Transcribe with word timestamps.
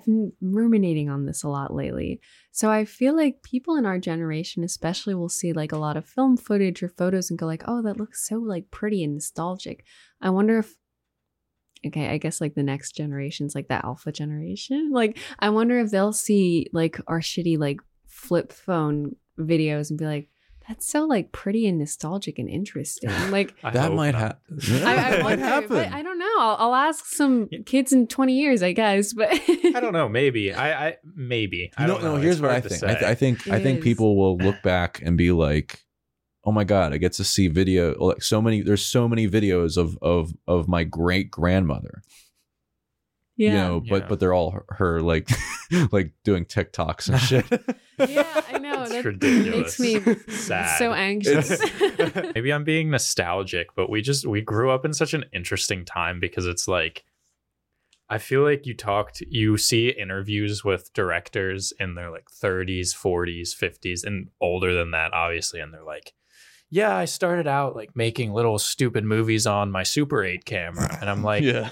I've 0.00 0.06
been 0.06 0.32
ruminating 0.40 1.10
on 1.10 1.26
this 1.26 1.42
a 1.42 1.48
lot 1.48 1.74
lately. 1.74 2.20
So 2.52 2.70
I 2.70 2.84
feel 2.84 3.14
like 3.14 3.42
people 3.42 3.76
in 3.76 3.84
our 3.84 3.98
generation, 3.98 4.64
especially, 4.64 5.14
will 5.14 5.28
see 5.28 5.52
like 5.52 5.72
a 5.72 5.78
lot 5.78 5.96
of 5.96 6.06
film 6.06 6.36
footage 6.36 6.82
or 6.82 6.88
photos 6.88 7.30
and 7.30 7.38
go 7.38 7.46
like, 7.46 7.64
"Oh, 7.66 7.82
that 7.82 7.98
looks 7.98 8.26
so 8.26 8.36
like 8.36 8.70
pretty 8.70 9.04
and 9.04 9.14
nostalgic." 9.14 9.84
I 10.20 10.30
wonder 10.30 10.58
if 10.58 10.74
okay, 11.86 12.08
I 12.08 12.18
guess 12.18 12.40
like 12.40 12.54
the 12.54 12.62
next 12.62 12.92
generation's 12.92 13.54
like 13.54 13.68
the 13.68 13.84
alpha 13.84 14.12
generation. 14.12 14.90
Like, 15.00 15.18
I 15.38 15.50
wonder 15.50 15.78
if 15.78 15.90
they'll 15.90 16.12
see 16.12 16.68
like 16.72 16.98
our 17.06 17.20
shitty 17.20 17.58
like 17.58 17.80
flip 18.06 18.52
phone 18.52 19.16
videos 19.38 19.90
and 19.90 19.98
be 19.98 20.04
like, 20.04 20.28
that's 20.70 20.86
so 20.86 21.04
like 21.04 21.32
pretty 21.32 21.66
and 21.66 21.78
nostalgic 21.78 22.38
and 22.38 22.48
interesting. 22.48 23.10
Like 23.30 23.54
I 23.64 23.70
that 23.70 23.92
might 23.92 24.14
happen. 24.14 24.58
I, 24.84 25.18
I 25.18 25.22
wonder, 25.22 25.44
happen. 25.44 25.68
but 25.68 25.92
I 25.92 26.02
don't 26.02 26.18
know. 26.18 26.36
I'll, 26.38 26.56
I'll 26.60 26.74
ask 26.74 27.04
some 27.06 27.48
Yeah. 27.50 27.58
kids 27.66 27.92
in 27.92 28.06
20 28.06 28.32
years, 28.34 28.62
I 28.62 28.72
guess. 28.72 29.12
But 29.12 29.28
I 29.48 29.80
don't 29.80 29.92
know. 29.92 30.08
Maybe. 30.08 30.54
I. 30.54 30.88
I 30.88 30.96
maybe. 31.16 31.72
I 31.76 31.86
no, 31.86 31.94
don't 31.94 32.04
no. 32.04 32.14
know. 32.14 32.20
Here's 32.22 32.36
It's 32.36 32.42
what 32.42 32.52
I 32.52 32.60
think. 32.60 32.82
I, 32.84 32.94
th- 32.94 33.02
I 33.02 33.14
think. 33.16 33.48
I 33.48 33.60
think 33.60 33.78
is. 33.80 33.84
people 33.84 34.16
will 34.16 34.36
look 34.36 34.62
back 34.62 35.02
and 35.02 35.18
be 35.18 35.32
like, 35.32 35.80
"Oh 36.44 36.52
my 36.52 36.64
god, 36.64 36.92
I 36.92 36.98
get 36.98 37.12
to 37.14 37.24
see 37.24 37.48
video. 37.48 37.94
Like 37.98 38.22
so 38.22 38.40
many. 38.40 38.62
There's 38.62 38.84
so 38.86 39.08
many 39.08 39.28
videos 39.28 39.76
of 39.76 39.98
of 40.00 40.32
of 40.46 40.68
my 40.68 40.84
great 40.84 41.30
grandmother. 41.30 42.02
Yeah, 43.40 43.52
You 43.52 43.58
know, 43.58 43.80
but 43.80 44.02
Yeah. 44.02 44.08
but 44.08 44.20
they're 44.20 44.34
all 44.34 44.50
her, 44.50 44.64
her 44.68 45.00
like 45.00 45.28
like 45.92 46.12
doing 46.24 46.44
TikToks 46.44 47.08
and 47.08 47.20
shit. 47.20 47.46
yeah, 48.10 48.42
I 48.52 48.58
know. 48.58 48.82
It's 48.82 48.90
that 48.92 49.04
ridiculous. 49.04 49.78
makes 49.80 50.06
me 50.06 50.14
Sad. 50.28 50.78
so 50.78 50.92
anxious. 50.92 51.58
maybe 52.34 52.52
I'm 52.52 52.64
being 52.64 52.90
nostalgic, 52.90 53.74
but 53.74 53.88
we 53.88 54.02
just 54.02 54.26
we 54.26 54.40
grew 54.42 54.70
up 54.70 54.84
in 54.84 54.92
such 54.92 55.14
an 55.14 55.24
interesting 55.32 55.84
time 55.84 56.20
because 56.20 56.46
it's 56.46 56.68
like 56.68 57.04
I 58.10 58.18
feel 58.18 58.42
like 58.42 58.66
you 58.66 58.74
talked 58.74 59.20
you 59.22 59.56
see 59.56 59.88
interviews 59.88 60.62
with 60.64 60.92
directors 60.92 61.72
in 61.80 61.94
their 61.94 62.10
like 62.10 62.26
30s, 62.30 62.88
40s, 62.94 63.56
50s 63.56 64.04
and 64.04 64.28
older 64.40 64.74
than 64.74 64.90
that 64.90 65.12
obviously 65.14 65.60
and 65.60 65.72
they're 65.72 65.82
like 65.84 66.12
yeah, 66.72 66.94
I 66.96 67.04
started 67.06 67.48
out 67.48 67.74
like 67.74 67.96
making 67.96 68.32
little 68.32 68.56
stupid 68.56 69.02
movies 69.04 69.44
on 69.44 69.72
my 69.72 69.82
Super 69.82 70.22
8 70.22 70.44
camera 70.44 70.98
and 71.00 71.10
I'm 71.10 71.22
like 71.24 71.42
yeah. 71.42 71.70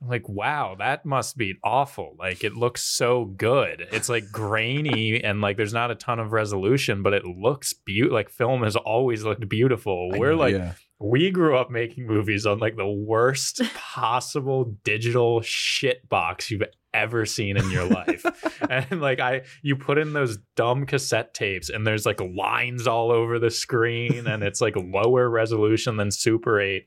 I'm 0.00 0.08
like, 0.08 0.28
wow, 0.28 0.76
that 0.78 1.04
must 1.04 1.36
be 1.36 1.58
awful. 1.64 2.14
Like, 2.18 2.44
it 2.44 2.54
looks 2.54 2.84
so 2.84 3.24
good. 3.24 3.88
It's 3.90 4.08
like 4.08 4.30
grainy 4.30 5.22
and 5.22 5.40
like 5.40 5.56
there's 5.56 5.72
not 5.72 5.90
a 5.90 5.96
ton 5.96 6.20
of 6.20 6.32
resolution, 6.32 7.02
but 7.02 7.14
it 7.14 7.24
looks 7.24 7.72
beautiful. 7.72 8.14
Like, 8.14 8.30
film 8.30 8.62
has 8.62 8.76
always 8.76 9.24
looked 9.24 9.48
beautiful. 9.48 10.10
We're 10.12 10.36
like, 10.36 10.54
yeah. 10.54 10.74
we 11.00 11.32
grew 11.32 11.56
up 11.56 11.70
making 11.70 12.06
movies 12.06 12.46
on 12.46 12.58
like 12.58 12.76
the 12.76 12.86
worst 12.86 13.60
possible 13.74 14.76
digital 14.84 15.40
shit 15.40 16.08
box 16.08 16.48
you've 16.48 16.62
ever 16.94 17.26
seen 17.26 17.56
in 17.56 17.68
your 17.72 17.84
life. 17.84 18.24
and 18.70 19.00
like, 19.00 19.18
I, 19.18 19.42
you 19.62 19.74
put 19.74 19.98
in 19.98 20.12
those 20.12 20.38
dumb 20.54 20.86
cassette 20.86 21.34
tapes 21.34 21.70
and 21.70 21.84
there's 21.84 22.06
like 22.06 22.20
lines 22.20 22.86
all 22.86 23.10
over 23.10 23.40
the 23.40 23.50
screen 23.50 24.28
and 24.28 24.44
it's 24.44 24.60
like 24.60 24.76
lower 24.76 25.28
resolution 25.28 25.96
than 25.96 26.12
Super 26.12 26.60
8. 26.60 26.86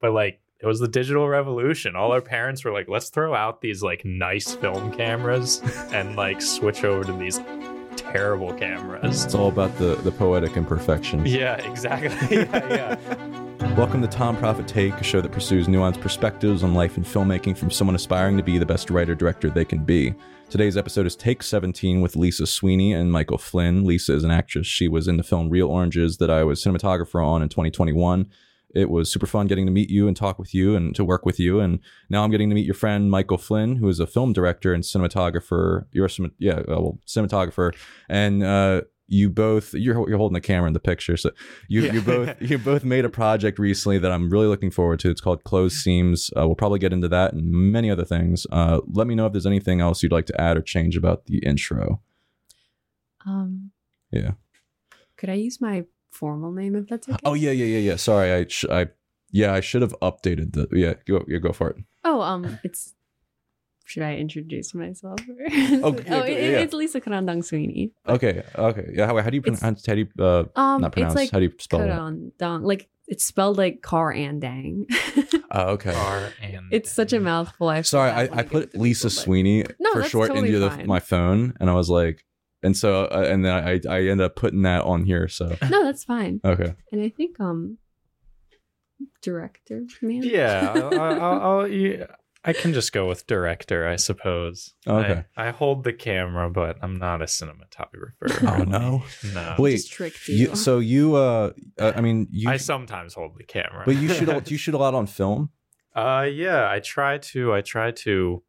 But 0.00 0.12
like, 0.12 0.40
it 0.58 0.66
was 0.66 0.80
the 0.80 0.88
digital 0.88 1.28
revolution. 1.28 1.96
All 1.96 2.12
our 2.12 2.22
parents 2.22 2.64
were 2.64 2.72
like, 2.72 2.88
let's 2.88 3.10
throw 3.10 3.34
out 3.34 3.60
these 3.60 3.82
like 3.82 4.06
nice 4.06 4.54
film 4.54 4.90
cameras 4.90 5.60
and 5.92 6.16
like 6.16 6.40
switch 6.40 6.82
over 6.82 7.04
to 7.04 7.12
these 7.12 7.40
terrible 7.96 8.54
cameras. 8.54 9.26
It's 9.26 9.34
all 9.34 9.48
about 9.48 9.76
the 9.76 9.96
the 9.96 10.12
poetic 10.12 10.56
imperfections. 10.56 11.30
Yeah, 11.30 11.56
exactly. 11.56 12.08
yeah, 12.38 12.98
yeah. 12.98 13.74
Welcome 13.74 14.00
to 14.00 14.08
Tom 14.08 14.34
Profit 14.38 14.66
Take, 14.66 14.94
a 14.94 15.04
show 15.04 15.20
that 15.20 15.30
pursues 15.30 15.66
nuanced 15.66 16.00
perspectives 16.00 16.62
on 16.62 16.72
life 16.72 16.96
and 16.96 17.04
filmmaking 17.04 17.58
from 17.58 17.70
someone 17.70 17.94
aspiring 17.94 18.38
to 18.38 18.42
be 18.42 18.56
the 18.56 18.64
best 18.64 18.88
writer 18.88 19.14
director 19.14 19.50
they 19.50 19.64
can 19.66 19.84
be. 19.84 20.14
Today's 20.48 20.78
episode 20.78 21.04
is 21.04 21.16
Take 21.16 21.42
17 21.42 22.00
with 22.00 22.16
Lisa 22.16 22.46
Sweeney 22.46 22.94
and 22.94 23.12
Michael 23.12 23.36
Flynn. 23.36 23.84
Lisa 23.84 24.14
is 24.14 24.24
an 24.24 24.30
actress. 24.30 24.66
She 24.66 24.88
was 24.88 25.06
in 25.06 25.18
the 25.18 25.22
film 25.22 25.50
Real 25.50 25.68
Oranges 25.68 26.16
that 26.16 26.30
I 26.30 26.44
was 26.44 26.64
cinematographer 26.64 27.22
on 27.22 27.42
in 27.42 27.50
2021. 27.50 28.30
It 28.74 28.90
was 28.90 29.10
super 29.10 29.26
fun 29.26 29.46
getting 29.46 29.64
to 29.66 29.72
meet 29.72 29.88
you 29.90 30.06
and 30.08 30.16
talk 30.16 30.38
with 30.38 30.52
you 30.54 30.74
and 30.76 30.94
to 30.96 31.04
work 31.04 31.24
with 31.24 31.38
you. 31.40 31.60
And 31.60 31.78
now 32.10 32.24
I'm 32.24 32.30
getting 32.30 32.50
to 32.50 32.54
meet 32.54 32.66
your 32.66 32.74
friend 32.74 33.10
Michael 33.10 33.38
Flynn, 33.38 33.76
who 33.76 33.88
is 33.88 34.00
a 34.00 34.06
film 34.06 34.32
director 34.32 34.74
and 34.74 34.82
cinematographer. 34.84 35.86
You're 35.92 36.06
a, 36.06 36.10
yeah, 36.38 36.58
uh, 36.58 36.64
well, 36.80 36.98
cinematographer, 37.06 37.74
and 38.08 38.42
uh, 38.42 38.82
you 39.08 39.30
both 39.30 39.72
you're 39.72 40.08
you're 40.08 40.18
holding 40.18 40.34
the 40.34 40.40
camera 40.40 40.66
in 40.66 40.72
the 40.72 40.80
picture, 40.80 41.16
so 41.16 41.30
you 41.68 41.82
Yeah. 41.82 41.92
you 41.92 42.02
both 42.02 42.34
you 42.42 42.58
both 42.58 42.84
made 42.84 43.04
a 43.04 43.08
project 43.08 43.58
recently 43.60 43.98
that 43.98 44.10
I'm 44.10 44.28
really 44.30 44.48
looking 44.48 44.70
forward 44.72 44.98
to. 45.00 45.10
It's 45.10 45.20
called 45.20 45.44
Closed 45.44 45.76
Seams. 45.76 46.30
Uh, 46.36 46.46
we'll 46.46 46.56
probably 46.56 46.80
get 46.80 46.92
into 46.92 47.08
that 47.08 47.32
and 47.32 47.48
many 47.50 47.88
other 47.88 48.04
things. 48.04 48.46
Uh, 48.50 48.80
let 48.92 49.06
me 49.06 49.14
know 49.14 49.26
if 49.26 49.32
there's 49.32 49.46
anything 49.46 49.80
else 49.80 50.02
you'd 50.02 50.10
like 50.12 50.26
to 50.26 50.40
add 50.40 50.56
or 50.56 50.60
change 50.60 50.96
about 50.96 51.26
the 51.26 51.38
intro. 51.38 52.02
um, 53.24 53.70
Yeah. 54.10 54.32
could 55.16 55.30
I 55.30 55.34
use 55.34 55.60
my 55.60 55.84
formal 56.16 56.50
name 56.60 56.74
if 56.80 56.86
that's 56.88 57.08
okay? 57.08 57.18
Oh 57.24 57.34
yeah, 57.34 57.52
yeah, 57.60 57.64
yeah, 57.76 57.82
yeah. 57.90 57.96
Sorry, 57.96 58.32
I 58.32 58.46
sh- 58.48 58.70
I 58.70 58.88
yeah, 59.30 59.52
I 59.52 59.60
should 59.60 59.82
have 59.86 59.94
updated 60.00 60.48
the 60.56 60.64
yeah. 60.72 60.94
Go 61.06 61.24
yeah, 61.28 61.38
go 61.38 61.52
for 61.52 61.70
it. 61.70 61.76
Oh, 62.04 62.20
um, 62.22 62.58
it's. 62.64 62.94
Should 63.88 64.02
I 64.02 64.16
introduce 64.16 64.74
myself? 64.74 65.20
Oh, 65.86 65.94
yeah, 65.94 66.16
oh, 66.18 66.22
it- 66.26 66.42
yeah. 66.42 66.64
it's 66.64 66.74
Lisa 66.74 67.00
Karandang 67.00 67.44
Sweeney. 67.44 67.92
Okay, 68.08 68.42
okay. 68.58 68.86
Yeah, 68.92 69.06
how, 69.06 69.14
how 69.22 69.30
do 69.30 69.36
you 69.38 69.42
It's- 69.46 69.60
pronounce? 69.60 69.86
How 69.86 69.94
do 69.94 70.00
you 70.00 70.08
uh, 70.18 70.44
Um, 70.58 70.80
not 70.82 70.90
pronounce? 70.92 71.14
like 71.14 71.30
how 71.30 71.38
do 71.38 71.44
you 71.46 71.52
spell 71.58 71.82
it? 71.82 71.88
Karandang. 71.94 72.62
Like 72.66 72.88
it's 73.06 73.22
spelled 73.24 73.58
like 73.58 73.82
car 73.82 74.10
and 74.12 74.40
dang. 74.40 74.86
Oh, 75.56 75.78
okay. 75.78 75.94
R 75.94 76.32
and 76.42 76.66
it's 76.72 76.90
such 76.92 77.12
a 77.14 77.20
mouthful. 77.20 77.68
I 77.70 77.80
Sorry, 77.82 78.10
I, 78.10 78.22
I 78.40 78.42
put 78.42 78.74
Lisa 78.76 79.08
Sweeney 79.08 79.64
No, 79.78 79.92
for 79.94 80.02
short 80.02 80.28
totally 80.28 80.48
into 80.52 80.58
the, 80.58 80.84
my 80.84 80.98
phone, 81.00 81.54
and 81.60 81.70
I 81.70 81.74
was 81.74 81.88
like, 81.88 82.25
and 82.66 82.76
so 82.76 83.04
uh, 83.06 83.26
and 83.30 83.44
then 83.44 83.52
I 83.54 83.80
I 83.88 84.00
ended 84.08 84.26
up 84.26 84.36
putting 84.36 84.62
that 84.62 84.82
on 84.84 85.04
here. 85.04 85.28
So 85.28 85.56
No, 85.70 85.84
that's 85.84 86.04
fine. 86.04 86.40
okay, 86.44 86.74
And 86.92 87.00
I 87.00 87.08
think 87.08 87.40
um, 87.40 87.78
director 89.22 89.82
man. 90.02 90.22
Yeah, 90.22 90.72
I'll, 90.76 91.00
I'll, 91.00 91.40
I'll, 91.40 91.68
yeah, 91.68 92.06
I 92.44 92.52
can 92.52 92.72
just 92.72 92.92
go 92.92 93.06
with 93.08 93.26
director, 93.26 93.88
I 93.88 93.96
suppose. 93.96 94.74
Okay. 94.86 95.24
I, 95.36 95.48
I 95.48 95.50
hold 95.50 95.84
the 95.84 95.92
camera, 95.92 96.48
but 96.48 96.76
I'm 96.80 96.96
not 96.96 97.20
a 97.22 97.26
cinematographer. 97.26 98.12
Oh, 98.46 98.62
no? 98.62 99.02
no. 99.34 99.56
Wait, 99.58 99.72
Just 99.76 99.92
tricked 99.92 100.28
you. 100.28 100.34
you, 100.36 100.56
so 100.56 100.78
you 100.78 101.16
uh, 101.16 101.52
uh 101.78 101.92
I 101.96 102.00
mean 102.00 102.28
you, 102.30 102.48
I 102.48 102.56
sometimes 102.58 103.14
hold 103.14 103.32
the 103.36 103.44
camera. 103.44 103.82
but 103.84 103.96
you 103.96 104.08
shoot 104.08 104.44
do 104.44 104.54
you 104.54 104.58
shoot 104.58 104.74
a 104.74 104.78
lot 104.78 104.94
on 104.94 105.06
film? 105.06 105.50
Uh, 105.94 106.28
yeah, 106.30 106.70
I 106.70 106.80
try 106.80 107.16
to. 107.16 107.54
I 107.54 107.62
try 107.62 107.90
to 107.90 108.42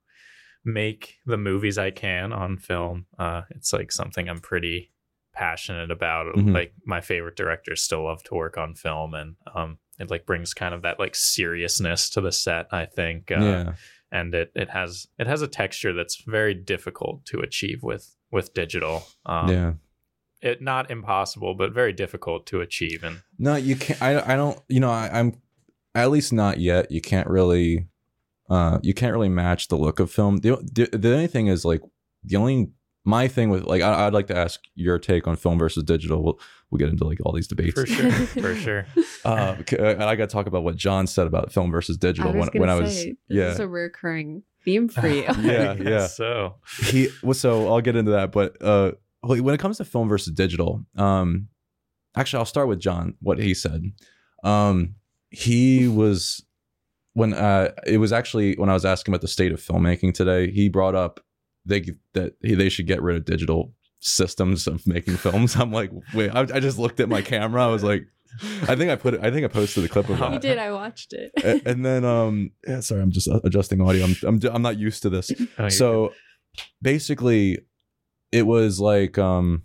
make 0.67 1.15
the 1.25 1.37
movies 1.37 1.77
I 1.77 1.91
can 1.91 2.33
on 2.33 2.57
film. 2.57 3.05
Uh, 3.17 3.43
it's 3.51 3.73
like 3.73 3.91
something 3.91 4.27
I'm 4.29 4.39
pretty 4.39 4.91
passionate 5.33 5.91
about. 5.91 6.35
Mhm. 6.35 6.53
Like 6.53 6.73
my 6.85 7.01
favorite 7.01 7.35
directors 7.35 7.81
still 7.81 8.03
love 8.03 8.21
to 8.23 8.35
work 8.35 8.57
on 8.57 8.75
film, 8.75 9.13
and 9.13 9.35
um, 9.55 9.77
it 9.97 10.11
like 10.11 10.25
brings 10.25 10.53
kind 10.53 10.73
of 10.75 10.81
that 10.81 10.99
like 10.99 11.15
seriousness 11.15 12.09
to 12.11 12.21
the 12.21 12.31
set. 12.31 12.67
I 12.71 12.85
think. 12.85 13.31
Uh, 13.31 13.39
yeah, 13.39 13.73
and 14.11 14.35
it 14.35 14.51
it 14.55 14.69
has 14.69 15.07
it 15.17 15.27
has 15.27 15.41
a 15.41 15.47
texture 15.47 15.93
that's 15.93 16.17
very 16.17 16.53
difficult 16.53 17.25
to 17.27 17.39
achieve 17.39 17.81
with 17.81 18.15
with 18.31 18.53
digital. 18.53 19.07
Um, 19.25 19.49
yeah. 19.49 19.73
It 20.39 20.61
not 20.61 20.91
impossible, 20.91 21.55
but 21.55 21.73
very 21.73 21.93
difficult 21.93 22.45
to 22.47 22.61
achieve. 22.61 23.03
And 23.03 23.23
No, 23.39 23.55
you 23.55 23.75
can't. 23.75 23.99
I 24.01 24.33
I 24.33 24.35
don't. 24.35 24.59
You 24.67 24.79
know, 24.79 24.91
I, 24.91 25.09
I'm 25.11 25.41
at 25.95 26.11
least 26.11 26.31
not 26.31 26.59
yet. 26.59 26.91
You 26.91 27.01
can't 27.01 27.27
really, 27.27 27.87
uh, 28.49 28.79
you 28.81 28.93
can't 28.93 29.13
really 29.13 29.29
match 29.29 29.67
the 29.67 29.75
look 29.77 29.99
of 29.99 30.11
film. 30.11 30.37
The 30.37 30.57
the, 30.73 30.97
the 30.97 31.13
only 31.13 31.27
thing 31.27 31.47
is 31.47 31.65
like 31.65 31.81
the 32.23 32.37
only 32.37 32.71
my 33.03 33.27
thing 33.27 33.49
with 33.49 33.63
like 33.63 33.81
I, 33.81 34.05
I'd 34.07 34.13
like 34.13 34.27
to 34.27 34.37
ask 34.37 34.61
your 34.75 34.99
take 34.99 35.27
on 35.27 35.35
film 35.37 35.57
versus 35.57 35.83
digital. 35.83 36.21
We'll 36.23 36.39
we'll 36.69 36.79
get 36.79 36.89
into 36.89 37.05
like 37.05 37.19
all 37.25 37.31
these 37.31 37.47
debates. 37.47 37.79
for 37.79 37.85
sure, 37.85 38.11
for 38.11 38.55
sure. 38.55 38.85
Uh, 39.25 39.55
uh, 39.73 39.83
and 39.83 40.03
I 40.03 40.15
got 40.15 40.29
to 40.29 40.33
talk 40.33 40.47
about 40.47 40.63
what 40.63 40.77
John 40.77 41.05
said 41.05 41.27
about 41.27 41.51
film 41.51 41.69
versus 41.69 41.97
digital 41.97 42.31
I 42.31 42.33
was 42.33 42.39
when 42.39 42.47
gonna 42.49 42.59
when 42.61 42.69
I 42.69 42.75
was 42.75 42.95
say, 42.95 43.17
yeah 43.27 43.49
This 43.49 43.59
a 43.59 43.67
recurring 43.67 44.43
theme 44.63 44.87
for 44.87 45.07
you. 45.07 45.23
Yeah, 45.41 45.73
yeah. 45.73 46.07
So 46.07 46.55
he 46.85 47.09
well, 47.23 47.33
so 47.33 47.67
I'll 47.67 47.81
get 47.81 47.95
into 47.95 48.11
that. 48.11 48.31
But 48.31 48.61
uh, 48.61 48.93
when 49.21 49.53
it 49.53 49.59
comes 49.59 49.77
to 49.77 49.85
film 49.85 50.07
versus 50.07 50.33
digital, 50.33 50.85
um, 50.95 51.49
actually, 52.15 52.39
I'll 52.39 52.45
start 52.45 52.69
with 52.69 52.79
John. 52.79 53.15
What 53.21 53.39
he 53.39 53.53
said, 53.53 53.91
um, 54.43 54.95
he 55.29 55.87
was 55.87 56.45
when 57.17 57.33
uh, 57.33 57.71
it 57.87 57.97
was 57.97 58.13
actually 58.13 58.53
when 58.57 58.69
I 58.69 58.73
was 58.73 58.85
asking 58.85 59.11
about 59.13 59.21
the 59.21 59.27
state 59.27 59.51
of 59.51 59.59
filmmaking 59.59 60.13
today. 60.13 60.51
He 60.51 60.69
brought 60.69 60.93
up 60.93 61.19
they 61.65 61.83
that 62.13 62.33
he, 62.41 62.53
they 62.53 62.69
should 62.69 62.85
get 62.87 63.01
rid 63.01 63.15
of 63.17 63.25
digital 63.25 63.73
systems 63.99 64.67
of 64.67 64.85
making 64.85 65.17
films. 65.17 65.55
I'm 65.55 65.71
like, 65.71 65.91
wait, 66.13 66.29
I, 66.29 66.41
I 66.41 66.59
just 66.59 66.77
looked 66.77 66.99
at 66.99 67.09
my 67.09 67.23
camera. 67.23 67.63
I 67.63 67.71
was 67.71 67.83
like, 67.83 68.03
I 68.67 68.75
think 68.75 68.91
I 68.91 68.95
put 68.95 69.15
it. 69.15 69.21
I 69.23 69.31
think 69.31 69.45
I 69.45 69.47
posted 69.47 69.83
a 69.83 69.87
clip 69.87 70.09
of 70.09 70.19
You 70.27 70.33
you 70.33 70.39
did. 70.39 70.59
I 70.59 70.71
watched 70.71 71.13
it. 71.13 71.31
A- 71.43 71.67
and 71.67 71.83
then 71.83 72.05
um 72.05 72.51
yeah 72.67 72.81
sorry 72.81 73.01
i'm 73.01 73.11
just 73.11 73.27
adjusting 73.43 73.81
audio 73.81 74.05
i'm 74.05 74.15
i'm, 74.27 74.39
I'm 74.53 74.61
not 74.61 74.77
used 74.77 75.01
to 75.03 75.09
this 75.09 75.31
Oh, 75.57 75.63
you're 75.63 75.69
so 75.71 76.13
basically 76.81 77.59
it 78.31 78.43
was 78.43 78.79
like 78.79 79.17
um 79.17 79.63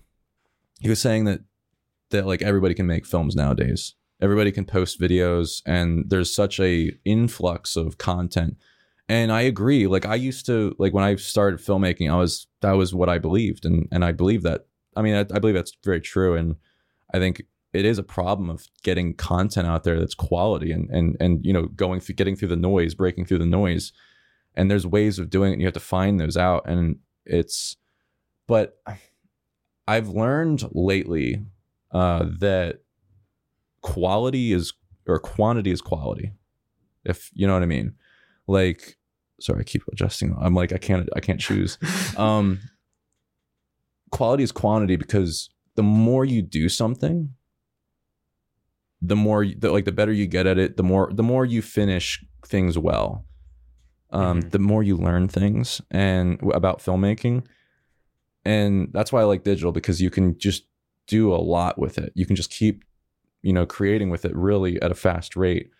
he 0.81 0.88
was 0.88 1.00
saying 1.00 1.25
that 1.26 1.40
that 2.10 2.26
like 2.26 2.43
everybody 2.43 2.75
can 2.75 2.87
make 2.87 3.06
films 3.06 3.34
nowadays 3.37 3.94
everybody 4.22 4.52
can 4.52 4.64
post 4.64 5.00
videos 5.00 5.62
and 5.66 6.08
there's 6.08 6.34
such 6.34 6.58
a 6.60 6.92
influx 7.04 7.76
of 7.76 7.98
content 7.98 8.56
and 9.08 9.32
I 9.32 9.42
agree. 9.42 9.86
Like 9.86 10.06
I 10.06 10.14
used 10.14 10.46
to 10.46 10.74
like 10.78 10.94
when 10.94 11.04
I 11.04 11.16
started 11.16 11.60
filmmaking, 11.60 12.10
I 12.10 12.16
was 12.16 12.46
that 12.60 12.72
was 12.72 12.94
what 12.94 13.10
I 13.10 13.19
believed, 13.19 13.66
and 13.66 13.86
and 13.92 14.04
I 14.04 14.12
believe 14.12 14.42
that. 14.42 14.66
I 14.96 15.02
mean, 15.02 15.14
I, 15.14 15.20
I 15.20 15.38
believe 15.38 15.54
that's 15.54 15.76
very 15.84 16.00
true, 16.00 16.34
and 16.34 16.56
I 17.12 17.19
think 17.19 17.42
it 17.72 17.84
is 17.84 17.98
a 17.98 18.02
problem 18.02 18.50
of 18.50 18.66
getting 18.82 19.14
content 19.14 19.66
out 19.66 19.84
there 19.84 19.98
that's 19.98 20.14
quality 20.14 20.72
and 20.72 20.88
and 20.90 21.16
and 21.20 21.44
you 21.44 21.52
know 21.52 21.66
going 21.66 22.00
through 22.00 22.14
getting 22.14 22.36
through 22.36 22.48
the 22.48 22.56
noise, 22.56 22.94
breaking 22.94 23.26
through 23.26 23.38
the 23.38 23.46
noise, 23.46 23.92
and 24.54 24.70
there's 24.70 24.86
ways 24.86 25.19
of 25.19 25.30
doing 25.30 25.50
it. 25.50 25.52
And 25.54 25.62
you 25.62 25.66
have 25.66 25.74
to 25.74 25.80
find 25.80 26.19
those 26.19 26.36
out, 26.36 26.66
and 26.66 26.98
it's. 27.26 27.76
But 28.48 28.78
I've 29.86 30.08
learned 30.08 30.64
lately 30.72 31.44
uh, 31.92 32.26
that 32.40 32.81
quality 33.82 34.52
is 34.52 34.73
or 35.06 35.19
quantity 35.19 35.70
is 35.70 35.81
quality, 35.81 36.32
if 37.05 37.31
you 37.34 37.46
know 37.46 37.55
what 37.55 37.62
I 37.62 37.67
mean? 37.67 37.94
Like 38.46 38.96
sorry 39.40 39.61
i 39.61 39.64
keep 39.64 39.82
adjusting. 39.93 40.37
I'm 40.40 40.55
like 40.55 40.73
i 40.73 40.79
can't 40.79 41.08
i 41.17 41.20
can't 41.20 41.40
choose. 41.40 41.79
Um 42.17 42.61
quality 44.11 44.43
is 44.44 44.52
quantity 44.52 44.96
because 44.96 45.50
the 45.75 45.82
more 45.82 46.25
you 46.25 46.43
do 46.43 46.69
something 46.69 47.31
the 49.00 49.17
more 49.17 49.44
the, 49.46 49.70
like 49.73 49.84
the 49.84 49.93
better 49.93 50.12
you 50.12 50.26
get 50.26 50.46
at 50.46 50.58
it 50.58 50.76
the 50.76 50.82
more 50.82 51.11
the 51.12 51.23
more 51.23 51.44
you 51.44 51.61
finish 51.62 52.25
things 52.46 52.79
well. 52.79 53.25
Um 54.11 54.43
Mhm. 54.43 54.50
the 54.50 54.58
more 54.58 54.82
you 54.82 54.96
learn 54.96 55.29
things 55.29 55.81
and 55.90 56.40
about 56.55 56.79
filmmaking. 56.81 57.44
And 58.44 58.88
that's 58.93 59.12
why 59.12 59.20
i 59.23 59.25
like 59.25 59.44
digital 59.44 59.73
because 59.73 60.00
you 60.00 60.11
can 60.11 60.38
just 60.38 60.64
do 61.08 61.32
a 61.34 61.37
lot 61.37 61.79
with 61.79 61.99
it. 61.99 62.12
You 62.14 62.26
can 62.26 62.37
just 62.37 62.50
keep 62.50 62.84
you 63.42 63.52
know 63.52 63.66
creating 63.66 64.08
with 64.10 64.24
it 64.24 64.34
really 64.34 64.80
at 64.82 64.90
a 64.90 64.94
fast 64.94 65.36
rate 65.36 65.70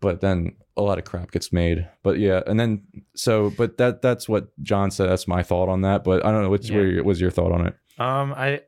but 0.00 0.20
then 0.20 0.54
a 0.76 0.82
lot 0.82 0.98
of 0.98 1.04
crap 1.04 1.30
gets 1.30 1.52
made 1.52 1.88
but 2.02 2.18
yeah 2.18 2.42
and 2.46 2.60
then 2.60 2.82
so 3.14 3.50
but 3.56 3.78
that 3.78 4.02
that's 4.02 4.28
what 4.28 4.48
john 4.62 4.90
said 4.90 5.08
that's 5.08 5.26
my 5.26 5.42
thought 5.42 5.68
on 5.68 5.80
that 5.82 6.04
but 6.04 6.24
i 6.26 6.30
don't 6.30 6.42
know 6.42 6.50
what's 6.50 6.68
Yeah. 6.68 6.80
your, 6.82 7.04
was 7.04 7.20
your 7.20 7.30
thought 7.30 7.52
on 7.52 7.66
it 7.66 7.74
Um, 7.98 8.34
I, 8.36 8.60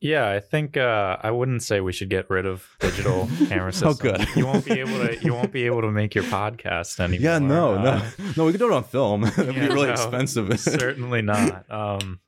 yeah, 0.00 0.28
I 0.30 0.40
think 0.40 0.76
uh, 0.76 1.16
I 1.22 1.30
wouldn't 1.30 1.62
say 1.62 1.80
we 1.80 1.92
should 1.92 2.10
get 2.10 2.28
rid 2.28 2.44
of 2.44 2.66
digital 2.80 3.28
camera 3.48 3.72
Oh, 3.84 3.94
good. 3.94 4.26
You 4.34 4.46
won't 4.46 4.64
be 4.64 4.80
able 4.80 4.98
to. 5.06 5.16
You 5.22 5.32
won't 5.32 5.52
be 5.52 5.64
able 5.66 5.80
to 5.82 5.92
make 5.92 6.12
your 6.16 6.24
podcast 6.24 6.98
anymore. 7.06 7.22
yeah 7.24 7.38
no 7.38 7.74
Uh, 7.74 7.82
no 7.82 8.02
no 8.36 8.44
we 8.46 8.50
could 8.52 8.58
do 8.58 8.66
it 8.66 8.72
on 8.74 8.82
film 8.82 9.22
it'd 9.24 9.54
be 9.54 9.60
really 9.60 9.86
no, 9.86 9.92
expensive 9.92 10.58
certainly 10.58 11.22
not. 11.22 11.70
Um, 11.70 12.18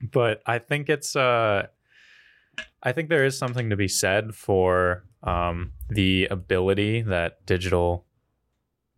but 0.00 0.40
I 0.46 0.58
think 0.60 0.88
it's. 0.88 1.14
Uh, 1.16 1.66
I 2.82 2.92
think 2.92 3.08
there 3.08 3.24
is 3.24 3.36
something 3.36 3.70
to 3.70 3.76
be 3.76 3.88
said 3.88 4.34
for 4.34 5.04
um, 5.22 5.72
the 5.88 6.26
ability 6.30 7.02
that 7.02 7.44
digital 7.46 8.06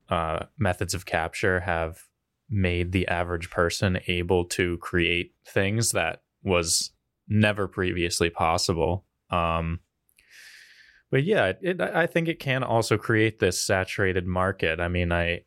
uh, 0.08 0.46
methods 0.58 0.94
of 0.94 1.06
capture 1.06 1.60
have 1.60 2.02
made 2.48 2.92
the 2.92 3.06
average 3.08 3.50
person 3.50 4.00
able 4.08 4.44
to 4.44 4.76
create 4.78 5.32
things 5.46 5.92
that 5.92 6.22
was 6.42 6.90
never 7.28 7.68
previously 7.68 8.28
possible. 8.28 9.04
Um, 9.30 9.80
but 11.10 11.24
yeah, 11.24 11.52
it, 11.60 11.80
I 11.80 12.06
think 12.06 12.28
it 12.28 12.38
can 12.38 12.62
also 12.62 12.96
create 12.96 13.38
this 13.38 13.60
saturated 13.60 14.26
market. 14.26 14.80
I 14.80 14.88
mean, 14.88 15.12
I 15.12 15.42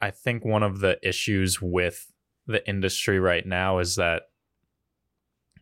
I 0.00 0.10
think 0.10 0.44
one 0.44 0.62
of 0.62 0.80
the 0.80 0.98
issues 1.06 1.60
with 1.60 2.12
the 2.46 2.66
industry 2.68 3.18
right 3.18 3.46
now 3.46 3.78
is 3.78 3.96
that 3.96 4.24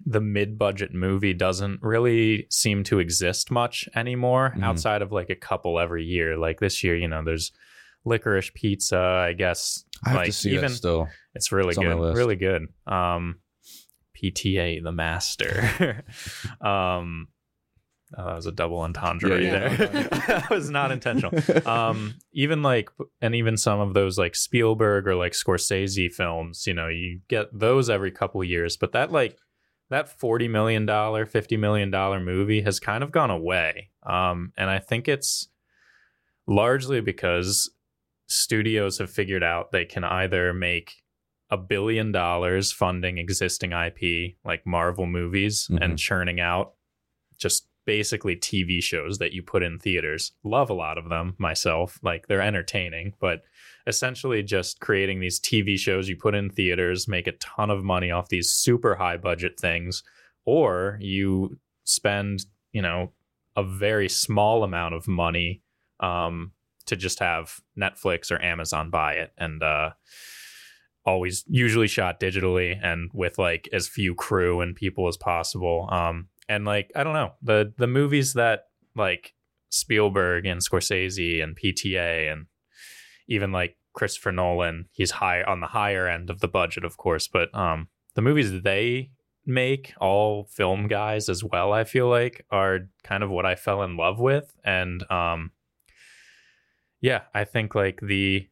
the 0.07 0.21
mid-budget 0.21 0.93
movie 0.95 1.33
doesn't 1.35 1.81
really 1.83 2.47
seem 2.51 2.85
to 2.85 2.99
exist 2.99 3.51
much 3.51 3.89
anymore 3.95 4.55
Mhm. 4.57 4.63
outside 4.65 5.03
of 5.03 5.13
like 5.13 5.31
a 5.31 5.35
couple 5.37 5.79
every 5.81 6.05
year. 6.05 6.37
Like 6.37 6.61
this 6.61 6.83
year, 6.85 6.97
you 6.97 7.09
know, 7.09 7.23
there's 7.25 7.53
licorice 8.05 8.51
pizza, 8.55 8.99
I 8.99 9.33
guess. 9.33 9.85
i 10.05 10.11
have 10.11 10.17
like 10.19 10.27
to 10.27 10.33
see 10.33 10.51
even 10.51 10.71
that 10.71 10.77
still 10.77 11.09
it's 11.35 11.51
really 11.53 11.71
It's 11.71 11.79
good. 11.79 12.15
Really 12.17 12.37
good. 12.37 12.67
Um 12.87 13.37
PTA 14.23 14.83
the 14.83 14.93
master. 14.93 16.05
um 16.61 17.29
oh, 18.17 18.27
that 18.27 18.37
was 18.37 18.47
a 18.47 18.53
double 18.53 18.81
entendre 18.81 19.41
Yeah, 19.43 19.59
right 19.65 19.71
yeah. 19.81 19.87
there. 19.87 20.03
that 20.29 20.51
was 20.51 20.71
not 20.71 20.93
intentional. 20.93 21.33
Um 21.67 22.15
even 22.33 22.63
like 22.63 22.91
and 23.21 23.35
even 23.35 23.57
some 23.57 23.81
of 23.81 23.95
those 23.95 24.19
like 24.19 24.35
Spielberg 24.37 25.09
or 25.09 25.15
like 25.17 25.33
Scorsese 25.33 26.13
films, 26.13 26.67
you 26.67 26.75
know, 26.75 26.89
you 26.89 27.21
get 27.29 27.47
those 27.59 27.89
every 27.91 28.11
couple 28.11 28.43
years, 28.45 28.77
but 28.77 28.93
that 28.93 29.11
like 29.13 29.37
that 29.91 30.09
40 30.09 30.49
million 30.49 30.87
dollar, 30.87 31.27
50 31.27 31.57
million 31.57 31.91
dollar 31.91 32.19
movie 32.21 32.63
has 32.63 32.81
kind 32.81 33.03
of 33.05 33.13
gone 33.13 33.31
away. 33.31 33.91
Um 34.03 34.53
and 34.57 34.71
I 34.71 34.79
think 34.79 35.09
it's 35.09 35.49
largely 36.47 37.01
because 37.01 37.71
studios 38.27 38.99
have 38.99 39.11
figured 39.11 39.43
out 39.43 39.73
they 39.73 39.85
can 39.85 40.05
either 40.05 40.53
make 40.53 41.03
a 41.51 41.57
billion 41.57 42.11
dollars 42.13 42.73
funding 42.73 43.19
existing 43.19 43.73
IP 43.73 44.35
like 44.45 44.67
Marvel 44.67 45.07
movies 45.07 45.69
Mhm. 45.71 45.79
and 45.83 45.99
churning 45.99 46.41
out 46.41 46.75
just 47.39 47.69
basically 47.85 48.35
TV 48.35 48.83
shows 48.83 49.19
that 49.19 49.33
you 49.33 49.43
put 49.43 49.63
in 49.63 49.79
theaters. 49.79 50.33
Love 50.43 50.71
a 50.71 50.75
lot 50.75 50.97
of 50.97 51.11
them 51.11 51.35
myself. 51.39 51.99
Like 52.03 52.27
they're 52.29 52.41
entertaining, 52.41 53.15
but 53.21 53.43
essentially 53.87 54.43
just 54.43 54.81
creating 54.81 55.21
these 55.21 55.41
TV 55.41 55.79
shows 55.79 56.09
you 56.09 56.17
put 56.17 56.35
in 56.35 56.51
theaters, 56.51 57.09
make 57.09 57.27
a 57.27 57.33
ton 57.33 57.71
of 57.71 57.85
money 57.85 58.11
off 58.11 58.29
these 58.29 58.51
super 58.51 58.95
high 58.95 59.17
budget 59.17 59.59
things, 59.59 60.03
or 60.45 60.99
you 61.01 61.59
spend, 61.85 62.47
you 62.73 62.83
know, 62.83 63.13
a 63.57 63.63
very 63.63 64.09
small 64.09 64.65
amount 64.65 64.95
of 64.95 65.07
money 65.07 65.63
um, 66.01 66.53
to 66.87 66.97
just 66.97 67.19
have 67.19 67.61
Netflix 67.79 68.31
or 68.31 68.43
Amazon 68.43 68.91
buy 68.91 69.15
it 69.15 69.33
and 69.39 69.63
uh, 69.63 69.91
always 71.05 71.45
usually 71.49 71.87
shot 71.87 72.21
digitally 72.21 72.79
and 72.83 73.11
with 73.13 73.39
like 73.39 73.69
as 73.73 73.87
few 73.87 74.15
crew 74.15 74.61
and 74.61 74.75
people 74.75 75.09
as 75.09 75.17
possible. 75.17 75.89
Um, 75.91 76.29
and 76.49 76.65
like 76.65 76.91
I 76.95 77.05
don't 77.05 77.15
know 77.15 77.35
the 77.43 77.73
the 77.79 77.87
movies 77.87 78.35
that 78.35 78.67
like 78.95 79.35
Spielberg 79.71 80.47
and 80.47 80.61
Scorsese 80.61 81.43
and 81.43 81.57
PTA 81.57 82.33
and 82.33 82.47
even 83.29 83.53
like 83.53 83.77
Christopher 83.95 84.33
Nolan, 84.33 84.89
he's 84.93 85.13
high 85.13 85.43
on 85.43 85.61
the 85.61 85.69
higher 85.69 86.09
end 86.09 86.31
of 86.31 86.41
the 86.41 86.49
budget, 86.49 86.85
of 86.85 86.97
course, 86.97 87.29
but 87.29 87.55
um, 87.55 87.89
the 88.15 88.23
movies 88.23 88.63
they 88.63 89.11
make, 89.47 89.95
all 90.01 90.45
film 90.51 90.89
guys 90.89 91.29
as 91.29 91.45
well, 91.45 91.73
I 91.73 91.85
feel 91.85 92.09
like, 92.09 92.45
are 92.51 92.81
kind 93.03 93.23
of 93.23 93.31
what 93.31 93.47
I 93.47 93.55
fell 93.55 93.83
in 93.83 93.97
love 93.97 94.19
with, 94.19 94.53
and 94.65 95.09
um, 95.11 95.53
yeah, 97.01 97.23
I 97.35 97.45
think 97.45 97.75
like 97.75 98.01
the, 98.01 98.49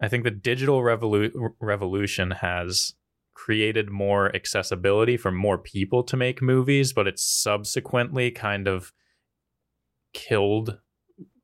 I 0.00 0.08
think 0.08 0.24
the 0.24 0.30
digital 0.30 0.80
revolu- 0.80 1.52
revolution 1.60 2.30
has 2.32 2.94
created 3.34 3.90
more 3.90 4.34
accessibility 4.34 5.16
for 5.16 5.30
more 5.30 5.58
people 5.58 6.02
to 6.04 6.16
make 6.16 6.42
movies, 6.42 6.92
but 6.92 7.06
it's 7.06 7.22
subsequently 7.22 8.30
kind 8.30 8.66
of 8.68 8.92
killed 10.12 10.78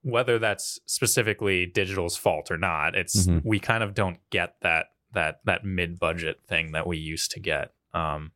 whether 0.06 0.38
that's 0.38 0.78
specifically 0.86 1.66
digital's 1.66 2.16
fault 2.16 2.50
or 2.50 2.56
not. 2.56 2.94
It's 2.94 3.26
Mhm. 3.26 3.42
we 3.44 3.58
kind 3.58 3.82
of 3.82 3.92
don't 3.94 4.18
get 4.30 4.56
that 4.62 4.86
that 5.12 5.40
that 5.44 5.64
mid-budget 5.64 6.40
thing 6.46 6.72
that 6.72 6.86
we 6.86 6.96
used 6.96 7.30
to 7.32 7.40
get. 7.40 7.74
Um 7.92 8.32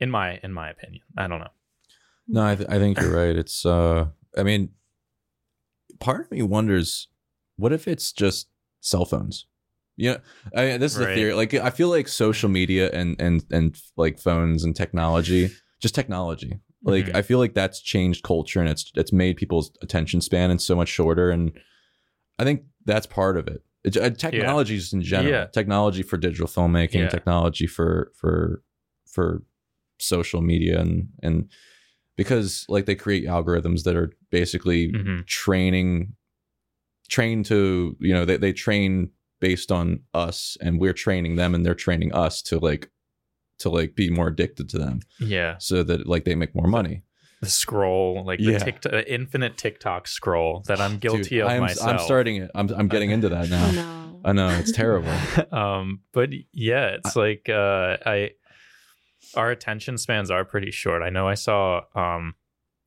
in 0.00 0.10
my 0.10 0.38
in 0.42 0.52
my 0.52 0.70
opinion. 0.70 1.02
I 1.16 1.26
don't 1.26 1.40
know. 1.40 1.52
No, 2.28 2.44
I, 2.46 2.54
th- 2.56 2.68
I 2.68 2.78
think 2.78 3.00
you're 3.00 3.14
right. 3.14 3.36
It's, 3.36 3.64
uh, 3.64 4.06
I 4.36 4.42
mean, 4.42 4.70
part 6.00 6.22
of 6.22 6.30
me 6.32 6.42
wonders, 6.42 7.06
what 7.56 7.72
if 7.72 7.86
it's 7.86 8.10
just 8.12 8.48
cell 8.80 9.04
phones? 9.04 9.46
Yeah, 9.96 10.18
I 10.54 10.64
mean, 10.66 10.80
this 10.80 10.94
is 10.96 11.00
a 11.00 11.14
theory. 11.14 11.32
Like, 11.34 11.54
I 11.54 11.70
feel 11.70 11.88
like 11.88 12.08
social 12.08 12.48
media 12.50 12.90
and 12.92 13.18
and 13.20 13.44
and 13.50 13.80
like 13.96 14.18
phones 14.18 14.64
and 14.64 14.74
technology, 14.76 15.50
just 15.80 15.94
technology. 15.94 16.58
Like, 16.86 17.06
Mhm. 17.06 17.16
I 17.16 17.22
feel 17.22 17.38
like 17.38 17.52
that's 17.54 17.80
changed 17.82 18.22
culture 18.22 18.60
and 18.60 18.68
it's 18.70 18.92
it's 18.94 19.12
made 19.12 19.36
people's 19.36 19.70
attention 19.82 20.20
span 20.20 20.50
and 20.50 20.60
so 20.62 20.74
much 20.76 20.88
shorter. 20.88 21.30
And 21.30 21.52
I 22.38 22.44
think 22.44 22.62
that's 22.84 23.06
part 23.06 23.36
of 23.36 23.48
it. 23.48 23.62
It's, 23.84 23.96
uh, 23.96 24.10
technology 24.10 24.76
just 24.78 24.92
in 24.92 25.02
general, 25.02 25.32
Yeah. 25.32 25.46
technology 25.46 26.02
for 26.02 26.16
digital 26.16 26.46
filmmaking, 26.46 26.94
Yeah. 26.94 27.08
technology 27.08 27.66
for 27.66 28.12
for 28.14 28.62
for 29.06 29.42
social 29.98 30.42
media 30.42 30.80
and 30.80 31.08
and 31.22 31.48
because 32.16 32.64
like 32.68 32.84
they 32.86 32.94
create 32.94 33.24
algorithms 33.26 33.82
that 33.84 33.96
are 33.96 34.10
basically 34.30 34.92
Mhm. 34.92 35.26
training 35.26 36.14
trained 37.08 37.46
to 37.46 37.96
you 38.00 38.12
know 38.12 38.24
they, 38.24 38.36
they 38.36 38.52
train 38.52 39.10
based 39.40 39.70
on 39.72 40.00
us 40.14 40.56
and 40.60 40.80
we're 40.80 40.92
training 40.92 41.36
them 41.36 41.54
and 41.54 41.64
they're 41.64 41.74
training 41.74 42.12
us 42.12 42.42
to 42.42 42.58
like 42.58 42.90
to 43.58 43.68
like 43.70 43.94
be 43.94 44.10
more 44.10 44.28
addicted 44.28 44.68
to 44.70 44.78
them 44.78 45.00
Yeah. 45.18 45.56
so 45.58 45.82
that 45.82 46.06
like 46.06 46.24
they 46.24 46.34
make 46.34 46.54
more 46.54 46.66
money 46.68 47.02
The 47.40 47.48
scroll, 47.48 48.24
like 48.24 48.40
Yeah. 48.40 48.58
the 48.58 48.64
TikTok, 48.64 48.92
the 48.92 49.12
infinite 49.12 49.56
TikTok 49.56 50.08
scroll 50.08 50.62
that 50.68 50.80
I'm 50.80 50.98
guilty 50.98 51.30
Dude, 51.36 51.42
of 51.42 51.48
I'm, 51.48 51.60
myself. 51.62 51.88
I'm 51.90 51.98
starting 51.98 52.36
it 52.36 52.50
i'm, 52.54 52.68
I'm 52.70 52.88
getting 52.88 53.10
into 53.10 53.28
that 53.30 53.48
now 53.56 53.70
no. 53.70 54.20
i 54.24 54.32
know 54.32 54.48
it's 54.48 54.72
terrible 54.72 55.12
um 55.56 56.00
but 56.12 56.30
yeah 56.52 56.96
it's 56.98 57.14
like 57.16 57.48
uh 57.48 57.96
i 58.06 58.30
our 59.34 59.50
attention 59.50 59.98
spans 59.98 60.30
are 60.30 60.44
pretty 60.44 60.70
short 60.70 61.02
i 61.02 61.10
know 61.10 61.26
i 61.28 61.34
saw 61.34 61.80
um 61.94 62.34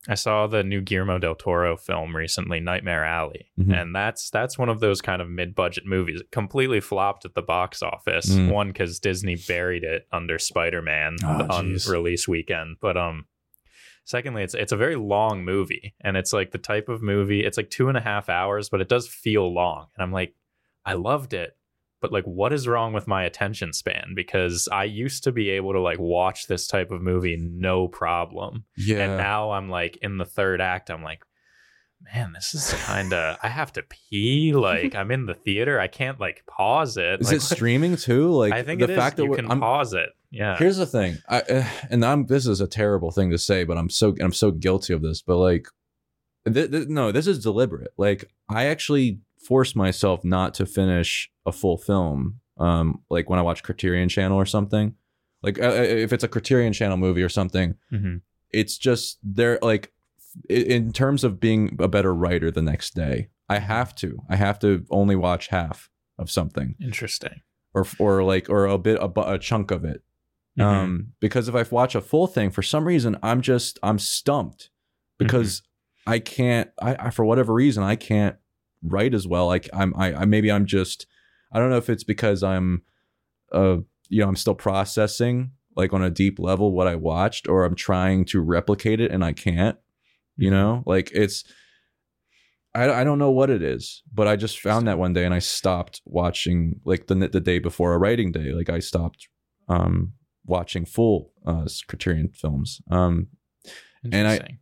I 0.08 0.16
saw 0.16 0.48
the 0.48 0.64
new 0.64 0.80
Guillermo 0.82 1.20
del 1.20 1.36
Toro 1.36 1.76
film 1.76 2.16
recently, 2.16 2.60
Nightmare 2.62 3.04
Alley, 3.04 3.52
Mhm. 3.60 3.74
and 3.82 3.96
that's 3.96 4.30
that's 4.30 4.58
one 4.58 4.70
of 4.70 4.80
those 4.80 5.02
kind 5.02 5.22
of 5.22 5.30
mid-budget 5.30 5.86
movies. 5.86 6.22
It 6.22 6.32
completely 6.32 6.80
flopped 6.80 7.26
at 7.26 7.34
the 7.36 7.42
box 7.42 7.84
office. 7.84 8.30
Mm. 8.34 8.50
One 8.50 8.68
because 8.70 9.00
Disney 9.00 9.36
buried 9.48 9.84
it 9.84 10.08
under 10.12 10.40
Spider-Man 10.40 11.18
Oh, 11.24 11.48
on 11.50 11.66
jeez. 11.74 11.90
release 11.92 12.28
weekend, 12.30 12.78
but 12.80 12.96
um, 12.96 13.26
secondly, 14.06 14.42
it's 14.44 14.54
it's 14.56 14.72
a 14.72 14.78
very 14.78 14.96
long 14.96 15.44
movie, 15.44 15.94
and 16.02 16.16
it's 16.16 16.32
like 16.32 16.52
the 16.52 16.58
type 16.58 16.88
of 16.88 17.02
movie. 17.02 17.44
It's 17.44 17.58
like 17.58 17.70
two 17.70 17.90
and 17.90 17.98
a 17.98 18.02
half 18.02 18.30
hours, 18.30 18.70
but 18.70 18.80
it 18.82 18.88
does 18.88 19.08
feel 19.08 19.54
long, 19.54 19.88
and 19.96 20.02
I'm 20.02 20.14
like, 20.14 20.34
I 20.86 20.94
loved 20.94 21.34
it. 21.34 21.58
But 22.02 22.12
like, 22.14 22.24
what 22.26 22.54
is 22.54 22.68
wrong 22.68 22.94
with 22.94 23.08
my 23.08 23.24
attention 23.24 23.74
span? 23.74 24.14
Because 24.16 24.70
I 24.72 24.86
used 24.86 25.24
to 25.26 25.32
be 25.34 25.50
able 25.50 25.74
to 25.74 25.82
like 25.82 26.00
watch 26.00 26.48
this 26.48 26.66
type 26.68 26.92
of 26.92 27.02
movie 27.02 27.36
no 27.38 27.88
problem, 27.88 28.64
Yeah. 28.78 29.00
and 29.00 29.18
now 29.18 29.52
I'm 29.52 29.70
like 29.70 29.98
in 30.02 30.18
the 30.18 30.26
third 30.26 30.62
act, 30.62 30.90
I'm 30.90 31.04
like, 31.04 31.24
man, 32.14 32.32
this 32.34 32.56
is 32.56 32.74
kind 32.86 33.12
of, 33.14 33.38
I 33.44 33.50
have 33.50 33.74
to 33.74 33.84
pee. 33.84 34.54
Like, 34.54 34.96
I'm 34.96 35.12
in 35.12 35.26
the 35.26 35.34
theater. 35.34 35.80
I 35.82 35.88
can't 35.88 36.18
like 36.20 36.44
pause 36.48 36.96
it. 36.96 37.20
is 37.20 37.28
Like, 37.28 37.36
it 37.38 37.42
streaming 37.42 37.98
too? 37.98 38.32
Like 38.32 38.54
I 38.54 38.64
think 38.64 38.80
the 38.80 38.88
fact 38.88 39.18
that 39.18 39.26
you 39.26 39.34
can 39.36 39.52
I'm, 39.52 39.60
pause 39.60 39.94
it. 39.94 40.10
Yeah. 40.32 40.58
Here's 40.58 40.78
the 40.78 40.86
thing, 40.86 41.18
I 41.28 41.42
uh, 41.42 41.68
and 41.90 42.06
I'm 42.06 42.28
this 42.28 42.46
is 42.48 42.62
a 42.62 42.68
terrible 42.68 43.12
thing 43.12 43.32
to 43.32 43.38
say, 43.38 43.64
but 43.66 43.78
I'm 43.78 43.90
so 43.90 44.16
I'm 44.22 44.32
so 44.32 44.52
guilty 44.52 44.94
of 44.94 45.02
this. 45.02 45.22
But 45.22 45.38
like, 45.38 45.68
th- 46.52 46.72
th- 46.72 46.88
no, 46.88 47.12
this 47.12 47.28
is 47.28 47.44
deliberate. 47.44 47.92
Like, 47.98 48.32
I 48.48 48.66
actually 48.68 49.20
force 49.46 49.76
myself 49.76 50.24
not 50.24 50.54
to 50.54 50.66
finish 50.66 51.30
a 51.50 51.52
full 51.52 51.78
film. 51.78 52.40
Um, 52.58 53.02
like 53.10 53.30
when 53.30 53.40
I 53.40 53.42
watch 53.42 53.64
Criterion 53.64 54.08
Channel 54.10 54.38
or 54.38 54.46
something. 54.46 54.96
Like, 55.42 55.60
uh, 55.60 55.68
uh, 55.68 55.72
if 56.06 56.12
it's 56.14 56.24
a 56.24 56.28
Criterion 56.28 56.74
Channel 56.74 56.98
movie 56.98 57.24
or 57.24 57.30
something, 57.30 57.76
Mhm. 57.94 58.22
it's 58.52 58.78
just 58.78 59.20
they're 59.24 59.60
like, 59.62 59.92
in 60.50 60.92
terms 60.94 61.24
of 61.24 61.40
being 61.40 61.78
a 61.80 61.88
better 61.88 62.14
writer 62.14 62.52
the 62.52 62.62
next 62.62 62.94
day, 62.96 63.30
I 63.48 63.60
have 63.60 63.96
to. 63.96 64.20
I 64.30 64.36
have 64.36 64.60
to 64.60 64.86
only 64.90 65.16
watch 65.16 65.48
half 65.48 65.90
of 66.18 66.30
something, 66.30 66.76
Interesting. 66.82 67.42
or 67.74 67.86
or 67.98 68.24
like 68.24 68.50
or 68.50 68.66
a 68.66 68.78
bit 68.78 69.00
a, 69.02 69.10
a 69.34 69.40
chunk 69.40 69.72
of 69.72 69.86
it 69.86 70.04
Mhm. 70.58 70.64
um 70.64 71.08
because 71.22 71.48
if 71.48 71.56
i 71.56 71.64
watch 71.72 71.96
a 71.96 72.02
full 72.02 72.26
thing 72.28 72.50
for 72.50 72.62
some 72.64 72.84
reason 72.86 73.16
i'm 73.24 73.40
just 73.42 73.80
i'm 73.84 73.98
stumped 74.00 74.72
because 75.20 75.62
i 76.08 76.18
can't 76.20 76.72
I, 76.82 76.96
I 77.08 77.10
for 77.12 77.24
whatever 77.24 77.54
reason 77.54 77.84
i 77.84 77.96
can't 77.96 78.36
write 78.84 79.14
as 79.14 79.26
well 79.28 79.46
like 79.46 79.70
i'm 79.72 79.94
I, 79.96 80.14
I 80.14 80.26
maybe 80.26 80.52
i'm 80.52 80.66
just 80.66 81.06
i 81.52 81.60
don't 81.60 81.70
know 81.70 81.78
if 81.78 81.90
it's 81.90 82.04
because 82.04 82.44
i'm 82.44 82.82
uh 83.52 83.78
you 84.10 84.22
know 84.22 84.28
i'm 84.28 84.36
still 84.36 84.56
processing 84.56 85.52
like 85.76 85.94
on 85.94 86.04
a 86.04 86.10
deep 86.10 86.40
level 86.40 86.72
what 86.72 86.88
i 86.88 86.96
watched 86.96 87.48
or 87.48 87.64
i'm 87.64 87.76
trying 87.76 88.26
to 88.26 88.42
replicate 88.42 89.00
it 89.00 89.12
and 89.12 89.24
i 89.24 89.34
can't 89.34 89.78
you 90.38 90.50
know 90.52 90.84
like 90.86 91.12
it's 91.14 91.44
I, 92.76 93.02
I 93.02 93.04
don't 93.04 93.18
know 93.20 93.32
what 93.32 93.50
it 93.50 93.64
is 93.64 94.04
but 94.14 94.28
i 94.28 94.36
just 94.36 94.60
found 94.60 94.88
that 94.88 95.00
one 95.00 95.14
day 95.14 95.26
and 95.26 95.34
i 95.34 95.40
stopped 95.40 96.02
watching 96.06 96.80
like 96.86 97.08
the 97.08 97.16
the 97.16 97.40
day 97.40 97.60
before 97.60 97.94
a 97.94 97.98
writing 97.98 98.32
day 98.32 98.52
like 98.52 98.70
i 98.70 98.80
stopped 98.80 99.28
um 99.68 100.14
watching 100.46 100.86
full 100.86 101.32
uh 101.46 101.66
criterion 101.88 102.30
films 102.30 102.82
um 102.90 103.28
and 104.04 104.28
I- 104.28 104.34
Interesting. 104.34 104.60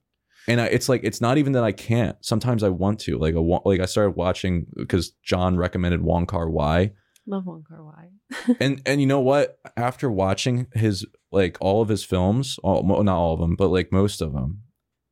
And 0.47 0.61
I, 0.61 0.65
it's 0.67 0.87
like 0.89 1.01
it's 1.03 1.21
not 1.21 1.37
even 1.37 1.53
that 1.53 1.63
I 1.63 1.71
can't. 1.71 2.17
Sometimes 2.25 2.63
I 2.63 2.69
want 2.69 2.99
to. 3.01 3.17
Like 3.17 3.35
a 3.35 3.41
wa- 3.41 3.61
like 3.65 3.79
I 3.79 3.85
started 3.85 4.15
watching 4.15 4.65
because 4.75 5.11
John 5.23 5.57
recommended 5.57 6.01
Wong 6.01 6.25
Kar 6.25 6.49
Wai, 6.49 6.91
Love 7.25 7.45
Wong 7.45 7.63
Kar 7.67 7.83
Wai. 7.83 8.09
and 8.59 8.81
and 8.85 9.01
you 9.01 9.07
know 9.07 9.19
what? 9.21 9.59
After 9.75 10.09
watching 10.11 10.67
his 10.73 11.05
like 11.31 11.57
all 11.61 11.81
of 11.81 11.89
his 11.89 12.03
films, 12.03 12.57
all, 12.63 12.83
not 13.03 13.15
all 13.15 13.33
of 13.33 13.39
them, 13.39 13.55
but 13.55 13.67
like 13.69 13.91
most 13.91 14.21
of 14.21 14.33
them 14.33 14.61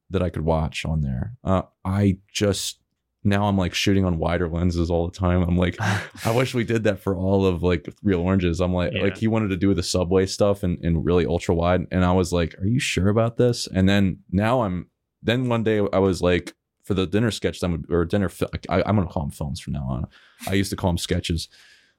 that 0.09 0.21
I 0.23 0.29
could 0.29 0.45
watch 0.45 0.85
on 0.85 1.01
there, 1.01 1.33
uh, 1.43 1.63
I 1.83 2.19
just 2.31 2.79
now 3.27 3.47
I'm 3.47 3.57
like 3.57 3.73
shooting 3.73 4.05
on 4.05 4.19
wider 4.19 4.47
lenses 4.47 4.91
all 4.91 5.07
the 5.09 5.17
time. 5.17 5.41
I'm 5.41 5.57
like, 5.57 5.75
I 5.81 6.31
wish 6.35 6.53
we 6.53 6.63
did 6.63 6.83
that 6.83 6.99
for 6.99 7.17
all 7.17 7.45
of 7.47 7.63
like 7.63 7.91
real 8.03 8.19
oranges. 8.21 8.61
I'm 8.61 8.71
like, 8.73 8.93
Yeah. 8.93 9.01
like 9.01 9.17
he 9.17 9.27
wanted 9.27 9.47
to 9.49 9.57
do 9.57 9.73
the 9.73 9.81
subway 9.81 10.27
stuff 10.27 10.61
and, 10.61 10.77
and 10.85 11.03
really 11.03 11.25
ultra 11.25 11.55
wide. 11.55 11.87
And 11.91 12.05
I 12.05 12.11
was 12.11 12.31
like, 12.31 12.53
are 12.59 12.67
you 12.67 12.79
sure 12.79 13.09
about 13.09 13.37
this? 13.37 13.67
And 13.73 13.89
then 13.89 14.19
now 14.31 14.61
I'm, 14.61 14.91
then 15.25 15.49
one 15.49 15.63
day 15.63 15.79
I 15.93 15.99
was 15.99 16.21
like, 16.21 16.53
for 16.83 16.93
the 16.93 17.07
dinner 17.07 17.31
sketch, 17.31 17.61
would- 17.61 17.85
or 17.89 18.05
dinner, 18.05 18.29
I, 18.69 18.83
I'm 18.85 18.95
going 18.95 19.07
to 19.07 19.13
call 19.13 19.23
them 19.23 19.31
films 19.31 19.59
from 19.59 19.73
now 19.73 19.85
on. 19.89 20.07
I 20.47 20.53
used 20.53 20.69
to 20.69 20.75
call 20.75 20.91
them 20.91 20.97
sketches, 20.99 21.49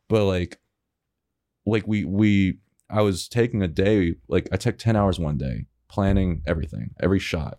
but 0.08 0.24
like, 0.24 0.58
like 1.66 1.86
we, 1.88 2.04
we, 2.04 2.58
I 2.88 3.02
was 3.02 3.26
taking 3.28 3.62
a 3.62 3.68
day, 3.68 4.14
like 4.28 4.48
I 4.52 4.56
took 4.56 4.78
10 4.78 4.94
hours 4.96 5.18
one 5.18 5.38
day 5.38 5.66
planning 5.88 6.42
everything, 6.46 6.90
every 7.00 7.18
shot 7.18 7.58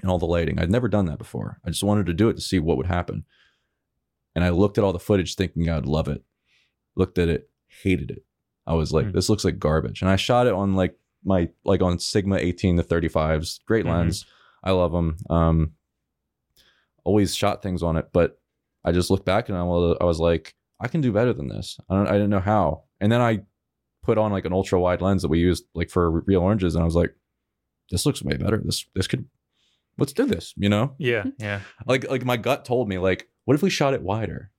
and 0.00 0.10
all 0.10 0.18
the 0.18 0.26
lighting. 0.26 0.58
I'd 0.58 0.70
never 0.70 0.88
done 0.88 1.04
that 1.06 1.18
before. 1.18 1.60
I 1.64 1.68
just 1.70 1.82
wanted 1.82 2.06
to 2.06 2.14
do 2.14 2.28
it 2.30 2.34
to 2.36 2.40
see 2.42 2.58
what 2.58 2.76
would 2.78 2.86
happen. 2.86 3.24
And 4.34 4.44
I 4.44 4.50
looked 4.50 4.78
at 4.78 4.84
all 4.84 4.92
the 4.92 4.98
footage 4.98 5.34
thinking 5.34 5.68
I'd 5.68 5.84
love 5.86 6.08
it. 6.08 6.22
Looked 6.96 7.18
at 7.18 7.28
it, 7.28 7.50
hated 7.82 8.10
it. 8.10 8.24
I 8.66 8.74
was 8.74 8.92
like, 8.92 9.06
Hmm. 9.06 9.12
this 9.12 9.28
looks 9.28 9.44
like 9.44 9.58
garbage. 9.58 10.00
And 10.00 10.10
I 10.10 10.16
shot 10.16 10.46
it 10.46 10.52
on 10.54 10.74
like 10.76 10.96
my 11.24 11.48
like 11.64 11.82
on 11.82 11.98
Sigma 11.98 12.36
18 12.36 12.76
to 12.76 12.82
35s. 12.82 13.60
Great 13.66 13.84
Mhm. 13.84 13.90
lens. 13.90 14.24
I 14.62 14.72
love 14.72 14.92
them. 14.92 15.16
Um 15.30 15.72
always 17.04 17.34
shot 17.34 17.62
things 17.62 17.82
on 17.82 17.96
it, 17.96 18.08
but 18.12 18.38
I 18.84 18.92
just 18.92 19.10
looked 19.10 19.24
back 19.24 19.48
and 19.48 19.56
I 19.56 19.62
was, 19.62 19.96
I 20.00 20.04
was 20.04 20.20
like, 20.20 20.54
I 20.80 20.88
can 20.88 21.00
do 21.00 21.12
better 21.12 21.32
than 21.32 21.48
this. 21.48 21.78
I 21.88 21.94
don't 21.94 22.08
I 22.08 22.12
didn't 22.12 22.30
know 22.30 22.40
how. 22.40 22.84
And 23.00 23.10
then 23.10 23.20
I 23.20 23.40
put 24.02 24.18
on 24.18 24.32
like 24.32 24.44
an 24.44 24.52
ultra 24.52 24.78
wide 24.80 25.02
lens 25.02 25.22
that 25.22 25.28
we 25.28 25.38
used 25.38 25.64
like 25.74 25.90
for 25.90 26.20
real 26.22 26.40
oranges 26.40 26.74
and 26.74 26.82
I 26.82 26.84
was 26.84 26.94
like, 26.94 27.14
this 27.90 28.04
looks 28.06 28.22
way 28.22 28.36
better. 28.36 28.60
This 28.64 28.86
this 28.94 29.06
could 29.06 29.24
let's 29.98 30.12
do 30.12 30.26
this, 30.26 30.54
you 30.56 30.68
know? 30.68 30.94
yeah. 30.98 31.24
Yeah. 31.38 31.60
like 31.86 32.08
like 32.08 32.24
my 32.24 32.36
gut 32.36 32.64
told 32.64 32.88
me 32.88 32.98
like 32.98 33.28
what 33.44 33.54
if 33.54 33.62
we 33.62 33.70
shot 33.70 33.94
it 33.94 34.02
wider 34.02 34.50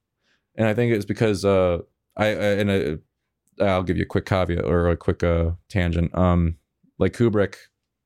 and 0.55 0.67
i 0.67 0.73
think 0.73 0.91
it's 0.91 1.05
because 1.05 1.45
uh 1.45 1.77
i, 2.17 2.25
I 2.25 2.31
and 2.33 2.71
I, 2.71 3.63
i'll 3.63 3.83
give 3.83 3.97
you 3.97 4.03
a 4.03 4.07
quick 4.07 4.25
caveat 4.25 4.65
or 4.65 4.89
a 4.89 4.97
quick 4.97 5.23
uh 5.23 5.51
tangent 5.69 6.15
um 6.17 6.55
like 6.97 7.13
kubrick 7.13 7.55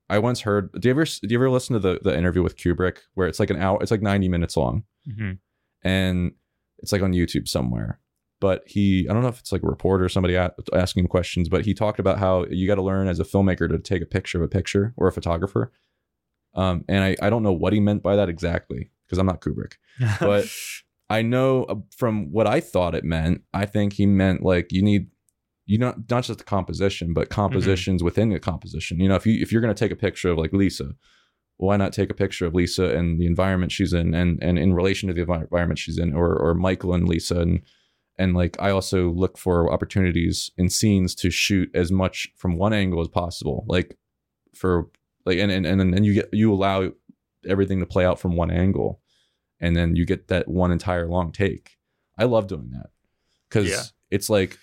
i 0.09 0.17
once 0.19 0.41
heard 0.41 0.71
do 0.79 0.87
you 0.87 0.91
ever 0.91 1.05
do 1.05 1.27
you 1.29 1.37
ever 1.37 1.49
listen 1.49 1.73
to 1.73 1.79
the 1.79 1.99
the 2.03 2.15
interview 2.17 2.41
with 2.43 2.57
kubrick 2.57 2.97
where 3.13 3.27
it's 3.27 3.39
like 3.39 3.49
an 3.49 3.57
hour 3.59 3.77
it's 3.81 3.91
like 3.91 4.01
90 4.01 4.29
minutes 4.29 4.55
long 4.57 4.83
Mhm. 5.07 5.37
and 5.83 6.31
it's 6.79 6.91
like 6.91 7.01
on 7.01 7.13
youtube 7.13 7.47
somewhere 7.47 7.99
but 8.41 8.63
he 8.65 9.07
i 9.09 9.13
don't 9.13 9.21
know 9.23 9.29
if 9.29 9.39
it's 9.39 9.51
like 9.51 9.63
a 9.63 9.67
reporter 9.67 10.03
or 10.05 10.09
somebody 10.09 10.35
asking 10.73 11.03
him 11.03 11.07
questions 11.07 11.49
but 11.49 11.65
he 11.65 11.73
talked 11.73 11.99
about 11.99 12.19
how 12.19 12.45
you 12.49 12.67
got 12.67 12.75
to 12.75 12.81
learn 12.83 13.07
as 13.07 13.19
a 13.19 13.23
filmmaker 13.23 13.69
to 13.69 13.79
take 13.79 14.01
a 14.01 14.05
picture 14.05 14.37
of 14.37 14.43
a 14.43 14.47
picture 14.47 14.93
or 14.97 15.07
a 15.07 15.11
photographer 15.11 15.71
um, 16.55 16.85
and 16.87 17.03
I, 17.03 17.15
I 17.21 17.29
don't 17.31 17.41
know 17.43 17.51
what 17.53 17.73
he 17.73 17.79
meant 17.79 18.03
by 18.03 18.15
that 18.15 18.29
exactly 18.29 18.91
because 19.05 19.17
i'm 19.17 19.25
not 19.25 19.41
kubrick 19.41 19.73
But- 20.19 20.47
I 21.09 21.21
know 21.21 21.65
uh, 21.65 21.75
from 21.95 22.31
what 22.31 22.47
I 22.47 22.59
thought 22.59 22.95
it 22.95 23.03
meant. 23.03 23.41
I 23.53 23.65
think 23.67 23.93
he 23.93 24.05
meant 24.07 24.41
like 24.41 24.71
you 24.71 24.81
need 24.81 25.07
you 25.65 25.77
know 25.77 25.93
not 26.09 26.23
just 26.23 26.39
the 26.39 26.45
composition, 26.45 27.13
but 27.13 27.25
mm-hmm. 27.29 27.35
compositions 27.35 28.03
within 28.03 28.29
the 28.29 28.39
composition. 28.39 28.99
You 28.99 29.09
know, 29.09 29.15
if 29.15 29.25
you 29.25 29.41
if 29.41 29.51
you're 29.51 29.61
gonna 29.61 29.73
take 29.73 29.91
a 29.91 29.95
picture 29.95 30.29
of 30.31 30.37
like 30.37 30.53
Lisa, 30.53 30.91
why 31.57 31.77
not 31.77 31.93
take 31.93 32.09
a 32.09 32.15
picture 32.15 32.45
of 32.45 32.53
Lisa 32.53 32.95
and 32.95 33.19
the 33.19 33.25
environment 33.25 33.71
she's 33.71 33.93
in, 33.93 34.13
and 34.13 34.39
and 34.41 34.57
in 34.59 34.73
relation 34.73 35.07
to 35.07 35.13
the 35.13 35.21
environment 35.21 35.79
she's 35.79 35.97
in, 35.97 36.13
or 36.13 36.35
or 36.35 36.53
Michael 36.53 36.93
and 36.93 37.07
Lisa, 37.07 37.39
and 37.39 37.61
and 38.17 38.35
like 38.35 38.57
I 38.59 38.71
also 38.71 39.09
look 39.09 39.37
for 39.37 39.71
opportunities 39.71 40.51
in 40.57 40.69
scenes 40.69 41.15
to 41.15 41.29
shoot 41.29 41.69
as 41.73 41.91
much 41.91 42.27
from 42.37 42.57
one 42.57 42.73
angle 42.73 43.01
as 43.01 43.07
possible, 43.07 43.65
like 43.67 43.97
for 44.53 44.89
like 45.25 45.37
and 45.37 45.51
and 45.51 45.65
and 45.65 45.93
then 45.93 46.03
you 46.03 46.15
get 46.15 46.29
you 46.33 46.53
allow 46.53 46.91
everything 47.47 47.79
to 47.79 47.85
play 47.85 48.05
out 48.05 48.19
from 48.19 48.35
one 48.35 48.49
angle 48.49 49.01
and 49.63 49.75
then 49.75 49.95
you 49.95 50.05
get 50.05 50.27
that 50.27 50.47
one 50.47 50.71
entire 50.71 51.07
long 51.07 51.31
take. 51.31 51.77
I 52.17 52.25
love 52.25 52.47
doing 52.47 52.71
that 52.71 52.89
because 53.49 53.69
Yeah. 53.69 53.83
it's 54.11 54.29
like 54.29 54.59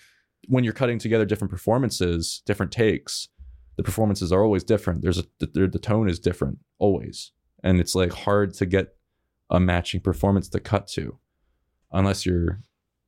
when 0.47 0.63
you're 0.63 0.73
cutting 0.73 0.99
together 0.99 1.25
different 1.25 1.51
performances, 1.51 2.41
different 2.45 2.71
takes, 2.71 3.29
the 3.77 3.83
performances 3.83 4.31
are 4.31 4.43
always 4.43 4.63
different. 4.63 5.01
There's 5.01 5.17
a 5.19 5.25
the, 5.39 5.67
the 5.67 5.79
tone 5.79 6.09
is 6.09 6.19
different 6.19 6.59
always, 6.79 7.31
and 7.63 7.79
it's 7.79 7.95
like 7.95 8.11
hard 8.11 8.53
to 8.55 8.65
get 8.65 8.95
a 9.49 9.59
matching 9.59 9.99
performance 10.01 10.47
to 10.49 10.59
cut 10.59 10.87
to, 10.87 11.17
unless 11.91 12.25
you're. 12.25 12.61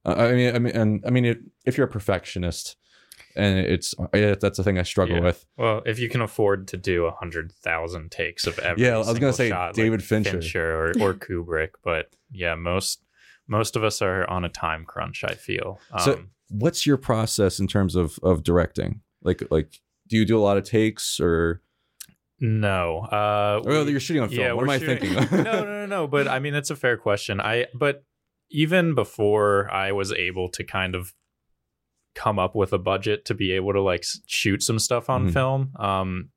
I 0.06 0.32
mean, 0.34 0.56
I 0.56 0.60
mean, 0.60 0.76
and 0.76 1.04
I 1.06 1.10
mean, 1.12 1.26
it, 1.26 1.40
if 1.66 1.78
you're 1.78 1.88
a 1.88 1.90
perfectionist, 1.90 2.76
and 3.36 3.58
it's 3.60 3.94
yeah, 4.14 4.36
that's 4.40 4.58
the 4.58 4.64
thing 4.64 4.78
I 4.78 4.84
struggle 4.84 5.18
Yeah. 5.18 5.24
with. 5.24 5.46
Well, 5.58 5.82
if 5.86 5.98
you 6.00 6.10
can 6.10 6.22
afford 6.22 6.68
to 6.70 6.78
do 6.78 7.06
a 7.06 7.12
hundred 7.12 7.52
thousand 7.54 8.12
takes 8.12 8.46
of 8.48 8.60
every, 8.60 8.84
Yeah, 8.86 8.96
I 8.96 8.98
was 8.98 9.20
gonna 9.20 9.32
say 9.34 9.50
shot, 9.50 9.76
David 9.76 10.02
like 10.02 10.08
Fincher. 10.08 10.76
or, 10.78 10.88
or 11.00 11.14
Kubrick, 11.14 11.70
but 11.84 12.16
yeah, 12.32 12.56
most 12.56 13.02
most 13.48 13.76
of 13.76 13.84
us 13.84 14.02
are 14.02 14.30
on 14.30 14.46
a 14.46 14.50
time 14.50 14.86
crunch. 14.86 15.24
I 15.24 15.34
feel. 15.36 15.80
Um, 15.92 16.00
So- 16.00 16.24
What's 16.50 16.86
your 16.86 16.98
process 16.98 17.60
in 17.60 17.68
terms 17.68 17.96
of 17.96 18.20
of 18.22 18.44
directing? 18.44 19.02
Like 19.24 19.42
like, 19.50 19.80
do 20.08 20.18
you 20.18 20.26
do 20.26 20.38
a 20.38 20.44
lot 20.44 20.58
of 20.58 20.64
takes 20.64 21.20
or? 21.20 21.62
no, 22.40 23.00
uh, 23.12 23.62
Oh, 23.66 23.84
we- 23.86 23.92
you're 23.92 24.00
shooting 24.00 24.22
on 24.22 24.30
film. 24.30 24.42
Yeah, 24.42 24.54
what 24.54 24.64
am 24.64 24.68
we're 24.68 24.74
I 24.74 24.80
thinking? 24.80 25.14
no, 25.44 25.44
no, 25.44 25.64
no, 25.66 25.86
no. 25.86 26.08
But 26.08 26.28
I 26.28 26.40
mean, 26.40 26.54
that's 26.54 26.70
a 26.70 26.76
fair 26.76 26.98
question. 26.98 27.40
I 27.42 27.68
but 27.74 28.04
even 28.52 28.94
before 28.96 29.72
I 29.72 29.92
was 29.94 30.12
able 30.12 30.50
to 30.50 30.64
kind 30.64 30.94
of 30.94 31.14
come 32.14 32.38
up 32.38 32.54
with 32.56 32.72
a 32.74 32.78
budget 32.78 33.26
to 33.26 33.34
be 33.34 33.52
able 33.54 33.74
to 33.74 33.82
like 33.82 34.04
shoot 34.28 34.62
some 34.62 34.78
stuff 34.78 35.10
on 35.10 35.30
Mhm. 35.30 35.34
film, 35.34 35.72
um, 35.80 36.30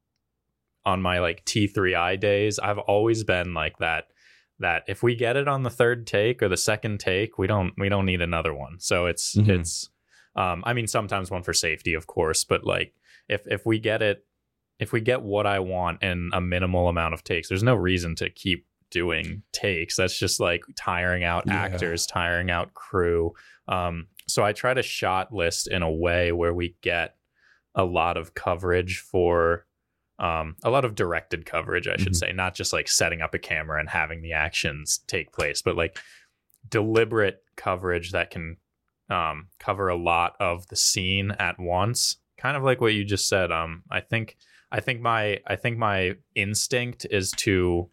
on 0.86 1.02
my 1.02 1.18
like 1.18 1.44
T3i 1.44 2.18
days, 2.18 2.58
I've 2.58 2.78
always 2.78 3.24
been 3.24 3.52
like 3.52 3.76
that 3.78 4.04
that 4.58 4.82
if 4.88 5.02
we 5.02 5.14
get 5.14 5.36
it 5.36 5.48
on 5.48 5.62
the 5.62 5.70
third 5.70 6.06
take 6.06 6.42
or 6.42 6.48
the 6.48 6.56
second 6.56 6.98
take, 7.00 7.38
we 7.38 7.46
don't 7.46 7.72
we 7.78 7.88
don't 7.88 8.06
need 8.06 8.22
another 8.22 8.54
one. 8.54 8.78
So 8.80 9.06
it's 9.06 9.34
Mhm. 9.36 9.60
it's 9.60 9.88
um 10.34 10.62
I 10.66 10.72
mean 10.72 10.86
sometimes 10.86 11.30
one 11.30 11.42
for 11.42 11.52
safety, 11.52 11.94
of 11.94 12.06
course, 12.06 12.44
but 12.44 12.64
like 12.64 12.94
if 13.28 13.46
if 13.46 13.66
we 13.66 13.78
get 13.78 14.02
it 14.02 14.24
if 14.78 14.92
we 14.92 15.00
get 15.00 15.22
what 15.22 15.46
I 15.46 15.58
want 15.60 16.02
in 16.02 16.30
a 16.34 16.40
minimal 16.40 16.88
amount 16.88 17.14
of 17.14 17.24
takes, 17.24 17.48
there's 17.48 17.62
no 17.62 17.74
reason 17.74 18.14
to 18.16 18.28
keep 18.30 18.66
doing 18.90 19.42
takes. 19.52 19.96
That's 19.96 20.18
just 20.18 20.38
like 20.38 20.62
tiring 20.76 21.24
out 21.24 21.44
Yeah. 21.46 21.54
actors, 21.54 22.06
tiring 22.06 22.50
out 22.50 22.74
crew. 22.74 23.32
Um, 23.68 24.08
so 24.28 24.44
I 24.44 24.52
try 24.52 24.74
to 24.74 24.82
shot 24.82 25.32
list 25.32 25.66
in 25.68 25.82
a 25.82 25.90
way 25.90 26.30
where 26.32 26.52
we 26.54 26.76
get 26.82 27.16
a 27.74 27.84
lot 27.84 28.16
of 28.16 28.34
coverage 28.34 28.98
for 29.00 29.66
um, 30.18 30.56
a 30.62 30.70
lot 30.70 30.84
of 30.84 30.94
directed 30.94 31.44
coverage, 31.44 31.86
I 31.86 31.96
should 31.96 32.12
Mhm. 32.12 32.16
say, 32.16 32.32
not 32.32 32.54
just 32.54 32.72
like 32.72 32.88
setting 32.88 33.20
up 33.20 33.34
a 33.34 33.38
camera 33.38 33.78
and 33.80 33.88
having 33.90 34.22
the 34.22 34.32
actions 34.32 34.98
take 35.06 35.32
place, 35.32 35.60
but 35.62 35.76
like 35.76 35.98
deliberate 36.68 37.42
coverage 37.56 38.12
that 38.12 38.30
can 38.30 38.56
um, 39.08 39.48
cover 39.60 39.88
a 39.88 39.94
lot 39.96 40.34
of 40.40 40.66
the 40.66 40.74
scene 40.74 41.30
at 41.38 41.60
once. 41.60 42.16
Kind 42.38 42.56
of 42.56 42.64
like 42.64 42.80
what 42.80 42.92
you 42.92 43.04
just 43.04 43.28
said. 43.28 43.52
Um, 43.52 43.84
I 43.90 44.00
think 44.00 44.36
I 44.72 44.80
think 44.80 45.00
my 45.00 45.40
I 45.46 45.54
think 45.54 45.78
my 45.78 46.16
instinct 46.34 47.06
is 47.08 47.30
to 47.32 47.88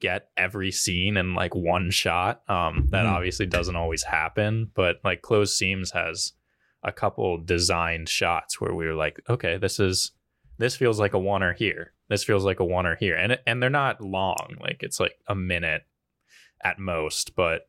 get 0.00 0.28
every 0.36 0.72
scene 0.72 1.16
in 1.16 1.34
like 1.34 1.54
one 1.54 1.90
shot. 1.92 2.42
Um, 2.50 2.88
that 2.90 3.06
Mhm. 3.06 3.10
obviously 3.12 3.46
doesn't 3.46 3.76
always 3.76 4.02
happen, 4.02 4.70
but 4.74 4.96
like 5.04 5.22
Closed 5.22 5.56
Seams 5.56 5.92
has 5.92 6.32
a 6.82 6.90
couple 6.92 7.38
designed 7.38 8.08
shots 8.08 8.60
where 8.60 8.74
we 8.74 8.86
were 8.86 8.94
like, 8.94 9.20
okay, 9.28 9.56
this 9.58 9.78
is 9.78 10.10
this 10.58 10.76
feels 10.76 10.98
like 10.98 11.14
a 11.14 11.18
oneer 11.18 11.54
here. 11.56 11.92
This 12.08 12.24
feels 12.24 12.44
like 12.44 12.60
a 12.60 12.64
oneer 12.64 12.96
here, 12.98 13.16
and 13.16 13.38
and 13.46 13.62
they're 13.62 13.70
not 13.70 14.00
long. 14.00 14.56
Like 14.60 14.78
it's 14.82 15.00
like 15.00 15.18
a 15.28 15.34
minute 15.34 15.82
at 16.64 16.78
most, 16.78 17.34
but 17.36 17.68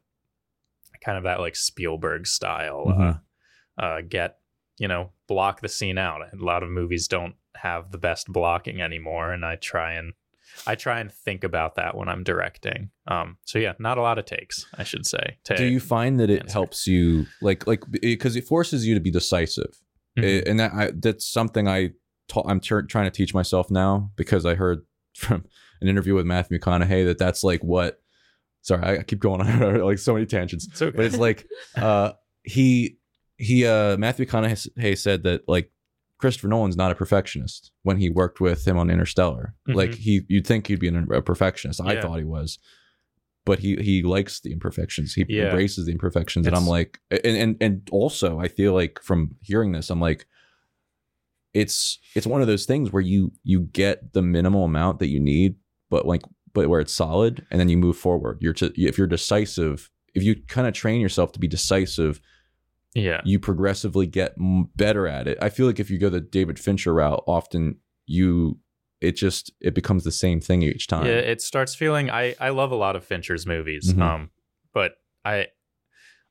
kind 1.04 1.18
of 1.18 1.24
that 1.26 1.40
like 1.40 1.56
Spielberg 1.56 2.28
style. 2.28 2.86
Mhm. 2.88 3.22
Uh, 3.80 3.82
uh, 3.82 4.02
get 4.08 4.40
you 4.78 4.88
know 4.88 5.12
block 5.28 5.62
the 5.62 5.70
scene 5.70 5.98
out. 5.98 6.22
A 6.22 6.44
lot 6.44 6.64
of 6.64 6.70
movies 6.70 7.08
don't 7.08 7.36
have 7.56 7.92
the 7.92 7.98
best 7.98 8.28
blocking 8.32 8.82
anymore, 8.82 9.32
and 9.32 9.46
I 9.46 9.56
try 9.56 9.94
and 9.94 10.14
I 10.66 10.76
try 10.76 11.00
and 11.00 11.12
think 11.12 11.44
about 11.44 11.76
that 11.76 11.96
when 11.96 12.08
I'm 12.10 12.24
directing. 12.24 12.90
Um, 13.08 13.38
so 13.46 13.60
yeah, 13.60 13.74
not 13.80 13.98
a 13.98 14.02
lot 14.02 14.18
of 14.18 14.26
takes, 14.26 14.66
I 14.78 14.84
should 14.84 15.06
say. 15.06 15.38
Do 15.44 15.66
you 15.66 15.80
find 15.80 16.20
that 16.20 16.30
it 16.30 16.42
answer. 16.44 16.54
helps 16.54 16.88
you 16.88 17.26
like 17.42 17.68
like 17.68 17.84
because 18.02 18.36
it 18.36 18.46
forces 18.46 18.88
you 18.88 18.94
to 18.96 19.00
be 19.02 19.12
decisive, 19.12 19.78
Mhm. 20.18 20.24
It- 20.24 20.48
and 20.48 20.60
that 20.60 20.74
I, 20.74 20.92
that's 20.96 21.28
something 21.28 21.68
I 21.68 21.92
ta- 22.28 22.44
I'm 22.48 22.60
tr- 22.60 22.82
trying 22.82 23.06
to 23.06 23.12
teach 23.12 23.34
myself 23.34 23.70
now 23.72 24.12
because 24.16 24.46
I 24.46 24.56
heard 24.56 24.80
from 25.16 25.46
an 25.82 25.88
interview 25.88 26.16
with 26.16 26.26
Matthew 26.26 26.60
McConaughey 26.60 27.06
that 27.06 27.18
that's 27.18 27.44
like 27.44 27.64
what. 27.64 28.00
Sorry, 28.64 29.00
I 29.00 29.04
keep 29.04 29.20
going 29.20 29.40
on 29.40 29.80
like 29.86 29.98
so 29.98 30.14
many 30.14 30.26
tangents, 30.26 30.68
It's 30.68 30.82
okay. 30.82 30.96
but 30.96 31.06
it's 31.06 31.18
like 31.18 31.48
uh 31.78 32.12
he 32.44 32.98
he 33.38 33.66
uh 33.66 33.96
Matthew 33.98 34.26
McConaughey 34.26 34.98
said 34.98 35.24
that 35.24 35.48
like 35.48 35.72
Christopher 36.18 36.48
Nolan's 36.50 36.76
not 36.76 36.92
a 36.92 36.96
perfectionist 36.96 37.72
when 37.84 37.96
he 37.98 38.10
worked 38.10 38.42
with 38.42 38.68
him 38.68 38.78
on 38.78 38.90
Interstellar. 38.90 39.54
Like 39.68 39.92
Mhm. 39.92 39.96
he 39.96 40.22
you'd 40.28 40.46
think 40.48 40.68
he'd 40.68 40.80
be 40.80 40.88
an, 40.90 41.08
a 41.14 41.22
perfectionist. 41.22 41.80
I 41.80 41.94
Yeah. 41.94 42.02
thought 42.02 42.18
he 42.18 42.26
was. 42.26 42.60
But 43.46 43.60
he 43.60 43.78
he 43.78 44.04
likes 44.04 44.42
the 44.42 44.52
imperfections. 44.52 45.14
He 45.14 45.24
Yeah. 45.30 45.46
embraces 45.46 45.86
the 45.86 45.94
imperfections 45.94 46.46
and 46.48 46.56
I'm 46.56 46.68
like 46.68 47.00
and, 47.10 47.22
and 47.38 47.58
and 47.62 47.88
also 47.92 48.38
I 48.40 48.50
feel 48.50 48.74
like 48.74 49.00
from 49.02 49.36
hearing 49.42 49.72
this 49.72 49.90
I'm 49.90 50.02
like 50.02 50.26
it's 51.54 52.00
it's 52.16 52.28
one 52.28 52.42
of 52.42 52.48
those 52.48 52.66
things 52.66 52.92
where 52.92 53.02
you 53.02 53.32
you 53.44 53.62
get 53.62 54.14
the 54.14 54.22
minimal 54.22 54.64
amount 54.66 55.00
that 55.00 55.08
you 55.08 55.20
need 55.20 55.56
but 55.90 56.06
like 56.06 56.22
but 56.54 56.70
where 56.70 56.80
it's 56.80 56.94
solid 56.94 57.46
and 57.52 57.60
then 57.60 57.70
you 57.70 57.78
move 57.78 57.98
forward. 57.98 58.38
You're 58.42 58.54
to, 58.54 58.72
if 58.76 58.98
you're 58.98 59.06
decisive, 59.08 59.92
if 60.16 60.24
you 60.24 60.36
kind 60.48 60.68
of 60.68 60.74
train 60.74 61.02
yourself 61.02 61.32
to 61.34 61.40
be 61.40 61.48
decisive 61.48 62.20
yeah. 62.96 63.22
you 63.26 63.40
progressively 63.40 64.08
get 64.08 64.34
better 64.76 65.08
at 65.08 65.28
it. 65.28 65.38
I 65.40 65.50
feel 65.50 65.68
like 65.68 65.80
if 65.80 65.92
you 65.92 66.00
go 66.00 66.10
the 66.10 66.20
David 66.20 66.58
Fincher 66.58 66.94
route, 66.96 67.24
often 67.28 67.78
you 68.08 68.60
it 69.02 69.12
just 69.12 69.52
it 69.62 69.76
becomes 69.76 70.04
the 70.04 70.12
same 70.12 70.42
thing 70.42 70.64
each 70.64 70.88
time. 70.88 71.06
Yeah, 71.06 71.12
it 71.14 71.42
starts 71.42 71.76
feeling. 71.76 72.10
I 72.10 72.36
I 72.40 72.50
love 72.50 72.72
a 72.72 72.76
lot 72.76 72.96
of 72.96 73.04
Fincher's 73.04 73.46
movies, 73.46 73.94
Mhm. 73.94 74.02
um, 74.02 74.30
but 74.74 74.94
I 75.24 75.48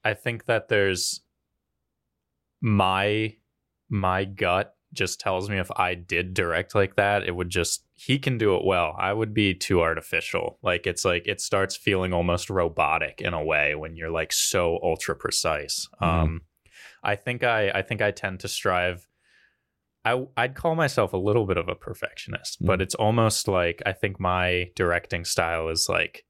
I 0.02 0.14
think 0.14 0.46
that 0.46 0.68
there's 0.68 1.20
my 2.60 3.36
my 3.88 4.24
gut 4.24 4.75
just 4.96 5.20
tells 5.20 5.48
me 5.48 5.58
if 5.58 5.70
I 5.76 5.94
did 5.94 6.34
direct 6.34 6.74
like 6.74 6.96
that, 6.96 7.22
it 7.24 7.36
would 7.36 7.48
just 7.48 7.84
he 7.94 8.18
can 8.18 8.36
do 8.38 8.56
it 8.56 8.64
well. 8.64 8.94
I 8.98 9.12
would 9.12 9.32
be 9.32 9.54
too 9.54 9.80
artificial. 9.80 10.58
Like 10.62 10.86
it's 10.86 11.04
like 11.04 11.26
it 11.26 11.40
starts 11.40 11.76
feeling 11.76 12.12
almost 12.12 12.50
robotic 12.50 13.20
in 13.20 13.32
a 13.32 13.42
way 13.44 13.74
when 13.74 13.96
you're 13.96 14.10
like 14.10 14.32
so 14.32 14.78
ultra 14.82 15.16
precise. 15.16 15.88
Mhm. 16.02 16.06
Um, 16.06 16.40
I 17.02 17.16
think 17.16 17.44
I 17.44 17.70
I 17.70 17.82
think 17.82 18.02
I 18.02 18.10
tend 18.10 18.40
to 18.40 18.48
strive. 18.48 19.08
I 20.04 20.26
I'd 20.36 20.54
call 20.54 20.74
myself 20.74 21.12
a 21.14 21.16
little 21.16 21.46
bit 21.46 21.56
of 21.56 21.68
a 21.68 21.74
perfectionist, 21.74 22.58
but 22.60 22.82
it's 22.82 22.94
almost 22.94 23.48
like 23.48 23.82
I 23.86 23.92
think 23.92 24.20
my 24.20 24.70
directing 24.76 25.24
style 25.24 25.68
is 25.68 25.88
like 25.88 26.25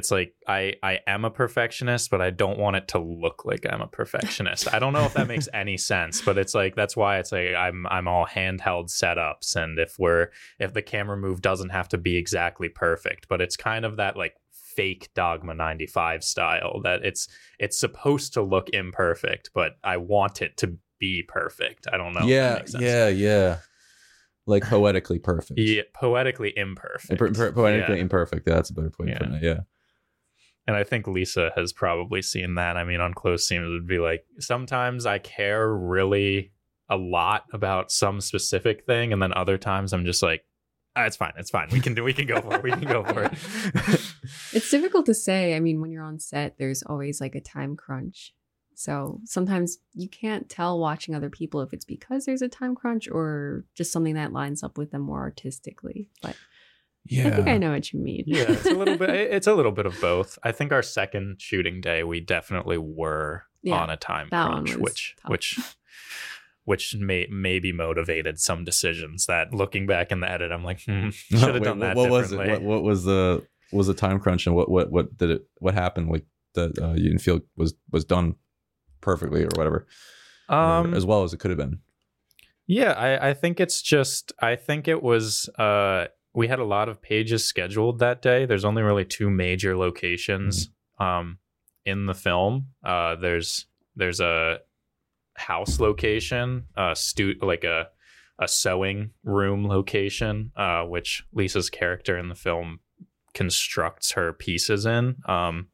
it's 0.00 0.10
like 0.10 0.34
I 0.48 0.74
I 0.82 1.00
am 1.06 1.24
a 1.24 1.30
perfectionist, 1.30 2.10
but 2.10 2.20
I 2.20 2.30
don't 2.30 2.58
want 2.58 2.76
it 2.76 2.88
to 2.88 2.98
look 2.98 3.44
like 3.44 3.66
I'm 3.70 3.80
a 3.82 3.86
perfectionist. 3.86 4.72
I 4.74 4.78
don't 4.78 4.92
know 4.92 5.04
if 5.04 5.14
that 5.14 5.28
makes 5.28 5.48
any 5.54 5.76
sense, 5.76 6.20
but 6.22 6.38
it's 6.38 6.54
like 6.54 6.74
that's 6.74 6.96
why 6.96 7.18
it's 7.18 7.30
like 7.32 7.54
I'm 7.54 7.86
I'm 7.86 8.08
all 8.08 8.26
handheld 8.26 8.86
setups, 8.90 9.54
and 9.56 9.78
if 9.78 9.96
we're 9.98 10.28
if 10.58 10.72
the 10.74 10.82
camera 10.82 11.16
move 11.16 11.40
doesn't 11.42 11.70
have 11.70 11.88
to 11.90 11.98
be 11.98 12.16
exactly 12.16 12.68
perfect, 12.68 13.28
but 13.28 13.40
it's 13.40 13.56
kind 13.56 13.84
of 13.84 13.96
that 13.98 14.16
like 14.16 14.34
fake 14.52 15.10
Dogma 15.14 15.52
95 15.54 16.22
style 16.24 16.80
that 16.84 17.04
it's 17.04 17.28
it's 17.58 17.78
supposed 17.78 18.32
to 18.34 18.42
look 18.42 18.70
imperfect, 18.70 19.50
but 19.54 19.72
I 19.84 19.96
want 19.98 20.42
it 20.42 20.56
to 20.58 20.78
be 20.98 21.22
perfect. 21.26 21.86
I 21.92 21.96
don't 21.96 22.12
know. 22.14 22.20
if 22.20 22.26
that 22.26 22.32
yeah, 22.32 22.54
makes 22.54 22.72
sense. 22.72 22.84
yeah, 22.84 23.08
yeah. 23.08 23.58
Like 24.46 24.64
poetically 24.64 25.18
perfect. 25.18 25.60
Yeah, 25.60 25.82
poetically 25.94 26.52
imperfect. 26.56 27.18
Per- 27.18 27.32
per- 27.32 27.52
poetically 27.52 27.96
Yeah. 27.96 28.02
imperfect. 28.02 28.46
That's 28.46 28.70
a 28.70 28.74
better 28.74 28.90
point 28.90 29.16
for 29.16 29.24
Yeah. 29.24 29.38
Yeah. 29.40 29.58
And 30.66 30.76
I 30.76 30.84
think 30.84 31.06
Lisa 31.06 31.50
has 31.56 31.72
probably 31.72 32.22
seen 32.22 32.54
that. 32.54 32.76
I 32.76 32.84
mean, 32.84 33.00
on 33.00 33.14
close 33.14 33.46
seams 33.46 33.66
it 33.66 33.70
would 33.70 33.88
be 33.88 33.98
like 33.98 34.24
sometimes 34.38 35.06
I 35.06 35.18
care 35.18 35.74
really 35.74 36.52
a 36.88 36.96
lot 36.96 37.44
about 37.52 37.90
some 37.90 38.20
specific 38.20 38.84
thing, 38.84 39.12
and 39.12 39.22
then 39.22 39.32
other 39.32 39.58
times 39.58 39.92
I'm 39.92 40.04
just 40.04 40.22
like, 40.22 40.44
ah, 40.96 41.04
it's 41.04 41.16
fine, 41.16 41.32
it's 41.36 41.50
fine. 41.50 41.68
We 41.70 41.80
can 41.80 41.94
do, 41.94 42.04
we 42.04 42.12
can 42.12 42.26
go 42.26 42.40
for 42.40 42.56
it. 42.56 42.62
We 42.62 42.70
can 42.70 42.84
go 42.84 43.04
for 43.04 43.24
it. 43.24 43.32
It's 44.52 44.70
difficult 44.70 45.06
to 45.06 45.14
say. 45.14 45.56
I 45.56 45.60
mean, 45.60 45.80
when 45.80 45.90
you're 45.90 46.04
on 46.04 46.18
set, 46.18 46.58
there's 46.58 46.82
always 46.82 47.20
like 47.20 47.34
a 47.34 47.40
time 47.40 47.76
crunch. 47.76 48.34
So 48.74 49.20
sometimes 49.24 49.78
you 49.92 50.08
can't 50.08 50.48
tell 50.48 50.78
watching 50.78 51.14
other 51.14 51.30
people 51.30 51.60
if 51.60 51.72
it's 51.72 51.84
because 51.84 52.24
there's 52.24 52.42
a 52.42 52.48
time 52.48 52.74
crunch 52.74 53.08
or 53.08 53.64
just 53.74 53.92
something 53.92 54.14
that 54.14 54.32
lines 54.32 54.62
up 54.62 54.78
with 54.78 54.90
them 54.90 55.02
more 55.02 55.20
artistically. 55.20 56.08
But 56.22 56.36
Yeah. 57.06 57.28
I 57.28 57.30
think 57.30 57.48
I 57.48 57.58
know 57.58 57.72
what 57.72 57.92
you 57.92 58.00
mean. 58.00 58.24
yeah, 58.26 58.44
it's 58.48 58.66
a 58.66 58.74
little 58.74 58.96
bit. 58.96 59.10
It's 59.32 59.46
a 59.46 59.54
little 59.54 59.72
bit 59.72 59.86
of 59.86 59.98
both. 60.00 60.38
I 60.42 60.52
think 60.52 60.70
our 60.72 60.82
second 60.82 61.40
shooting 61.40 61.80
day, 61.80 62.02
we 62.04 62.20
definitely 62.20 62.78
were 62.78 63.44
Yeah, 63.62 63.76
on 63.80 63.90
a 63.90 63.96
time 63.96 64.28
crunch, 64.28 64.76
which 64.76 65.16
tough. 65.22 65.30
which 65.30 65.58
which 66.64 66.94
may 66.96 67.26
maybe 67.30 67.72
motivated 67.72 68.38
some 68.38 68.64
decisions 68.64 69.26
that 69.26 69.52
looking 69.52 69.86
back 69.86 70.12
in 70.12 70.20
the 70.20 70.30
edit, 70.30 70.52
I'm 70.52 70.62
like, 70.62 70.82
hmm, 70.84 71.08
should 71.12 71.38
have 71.40 71.54
Wait, 71.54 71.64
done 71.64 71.78
that 71.80 71.96
what, 71.96 72.10
what 72.10 72.20
was 72.20 72.32
it? 72.32 72.36
What, 72.38 72.62
what 72.62 72.82
was 72.82 73.04
the 73.04 73.44
was 73.72 73.86
the 73.86 73.94
time 73.94 74.20
crunch 74.20 74.46
and 74.46 74.54
what 74.54 74.70
what 74.70 74.90
what 74.90 75.16
did 75.16 75.30
it 75.30 75.46
what 75.58 75.74
happened 75.74 76.10
like 76.10 76.26
that 76.54 76.78
uh, 76.80 76.92
you 76.92 77.04
didn't 77.08 77.20
feel 77.20 77.40
was 77.56 77.74
was 77.90 78.04
done 78.04 78.34
perfectly 79.00 79.42
or 79.44 79.48
whatever 79.54 79.86
um, 80.48 80.92
as 80.94 81.06
well 81.06 81.22
as 81.22 81.32
it 81.32 81.38
could 81.40 81.50
have 81.50 81.58
been. 81.58 81.78
Yeah, 82.66 82.92
I, 82.92 83.30
I 83.30 83.34
think 83.34 83.58
it's 83.58 83.80
just 83.82 84.32
I 84.40 84.54
think 84.56 84.86
it 84.86 85.02
was 85.02 85.48
uh 85.58 86.06
we 86.34 86.48
had 86.48 86.58
a 86.58 86.64
lot 86.64 86.88
of 86.88 87.02
pages 87.02 87.44
scheduled 87.44 87.98
that 87.98 88.22
day. 88.22 88.46
There's 88.46 88.64
only 88.64 88.82
really 88.82 89.04
two 89.04 89.30
major 89.30 89.76
locations 89.76 90.70
um 90.98 91.38
in 91.84 92.06
the 92.06 92.14
film. 92.14 92.68
Uh 92.84 93.16
there's 93.16 93.66
there's 93.96 94.20
a 94.20 94.58
house 95.36 95.80
location, 95.80 96.66
uh 96.76 96.94
stu- 96.94 97.38
like 97.42 97.64
a 97.64 97.88
a 98.38 98.48
sewing 98.48 99.10
room 99.24 99.66
location, 99.66 100.52
uh 100.56 100.82
which 100.84 101.24
Lisa's 101.32 101.70
character 101.70 102.16
in 102.16 102.28
the 102.28 102.34
film 102.34 102.80
constructs 103.34 104.12
her 104.12 104.32
pieces 104.32 104.86
in. 104.86 105.16
Um 105.26 105.68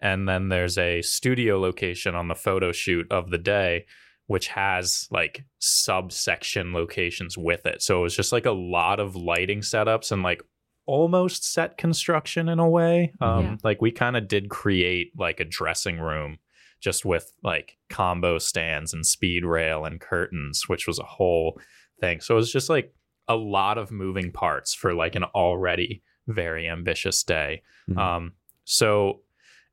and 0.00 0.28
then 0.28 0.48
there's 0.48 0.78
a 0.78 1.02
studio 1.02 1.58
location 1.58 2.14
on 2.14 2.28
the 2.28 2.34
photo 2.34 2.70
shoot 2.72 3.10
of 3.10 3.30
the 3.30 3.38
day 3.38 3.84
which 4.28 4.48
has 4.48 5.08
like 5.10 5.44
subsection 5.58 6.72
locations 6.72 7.36
with 7.36 7.66
it. 7.66 7.82
So 7.82 7.98
it 7.98 8.02
was 8.02 8.16
just 8.16 8.30
like 8.32 8.46
a 8.46 8.52
lot 8.52 9.00
of 9.00 9.16
lighting 9.16 9.60
setups 9.60 10.12
and 10.12 10.22
like 10.22 10.42
almost 10.86 11.50
set 11.50 11.76
construction 11.76 12.48
in 12.48 12.58
a 12.58 12.68
way. 12.68 13.12
Um, 13.20 13.44
Yeah. 13.44 13.56
Like 13.64 13.82
we 13.82 13.90
kind 13.90 14.16
of 14.16 14.28
did 14.28 14.48
create 14.48 15.12
like 15.18 15.40
a 15.40 15.44
dressing 15.44 15.98
room 15.98 16.38
just 16.80 17.04
with 17.04 17.32
like 17.42 17.78
combo 17.90 18.38
stands 18.38 18.92
and 18.94 19.04
speed 19.04 19.44
rail 19.44 19.84
and 19.84 20.00
curtains, 20.00 20.68
which 20.68 20.86
was 20.86 20.98
a 20.98 21.04
whole 21.04 21.58
thing. 22.00 22.20
So 22.20 22.34
it 22.34 22.36
was 22.36 22.52
just 22.52 22.68
like 22.70 22.94
a 23.28 23.34
lot 23.36 23.78
of 23.78 23.90
moving 23.90 24.30
parts 24.30 24.74
for 24.74 24.94
like 24.94 25.14
an 25.14 25.24
already 25.24 26.02
very 26.26 26.68
ambitious 26.68 27.22
day. 27.22 27.62
Mhm. 27.90 27.98
Um, 27.98 28.32
so 28.64 29.22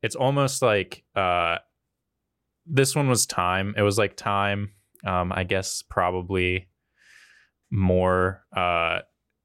it's 0.02 0.16
almost 0.16 0.62
like 0.62 1.04
uh, 1.16 1.58
this 2.66 2.96
one 2.96 3.08
was 3.08 3.26
time. 3.26 3.74
It 3.78 3.82
was 3.82 3.98
like 3.98 4.16
time. 4.16 4.72
Um, 5.06 5.32
I 5.32 5.44
guess 5.44 5.84
probably 5.84 6.68
more. 7.70 8.44
Uh, 8.56 9.00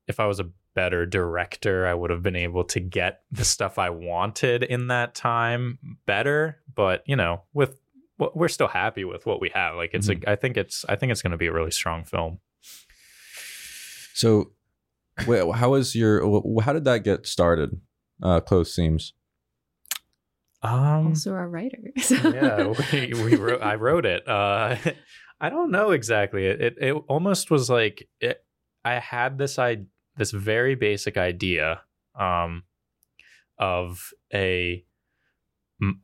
if 0.09 0.21
I 0.21 0.27
was 0.27 0.41
a 0.41 0.51
better 0.75 1.05
director, 1.05 1.87
I 1.87 1.95
would 1.95 2.11
have 2.11 2.23
been 2.23 2.37
able 2.37 2.65
to 2.65 2.81
get 2.81 3.21
the 3.31 3.45
stuff 3.45 3.79
I 3.79 3.91
wanted 3.91 4.63
in 4.63 4.89
that 4.89 5.15
time 5.15 5.79
better. 6.07 6.59
But 6.75 7.03
you 7.07 7.17
know, 7.17 7.43
with 7.53 7.79
we're 8.35 8.49
still 8.49 8.69
happy 8.69 9.05
with 9.05 9.27
what 9.27 9.41
we 9.41 9.51
have. 9.55 9.77
Like 9.77 9.91
it's 9.93 10.09
a. 10.09 10.17
I 10.27 10.37
think 10.37 10.57
it's. 10.57 10.85
I 10.89 10.97
think 10.97 11.13
it's 11.13 11.23
going 11.23 11.33
to 11.33 11.37
be 11.37 11.47
a 11.47 11.53
really 11.53 11.71
strong 11.71 12.05
film. 12.05 12.39
So, 14.15 14.53
wait, 15.27 15.55
how 15.55 15.71
was 15.71 15.95
your? 15.95 16.21
How 16.63 16.73
did 16.73 16.85
that 16.85 17.05
get 17.05 17.27
started? 17.27 17.81
Uh, 18.23 18.41
close 18.41 18.75
seams. 18.75 19.15
Um, 20.63 21.09
also 21.09 21.33
our 21.33 21.49
writer. 21.49 21.79
yeah, 22.11 22.73
we, 22.93 23.13
we 23.15 23.37
wrote. 23.37 23.63
I 23.63 23.77
wrote 23.77 24.05
it. 24.05 24.29
Uh, 24.29 24.77
I 25.41 25.49
don't 25.49 25.71
know 25.71 25.93
exactly. 25.93 26.47
It, 26.47 26.61
it 26.61 26.75
it 26.81 26.93
almost 27.09 27.51
was 27.51 27.71
like 27.71 28.09
it. 28.21 28.45
I 28.85 28.95
had 28.95 29.39
this 29.39 29.59
I 29.59 29.79
this 30.17 30.33
very 30.33 30.75
basic 30.75 31.17
idea, 31.17 31.81
um, 32.19 32.65
of 33.59 34.11
a, 34.35 34.85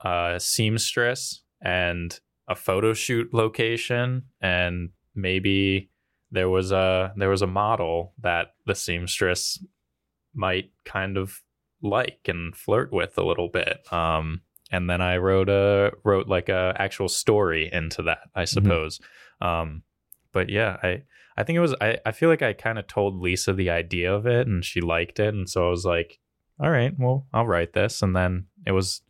uh, 0.02 0.38
seamstress 0.38 1.42
and 1.60 2.18
a 2.48 2.54
photo 2.54 2.94
shoot 2.94 3.34
location, 3.34 4.22
and 4.40 4.90
maybe 5.14 5.90
there 6.30 6.48
was 6.48 6.72
a 6.72 7.12
there 7.16 7.28
was 7.30 7.42
a 7.42 7.46
model 7.46 8.14
that 8.22 8.54
the 8.64 8.74
seamstress 8.74 9.62
might 10.34 10.70
kind 10.84 11.16
of 11.16 11.42
like 11.82 12.20
and 12.26 12.56
flirt 12.56 12.92
with 12.92 13.18
a 13.18 13.24
little 13.24 13.48
bit. 13.48 13.80
Um, 13.92 14.42
and 14.70 14.88
then 14.90 15.00
I 15.00 15.16
wrote 15.18 15.48
a 15.48 15.92
wrote 16.04 16.28
like 16.28 16.48
a 16.48 16.74
actual 16.78 17.08
story 17.08 17.70
into 17.72 18.02
that, 18.04 18.18
I 18.34 18.44
suppose. 18.44 19.00
Um, 19.40 19.82
but 20.32 20.48
yeah, 20.50 20.76
I 20.82 21.02
I 21.36 21.44
think 21.44 21.56
it 21.56 21.60
was 21.60 21.74
I 21.80 21.98
I 22.04 22.12
feel 22.12 22.28
like 22.28 22.42
I 22.42 22.52
kind 22.52 22.78
of 22.78 22.86
told 22.86 23.20
Lisa 23.20 23.52
the 23.52 23.70
idea 23.70 24.12
of 24.14 24.26
it, 24.26 24.46
and 24.46 24.64
she 24.64 24.80
liked 24.80 25.18
it, 25.20 25.34
and 25.34 25.48
so 25.48 25.66
I 25.66 25.70
was 25.70 25.84
like, 25.84 26.18
all 26.60 26.70
right, 26.70 26.92
well, 26.98 27.26
I'll 27.32 27.46
write 27.46 27.72
this, 27.74 28.02
and 28.02 28.14
then 28.16 28.46
it 28.66 28.72
was 28.72 29.02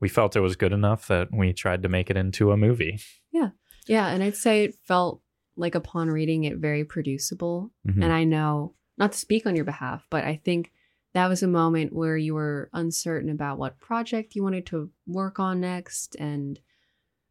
we 0.00 0.08
felt 0.08 0.36
it 0.36 0.40
was 0.40 0.56
good 0.56 0.72
enough 0.72 1.06
that 1.08 1.28
we 1.32 1.52
tried 1.52 1.82
to 1.82 1.88
make 1.88 2.10
it 2.10 2.16
into 2.16 2.50
a 2.52 2.56
movie. 2.56 2.98
yeah, 3.30 3.50
yeah, 3.86 4.08
and 4.08 4.22
I'd 4.22 4.36
say 4.36 4.64
it 4.64 4.74
felt 4.84 5.20
like 5.56 5.74
upon 5.76 6.08
reading 6.08 6.44
it 6.44 6.56
very 6.58 6.84
producible. 6.84 7.70
Mhm. 7.88 8.02
And 8.02 8.12
I 8.12 8.24
know, 8.24 8.74
not 8.98 9.12
to 9.12 9.18
speak 9.18 9.46
on 9.46 9.54
your 9.54 9.64
behalf, 9.64 10.04
but 10.10 10.24
I 10.24 10.40
think 10.44 10.72
that 11.14 11.28
was 11.28 11.42
a 11.42 11.48
moment 11.48 11.92
where 11.92 12.16
you 12.16 12.34
were 12.34 12.68
uncertain 12.72 13.30
about 13.30 13.58
what 13.58 13.78
project 13.78 14.34
you 14.34 14.42
wanted 14.42 14.66
to 14.66 14.90
work 15.06 15.38
on 15.38 15.60
next. 15.60 16.16
And 16.16 16.58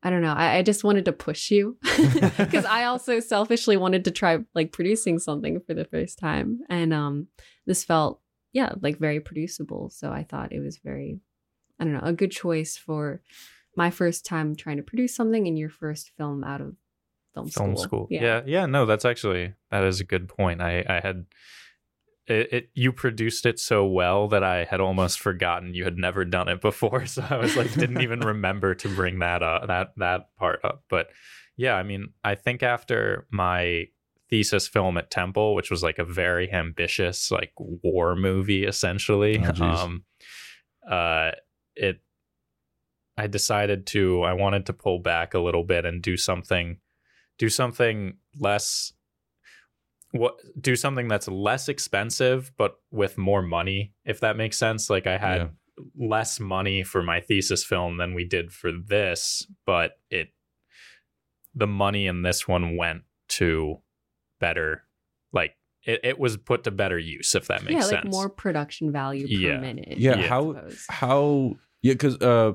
I 0.02 0.10
don't 0.10 0.22
know, 0.22 0.34
I, 0.34 0.58
I 0.58 0.62
just 0.62 0.86
wanted 0.86 1.06
to 1.06 1.14
push 1.14 1.52
you 1.52 1.78
because 2.38 2.66
I 2.66 2.84
also 2.86 3.20
selfishly 3.20 3.76
wanted 3.76 4.06
to 4.06 4.12
try 4.12 4.40
like 4.56 4.72
producing 4.72 5.20
something 5.20 5.60
for 5.60 5.74
the 5.74 5.86
first 5.86 6.18
time. 6.18 6.62
And 6.70 6.94
um, 6.94 7.28
this 7.66 7.84
felt, 7.84 8.22
yeah, 8.54 8.72
like 8.82 9.00
very 9.00 9.20
producible. 9.20 9.90
So 9.90 10.12
I 10.12 10.24
thought 10.24 10.54
it 10.54 10.62
was 10.62 10.78
very, 10.78 11.20
I 11.78 11.84
don't 11.84 11.94
know, 11.94 12.02
a 12.04 12.14
good 12.14 12.32
choice 12.32 12.78
for 12.78 13.22
my 13.76 13.90
first 13.90 14.26
time 14.26 14.56
trying 14.56 14.78
to 14.78 14.84
produce 14.84 15.14
something 15.14 15.46
and 15.46 15.60
your 15.60 15.70
first 15.70 16.12
film 16.16 16.46
out 16.46 16.62
of 16.62 16.76
film 17.34 17.50
school. 17.50 17.66
film 17.66 17.78
school. 17.78 18.08
Yeah. 18.10 18.44
yeah, 18.46 18.66
No, 18.66 18.86
that's 18.86 19.04
actually 19.04 19.56
that 19.72 19.84
is 19.84 20.00
a 20.00 20.06
good 20.06 20.30
point. 20.30 20.62
I 20.62 20.86
I 20.88 21.02
had 21.06 21.26
it, 22.28 22.54
it. 22.54 22.70
You 22.74 22.92
produced 22.92 23.46
it 23.46 23.60
so 23.60 23.86
well 23.86 24.28
that 24.30 24.44
I 24.44 24.64
had 24.64 24.80
almost 24.80 25.20
forgotten 25.20 25.74
you 25.74 25.84
had 25.84 25.98
never 25.98 26.26
done 26.26 26.48
it 26.50 26.62
before. 26.62 27.06
So 27.08 27.26
I 27.30 27.38
was 27.38 27.56
like, 27.56 27.74
didn't 27.74 28.02
even 28.02 28.20
remember 28.34 28.76
to 28.76 28.90
bring 28.96 29.20
that 29.20 29.44
up 29.44 29.68
that 29.68 29.94
that 29.98 30.36
part 30.38 30.60
up. 30.64 30.84
But 30.90 31.08
yeah, 31.58 31.76
I 31.76 31.84
mean, 31.84 32.14
I 32.24 32.36
think 32.36 32.64
after 32.64 33.28
my 33.32 33.86
thesis 34.30 34.68
film 34.68 34.98
at 34.98 35.12
Temple, 35.12 35.54
which 35.54 35.70
was 35.70 35.84
like 35.84 36.00
a 36.00 36.06
very 36.06 36.52
ambitious 36.52 37.30
like 37.30 37.52
war 37.58 38.16
movie 38.16 38.64
essentially, 38.66 39.44
Oh, 39.44 39.64
um, 39.64 40.04
uh, 40.90 41.32
it. 41.76 42.02
I 43.16 43.28
decided 43.28 43.86
to. 43.88 44.24
I 44.24 44.34
wanted 44.34 44.66
to 44.68 44.74
pull 44.74 45.00
back 45.00 45.34
a 45.36 45.40
little 45.40 45.64
bit 45.64 45.86
and 45.86 46.02
do 46.02 46.18
something 46.18 46.80
do 47.38 47.50
something 47.50 48.18
less 48.40 48.94
what 50.14 50.36
do 50.62 50.76
something 50.76 51.08
that's 51.08 51.28
less 51.28 51.68
expensive 51.68 52.52
but 52.58 52.76
with 52.92 53.18
more 53.18 53.42
money 53.42 53.94
if 54.06 54.20
that 54.22 54.38
makes 54.38 54.58
sense 54.58 54.90
like 54.90 55.08
i 55.08 55.18
had 55.18 55.42
Yeah. 55.42 55.48
less 55.98 56.40
money 56.40 56.84
for 56.84 57.02
my 57.04 57.20
thesis 57.20 57.64
film 57.66 57.98
than 57.98 58.14
we 58.14 58.24
did 58.24 58.52
for 58.54 58.72
this 58.72 59.46
but 59.66 59.94
it 60.10 60.30
the 61.56 61.68
money 61.68 62.08
in 62.08 62.22
this 62.22 62.48
one 62.48 62.78
went 62.78 63.04
to 63.30 63.80
better 64.40 64.84
like 65.32 65.56
it, 65.84 66.00
it 66.04 66.20
was 66.20 66.38
put 66.38 66.64
to 66.64 66.72
better 66.72 66.98
use 67.00 67.36
if 67.36 67.48
that 67.48 67.64
makes 67.64 67.74
sense. 67.88 67.92
yeah, 67.92 68.02
sense 68.02 68.06
like 68.06 68.12
more 68.12 68.30
production 68.30 68.92
value 68.92 69.28
per 69.28 69.34
Yeah. 69.34 69.58
minute. 69.60 69.98
Yeah, 69.98 70.14
I 70.20 70.22
how- 70.28 70.56
How? 70.90 71.56
Yeah, 71.82 71.94
because 71.94 72.16
uh, 72.22 72.54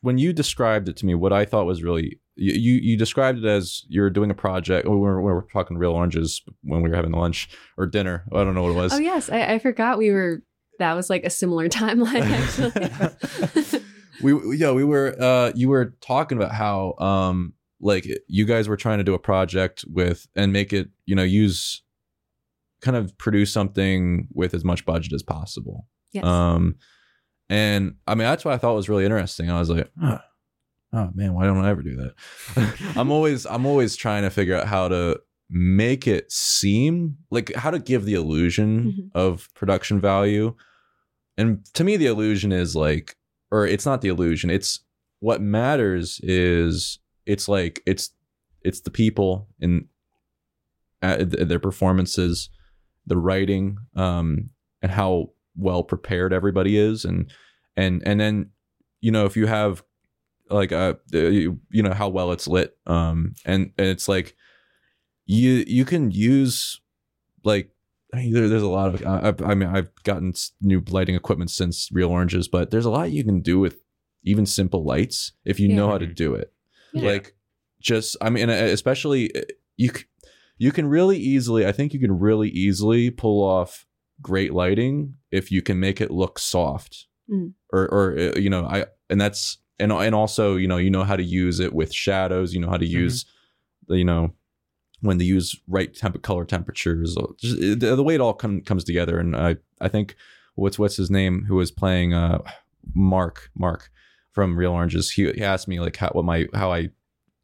when 0.00 0.18
you 0.18 0.32
described 0.32 0.88
it 0.88 0.96
to 0.98 1.06
me, 1.06 1.14
what 1.14 1.32
I 1.32 1.44
thought 1.44 1.66
was 1.66 1.82
really 1.82 2.20
you 2.36 2.52
you, 2.52 2.80
you 2.82 2.96
described 2.96 3.38
it 3.38 3.44
as 3.44 3.84
you're 3.88 4.10
doing 4.10 4.30
a 4.30 4.34
project. 4.34 4.88
We 4.88 4.96
were, 4.96 5.20
we 5.20 5.32
were 5.32 5.46
talking 5.52 5.78
real 5.78 5.92
oranges 5.92 6.42
when 6.62 6.82
we 6.82 6.90
were 6.90 6.96
having 6.96 7.12
lunch 7.12 7.48
or 7.76 7.86
dinner. 7.86 8.24
I 8.32 8.44
don't 8.44 8.54
know 8.54 8.62
what 8.62 8.70
it 8.70 8.76
was. 8.76 8.92
Oh 8.92 8.98
yes, 8.98 9.30
I, 9.30 9.54
I 9.54 9.58
forgot 9.58 9.98
we 9.98 10.10
were. 10.10 10.42
That 10.78 10.92
was 10.92 11.08
like 11.08 11.24
a 11.24 11.30
similar 11.30 11.68
timeline 11.70 12.22
actually. 12.22 13.82
we 14.22 14.56
yeah 14.56 14.72
we 14.72 14.84
were 14.84 15.14
uh 15.20 15.52
you 15.54 15.68
were 15.68 15.94
talking 16.00 16.38
about 16.38 16.52
how 16.52 16.94
um 16.98 17.52
like 17.80 18.06
you 18.28 18.44
guys 18.44 18.68
were 18.68 18.76
trying 18.76 18.98
to 18.98 19.04
do 19.04 19.14
a 19.14 19.18
project 19.18 19.84
with 19.88 20.26
and 20.34 20.52
make 20.52 20.72
it 20.72 20.88
you 21.04 21.14
know 21.14 21.22
use 21.22 21.82
kind 22.80 22.96
of 22.96 23.16
produce 23.18 23.52
something 23.52 24.28
with 24.32 24.54
as 24.54 24.64
much 24.64 24.84
budget 24.84 25.12
as 25.12 25.22
possible 25.22 25.86
yes. 26.12 26.24
um 26.24 26.76
and 27.48 27.94
i 28.06 28.14
mean 28.14 28.26
that's 28.26 28.44
what 28.44 28.54
i 28.54 28.58
thought 28.58 28.74
was 28.74 28.88
really 28.88 29.04
interesting. 29.04 29.50
I 29.50 29.58
was 29.58 29.70
like 29.70 29.90
oh, 30.02 30.18
oh 30.92 31.10
man 31.14 31.34
why 31.34 31.44
don't 31.46 31.64
i 31.64 31.70
ever 31.70 31.82
do 31.82 31.96
that? 31.96 32.92
I'm 32.96 33.10
always 33.10 33.46
i'm 33.46 33.66
always 33.66 33.96
trying 33.96 34.22
to 34.22 34.30
figure 34.30 34.56
out 34.56 34.66
how 34.66 34.88
to 34.88 35.20
make 35.48 36.06
it 36.08 36.30
seem 36.32 37.18
like 37.30 37.54
how 37.54 37.70
to 37.70 37.78
give 37.78 38.04
the 38.04 38.14
illusion 38.14 38.92
Mhm. 38.92 39.10
of 39.14 39.48
production 39.54 40.00
value. 40.00 40.54
And 41.38 41.64
to 41.74 41.84
me 41.84 41.96
the 41.96 42.06
illusion 42.06 42.50
is 42.50 42.74
like 42.74 43.14
or 43.52 43.64
it's 43.66 43.86
not 43.86 44.00
the 44.00 44.08
illusion 44.08 44.50
it's 44.50 44.80
what 45.20 45.40
matters 45.40 46.18
is 46.22 46.98
it's 47.26 47.48
like 47.48 47.80
it's 47.86 48.10
it's 48.62 48.80
the 48.80 48.90
people 48.90 49.46
uh, 51.02 51.16
th- 51.18 51.46
their 51.48 51.58
performances 51.60 52.50
the 53.06 53.16
writing 53.16 53.76
um 53.94 54.50
and 54.82 54.90
how 54.90 55.30
well 55.56 55.82
prepared 55.82 56.32
everybody 56.32 56.76
is 56.76 57.04
and 57.04 57.32
and 57.76 58.02
and 58.06 58.20
then 58.20 58.50
you 59.00 59.10
know 59.10 59.24
if 59.24 59.36
you 59.36 59.46
have 59.46 59.82
like 60.50 60.72
uh 60.72 60.94
you, 61.12 61.58
you 61.70 61.82
know 61.82 61.92
how 61.92 62.08
well 62.08 62.32
it's 62.32 62.46
lit 62.46 62.76
um 62.86 63.34
and, 63.44 63.72
and 63.78 63.86
it's 63.88 64.08
like 64.08 64.36
you 65.26 65.64
you 65.66 65.84
can 65.84 66.10
use 66.10 66.80
like 67.44 67.70
I 68.14 68.18
mean, 68.18 68.32
there, 68.32 68.48
there's 68.48 68.62
a 68.62 68.68
lot 68.68 68.94
of 68.94 69.04
I, 69.04 69.34
I 69.50 69.54
mean 69.54 69.68
I've 69.68 69.90
gotten 70.04 70.32
new 70.60 70.82
lighting 70.88 71.14
equipment 71.16 71.50
since 71.50 71.90
Real 71.92 72.10
Oranges 72.10 72.48
but 72.48 72.70
there's 72.70 72.84
a 72.86 72.90
lot 72.90 73.10
you 73.10 73.24
can 73.24 73.40
do 73.40 73.58
with 73.58 73.82
even 74.22 74.46
simple 74.46 74.84
lights 74.84 75.32
if 75.44 75.58
you 75.60 75.68
know 75.68 75.88
how 75.88 75.98
to 75.98 76.06
do 76.06 76.34
it 76.34 76.52
Yeah. 76.92 77.06
like 77.06 77.34
just 77.80 78.16
I 78.20 78.30
mean 78.30 78.48
especially 78.48 79.34
uh, 79.34 79.42
you 79.76 79.90
you 80.58 80.72
can 80.72 80.86
really 80.86 81.18
easily 81.18 81.66
I 81.66 81.72
think 81.72 81.92
you 81.92 82.00
can 82.00 82.18
really 82.18 82.48
easily 82.48 83.10
pull 83.10 83.42
off 83.42 83.85
great 84.22 84.52
lighting 84.52 85.14
if 85.30 85.50
you 85.52 85.62
can 85.62 85.78
make 85.78 86.00
it 86.00 86.10
look 86.10 86.38
soft 86.38 87.06
Mm. 87.28 87.54
or 87.72 87.88
or 87.92 88.16
uh, 88.16 88.38
you 88.38 88.48
know 88.48 88.64
I 88.66 88.86
and 89.10 89.20
that's 89.20 89.58
and 89.80 89.90
and 89.90 90.14
also 90.14 90.54
you 90.54 90.68
know 90.68 90.76
you 90.76 90.90
know 90.90 91.02
how 91.02 91.16
to 91.16 91.24
use 91.24 91.58
it 91.58 91.72
with 91.72 91.92
shadows 91.92 92.54
you 92.54 92.60
know 92.60 92.70
how 92.70 92.76
to 92.76 92.86
use 92.86 93.24
the 93.88 93.98
you 93.98 94.04
know 94.04 94.32
when 95.00 95.18
to 95.18 95.24
use 95.24 95.56
right 95.66 95.92
temp 95.92 96.22
color 96.22 96.44
temperatures 96.44 97.16
just, 97.40 97.56
uh, 97.56 97.74
the, 97.76 97.96
the 97.96 98.02
way 98.04 98.14
it 98.14 98.20
all 98.20 98.32
come, 98.32 98.60
comes 98.60 98.84
together. 98.84 99.18
And 99.18 99.36
I 99.36 99.56
I 99.80 99.88
think 99.88 100.14
what's 100.54 100.78
what's 100.78 100.96
his 100.96 101.10
name 101.10 101.46
who 101.48 101.56
was 101.56 101.72
playing 101.72 102.14
uh 102.14 102.38
Mark 102.94 103.50
Mark 103.56 103.90
from 104.30 104.56
Real 104.56 104.70
Oranges 104.72 105.10
he, 105.10 105.24
he 105.32 105.42
asked 105.42 105.66
me 105.66 105.80
like 105.80 105.96
how 105.96 106.10
what 106.10 106.24
my 106.24 106.46
how 106.54 106.72
I 106.72 106.90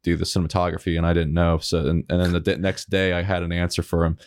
do 0.03 0.15
the 0.15 0.23
cinematography 0.23 0.97
and 0.97 1.05
I 1.05 1.11
didn't 1.11 1.33
know. 1.33 1.57
So 1.57 1.85
and, 1.87 2.05
and 2.09 2.21
then 2.21 2.41
the 2.41 2.57
next 2.57 2.89
day 2.89 3.11
I 3.11 3.21
had 3.21 3.43
an 3.43 3.51
answer 3.51 3.83
for 3.83 4.05
him 4.05 4.17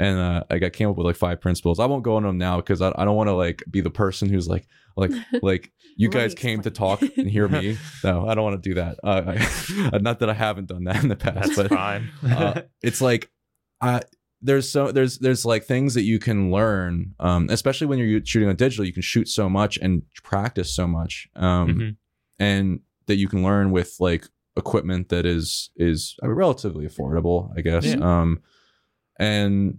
and 0.00 0.18
uh, 0.18 0.44
like 0.50 0.62
I 0.64 0.70
came 0.70 0.88
up 0.90 0.96
with 0.96 1.06
like 1.06 1.16
five 1.16 1.40
principles. 1.40 1.78
I 1.78 1.86
won't 1.86 2.02
go 2.02 2.16
into 2.16 2.28
them 2.28 2.38
now 2.38 2.56
because 2.56 2.80
I, 2.82 2.92
I 2.96 3.04
don't 3.04 3.16
want 3.16 3.28
to 3.28 3.34
like 3.34 3.62
be 3.70 3.80
the 3.82 3.90
person 3.90 4.28
who's 4.28 4.48
like 4.48 4.66
like 4.96 5.12
like 5.42 5.70
you 5.96 6.08
guys 6.08 6.34
came 6.34 6.62
to 6.62 6.70
talk 6.70 7.02
and 7.02 7.30
hear 7.30 7.46
me. 7.48 7.76
No 8.04 8.26
I 8.26 8.34
don't 8.34 8.42
want 8.44 8.60
to 8.62 8.68
do 8.70 8.74
that. 8.76 8.98
Uh, 9.04 9.36
I, 9.92 9.98
not 10.08 10.18
that 10.20 10.30
I 10.30 10.34
haven't 10.34 10.66
done 10.68 10.84
that 10.84 11.02
in 11.02 11.08
the 11.08 11.16
past 11.16 11.34
that's 11.36 11.56
but 11.56 11.68
fine. 11.68 12.10
uh, 12.26 12.62
it's 12.82 13.00
like 13.00 13.30
I 13.80 14.00
there's 14.42 14.70
so 14.70 14.90
there's 14.90 15.18
there's 15.18 15.44
like 15.44 15.64
things 15.64 15.92
that 15.94 16.02
you 16.04 16.18
can 16.18 16.50
learn 16.50 17.14
um 17.20 17.48
especially 17.50 17.86
when 17.86 17.98
you're 17.98 18.24
shooting 18.24 18.48
on 18.48 18.56
digital 18.56 18.86
you 18.86 18.92
can 18.94 19.02
shoot 19.02 19.28
so 19.28 19.50
much 19.50 19.76
and 19.82 20.02
practice 20.24 20.74
so 20.74 20.86
much 20.86 21.28
um 21.36 21.68
Mhm. 21.68 21.96
and 22.38 22.80
that 23.06 23.16
you 23.16 23.28
can 23.28 23.42
learn 23.42 23.70
with 23.70 23.96
like 24.00 24.24
equipment 24.56 25.10
that 25.10 25.26
is 25.26 25.68
is 25.76 26.16
I 26.22 26.26
mean, 26.26 26.36
relatively 26.36 26.86
affordable 26.86 27.50
i 27.54 27.60
guess 27.60 27.84
Yeah. 27.84 27.96
um 28.20 28.40
and 29.18 29.78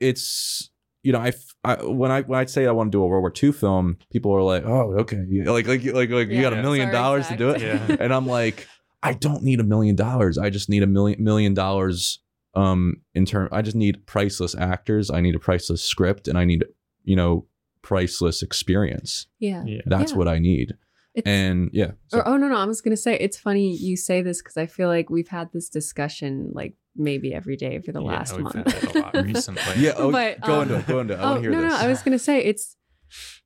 it's 0.00 0.70
you 1.02 1.12
know 1.12 1.18
I, 1.20 1.28
f- 1.28 1.54
I- 1.64 1.84
when 1.84 2.10
i 2.10 2.22
when 2.22 2.38
i 2.38 2.44
say 2.44 2.66
i 2.66 2.70
want 2.70 2.88
to 2.92 2.98
do 2.98 3.02
a 3.02 3.06
world 3.06 3.22
war 3.22 3.32
ii 3.42 3.52
film 3.52 3.98
people 4.12 4.32
are 4.32 4.42
like 4.42 4.64
oh 4.64 4.94
okay 5.00 5.22
You- 5.28 5.44
like 5.44 5.66
like 5.66 5.84
like 5.84 6.10
like 6.10 6.28
you 6.28 6.40
got 6.42 6.52
a 6.52 6.62
million 6.62 6.86
Sorry, 6.86 6.92
dollars 6.92 7.28
to 7.28 7.36
do 7.36 7.50
it 7.50 7.60
Yeah. 7.62 7.96
and 8.00 8.12
i'm 8.12 8.26
like 8.26 8.66
i 9.02 9.12
don't 9.12 9.42
need 9.42 9.60
a 9.60 9.64
million 9.64 9.96
dollars 9.96 10.38
i 10.38 10.50
just 10.50 10.68
need 10.68 10.82
a 10.82 10.86
million 10.86 11.22
million 11.22 11.54
dollars 11.54 12.20
um 12.54 12.96
in 13.14 13.24
term 13.26 13.48
i 13.52 13.62
just 13.62 13.76
need 13.76 14.06
priceless 14.06 14.54
actors 14.54 15.10
i 15.10 15.20
need 15.20 15.34
a 15.34 15.38
priceless 15.38 15.82
script 15.84 16.28
and 16.28 16.36
i 16.38 16.44
need 16.44 16.64
you 17.04 17.16
know 17.16 17.46
priceless 17.82 18.42
experience 18.42 19.26
Yeah. 19.38 19.64
Yeah. 19.66 19.80
that's 19.86 20.12
Yeah. 20.12 20.18
what 20.18 20.28
i 20.28 20.38
need 20.38 20.74
It's, 21.14 21.26
and 21.26 21.70
yeah 21.72 21.92
so- 22.08 22.18
or, 22.18 22.28
oh 22.28 22.36
no, 22.36 22.48
no, 22.48 22.56
I 22.56 22.64
was 22.66 22.80
gonna 22.80 22.96
say 22.96 23.16
it's 23.18 23.38
funny 23.38 23.74
you 23.76 23.96
say 23.96 24.20
this 24.22 24.42
because 24.42 24.56
I 24.56 24.66
feel 24.66 24.88
like 24.88 25.08
we've 25.10 25.28
had 25.28 25.52
this 25.52 25.68
discussion 25.68 26.50
like 26.52 26.74
maybe 26.98 27.32
every 27.32 27.56
day 27.56 27.78
for 27.80 27.92
the 27.92 28.00
Yeah, 28.02 28.06
last 28.08 28.34
we've 28.36 28.44
month. 28.44 28.56
had 28.56 28.66
that 28.66 28.94
a 28.96 28.98
lot 29.00 29.14
recently. 29.24 29.62
yeah 29.82 29.92
oh, 29.96 30.10
But, 30.12 30.40
go 30.42 30.56
um, 30.56 30.62
into 30.62 30.76
it 30.78 30.86
go 30.86 30.98
into 31.00 31.14
it 31.14 31.18
i 31.18 31.22
oh 31.22 31.26
want 31.30 31.36
to 31.36 31.40
hear 31.42 31.50
no, 31.52 31.62
this 31.62 31.72
no, 31.72 31.78
I 31.78 31.88
was 31.88 32.02
gonna 32.02 32.18
say 32.18 32.38
it's 32.44 32.76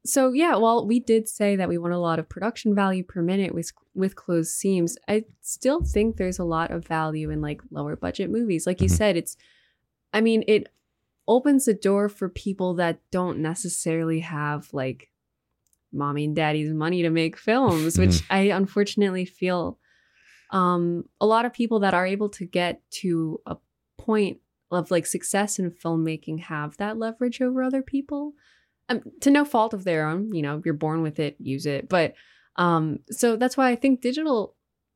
so 0.04 0.32
yeah. 0.32 0.56
Well, 0.56 0.84
we 0.88 0.98
did 0.98 1.28
say 1.28 1.54
that 1.54 1.68
we 1.68 1.78
want 1.78 1.94
a 1.94 1.98
lot 1.98 2.18
of 2.18 2.28
production 2.28 2.74
value 2.74 3.04
per 3.04 3.22
minute 3.22 3.54
with 3.54 3.70
with 3.94 4.16
closed 4.16 4.50
seams. 4.50 4.96
I 5.06 5.22
still 5.40 5.84
think 5.84 6.16
there's 6.16 6.40
a 6.40 6.44
lot 6.44 6.72
of 6.72 6.84
value 6.84 7.30
in 7.30 7.40
like 7.40 7.60
lower 7.70 7.94
budget 7.94 8.28
movies. 8.28 8.66
Like 8.66 8.80
you 8.80 8.88
Mhm. 8.88 8.96
said, 8.96 9.16
it's. 9.16 9.36
I 10.12 10.20
mean, 10.20 10.42
it 10.48 10.66
opens 11.28 11.66
the 11.66 11.74
door 11.74 12.08
for 12.08 12.28
people 12.28 12.74
that 12.74 12.98
don't 13.12 13.38
necessarily 13.38 14.18
have 14.20 14.68
like 14.74 15.12
mommy 15.92 16.24
and 16.24 16.34
daddy's 16.34 16.72
money 16.72 17.02
to 17.02 17.10
make 17.10 17.36
films, 17.38 17.96
which 17.96 18.22
I 18.30 18.50
unfortunately 18.50 19.24
feel 19.24 19.78
um, 20.52 21.04
a 21.20 21.26
lot 21.26 21.44
of 21.44 21.52
people 21.52 21.80
that 21.80 21.94
are 21.94 22.06
able 22.06 22.28
to 22.28 22.44
get 22.44 22.80
to 23.00 23.40
a 23.46 23.56
point 23.98 24.38
of 24.70 24.90
like 24.90 25.06
success 25.06 25.58
in 25.58 25.70
filmmaking 25.70 26.40
have 26.40 26.76
that 26.76 26.96
leverage 26.98 27.40
over 27.40 27.62
other 27.62 27.82
people. 27.82 28.32
Um, 28.88 29.02
to 29.20 29.30
no 29.30 29.44
fault 29.44 29.74
of 29.74 29.84
their 29.84 30.06
own 30.08 30.32
you 30.34 30.42
know 30.42 30.60
you're 30.64 30.74
born 30.74 31.02
with 31.02 31.18
it 31.18 31.36
use 31.38 31.66
it. 31.66 31.88
But 31.88 32.14
um 32.56 32.98
so 33.10 33.36
that's 33.36 33.56
why 33.56 33.70
i 33.70 33.74
think 33.76 34.02
digital 34.02 34.54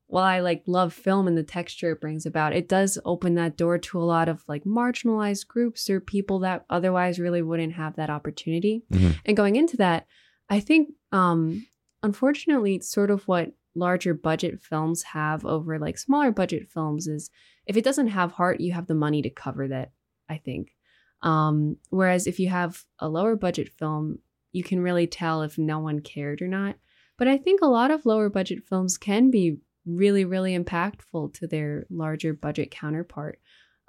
while 0.09 0.25
i 0.25 0.41
like 0.41 0.63
love 0.67 0.93
film 0.93 1.27
and 1.27 1.39
the 1.39 1.43
texture 1.43 1.93
it 1.93 2.01
brings 2.03 2.27
about 2.27 2.53
it 2.53 2.69
does 2.69 2.99
open 3.07 3.35
that 3.37 3.57
door 3.57 3.79
to 3.79 3.99
a 3.99 4.05
lot 4.05 4.29
of 4.29 4.43
like 4.47 4.65
marginalized 4.65 5.47
groups 5.47 5.89
or 5.89 5.99
people 6.01 6.41
that 6.41 6.67
otherwise 6.69 7.19
really 7.19 7.41
wouldn't 7.41 7.73
have 7.73 7.97
that 7.97 8.11
opportunity. 8.11 8.83
Mhm. 8.93 9.15
and 9.25 9.37
going 9.37 9.57
into 9.57 9.79
that 9.79 10.07
i 10.51 10.61
think 10.61 10.91
um 11.13 11.67
unfortunately 12.03 12.81
sort 12.81 13.11
of 13.11 13.27
what 13.27 13.53
larger 13.77 14.15
budget 14.15 14.61
films 14.61 15.03
have 15.03 15.45
over 15.45 15.79
like 15.79 15.99
smaller 15.99 16.33
budget 16.33 16.69
films 16.69 17.07
is 17.07 17.31
if 17.67 17.77
it 17.77 17.85
doesn't 17.85 18.09
have 18.09 18.33
heart 18.33 18.61
you 18.61 18.73
have 18.73 18.87
the 18.87 18.95
money 18.95 19.23
to 19.23 19.31
cover 19.31 19.69
that 19.69 19.93
i 20.29 20.37
think. 20.39 20.73
Um 21.23 21.77
whereas 21.91 22.27
if 22.27 22.39
you 22.39 22.49
have 22.49 22.85
a 22.99 23.09
lower 23.09 23.37
budget 23.37 23.69
film 23.69 24.19
you 24.53 24.63
can 24.63 24.81
really 24.81 25.07
tell 25.07 25.43
if 25.43 25.59
no 25.59 25.79
one 25.79 26.01
cared 26.01 26.41
or 26.43 26.49
not. 26.49 26.77
But 27.19 27.29
i 27.29 27.37
think 27.39 27.61
a 27.61 27.67
lot 27.67 27.91
of 27.91 28.07
lower 28.07 28.29
budget 28.31 28.65
films 28.65 28.99
can 28.99 29.31
be 29.31 29.59
really 29.87 30.25
really 30.25 30.59
impactful 30.59 31.35
to 31.35 31.47
their 31.47 31.87
larger 31.91 32.33
budget 32.35 32.71
counterpart. 32.71 33.39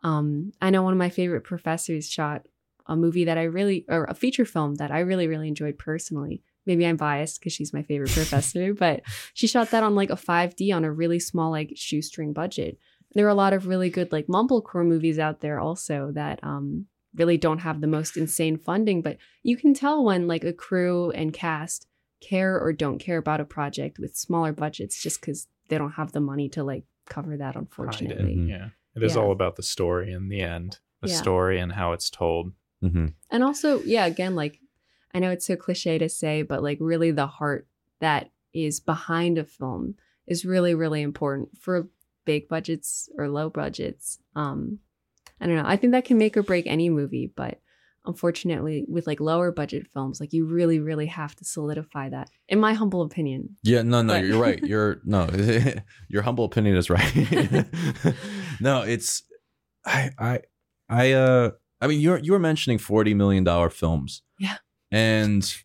Um 0.04 0.52
i 0.62 0.70
know 0.70 0.84
one 0.84 0.94
of 0.94 1.00
my 1.00 1.10
favorite 1.10 1.44
professors 1.44 2.10
shot 2.10 2.44
a 2.86 2.96
movie 2.96 3.26
that 3.26 3.38
i 3.38 3.44
really 3.44 3.86
or 3.90 4.06
a 4.06 4.14
feature 4.14 4.46
film 4.46 4.76
that 4.76 4.92
i 4.92 5.00
really 5.00 5.28
really 5.28 5.48
enjoyed 5.48 5.78
personally 5.78 6.42
maybe 6.68 6.86
i'm 6.86 6.98
biased 6.98 7.40
because 7.40 7.54
she's 7.54 7.74
my 7.74 7.82
favorite 7.84 8.12
professor 8.12 8.74
but 8.86 9.02
she 9.34 9.48
shot 9.48 9.72
that 9.72 9.84
on 9.84 9.96
like 9.96 10.10
a 10.12 10.16
5d 10.16 10.76
on 10.76 10.84
a 10.84 10.92
really 10.92 11.20
small 11.20 11.50
like 11.52 11.72
shoestring 11.76 12.34
budget 12.34 12.78
there 13.14 13.26
are 13.26 13.30
a 13.30 13.34
lot 13.36 13.54
of 13.54 13.66
really 13.68 13.90
good 13.90 14.12
like 14.12 14.28
mumblecore 14.28 14.86
movies 14.86 15.18
out 15.18 15.40
there 15.42 15.60
also 15.60 16.12
that 16.14 16.40
um 16.44 16.86
really 17.16 17.38
don't 17.38 17.60
have 17.60 17.82
the 17.82 17.88
most 17.88 18.16
insane 18.18 18.58
funding 18.58 19.02
but 19.02 19.18
you 19.42 19.58
can 19.58 19.74
tell 19.74 20.04
when 20.04 20.28
like 20.28 20.44
a 20.44 20.54
crew 20.54 21.10
and 21.12 21.34
cast 21.34 21.88
care 22.22 22.60
or 22.60 22.72
don't 22.74 23.00
care 23.00 23.18
about 23.18 23.40
a 23.40 23.46
project 23.46 23.98
with 23.98 24.16
smaller 24.16 24.52
budgets 24.52 25.02
just 25.02 25.20
because 25.22 25.48
they 25.70 25.78
don't 25.78 25.94
have 25.94 26.12
the 26.12 26.20
money 26.20 26.50
to 26.50 26.64
like 26.64 26.84
cover 27.08 27.38
that 27.38 27.54
Hide 27.54 27.56
it. 27.56 27.60
unfortunately 27.60 28.36
Mhm. 28.36 28.50
Yeah. 28.50 28.70
It 28.96 29.04
is 29.04 29.16
Yeah. 29.16 29.22
all 29.22 29.32
about 29.32 29.56
the 29.56 29.64
story 29.64 30.12
in 30.12 30.28
the 30.30 30.42
end. 30.42 30.80
The 31.02 31.10
Yeah. 31.10 31.16
story 31.22 31.60
and 31.60 31.72
how 31.74 31.94
it's 31.94 32.10
told. 32.10 32.54
Mhm. 32.84 33.14
and 33.32 33.44
also 33.44 33.82
yeah 33.84 34.06
again 34.06 34.36
like 34.36 34.60
i 35.18 35.20
know 35.20 35.32
it's 35.32 35.48
so 35.48 35.56
cliche 35.56 35.98
to 35.98 36.08
say 36.10 36.42
but 36.44 36.62
like 36.62 36.78
really 36.80 37.12
the 37.12 37.28
heart 37.28 37.68
that 38.00 38.30
is 38.54 38.80
behind 38.80 39.38
a 39.38 39.44
film 39.44 39.96
is 40.28 40.46
really 40.46 40.74
really 40.76 41.02
important 41.02 41.50
for 41.60 41.88
big 42.26 42.48
budgets 42.48 43.10
or 43.18 43.28
low 43.28 43.50
budgets 43.50 44.20
um 44.36 44.80
i 45.42 45.46
don't 45.48 45.56
know 45.56 45.64
i 45.66 45.76
think 45.76 45.92
that 45.94 46.06
can 46.06 46.18
make 46.18 46.38
or 46.38 46.44
break 46.44 46.68
any 46.68 46.90
movie 46.90 47.32
but 47.36 47.60
unfortunately 48.06 48.86
with 48.88 49.06
like 49.06 49.20
lower 49.20 49.52
budget 49.52 49.86
films 49.94 50.20
like 50.22 50.32
you 50.34 50.46
really 50.46 50.80
really 50.80 51.08
have 51.08 51.36
to 51.36 51.44
solidify 51.44 52.08
that 52.10 52.30
in 52.48 52.60
my 52.60 52.74
humble 52.74 53.02
opinion 53.02 53.58
Yeah, 53.64 53.82
no, 53.82 54.02
no, 54.02 54.14
But- 54.14 54.26
you're 54.26 54.42
right. 54.42 54.60
You're 54.64 55.02
no, 55.06 55.28
your 56.08 56.22
humble 56.22 56.46
opinion 56.46 56.78
is 56.78 56.90
right. 56.90 57.14
no, 58.62 58.82
it's 58.84 59.24
I 59.86 60.12
I 60.18 60.40
I 60.90 61.12
uh 61.12 61.52
I 61.82 61.88
mean 61.88 62.00
you're 62.00 62.18
you 62.20 62.32
were 62.32 62.40
mentioning 62.40 62.78
40 62.78 63.14
million 63.14 63.44
dollar 63.44 63.70
films. 63.70 64.22
Yeah. 64.40 64.58
And 64.92 65.56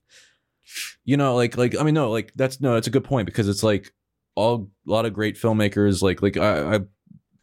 you 1.04 1.16
know, 1.16 1.34
like 1.36 1.56
like 1.56 1.76
I 1.78 1.82
mean 1.82 1.94
no, 1.94 2.10
like 2.10 2.32
that's 2.34 2.60
no, 2.60 2.76
it's 2.76 2.86
a 2.86 2.90
good 2.90 3.04
point 3.04 3.26
because 3.26 3.48
it's 3.48 3.62
like 3.62 3.92
all 4.34 4.70
a 4.86 4.90
lot 4.90 5.04
of 5.06 5.12
great 5.12 5.36
filmmakers 5.36 6.02
like 6.02 6.22
like 6.22 6.36
I, 6.36 6.76
I 6.76 6.80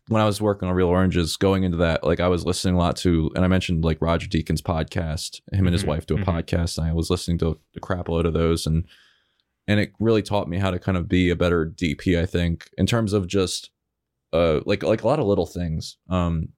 when 0.08 0.22
I 0.24 0.26
was 0.26 0.42
working 0.42 0.68
on 0.68 0.74
Real 0.74 0.88
Oranges, 0.88 1.38
going 1.38 1.62
into 1.64 1.78
that, 1.78 2.04
like 2.04 2.20
I 2.20 2.30
was 2.30 2.44
listening 2.44 2.74
a 2.74 2.80
lot 2.80 2.96
to, 2.98 3.30
and 3.36 3.46
I 3.46 3.48
mentioned 3.48 3.84
like 3.84 4.02
Roger 4.02 4.28
Deakins' 4.28 4.60
podcast. 4.60 5.40
Him 5.54 5.68
and 5.68 5.74
his 5.74 5.84
Mhm, 5.84 5.88
wife 5.88 6.08
do 6.08 6.16
a 6.16 6.18
mhm. 6.18 6.26
podcast, 6.26 6.80
and 6.80 6.88
I 6.88 6.94
was 6.94 7.12
listening 7.12 7.38
to 7.40 7.60
a 7.76 7.80
crap 7.80 8.10
load 8.10 8.26
of 8.26 8.34
those, 8.34 8.66
and 8.66 8.86
and 9.68 9.80
it 9.80 9.94
really 10.00 10.24
taught 10.24 10.50
me 10.50 10.58
how 10.58 10.72
to 10.72 10.80
kind 10.80 10.98
of 10.98 11.08
be 11.08 11.30
a 11.30 11.36
better 11.36 11.64
DP. 11.64 12.20
I 12.20 12.26
think 12.26 12.70
in 12.76 12.88
terms 12.88 13.14
of 13.14 13.28
just 13.28 13.70
uh 14.34 14.62
like 14.66 14.82
like 14.82 15.04
a 15.04 15.08
lot 15.08 15.20
of 15.20 15.28
little 15.28 15.46
things. 15.46 15.98
Um, 16.10 16.50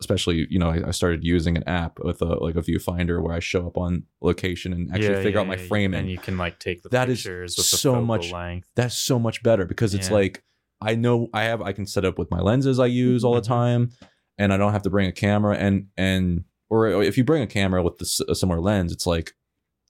especially 0.00 0.46
you 0.50 0.58
know 0.58 0.68
I, 0.70 0.88
I 0.88 0.90
started 0.90 1.24
using 1.24 1.56
an 1.56 1.64
app 1.66 1.98
with 2.00 2.20
a 2.22 2.26
like 2.44 2.54
a 2.56 2.60
viewfinder 2.62 3.22
where 3.22 3.34
I 3.34 3.40
show 3.40 3.66
up 3.66 3.76
on 3.78 4.04
location 4.20 4.72
and 4.72 4.90
actually 4.90 5.14
Yeah, 5.14 5.22
figure 5.22 5.30
yeah, 5.38 5.40
out 5.40 5.46
my 5.48 5.56
yeah, 5.56 5.66
framing 5.68 6.00
And 6.00 6.10
you 6.10 6.18
can 6.18 6.36
like 6.36 6.58
take 6.58 6.82
the 6.82 6.88
That 6.90 7.08
is 7.08 7.18
pictures 7.22 7.56
with 7.56 7.66
so 7.66 8.00
much- 8.02 8.30
length. 8.32 8.68
that's 8.76 8.96
so 8.96 9.18
much 9.18 9.42
better 9.42 9.64
because 9.64 9.94
it's 9.94 10.10
like 10.10 10.42
I 10.82 10.94
know 10.94 11.28
I 11.32 11.44
have 11.44 11.62
I 11.62 11.72
can 11.72 11.86
set 11.86 12.04
up 12.04 12.18
with 12.18 12.30
my 12.30 12.40
lenses 12.40 12.78
I 12.78 12.86
use 12.86 13.24
all 13.24 13.34
the 13.34 13.40
Mhm. 13.40 13.46
time, 13.46 13.90
and 14.36 14.52
I 14.52 14.58
don't 14.58 14.72
have 14.72 14.82
to 14.82 14.90
bring 14.90 15.08
a 15.08 15.12
camera 15.12 15.56
and 15.56 15.86
and 15.96 16.44
or 16.68 16.88
if 17.02 17.16
you 17.16 17.24
bring 17.24 17.42
a 17.42 17.46
camera 17.46 17.82
with 17.82 17.96
the, 17.98 18.24
a 18.28 18.34
similar 18.34 18.60
lens, 18.60 18.92
it's 18.92 19.06
like 19.06 19.32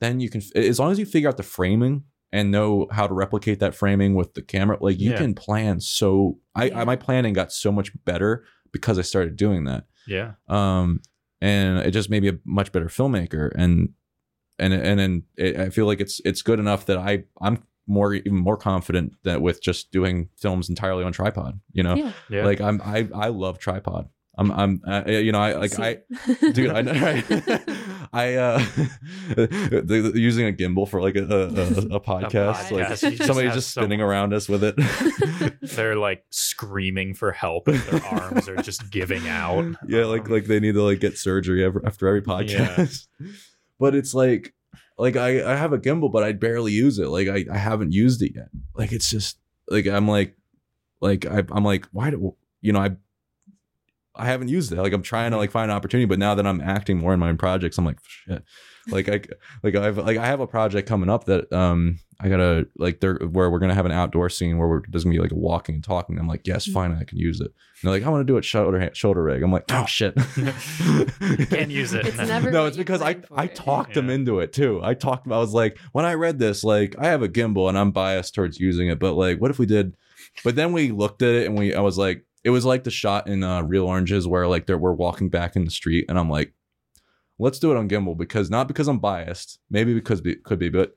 then 0.01 0.21
you 0.21 0.31
can 0.31 0.43
as 0.55 0.79
long 0.79 0.93
as 0.93 0.99
you 1.01 1.07
figure 1.07 1.29
out 1.29 1.37
the 1.39 1.43
framing 1.43 2.05
and 2.33 2.51
know 2.53 2.87
how 2.93 3.07
to 3.09 3.15
replicate 3.15 3.59
that 3.61 3.75
framing 3.75 4.15
with 4.15 4.35
the 4.35 4.43
camera, 4.43 4.77
like 4.81 5.01
you 5.01 5.13
can 5.15 5.35
plan. 5.35 5.81
So 5.81 6.39
I, 6.55 6.71
I 6.71 6.85
my 6.85 6.95
planning 6.97 7.33
got 7.33 7.51
so 7.53 7.73
much 7.73 7.91
better 8.05 8.45
because 8.73 8.99
I 8.99 9.03
started 9.03 9.37
doing 9.37 9.65
that 9.65 9.87
Yeah. 10.07 10.33
um 10.49 11.01
and 11.41 11.79
it 11.81 11.91
just 11.91 12.09
made 12.11 12.23
me 12.23 12.29
a 12.31 12.39
much 12.45 12.73
better 12.73 12.87
filmmaker 12.87 13.51
and 13.55 13.91
and 14.59 14.73
and 14.73 14.99
then 14.99 15.23
it, 15.37 15.57
i 15.59 15.69
feel 15.71 15.87
like 15.87 16.01
it's 16.01 16.21
it's 16.25 16.43
good 16.43 16.59
enough 16.59 16.87
that 16.87 16.97
i 16.99 17.25
i'm 17.43 17.63
more 17.87 18.15
even 18.15 18.37
more 18.39 18.57
confident 18.57 19.13
that 19.25 19.41
with 19.43 19.63
just 19.63 19.93
doing 19.93 20.29
films 20.37 20.69
entirely 20.69 21.05
on 21.05 21.13
tripod 21.13 21.61
you 21.73 21.83
know 21.83 21.95
yeah 21.95 22.13
Yeah. 22.31 22.45
like 22.47 22.61
i'm 22.61 22.81
i 22.83 23.09
i 23.15 23.29
love 23.29 23.59
tripod 23.59 24.09
i'm 24.39 24.51
i'm 24.53 24.83
uh, 24.87 25.03
you 25.07 25.33
know 25.33 25.39
i 25.41 25.53
like 25.55 25.71
See? 25.75 25.83
i 25.83 25.99
dude 26.53 26.71
i 26.71 26.83
know 26.83 26.93
right? 27.01 27.25
I 28.13 28.35
uh 28.35 28.59
the- 29.35 30.11
the- 30.13 30.19
using 30.19 30.47
a 30.47 30.53
gimbal 30.53 30.89
for 30.89 31.01
like 31.03 31.17
a 31.17 31.25
a, 31.25 31.43
a, 31.47 31.97
a 31.97 32.01
podcast 32.01 32.71
like 32.71 32.87
podcast, 32.89 33.03
you 33.11 33.17
just 33.17 33.27
somebody's 33.27 33.55
just 33.55 33.73
someone- 33.73 33.89
spinning 33.89 34.01
around 34.01 34.33
us 34.33 34.49
with 34.49 34.63
it. 34.65 34.77
They're 35.75 35.97
like 35.97 36.25
screaming 36.31 37.15
for 37.15 37.33
help 37.33 37.69
and 37.69 37.79
their 37.81 38.05
arms 38.05 38.49
are 38.49 38.57
just 38.57 38.91
giving 38.91 39.29
out. 39.29 39.75
yeah 39.89 40.05
like 40.05 40.27
Um, 40.27 40.33
like 40.33 40.45
they 40.47 40.61
need 40.61 40.75
to 40.75 40.83
like 40.83 41.01
get 41.01 41.19
surgery 41.19 41.65
ever, 41.65 41.83
after 41.85 42.07
every 42.09 42.23
podcast. 42.23 43.07
But 43.79 43.95
it's 43.95 44.15
like 44.15 44.55
like 44.99 45.17
I, 45.17 45.53
I 45.53 45.57
have 45.57 45.73
a 45.73 45.79
gimbal 45.79 46.11
but 46.11 46.23
i 46.23 46.33
barely 46.33 46.73
use 46.73 46.99
it. 46.99 47.09
Like 47.09 47.29
I, 47.29 47.45
I 47.53 47.59
haven't 47.59 47.93
used 47.93 48.23
it 48.23 48.33
yet. 48.35 48.49
Like 48.75 48.93
it's 48.93 49.11
just 49.11 49.39
like 49.69 49.87
i'm 49.89 50.07
like 50.07 50.37
like 51.01 51.27
I, 51.27 51.43
i'm 51.51 51.65
like 51.65 51.87
why 51.93 52.11
do 52.11 52.37
you 52.61 52.73
know 52.73 52.79
i 52.81 52.91
I 54.19 54.27
haven't 54.27 54.49
used 54.49 54.73
it. 54.73 54.77
Like 54.77 54.93
I'm 54.93 55.03
trying 55.03 55.31
to 55.33 55.37
like 55.37 55.51
find 55.51 55.71
an 55.71 55.77
opportunity, 55.77 56.07
but 56.07 56.19
now 56.19 56.35
that 56.35 56.47
I'm 56.47 56.61
acting 56.61 56.99
more 56.99 57.13
in 57.15 57.21
my 57.21 57.29
own 57.29 57.37
projects, 57.39 57.79
I'm 57.79 57.85
like 57.85 57.99
shit. 58.07 58.43
Like 58.89 59.09
I 59.09 59.21
like 59.65 59.75
I've 59.75 59.99
like 59.99 60.17
I 60.17 60.27
have 60.27 60.39
a 60.41 60.47
project 60.47 60.89
coming 60.89 61.11
up 61.11 61.25
that 61.25 61.53
um 61.53 61.99
I 62.21 62.29
gotta 62.29 62.69
like 62.79 63.01
there 63.01 63.17
where 63.17 63.51
we're 63.51 63.59
gonna 63.59 63.75
have 63.75 63.85
an 63.87 63.91
outdoor 63.93 64.29
scene 64.31 64.59
where 64.59 64.69
we're 64.69 64.83
there's 64.89 65.03
gonna 65.03 65.15
be 65.17 65.21
like 65.21 65.33
a 65.33 65.37
walking 65.37 65.75
and 65.75 65.83
talking. 65.85 66.19
I'm 66.19 66.29
like, 66.29 66.47
yes, 66.47 66.69
Mhm. 66.69 66.73
fine, 66.73 66.93
I 66.93 67.03
can 67.03 67.19
use 67.19 67.41
it. 67.41 67.49
And 67.49 67.53
they're 67.83 67.91
like, 67.91 68.05
I 68.05 68.09
want 68.11 68.21
to 68.27 68.33
do 68.33 68.37
it 68.37 68.45
shoulder 68.45 68.89
shoulder 68.95 69.25
rig. 69.25 69.43
I'm 69.43 69.51
like, 69.51 69.65
oh 69.73 69.85
shit. 69.89 70.15
Can't 71.51 71.71
use 71.71 71.93
it. 71.95 72.07
It's 72.07 72.17
never 72.17 72.51
no, 72.51 72.67
it's 72.67 72.77
because 72.77 73.03
I 73.03 73.15
planned 73.15 73.27
for 73.29 73.41
I 73.41 73.45
it. 73.45 73.55
talked 73.55 73.95
them 73.95 74.09
Yeah. 74.09 74.15
into 74.15 74.41
it 74.41 74.53
too. 74.53 74.81
I 74.83 74.95
talked. 74.95 75.27
I 75.27 75.39
was 75.39 75.53
like, 75.53 75.79
when 75.93 76.05
I 76.05 76.15
read 76.15 76.39
this, 76.39 76.65
like 76.65 76.95
I 76.99 77.07
have 77.09 77.23
a 77.23 77.29
gimbal 77.29 77.69
and 77.69 77.79
I'm 77.79 77.91
biased 77.91 78.35
towards 78.35 78.59
using 78.61 78.89
it, 78.89 78.99
but 78.99 79.15
like, 79.15 79.41
what 79.41 79.51
if 79.51 79.59
we 79.59 79.67
did? 79.67 79.97
But 80.45 80.57
then 80.57 80.73
we 80.73 80.91
looked 80.91 81.23
at 81.23 81.35
it 81.35 81.47
and 81.47 81.59
we, 81.59 81.75
I 81.75 81.81
was 81.81 81.99
like, 81.99 82.25
it 82.47 82.51
was 82.51 82.65
like 82.65 82.85
the 82.85 82.93
shot 82.93 83.27
in 83.27 83.43
uh, 83.43 83.61
Real 83.63 83.87
Oranges 83.87 84.29
where 84.29 84.47
like 84.47 84.67
they're, 84.67 84.79
we're 84.79 84.93
walking 84.93 85.29
back 85.29 85.57
in 85.57 85.65
the 85.65 85.71
street 85.73 86.05
and 86.09 86.17
I'm 86.17 86.31
like, 86.31 86.55
let's 87.41 87.59
do 87.59 87.73
it 87.73 87.77
on 87.77 87.89
gimbal 87.89 88.17
because 88.17 88.51
not 88.51 88.69
because 88.69 88.87
I'm 88.87 89.01
biased, 89.01 89.59
maybe 89.69 89.93
because 89.95 90.21
it 90.21 90.45
could 90.45 90.61
be, 90.61 90.69
but 90.69 90.97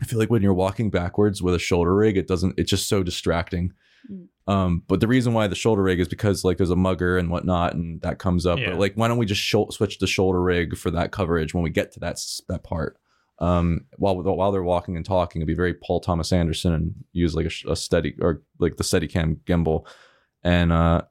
I 0.00 0.06
feel 0.06 0.18
like 0.18 0.30
when 0.30 0.40
you're 0.40 0.54
walking 0.54 0.88
backwards 0.88 1.42
with 1.42 1.54
a 1.54 1.58
shoulder 1.58 1.94
rig, 1.94 2.16
it 2.16 2.26
doesn't. 2.26 2.54
It's 2.56 2.70
just 2.70 2.88
so 2.88 3.02
distracting. 3.02 3.74
Mm. 4.10 4.28
Um, 4.46 4.82
but 4.88 5.00
the 5.00 5.06
reason 5.06 5.34
why 5.34 5.48
the 5.48 5.54
shoulder 5.54 5.82
rig 5.82 6.00
is 6.00 6.08
because 6.08 6.44
like 6.44 6.56
there's 6.56 6.70
a 6.70 6.76
mugger 6.76 7.18
and 7.18 7.30
whatnot, 7.30 7.74
and 7.74 8.00
that 8.00 8.18
comes 8.18 8.46
up. 8.46 8.58
Yeah. 8.58 8.70
But 8.70 8.78
like, 8.78 8.94
why 8.94 9.06
don't 9.06 9.18
we 9.18 9.26
just 9.26 9.42
shou- 9.42 9.68
switch 9.70 9.98
the 9.98 10.06
shoulder 10.06 10.40
rig 10.40 10.78
for 10.78 10.90
that 10.92 11.12
coverage 11.12 11.52
when 11.52 11.62
we 11.62 11.68
get 11.68 11.92
to 11.92 12.00
that 12.00 12.18
that 12.48 12.64
part? 12.64 12.98
Um, 13.38 13.84
while 13.96 14.16
while 14.16 14.50
they're 14.50 14.62
walking 14.62 14.96
and 14.96 15.04
talking, 15.04 15.42
it'd 15.42 15.46
be 15.46 15.54
very 15.54 15.74
Paul 15.74 16.00
Thomas 16.00 16.32
Anderson 16.32 16.72
and 16.72 16.94
use 17.12 17.34
like 17.34 17.46
a, 17.46 17.72
a 17.72 17.76
steady 17.76 18.16
or 18.22 18.40
like 18.58 18.78
the 18.78 18.84
Steadicam 18.84 19.36
gimbal, 19.44 19.86
and 20.42 20.72
uh, 20.72 21.02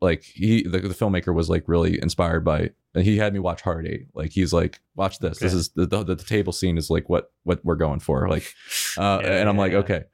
like 0.00 0.22
he 0.22 0.62
the, 0.62 0.80
the 0.80 0.94
filmmaker 0.94 1.34
was 1.34 1.48
like 1.48 1.64
really 1.66 2.00
inspired 2.00 2.44
by. 2.44 2.70
And 2.96 3.04
he 3.04 3.16
had 3.16 3.32
me 3.32 3.40
watch 3.40 3.60
Hard 3.62 3.88
Eight. 3.88 4.06
Like 4.14 4.30
he's 4.30 4.52
like, 4.52 4.80
watch 4.94 5.18
this. 5.18 5.38
This 5.38 5.52
is 5.52 5.70
the, 5.70 5.86
the 5.86 6.04
the 6.04 6.16
table 6.16 6.52
scene 6.52 6.78
is 6.78 6.90
like 6.90 7.08
what 7.08 7.32
what 7.42 7.64
we're 7.64 7.74
going 7.74 8.00
for. 8.00 8.28
Like 8.28 8.54
uh, 8.98 9.20
Yeah, 9.22 9.40
and 9.40 9.48
I'm 9.48 9.56
like, 9.56 9.72
yeah. 9.72 9.78
okay. 9.78 10.04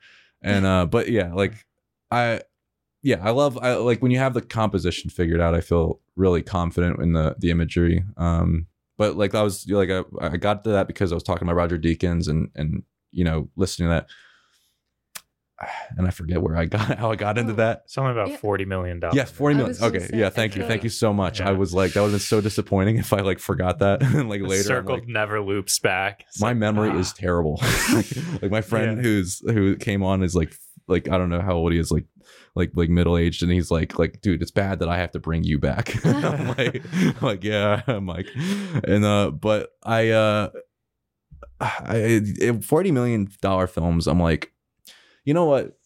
And 0.42 0.64
uh, 0.64 0.86
but 0.86 1.10
yeah, 1.10 1.34
like 1.34 1.66
I, 2.10 2.40
yeah, 3.02 3.20
I 3.22 3.30
love 3.30 3.58
I 3.58 3.74
like 3.74 4.00
when 4.00 4.10
you 4.10 4.18
have 4.18 4.34
the 4.34 4.40
composition 4.40 5.10
figured 5.10 5.40
out. 5.40 5.54
I 5.54 5.60
feel 5.60 6.00
really 6.16 6.42
confident 6.42 7.00
in 7.00 7.12
the 7.12 7.36
the 7.38 7.50
imagery. 7.50 8.04
Um, 8.16 8.66
but 8.96 9.16
like 9.16 9.34
I 9.34 9.42
was 9.42 9.68
like 9.68 9.90
I, 9.90 10.02
I 10.20 10.36
got 10.36 10.64
to 10.64 10.70
that 10.70 10.86
because 10.86 11.12
I 11.12 11.16
was 11.16 11.22
talking 11.22 11.46
about 11.46 11.56
Roger 11.56 11.78
Deakins 11.78 12.28
and 12.28 12.50
and 12.54 12.82
you 13.12 13.24
know 13.24 13.48
listening 13.56 13.88
to 13.88 13.94
that, 13.94 14.08
and 15.96 16.06
I 16.06 16.10
forget 16.10 16.40
where 16.42 16.56
I 16.56 16.66
got 16.66 16.80
how 16.98 17.10
I 17.10 17.16
got 17.16 17.38
into 17.38 17.52
Oh. 17.52 17.56
that. 17.56 17.82
Something 17.90 18.12
about 18.12 18.28
Yeah. 18.30 18.36
forty 18.38 18.64
million 18.64 19.00
dollars. 19.00 19.16
Yeah, 19.16 19.24
forty 19.24 19.54
I 19.54 19.58
million. 19.58 19.68
was 19.70 19.78
gonna 19.80 19.96
Okay, 19.96 20.06
say, 20.06 20.18
yeah, 20.18 20.26
I 20.26 20.30
thank 20.30 20.56
you, 20.56 20.64
thank 20.64 20.82
you 20.84 20.90
so 20.90 21.12
much. 21.12 21.40
I 21.40 21.52
was 21.52 21.74
like 21.74 21.92
that 21.92 22.00
would 22.00 22.06
have 22.08 22.12
been 22.12 22.20
so 22.20 22.40
disappointing 22.40 22.96
if 22.96 23.12
I 23.12 23.20
like 23.20 23.38
forgot 23.38 23.78
that 23.80 24.02
and 24.02 24.28
like 24.28 24.40
later. 24.42 24.54
I'm 24.54 24.62
circle 24.64 24.94
like, 24.96 25.06
never 25.08 25.40
loops 25.40 25.78
back. 25.78 26.24
It's 26.28 26.40
my 26.40 26.48
like, 26.48 26.56
memory 26.56 26.90
ah. 26.90 26.98
is 26.98 27.12
terrible. 27.12 27.60
like 28.42 28.50
my 28.50 28.60
friend 28.62 28.96
Yeah. 28.98 29.02
who's 29.02 29.40
who 29.40 29.76
came 29.76 30.02
on 30.02 30.22
is 30.22 30.34
like 30.34 30.54
like 30.88 31.08
I 31.08 31.18
don't 31.18 31.28
know 31.30 31.40
how 31.40 31.54
old 31.54 31.72
he 31.72 31.78
is, 31.78 31.90
like 31.92 32.06
like 32.56 32.72
like 32.74 32.88
middle 32.88 33.16
aged, 33.16 33.42
and 33.44 33.52
he's 33.52 33.70
like 33.70 33.98
like 33.98 34.20
dude, 34.22 34.42
it's 34.42 34.50
bad 34.50 34.80
that 34.80 34.88
I 34.88 34.96
have 34.96 35.12
to 35.12 35.20
bring 35.20 35.44
you 35.44 35.58
back. 35.58 36.04
I'm 36.04 36.48
like 36.56 36.82
I'm 36.94 37.14
like 37.20 37.44
yeah, 37.44 37.82
I'm 37.86 38.06
like 38.06 38.26
and 38.34 39.04
uh, 39.04 39.30
but 39.30 39.70
I 39.84 40.08
uh, 40.10 40.50
I 41.60 42.58
forty 42.62 42.90
million 42.92 43.28
dollar 43.40 43.66
films. 43.66 44.06
I'm 44.08 44.18
like, 44.20 44.52
you 45.24 45.35
know 45.35 45.46
what? 45.46 45.78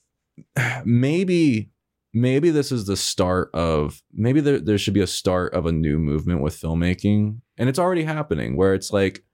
Maybe 0.85 1.71
maybe 2.15 2.51
this 2.51 2.71
is 2.71 2.87
the 2.87 2.97
start 2.97 3.51
of 3.53 4.01
maybe 4.13 4.41
there, 4.41 4.61
there 4.61 4.79
should 4.79 4.95
be 4.95 5.01
a 5.01 5.07
start 5.07 5.53
of 5.53 5.67
a 5.67 5.73
new 5.73 5.99
movement 5.99 6.41
with 6.41 6.59
filmmaking 6.59 7.41
and 7.59 7.69
it's 7.69 7.79
already 7.79 8.05
happening 8.05 8.57
where 8.57 8.73
it's 8.73 8.93
like 8.93 9.25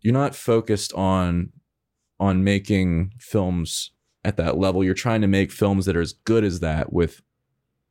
you're 0.00 0.12
not 0.12 0.34
focused 0.34 0.92
on 0.94 1.50
on 2.20 2.42
making 2.42 3.12
films 3.20 3.92
at 4.24 4.36
that 4.36 4.58
level. 4.58 4.82
You're 4.82 4.94
trying 4.94 5.20
to 5.20 5.28
make 5.28 5.52
films 5.52 5.86
that 5.86 5.96
are 5.96 6.00
as 6.00 6.12
good 6.12 6.42
as 6.42 6.58
that 6.60 6.92
with 6.92 7.22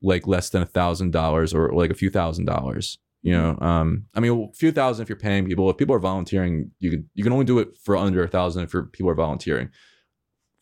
like 0.02 0.28
less 0.28 0.50
than 0.50 0.62
a 0.62 0.66
thousand 0.66 1.12
dollars 1.12 1.54
or 1.54 1.72
like 1.74 1.90
a 1.90 1.96
few 1.96 2.10
thousand 2.10 2.46
dollars 2.46 3.00
you 3.24 3.34
know? 3.34 3.58
Um 3.60 4.06
i 4.14 4.20
mean 4.20 4.50
a 4.52 4.56
few 4.56 4.72
thousand 4.72 5.04
if 5.04 5.10
you're 5.10 5.18
paying 5.18 5.48
people. 5.48 5.70
If 5.70 5.78
people 5.78 5.96
are 5.96 6.00
volunteering 6.00 6.72
you 6.80 7.04
you 7.14 7.24
can 7.24 7.34
only 7.34 7.46
do 7.46 7.60
it 7.60 7.70
for 7.84 7.96
under 7.96 8.24
a 8.24 8.28
thousand 8.28 8.64
if 8.64 8.72
people 8.92 9.10
are 9.10 9.16
volunteering 9.16 9.70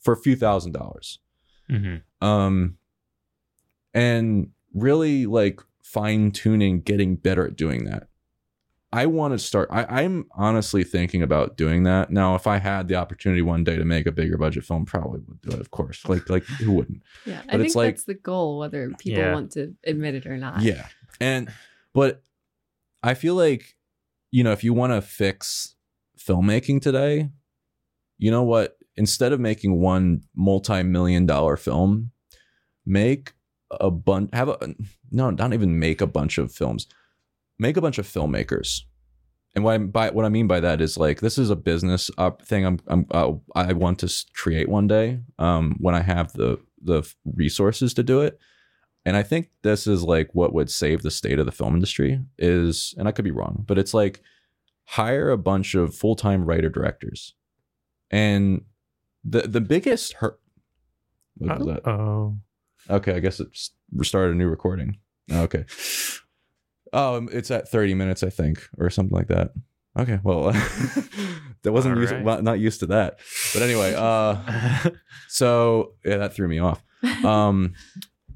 for 0.06 0.13
a 0.13 0.18
few 0.18 0.36
thousand 0.38 0.72
dollars. 0.72 1.20
Mhm. 1.70 2.02
um 2.22 2.78
and 3.94 4.52
really 4.74 5.26
like 5.26 5.60
fine 5.84 6.32
tuning 6.32 6.82
getting 6.82 7.15
better 7.15 7.48
at 7.48 7.56
doing 7.56 7.86
that. 7.86 8.08
I 8.94 9.08
want 9.08 9.34
to 9.34 9.39
start 9.39 9.68
I, 9.72 10.04
i'm 10.04 10.26
honestly 10.32 10.84
thinking 10.84 11.22
about 11.22 11.58
doing 11.58 11.84
that. 11.84 12.12
Now 12.12 12.36
if 12.36 12.46
i 12.48 12.60
had 12.60 12.88
the 12.88 12.96
opportunity 12.96 13.41
one 13.41 13.63
day 13.63 13.76
to 13.78 13.84
make 13.86 14.06
a 14.06 14.12
bigger 14.12 14.38
budget 14.38 14.63
film 14.63 14.86
probably 14.86 15.22
would 15.28 15.41
do 15.41 15.50
it 15.52 15.60
of 15.60 15.72
course. 15.72 16.06
Like 16.08 16.30
like 16.30 16.44
who 16.44 16.72
wouldn't? 16.72 17.02
Yeah, 17.26 17.41
I 17.50 17.54
But 17.58 17.62
think 17.62 17.76
like- 17.76 17.96
that's 17.96 18.04
the 18.06 18.13
goal, 18.13 18.60
whether 18.60 18.89
people 19.00 19.20
Yeah. 19.24 19.34
want 19.34 19.52
to 19.54 19.74
admit 19.86 20.15
it 20.15 20.26
or 20.28 20.38
not. 20.38 20.62
yeah. 20.62 20.88
And 21.20 21.50
but 21.94 22.22
i 23.04 23.13
feel 23.15 23.36
like 23.36 23.76
you 24.32 24.44
know 24.44 24.52
if 24.52 24.63
you 24.63 24.74
want 24.74 24.91
to 24.94 25.02
fix 25.02 25.76
filmmaking 26.18 26.82
today 26.82 27.30
you 28.18 28.30
know 28.32 28.44
what 28.44 28.78
instead 28.97 29.34
of 29.34 29.39
making 29.39 29.79
one 29.79 30.21
multi-million 30.36 31.25
dollar 31.25 31.58
film 31.58 32.12
make 32.86 33.34
a 33.71 33.89
bunch 33.89 34.29
have 34.34 34.49
a 34.49 34.75
no 35.12 35.29
not 35.29 35.53
even 35.53 35.79
make 35.79 36.01
a 36.01 36.08
bunch 36.08 36.38
of 36.38 36.51
films. 36.51 36.88
Make 37.58 37.77
a 37.77 37.81
bunch 37.81 37.97
of 37.97 38.08
filmmakers. 38.08 38.81
And 39.55 39.63
what 39.63 39.73
I 39.73 39.77
by 39.77 40.10
what 40.12 40.25
I 40.25 40.29
mean 40.29 40.47
by 40.47 40.60
that 40.60 40.81
is 40.81 40.97
like 40.97 41.21
this 41.21 41.38
is 41.38 41.49
a 41.49 41.55
business 41.55 42.12
thing 42.43 42.65
I'm 42.65 42.79
I'm 42.88 43.05
uh, 43.12 43.31
I 43.55 43.73
want 43.73 43.99
to 43.99 44.25
create 44.34 44.69
one 44.69 44.88
day 44.88 45.19
um 45.39 45.75
when 45.79 45.95
I 45.95 46.01
have 46.01 46.34
the 46.34 46.60
the 46.81 47.10
resources 47.25 47.93
to 47.95 48.03
do 48.03 48.21
it. 48.21 48.39
And 49.08 49.15
I 49.15 49.23
think 49.23 49.49
this 49.62 49.88
is 49.88 50.03
like 50.03 50.29
what 50.34 50.53
would 50.53 50.69
save 50.69 51.03
the 51.03 51.12
state 51.12 51.39
of 51.39 51.45
the 51.45 51.51
film 51.51 51.75
industry 51.75 52.19
is 52.38 52.93
and 52.97 53.08
I 53.08 53.12
could 53.12 53.25
be 53.25 53.31
wrong 53.31 53.63
but 53.67 53.77
it's 53.77 53.93
like 53.93 54.21
hire 54.88 55.31
a 55.31 55.38
bunch 55.38 55.73
of 55.73 55.95
full-time 55.95 56.45
writer 56.45 56.69
directors. 56.69 57.34
And 58.12 58.62
the 59.28 59.42
the 59.42 59.62
biggest 59.62 60.14
hurt 60.14 60.40
what 61.38 61.60
was 61.60 61.68
that 61.68 61.88
Oh, 61.88 62.38
Okay, 62.90 63.16
I 63.16 63.20
guess 63.20 63.40
it's 63.40 63.72
restarted 63.94 64.36
a 64.36 64.38
new 64.38 64.48
recording. 64.48 64.98
Okay. 65.32 65.66
Oh, 66.94 67.16
um, 67.16 67.30
it's 67.32 67.50
at 67.50 67.68
30 67.68 67.96
minutes, 67.96 68.22
I 68.22 68.30
think, 68.30 68.68
or 68.78 68.90
something 68.90 69.16
like 69.16 69.28
that. 69.28 69.52
Okay, 69.98 70.20
well, 70.24 70.52
that 71.64 71.72
wasn't 71.72 71.98
used, 71.98 72.14
right. 72.14 72.44
not 72.44 72.60
used 72.60 72.82
to 72.82 72.86
that. 72.88 73.20
But 73.54 73.64
anyway, 73.64 73.96
uh, 73.98 74.90
so 75.28 75.94
yeah, 76.06 76.18
that 76.18 76.34
threw 76.34 76.48
me 76.48 76.60
off. 76.60 76.84
Um, 77.24 77.74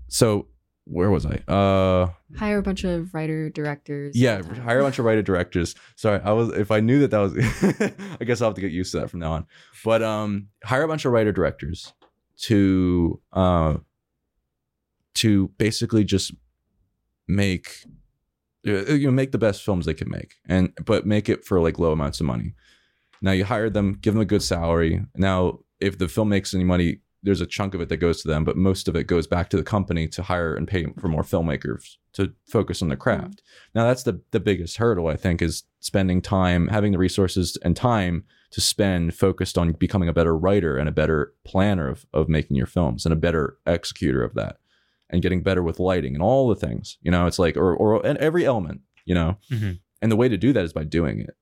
so 0.08 0.47
where 0.89 1.10
was 1.12 1.25
I? 1.25 1.36
Uh, 1.47 2.10
Hire 2.38 2.58
a 2.58 2.62
bunch 2.63 2.84
of 2.84 3.13
writer 3.13 3.49
directors. 3.49 4.15
yeah, 4.15 4.41
hire 4.63 4.80
a 4.80 4.84
bunch 4.84 4.97
of 4.99 5.06
writer 5.06 5.21
directors. 5.21 5.75
Sorry, 5.95 6.19
I 6.23 6.32
was 6.32 6.49
if 6.49 6.71
I 6.71 6.80
knew 6.80 6.99
that 6.99 7.12
that 7.12 7.19
was, 7.19 7.93
I 8.21 8.23
guess 8.25 8.41
I'll 8.41 8.49
have 8.49 8.56
to 8.56 8.62
get 8.62 8.71
used 8.71 8.91
to 8.93 9.02
that 9.02 9.10
from 9.10 9.19
now 9.19 9.34
on. 9.34 9.45
But 9.86 10.02
um, 10.04 10.47
hire 10.63 10.84
a 10.84 10.88
bunch 10.88 11.06
of 11.06 11.12
writer 11.12 11.32
directors 11.32 11.93
to 12.43 13.19
uh, 13.34 13.78
to 15.15 15.47
basically 15.58 16.04
just 16.04 16.34
make 17.28 17.84
uh, 18.67 18.93
you 18.93 19.08
know 19.08 19.12
make 19.12 19.32
the 19.32 19.38
best 19.38 19.63
films 19.63 19.86
they 19.86 19.93
can 19.93 20.10
make, 20.10 20.36
and 20.47 20.73
but 20.86 21.06
make 21.06 21.30
it 21.30 21.45
for 21.45 21.60
like 21.62 21.80
low 21.80 21.91
amounts 21.91 22.19
of 22.19 22.25
money. 22.25 22.54
Now 23.21 23.32
you 23.32 23.45
hire 23.45 23.69
them, 23.69 23.97
give 23.99 24.13
them 24.13 24.21
a 24.21 24.25
good 24.25 24.41
salary. 24.43 25.04
Now, 25.15 25.60
if 25.80 25.97
the 25.97 26.08
film 26.08 26.30
makes 26.30 26.54
any 26.54 26.63
money, 26.63 26.99
there's 27.23 27.41
a 27.41 27.45
chunk 27.45 27.73
of 27.73 27.82
it 27.82 27.89
that 27.89 27.97
goes 27.97 28.21
to 28.21 28.27
them, 28.27 28.43
but 28.45 28.55
most 28.55 28.88
of 28.88 28.95
it 28.95 29.05
goes 29.05 29.27
back 29.27 29.49
to 29.49 29.58
the 29.58 29.63
company 29.63 30.08
to 30.08 30.23
hire 30.23 30.55
and 30.55 30.67
pay 30.67 30.86
for 30.99 31.08
more 31.10 31.23
filmmakers 31.23 31.97
to 32.13 32.34
focus 32.47 32.82
on 32.82 32.88
the 32.89 32.95
craft. 32.95 33.41
Now 33.75 33.86
that's 33.88 34.03
the 34.03 34.21
the 34.32 34.39
biggest 34.39 34.77
hurdle 34.77 35.08
I 35.08 35.15
think 35.15 35.41
is 35.41 35.63
spending 35.79 36.21
time, 36.21 36.67
having 36.69 36.91
the 36.93 36.97
resources 36.97 37.58
and 37.63 37.75
time 37.75 38.23
to 38.51 38.62
spend 38.62 39.13
focused 39.13 39.58
on 39.58 39.73
becoming 39.73 40.10
a 40.10 40.13
better 40.13 40.36
writer 40.36 40.77
and 40.77 40.88
a 40.89 40.93
better 40.93 41.34
planner 41.43 41.88
of 41.89 42.05
of 42.13 42.29
making 42.29 42.55
your 42.58 42.67
films 42.67 43.05
and 43.05 43.13
a 43.13 43.17
better 43.17 43.58
executor 43.65 44.23
of 44.23 44.34
that 44.36 44.58
and 45.10 45.21
getting 45.21 45.41
better 45.43 45.62
with 45.63 45.79
lighting 45.79 46.13
and 46.13 46.23
all 46.23 46.47
the 46.47 46.55
things. 46.55 46.97
You 47.01 47.12
know, 47.12 47.27
it's 47.27 47.39
like 47.39 47.58
or 47.58 47.75
or 47.75 48.05
and 48.05 48.17
every 48.19 48.45
element, 48.45 48.82
you 49.05 49.13
know. 49.15 49.38
Mhm. 49.51 49.79
And 50.01 50.12
the 50.12 50.15
way 50.15 50.29
to 50.29 50.38
do 50.38 50.53
that 50.53 50.63
is 50.63 50.71
by 50.71 50.86
doing 50.86 51.19
it. 51.19 51.36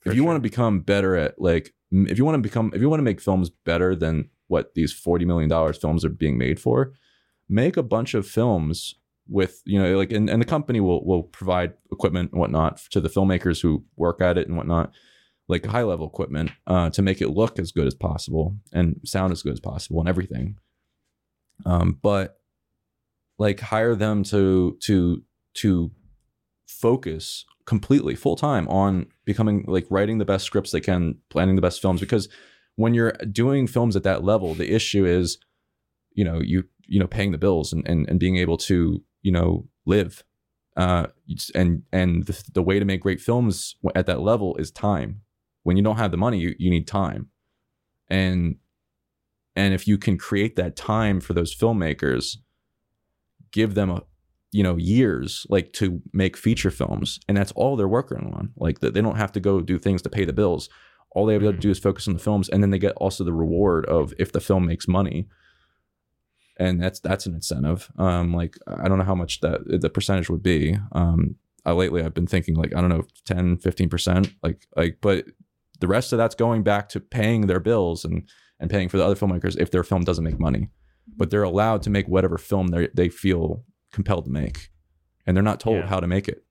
For 0.00 0.10
if 0.10 0.16
you 0.16 0.22
sure. 0.22 0.28
want 0.28 0.36
to 0.38 0.48
become 0.48 0.80
better 0.80 1.16
at 1.16 1.38
like 1.40 1.74
if 1.92 2.16
you 2.18 2.24
want 2.24 2.36
to 2.36 2.42
become 2.42 2.70
if 2.74 2.80
you 2.80 2.88
want 2.88 3.00
to 3.00 3.04
make 3.04 3.20
films 3.20 3.50
better 3.50 3.94
than 3.94 4.30
what 4.48 4.74
these 4.74 4.92
40 4.92 5.24
million 5.24 5.48
dollars 5.48 5.78
films 5.78 6.04
are 6.04 6.10
being 6.10 6.36
made 6.36 6.60
for, 6.60 6.92
make 7.48 7.76
a 7.76 7.82
bunch 7.82 8.14
of 8.14 8.26
films 8.26 8.94
with 9.30 9.62
you 9.66 9.80
know 9.80 9.96
like 9.96 10.10
and, 10.10 10.30
and 10.30 10.40
the 10.40 10.46
company 10.46 10.80
will 10.80 11.04
will 11.04 11.22
provide 11.22 11.74
equipment 11.92 12.32
and 12.32 12.40
whatnot 12.40 12.78
to 12.90 13.00
the 13.00 13.10
filmmakers 13.10 13.60
who 13.60 13.84
work 13.96 14.22
at 14.22 14.38
it 14.38 14.48
and 14.48 14.56
whatnot 14.56 14.90
like 15.48 15.66
high 15.66 15.82
level 15.82 16.06
equipment 16.06 16.50
uh, 16.66 16.88
to 16.88 17.02
make 17.02 17.20
it 17.20 17.28
look 17.28 17.58
as 17.58 17.70
good 17.70 17.86
as 17.86 17.94
possible 17.94 18.56
and 18.72 18.98
sound 19.04 19.30
as 19.30 19.42
good 19.42 19.52
as 19.52 19.60
possible 19.60 20.00
and 20.00 20.08
everything 20.08 20.56
um, 21.66 21.98
but 22.02 22.38
like 23.38 23.60
hire 23.60 23.94
them 23.94 24.22
to 24.22 24.78
to 24.80 25.22
to 25.52 25.90
focus 26.66 27.44
completely 27.68 28.14
full 28.14 28.34
time 28.34 28.66
on 28.68 29.06
becoming 29.26 29.62
like 29.68 29.86
writing 29.90 30.16
the 30.16 30.24
best 30.24 30.46
scripts 30.46 30.70
they 30.70 30.80
can, 30.80 31.16
planning 31.28 31.54
the 31.54 31.62
best 31.62 31.82
films. 31.82 32.00
Because 32.00 32.28
when 32.78 32.94
you're 32.94 33.10
doing 33.32 33.66
films 33.66 33.96
at 33.96 34.04
that 34.04 34.22
level, 34.22 34.54
the 34.54 34.72
issue 34.72 35.04
is, 35.04 35.38
you 36.12 36.24
know, 36.24 36.40
you 36.40 36.62
you 36.86 37.00
know 37.00 37.08
paying 37.08 37.32
the 37.32 37.38
bills 37.38 37.72
and 37.72 37.86
and, 37.88 38.08
and 38.08 38.20
being 38.20 38.36
able 38.36 38.56
to 38.56 39.02
you 39.20 39.32
know 39.32 39.66
live. 39.84 40.22
Uh, 40.76 41.08
and 41.56 41.82
and 41.92 42.26
the, 42.26 42.44
the 42.54 42.62
way 42.62 42.78
to 42.78 42.84
make 42.84 43.00
great 43.00 43.20
films 43.20 43.74
at 43.96 44.06
that 44.06 44.20
level 44.20 44.54
is 44.58 44.70
time. 44.70 45.22
When 45.64 45.76
you 45.76 45.82
don't 45.82 45.96
have 45.96 46.12
the 46.12 46.16
money, 46.16 46.38
you, 46.38 46.54
you 46.56 46.70
need 46.70 46.86
time, 46.86 47.30
and 48.08 48.56
and 49.56 49.74
if 49.74 49.88
you 49.88 49.98
can 49.98 50.16
create 50.16 50.54
that 50.54 50.76
time 50.76 51.20
for 51.20 51.32
those 51.32 51.52
filmmakers, 51.52 52.36
give 53.50 53.74
them 53.74 53.90
a 53.90 54.04
you 54.52 54.62
know 54.62 54.76
years 54.76 55.48
like 55.50 55.72
to 55.72 56.00
make 56.12 56.36
feature 56.36 56.70
films 56.70 57.18
and 57.28 57.36
that's 57.36 57.52
all 57.52 57.76
they're 57.76 57.88
working 57.88 58.32
on 58.34 58.50
like 58.56 58.78
they 58.78 58.90
don't 58.90 59.16
have 59.16 59.32
to 59.32 59.40
go 59.40 59.60
do 59.60 59.78
things 59.78 60.00
to 60.00 60.08
pay 60.08 60.24
the 60.24 60.32
bills 60.32 60.70
all 61.18 61.26
they 61.26 61.34
have 61.34 61.42
to 61.42 61.52
do 61.52 61.70
is 61.70 61.78
focus 61.78 62.06
on 62.08 62.14
the 62.14 62.20
films 62.20 62.48
and 62.48 62.62
then 62.62 62.70
they 62.70 62.78
get 62.78 62.92
also 62.96 63.24
the 63.24 63.32
reward 63.32 63.84
of 63.86 64.14
if 64.18 64.30
the 64.32 64.40
film 64.40 64.66
makes 64.66 64.86
money. 64.86 65.26
And 66.56 66.82
that's 66.82 67.00
that's 67.00 67.26
an 67.26 67.34
incentive. 67.34 67.90
Um 67.98 68.34
like 68.34 68.54
i 68.66 68.88
don't 68.88 68.98
know 68.98 69.04
how 69.04 69.14
much 69.14 69.40
that 69.40 69.80
the 69.80 69.90
percentage 69.90 70.28
would 70.30 70.42
be. 70.42 70.76
Um 70.92 71.36
I, 71.64 71.72
lately 71.72 72.02
i've 72.02 72.14
been 72.14 72.26
thinking 72.26 72.54
like 72.54 72.74
i 72.74 72.80
don't 72.80 72.88
know 72.88 73.02
10 73.26 73.58
15% 73.58 74.32
like 74.42 74.66
like 74.76 74.98
but 75.02 75.26
the 75.80 75.88
rest 75.88 76.12
of 76.12 76.16
that's 76.18 76.34
going 76.34 76.62
back 76.62 76.88
to 76.90 77.00
paying 77.00 77.42
their 77.46 77.60
bills 77.60 78.04
and 78.04 78.28
and 78.60 78.70
paying 78.70 78.88
for 78.88 78.96
the 78.96 79.04
other 79.04 79.14
filmmakers 79.14 79.56
if 79.58 79.70
their 79.70 79.84
film 79.84 80.02
doesn't 80.02 80.24
make 80.24 80.40
money. 80.40 80.68
But 81.16 81.30
they're 81.30 81.44
allowed 81.44 81.82
to 81.82 81.90
make 81.90 82.06
whatever 82.08 82.38
film 82.38 82.68
they 82.68 82.88
they 82.94 83.08
feel 83.08 83.64
compelled 83.92 84.24
to 84.24 84.30
make. 84.30 84.70
And 85.26 85.36
they're 85.36 85.50
not 85.52 85.60
told 85.60 85.76
Yeah. 85.76 85.86
how 85.86 86.00
to 86.00 86.06
make 86.08 86.26
it. 86.28 86.44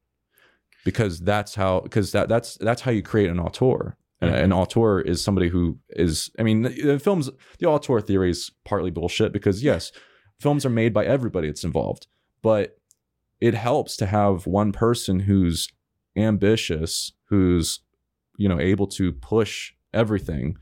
Because 0.85 1.19
that's 1.19 1.55
how 1.55 1.81
because 1.81 2.11
that 2.13 2.29
that's 2.29 2.55
that's 2.67 2.81
how 2.83 2.91
you 2.91 3.01
create 3.01 3.29
an 3.29 3.39
auteur 3.39 3.97
and 4.21 4.31
Mhm. 4.31 4.43
an 4.43 4.53
auteur 4.53 4.99
is 5.01 5.23
somebody 5.23 5.47
who 5.49 5.77
is 5.89 6.31
i 6.39 6.43
mean 6.43 6.63
the, 6.63 6.99
films 6.99 7.29
the 7.59 7.67
auteur 7.67 8.01
theory 8.01 8.29
is 8.31 8.51
partly 8.65 8.89
bullshit 8.91 9.31
because 9.31 9.63
yes 9.63 9.91
films 10.39 10.65
are 10.65 10.69
made 10.71 10.93
by 10.93 11.05
everybody 11.05 11.47
that's 11.47 11.63
involved 11.63 12.07
but 12.41 12.77
it 13.41 13.53
helps 13.53 13.95
to 13.97 14.05
have 14.07 14.47
one 14.47 14.71
person 14.71 15.19
who's 15.21 15.67
ambitious 16.15 17.11
who's 17.29 17.81
you 18.37 18.49
know 18.49 18.59
able 18.59 18.87
to 18.87 19.11
push 19.11 19.73
everything 19.93 20.57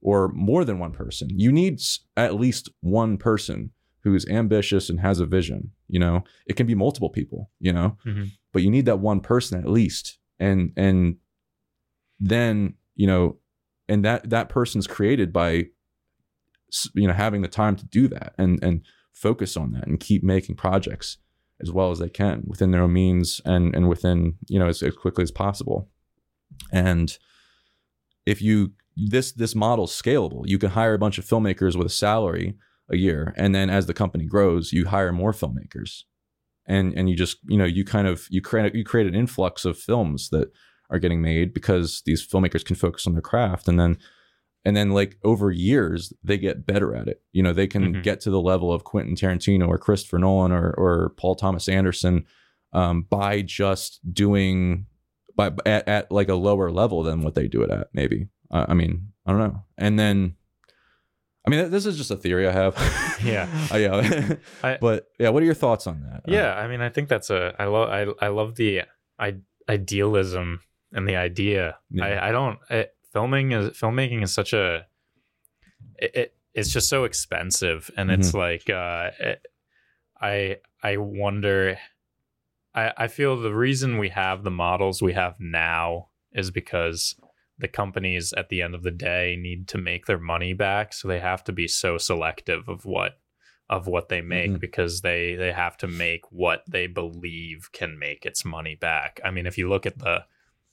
or 0.00 0.28
more 0.28 0.64
than 0.64 0.78
one 0.78 0.92
person 0.92 1.28
you 1.30 1.52
need 1.52 1.80
at 2.16 2.34
least 2.34 2.70
one 2.80 3.16
person 3.18 3.70
who's 4.04 4.26
ambitious 4.28 4.88
and 4.88 5.00
has 5.00 5.20
a 5.20 5.26
vision 5.26 5.70
you 5.88 5.98
know 5.98 6.24
it 6.46 6.56
can 6.56 6.66
be 6.66 6.74
multiple 6.74 7.10
people 7.10 7.50
you 7.60 7.72
know 7.72 7.96
Mhm. 8.06 8.30
but 8.52 8.62
you 8.62 8.70
need 8.70 8.86
that 8.86 9.00
one 9.00 9.20
person 9.20 9.58
at 9.60 9.68
least 9.68 10.18
and 10.38 10.72
and 10.76 11.16
then 12.18 12.74
you 12.96 13.06
know 13.06 13.36
and 13.88 14.04
that 14.04 14.28
that 14.28 14.48
person's 14.48 14.86
created 14.86 15.32
by 15.32 15.66
you 16.94 17.06
know 17.06 17.14
having 17.14 17.42
the 17.42 17.48
time 17.48 17.76
to 17.76 17.86
do 17.86 18.08
that 18.08 18.34
and 18.36 18.62
and 18.62 18.82
focus 19.12 19.56
on 19.56 19.72
that 19.72 19.86
and 19.86 20.00
keep 20.00 20.22
making 20.22 20.56
projects 20.56 21.18
as 21.60 21.72
well 21.72 21.90
as 21.90 21.98
they 21.98 22.08
can 22.08 22.42
within 22.46 22.70
their 22.70 22.82
own 22.82 22.92
means 22.92 23.40
and 23.44 23.74
and 23.74 23.88
within 23.88 24.34
you 24.48 24.58
know 24.58 24.66
as, 24.66 24.82
as 24.82 24.94
quickly 24.94 25.22
as 25.22 25.30
possible. 25.30 25.88
And 26.72 27.16
if 28.24 28.42
you 28.42 28.72
this 28.96 29.32
this 29.32 29.54
model's 29.54 30.00
scalable. 30.00 30.42
You 30.46 30.58
can 30.58 30.70
hire 30.70 30.94
a 30.94 30.98
bunch 30.98 31.18
of 31.18 31.24
filmmakers 31.24 31.76
with 31.76 31.86
a 31.86 31.90
salary 31.90 32.56
a 32.88 32.96
year 32.96 33.34
and 33.36 33.54
then 33.54 33.68
as 33.68 33.86
the 33.86 33.94
company 33.94 34.24
grows 34.26 34.72
you 34.72 34.86
hire 34.86 35.12
more 35.12 35.32
filmmakers. 35.32 36.02
And 36.66 36.92
and 36.94 37.08
you 37.08 37.16
just 37.16 37.38
you 37.46 37.58
know 37.58 37.64
you 37.64 37.84
kind 37.84 38.06
of 38.06 38.26
you 38.30 38.40
create 38.40 38.74
you 38.74 38.84
create 38.84 39.06
an 39.06 39.14
influx 39.14 39.64
of 39.64 39.78
films 39.78 40.30
that 40.30 40.50
are 40.90 40.98
getting 40.98 41.20
made 41.20 41.52
because 41.54 42.02
these 42.06 42.26
filmmakers 42.26 42.64
can 42.64 42.76
focus 42.76 43.06
on 43.06 43.12
their 43.12 43.22
craft. 43.22 43.68
And 43.68 43.78
then 43.78 43.98
and 44.64 44.76
then 44.76 44.90
like 44.90 45.16
over 45.24 45.50
years 45.52 46.12
they 46.24 46.38
get 46.38 46.66
better 46.66 46.94
at 46.94 47.06
it. 47.08 47.22
You 47.32 47.42
know 47.42 47.52
they 47.52 47.66
can 47.68 47.94
Mhm. 47.94 48.02
get 48.02 48.20
to 48.22 48.30
the 48.30 48.40
level 48.40 48.72
of 48.72 48.84
quentin 48.84 49.14
tarantino 49.14 49.68
or 49.68 49.78
christopher 49.78 50.18
nolan 50.18 50.50
or, 50.52 50.70
or 50.76 51.10
paul 51.16 51.34
thomas 51.36 51.68
anderson 51.68 52.24
um, 52.72 53.02
by 53.02 53.42
just 53.42 54.00
doing 54.12 54.86
by 55.36 55.52
at, 55.64 55.86
at 55.88 56.10
like 56.10 56.28
a 56.28 56.34
lower 56.34 56.70
level 56.70 57.02
than 57.02 57.22
what 57.22 57.34
they 57.34 57.46
do 57.48 57.62
it 57.62 57.70
at 57.70 57.88
maybe. 57.92 58.28
Uh, 58.50 58.66
i 58.68 58.74
mean 58.74 59.12
i 59.26 59.30
don't 59.32 59.40
know. 59.40 59.62
And 59.78 59.98
then 59.98 60.34
i 61.46 61.50
mean 61.50 61.70
this 61.70 61.86
is 61.86 61.96
just 61.96 62.10
a 62.10 62.16
theory 62.16 62.46
i 62.48 62.52
have. 62.52 62.74
Yeah. 63.24 63.48
Uh, 63.72 63.76
yeah. 63.76 64.34
But 64.80 65.06
yeah 65.18 65.28
what 65.30 65.42
are 65.42 65.46
your 65.46 65.54
thoughts 65.54 65.86
on 65.86 66.00
that? 66.02 66.20
Uh, 66.28 66.32
Yeah, 66.32 66.54
I 66.54 66.66
mean, 66.68 66.80
I 66.80 66.88
think 66.90 67.08
that's 67.08 67.30
a 67.30 67.54
I 67.58 67.64
love 67.66 67.88
I 67.88 68.26
I 68.26 68.28
love 68.28 68.56
the 68.56 68.82
I, 69.18 69.36
idealism 69.68 70.60
and 70.96 71.06
the 71.08 71.14
idea. 71.16 71.78
Yeah. 71.90 72.04
I 72.04 72.28
I 72.28 72.32
don't 72.32 72.58
I, 72.70 72.88
filming 73.12 73.52
is 73.52 73.70
filmmaking 73.78 74.22
is 74.24 74.32
such 74.34 74.52
a 74.52 74.86
it, 75.98 76.10
it 76.14 76.36
it's 76.54 76.70
just 76.72 76.88
so 76.88 77.04
expensive 77.04 77.90
and 77.96 78.10
it's 78.10 78.28
Mm-hmm. 78.32 78.38
like 78.38 78.70
uh 78.70 79.10
it, 79.20 79.46
I 80.20 80.56
I 80.82 80.96
wonder 80.96 81.78
I 82.74 82.92
I 82.96 83.08
feel 83.08 83.36
the 83.40 83.54
reason 83.54 83.98
we 83.98 84.08
have 84.10 84.42
the 84.42 84.50
models 84.50 85.02
we 85.02 85.12
have 85.12 85.36
now 85.38 86.08
is 86.32 86.50
because 86.50 87.14
the 87.58 87.68
companies 87.68 88.32
at 88.36 88.48
the 88.50 88.60
end 88.62 88.74
of 88.74 88.82
the 88.82 88.90
day 88.90 89.36
need 89.38 89.66
to 89.68 89.78
make 89.78 90.06
their 90.06 90.18
money 90.18 90.52
back 90.52 90.92
so 90.92 91.08
they 91.08 91.20
have 91.20 91.42
to 91.44 91.52
be 91.52 91.68
so 91.68 91.98
selective 91.98 92.68
of 92.68 92.84
what 92.84 93.18
of 93.68 93.86
what 93.86 94.08
they 94.08 94.20
make 94.20 94.50
Mhm. 94.52 94.60
because 94.60 95.00
they 95.00 95.34
they 95.36 95.52
have 95.52 95.76
to 95.78 95.86
make 95.88 96.30
what 96.30 96.62
they 96.68 96.86
believe 96.86 97.70
can 97.72 97.98
make 97.98 98.24
its 98.24 98.44
money 98.44 98.76
back. 98.76 99.20
I 99.24 99.30
mean, 99.32 99.46
if 99.46 99.58
you 99.58 99.68
look 99.68 99.86
at 99.86 99.98
the 99.98 100.24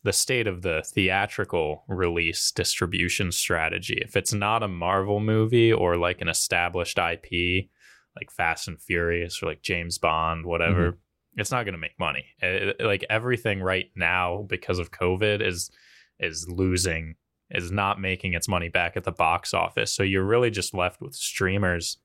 the 0.04 0.14
state 0.14 0.48
of 0.48 0.62
the 0.62 0.84
theatrical 0.86 1.84
release 1.88 2.52
distribution 2.52 3.32
strategy, 3.32 4.00
if 4.06 4.16
it's 4.16 4.34
not 4.34 4.62
a 4.64 4.68
Marvel 4.68 5.20
movie 5.20 5.72
or 5.72 5.96
like 5.98 6.22
an 6.22 6.28
established 6.28 6.98
IP 6.98 7.68
like 8.16 8.30
Fast 8.30 8.68
and 8.68 8.80
Furious 8.82 9.42
or 9.42 9.48
like 9.48 9.62
James 9.62 9.98
Bond, 9.98 10.46
whatever, 10.46 10.98
it's 11.36 11.50
not 11.52 11.64
going 11.66 11.74
to 11.74 11.80
make 11.80 11.98
money. 12.00 12.26
Uh, 12.44 12.74
like 12.86 13.04
everything 13.10 13.60
right 13.62 13.90
now 13.96 14.46
because 14.50 14.78
of 14.80 14.92
COVID 14.92 15.42
is 15.42 15.72
is 16.20 16.48
losing 16.48 17.16
is 17.50 17.72
not 17.72 18.00
making 18.00 18.34
its 18.34 18.48
money 18.48 18.70
back 18.70 18.96
at 18.96 19.04
the 19.04 19.12
box 19.12 19.54
office. 19.54 19.92
So 19.94 20.04
you're 20.04 20.24
really 20.24 20.52
just 20.52 20.74
left 20.74 21.02
with 21.02 21.16
streamers 21.16 21.98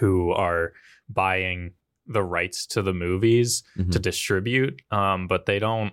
who 0.00 0.32
are 0.32 0.72
buying 1.08 1.72
the 2.06 2.22
rights 2.22 2.66
to 2.66 2.82
the 2.82 2.92
movies 2.94 3.62
Mhm. 3.76 3.90
to 3.92 3.98
distribute 3.98 4.80
um 4.90 5.26
but 5.28 5.46
they 5.46 5.58
don't 5.58 5.92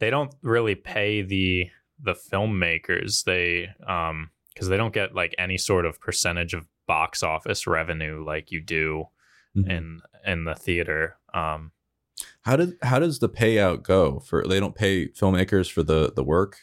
they 0.00 0.10
don't 0.10 0.34
really 0.42 0.74
pay 0.74 1.22
the 1.22 1.70
the 2.02 2.14
filmmakers 2.14 3.24
they 3.24 3.68
um 3.86 4.30
because 4.52 4.68
they 4.68 4.76
don't 4.76 4.92
get 4.94 5.14
like 5.14 5.34
any 5.38 5.56
sort 5.56 5.86
of 5.86 6.00
percentage 6.00 6.52
of 6.54 6.66
box 6.86 7.22
office 7.22 7.66
revenue 7.66 8.24
like 8.24 8.50
you 8.50 8.60
do 8.60 9.04
Mhm. 9.56 9.70
in 9.70 10.00
in 10.26 10.44
the 10.44 10.54
theater 10.54 11.16
um 11.34 11.72
How 12.42 12.56
does 12.56 12.74
how 12.82 12.98
does 12.98 13.18
the 13.20 13.28
payout 13.28 13.82
go 13.82 14.20
for 14.20 14.44
they 14.46 14.60
don't 14.60 14.74
pay 14.74 15.08
filmmakers 15.08 15.70
for 15.70 15.82
the 15.82 16.12
the 16.14 16.24
work? 16.24 16.58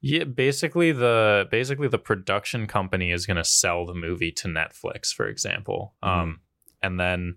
Yeah, 0.00 0.24
basically 0.24 0.92
the 0.92 1.46
basically 1.50 1.88
the 1.88 1.98
production 1.98 2.66
company 2.68 3.10
is 3.10 3.26
going 3.26 3.36
to 3.36 3.44
sell 3.44 3.84
the 3.86 3.94
movie 3.94 4.30
to 4.32 4.46
Netflix, 4.48 5.12
for 5.12 5.26
example. 5.26 5.94
Um, 6.04 6.40
and 6.82 7.00
then, 7.00 7.36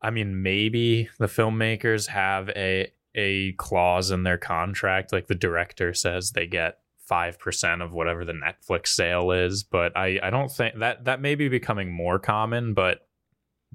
I 0.00 0.10
mean, 0.10 0.42
maybe 0.42 1.08
the 1.18 1.26
filmmakers 1.26 2.06
have 2.08 2.48
a 2.50 2.92
a 3.16 3.52
clause 3.52 4.10
in 4.10 4.22
their 4.22 4.38
contract, 4.38 5.12
like 5.12 5.26
the 5.26 5.34
director 5.34 5.92
says 5.94 6.30
they 6.32 6.46
get 6.46 6.78
five 7.00 7.38
percent 7.38 7.82
of 7.82 7.92
whatever 7.92 8.24
the 8.24 8.32
Netflix 8.32 8.88
sale 8.88 9.30
is. 9.30 9.62
But 9.62 9.96
I 9.96 10.20
I 10.22 10.30
don't 10.30 10.50
think 10.50 10.78
that 10.78 11.04
that 11.04 11.20
may 11.20 11.34
be 11.34 11.48
becoming 11.48 11.92
more 11.92 12.18
common, 12.18 12.74
but 12.74 13.00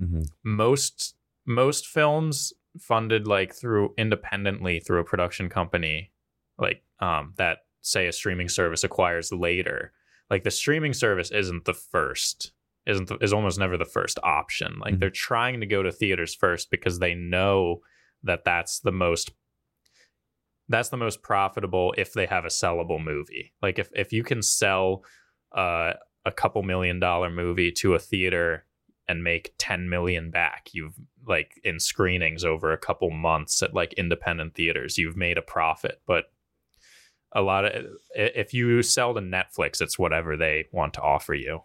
Mm-hmm. 0.02 0.22
most 0.44 1.16
most 1.46 1.86
films 1.86 2.54
funded 2.80 3.28
like 3.28 3.54
through 3.54 3.94
independently 3.98 4.80
through 4.80 5.02
a 5.02 5.04
production 5.04 5.50
company 5.50 6.12
like 6.58 6.82
um 7.02 7.34
that 7.38 7.60
say 7.82 8.08
a 8.08 8.12
streaming 8.14 8.48
service 8.48 8.86
acquires 8.86 9.34
later 9.34 9.92
like 10.30 10.44
the 10.44 10.50
streaming 10.50 10.94
service 10.94 11.30
isn't 11.32 11.66
the 11.66 11.74
first 11.74 12.54
isn't 12.88 13.10
the, 13.10 13.18
is 13.18 13.34
almost 13.34 13.60
never 13.60 13.78
the 13.78 13.84
first 13.86 14.18
option 14.24 14.80
like 14.80 14.96
Mhm. 14.96 15.00
they're 15.02 15.10
trying 15.10 15.60
to 15.60 15.66
go 15.68 15.84
to 15.84 15.92
theaters 15.92 16.34
first 16.34 16.72
because 16.72 17.00
they 17.00 17.14
know 17.14 17.82
that 18.24 18.44
that's 18.46 18.80
the 18.80 18.92
most 18.92 19.32
that's 20.70 20.90
the 20.90 20.98
most 20.98 21.22
profitable 21.22 21.94
if 21.98 22.14
they 22.14 22.26
have 22.26 22.46
a 22.46 22.50
sellable 22.50 23.04
movie 23.04 23.54
like 23.62 23.78
if 23.80 23.90
if 23.96 24.14
you 24.14 24.24
can 24.24 24.42
sell 24.42 25.04
uh, 25.56 25.94
a 26.26 26.32
couple 26.32 26.64
million 26.64 27.00
dollar 27.00 27.30
movie 27.30 27.72
to 27.72 27.94
a 27.94 28.00
theater 28.00 28.66
and 29.08 29.24
make 29.24 29.54
10 29.58 29.90
million 29.90 30.32
back 30.32 30.70
you've 30.72 30.94
like 31.28 31.60
in 31.64 31.80
screenings 31.80 32.46
over 32.46 32.72
a 32.72 32.78
couple 32.78 33.10
months 33.10 33.62
at 33.62 33.74
like 33.74 33.94
independent 33.94 34.54
theaters 34.56 34.98
you've 34.98 35.18
made 35.18 35.38
a 35.38 35.42
profit 35.42 36.02
but 36.08 36.26
a 37.34 37.42
lot 37.42 37.66
of 37.66 37.86
if 38.16 38.54
you 38.54 38.82
sell 38.84 39.14
to 39.14 39.20
netflix 39.20 39.82
it's 39.82 40.00
whatever 40.00 40.38
they 40.38 40.66
want 40.72 40.94
to 40.94 41.02
offer 41.02 41.34
you 41.34 41.62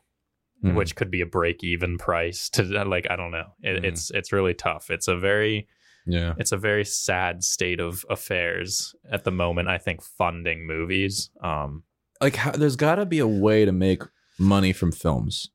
Mhm. 0.65 0.75
which 0.75 0.97
could 0.97 1.11
be 1.11 1.21
a 1.21 1.27
break 1.27 1.63
even 1.63 1.99
price 1.99 2.49
to 2.51 2.63
like 2.85 3.07
i 3.11 3.15
don't 3.15 3.31
know 3.31 3.53
it, 3.63 3.83
Mhm. 3.83 3.85
it's 3.85 4.11
it's 4.11 4.33
really 4.33 4.55
tough 4.55 4.91
it's 4.91 5.07
a 5.07 5.17
very 5.17 5.69
Yeah. 6.07 6.35
it's 6.39 6.53
a 6.53 6.57
very 6.57 6.85
sad 6.85 7.43
state 7.43 7.81
of 7.81 8.05
affairs 8.09 8.95
at 9.11 9.25
the 9.25 9.33
moment. 9.33 9.69
I 9.69 9.79
think 9.79 10.03
funding 10.03 10.67
movies. 10.67 11.31
Um, 11.43 11.83
Like, 12.21 12.37
how, 12.37 12.53
there's 12.53 12.77
got 12.77 12.95
to 12.97 13.07
be 13.07 13.19
a 13.19 13.27
way 13.27 13.65
to 13.65 13.73
make 13.73 14.03
money 14.39 14.73
from 14.73 14.93
films. 14.93 15.51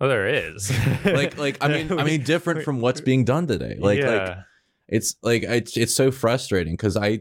oh, 0.00 0.08
there 0.08 0.26
is. 0.26 0.72
Like, 1.04 1.38
like 1.38 1.58
I 1.60 1.68
mean, 1.68 1.98
I 1.98 2.04
mean, 2.04 2.22
different 2.22 2.62
from 2.64 2.80
what's 2.80 3.00
being 3.00 3.24
done 3.24 3.46
today. 3.46 3.76
Like, 3.78 4.00
yeah, 4.00 4.10
like 4.10 4.38
it's 4.88 5.16
like 5.22 5.42
it's 5.42 5.76
it's 5.76 5.94
so 5.94 6.10
frustrating 6.10 6.74
because 6.74 6.96
I, 6.96 7.20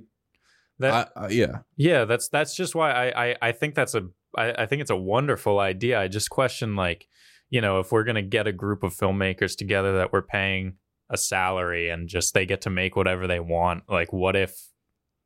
that, 0.80 1.12
yeah, 1.30 1.60
yeah, 1.76 2.06
that's 2.06 2.30
that's 2.30 2.56
just 2.56 2.76
why 2.76 2.92
I 2.92 3.26
I, 3.30 3.36
I 3.42 3.52
think 3.52 3.76
that's 3.76 3.94
a 3.94 4.08
I, 4.36 4.64
I 4.64 4.66
think 4.66 4.82
it's 4.82 4.92
a 4.92 4.96
wonderful 4.96 5.60
idea. 5.60 6.00
I 6.00 6.08
just 6.08 6.30
question 6.30 6.76
like, 6.76 7.08
you 7.50 7.62
know, 7.62 7.80
if 7.80 7.92
we're 7.92 8.04
gonna 8.04 8.22
get 8.22 8.48
a 8.48 8.52
group 8.52 8.84
of 8.84 8.94
filmmakers 8.96 9.56
together 9.56 9.98
that 9.98 10.12
we're 10.12 10.24
paying 10.24 10.76
a 11.10 11.18
salary 11.18 11.90
and 11.90 12.08
just 12.08 12.34
they 12.34 12.46
get 12.46 12.62
to 12.62 12.70
make 12.70 12.96
whatever 12.96 13.28
they 13.28 13.40
want. 13.40 13.84
Like, 13.90 14.12
what 14.12 14.36
if 14.36 14.56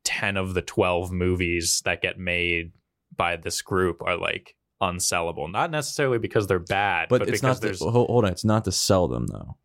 ten 0.04 0.38
of 0.38 0.54
the 0.54 0.62
twelve 0.62 1.12
movies 1.12 1.82
that 1.86 2.02
get 2.02 2.18
made 2.18 2.72
by 3.16 3.36
this 3.36 3.62
group 3.62 4.02
are 4.02 4.18
like 4.18 4.56
unsellable? 4.82 5.52
Not 5.52 5.72
necessarily 5.72 6.20
because 6.20 6.48
they're 6.48 6.60
bad, 6.60 7.10
but, 7.10 7.20
but, 7.20 7.30
it's 7.30 7.42
because 7.42 7.58
not. 7.58 7.62
To, 7.62 7.68
there's 7.68 7.80
hold, 7.82 8.10
hold 8.10 8.26
on, 8.26 8.32
it's 8.32 8.46
not 8.46 8.66
to 8.66 8.72
sell 8.72 9.08
them 9.08 9.28
though. 9.28 9.58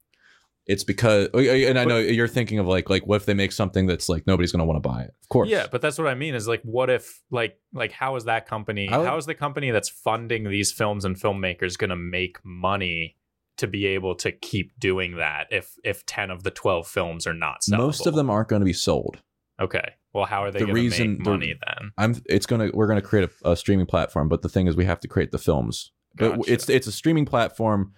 It's 0.64 0.84
because, 0.84 1.28
oh, 1.34 1.40
and 1.40 1.76
I 1.76 1.84
know 1.84 1.98
you're 1.98 2.28
thinking 2.28 2.60
of 2.60 2.68
like, 2.68 2.88
like 2.88 3.04
what 3.04 3.16
if 3.16 3.26
they 3.26 3.34
make 3.34 3.50
something 3.50 3.86
that's 3.86 4.08
like 4.08 4.28
nobody's 4.28 4.52
gonna 4.52 4.64
want 4.64 4.80
to 4.80 4.88
buy 4.88 5.02
it? 5.02 5.10
Of 5.20 5.28
course, 5.28 5.48
Yeah, 5.48 5.66
but 5.70 5.82
that's 5.82 5.98
what 5.98 6.06
I 6.06 6.14
mean 6.14 6.36
is 6.36 6.46
like 6.46 6.62
what 6.62 6.88
if 6.88 7.20
like 7.32 7.58
like 7.72 7.90
how 7.90 8.14
is 8.14 8.24
that 8.26 8.46
company 8.46 8.88
would- 8.88 9.04
how 9.04 9.16
is 9.16 9.26
the 9.26 9.34
company 9.34 9.72
that's 9.72 9.88
funding 9.88 10.48
these 10.48 10.70
films 10.70 11.04
and 11.04 11.16
filmmakers 11.16 11.76
going 11.76 11.90
to 11.90 11.96
make 11.96 12.38
money 12.44 13.16
to 13.59 13.66
be 13.66 13.86
able 13.86 14.14
to 14.16 14.32
keep 14.32 14.72
doing 14.78 15.16
that 15.16 15.46
if 15.50 15.72
if 15.84 16.05
10 16.07 16.30
of 16.30 16.42
the 16.42 16.50
12 16.50 16.86
films 16.86 17.26
are 17.26 17.34
not 17.34 17.62
sellable? 17.62 17.78
most 17.78 18.07
of 18.07 18.14
them 18.14 18.30
aren't 18.30 18.48
going 18.48 18.61
to 18.61 18.66
be 18.66 18.72
sold. 18.72 19.20
Okay. 19.61 19.92
Well, 20.14 20.26
how 20.26 20.42
are 20.42 20.50
they 20.50 20.59
The 20.61 20.66
going 20.66 20.76
to 20.76 20.82
reason- 20.82 21.09
make 21.12 21.24
the- 21.24 21.30
money 21.30 21.55
then? 21.66 21.92
I'm. 21.96 22.22
It's 22.26 22.46
gonna. 22.46 22.70
We're 22.74 22.86
gonna 22.88 23.00
create 23.03 23.30
a, 23.44 23.53
a 23.53 23.57
streaming 23.57 23.86
platform, 23.86 24.28
but 24.28 24.42
the 24.42 24.48
thing 24.48 24.66
is, 24.66 24.76
we 24.76 24.84
have 24.84 25.00
to 25.00 25.09
create 25.09 25.30
the 25.32 25.38
films. 25.38 25.92
But 26.14 26.40
it's 26.48 26.68
it's 26.68 26.86
a 26.86 26.92
streaming 26.92 27.24
platform 27.24 27.92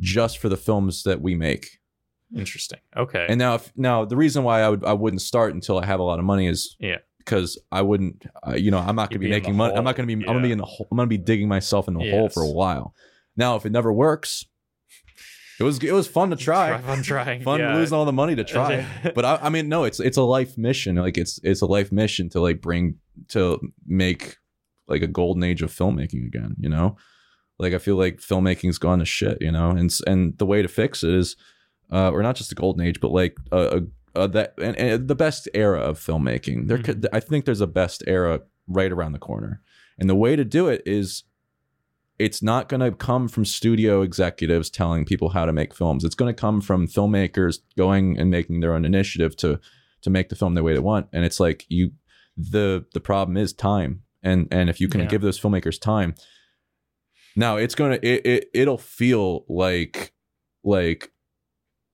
just 0.00 0.38
for 0.38 0.48
the 0.50 0.56
films 0.58 1.04
that 1.04 1.20
we 1.22 1.34
make. 1.34 1.78
Interesting. 2.36 2.80
Okay. 2.96 3.24
And 3.28 3.38
now, 3.38 3.54
if 3.54 3.72
now 3.76 4.04
the 4.04 4.16
reason 4.16 4.44
why 4.44 4.60
I 4.60 4.68
would 4.68 4.84
I 4.84 4.92
wouldn't 4.92 5.22
start 5.22 5.54
until 5.54 5.78
I 5.78 5.86
have 5.86 6.00
a 6.00 6.02
lot 6.02 6.18
of 6.18 6.24
money 6.26 6.46
is 6.46 6.76
Yeah. 6.78 6.98
because 7.18 7.58
I 7.72 7.80
wouldn't. 7.80 8.26
Uh, 8.46 8.54
you 8.56 8.70
know, 8.70 8.78
I'm 8.78 8.94
not 8.96 9.10
You'd 9.10 9.18
gonna 9.18 9.20
be, 9.20 9.26
be 9.26 9.30
making 9.30 9.56
money. 9.56 9.74
I'm 9.74 9.84
not 9.84 9.96
gonna 9.96 10.06
be. 10.06 10.12
I'm 10.12 10.20
gonna 10.20 10.42
be 10.42 10.52
in 10.52 10.58
the 10.58 10.66
hole. 10.66 10.86
I'm 10.90 10.96
gonna 10.98 11.06
be 11.08 11.16
digging 11.16 11.48
myself 11.48 11.88
in 11.88 11.94
the 11.94 12.10
hole 12.10 12.28
for 12.28 12.42
a 12.42 12.50
while. 12.50 12.94
Now, 13.36 13.56
if 13.56 13.64
it 13.64 13.72
never 13.72 13.90
works, 13.92 14.44
it 15.58 15.64
was 15.64 15.78
it 15.82 15.92
was 15.92 16.06
fun 16.06 16.30
to 16.30 16.36
try. 16.36 16.72
I'm 16.72 17.02
trying. 17.02 17.42
Fun 17.44 17.58
yeah. 17.58 17.74
losing 17.74 17.96
all 17.96 18.04
the 18.04 18.12
money 18.12 18.36
to 18.36 18.44
try. 18.44 18.86
but 19.14 19.24
I, 19.24 19.38
I 19.42 19.48
mean, 19.48 19.68
no, 19.68 19.84
it's 19.84 19.98
it's 19.98 20.16
a 20.16 20.22
life 20.22 20.56
mission. 20.56 20.96
Like 20.96 21.18
it's 21.18 21.40
it's 21.42 21.62
a 21.62 21.66
life 21.66 21.90
mission 21.90 22.28
to 22.30 22.40
like 22.40 22.60
bring 22.60 22.96
to 23.28 23.58
make 23.84 24.36
like 24.86 25.02
a 25.02 25.08
golden 25.08 25.42
age 25.42 25.62
of 25.62 25.72
filmmaking 25.72 26.26
again. 26.26 26.54
You 26.60 26.68
know, 26.68 26.96
like 27.58 27.74
I 27.74 27.78
feel 27.78 27.96
like 27.96 28.18
filmmaking's 28.18 28.78
gone 28.78 29.00
to 29.00 29.04
shit. 29.04 29.38
You 29.40 29.50
know, 29.50 29.70
and 29.70 29.92
and 30.06 30.38
the 30.38 30.46
way 30.46 30.62
to 30.62 30.68
fix 30.68 31.02
it 31.02 31.10
is, 31.10 31.36
uh, 31.90 32.10
or 32.10 32.22
not 32.22 32.36
just 32.36 32.52
a 32.52 32.56
golden 32.56 32.86
age, 32.86 33.00
but 33.00 33.10
like 33.10 33.36
a, 33.50 33.82
a, 34.14 34.22
a 34.22 34.28
that 34.28 34.54
and, 34.62 34.76
and 34.76 35.08
the 35.08 35.16
best 35.16 35.48
era 35.54 35.80
of 35.80 35.98
filmmaking. 35.98 36.68
There, 36.68 36.78
could, 36.78 37.08
I 37.12 37.18
think 37.18 37.46
there's 37.46 37.60
a 37.60 37.66
best 37.66 38.04
era 38.06 38.42
right 38.68 38.92
around 38.92 39.12
the 39.12 39.18
corner, 39.18 39.60
and 39.98 40.08
the 40.08 40.14
way 40.14 40.36
to 40.36 40.44
do 40.44 40.68
it 40.68 40.82
is. 40.86 41.24
It's 42.18 42.42
not 42.42 42.68
going 42.68 42.80
to 42.80 42.90
come 42.90 43.28
from 43.28 43.44
studio 43.44 44.02
executives 44.02 44.70
telling 44.70 45.04
people 45.04 45.28
how 45.30 45.44
to 45.44 45.52
make 45.52 45.72
films. 45.74 46.04
It's 46.04 46.16
going 46.16 46.34
to 46.34 46.38
come 46.40 46.60
from 46.60 46.88
filmmakers 46.88 47.60
going 47.76 48.18
and 48.18 48.28
making 48.30 48.60
their 48.60 48.74
own 48.74 48.84
initiative 48.84 49.36
to 49.36 49.60
to 50.02 50.10
make 50.10 50.28
the 50.28 50.36
film 50.36 50.54
the 50.54 50.62
way 50.62 50.72
they 50.72 50.78
want. 50.80 51.08
And 51.12 51.24
it's 51.24 51.40
like 51.40 51.64
you 51.68 51.92
the 52.36 52.84
the 52.94 53.00
problem 53.00 53.36
is 53.36 53.52
time. 53.52 54.02
And 54.22 54.48
and 54.50 54.68
if 54.68 54.80
you 54.80 54.88
can 54.88 55.02
Yeah. 55.02 55.06
give 55.06 55.22
those 55.22 55.38
filmmakers 55.40 55.80
time, 55.80 56.14
now 57.36 57.56
it's 57.56 57.74
gonna 57.74 57.98
it, 58.02 58.26
it 58.26 58.50
it'll 58.52 58.78
feel 58.78 59.44
like 59.48 60.12
like 60.64 61.12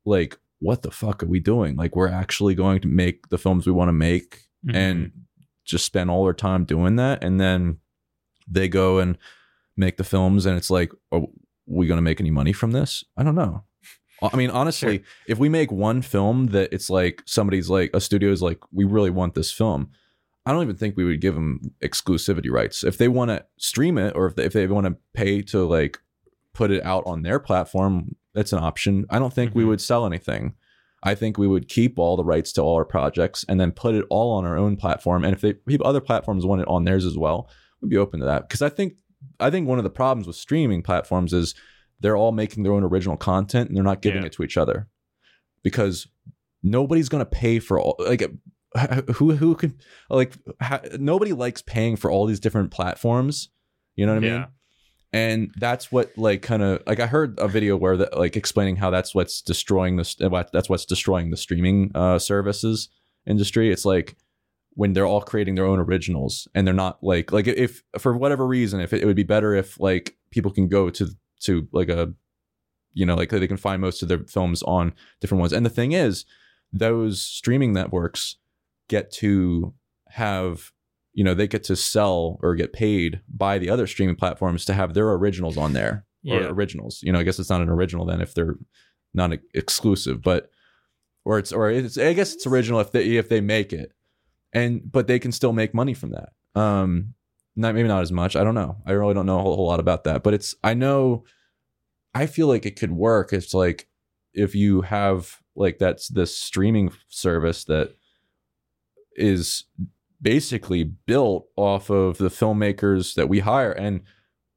like 0.06 0.38
what 0.60 0.82
the 0.82 0.90
fuck 0.90 1.22
are 1.22 1.26
we 1.26 1.40
doing? 1.40 1.76
Like 1.76 1.94
we're 1.96 2.08
actually 2.08 2.54
going 2.54 2.80
to 2.80 2.88
make 2.88 3.28
the 3.28 3.36
films 3.38 3.66
we 3.66 3.72
want 3.72 3.88
to 3.88 3.92
make 3.92 4.44
Mhm. 4.66 4.74
and 4.74 5.12
just 5.66 5.84
spend 5.84 6.10
all 6.10 6.24
our 6.24 6.32
time 6.34 6.64
doing 6.64 6.96
that 6.96 7.22
and 7.22 7.38
then 7.40 7.78
they 8.48 8.68
go 8.68 8.98
and 8.98 9.16
make 9.76 9.96
the 9.96 10.04
films 10.04 10.46
and 10.46 10.56
it's 10.56 10.70
like 10.70 10.92
are 11.12 11.22
we 11.66 11.86
going 11.86 11.98
to 11.98 12.02
make 12.02 12.20
any 12.20 12.30
money 12.30 12.52
from 12.52 12.70
this 12.72 13.04
i 13.16 13.22
don't 13.22 13.34
know 13.34 13.64
i 14.22 14.36
mean 14.36 14.50
honestly 14.50 15.02
if 15.26 15.38
we 15.38 15.48
make 15.48 15.72
one 15.72 16.00
film 16.02 16.46
that 16.48 16.72
it's 16.72 16.88
like 16.90 17.22
somebody's 17.26 17.68
like 17.70 17.90
a 17.94 18.00
studio 18.00 18.30
is 18.30 18.42
like 18.42 18.58
we 18.72 18.84
really 18.84 19.10
want 19.10 19.34
this 19.34 19.50
film 19.50 19.90
i 20.46 20.52
don't 20.52 20.62
even 20.62 20.76
think 20.76 20.96
we 20.96 21.04
would 21.04 21.20
give 21.20 21.34
them 21.34 21.60
exclusivity 21.82 22.50
rights 22.50 22.84
if 22.84 22.98
they 22.98 23.08
want 23.08 23.30
to 23.30 23.44
stream 23.58 23.98
it 23.98 24.14
or 24.14 24.26
if 24.26 24.36
they, 24.36 24.44
if 24.44 24.52
they 24.52 24.66
want 24.66 24.86
to 24.86 24.96
pay 25.14 25.42
to 25.42 25.64
like 25.64 25.98
put 26.52 26.70
it 26.70 26.84
out 26.84 27.02
on 27.06 27.22
their 27.22 27.38
platform 27.40 28.14
that's 28.34 28.52
an 28.52 28.58
option 28.60 29.04
i 29.10 29.18
don't 29.18 29.32
think 29.34 29.54
we 29.54 29.64
Mhm. 29.64 29.68
would 29.68 29.80
sell 29.80 30.06
anything 30.06 30.54
I 31.06 31.14
think 31.14 31.36
we 31.36 31.46
would 31.46 31.68
keep 31.68 31.98
all 31.98 32.16
the 32.16 32.24
rights 32.24 32.50
to 32.54 32.62
all 32.62 32.76
our 32.76 32.84
projects 32.86 33.44
and 33.46 33.60
then 33.60 33.72
put 33.72 33.94
it 33.94 34.06
all 34.08 34.32
on 34.38 34.46
our 34.46 34.56
own 34.56 34.74
platform. 34.78 35.22
And 35.22 35.34
if 35.34 35.42
they 35.42 35.52
people 35.52 35.86
other 35.86 36.00
platforms 36.00 36.46
want 36.46 36.62
it 36.62 36.66
on 36.66 36.84
theirs 36.84 37.04
as 37.04 37.18
well, 37.18 37.46
we'd 37.82 37.90
be 37.90 37.98
open 37.98 38.20
to 38.20 38.24
that. 38.24 38.48
Because 38.48 38.62
I 38.62 38.70
think 38.70 38.94
I 39.40 39.50
think 39.50 39.66
one 39.68 39.78
of 39.78 39.84
the 39.84 39.90
problems 39.90 40.26
with 40.26 40.36
streaming 40.36 40.82
platforms 40.82 41.32
is 41.32 41.54
they're 42.00 42.16
all 42.16 42.32
making 42.32 42.62
their 42.62 42.72
own 42.72 42.84
original 42.84 43.16
content 43.16 43.68
and 43.68 43.76
they're 43.76 43.84
not 43.84 44.02
giving 44.02 44.22
Yeah. 44.22 44.26
it 44.26 44.32
to 44.34 44.42
each 44.42 44.56
other. 44.56 44.88
Because 45.62 46.06
nobody's 46.62 47.08
gonna 47.08 47.24
pay 47.24 47.58
for 47.58 47.78
all 47.80 47.96
like 47.98 48.22
who 49.14 49.32
who 49.36 49.54
can 49.54 49.78
like 50.10 50.34
ha, 50.60 50.80
nobody 50.98 51.32
likes 51.32 51.62
paying 51.62 51.96
for 51.96 52.10
all 52.10 52.26
these 52.26 52.40
different 52.40 52.70
platforms. 52.70 53.48
You 53.96 54.06
know 54.06 54.12
what 54.12 54.18
I 54.18 54.20
mean? 54.20 54.30
Yeah. 54.32 54.46
and 55.12 55.54
that's 55.58 55.92
what 55.92 56.10
like 56.18 56.42
kind 56.42 56.60
of 56.62 56.82
like 56.88 56.98
i 56.98 57.06
heard 57.06 57.38
a 57.38 57.46
video 57.46 57.76
where 57.76 57.96
that 57.96 58.18
like 58.18 58.36
explaining 58.36 58.74
how 58.74 58.90
that's 58.90 59.14
what's 59.14 59.40
destroying 59.42 59.94
this 59.96 60.16
that's 60.16 60.68
what's 60.68 60.84
destroying 60.84 61.30
the 61.30 61.36
streaming 61.36 61.92
uh 61.94 62.18
services 62.18 62.88
industry 63.24 63.70
it's 63.70 63.84
like 63.84 64.16
when 64.74 64.92
they're 64.92 65.06
all 65.06 65.22
creating 65.22 65.54
their 65.54 65.66
own 65.66 65.78
originals 65.78 66.48
and 66.54 66.66
they're 66.66 66.74
not 66.74 67.02
like 67.02 67.32
like 67.32 67.46
if 67.46 67.82
for 67.98 68.16
whatever 68.16 68.46
reason 68.46 68.80
if 68.80 68.92
it, 68.92 69.02
it 69.02 69.06
would 69.06 69.16
be 69.16 69.22
better 69.22 69.54
if 69.54 69.78
like 69.78 70.16
people 70.30 70.50
can 70.50 70.68
go 70.68 70.90
to 70.90 71.08
to 71.40 71.68
like 71.72 71.88
a 71.88 72.12
you 72.92 73.06
know 73.06 73.14
like 73.14 73.30
they 73.30 73.46
can 73.46 73.56
find 73.56 73.80
most 73.80 74.02
of 74.02 74.08
their 74.08 74.24
films 74.24 74.62
on 74.62 74.92
different 75.20 75.40
ones. 75.40 75.52
And 75.52 75.64
the 75.64 75.70
thing 75.70 75.92
is 75.92 76.24
those 76.72 77.22
streaming 77.22 77.72
networks 77.72 78.36
get 78.88 79.10
to 79.12 79.74
have 80.08 80.72
you 81.12 81.22
know 81.24 81.34
they 81.34 81.46
get 81.46 81.64
to 81.64 81.76
sell 81.76 82.38
or 82.42 82.54
get 82.54 82.72
paid 82.72 83.20
by 83.28 83.58
the 83.58 83.70
other 83.70 83.86
streaming 83.86 84.16
platforms 84.16 84.64
to 84.64 84.74
have 84.74 84.94
their 84.94 85.10
originals 85.12 85.56
on 85.56 85.72
there 85.72 86.04
or 86.24 86.40
originals. 86.48 87.00
You 87.02 87.12
know 87.12 87.18
i 87.20 87.22
guess 87.22 87.38
it's 87.38 87.50
not 87.50 87.60
an 87.60 87.68
original 87.68 88.04
then 88.06 88.20
if 88.20 88.34
they're 88.34 88.56
not 89.12 89.32
exclusive 89.54 90.22
but 90.22 90.50
or 91.24 91.38
it's 91.38 91.52
or 91.52 91.70
it's 91.70 91.96
i 91.98 92.12
guess 92.12 92.34
it's 92.34 92.46
original 92.46 92.80
if 92.80 92.90
they 92.92 93.16
if 93.16 93.28
they 93.28 93.40
make 93.40 93.72
it 93.72 93.92
and 94.55 94.80
but 94.90 95.07
they 95.07 95.18
can 95.18 95.32
still 95.32 95.52
make 95.52 95.74
money 95.74 95.94
from 95.94 96.12
that. 96.12 96.30
Um 96.59 97.14
not 97.57 97.74
maybe 97.74 97.88
not 97.88 98.02
as 98.02 98.12
much. 98.12 98.34
I 98.34 98.42
don't 98.42 98.55
know. 98.55 98.78
I 98.84 98.92
really 98.92 99.14
don't 99.14 99.26
know 99.26 99.38
a 99.38 99.42
whole, 99.42 99.57
whole 99.57 99.66
lot 99.66 99.80
about 99.80 100.05
that. 100.05 100.22
But 100.22 100.34
it's 100.34 100.55
i 100.64 100.74
know 100.74 101.24
i 102.14 102.26
feel 102.26 102.46
like 102.46 102.64
it 102.64 102.78
could 102.78 102.92
work 102.92 103.32
it's 103.32 103.52
like 103.52 103.88
if 104.32 104.55
you 104.55 104.82
have 104.82 105.38
like 105.57 105.78
that's 105.78 106.09
this 106.09 106.36
streaming 106.36 106.92
service 107.09 107.64
that 107.64 107.94
is 109.16 109.64
basically 110.24 110.82
built 110.82 111.46
off 111.55 111.90
of 111.90 112.18
the 112.18 112.30
filmmakers 112.30 113.14
that 113.14 113.28
we 113.28 113.40
hire. 113.40 113.72
And 113.72 114.00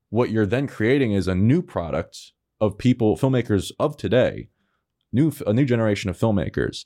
what 0.09 0.31
you're 0.31 0.45
then 0.45 0.65
creating 0.65 1.11
is 1.11 1.27
a 1.27 1.35
new 1.35 1.61
product 1.61 2.31
of 2.59 2.77
people 2.77 3.17
filmmakers 3.17 3.71
of 3.79 3.97
today 3.97 4.49
new 5.11 5.31
a 5.45 5.53
new 5.53 5.63
generation 5.63 6.09
of 6.09 6.17
filmmakers 6.17 6.85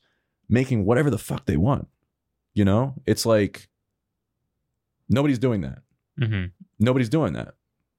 making 0.49 0.83
whatever 0.83 1.09
the 1.09 1.17
fuck 1.17 1.45
they 1.45 1.55
want 1.55 1.87
you 2.53 2.65
know 2.65 2.93
it's 3.05 3.25
like 3.25 3.67
nobody's 5.09 5.39
doing 5.39 5.61
that 5.61 5.79
hmm 6.19 6.45
nobody's 6.79 7.09
doing 7.09 7.33
that 7.33 7.53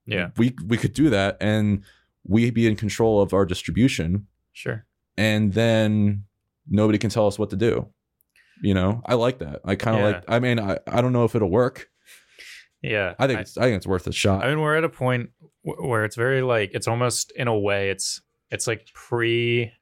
Yeah. 0.06 0.30
we 0.36 0.54
we 0.66 0.76
could 0.76 0.92
do 0.92 1.10
that 1.10 1.36
and 1.40 1.84
we 2.26 2.50
be 2.50 2.66
in 2.66 2.76
control 2.76 3.20
of 3.22 3.32
our 3.32 3.44
distribution 3.46 4.26
Sure. 4.52 4.84
and 5.16 5.52
then 5.52 6.24
nobody 6.68 6.98
can 6.98 7.10
tell 7.10 7.26
us 7.26 7.38
what 7.38 7.50
to 7.50 7.56
do 7.56 7.88
you 8.62 8.74
know 8.74 9.00
i 9.06 9.14
like 9.14 9.38
that 9.38 9.60
i 9.64 9.74
kind 9.74 9.96
of 9.96 10.02
Yeah. 10.02 10.06
like 10.16 10.24
i 10.28 10.38
mean 10.38 10.58
I, 10.60 10.78
I 10.86 11.00
don't 11.00 11.12
know 11.12 11.24
if 11.24 11.34
it'll 11.34 11.50
work 11.50 11.88
Yeah. 12.82 13.14
i 13.18 13.26
think 13.26 13.40
it's, 13.40 13.56
i 13.56 13.62
think 13.62 13.76
it's 13.76 13.86
worth 13.86 14.06
a 14.06 14.12
shot 14.12 14.44
I 14.44 14.48
mean, 14.48 14.60
we're 14.60 14.76
at 14.76 14.84
a 14.84 14.88
point 14.88 15.30
where 15.62 16.04
it's 16.04 16.16
very 16.16 16.42
like 16.42 16.70
it's 16.74 16.88
almost 16.88 17.32
in 17.36 17.48
a 17.48 17.58
way 17.58 17.90
it's 17.90 18.20
it's 18.50 18.66
like 18.66 18.88
pre. 18.94 19.72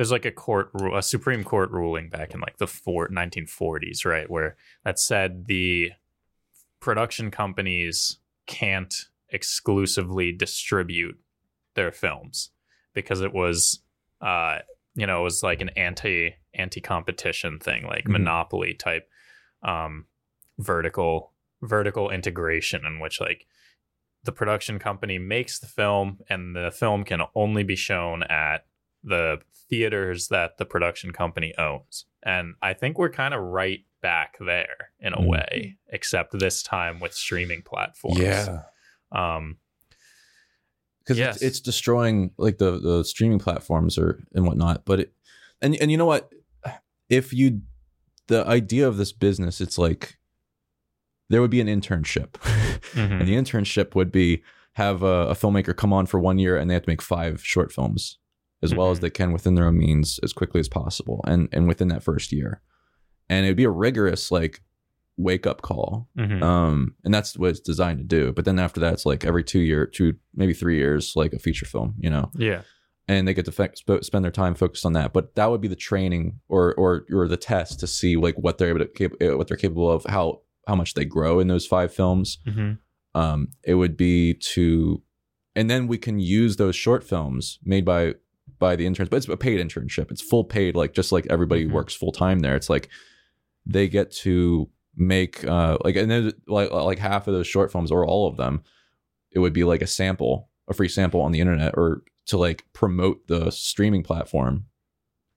There's 0.00 0.10
like 0.10 0.24
a 0.24 0.32
court 0.32 0.70
rule, 0.72 0.96
a 0.96 1.02
Supreme 1.02 1.44
Court 1.44 1.70
ruling 1.70 2.08
back 2.08 2.32
in 2.32 2.40
like 2.40 2.56
the 2.56 2.66
four, 2.66 3.08
1940s, 3.08 4.06
right, 4.06 4.30
where 4.30 4.56
that 4.82 4.98
said 4.98 5.44
the 5.46 5.90
production 6.80 7.30
companies 7.30 8.16
can't 8.46 8.94
exclusively 9.28 10.32
distribute 10.32 11.20
their 11.74 11.92
films 11.92 12.50
because 12.94 13.20
it 13.20 13.34
was, 13.34 13.82
uh, 14.22 14.60
you 14.94 15.06
know, 15.06 15.20
it 15.20 15.24
was 15.24 15.42
like 15.42 15.60
an 15.60 15.68
anti 15.76 16.34
anti 16.54 16.80
competition 16.80 17.58
thing, 17.58 17.86
like 17.86 18.06
Mhm. 18.06 18.12
monopoly 18.12 18.72
type 18.72 19.06
um 19.62 20.06
vertical 20.58 21.34
vertical 21.60 22.08
integration 22.08 22.86
in 22.86 23.00
which 23.00 23.20
like 23.20 23.44
the 24.24 24.32
production 24.32 24.78
company 24.78 25.18
makes 25.18 25.58
the 25.58 25.66
film 25.66 26.20
and 26.30 26.56
the 26.56 26.70
film 26.70 27.04
can 27.04 27.20
only 27.34 27.64
be 27.64 27.76
shown 27.76 28.22
at 28.22 28.64
the 29.04 29.40
theaters 29.70 30.28
that 30.28 30.58
the 30.58 30.66
production 30.66 31.12
company 31.12 31.54
owns. 31.56 32.04
And 32.22 32.54
I 32.60 32.74
think 32.74 32.98
we're 32.98 33.08
kind 33.10 33.32
of 33.32 33.40
right 33.40 33.80
back 34.02 34.36
there 34.40 34.90
in 34.98 35.12
a 35.14 35.18
Mm. 35.18 35.28
way, 35.28 35.76
except 35.88 36.38
this 36.38 36.62
time 36.62 37.00
with 37.00 37.14
streaming 37.14 37.62
platforms. 37.62 38.18
Um 39.12 39.56
because 41.00 41.18
Yes. 41.18 41.36
it's, 41.36 41.44
it's 41.44 41.60
destroying 41.60 42.30
like 42.36 42.58
the 42.58 42.78
the 42.78 43.04
streaming 43.04 43.38
platforms 43.38 43.96
or 43.98 44.22
and 44.34 44.46
whatnot. 44.46 44.84
But 44.84 45.00
it 45.00 45.12
and 45.62 45.74
and 45.80 45.90
you 45.90 45.96
know 45.96 46.06
what? 46.06 46.30
If 47.08 47.32
you 47.32 47.62
the 48.28 48.46
idea 48.46 48.86
of 48.86 48.96
this 48.96 49.12
business, 49.12 49.60
it's 49.60 49.76
like 49.78 50.18
there 51.30 51.40
would 51.40 51.50
be 51.50 51.60
an 51.60 51.66
internship, 51.68 52.32
mhm. 52.32 52.96
and 53.20 53.28
the 53.28 53.34
internship 53.34 53.94
would 53.94 54.12
be 54.12 54.42
have 54.74 55.02
a, 55.02 55.28
a 55.28 55.34
filmmaker 55.34 55.76
come 55.76 55.92
on 55.92 56.06
for 56.06 56.20
one 56.20 56.38
year 56.38 56.56
and 56.56 56.70
they 56.70 56.74
have 56.74 56.84
to 56.84 56.90
make 56.90 57.02
five 57.02 57.44
short 57.44 57.72
films 57.72 58.18
as 58.62 58.74
well 58.74 58.90
as 58.90 58.98
Mhm. 58.98 59.02
they 59.02 59.10
can 59.10 59.32
within 59.32 59.54
their 59.54 59.66
own 59.66 59.78
means 59.78 60.18
as 60.22 60.32
quickly 60.32 60.60
as 60.60 60.68
possible 60.68 61.20
and 61.26 61.48
and 61.52 61.66
within 61.68 61.88
that 61.88 62.02
first 62.02 62.32
year 62.32 62.60
and 63.28 63.44
it'd 63.46 63.56
be 63.56 63.64
a 63.64 63.70
rigorous 63.70 64.30
like 64.30 64.60
wake 65.16 65.46
up 65.46 65.60
call 65.62 66.08
Mhm. 66.18 66.42
um 66.42 66.94
and 67.04 67.12
that's 67.12 67.36
what 67.38 67.50
it's 67.50 67.60
designed 67.60 67.98
to 67.98 68.04
do 68.04 68.32
but 68.32 68.44
then 68.44 68.58
after 68.58 68.80
that 68.80 68.92
it's 68.94 69.04
like 69.06 69.24
every 69.24 69.44
two 69.44 69.60
year 69.60 69.86
two 69.86 70.14
maybe 70.34 70.52
three 70.54 70.76
years 70.76 71.12
like 71.16 71.32
a 71.32 71.38
feature 71.38 71.66
film 71.66 71.94
you 71.98 72.08
know 72.10 72.30
yeah. 72.36 72.62
and 73.08 73.26
they 73.28 73.34
get 73.34 73.44
to 73.44 73.52
fe- 73.52 73.74
sp- 73.76 74.02
spend 74.02 74.24
their 74.24 74.32
time 74.32 74.54
focused 74.54 74.86
on 74.86 74.94
that 74.94 75.12
but 75.12 75.34
that 75.34 75.50
would 75.50 75.60
be 75.60 75.68
the 75.68 75.76
training 75.76 76.38
or 76.48 76.74
or 76.74 77.04
or 77.12 77.28
the 77.28 77.36
test 77.36 77.80
to 77.80 77.86
see 77.86 78.16
like 78.16 78.36
what 78.38 78.56
they're 78.58 78.68
able 78.70 78.78
to 78.78 78.86
cap- 78.86 79.20
uh, 79.22 79.36
what 79.36 79.48
they're 79.48 79.56
capable 79.58 79.90
of 79.90 80.04
how 80.04 80.40
how 80.66 80.74
much 80.74 80.94
they 80.94 81.04
grow 81.04 81.38
in 81.40 81.48
those 81.48 81.66
five 81.66 81.92
films 81.92 82.38
Mhm. 82.46 82.78
um 83.14 83.48
it 83.64 83.74
would 83.74 83.96
be 83.96 84.34
to 84.34 85.02
and 85.56 85.68
then 85.68 85.86
we 85.86 85.98
can 85.98 86.18
use 86.18 86.56
those 86.56 86.76
short 86.76 87.02
films 87.04 87.58
made 87.64 87.84
by 87.84 88.14
by 88.60 88.76
the 88.76 88.86
interns 88.86 89.08
but 89.08 89.16
it's 89.16 89.26
a 89.28 89.36
paid 89.36 89.58
internship. 89.58 90.12
It's 90.12 90.22
full 90.22 90.44
paid 90.44 90.76
like 90.76 90.92
just 90.94 91.10
like 91.10 91.26
everybody 91.28 91.66
Mhm. 91.66 91.72
works 91.72 91.94
full 91.94 92.12
time 92.12 92.38
there. 92.40 92.54
It's 92.54 92.70
like 92.70 92.88
they 93.66 93.88
get 93.88 94.12
to 94.12 94.70
make 94.96 95.44
uh 95.44 95.78
like 95.84 95.96
and 95.96 96.10
then 96.10 96.32
like 96.46 96.70
like 96.70 96.98
half 96.98 97.26
of 97.26 97.34
those 97.34 97.46
short 97.48 97.72
films 97.72 97.90
or 97.90 98.04
all 98.06 98.28
of 98.28 98.36
them 98.36 98.62
it 99.32 99.38
would 99.38 99.52
be 99.52 99.64
like 99.64 99.82
a 99.82 99.86
sample 99.86 100.48
a 100.68 100.74
free 100.74 100.88
sample 100.88 101.20
on 101.20 101.32
the 101.32 101.40
internet 101.40 101.74
or 101.76 102.02
to 102.26 102.36
like 102.36 102.64
promote 102.72 103.26
the 103.28 103.50
streaming 103.50 104.02
platform 104.02 104.66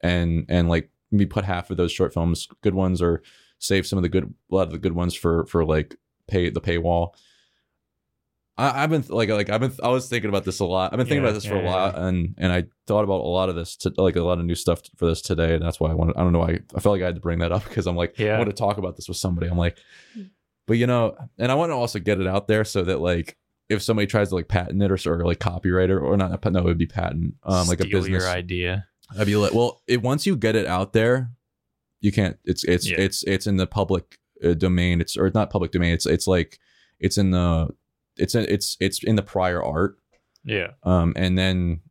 and 0.02 0.46
and 0.50 0.70
like 0.70 0.90
maybe 1.12 1.26
put 1.28 1.46
half 1.46 1.70
of 1.70 1.78
those 1.78 1.92
short 1.92 2.14
films 2.14 2.48
good 2.62 2.74
ones 2.74 3.02
or 3.02 3.22
save 3.60 3.86
some 3.86 3.98
of 3.98 4.04
the 4.04 4.10
good 4.10 4.34
a 4.52 4.56
lot 4.56 4.64
of 4.68 4.72
the 4.72 4.80
good 4.80 4.94
ones 4.94 5.14
for 5.14 5.46
for 5.46 5.64
like 5.64 5.96
pay 6.28 6.50
the 6.50 6.60
paywall 6.62 7.14
I, 8.58 8.84
I've 8.84 8.90
been 8.90 9.04
like 9.10 9.30
like 9.30 9.50
I've 9.50 9.62
been 9.62 9.72
I 9.82 9.90
was 9.90 10.08
thinking 10.08 10.30
about 10.30 10.44
this 10.46 10.60
a 10.60 10.66
lot. 10.66 10.94
I've 10.94 10.98
been 10.98 11.08
thinking 11.08 11.24
Yeah, 11.24 11.30
about 11.30 11.34
this 11.36 11.46
for 11.46 11.56
yeah, 11.56 11.62
a 11.62 11.64
yeah, 11.64 11.72
lot, 11.72 11.98
and 11.98 12.36
and 12.38 12.52
I 12.52 12.66
thought 12.88 13.04
about 13.04 13.22
a 13.22 13.28
lot 13.28 13.50
of 13.50 13.56
this 13.56 13.76
to 13.78 13.94
like 13.98 14.16
a 14.16 14.22
lot 14.22 14.40
of 14.40 14.46
new 14.46 14.56
stuff 14.56 14.82
for 14.98 15.08
this 15.08 15.22
today, 15.22 15.56
and 15.56 15.64
that's 15.66 15.80
why 15.80 15.90
I 15.90 15.94
wanted. 15.96 16.16
I 16.18 16.22
don't 16.22 16.34
know 16.34 16.40
why 16.40 16.60
I 16.76 16.80
felt 16.80 16.94
like 16.94 17.02
I 17.02 17.06
had 17.08 17.16
to 17.16 17.22
bring 17.22 17.40
that 17.40 17.52
up 17.52 17.64
because 17.64 17.88
I'm 17.88 17.96
like 17.96 18.20
I 18.20 18.38
want 18.38 18.50
to 18.50 18.56
talk 18.56 18.78
about 18.78 18.96
this 18.96 19.08
with 19.08 19.18
somebody. 19.18 19.48
I'm 19.48 19.58
like, 19.58 19.78
Hmm. 20.14 20.24
but 20.68 20.78
you 20.78 20.86
know, 20.88 21.16
and 21.40 21.52
I 21.52 21.56
want 21.56 21.72
to 21.72 21.76
also 21.76 21.98
get 22.00 22.22
it 22.22 22.28
out 22.28 22.48
there 22.48 22.64
so 22.64 22.84
that 22.84 23.00
like 23.00 23.38
if 23.70 23.82
somebody 23.82 24.06
tries 24.06 24.30
to 24.30 24.36
like 24.36 24.50
patent 24.50 24.84
it 24.84 24.92
or 24.92 24.98
sort 24.98 25.20
of 25.22 25.26
like 25.26 25.40
copyright 25.40 25.90
it 25.90 25.94
or 25.94 26.16
not, 26.16 26.44
no, 26.52 26.60
it 26.60 26.64
would 26.66 26.78
be 26.78 26.86
patent, 26.86 27.34
um, 27.44 27.68
like 27.68 27.80
a 27.80 27.86
business 27.86 28.24
your 28.24 28.30
idea. 28.30 28.86
I'd 29.18 29.26
be 29.26 29.36
like, 29.36 29.54
well, 29.54 29.82
it, 29.88 30.02
once 30.02 30.26
you 30.28 30.36
get 30.36 30.56
it 30.56 30.66
out 30.68 30.94
there, 30.94 31.32
you 32.02 32.12
can't. 32.12 32.38
It's 32.46 32.64
it's 32.66 32.88
Yeah. 32.88 32.98
it's 33.00 33.24
it's 33.24 33.48
in 33.48 33.58
the 33.58 33.66
public 33.66 34.20
uh, 34.44 34.54
domain. 34.54 35.02
It's 35.02 35.18
or 35.18 35.32
not 35.34 35.50
public 35.50 35.72
domain. 35.72 35.94
It's 35.94 36.06
it's 36.06 36.28
like 36.28 36.60
it's 37.00 37.18
in 37.18 37.32
the 37.32 37.70
it's 38.18 38.36
in, 38.36 38.46
it's 38.50 38.78
it's 38.80 39.04
in 39.04 39.16
the 39.16 39.22
prior 39.24 39.64
art. 39.64 39.98
Yeah. 40.44 40.72
Um, 40.84 41.14
and 41.16 41.38
then 41.38 41.82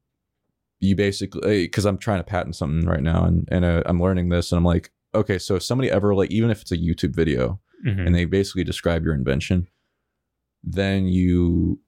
you 0.81 0.97
basically 0.97 1.63
because 1.65 1.85
I'm 1.85 1.99
trying 1.99 2.19
to 2.21 2.25
patent 2.25 2.57
something 2.57 2.89
right 2.89 3.03
now, 3.03 3.25
and 3.25 3.49
and 3.51 3.65
uh, 3.65 3.83
I'm 3.87 4.01
learning 4.03 4.29
this, 4.29 4.53
and 4.53 4.59
I'm 4.59 4.65
like, 4.65 4.91
okay, 5.15 5.39
so 5.39 5.57
if 5.57 5.63
somebody 5.63 5.91
ever 5.91 6.15
like 6.15 6.31
even 6.31 6.51
if 6.51 6.61
it's 6.63 6.73
a 6.73 6.77
YouTube 6.79 7.15
video, 7.15 7.61
Mhm. 7.87 8.07
and 8.07 8.15
they 8.15 8.25
basically 8.25 8.65
describe 8.65 9.05
your 9.05 9.15
invention, 9.15 9.69
then 10.65 11.07
you 11.07 11.81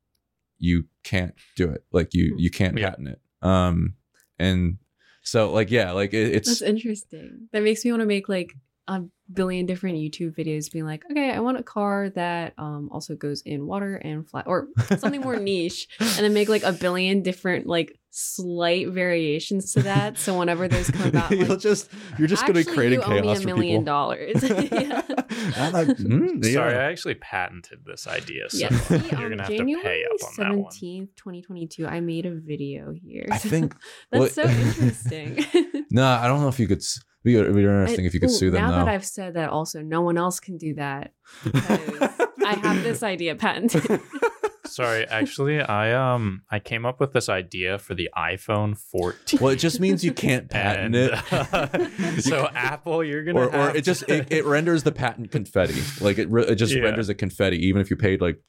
you 0.59 0.85
can't 1.03 1.35
do 1.57 1.69
it. 1.71 1.85
Like 1.93 2.15
you 2.15 2.35
you 2.39 2.51
can't 2.51 2.79
Yeah. 2.79 2.91
patent 2.91 3.09
it. 3.09 3.21
Um, 3.43 3.95
and 4.39 4.79
so 5.23 5.53
like 5.53 5.71
yeah, 5.71 5.93
like 5.93 6.15
it, 6.15 6.35
it's 6.35 6.49
That's 6.49 6.63
interesting. 6.63 7.49
That 7.53 7.63
makes 7.63 7.85
me 7.85 7.91
want 7.91 8.01
to 8.01 8.07
make 8.07 8.29
like 8.29 8.55
a 8.87 9.03
billion 9.33 9.65
different 9.65 9.97
YouTube 9.97 10.37
videos 10.37 10.71
being 10.71 10.85
like, 10.85 11.03
okay, 11.11 11.31
I 11.31 11.41
want 11.41 11.59
a 11.59 11.63
car 11.63 12.11
that 12.11 12.53
um 12.59 12.91
also 12.93 13.15
goes 13.17 13.41
in 13.43 13.67
water 13.67 13.97
and 13.97 14.29
flat 14.29 14.47
or 14.47 14.69
something 14.99 15.23
more 15.23 15.37
niche 15.41 15.89
and 15.99 16.09
then 16.25 16.35
make 16.35 16.49
like 16.51 16.63
a 16.65 16.73
billion 16.73 17.23
different 17.23 17.67
like 17.67 17.99
slight 18.11 18.89
variations 18.91 19.73
to 19.73 19.83
that. 19.83 20.19
So 20.19 20.39
whenever 20.39 20.69
those 20.69 20.91
come 20.91 21.17
out, 21.17 21.33
I'm 21.33 21.39
You'll 21.41 21.57
just 21.57 21.89
you're 22.19 22.29
just 22.29 22.43
gonna 22.43 22.53
be 22.55 22.61
actually, 22.61 22.75
creating 22.77 23.01
you 23.01 23.05
owe 23.07 23.21
me 23.23 23.33
a 23.33 23.37
for 23.41 23.47
million 23.47 23.81
people. 23.81 23.85
dollars. 23.85 24.43
yeah. 24.43 25.03
I'm 25.57 25.73
like, 25.73 25.89
mm, 25.89 26.45
yeah. 26.45 26.53
Sorry, 26.53 26.75
I 26.75 26.85
actually 26.91 27.15
patented 27.15 27.81
this 27.87 28.07
idea. 28.07 28.51
So 28.51 28.59
Yeah, 28.59 28.69
see, 28.79 28.95
you're 28.97 29.17
um, 29.17 29.31
gonna 29.31 29.43
have 29.43 29.49
to 29.51 29.57
January 29.57 29.83
pay 29.83 30.05
up 30.05 30.29
on 30.29 30.35
that 30.39 30.59
one. 30.63 30.73
17th, 30.73 31.09
2022, 31.17 31.87
I 31.87 32.01
made 32.01 32.27
a 32.27 32.35
video 32.35 32.93
here. 32.93 33.27
I 33.31 33.39
think 33.39 33.75
That's 34.13 34.37
well- 34.37 34.47
so 34.47 34.53
interesting. 34.53 35.45
no, 35.91 36.07
I 36.07 36.27
don't 36.29 36.41
know 36.41 36.49
if 36.49 36.61
you 36.61 36.69
could. 36.69 36.79
s- 36.79 37.01
Be 37.25 37.37
it'd 37.37 37.55
be 37.55 37.63
interesting 37.63 38.05
I- 38.05 38.07
if 38.07 38.15
you 38.15 38.21
could 38.21 38.31
ooh, 38.31 38.35
sue 38.35 38.51
them 38.51 38.61
Now 38.63 38.71
though. 38.71 38.77
that 38.85 38.89
I've 38.89 39.05
said 39.05 39.35
that, 39.35 39.49
also, 39.51 39.81
no 39.83 40.03
one 40.03 40.19
else 40.19 40.39
can 40.41 40.59
do 40.59 40.75
that. 40.75 41.13
I 41.45 42.59
have 42.63 42.83
this 42.83 43.03
idea 43.03 43.35
patented. 43.35 44.01
Sorry, 44.67 45.07
actually, 45.07 45.61
I 45.61 45.93
um 46.15 46.43
I 46.51 46.59
came 46.59 46.85
up 46.87 46.99
with 46.99 47.13
this 47.13 47.29
idea 47.29 47.79
for 47.79 47.95
the 47.95 48.09
iPhone 48.17 48.77
14. 48.77 49.39
well, 49.41 49.53
it 49.53 49.57
just 49.57 49.79
means 49.79 50.05
you 50.05 50.13
can't 50.13 50.51
patent 50.51 50.95
And, 50.95 51.13
it. 51.13 51.33
uh, 51.33 52.21
so 52.21 52.49
Apple, 52.55 53.05
you're 53.05 53.25
gonna 53.25 53.39
or, 53.41 53.47
or 53.47 53.51
have 53.69 53.77
it 53.77 53.83
just 53.85 54.03
it, 54.09 54.33
it 54.33 54.45
renders 54.45 54.83
the 54.83 54.91
patent 54.93 55.31
confetti 55.31 55.81
like 56.01 56.19
it, 56.19 56.29
re- 56.31 56.45
it 56.47 56.57
just 56.57 56.75
Yeah. 56.75 56.83
renders 56.83 57.09
it 57.09 57.15
confetti 57.17 57.59
even 57.67 57.81
if 57.83 57.91
you 57.91 57.97
paid 57.97 58.21
like 58.21 58.43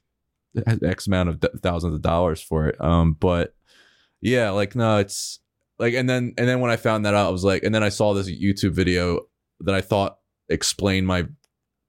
x 0.84 1.06
amount 1.06 1.30
of 1.30 1.42
th- 1.42 1.54
thousands 1.62 1.94
of 1.94 2.02
dollars 2.02 2.42
for 2.42 2.68
it 2.68 2.80
um 2.82 3.14
but 3.20 3.54
yeah 4.22 4.50
like 4.52 4.74
no 4.74 4.98
it's 4.98 5.40
like 5.80 5.94
and 5.94 6.10
then 6.10 6.34
and 6.38 6.48
then 6.48 6.60
when 6.60 6.72
i 6.72 6.76
found 6.76 7.06
that 7.06 7.14
out 7.14 7.28
i 7.28 7.32
was 7.32 7.44
like 7.44 7.64
and 7.64 7.74
then 7.76 7.84
i 7.84 7.90
saw 7.90 8.14
this 8.14 8.30
youtube 8.30 8.72
video 8.72 9.22
that 9.62 9.76
i 9.76 9.82
thought 9.82 10.18
explained 10.50 11.06
my 11.08 11.26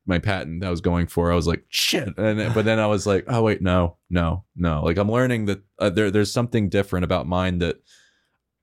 my 0.07 0.19
patent 0.19 0.61
that 0.61 0.69
i 0.69 0.71
was 0.71 0.81
going 0.81 1.07
for. 1.09 1.33
I 1.33 1.35
was 1.35 1.49
like 1.49 1.65
shit. 1.69 2.09
And 2.17 2.39
then, 2.39 2.53
but 2.53 2.65
then 2.65 2.79
i 2.79 2.87
was 2.87 3.07
like 3.07 3.25
oh 3.27 3.43
wait 3.43 3.61
no 3.61 3.97
no 4.09 4.45
no. 4.55 4.83
Like 4.85 4.99
i'm 4.99 5.11
learning 5.11 5.47
that 5.47 5.63
uh, 5.79 5.91
there 5.91 6.11
there's 6.13 6.33
something 6.33 6.69
different 6.69 7.05
about 7.05 7.27
mine 7.27 7.59
that 7.59 7.77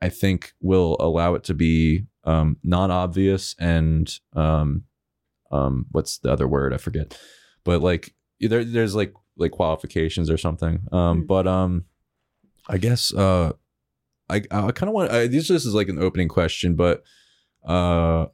i 0.02 0.08
think 0.10 0.54
will 0.62 0.96
allow 1.00 1.36
it 1.36 1.44
to 1.46 1.54
be 1.54 2.06
um 2.24 2.56
non-obvious 2.64 3.56
and 3.60 4.20
um 4.36 4.84
um 5.52 5.86
what's 5.92 6.18
the 6.20 6.32
other 6.32 6.48
word? 6.48 6.74
I 6.74 6.78
forget. 6.78 7.18
But 7.66 7.82
like 7.82 8.14
there 8.40 8.64
there's 8.64 8.96
like 8.96 9.14
like 9.38 9.52
qualifications 9.52 10.30
or 10.30 10.38
something. 10.38 10.88
Um 10.92 11.24
Mm. 11.24 11.28
but 11.28 11.46
um 11.48 11.86
i 12.70 12.78
guess 12.78 13.14
uh 13.14 13.52
i 14.34 14.42
i 14.52 14.72
kind 14.72 14.90
of 14.90 14.94
want 14.94 15.12
I, 15.12 15.28
this 15.28 15.48
this 15.48 15.66
is 15.66 15.74
like 15.74 15.90
an 15.90 16.02
opening 16.02 16.28
question 16.28 16.76
but 16.76 17.04
uh 17.66 18.26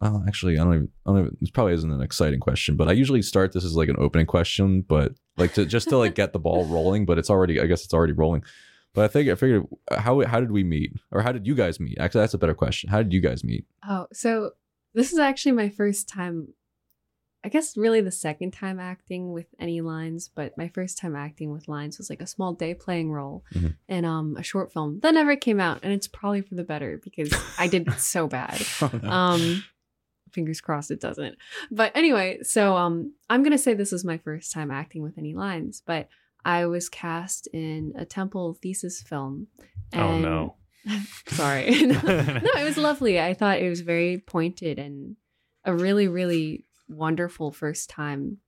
well, 0.00 0.24
actually, 0.28 0.58
I 0.58 0.64
don't 0.64 0.74
even. 0.74 0.88
I 1.06 1.10
don't 1.10 1.18
even. 1.20 1.36
This 1.40 1.50
probably 1.50 1.74
isn't 1.74 1.90
an 1.90 2.02
exciting 2.02 2.38
question, 2.38 2.76
but 2.76 2.88
I 2.88 2.92
usually 2.92 3.20
start 3.20 3.52
this 3.52 3.64
as 3.64 3.74
like 3.74 3.88
an 3.88 3.96
opening 3.98 4.26
question, 4.26 4.82
but 4.82 5.12
like 5.36 5.54
to 5.54 5.66
just 5.66 5.88
to 5.88 5.98
like 5.98 6.14
get 6.14 6.32
the 6.32 6.38
ball 6.38 6.66
rolling. 6.66 7.04
But 7.04 7.18
it's 7.18 7.30
already. 7.30 7.60
I 7.60 7.66
guess 7.66 7.84
it's 7.84 7.94
already 7.94 8.12
rolling. 8.12 8.44
But 8.94 9.04
I 9.04 9.08
think 9.08 9.28
I 9.28 9.34
figured 9.34 9.66
how 9.90 10.24
how 10.24 10.38
did 10.38 10.52
we 10.52 10.62
meet, 10.62 10.92
or 11.10 11.22
how 11.22 11.32
did 11.32 11.48
you 11.48 11.54
guys 11.56 11.80
meet? 11.80 11.98
Actually, 11.98 12.20
that's 12.20 12.34
a 12.34 12.38
better 12.38 12.54
question. 12.54 12.90
How 12.90 13.02
did 13.02 13.12
you 13.12 13.20
guys 13.20 13.42
meet? 13.42 13.64
oh, 13.88 14.06
so 14.12 14.52
this 14.94 15.12
is 15.12 15.18
actually 15.18 15.52
my 15.52 15.68
first 15.68 16.08
time, 16.08 16.48
I 17.44 17.48
guess, 17.50 17.76
really 17.76 18.00
the 18.00 18.10
second 18.10 18.52
time 18.52 18.80
acting 18.80 19.32
with 19.32 19.46
any 19.60 19.80
lines, 19.80 20.28
but 20.34 20.58
my 20.58 20.68
first 20.68 20.98
time 20.98 21.14
acting 21.14 21.52
with 21.52 21.68
lines 21.68 21.96
was 21.98 22.10
like 22.10 22.20
a 22.20 22.26
small 22.26 22.52
day 22.52 22.74
playing 22.74 23.12
role 23.12 23.44
Mhm. 23.54 23.76
in 23.88 24.04
um, 24.04 24.36
a 24.36 24.42
short 24.42 24.72
film 24.72 24.98
that 25.02 25.14
never 25.14 25.36
came 25.36 25.60
out. 25.60 25.80
And 25.84 25.92
it's 25.92 26.08
probably 26.08 26.40
for 26.42 26.56
the 26.56 26.64
better 26.64 27.00
because 27.02 27.32
I 27.58 27.68
did 27.68 27.88
so 27.98 28.26
bad. 28.26 28.60
um 29.04 29.62
fingers 30.32 30.60
crossed 30.60 30.90
it 30.90 31.00
doesn't 31.00 31.36
but 31.70 31.90
anyway 31.96 32.38
so 32.42 32.76
um 32.76 33.14
i'm 33.30 33.42
gonna 33.42 33.56
say 33.56 33.72
this 33.72 33.94
is 33.94 34.04
my 34.04 34.18
first 34.18 34.52
time 34.52 34.70
acting 34.70 35.02
with 35.02 35.16
any 35.16 35.32
lines 35.34 35.82
but 35.86 36.06
i 36.44 36.66
was 36.66 36.90
cast 36.90 37.46
in 37.54 37.94
a 37.96 38.04
temple 38.04 38.52
thesis 38.60 39.00
film 39.00 39.46
Oh 39.94 40.18
no. 40.18 40.56
sorry 41.28 41.70
no, 41.86 41.98
no, 42.02 42.50
it 42.58 42.64
was 42.64 42.76
lovely 42.76 43.18
i 43.18 43.32
thought 43.32 43.58
it 43.58 43.70
was 43.70 43.80
very 43.80 44.18
pointed 44.18 44.78
and 44.78 45.16
a 45.64 45.74
really 45.74 46.08
really 46.08 46.66
wonderful 46.88 47.52
first 47.52 47.88
time 47.90 48.38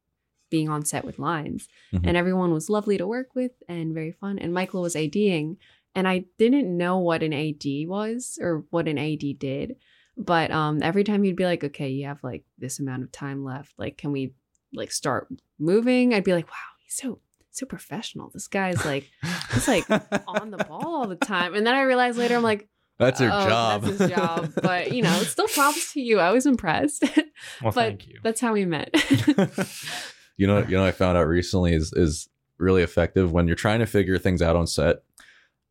being 0.51 0.69
on 0.69 0.85
set 0.85 1.05
with 1.05 1.19
lines 1.19 1.69
Mhm. 1.93 2.07
and 2.09 2.17
everyone 2.17 2.53
was 2.53 2.69
lovely 2.69 2.99
to 2.99 3.07
work 3.07 3.35
with 3.35 3.53
and 3.69 3.95
very 3.95 4.11
fun 4.13 4.39
and 4.39 4.53
michael 4.53 4.83
was 4.83 4.97
ading 4.97 5.57
and 5.95 6.07
I 6.07 6.25
didn't 6.39 6.77
know 6.77 6.99
what 6.99 7.23
an 7.25 7.33
AD 7.33 7.65
was 7.89 8.39
or 8.41 8.65
what 8.71 8.87
an 8.87 8.97
AD 8.97 9.39
did. 9.41 9.75
But 10.17 10.53
um, 10.53 10.83
every 10.85 11.03
time 11.03 11.25
he'd 11.25 11.35
be 11.35 11.45
like, 11.45 11.65
"Okay, 11.65 11.89
you 11.89 12.07
have 12.07 12.23
like 12.23 12.45
this 12.59 12.79
amount 12.79 13.03
of 13.03 13.11
time 13.11 13.43
left. 13.43 13.73
Like, 13.77 13.97
can 13.99 14.13
we 14.13 14.33
like 14.73 14.93
start 14.93 15.27
moving?" 15.59 16.15
I'd 16.15 16.23
be 16.23 16.33
like, 16.33 16.47
"Wow, 16.47 16.71
he's 16.85 16.95
so 16.95 17.19
so 17.51 17.67
professional. 17.67 18.31
This 18.31 18.47
guy's 18.47 18.85
like 18.85 19.11
he's 19.53 19.67
like 19.67 19.85
on 20.29 20.53
the 20.53 20.59
ball 20.59 20.95
all 20.95 21.09
the 21.09 21.17
time." 21.17 21.55
And 21.57 21.67
then 21.67 21.75
I 21.75 21.83
realized 21.83 22.17
later, 22.19 22.37
I'm 22.37 22.45
like, 22.45 22.69
That's 23.01 23.21
your 23.21 23.31
"Oh, 23.33 23.49
job. 23.49 23.83
That's 23.83 23.99
his 23.99 24.11
job." 24.11 24.53
But 24.63 24.93
you 24.95 25.03
know, 25.03 25.19
it's 25.21 25.31
still 25.31 25.49
props 25.49 25.93
to 25.95 26.01
you. 26.01 26.21
I 26.21 26.31
was 26.31 26.47
impressed. 26.47 27.03
Well, 27.63 27.73
but 27.73 27.81
thank 27.81 28.09
you. 28.09 28.21
that's 28.23 28.41
how 28.41 28.53
we 28.53 28.65
met. 28.65 28.91
you 30.37 30.47
know, 30.47 30.59
you 30.61 30.77
know, 30.77 30.85
I 30.85 30.93
found 30.93 31.19
out 31.19 31.27
recently 31.27 31.75
is 31.75 31.93
is 31.93 32.29
really 32.59 32.83
effective 32.83 33.33
when 33.33 33.47
you're 33.47 33.57
trying 33.57 33.81
to 33.81 33.87
figure 33.87 34.19
things 34.19 34.43
out 34.43 34.57
on 34.57 34.67
set. 34.67 35.03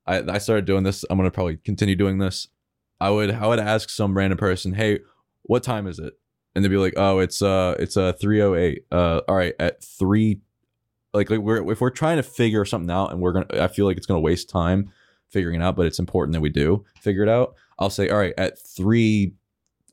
I 0.06 0.24
I 0.28 0.38
started 0.38 0.66
doing 0.66 0.84
this. 0.84 1.06
I'm 1.10 1.18
gonna 1.18 1.32
probably 1.32 1.58
continue 1.58 1.96
doing 1.96 2.18
this. 2.18 2.48
I 3.00 3.10
would 3.10 3.32
I 3.32 3.48
would 3.48 3.60
ask 3.60 3.90
some 3.90 4.18
random 4.18 4.38
person, 4.38 4.74
hey, 4.74 5.00
what 5.44 5.64
time 5.64 5.88
is 5.88 6.00
it? 6.00 6.14
And 6.54 6.64
they'd 6.64 6.70
be 6.70 6.78
like, 6.78 6.96
oh, 6.98 7.20
it's 7.20 7.42
uh 7.42 7.76
it's 7.80 7.96
uh 7.96 8.14
308. 8.14 8.86
Uh, 8.92 9.22
all 9.28 9.36
right, 9.36 9.54
at 9.60 9.84
three. 9.84 10.42
Like, 11.14 11.30
like 11.30 11.40
we're 11.40 11.72
if 11.72 11.82
we're 11.82 11.90
trying 11.90 12.18
to 12.18 12.24
figure 12.24 12.66
something 12.66 12.92
out 12.92 13.12
and 13.12 13.22
we're 13.22 13.32
gonna, 13.32 13.64
I 13.64 13.68
feel 13.68 13.86
like 13.86 13.98
it's 13.98 14.06
gonna 14.06 14.20
waste 14.20 14.50
time 14.50 14.92
figuring 15.30 15.62
it 15.62 15.64
out, 15.64 15.76
but 15.76 15.86
it's 15.86 16.00
important 16.00 16.34
that 16.34 16.42
we 16.42 16.50
do 16.50 16.86
figure 17.02 17.24
it 17.24 17.30
out. 17.30 17.56
I'll 17.78 17.90
say, 17.90 18.10
all 18.10 18.18
right, 18.18 18.34
at 18.38 18.60
three 18.60 19.34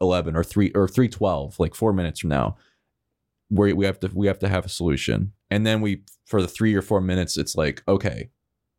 eleven 0.00 0.36
or 0.36 0.44
three 0.44 0.70
or 0.74 0.88
three 0.88 1.08
twelve, 1.08 1.58
like 1.58 1.74
four 1.74 1.92
minutes 1.92 2.20
from 2.20 2.30
now, 2.30 2.56
we 3.50 3.72
we 3.72 3.84
have 3.86 4.00
to 4.00 4.10
we 4.14 4.26
have 4.26 4.38
to 4.40 4.48
have 4.48 4.64
a 4.64 4.68
solution. 4.68 5.32
And 5.50 5.66
then 5.66 5.80
we 5.80 6.02
for 6.26 6.42
the 6.42 6.48
three 6.48 6.74
or 6.74 6.82
four 6.82 7.00
minutes, 7.00 7.36
it's 7.38 7.54
like, 7.54 7.82
okay, 7.86 8.30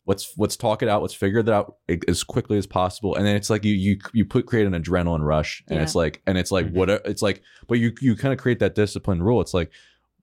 let's 0.06 0.34
let's 0.38 0.58
talk 0.58 0.82
it 0.84 0.90
out, 0.90 1.02
let's 1.02 1.14
figure 1.14 1.42
that 1.44 1.54
out 1.54 1.76
as 2.08 2.24
quickly 2.24 2.58
as 2.58 2.68
possible. 2.68 3.16
And 3.16 3.26
then 3.26 3.36
it's 3.36 3.50
like 3.50 3.64
you 3.64 3.74
you 3.74 3.98
you 4.14 4.26
put 4.26 4.46
create 4.46 4.68
an 4.68 4.74
adrenaline 4.74 5.22
rush, 5.24 5.64
and 5.70 5.78
Yeah. 5.78 5.84
it's 5.84 5.96
like 5.96 6.22
and 6.28 6.38
it's 6.38 6.52
like 6.52 6.68
Mhm. 6.68 6.74
what 6.74 6.90
it's 6.90 7.22
like, 7.22 7.42
but 7.68 7.80
you 7.80 7.94
you 8.02 8.16
kind 8.16 8.34
of 8.34 8.40
create 8.40 8.60
that 8.60 8.76
discipline 8.76 9.24
rule. 9.24 9.40
It's 9.42 9.54
like 9.54 9.72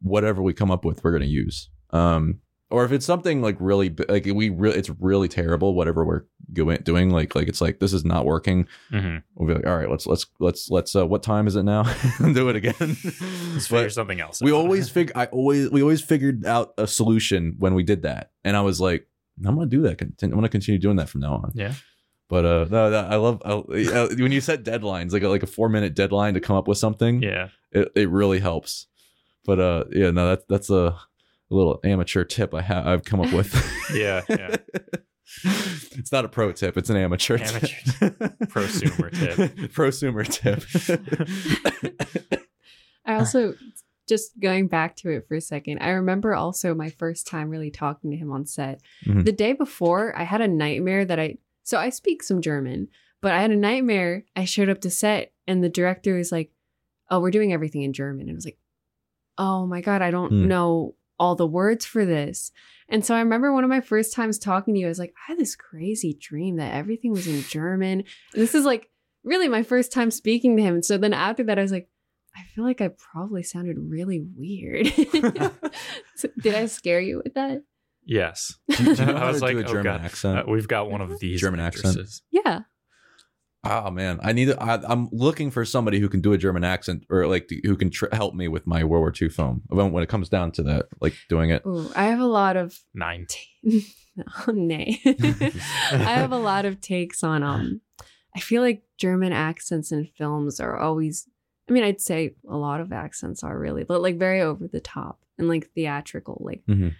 whatever 0.02 0.42
we 0.42 0.52
come 0.52 0.70
up 0.70 0.84
with, 0.84 1.02
we're 1.02 1.12
gonna 1.12 1.24
use. 1.24 1.70
Um, 1.90 2.40
or 2.74 2.84
if 2.84 2.92
it's 2.92 3.06
something 3.06 3.40
like 3.40 3.56
really 3.60 3.94
like 4.08 4.24
we 4.26 4.50
really 4.50 4.76
it's 4.78 4.90
really 5.00 5.28
terrible, 5.28 5.74
whatever 5.74 6.04
we're 6.04 6.22
going 6.52 6.78
doing, 6.82 7.10
like 7.10 7.34
like 7.34 7.48
it's 7.48 7.60
like 7.60 7.78
this 7.80 7.92
is 7.92 8.04
not 8.04 8.24
working. 8.26 8.66
Mhm. 8.92 9.22
We'll 9.34 9.48
be 9.48 9.54
like, 9.54 9.66
all 9.66 9.76
right, 9.76 9.88
let's 9.90 10.06
let's 10.06 10.26
let's 10.40 10.70
let's 10.70 10.94
uh, 10.94 11.06
what 11.06 11.22
time 11.22 11.46
is 11.46 11.56
it 11.56 11.62
now? 11.62 11.82
Do 12.18 12.48
it 12.50 12.56
again. 12.56 12.74
Let's 12.78 13.66
figure 13.74 13.88
something 13.90 14.20
else. 14.20 14.42
we 14.42 14.50
out. 14.52 14.56
always 14.56 14.88
figure 14.90 15.12
i 15.16 15.26
always 15.26 15.70
we 15.70 15.80
always 15.82 16.02
figured 16.02 16.44
out 16.44 16.74
a 16.78 16.86
solution 16.86 17.54
when 17.58 17.74
we 17.74 17.82
did 17.82 18.02
that 18.02 18.30
and 18.44 18.56
i 18.56 18.60
was 18.60 18.80
like 18.80 19.06
i'm 19.46 19.54
gonna 19.56 19.66
do 19.66 19.82
that 19.82 20.00
i'm 20.22 20.30
gonna 20.30 20.48
continue 20.48 20.78
doing 20.78 20.96
that 20.96 21.08
from 21.08 21.20
now 21.22 21.34
on 21.34 21.50
Yeah. 21.54 21.72
but 22.28 22.44
uh 22.44 22.66
no, 22.70 22.90
no, 22.90 22.98
i 23.00 23.16
love 23.16 23.42
uh, 23.44 24.08
when 24.18 24.32
you 24.32 24.40
set 24.40 24.64
deadlines 24.64 25.12
like 25.12 25.22
a, 25.22 25.28
like 25.28 25.42
a 25.42 25.46
four 25.46 25.68
minute 25.68 25.94
deadline 25.94 26.34
to 26.34 26.40
come 26.40 26.56
up 26.56 26.68
with 26.68 26.78
something 26.78 27.22
Yeah. 27.22 27.48
it, 27.72 27.90
it 27.94 28.08
really 28.10 28.40
helps 28.40 28.86
but 29.44 29.58
uh 29.58 29.84
yeah 29.90 30.10
no 30.10 30.28
that's 30.30 30.44
that's 30.48 30.70
a, 30.70 30.96
little 31.54 31.80
amateur 31.84 32.24
tip 32.24 32.52
i 32.54 32.60
have 32.62 32.86
i've 32.86 33.04
come 33.04 33.20
up 33.20 33.32
with 33.32 33.52
Yeah. 33.94 34.22
Yeah. 34.28 34.56
it's 35.44 36.12
not 36.12 36.24
a 36.24 36.28
pro 36.28 36.52
tip 36.52 36.76
it's 36.76 36.90
an 36.90 36.96
amateur, 36.96 37.36
Amateur 37.38 37.66
tip. 37.98 38.18
Prosumer 38.48 39.10
tip. 39.10 39.36
prosumer 39.72 40.24
tip 40.28 40.62
I 43.06 43.14
also 43.16 43.54
just 44.08 44.38
going 44.40 44.68
back 44.68 44.96
to 44.96 45.10
it 45.10 45.26
for 45.28 45.34
a 45.34 45.40
second. 45.40 45.78
I 45.80 45.90
remember 45.90 46.34
also 46.34 46.74
my 46.74 46.90
first 46.90 47.26
time 47.26 47.48
really 47.50 47.70
talking 47.70 48.10
to 48.10 48.16
him 48.16 48.30
on 48.32 48.46
set. 48.46 48.80
Mhm. 49.06 49.24
The 49.24 49.32
day 49.32 49.52
before, 49.52 50.16
I 50.18 50.24
had 50.24 50.40
a 50.40 50.48
nightmare 50.48 51.04
that 51.04 51.18
I 51.20 51.38
so 51.62 51.78
I 51.78 51.88
speak 51.90 52.22
some 52.22 52.42
German, 52.42 52.88
but 53.22 53.32
I 53.32 53.40
had 53.40 53.50
a 53.50 53.56
nightmare. 53.56 54.24
I 54.36 54.44
showed 54.44 54.68
up 54.68 54.80
to 54.82 54.90
set 54.90 55.32
and 55.46 55.62
the 55.64 55.68
director 55.70 56.14
was 56.14 56.30
like, 56.32 56.50
"Oh, 57.10 57.20
we're 57.20 57.30
doing 57.30 57.52
everything 57.52 57.82
in 57.82 57.92
German." 57.94 58.22
And 58.22 58.32
I 58.32 58.34
was 58.34 58.44
like, 58.44 58.58
"Oh 59.38 59.66
my 59.66 59.80
god, 59.80 60.02
I 60.02 60.10
don't 60.10 60.30
Hmm. 60.30 60.48
know 60.48 60.94
all 61.18 61.34
the 61.36 61.46
words 61.46 61.84
for 61.84 62.04
this." 62.04 62.50
And 62.88 63.04
so 63.04 63.14
I 63.14 63.20
remember 63.20 63.52
one 63.52 63.64
of 63.64 63.70
my 63.70 63.80
first 63.80 64.12
times 64.12 64.38
talking 64.38 64.74
to 64.74 64.80
you, 64.80 64.86
I 64.86 64.90
was 64.90 64.98
like, 64.98 65.14
I 65.26 65.32
had 65.32 65.38
this 65.38 65.56
crazy 65.56 66.16
dream 66.20 66.56
that 66.56 66.74
everything 66.74 67.12
was 67.12 67.26
in 67.26 67.42
German. 67.42 68.00
And 68.00 68.42
this 68.42 68.54
is 68.54 68.64
like 68.66 68.90
really 69.24 69.48
my 69.48 69.62
first 69.62 69.90
time 69.90 70.10
speaking 70.10 70.56
to 70.56 70.62
him. 70.62 70.74
And 70.74 70.84
so 70.84 70.98
then 70.98 71.14
after 71.14 71.42
that, 71.44 71.58
I 71.58 71.62
was 71.62 71.72
like, 71.72 71.88
I 72.36 72.42
feel 72.54 72.62
like 72.64 72.82
I 72.82 72.88
probably 72.88 73.42
sounded 73.42 73.76
really 73.78 74.20
weird. 74.36 74.92
So 76.16 76.28
did 76.40 76.54
I 76.54 76.66
scare 76.66 77.00
you 77.00 77.22
with 77.24 77.34
that? 77.34 77.62
Yes. 78.04 78.54
do 78.68 78.84
you, 78.84 78.94
do 78.96 79.02
you 79.02 79.12
know 79.12 79.14
I 79.16 79.28
was 79.28 79.38
to 79.38 79.44
like, 79.44 79.54
do 79.54 79.60
a 79.60 79.64
oh, 79.64 79.66
german 79.66 79.84
God. 79.84 80.00
accent 80.04 80.38
Uh, 80.40 80.44
we've 80.46 80.68
got 80.68 80.90
one 80.90 81.00
of 81.00 81.18
these 81.20 81.40
German 81.40 81.60
accent. 81.60 81.86
actresses. 81.96 82.22
Yeah. 82.30 82.60
Oh 83.64 83.90
man, 83.90 84.20
I 84.22 84.32
need. 84.32 84.50
I, 84.58 84.80
I'm 84.86 85.08
looking 85.10 85.50
for 85.50 85.64
somebody 85.64 85.98
who 85.98 86.08
can 86.08 86.20
do 86.20 86.32
a 86.32 86.38
German 86.38 86.64
accent 86.64 87.04
or 87.08 87.26
like 87.26 87.50
who 87.64 87.76
can 87.76 87.90
tr- 87.90 88.06
help 88.12 88.34
me 88.34 88.48
with 88.48 88.66
my 88.66 88.84
World 88.84 89.00
War 89.02 89.12
II 89.20 89.28
film 89.28 89.62
when, 89.68 89.90
when 89.92 90.02
it 90.02 90.08
comes 90.08 90.28
down 90.28 90.52
to 90.52 90.62
that, 90.64 90.86
like 91.00 91.14
doing 91.28 91.50
it. 91.50 91.62
Ooh, 91.66 91.90
I 91.96 92.04
have 92.04 92.20
a 92.20 92.26
lot 92.26 92.56
of 92.56 92.78
Nine. 92.92 93.26
oh, 94.46 94.52
nay. 94.52 95.00
I 95.04 95.96
have 95.96 96.32
a 96.32 96.38
lot 96.38 96.64
of 96.66 96.80
takes 96.80 97.24
on 97.24 97.42
um 97.42 97.80
I 98.36 98.40
feel 98.40 98.62
like 98.62 98.82
German 98.98 99.32
accents 99.32 99.92
in 99.92 100.06
films 100.18 100.60
are 100.60 100.76
always 100.76 101.28
I 101.68 101.72
mean, 101.72 101.84
I'd 101.84 102.00
say 102.00 102.34
a 102.48 102.56
lot 102.56 102.80
of 102.80 102.92
accents 102.92 103.42
are 103.42 103.58
really, 103.58 103.84
but 103.84 104.02
like 104.02 104.18
very 104.18 104.42
over 104.42 104.68
the 104.68 104.80
top 104.80 105.20
and 105.38 105.48
like 105.48 105.70
theatrical. 105.74 106.42
Like 106.44 106.62
Mhm. 106.68 106.94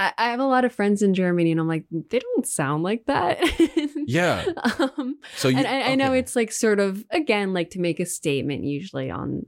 I, 0.00 0.12
I 0.18 0.30
have 0.30 0.40
a 0.40 0.46
lot 0.46 0.64
of 0.64 0.72
friends 0.72 1.02
in 1.02 1.12
Germany 1.14 1.50
and 1.52 1.60
I'm 1.60 1.68
like, 1.68 1.84
they 2.10 2.18
don't 2.18 2.46
sound 2.46 2.82
like 2.82 3.04
that. 3.06 3.38
Yeah. 4.06 4.44
um 4.80 5.18
So 5.36 5.48
you, 5.48 5.58
and 5.58 5.66
I, 5.66 5.92
I 5.92 5.94
know 5.94 6.12
it's 6.14 6.34
like 6.34 6.50
sort 6.52 6.80
of 6.80 7.04
again 7.10 7.52
like 7.52 7.70
to 7.70 7.80
make 7.80 8.00
a 8.00 8.06
statement 8.06 8.64
usually 8.64 9.10
on 9.10 9.46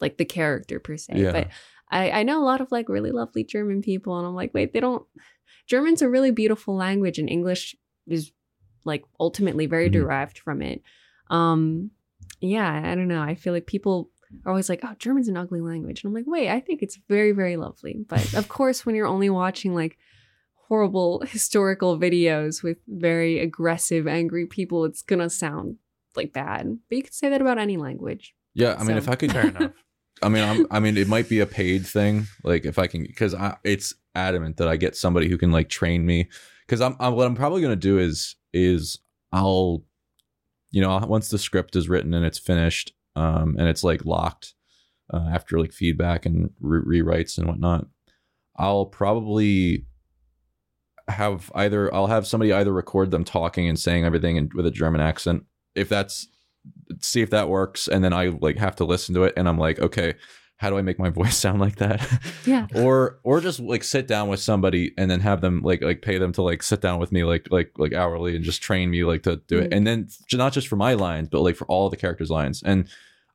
like 0.00 0.16
the 0.16 0.24
character 0.24 0.80
per 0.80 0.96
se 0.96 1.12
Yeah. 1.16 1.32
but 1.32 1.48
I, 1.90 2.10
I 2.10 2.22
know 2.24 2.42
a 2.42 2.46
lot 2.52 2.60
of 2.60 2.72
like 2.72 2.88
really 2.88 3.12
lovely 3.12 3.44
german 3.44 3.82
people 3.82 4.16
and 4.18 4.26
i'm 4.26 4.34
like 4.34 4.52
wait 4.54 4.72
they 4.72 4.80
don't 4.80 5.04
german's 5.68 6.02
a 6.02 6.08
really 6.08 6.30
beautiful 6.32 6.74
language 6.74 7.18
and 7.20 7.28
english 7.28 7.76
is 8.08 8.32
like 8.84 9.04
ultimately 9.20 9.66
very 9.66 9.88
Mhm. 9.90 9.92
derived 10.00 10.38
from 10.38 10.62
it 10.62 10.82
um 11.28 11.90
yeah 12.40 12.72
i 12.90 12.94
don't 12.96 13.08
know 13.08 13.22
i 13.22 13.34
feel 13.34 13.52
like 13.52 13.66
people 13.66 14.10
are 14.44 14.50
always 14.50 14.68
like 14.68 14.80
oh 14.84 14.94
german's 14.98 15.28
an 15.28 15.36
ugly 15.36 15.60
language 15.60 16.02
and 16.02 16.10
i'm 16.10 16.14
like 16.14 16.26
wait 16.26 16.48
i 16.48 16.60
think 16.60 16.82
it's 16.82 16.98
very 17.08 17.32
very 17.32 17.56
lovely 17.56 18.04
but 18.08 18.34
of 18.34 18.48
course 18.58 18.86
when 18.86 18.94
you're 18.94 19.06
only 19.06 19.30
watching 19.30 19.74
like 19.74 19.98
horrible 20.70 21.20
historical 21.26 21.98
videos 21.98 22.62
with 22.62 22.78
very 22.88 23.38
aggressive, 23.40 24.06
angry 24.06 24.46
people, 24.46 24.86
it's 24.86 25.02
gonna 25.02 25.28
sound 25.28 25.76
like 26.16 26.32
bad. 26.32 26.78
But 26.88 26.96
you 26.96 27.02
could 27.02 27.14
say 27.14 27.28
that 27.28 27.42
about 27.42 27.58
any 27.58 27.76
language. 27.76 28.34
yeah. 28.54 28.76
I 28.78 28.84
mean, 28.84 28.96
if 28.96 29.08
I 29.08 29.16
could, 29.16 29.32
Fair 29.32 29.48
enough. 29.48 29.72
I 30.22 30.28
mean, 30.28 30.44
I'm, 30.44 30.66
I 30.70 30.80
mean, 30.80 30.98
it 30.98 31.08
might 31.08 31.30
be 31.30 31.40
a 31.40 31.46
paid 31.46 31.86
thing. 31.86 32.26
Like 32.44 32.64
if 32.64 32.78
I 32.78 32.86
can, 32.86 33.02
because 33.02 33.34
I, 33.34 33.56
it's 33.64 33.94
adamant 34.14 34.58
that 34.58 34.68
I 34.68 34.76
get 34.76 34.96
somebody 34.96 35.28
who 35.28 35.38
can 35.38 35.50
like 35.50 35.68
train 35.68 36.04
me. 36.06 36.28
Because 36.66 36.80
I'm, 36.80 36.94
I'm, 37.00 37.14
what 37.14 37.26
I'm 37.26 37.34
probably 37.34 37.62
gonna 37.62 37.76
do 37.76 37.98
is, 37.98 38.36
is 38.52 38.98
I'll, 39.32 39.82
you 40.70 40.80
know, 40.80 40.98
once 40.98 41.28
the 41.28 41.38
script 41.38 41.74
is 41.74 41.88
written 41.88 42.14
and 42.14 42.24
it's 42.24 42.38
finished, 42.38 42.92
um, 43.20 43.56
and 43.58 43.68
it's 43.68 43.84
like 43.84 44.04
locked, 44.04 44.54
uh, 45.12 45.28
after 45.32 45.58
like 45.60 45.72
feedback 45.72 46.24
and 46.26 46.50
re- 46.60 47.00
rewrites 47.02 47.36
and 47.38 47.46
whatnot, 47.48 47.86
I'll 48.56 48.86
probably 48.86 49.86
have 51.08 51.50
either 51.54 51.92
I'll 51.94 52.06
have 52.06 52.26
somebody 52.26 52.52
either 52.52 52.72
record 52.72 53.10
them 53.10 53.24
talking 53.24 53.68
and 53.68 53.78
saying 53.78 54.04
everything 54.04 54.36
in, 54.36 54.50
with 54.54 54.66
a 54.66 54.70
German 54.70 55.00
accent. 55.00 55.44
If 55.74 55.88
that's 55.88 56.28
see 57.00 57.22
if 57.22 57.30
that 57.30 57.48
works, 57.48 57.88
and 57.88 58.04
then 58.04 58.12
I 58.12 58.26
like 58.28 58.58
have 58.58 58.76
to 58.76 58.84
listen 58.84 59.14
to 59.16 59.24
it, 59.24 59.34
and 59.36 59.48
I'm 59.48 59.58
like, 59.58 59.78
okay, 59.80 60.14
how 60.56 60.70
do 60.70 60.76
I 60.78 60.82
make 60.82 60.98
my 60.98 61.10
voice 61.20 61.36
sound 61.36 61.60
like 61.60 61.76
that? 61.76 62.06
Yeah. 62.44 62.66
or 62.76 63.18
or 63.24 63.40
just 63.40 63.58
like 63.60 63.82
sit 63.82 64.06
down 64.06 64.28
with 64.28 64.40
somebody 64.40 64.92
and 64.96 65.10
then 65.10 65.20
have 65.20 65.40
them 65.40 65.62
like 65.62 65.82
like 65.82 66.02
pay 66.02 66.18
them 66.18 66.32
to 66.32 66.42
like 66.42 66.62
sit 66.62 66.80
down 66.80 67.00
with 67.00 67.10
me 67.12 67.24
like 67.24 67.48
like 67.50 67.72
like 67.78 67.92
hourly 67.92 68.36
and 68.36 68.44
just 68.44 68.62
train 68.62 68.90
me 68.90 69.02
like 69.04 69.22
to 69.24 69.36
do 69.48 69.58
it, 69.58 69.70
Mhm. 69.70 69.76
and 69.76 69.86
then 69.86 70.08
not 70.34 70.52
just 70.52 70.68
for 70.68 70.76
my 70.76 70.94
lines, 70.94 71.28
but 71.28 71.40
like 71.40 71.56
for 71.56 71.66
all 71.66 71.90
the 71.90 71.96
characters' 71.96 72.30
lines, 72.30 72.62
and. 72.62 72.88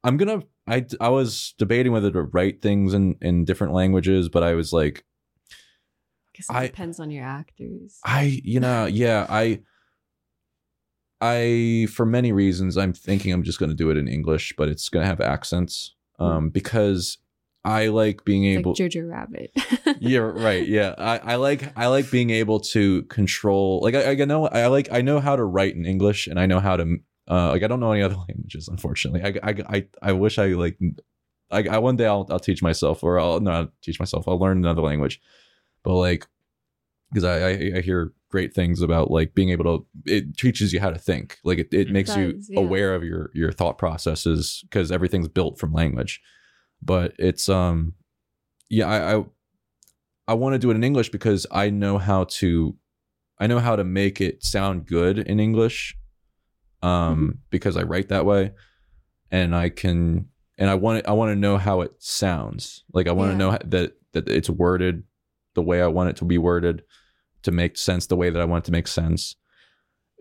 I'm 0.05 0.15
gonna. 0.17 0.43
I 0.67 0.85
I 1.01 1.09
was 1.09 1.53
debating 1.57 1.91
whether 1.91 2.11
to 2.11 2.21
write 2.23 2.61
things 2.61 2.93
in 2.93 3.15
in 3.21 3.43
different 3.45 3.73
languages, 3.73 4.29
but 4.29 4.43
I 4.43 4.53
was 4.53 4.71
like, 4.71 5.03
Because 6.31 6.47
it 6.49 6.55
I- 6.55 6.67
depends 6.67 6.99
on 6.99 7.11
your 7.11 7.25
actors. 7.25 7.99
I, 8.05 8.39
you 8.43 8.59
know, 8.59 8.85
yeah, 8.85 9.25
I, 9.29 9.61
I, 11.21 11.87
for 11.91 12.05
many 12.05 12.31
reasons, 12.31 12.77
I'm 12.77 12.93
thinking 12.93 13.31
I'm 13.33 13.43
just 13.43 13.57
to 13.69 13.75
do 13.75 13.89
it 13.89 13.97
in 13.97 14.07
English, 14.07 14.53
but 14.57 14.67
it's 14.69 14.89
to 15.03 15.07
have 15.07 15.21
accents, 15.21 15.95
um, 16.19 16.49
because 16.49 17.17
I 17.63 17.87
like 17.87 18.23
being 18.25 18.43
It's 18.43 18.59
able. 18.59 18.71
like 18.71 18.77
Jojo 18.91 19.09
Rabbit. 19.09 19.51
yeah, 19.99 20.19
right. 20.19 20.67
Yeah, 20.67 20.93
I, 20.97 21.17
I 21.33 21.35
like 21.35 21.71
I 21.77 21.87
like 21.87 22.11
being 22.11 22.29
able 22.29 22.59
to 22.75 23.03
control. 23.03 23.79
Like 23.81 23.95
I, 23.95 24.11
I 24.11 24.25
know 24.25 24.47
I 24.47 24.67
like 24.67 24.89
I 24.91 25.01
know 25.01 25.19
how 25.19 25.35
to 25.35 25.43
write 25.43 25.75
in 25.75 25.85
English, 25.85 26.27
and 26.27 26.39
I 26.39 26.45
know 26.45 26.59
how 26.59 26.77
to. 26.77 26.97
Uh, 27.29 27.49
like 27.49 27.63
I 27.63 27.67
don't 27.67 27.79
know 27.79 27.91
any 27.91 28.03
other 28.03 28.15
languages, 28.29 28.67
unfortunately. 28.67 29.21
I, 29.23 29.49
I, 29.49 29.55
I, 29.69 29.87
I 30.01 30.11
wish 30.11 30.37
I 30.37 30.47
like. 30.47 30.77
I, 31.51 31.63
I 31.67 31.77
one 31.77 31.95
day 31.95 32.05
I'll 32.05 32.27
I'll 32.29 32.39
teach 32.39 32.61
myself, 32.61 33.03
or 33.03 33.19
I'll 33.19 33.39
not 33.39 33.71
teach 33.81 33.99
myself. 33.99 34.27
I'll 34.27 34.39
learn 34.39 34.57
another 34.57 34.81
language, 34.81 35.21
but 35.83 35.95
like, 35.95 36.27
because 37.11 37.23
I, 37.23 37.49
I 37.49 37.71
I 37.77 37.81
hear 37.81 38.13
great 38.35 38.53
things 38.53 38.81
about 38.81 39.09
like 39.09 39.33
being 39.33 39.49
able 39.49 39.63
to 39.63 39.85
it 40.05 40.35
teaches 40.35 40.73
you 40.73 40.79
how 40.81 40.89
to 40.89 40.99
think 40.99 41.37
like 41.45 41.57
it, 41.57 41.73
it 41.73 41.87
It 41.87 41.91
makes 41.91 42.17
you 42.17 42.37
yeah. 42.49 42.59
aware 42.59 42.93
of 42.93 43.01
your 43.01 43.31
your 43.33 43.51
thought 43.53 43.77
processes 43.77 44.61
because 44.63 44.91
everything's 44.91 45.29
built 45.29 45.57
from 45.57 45.71
language 45.71 46.19
but 46.81 47.13
it's 47.17 47.47
um 47.47 47.93
yeah 48.69 48.87
i 48.89 49.15
i, 49.15 49.25
I 50.27 50.33
want 50.33 50.53
to 50.53 50.59
do 50.59 50.69
it 50.69 50.75
in 50.75 50.83
english 50.83 51.09
because 51.09 51.47
i 51.49 51.69
know 51.69 51.97
how 51.97 52.25
to 52.25 52.75
i 53.39 53.47
know 53.47 53.59
how 53.59 53.77
to 53.77 53.85
make 53.85 54.19
it 54.19 54.43
sound 54.43 54.85
good 54.85 55.17
in 55.17 55.39
english 55.39 55.95
um 56.85 57.17
Mm-hmm. 57.17 57.31
because 57.49 57.75
i 57.77 57.83
write 57.91 58.09
that 58.09 58.25
way 58.31 58.43
and 59.31 59.55
i 59.63 59.67
can 59.81 60.27
and 60.59 60.69
i 60.69 60.75
want 60.83 60.99
it, 60.99 61.07
i 61.07 61.13
want 61.19 61.29
to 61.31 61.35
know 61.45 61.57
how 61.57 61.81
it 61.85 61.91
sounds 61.99 62.83
like 62.93 63.07
i 63.07 63.11
want 63.11 63.29
to 63.29 63.33
Yeah. 63.33 63.37
know 63.43 63.51
how- 63.51 63.65
that 63.75 63.93
that 64.13 64.25
it's 64.37 64.49
worded 64.49 65.03
the 65.55 65.61
way 65.69 65.81
i 65.81 65.87
want 65.87 66.09
it 66.11 66.15
to 66.17 66.25
be 66.25 66.37
worded 66.37 66.83
to 67.43 67.51
make 67.51 67.77
sense 67.77 68.03
the 68.07 68.15
way 68.21 68.29
that 68.29 68.41
i 68.41 68.45
want 68.45 68.63
it 68.63 68.67
to 68.67 68.71
make 68.79 68.87
sense 68.87 69.35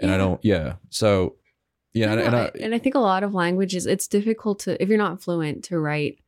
and 0.00 0.10
i 0.10 0.16
don't 0.16 0.40
yeah 0.44 0.68
so 0.90 1.36
yeah 1.92 2.10
and, 2.12 2.20
and 2.20 2.34
I, 2.36 2.50
and 2.64 2.74
I 2.74 2.78
think 2.80 2.96
a 2.96 3.06
lot 3.12 3.22
of 3.22 3.34
languages, 3.34 3.86
it's 3.86 4.08
difficult 4.08 4.58
to, 4.64 4.70
if 4.82 4.88
you're 4.88 4.98
not 5.06 5.22
fluent, 5.22 5.62
to 5.68 5.78
write 5.78 6.18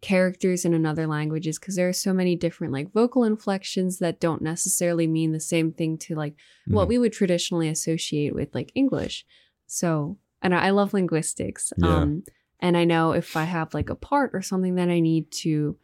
characters 0.00 0.64
in 0.64 0.72
another 0.72 1.06
languages 1.08 1.58
because 1.58 1.74
there 1.76 1.88
are 1.88 1.92
so 1.92 2.12
many 2.12 2.36
different 2.36 2.72
like 2.72 2.92
vocal 2.92 3.24
inflections 3.24 3.98
that 3.98 4.20
don't 4.20 4.40
necessarily 4.40 5.06
mean 5.08 5.32
the 5.32 5.40
same 5.40 5.72
thing 5.72 5.98
to 5.98 6.14
like 6.14 6.34
what 6.68 6.84
Mhm. 6.86 6.88
we 6.90 6.98
would 6.98 7.12
traditionally 7.12 7.68
associate 7.68 8.34
with 8.34 8.54
like 8.54 8.70
English. 8.76 9.26
So, 9.72 10.18
and 10.42 10.52
I 10.52 10.70
love 10.70 10.92
linguistics. 10.92 11.72
Yeah. 11.78 12.02
Um, 12.02 12.24
and 12.58 12.76
I 12.76 12.84
know 12.84 13.12
if 13.12 13.36
I 13.36 13.44
have 13.44 13.72
like 13.72 13.88
a 13.88 13.94
part 13.94 14.32
or 14.34 14.42
something 14.42 14.74
that 14.74 14.88
I 14.88 14.98
need 14.98 15.30
to 15.44 15.78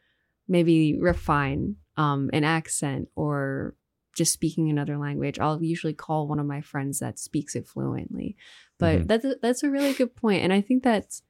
maybe 0.48 0.98
refine 0.98 1.76
um, 1.96 2.28
an 2.32 2.42
accent 2.42 3.08
or 3.14 3.76
just 4.12 4.32
speaking 4.32 4.68
another 4.68 4.98
language, 4.98 5.38
I'll 5.38 5.62
usually 5.62 5.94
call 5.94 6.26
one 6.26 6.40
of 6.40 6.46
my 6.46 6.62
friends 6.62 6.98
that 6.98 7.20
speaks 7.20 7.54
it 7.54 7.68
fluently. 7.68 8.36
But 8.78 9.02
Mhm. 9.02 9.06
that's 9.06 9.24
a, 9.24 9.36
that's 9.40 9.62
a 9.62 9.70
really 9.70 9.92
good 9.92 10.16
point, 10.16 10.42
and 10.42 10.52
I 10.52 10.60
think 10.60 10.82
that's 10.82 11.22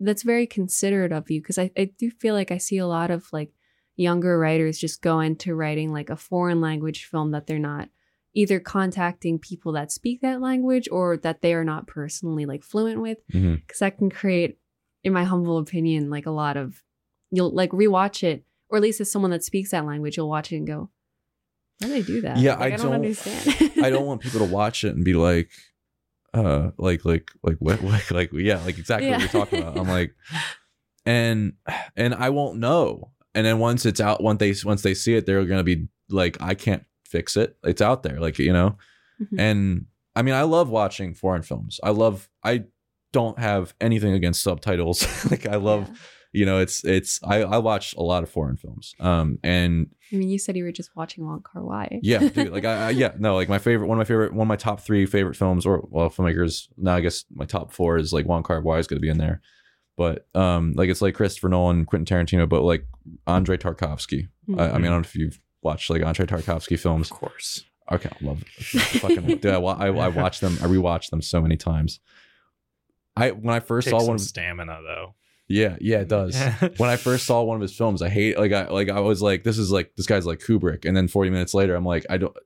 that's 0.00 0.22
very 0.22 0.46
considerate 0.46 1.12
of 1.12 1.30
you 1.30 1.40
because 1.40 1.58
I, 1.58 1.70
I 1.76 1.84
do 1.96 2.10
feel 2.10 2.34
like 2.34 2.50
I 2.50 2.58
see 2.58 2.78
a 2.78 2.86
lot 2.86 3.10
of 3.10 3.30
like 3.32 3.52
younger 3.96 4.38
writers 4.38 4.78
just 4.78 5.02
go 5.02 5.20
into 5.20 5.54
writing 5.54 5.92
like 5.92 6.10
a 6.10 6.16
foreign 6.16 6.60
language 6.60 7.04
film 7.04 7.32
that 7.32 7.46
they're 7.46 7.58
not 7.58 7.88
either 8.34 8.60
contacting 8.60 9.38
people 9.38 9.72
that 9.72 9.90
speak 9.90 10.20
that 10.20 10.40
language 10.40 10.88
or 10.92 11.16
that 11.16 11.40
they 11.42 11.54
are 11.54 11.64
not 11.64 11.86
personally 11.86 12.46
like 12.46 12.62
fluent 12.62 13.00
with. 13.00 13.18
Because 13.32 13.78
that 13.80 13.98
can 13.98 14.10
create 14.10 14.58
in 15.04 15.12
my 15.12 15.24
humble 15.24 15.58
opinion 15.58 16.10
like 16.10 16.26
a 16.26 16.30
lot 16.30 16.56
of 16.56 16.82
you'll 17.30 17.54
like 17.54 17.70
rewatch 17.70 18.22
it 18.22 18.44
or 18.68 18.76
at 18.76 18.82
least 18.82 19.00
as 19.00 19.10
someone 19.10 19.30
that 19.30 19.44
speaks 19.44 19.70
that 19.70 19.86
language 19.86 20.16
you'll 20.16 20.28
watch 20.28 20.50
it 20.52 20.56
and 20.56 20.66
go 20.66 20.90
how 21.80 21.86
do 21.86 21.92
they 21.94 22.02
do 22.02 22.20
that? 22.22 22.38
Yeah, 22.38 22.56
Like, 22.56 22.72
I 22.72 22.76
don't, 22.76 22.86
don't- 22.86 22.94
understand. 22.94 23.72
I 23.84 23.88
don't 23.90 24.04
want 24.10 24.20
people 24.20 24.40
to 24.40 24.52
watch 24.52 24.82
it 24.82 24.96
and 24.96 25.04
be 25.04 25.14
like, 25.14 25.48
uh, 26.34 26.72
like, 26.76 27.04
like, 27.04 27.30
like, 27.44 27.56
what, 27.60 27.82
like, 27.84 28.10
like, 28.10 28.30
yeah, 28.32 28.60
like 28.64 28.78
exactly 28.78 29.08
what 29.10 29.20
you're 29.20 29.28
talking 29.28 29.60
about. 29.62 29.78
I'm 29.78 29.86
like, 29.88 30.12
and, 31.06 31.52
and 31.96 32.14
I 32.14 32.30
won't 32.30 32.58
know. 32.58 33.12
And 33.34 33.46
then 33.46 33.60
once 33.60 33.86
it's 33.86 34.00
out, 34.00 34.20
once 34.22 34.40
they, 34.40 34.52
once 34.64 34.82
they 34.82 34.94
see 34.94 35.14
it, 35.14 35.24
they're 35.24 35.44
gonna 35.44 35.62
be 35.62 35.86
like, 36.10 36.36
I 36.40 36.54
can't 36.54 36.82
fix 37.08 37.36
it. 37.36 37.56
It's 37.64 37.80
out 37.82 38.02
there, 38.02 38.20
like 38.20 38.38
you 38.38 38.52
know. 38.52 38.76
Mhm. 39.22 39.38
And 39.40 39.86
I 40.14 40.22
mean, 40.22 40.34
I 40.34 40.42
love 40.42 40.68
watching 40.68 41.14
foreign 41.14 41.42
films. 41.42 41.80
I 41.82 41.90
love. 41.90 42.28
I 42.44 42.64
don't 43.12 43.38
have 43.38 43.74
anything 43.80 44.12
against 44.12 44.42
subtitles. 44.42 45.06
like 45.30 45.46
I 45.46 45.56
love, 45.56 45.88
Yeah. 45.88 45.94
you 46.32 46.46
know, 46.46 46.58
it's 46.58 46.84
it's. 46.84 47.20
I 47.24 47.42
I 47.42 47.58
watch 47.58 47.94
a 47.96 48.02
lot 48.02 48.22
of 48.22 48.30
foreign 48.30 48.56
films. 48.56 48.94
Um, 49.00 49.38
and 49.42 49.88
I 50.12 50.16
mean, 50.16 50.28
you 50.28 50.38
said 50.38 50.56
you 50.56 50.64
were 50.64 50.72
just 50.72 50.90
watching 50.96 51.24
Wong 51.24 51.42
Kar 51.42 51.64
Wai. 51.64 52.00
yeah, 52.02 52.18
dude, 52.28 52.50
like 52.52 52.64
I, 52.64 52.88
I 52.88 52.90
yeah, 52.90 53.12
no, 53.18 53.34
like 53.34 53.48
my 53.48 53.58
favorite, 53.58 53.86
one 53.86 53.96
of 53.98 54.00
my 54.00 54.04
favorite, 54.04 54.32
one 54.34 54.46
of 54.46 54.48
my 54.48 54.56
top 54.56 54.80
three 54.80 55.06
favorite 55.06 55.36
films, 55.36 55.64
or 55.66 55.86
well, 55.90 56.10
filmmakers. 56.10 56.68
Now 56.76 56.94
I 56.96 57.00
guess 57.00 57.24
my 57.34 57.44
top 57.44 57.72
four 57.72 57.96
is 57.98 58.12
like 58.12 58.26
Wong 58.26 58.42
Kar 58.42 58.60
Wai 58.60 58.78
is 58.78 58.86
going 58.86 58.98
to 58.98 59.02
be 59.02 59.08
in 59.10 59.18
there, 59.18 59.40
but 59.96 60.26
um, 60.34 60.72
like 60.76 60.88
it's 60.90 61.02
like 61.02 61.14
Christopher 61.14 61.48
Nolan, 61.48 61.84
Quentin 61.86 62.06
Tarantino, 62.06 62.48
but 62.48 62.62
like 62.62 62.84
Andre 63.26 63.56
Tarkovsky. 63.56 64.28
I, 64.58 64.62
I 64.70 64.72
mean, 64.78 64.86
I 64.86 64.90
don't 64.90 64.90
know 64.90 64.98
if 65.00 65.14
you've 65.16 65.40
watched 65.62 65.90
like 65.90 66.02
Andre 66.02 66.26
Tarkovsky 66.26 66.78
films. 66.78 67.10
Of 67.10 67.16
course. 67.16 67.64
Okay, 67.90 68.10
I 68.10 68.24
love 68.24 68.42
it. 68.42 68.48
Fucking, 69.00 69.26
dude, 69.38 69.46
I, 69.46 69.58
I, 69.58 69.86
I 69.88 70.08
watch 70.08 70.40
them. 70.40 70.58
I 70.60 70.66
rewatch 70.66 71.10
them 71.10 71.22
so 71.22 71.40
many 71.40 71.56
times. 71.56 72.00
I 73.16 73.30
when 73.32 73.54
I 73.54 73.60
first 73.60 73.88
Takes 73.88 73.98
saw 73.98 74.06
one 74.06 74.16
of 74.16 74.20
stamina 74.20 74.80
though. 74.84 75.14
yeah 75.48 75.76
yeah 75.80 75.98
it 75.98 76.08
does 76.08 76.40
when 76.76 76.88
I 76.88 76.96
first 76.96 77.26
saw 77.26 77.42
one 77.42 77.56
of 77.56 77.62
his 77.62 77.74
films, 77.74 78.00
I 78.02 78.08
hate 78.08 78.38
like 78.38 78.52
I 78.52 78.68
like 78.68 78.90
I 78.90 79.00
was 79.00 79.20
like, 79.20 79.42
this 79.42 79.58
is 79.58 79.72
like 79.72 79.94
this 79.96 80.06
guy's 80.06 80.26
like 80.26 80.38
Kubrick, 80.38 80.84
and 80.84 80.96
then 80.96 81.08
40 81.08 81.30
minutes 81.30 81.54
later, 81.54 81.74
I'm 81.74 81.84
like, 81.84 82.06
I 82.08 82.18
don't 82.18 82.36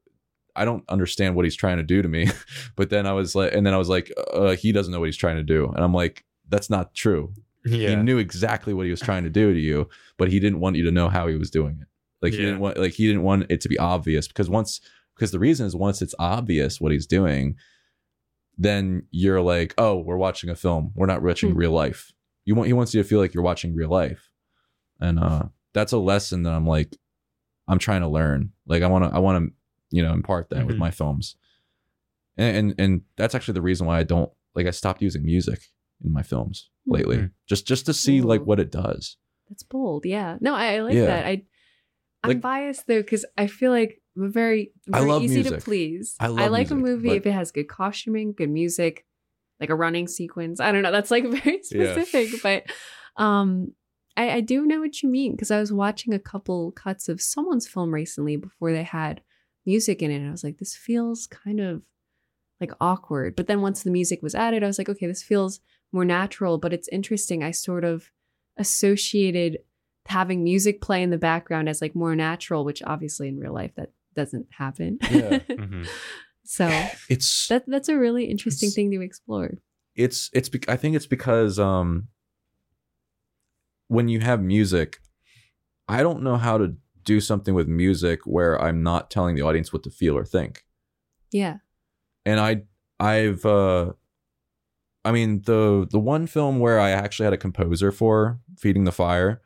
I 0.54 0.64
don't 0.64 0.84
understand 0.88 1.34
what 1.34 1.44
he's 1.44 1.56
trying 1.56 1.78
to 1.78 1.82
do 1.82 2.02
to 2.02 2.08
me. 2.08 2.28
but 2.76 2.90
then 2.90 3.06
I 3.06 3.12
was 3.12 3.34
like, 3.34 3.52
and 3.52 3.66
then 3.66 3.74
I 3.74 3.78
was 3.78 3.88
like, 3.88 4.12
uh, 4.32 4.54
he 4.54 4.72
doesn't 4.72 4.92
know 4.92 5.00
what 5.00 5.06
he's 5.06 5.16
trying 5.16 5.36
to 5.36 5.42
do, 5.42 5.66
and 5.66 5.84
I'm 5.84 5.94
like, 5.94 6.24
that's 6.48 6.70
not 6.70 6.94
true. 6.94 7.34
He 7.64 7.94
knew 7.94 8.18
exactly 8.18 8.74
what 8.74 8.86
he 8.86 8.90
was 8.90 9.00
trying 9.00 9.22
to 9.22 9.30
do 9.30 9.54
to 9.54 9.60
you, 9.60 9.88
but 10.16 10.28
he 10.32 10.40
didn't 10.40 10.58
want 10.58 10.74
you 10.74 10.84
to 10.84 10.90
know 10.90 11.08
how 11.08 11.28
he 11.28 11.36
was 11.36 11.48
doing 11.48 11.78
it. 11.80 11.86
Like 12.22 12.32
he 12.32 12.38
didn't 12.38 12.60
want 12.60 12.78
like 12.78 12.92
he 12.92 13.06
didn't 13.06 13.22
want 13.24 13.46
it 13.50 13.60
to 13.62 13.68
be 13.68 13.78
obvious 13.78 14.28
because 14.28 14.48
once 14.48 14.80
because 15.14 15.32
the 15.32 15.38
reason 15.40 15.66
is 15.66 15.74
once 15.76 16.00
it's 16.00 16.14
obvious 16.18 16.80
what 16.80 16.92
he's 16.92 17.06
doing, 17.06 17.56
then 18.56 19.06
you're 19.10 19.40
like, 19.40 19.74
oh, 19.78 19.96
we're 19.98 20.16
watching 20.16 20.50
a 20.50 20.54
film. 20.56 20.92
We're 20.94 21.06
not 21.06 21.22
watching 21.22 21.50
Hmm. 21.52 21.56
real 21.58 21.72
life. 21.72 22.12
You 22.44 22.54
want 22.54 22.66
he 22.68 22.72
wants 22.72 22.94
you 22.94 23.02
to 23.02 23.08
feel 23.08 23.18
like 23.18 23.34
you're 23.34 23.42
watching 23.42 23.74
real 23.74 23.88
life, 23.90 24.30
and 25.00 25.18
uh, 25.18 25.44
that's 25.72 25.92
a 25.92 25.98
lesson 25.98 26.42
that 26.44 26.52
I'm 26.52 26.66
like, 26.66 26.96
I'm 27.68 27.78
trying 27.78 28.00
to 28.02 28.08
learn. 28.08 28.52
Like 28.66 28.82
I 28.82 28.86
want 28.88 29.04
to 29.04 29.14
I 29.14 29.18
want 29.20 29.44
to 29.46 29.52
you 29.96 30.02
know 30.02 30.12
impart 30.12 30.50
that 30.50 30.66
with 30.66 30.76
Mhm. 30.76 30.80
my 30.80 30.90
films, 30.90 31.36
and, 32.36 32.56
and 32.56 32.74
and 32.78 33.02
that's 33.16 33.34
actually 33.34 33.54
the 33.54 33.62
reason 33.62 33.86
why 33.86 33.98
I 33.98 34.02
don't 34.02 34.30
like 34.54 34.66
I 34.66 34.70
stopped 34.70 35.02
using 35.02 35.24
music 35.24 35.60
in 36.04 36.12
my 36.12 36.22
films 36.22 36.68
Hmm. 36.86 36.94
lately, 36.94 37.16
Mhm. 37.18 37.30
just 37.48 37.66
just 37.66 37.86
to 37.86 37.94
see 37.94 38.20
like 38.22 38.42
what 38.44 38.58
it 38.60 38.70
does. 38.72 39.16
That's 39.48 39.62
bold. 39.62 40.04
Yeah. 40.06 40.38
No, 40.40 40.54
I, 40.54 40.74
I 40.74 40.78
like 40.80 40.94
Yeah. 40.94 41.06
that. 41.06 41.26
I 41.26 41.44
I'm 42.24 42.40
biased 42.40 42.86
though 42.86 43.00
because 43.00 43.24
I 43.36 43.46
feel 43.46 43.70
like 43.72 44.00
I'm 44.16 44.32
very, 44.32 44.72
I 44.92 45.00
love 45.00 45.22
easy 45.22 45.42
to 45.42 45.58
please. 45.58 46.14
I 46.20 46.28
love 46.28 46.50
like 46.50 46.70
a 46.70 46.74
movie 46.74 47.08
but- 47.08 47.16
if 47.18 47.26
it 47.26 47.32
has 47.32 47.50
good 47.50 47.68
costuming, 47.68 48.32
good 48.32 48.50
music, 48.50 49.04
like 49.60 49.70
a 49.70 49.74
running 49.74 50.06
sequence. 50.08 50.60
I 50.60 50.72
don't 50.72 50.82
know. 50.82 50.92
That's 50.92 51.10
like 51.10 51.24
very 51.42 51.60
Yeah. 51.70 51.92
specific, 51.94 52.42
but 52.42 52.64
um, 53.22 53.72
I, 54.16 54.30
I 54.30 54.40
do 54.40 54.66
know 54.66 54.80
what 54.80 55.02
you 55.02 55.08
mean 55.08 55.32
because 55.32 55.50
I 55.50 55.58
was 55.60 55.72
watching 55.72 56.12
a 56.14 56.18
couple 56.18 56.72
cuts 56.72 57.08
of 57.08 57.20
someone's 57.20 57.66
film 57.68 57.92
recently 57.94 58.36
before 58.36 58.72
they 58.72 58.82
had 58.82 59.22
music 59.64 60.02
in 60.02 60.10
it, 60.10 60.16
and 60.16 60.28
I 60.28 60.30
was 60.30 60.44
like, 60.44 60.58
this 60.58 60.74
feels 60.76 61.26
kind 61.26 61.60
of 61.60 61.82
like 62.60 62.72
awkward. 62.80 63.34
But 63.36 63.46
then 63.46 63.60
once 63.62 63.82
the 63.82 63.90
music 63.90 64.20
was 64.22 64.34
added, 64.34 64.62
I 64.62 64.66
was 64.66 64.78
like, 64.78 64.88
okay, 64.88 65.06
this 65.06 65.22
feels 65.22 65.60
more 65.92 66.04
natural. 66.04 66.58
But 66.58 66.72
it's 66.72 66.88
interesting. 66.88 67.42
I 67.42 67.50
sort 67.52 67.84
of 67.84 68.10
associated 68.58 69.58
having 70.06 70.42
music 70.44 70.80
play 70.80 71.02
in 71.02 71.10
the 71.10 71.18
background 71.18 71.68
as 71.68 71.80
like 71.80 71.94
more 71.94 72.14
natural, 72.16 72.64
which 72.64 72.82
obviously 72.84 73.28
in 73.28 73.38
real 73.38 73.52
life 73.54 73.72
that 73.76 73.90
doesn't 74.14 74.46
happen. 74.50 74.98
Yeah. 75.10 75.38
Mhm. 75.48 75.88
so 76.44 76.68
It's 77.08 77.48
that 77.48 77.64
that's 77.66 77.88
a 77.88 77.96
really 77.98 78.24
interesting 78.24 78.70
thing 78.70 78.90
to 78.90 79.00
explore. 79.00 79.58
it's 79.94 80.28
it's 80.32 80.48
bec- 80.48 80.68
I 80.68 80.76
think 80.76 80.96
it's 80.96 81.06
because 81.06 81.58
um 81.58 82.08
when 83.88 84.08
you 84.08 84.20
have 84.20 84.42
music, 84.42 84.98
I 85.88 86.02
don't 86.02 86.22
know 86.22 86.36
how 86.36 86.58
to 86.58 86.76
do 87.04 87.20
something 87.20 87.54
with 87.54 87.68
music 87.68 88.20
where 88.26 88.60
I'm 88.60 88.82
not 88.82 89.10
telling 89.10 89.34
the 89.36 89.42
audience 89.42 89.72
what 89.72 89.82
to 89.84 89.90
feel 89.90 90.16
or 90.16 90.24
think. 90.24 90.64
Yeah. 91.30 91.58
And 92.24 92.38
I 92.40 92.62
I've 93.00 93.44
uh 93.44 93.92
I 95.04 95.12
mean 95.12 95.42
the 95.42 95.86
the 95.90 95.98
one 95.98 96.26
film 96.26 96.58
where 96.60 96.78
I 96.80 96.90
actually 96.90 97.24
had 97.24 97.32
a 97.32 97.38
composer 97.38 97.90
for 97.92 98.40
Feeding 98.58 98.84
the 98.84 98.92
Fire 98.92 99.40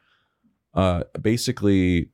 uh 0.77 1.05
basically 1.21 2.11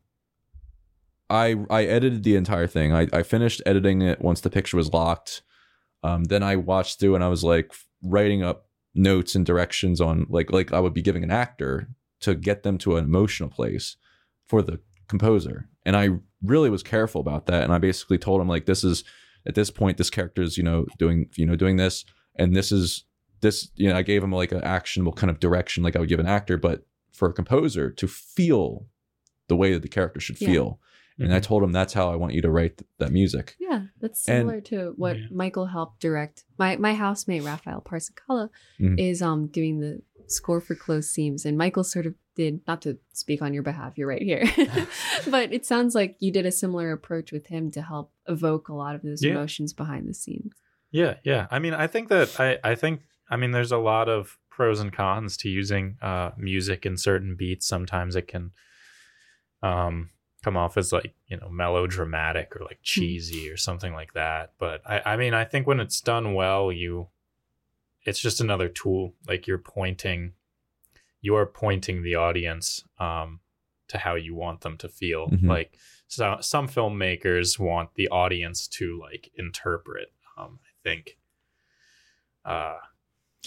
I 1.29 1.57
I 1.69 1.85
edited 1.85 2.23
the 2.23 2.37
entire 2.37 2.67
thing. 2.67 2.95
I 2.95 3.09
I 3.13 3.23
finished 3.23 3.61
editing 3.67 4.01
it 4.01 4.23
once 4.23 4.41
the 4.41 4.51
picture 4.51 4.77
was 4.77 4.93
locked. 4.93 5.43
Um 6.03 6.25
then 6.25 6.43
I 6.43 6.57
watched 6.57 7.01
through 7.01 7.15
and 7.15 7.25
I 7.25 7.29
was 7.29 7.45
like 7.45 7.73
writing 8.03 8.43
up 8.43 8.69
notes 8.95 9.35
and 9.35 9.45
directions 9.45 10.01
on 10.01 10.27
like 10.29 10.53
like 10.53 10.73
I 10.73 10.81
would 10.81 10.95
be 10.95 11.03
giving 11.03 11.25
an 11.25 11.31
actor 11.31 11.89
to 12.21 12.35
get 12.35 12.63
them 12.63 12.79
to 12.79 12.97
an 12.97 13.05
emotional 13.05 13.49
place 13.49 13.97
for 14.47 14.63
the 14.63 14.81
composer. 15.09 15.69
And 15.85 15.97
I 15.97 16.11
really 16.43 16.71
was 16.71 16.83
careful 16.83 17.21
about 17.21 17.47
that. 17.47 17.65
And 17.65 17.73
I 17.73 17.79
basically 17.79 18.19
told 18.19 18.41
him 18.41 18.49
like 18.49 18.67
this 18.67 18.85
is 18.85 19.05
at 19.47 19.55
this 19.55 19.71
point 19.71 19.99
this 19.99 20.11
character 20.11 20.43
is 20.43 20.57
you 20.57 20.63
know 20.63 20.87
doing 20.99 21.29
you 21.37 21.47
know 21.47 21.57
doing 21.57 21.77
this 21.77 22.05
and 22.37 22.55
this 22.55 22.71
is 22.71 23.05
this 23.41 23.71
you 23.75 23.89
know 23.89 23.97
I 23.97 24.03
gave 24.03 24.23
him 24.23 24.33
like 24.33 24.53
an 24.53 24.63
actionable 24.63 25.13
kind 25.13 25.31
of 25.31 25.41
direction 25.41 25.83
like 25.83 25.97
I 25.97 25.99
would 25.99 26.09
give 26.09 26.21
an 26.21 26.27
actor, 26.27 26.57
but 26.57 26.87
for 27.13 27.29
a 27.29 27.33
composer 27.33 27.91
to 27.91 28.07
feel 28.09 28.87
the 29.49 29.57
way 29.57 29.73
that 29.73 29.83
the 29.83 29.89
character 29.89 30.21
should 30.21 30.41
Yeah. 30.41 30.49
feel. 30.49 30.81
And 31.19 31.33
I 31.33 31.39
Mhm. 31.41 31.43
told 31.43 31.63
him 31.63 31.73
that's 31.73 31.93
how 31.93 32.11
I 32.11 32.17
want 32.17 32.33
you 32.33 32.41
to 32.43 32.51
write 32.51 32.79
th- 32.79 32.89
that 32.99 33.13
music. 33.13 33.55
Yeah. 33.61 33.87
That's 34.01 34.27
And- 34.29 34.41
similar 34.41 34.61
to 34.63 34.95
what 34.97 35.19
Yeah. 35.19 35.27
Michael 35.31 35.67
helped 35.67 36.01
direct. 36.01 36.45
My 36.59 36.77
my 36.77 36.95
housemate 36.95 37.43
Raphael 37.43 37.83
Parsicala 37.83 38.49
Mhm. 38.81 38.99
is 38.99 39.21
um 39.23 39.47
doing 39.49 39.81
the 39.81 40.03
score 40.27 40.61
for 40.61 40.75
close 40.75 41.11
seams, 41.11 41.45
and 41.45 41.59
Michael 41.59 41.85
sort 41.85 42.07
of 42.07 42.15
did 42.35 42.61
not 42.67 42.81
to 42.83 42.99
speak 43.13 43.43
on 43.43 43.53
your 43.53 43.63
behalf. 43.63 43.99
You're 43.99 44.09
right 44.09 44.23
here, 44.23 44.43
but 45.31 45.53
it 45.53 45.67
sounds 45.67 45.95
like 45.95 46.17
you 46.19 46.33
did 46.33 46.47
a 46.47 46.51
similar 46.53 46.91
approach 46.93 47.31
with 47.31 47.49
him 47.49 47.71
to 47.73 47.83
help 47.83 48.11
evoke 48.27 48.69
a 48.69 48.75
lot 48.75 48.95
of 48.95 49.03
those 49.03 49.23
Yeah. 49.23 49.33
emotions 49.33 49.75
behind 49.75 50.09
the 50.09 50.15
scenes. 50.15 50.55
Yeah, 50.91 51.17
yeah. 51.25 51.47
I 51.51 51.59
mean, 51.59 51.75
I 51.75 51.87
think 51.87 52.09
that 52.09 52.41
I, 52.41 52.59
I 52.65 52.75
think 52.75 53.03
I 53.31 53.37
mean 53.37 53.51
there's 53.51 53.73
a 53.73 53.79
lot 53.79 54.09
of 54.09 54.39
pros 54.55 54.81
and 54.81 54.93
cons 54.93 55.37
to 55.39 55.49
using 55.49 55.97
uh 56.03 56.31
music 56.37 56.85
in 56.87 56.97
certain 56.97 57.35
beats. 57.37 57.67
Sometimes 57.67 58.17
it 58.17 58.29
can 58.29 58.51
um 59.63 60.11
come 60.45 60.57
off 60.57 60.77
as 60.77 60.93
like, 60.93 61.15
you 61.29 61.37
know, 61.37 61.49
melodramatic 61.49 62.57
or 62.57 62.65
like 62.65 62.81
cheesy 62.83 63.49
or 63.49 63.57
something 63.57 63.93
like 63.93 64.13
that. 64.15 64.53
But 64.59 64.83
I, 64.85 65.13
I 65.13 65.17
mean 65.17 65.35
I 65.35 65.45
think 65.45 65.67
when 65.67 65.81
it's 65.81 66.01
done 66.01 66.35
well, 66.35 66.73
you 66.73 67.09
it's 68.05 68.21
just 68.21 68.41
another 68.41 68.69
tool. 68.69 69.15
Like 69.27 69.47
you're 69.47 69.59
pointing 69.59 70.33
you're 71.21 71.47
pointing 71.47 72.03
the 72.03 72.17
audience 72.17 72.85
um 72.99 73.41
to 73.89 73.99
how 73.99 74.15
you 74.15 74.35
want 74.35 74.63
them 74.63 74.77
to 74.79 74.89
feel. 74.89 75.29
Mhm. 75.29 75.49
Like 75.49 75.79
so 76.09 76.37
some 76.41 76.69
filmmakers 76.69 77.59
want 77.59 77.95
the 77.95 78.09
audience 78.09 78.69
to 78.69 79.01
like 79.01 79.31
interpret 79.37 80.13
um 80.37 80.59
i 80.63 80.73
think 80.83 81.17
uh 82.45 82.77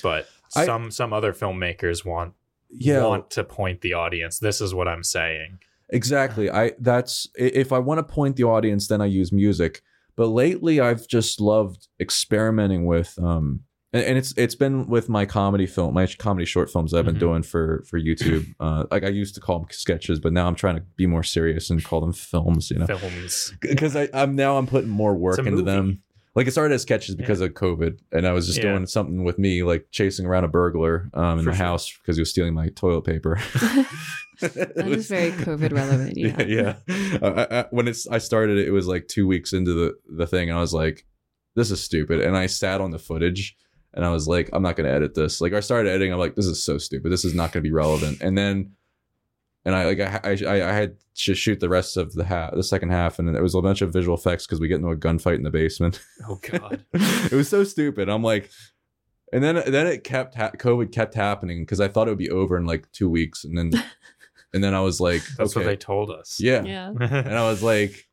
but 0.01 0.28
I- 0.56 0.66
some 0.66 0.91
some 0.91 1.14
other 1.14 1.34
filmmakers 1.34 2.03
want 2.06 2.34
Yeah, 2.70 3.03
want 3.06 3.30
to 3.32 3.43
point 3.43 3.82
the 3.82 3.93
audience 3.93 4.39
this 4.39 4.60
is 4.62 4.74
what 4.74 4.88
i'm 4.88 5.03
saying 5.03 5.60
Exactly. 5.89 6.49
I 6.49 6.72
that's 6.80 7.28
if 7.36 7.72
I 7.72 7.78
want 7.78 7.99
to 7.99 8.03
point 8.03 8.38
the 8.38 8.43
audience, 8.45 8.88
then 8.88 9.01
I 9.01 9.06
use 9.06 9.32
music. 9.32 9.84
But 10.16 10.30
lately, 10.30 10.80
I've 10.80 11.08
just 11.08 11.39
loved 11.39 11.88
experimenting 11.99 12.88
with 12.88 13.18
um, 13.22 13.62
and, 13.93 14.03
and 14.03 14.18
it's 14.18 14.34
it's 14.36 14.56
been 14.56 14.88
with 14.88 15.10
my 15.10 15.26
comedy 15.28 15.68
film, 15.68 15.93
my 15.93 16.08
comedy 16.08 16.45
short 16.45 16.72
films 16.72 16.91
I've 16.91 17.06
been 17.06 17.18
Mhm. 17.18 17.20
doing 17.20 17.43
for 17.43 17.84
for 17.88 17.99
YouTube. 17.99 18.47
Uh, 18.60 18.86
like 18.89 19.03
I 19.03 19.10
used 19.10 19.36
to 19.36 19.41
call 19.41 19.60
them 19.60 19.68
sketches, 19.70 20.20
but 20.20 20.34
now 20.34 20.47
I'm 20.47 20.56
trying 20.56 20.76
to 20.78 20.82
be 20.95 21.06
more 21.06 21.22
serious 21.24 21.70
and 21.70 21.84
call 21.84 22.01
them 22.01 22.14
films. 22.14 22.72
You 22.72 22.80
know, 22.80 22.88
films 22.88 23.53
because 23.62 23.95
I 23.95 24.10
I'm 24.12 24.36
now 24.36 24.58
I'm 24.58 24.66
putting 24.66 24.89
more 24.89 25.14
work 25.14 25.38
into 25.38 25.51
movie. 25.51 25.64
them. 25.66 26.01
Like 26.36 26.47
it 26.47 26.51
started 26.51 26.75
as 26.75 26.81
sketches 26.81 27.15
because 27.15 27.39
of 27.39 27.51
COVID, 27.51 27.97
and 28.11 28.27
I 28.27 28.33
was 28.33 28.45
just 28.45 28.57
Yeah. 28.57 28.71
doing 28.73 28.86
something 28.88 29.23
with 29.23 29.39
me, 29.39 29.63
like 29.63 29.88
chasing 29.91 30.25
around 30.25 30.43
a 30.43 30.49
burglar 30.49 31.09
um, 31.13 31.39
in 31.39 31.45
For 31.45 31.51
the 31.51 31.57
sure. 31.57 31.65
house 31.65 31.91
because 32.01 32.17
he 32.17 32.21
was 32.21 32.29
stealing 32.29 32.53
my 32.53 32.67
toilet 32.69 33.03
paper. 33.05 33.39
That 34.41 34.88
is 34.89 35.07
very 35.07 35.31
COVID 35.31 35.71
relevant. 35.71 36.17
Yeah. 36.17 36.41
yeah. 36.43 36.75
yeah. 36.88 37.17
Uh, 37.21 37.45
I, 37.49 37.59
I, 37.61 37.65
when 37.71 37.88
it's 37.88 38.05
I 38.07 38.17
started 38.17 38.57
it, 38.57 38.67
it 38.67 38.71
was 38.71 38.86
like 38.86 39.07
two 39.07 39.27
weeks 39.27 39.53
into 39.53 39.71
the 39.73 39.93
the 40.17 40.27
thing, 40.27 40.49
and 40.49 40.57
I 40.57 40.61
was 40.61 40.73
like, 40.73 41.05
"This 41.55 41.71
is 41.71 41.81
stupid." 41.81 42.19
And 42.19 42.36
I 42.36 42.47
sat 42.47 42.81
on 42.81 42.91
the 42.91 42.99
footage, 42.99 43.55
and 43.93 44.03
I 44.03 44.09
was 44.09 44.27
like, 44.27 44.49
"I'm 44.51 44.61
not 44.61 44.75
going 44.75 44.89
to 44.89 44.93
edit 44.93 45.13
this." 45.15 45.39
Like 45.39 45.53
I 45.53 45.61
started 45.61 45.89
editing, 45.89 46.11
I'm 46.11 46.19
like, 46.19 46.36
"This 46.36 46.47
is 46.47 46.61
so 46.61 46.77
stupid. 46.77 47.13
This 47.13 47.23
is 47.23 47.33
not 47.33 47.53
going 47.53 47.63
to 47.63 47.69
be 47.69 47.73
relevant." 47.73 48.19
And 48.21 48.38
then, 48.38 48.71
and 49.66 49.76
I 49.76 49.86
like 49.86 49.99
I 49.99 50.20
I, 50.24 50.70
I 50.70 50.74
had 50.74 50.97
to 51.16 51.34
shoot 51.34 51.59
the 51.59 51.70
rest 51.70 51.97
of 51.97 52.13
the 52.13 52.24
half, 52.24 52.53
the 52.53 52.63
second 52.63 52.89
half, 52.89 53.20
and 53.20 53.34
there 53.34 53.41
was 53.41 53.55
a 53.55 53.61
bunch 53.61 53.82
of 53.82 53.91
visual 53.91 54.16
effects 54.16 54.45
because 54.45 54.59
we 54.59 54.68
get 54.68 54.76
into 54.76 54.89
a 54.89 54.95
gunfight 54.95 55.36
in 55.36 55.43
the 55.43 55.51
basement. 55.51 56.01
oh 56.30 56.39
god 56.41 56.86
it 56.93 57.34
was 57.34 57.49
so 57.49 57.63
stupid. 57.63 58.07
I'm 58.09 58.24
like, 58.24 58.49
and 59.34 59.43
then 59.43 59.61
then 59.68 59.88
it 59.88 60.03
kept 60.03 60.36
ha- 60.36 60.51
COVID 60.51 60.91
kept 60.91 61.16
happening 61.16 61.63
because 61.63 61.82
I 61.82 61.88
thought 61.88 62.07
it 62.07 62.11
would 62.11 62.18
be 62.18 62.30
over 62.30 62.57
in 62.57 62.66
like 62.66 62.91
two 62.91 63.09
weeks, 63.09 63.43
and 63.43 63.57
then 63.57 63.72
and 64.53 64.63
then 64.63 64.74
I 64.74 64.82
was 64.82 65.01
like, 65.01 65.24
that's 65.38 65.55
okay, 65.55 65.66
what 65.66 65.70
they 65.70 65.78
told 65.78 66.11
us 66.11 66.39
yeah. 66.39 66.63
Yeah. 66.63 66.93
and 66.99 67.36
I 67.36 67.49
was 67.49 67.63
like, 67.63 68.07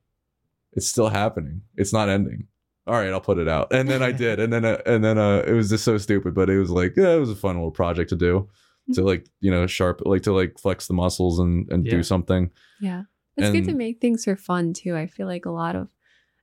it's 0.73 0.89
still 0.89 1.09
happening. 1.09 1.63
It's 1.77 1.93
not 1.93 2.09
ending. 2.09 2.49
All 2.85 2.95
right, 2.95 3.11
I'll 3.11 3.21
put 3.21 3.39
it 3.39 3.47
out, 3.47 3.73
and 3.73 3.89
then 3.89 4.03
I 4.03 4.11
did, 4.11 4.41
and 4.41 4.53
then 4.53 4.65
uh, 4.65 4.83
and 4.87 5.05
then 5.05 5.17
uh, 5.17 5.45
it 5.47 5.53
was 5.53 5.69
just 5.69 5.85
so 5.85 5.99
stupid, 5.99 6.35
but 6.35 6.51
it 6.51 6.59
was 6.59 6.71
like, 6.71 6.95
yeah, 6.97 7.11
it 7.11 7.21
was 7.21 7.31
a 7.31 7.37
fun 7.37 7.55
little 7.55 7.71
project 7.71 8.09
to 8.09 8.17
do, 8.17 8.49
to 8.95 9.03
like 9.11 9.27
you 9.41 9.51
know 9.51 9.67
sharp, 9.67 10.03
like 10.05 10.23
to 10.23 10.33
like 10.33 10.59
flex 10.59 10.87
the 10.87 10.95
muscles 10.95 11.39
and 11.39 11.71
and 11.73 11.85
Yeah. 11.87 11.93
do 11.93 12.03
something. 12.03 12.51
Yeah. 12.81 13.03
It's 13.37 13.51
good 13.51 13.65
to 13.65 13.75
make 13.75 14.01
things 14.01 14.25
for 14.25 14.37
fun 14.37 14.73
too. 14.75 14.95
I 14.95 15.07
feel 15.07 15.27
like 15.27 15.47
a 15.47 15.51
lot 15.51 15.75
of, 15.75 15.89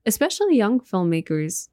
especially 0.06 0.58
young 0.58 0.80
filmmakers, 0.80 1.70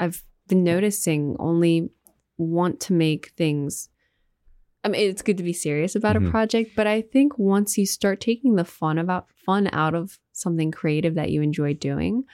I've 0.00 0.22
been 0.48 0.64
noticing 0.64 1.36
only 1.38 1.90
want 2.36 2.80
to 2.80 2.92
make 2.92 3.28
things. 3.36 3.88
I 4.82 4.88
mean, 4.88 5.08
it's 5.08 5.22
good 5.22 5.36
to 5.38 5.44
be 5.44 5.52
serious 5.52 5.94
about 5.96 6.16
Mhm. 6.16 6.26
a 6.28 6.30
project, 6.30 6.70
but 6.76 6.86
I 6.88 7.00
think 7.02 7.38
once 7.38 7.78
you 7.78 7.86
start 7.86 8.20
taking 8.20 8.56
the 8.56 8.64
fun 8.64 8.98
about 8.98 9.28
fun 9.44 9.68
out 9.72 9.94
of 9.94 10.18
something 10.32 10.70
creative 10.72 11.14
that 11.14 11.30
you 11.30 11.42
enjoy 11.42 11.74
doing, 11.74 12.24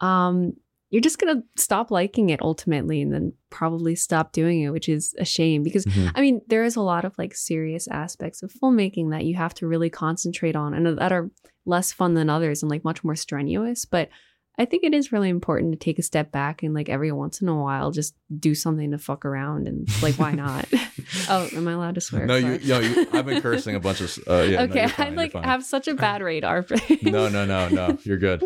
um, 0.00 0.54
you're 0.92 1.00
just 1.00 1.18
gonna 1.18 1.42
stop 1.56 1.90
liking 1.90 2.30
it 2.30 2.40
ultimately, 2.42 3.00
and 3.02 3.12
then 3.12 3.32
probably 3.50 3.96
stop 3.96 4.30
doing 4.32 4.60
it, 4.60 4.70
which 4.70 4.88
is 4.88 5.14
a 5.18 5.24
shame 5.24 5.62
because 5.64 5.84
Mhm. 5.86 6.12
I 6.14 6.20
mean, 6.20 6.42
there 6.48 6.62
is 6.62 6.76
a 6.76 6.82
lot 6.82 7.04
of 7.04 7.14
like 7.18 7.34
serious 7.34 7.88
aspects 7.88 8.42
of 8.42 8.52
filmmaking 8.52 9.10
that 9.10 9.24
you 9.24 9.34
have 9.34 9.54
to 9.54 9.66
really 9.66 9.90
concentrate 9.90 10.54
on 10.54 10.74
and 10.74 10.98
that 10.98 11.10
are 11.10 11.30
less 11.64 11.92
fun 11.92 12.14
than 12.14 12.28
others 12.30 12.62
and 12.62 12.70
like 12.70 12.84
much 12.84 13.02
more 13.02 13.16
strenuous. 13.16 13.84
But 13.86 14.10
I 14.58 14.66
think 14.66 14.84
it 14.84 14.92
is 14.92 15.12
really 15.12 15.30
important 15.30 15.72
to 15.72 15.78
take 15.78 15.98
a 15.98 16.02
step 16.02 16.30
back 16.30 16.62
and 16.62 16.74
like 16.74 16.90
every 16.90 17.10
once 17.10 17.40
in 17.40 17.48
a 17.48 17.56
while 17.58 17.90
just 17.90 18.14
do 18.38 18.54
something 18.54 18.90
to 18.90 18.98
fuck 18.98 19.24
around 19.24 19.66
and 19.66 19.88
like 20.02 20.16
why 20.16 20.32
not? 20.32 20.66
oh, 21.30 21.48
am 21.56 21.66
I 21.68 21.72
allowed 21.72 21.94
to 21.94 22.02
swear? 22.02 22.26
No, 22.26 22.36
you, 22.36 22.58
no, 22.66 22.80
you, 22.80 23.06
I've 23.14 23.24
been 23.24 23.40
cursing 23.48 23.76
a 23.76 23.80
bunch 23.80 24.02
of. 24.02 24.18
Uh, 24.28 24.42
yeah, 24.42 24.62
okay, 24.64 24.80
you're 24.80 24.88
fine, 25.00 25.14
I 25.14 25.16
like 25.16 25.32
have 25.32 25.64
such 25.64 25.88
a 25.88 25.94
bad 25.94 26.20
radar 26.20 26.62
for 26.62 26.76
No, 27.00 27.30
no, 27.30 27.46
no, 27.46 27.70
no. 27.70 27.96
You're 28.04 28.18
good. 28.18 28.42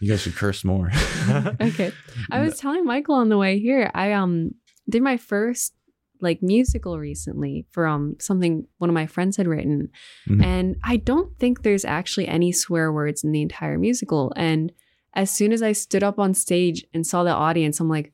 You 0.00 0.08
guys 0.10 0.22
should 0.22 0.36
curse 0.36 0.64
more. 0.64 0.90
okay. 1.60 1.92
I 2.30 2.40
was 2.40 2.58
telling 2.58 2.84
Michael 2.84 3.16
on 3.16 3.28
the 3.28 3.38
way 3.38 3.58
here, 3.58 3.90
I 3.94 4.12
um 4.12 4.52
did 4.88 5.02
my 5.02 5.16
first 5.16 5.74
like 6.20 6.42
musical 6.42 6.98
recently 6.98 7.66
for 7.70 7.86
um 7.86 8.16
something 8.20 8.66
one 8.78 8.90
of 8.90 8.94
my 8.94 9.06
friends 9.06 9.36
had 9.36 9.46
written. 9.46 9.88
Mhm. 10.28 10.42
And 10.44 10.76
I 10.84 10.96
don't 10.96 11.36
think 11.38 11.62
there's 11.62 11.84
actually 11.84 12.28
any 12.28 12.52
swear 12.52 12.92
words 12.92 13.24
in 13.24 13.32
the 13.32 13.42
entire 13.42 13.78
musical. 13.78 14.32
And 14.36 14.72
as 15.14 15.30
soon 15.30 15.52
as 15.52 15.62
I 15.62 15.72
stood 15.72 16.02
up 16.02 16.18
on 16.18 16.34
stage 16.34 16.84
and 16.94 17.06
saw 17.06 17.24
the 17.24 17.30
audience, 17.30 17.80
I'm 17.80 17.88
like, 17.88 18.12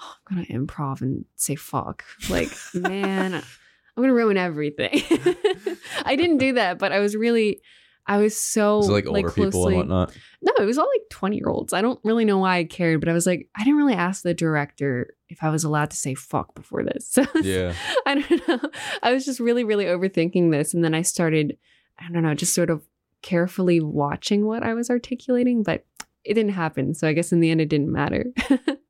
oh, 0.00 0.14
I'm 0.30 0.36
gonna 0.36 0.46
improv 0.66 1.00
and 1.02 1.24
say 1.36 1.54
fuck. 1.54 2.04
Like, 2.30 2.50
man, 2.74 3.34
I'm 3.34 4.02
gonna 4.02 4.14
ruin 4.14 4.36
everything. 4.36 5.02
I 6.04 6.16
didn't 6.16 6.38
do 6.38 6.54
that, 6.54 6.78
but 6.78 6.92
I 6.92 7.00
was 7.00 7.14
really 7.16 7.60
I 8.06 8.18
was 8.18 8.36
so 8.36 8.80
it 8.80 9.06
like 9.06 9.06
older 9.06 9.30
people 9.30 9.66
and 9.68 9.76
whatnot? 9.76 10.16
no, 10.42 10.52
it 10.58 10.66
was 10.66 10.76
all 10.76 10.88
like 10.94 11.08
20 11.10 11.36
year 11.36 11.48
olds. 11.48 11.72
I 11.72 11.80
don't 11.80 11.98
really 12.04 12.24
know 12.24 12.38
why 12.38 12.58
I 12.58 12.64
cared, 12.64 13.00
but 13.00 13.08
I 13.08 13.12
was 13.12 13.26
like, 13.26 13.48
I 13.56 13.64
didn't 13.64 13.78
really 13.78 13.94
ask 13.94 14.22
the 14.22 14.34
director 14.34 15.14
if 15.28 15.42
I 15.42 15.50
was 15.50 15.64
allowed 15.64 15.90
to 15.90 15.96
say 15.96 16.14
fuck 16.14 16.54
before 16.54 16.84
this. 16.84 17.08
So 17.14 17.24
Yeah. 17.40 17.74
I 18.06 18.16
don't 18.16 18.48
know. 18.48 18.60
I 19.02 19.12
was 19.12 19.24
just 19.24 19.40
really, 19.40 19.64
really 19.64 19.86
overthinking 19.86 20.50
this. 20.50 20.74
And 20.74 20.84
then 20.84 20.94
I 20.94 21.02
started, 21.02 21.56
I 21.98 22.10
don't 22.12 22.22
know, 22.22 22.34
just 22.34 22.54
sort 22.54 22.70
of 22.70 22.82
carefully 23.22 23.80
watching 23.80 24.44
what 24.44 24.62
I 24.62 24.74
was 24.74 24.90
articulating, 24.90 25.62
but 25.62 25.86
it 26.24 26.34
didn't 26.34 26.52
happen. 26.52 26.94
So 26.94 27.08
I 27.08 27.14
guess 27.14 27.32
in 27.32 27.40
the 27.40 27.50
end, 27.50 27.60
it 27.60 27.68
didn't 27.68 27.90
matter. 27.92 28.26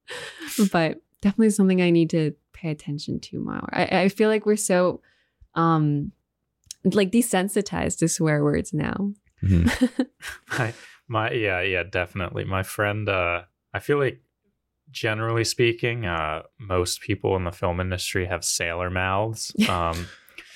but 0.73 1.01
definitely 1.21 1.51
something 1.51 1.81
I 1.81 1.91
need 1.91 2.11
to 2.11 2.35
pay 2.53 2.71
attention 2.71 3.21
to 3.21 3.39
more. 3.39 3.69
I, 3.73 3.85
I 4.03 4.09
feel 4.09 4.29
like 4.29 4.45
we're 4.45 4.57
so, 4.57 5.01
um, 5.55 6.13
like 6.85 7.11
desensitized 7.11 7.99
to 7.99 8.09
swear 8.09 8.43
words 8.45 8.73
now. 8.73 9.13
Mhm. 9.45 10.07
my, 10.59 10.73
my 11.07 11.31
yeah 11.33 11.61
yeah 11.61 11.83
definitely 11.83 12.45
my 12.45 12.63
friend 12.63 13.09
uh 13.11 13.43
i 13.75 13.79
feel 13.79 13.99
like 13.99 14.23
generally 14.91 15.45
speaking 15.45 16.07
uh 16.07 16.43
most 16.59 17.03
people 17.03 17.37
in 17.37 17.45
the 17.45 17.53
film 17.53 17.79
industry 17.81 18.25
have 18.27 18.43
sailor 18.43 18.89
mouths 18.89 19.53
um 19.69 20.07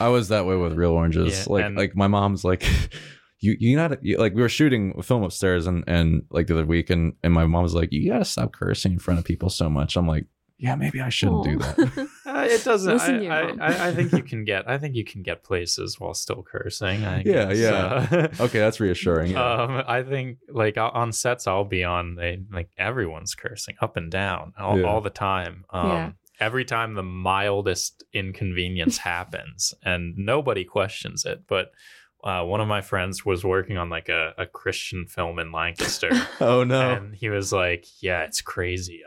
I 0.01 0.09
was 0.09 0.29
that 0.29 0.47
way 0.47 0.55
with 0.55 0.75
Real 0.75 0.93
Oranges. 0.93 1.37
Yeah, 1.37 1.53
like, 1.53 1.65
and- 1.65 1.77
like 1.77 1.97
my 1.97 2.07
mom's 2.07 2.45
like, 2.45 2.63
you, 3.41 3.57
you 3.59 3.77
not 3.77 4.03
you, 4.05 4.17
like 4.17 4.33
we 4.33 4.41
were 4.43 4.49
shooting 4.49 4.95
a 4.97 5.03
film 5.03 5.25
upstairs 5.25 5.67
and 5.67 5.83
and 5.89 6.23
like 6.31 6.47
the 6.47 6.55
other 6.55 6.65
week 6.65 6.89
and 6.89 7.15
and 7.25 7.35
my 7.35 7.45
mom 7.47 7.65
was 7.65 7.75
like, 7.75 7.89
you 7.91 8.09
gotta 8.09 8.25
stop 8.25 8.53
cursing 8.53 8.93
in 8.93 8.99
front 9.01 9.19
of 9.19 9.25
people 9.25 9.51
so 9.51 9.69
much. 9.69 9.97
I'm 9.97 10.07
like, 10.07 10.27
yeah, 10.57 10.77
maybe 10.77 11.01
I 11.01 11.09
shouldn't 11.09 11.43
do 11.43 11.59
that. 11.59 12.09
Uh, 12.43 12.45
it 12.45 12.65
doesn't 12.65 12.93
Listen 12.93 13.31
I, 13.31 13.43
to 13.53 13.63
I. 13.63 13.67
I, 13.67 13.89
I 13.89 13.95
think 13.95 14.13
you 14.13 14.23
can 14.33 14.45
get 14.45 14.69
i 14.69 14.79
think 14.79 14.95
you 14.95 15.05
can 15.05 15.23
get 15.23 15.43
places 15.43 15.99
while 16.01 16.15
still 16.15 16.43
cursing 16.43 17.05
I 17.05 17.23
Yeah, 17.25 17.47
guess. 17.53 17.59
yeah. 17.59 18.07
Uh, 18.11 18.29
okay, 18.45 18.59
that's 18.59 18.81
reassuring. 18.81 19.33
Yeah. 19.33 19.53
Um, 19.63 19.83
I 19.87 20.03
think 20.03 20.39
like 20.49 20.77
on 20.77 21.13
sets 21.13 21.47
I'll 21.47 21.65
be 21.65 21.85
on, 21.85 22.15
they 22.17 22.41
like 22.53 22.71
everyone's 22.79 23.35
cursing 23.35 23.77
up 23.81 23.97
and 23.97 24.11
down 24.11 24.53
all, 24.59 24.79
Yeah. 24.79 24.87
all 24.87 25.01
the 25.01 25.11
time. 25.11 25.65
Um, 25.71 25.89
Yeah. 25.91 26.11
Every 26.41 26.65
time 26.65 26.95
the 26.95 27.03
mildest 27.03 28.05
inconvenience 28.13 28.99
happens, 29.13 29.75
and 29.83 30.17
nobody 30.17 30.65
questions 30.65 31.25
it. 31.25 31.43
But 31.49 31.73
uh, 32.23 32.45
one 32.45 32.61
of 32.61 32.69
my 32.69 32.81
friends 32.81 33.25
was 33.27 33.45
working 33.45 33.77
on 33.77 33.91
like 33.91 34.09
a, 34.09 34.35
a 34.39 34.47
Christian 34.47 35.07
film 35.07 35.39
in 35.41 35.51
Lancaster, 35.51 36.11
oh 36.41 36.63
no. 36.65 36.91
and 36.93 37.15
he 37.15 37.29
was 37.29 37.53
like, 37.53 37.87
"Yeah, 38.01 38.23
it's 38.23 38.41
crazy. 38.41 39.01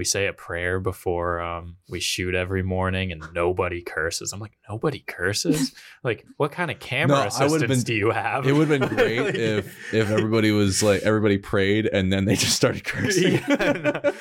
We 0.00 0.06
say 0.06 0.28
a 0.28 0.32
prayer 0.32 0.80
before 0.80 1.42
um, 1.42 1.76
we 1.90 2.00
shoot 2.00 2.34
every 2.34 2.62
morning, 2.62 3.12
and 3.12 3.22
nobody 3.34 3.82
curses. 3.82 4.32
I'm 4.32 4.40
like, 4.40 4.56
nobody 4.66 5.00
curses. 5.00 5.74
like, 6.02 6.24
what 6.38 6.52
kind 6.52 6.70
of 6.70 6.78
camera 6.78 7.28
No, 7.30 7.36
I 7.36 7.58
been- 7.66 7.80
do 7.82 7.92
you 7.92 8.10
have? 8.10 8.46
It 8.46 8.52
would 8.52 8.68
have 8.70 8.80
been 8.80 8.88
great 8.96 9.20
Like- 9.20 9.34
if 9.34 9.92
if 9.92 10.08
everybody 10.08 10.52
was 10.52 10.82
like 10.82 11.02
everybody 11.02 11.36
prayed 11.36 11.84
and 11.84 12.10
then 12.10 12.24
they 12.24 12.34
just 12.34 12.56
started 12.56 12.82
cursing. 12.82 13.34
Yeah, 13.34 14.12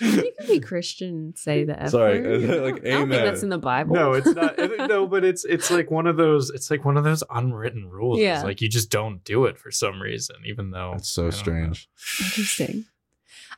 You 0.00 0.32
can 0.38 0.46
be 0.48 0.60
Christian 0.60 1.08
and 1.14 1.38
say 1.38 1.64
the 1.64 1.80
F 1.82 1.90
Sorry, 1.92 2.20
word. 2.20 2.42
like, 2.42 2.50
I 2.52 2.58
don't 2.58 2.82
think 2.82 2.86
amen. 3.12 3.24
that's 3.24 3.42
in 3.42 3.48
the 3.48 3.56
Bible. 3.56 3.94
No, 3.94 4.12
it's 4.12 4.26
not. 4.34 4.58
No, 4.58 5.06
but 5.06 5.24
it's 5.24 5.46
it's 5.46 5.70
like 5.70 5.90
one 5.90 6.06
of 6.06 6.18
those. 6.18 6.50
It's 6.50 6.70
like 6.70 6.84
one 6.84 6.98
of 6.98 7.04
those 7.04 7.24
unwritten 7.30 7.88
rules. 7.88 8.18
It's 8.18 8.24
Yeah. 8.24 8.42
like 8.42 8.60
you 8.60 8.68
just 8.68 8.90
don't 8.90 9.24
do 9.24 9.46
it 9.46 9.56
for 9.56 9.70
some 9.70 9.98
reason, 10.02 10.36
even 10.44 10.72
though 10.72 10.90
That's 10.92 11.08
I 11.10 11.14
so 11.14 11.22
don't 11.22 11.30
know. 11.30 11.36
strange. 11.38 11.88
interesting. 12.20 12.84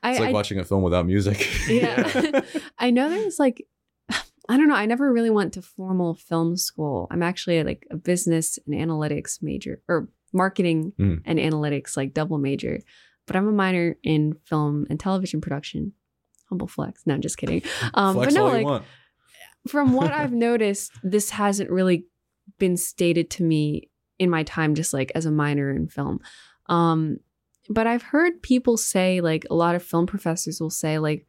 I, 0.03 0.11
It's 0.11 0.19
like 0.19 0.29
I 0.29 0.33
watching 0.33 0.59
a 0.59 0.63
film 0.63 0.83
without 0.83 1.05
music. 1.05 1.47
yeah. 1.69 2.41
I 2.79 2.91
know 2.91 3.09
there's 3.09 3.39
like 3.39 3.65
I 4.49 4.57
don't 4.57 4.67
know, 4.67 4.75
I 4.75 4.85
never 4.85 5.11
really 5.11 5.29
went 5.29 5.53
to 5.53 5.61
formal 5.61 6.15
film 6.15 6.55
school. 6.57 7.07
I'm 7.11 7.23
actually 7.23 7.63
like 7.63 7.87
a 7.91 7.97
business 7.97 8.59
and 8.65 8.75
analytics 8.75 9.41
major 9.41 9.81
or 9.87 10.09
marketing 10.33 10.93
Mm. 10.99 11.21
and 11.25 11.39
analytics 11.39 11.95
like 11.97 12.13
double 12.13 12.37
major. 12.37 12.79
But 13.27 13.35
I'm 13.35 13.47
a 13.47 13.51
minor 13.51 13.95
in 14.03 14.35
film 14.43 14.85
and 14.89 14.99
television 14.99 15.41
production. 15.41 15.93
Humble 16.49 16.67
flex. 16.67 17.01
No, 17.07 17.15
I'm 17.15 17.21
just 17.21 17.37
kidding. 17.37 17.63
Um 17.93 18.15
but 18.15 18.33
no, 18.33 18.47
like 18.47 18.83
from 19.67 19.93
what 19.93 20.11
I've 20.11 20.31
noticed, 20.33 20.91
this 21.01 21.31
hasn't 21.31 21.71
really 21.71 22.05
been 22.59 22.77
stated 22.77 23.31
to 23.31 23.43
me 23.43 23.89
in 24.19 24.29
my 24.29 24.43
time 24.43 24.75
just 24.75 24.93
like 24.93 25.11
as 25.15 25.25
a 25.25 25.31
minor 25.31 25.71
in 25.71 25.87
film. 25.87 26.19
Um 26.67 27.17
but 27.69 27.87
I've 27.87 28.03
heard 28.03 28.41
people 28.41 28.77
say 28.77 29.21
like 29.21 29.45
a 29.49 29.55
lot 29.55 29.75
of 29.75 29.83
film 29.83 30.05
professors 30.07 30.59
will 30.61 30.69
say 30.69 30.99
like 30.99 31.25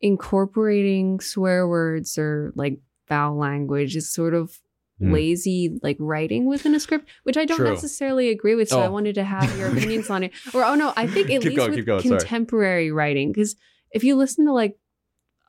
incorporating 0.00 1.20
swear 1.20 1.68
words 1.68 2.18
or 2.18 2.52
like 2.54 2.78
foul 3.06 3.36
language 3.36 3.96
is 3.96 4.12
sort 4.12 4.34
of 4.34 4.58
Hmm. 4.98 5.12
lazy 5.12 5.78
like 5.82 5.96
writing 5.98 6.44
within 6.44 6.74
a 6.74 6.80
script, 6.80 7.08
which 7.22 7.38
I 7.38 7.46
don't 7.46 7.56
True. 7.56 7.70
necessarily 7.70 8.28
agree 8.28 8.54
with. 8.54 8.68
So 8.68 8.82
I 8.82 8.86
Oh. 8.86 8.90
wanted 8.90 9.14
to 9.14 9.24
have 9.24 9.56
your 9.58 9.68
opinions 9.68 10.10
on 10.10 10.24
it. 10.24 10.32
Or 10.52 10.62
oh 10.62 10.74
no, 10.74 10.92
I 10.94 11.06
think 11.06 11.30
at 11.30 11.40
Keep 11.40 11.44
least 11.44 11.56
going, 11.56 11.70
with 11.74 11.86
going, 11.86 12.02
sorry. 12.02 12.18
contemporary 12.20 12.92
writing 12.92 13.32
because 13.32 13.56
if 13.92 14.04
you 14.04 14.14
listen 14.14 14.44
to 14.44 14.52
like 14.52 14.76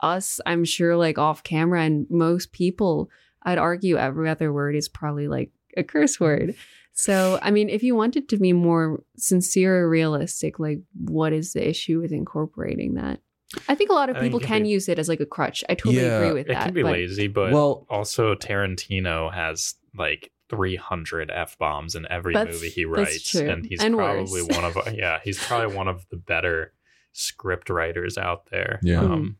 us, 0.01 0.39
I'm 0.45 0.63
sure 0.63 0.95
like 0.95 1.17
off 1.17 1.43
camera 1.43 1.81
and 1.83 2.07
most 2.09 2.53
people, 2.53 3.09
I'd 3.43 3.57
argue 3.57 3.97
every 3.97 4.29
other 4.29 4.53
word 4.53 4.73
is 4.73 4.87
probably 4.87 5.27
like 5.27 5.51
a 5.77 5.83
curse 5.83 6.19
word. 6.19 6.55
So, 6.93 7.39
I 7.41 7.51
mean, 7.51 7.69
if 7.69 7.83
you 7.83 7.95
wanted 7.95 8.27
to 8.29 8.37
be 8.37 8.51
more 8.53 9.01
sincere 9.17 9.83
or 9.85 9.89
realistic, 9.89 10.59
like 10.59 10.79
what 10.99 11.31
is 11.33 11.53
the 11.53 11.67
issue 11.67 12.01
with 12.01 12.11
incorporating 12.11 12.95
that? 12.95 13.21
I 13.67 13.75
think 13.75 13.89
a 13.89 13.93
lot 13.93 14.09
of 14.09 14.17
I 14.17 14.21
people 14.21 14.39
it 14.39 14.43
can 14.43 14.57
can 14.57 14.63
be- 14.63 14.69
use 14.69 14.87
it 14.89 14.99
as 14.99 15.07
like 15.09 15.19
a 15.19 15.25
crutch. 15.25 15.63
I 15.69 15.75
totally 15.75 15.97
Yeah, 16.03 16.19
agree 16.19 16.33
with 16.33 16.47
It 16.47 16.53
that. 16.53 16.61
It 16.61 16.65
can 16.65 16.73
be 16.73 16.83
but- 16.83 16.91
lazy, 16.93 17.27
but 17.27 17.51
Well- 17.53 17.85
also 17.89 18.35
Tarantino 18.35 19.33
has 19.33 19.75
like 19.97 20.31
300 20.49 21.31
f 21.31 21.57
bombs 21.57 21.95
in 21.95 22.05
every 22.09 22.33
movie 22.33 22.69
he 22.69 22.83
writes, 22.85 23.33
and 23.35 23.65
he's 23.65 23.81
And 23.81 23.95
probably 23.95 24.41
worse. 24.43 24.47
one 24.57 24.65
of 24.65 24.77
yeah, 24.93 25.19
he's 25.23 25.39
probably 25.41 25.73
one 25.75 25.87
of 25.87 26.05
the 26.09 26.17
better 26.17 26.73
script 27.13 27.69
writers 27.69 28.17
out 28.17 28.47
there. 28.51 28.79
Yeah. 28.83 28.99
Um, 29.01 29.37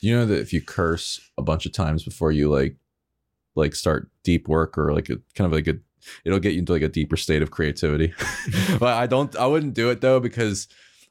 You 0.00 0.16
know 0.16 0.26
that 0.26 0.40
if 0.40 0.52
you 0.52 0.62
curse 0.62 1.20
a 1.38 1.42
bunch 1.42 1.64
of 1.66 1.72
times 1.72 2.04
before 2.04 2.32
you 2.32 2.48
like 2.50 2.76
like 3.54 3.74
start 3.74 4.10
deep 4.24 4.48
work 4.48 4.78
or 4.78 4.92
like 4.92 5.10
a 5.10 5.16
kind 5.34 5.46
of 5.46 5.52
like 5.52 5.66
a 5.66 5.74
it'll 6.24 6.38
get 6.38 6.52
you 6.52 6.60
into 6.60 6.72
like 6.72 6.82
a 6.82 6.88
deeper 6.88 7.16
state 7.16 7.42
of 7.42 7.50
creativity. 7.50 8.12
but 8.78 8.94
I 8.94 9.06
don't 9.06 9.34
I 9.36 9.46
wouldn't 9.46 9.74
do 9.74 9.90
it 9.90 10.00
though 10.00 10.20
because 10.20 10.68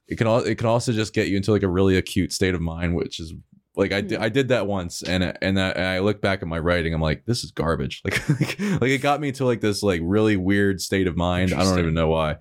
it 0.08 0.18
can 0.18 0.28
all 0.28 0.40
it 0.40 0.58
can 0.58 0.68
also 0.68 0.92
just 0.92 1.14
get 1.14 1.28
you 1.28 1.38
into 1.38 1.52
like 1.52 1.64
a 1.64 1.68
really 1.68 1.98
acute 1.98 2.32
state 2.32 2.56
of 2.56 2.62
mind 2.62 2.96
which 2.96 3.20
is 3.20 3.34
like 3.76 3.94
I 3.94 4.02
did. 4.02 4.20
I 4.20 4.30
did 4.30 4.50
that 4.50 4.68
once 4.68 5.04
and 5.04 5.24
and 5.42 5.60
I, 5.60 5.70
and 5.70 5.88
I 5.88 6.00
look 6.00 6.22
back 6.22 6.42
at 6.42 6.48
my 6.48 6.60
writing 6.60 6.94
I'm 6.94 7.02
like 7.02 7.26
this 7.26 7.44
is 7.44 7.52
garbage 7.52 8.02
like 8.06 8.30
like, 8.30 8.60
like 8.60 8.90
it 8.90 9.02
got 9.02 9.22
me 9.22 9.32
to 9.34 9.46
like 9.46 9.62
this 9.62 9.84
like 9.84 10.02
really 10.04 10.36
weird 10.38 10.82
state 10.82 11.08
of 11.08 11.16
mind 11.16 11.54
I 11.54 11.64
don't 11.64 11.80
even 11.80 11.94
know 11.94 12.10
why 12.10 12.38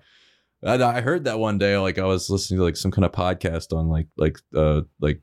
and 0.61 0.83
I 0.83 1.01
heard 1.01 1.25
that 1.25 1.39
one 1.39 1.57
day 1.57 1.77
like 1.77 1.97
I 1.97 2.05
was 2.05 2.29
listening 2.29 2.59
to 2.59 2.63
like 2.63 2.75
some 2.75 2.91
kind 2.91 3.05
of 3.05 3.11
podcast 3.11 3.75
on 3.77 3.87
like 3.87 4.07
like 4.17 4.37
uh 4.55 4.81
like 4.99 5.21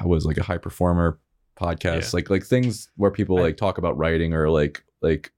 I 0.00 0.06
was 0.06 0.24
like 0.24 0.38
a 0.38 0.42
high 0.42 0.58
performer 0.58 1.20
podcast 1.56 2.02
Yeah. 2.02 2.10
like 2.14 2.30
like 2.30 2.44
things 2.44 2.90
where 2.96 3.10
people 3.10 3.38
I- 3.38 3.42
like 3.42 3.56
talk 3.56 3.78
about 3.78 3.96
writing 3.96 4.32
or 4.34 4.48
like 4.50 4.84
like 5.00 5.32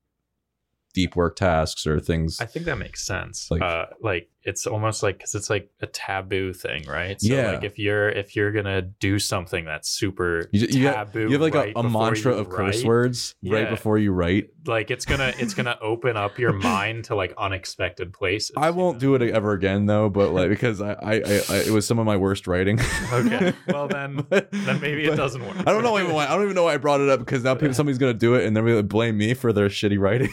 deep 0.93 1.17
work 1.17 1.37
tasks 1.37 1.87
or 1.87 1.99
things 2.01 2.41
I 2.41 2.47
think 2.47 2.67
that 2.67 2.79
makes 2.79 3.05
sense. 3.05 3.51
Like- 3.51 3.61
Like, 3.61 3.71
uh, 3.71 3.87
like 4.01 4.31
it's 4.45 4.67
almost 4.67 5.03
like 5.03 5.17
because 5.19 5.35
it's 5.35 5.49
like 5.49 5.71
a 5.81 5.87
taboo 5.87 6.53
thing, 6.53 6.85
right? 6.87 7.21
So 7.21 7.35
Yeah. 7.35 7.53
like 7.53 7.65
if 7.65 7.79
you're 7.79 8.09
if 8.11 8.37
you're 8.37 8.53
gonna 8.53 8.83
do 8.83 9.19
something 9.19 9.65
that's 9.65 9.89
super 9.89 10.49
you, 10.53 10.67
you, 10.69 10.87
have, 10.89 11.13
taboo, 11.13 11.21
you 11.27 11.33
have 11.33 11.41
like 11.41 11.55
right 11.55 11.73
a, 11.75 11.79
a 11.79 11.83
mantra 11.83 12.35
you 12.35 12.39
of 12.41 12.51
curse 12.51 12.79
write, 12.79 12.87
words 12.87 13.35
right 13.43 13.71
before 13.71 13.97
you 13.99 14.13
write 14.13 14.51
Like 14.67 14.91
it's 14.91 15.07
gonna 15.07 15.33
it's 15.39 15.55
gonna 15.55 15.79
open 15.83 16.17
up 16.17 16.39
your 16.39 16.53
mind 16.53 17.05
to 17.07 17.15
like 17.15 17.33
unexpected 17.39 18.13
places. 18.13 18.53
I 18.57 18.71
won't 18.71 18.99
do 19.01 19.15
it 19.15 19.23
ever 19.23 19.53
again 19.53 19.87
though 19.87 20.11
but 20.11 20.31
like 20.33 20.49
because 20.55 20.81
I, 20.83 20.93
I, 20.93 21.13
I, 21.15 21.41
I 21.49 21.57
it 21.67 21.71
was 21.71 21.87
some 21.87 21.99
of 21.99 22.05
my 22.07 22.17
worst 22.17 22.47
writing 22.47 22.79
Okay, 23.13 23.53
well 23.69 23.89
then 23.89 24.27
But- 24.29 24.51
then 24.53 24.81
maybe 24.81 25.05
it 25.05 25.17
doesn't 25.17 25.43
work. 25.45 25.57
I 25.67 25.73
don't 25.73 25.83
know 25.83 25.99
even 25.99 26.13
why. 26.13 26.27
I 26.27 26.35
don't 26.35 26.43
even 26.45 26.55
know 26.55 26.65
why 26.65 26.75
I 26.75 26.77
brought 26.77 27.01
it 27.01 27.09
up 27.09 27.21
because 27.21 27.43
now 27.45 27.55
people, 27.55 27.75
somebody's 27.75 27.99
gonna 27.99 28.13
do 28.15 28.35
it 28.35 28.45
and 28.45 28.55
they're 28.57 28.65
gonna 28.65 28.83
blame 28.83 29.17
me 29.17 29.33
for 29.35 29.53
their 29.53 29.69
shitty 29.69 29.99
writing. 29.99 30.31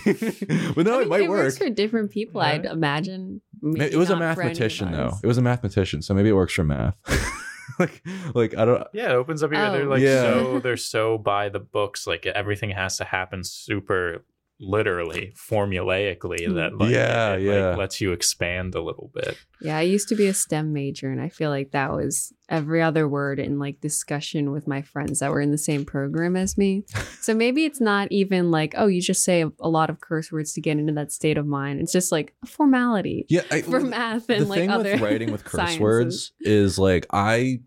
but 0.75 0.85
no, 0.85 0.99
I 0.99 1.01
it 1.03 1.07
might 1.07 1.21
it 1.21 1.29
work. 1.29 1.43
works 1.45 1.57
for 1.57 1.69
different 1.69 2.11
people, 2.11 2.41
I'd 2.41 2.65
imagine. 2.65 3.41
Maybe 3.61 3.93
it 3.93 3.97
was 3.97 4.09
a 4.09 4.15
not 4.15 4.35
for 4.35 4.41
mathematician 4.43 4.91
though. 4.91 5.13
It 5.23 5.27
was 5.27 5.37
a 5.37 5.41
mathematician, 5.41 6.01
so 6.01 6.13
maybe 6.13 6.29
it 6.29 6.33
works 6.35 6.53
for 6.53 6.63
math. 6.63 6.95
like, 7.79 8.03
like 8.33 8.57
I 8.57 8.65
don't. 8.65 8.87
Yeah, 8.93 9.11
it 9.11 9.15
opens 9.15 9.43
up 9.43 9.51
your. 9.51 9.69
They're 9.71 9.83
Oh. 9.85 9.89
like 9.89 10.01
Yeah. 10.01 10.21
so. 10.21 10.59
They're 10.59 10.77
so 10.77 11.17
by 11.17 11.49
the 11.49 11.59
books. 11.59 12.07
Like 12.07 12.25
everything 12.25 12.71
has 12.71 12.97
to 12.97 13.03
happen 13.03 13.43
super 13.43 14.25
literally, 14.61 15.33
formulaically. 15.35 16.45
Hmm. 16.45 16.55
That 16.55 16.77
like 16.77 16.91
Yeah, 16.91 17.33
it, 17.33 17.41
yeah. 17.41 17.69
like, 17.69 17.77
lets 17.77 17.99
you 17.99 18.11
expand 18.11 18.75
a 18.75 18.81
little 18.81 19.11
bit. 19.13 19.37
Yeah, 19.59 19.77
I 19.77 19.81
used 19.81 20.07
to 20.09 20.15
be 20.15 20.27
a 20.27 20.33
STEM 20.33 20.71
major, 20.71 21.09
and 21.11 21.19
I 21.19 21.29
feel 21.29 21.49
like 21.49 21.71
that 21.71 21.91
was 21.91 22.33
every 22.47 22.81
other 22.81 23.07
word 23.07 23.39
in 23.39 23.59
like 23.59 23.81
discussion 23.81 24.51
with 24.51 24.67
my 24.67 24.81
friends 24.81 25.19
that 25.19 25.31
were 25.31 25.41
in 25.41 25.51
the 25.51 25.57
same 25.57 25.85
program 25.85 26.35
as 26.35 26.57
me. 26.57 26.83
So 27.21 27.35
maybe 27.35 27.65
it's 27.65 27.79
not 27.79 28.11
even 28.11 28.49
like, 28.49 28.73
oh, 28.75 28.87
you 28.87 28.99
just 28.99 29.23
say 29.23 29.43
a, 29.43 29.51
a 29.59 29.69
lot 29.69 29.91
of 29.91 30.01
curse 30.01 30.31
words 30.31 30.53
to 30.53 30.61
get 30.61 30.79
into 30.79 30.91
that 30.93 31.11
state 31.11 31.37
of 31.37 31.45
mind. 31.45 31.79
It's 31.79 31.91
just 31.91 32.11
like 32.11 32.33
a 32.41 32.47
formality 32.47 33.27
Yeah, 33.29 33.43
I, 33.51 33.61
for 33.61 33.79
math 33.79 34.27
and 34.31 34.45
the 34.45 34.49
like 34.49 34.59
thing 34.59 34.71
other 34.71 34.93
with 34.93 35.01
writing 35.01 35.31
with 35.31 35.43
curse 35.43 35.77
words 35.77 36.33
is 36.39 36.79
like 36.79 37.05
I, 37.13 37.61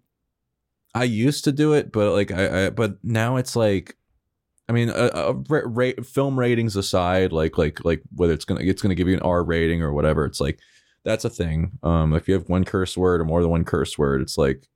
I 0.92 1.04
used 1.04 1.44
to 1.44 1.52
do 1.52 1.74
it, 1.74 1.92
but 1.92 2.12
like 2.14 2.32
I, 2.32 2.66
I 2.66 2.70
but 2.70 2.96
now 3.04 3.36
it's 3.36 3.54
like. 3.54 3.96
I 4.68 4.72
mean, 4.72 4.90
uh, 4.90 5.10
uh, 5.12 5.34
ra- 5.48 5.62
ra- 5.66 6.02
film 6.02 6.38
ratings 6.38 6.76
aside, 6.76 7.32
like 7.32 7.58
like 7.58 7.84
like 7.84 8.02
whether 8.14 8.32
it's 8.32 8.44
gonna 8.44 8.60
it's 8.62 8.80
gonna 8.82 8.94
give 8.94 9.08
you 9.08 9.14
an 9.14 9.22
R 9.22 9.44
rating 9.44 9.82
or 9.82 9.92
whatever, 9.92 10.24
it's 10.24 10.40
like 10.40 10.58
that's 11.04 11.24
a 11.24 11.30
thing. 11.30 11.72
Um, 11.82 12.14
if 12.14 12.28
you 12.28 12.34
have 12.34 12.48
one 12.48 12.64
curse 12.64 12.96
word 12.96 13.20
or 13.20 13.24
more 13.24 13.42
than 13.42 13.50
one 13.50 13.64
curse 13.64 13.98
word, 13.98 14.22
it's 14.22 14.38
like 14.38 14.66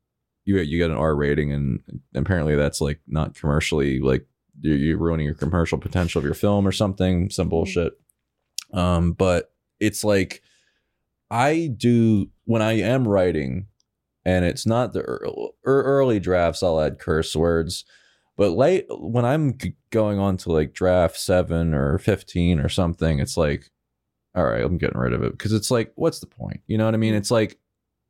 you 0.44 0.58
you 0.58 0.78
get 0.78 0.90
an 0.90 0.96
R 0.96 1.16
rating, 1.16 1.52
and 1.52 1.80
apparently 2.14 2.54
that's 2.54 2.80
like 2.80 3.00
not 3.06 3.34
commercially 3.34 4.00
like 4.00 4.26
you're, 4.60 4.76
you're 4.76 4.98
ruining 4.98 5.26
your 5.26 5.34
commercial 5.34 5.78
potential 5.78 6.18
of 6.18 6.24
your 6.24 6.34
film 6.34 6.66
or 6.66 6.72
something, 6.72 7.30
some 7.30 7.48
bullshit. 7.48 7.94
Um, 8.72 9.12
but 9.12 9.52
it's 9.80 10.04
like 10.04 10.42
I 11.30 11.70
do 11.74 12.28
when 12.44 12.62
I 12.62 12.80
am 12.80 13.06
writing, 13.06 13.66
and 14.24 14.44
it's 14.44 14.66
not 14.66 14.92
the 14.92 15.00
ear- 15.00 15.26
ear- 15.66 15.82
early 15.82 16.20
drafts. 16.20 16.62
I'll 16.62 16.80
add 16.80 16.98
curse 16.98 17.34
words, 17.34 17.84
but 18.38 18.52
late 18.52 18.86
when 18.88 19.26
I'm 19.26 19.58
going 19.90 20.18
on 20.18 20.38
to 20.38 20.52
like 20.52 20.72
draft 20.72 21.18
seven 21.18 21.74
or 21.74 21.98
fifteen 21.98 22.58
or 22.60 22.70
something, 22.70 23.18
it's 23.18 23.36
like, 23.36 23.70
all 24.34 24.44
right, 24.44 24.62
I'm 24.64 24.78
getting 24.78 24.96
rid 24.98 25.12
of 25.12 25.22
it 25.22 25.32
because 25.32 25.52
it's 25.52 25.70
like, 25.70 25.92
what's 25.96 26.20
the 26.20 26.26
point? 26.26 26.60
You 26.66 26.78
know 26.78 26.86
what 26.86 26.94
I 26.94 26.98
mean? 26.98 27.14
It's 27.14 27.30
like, 27.30 27.58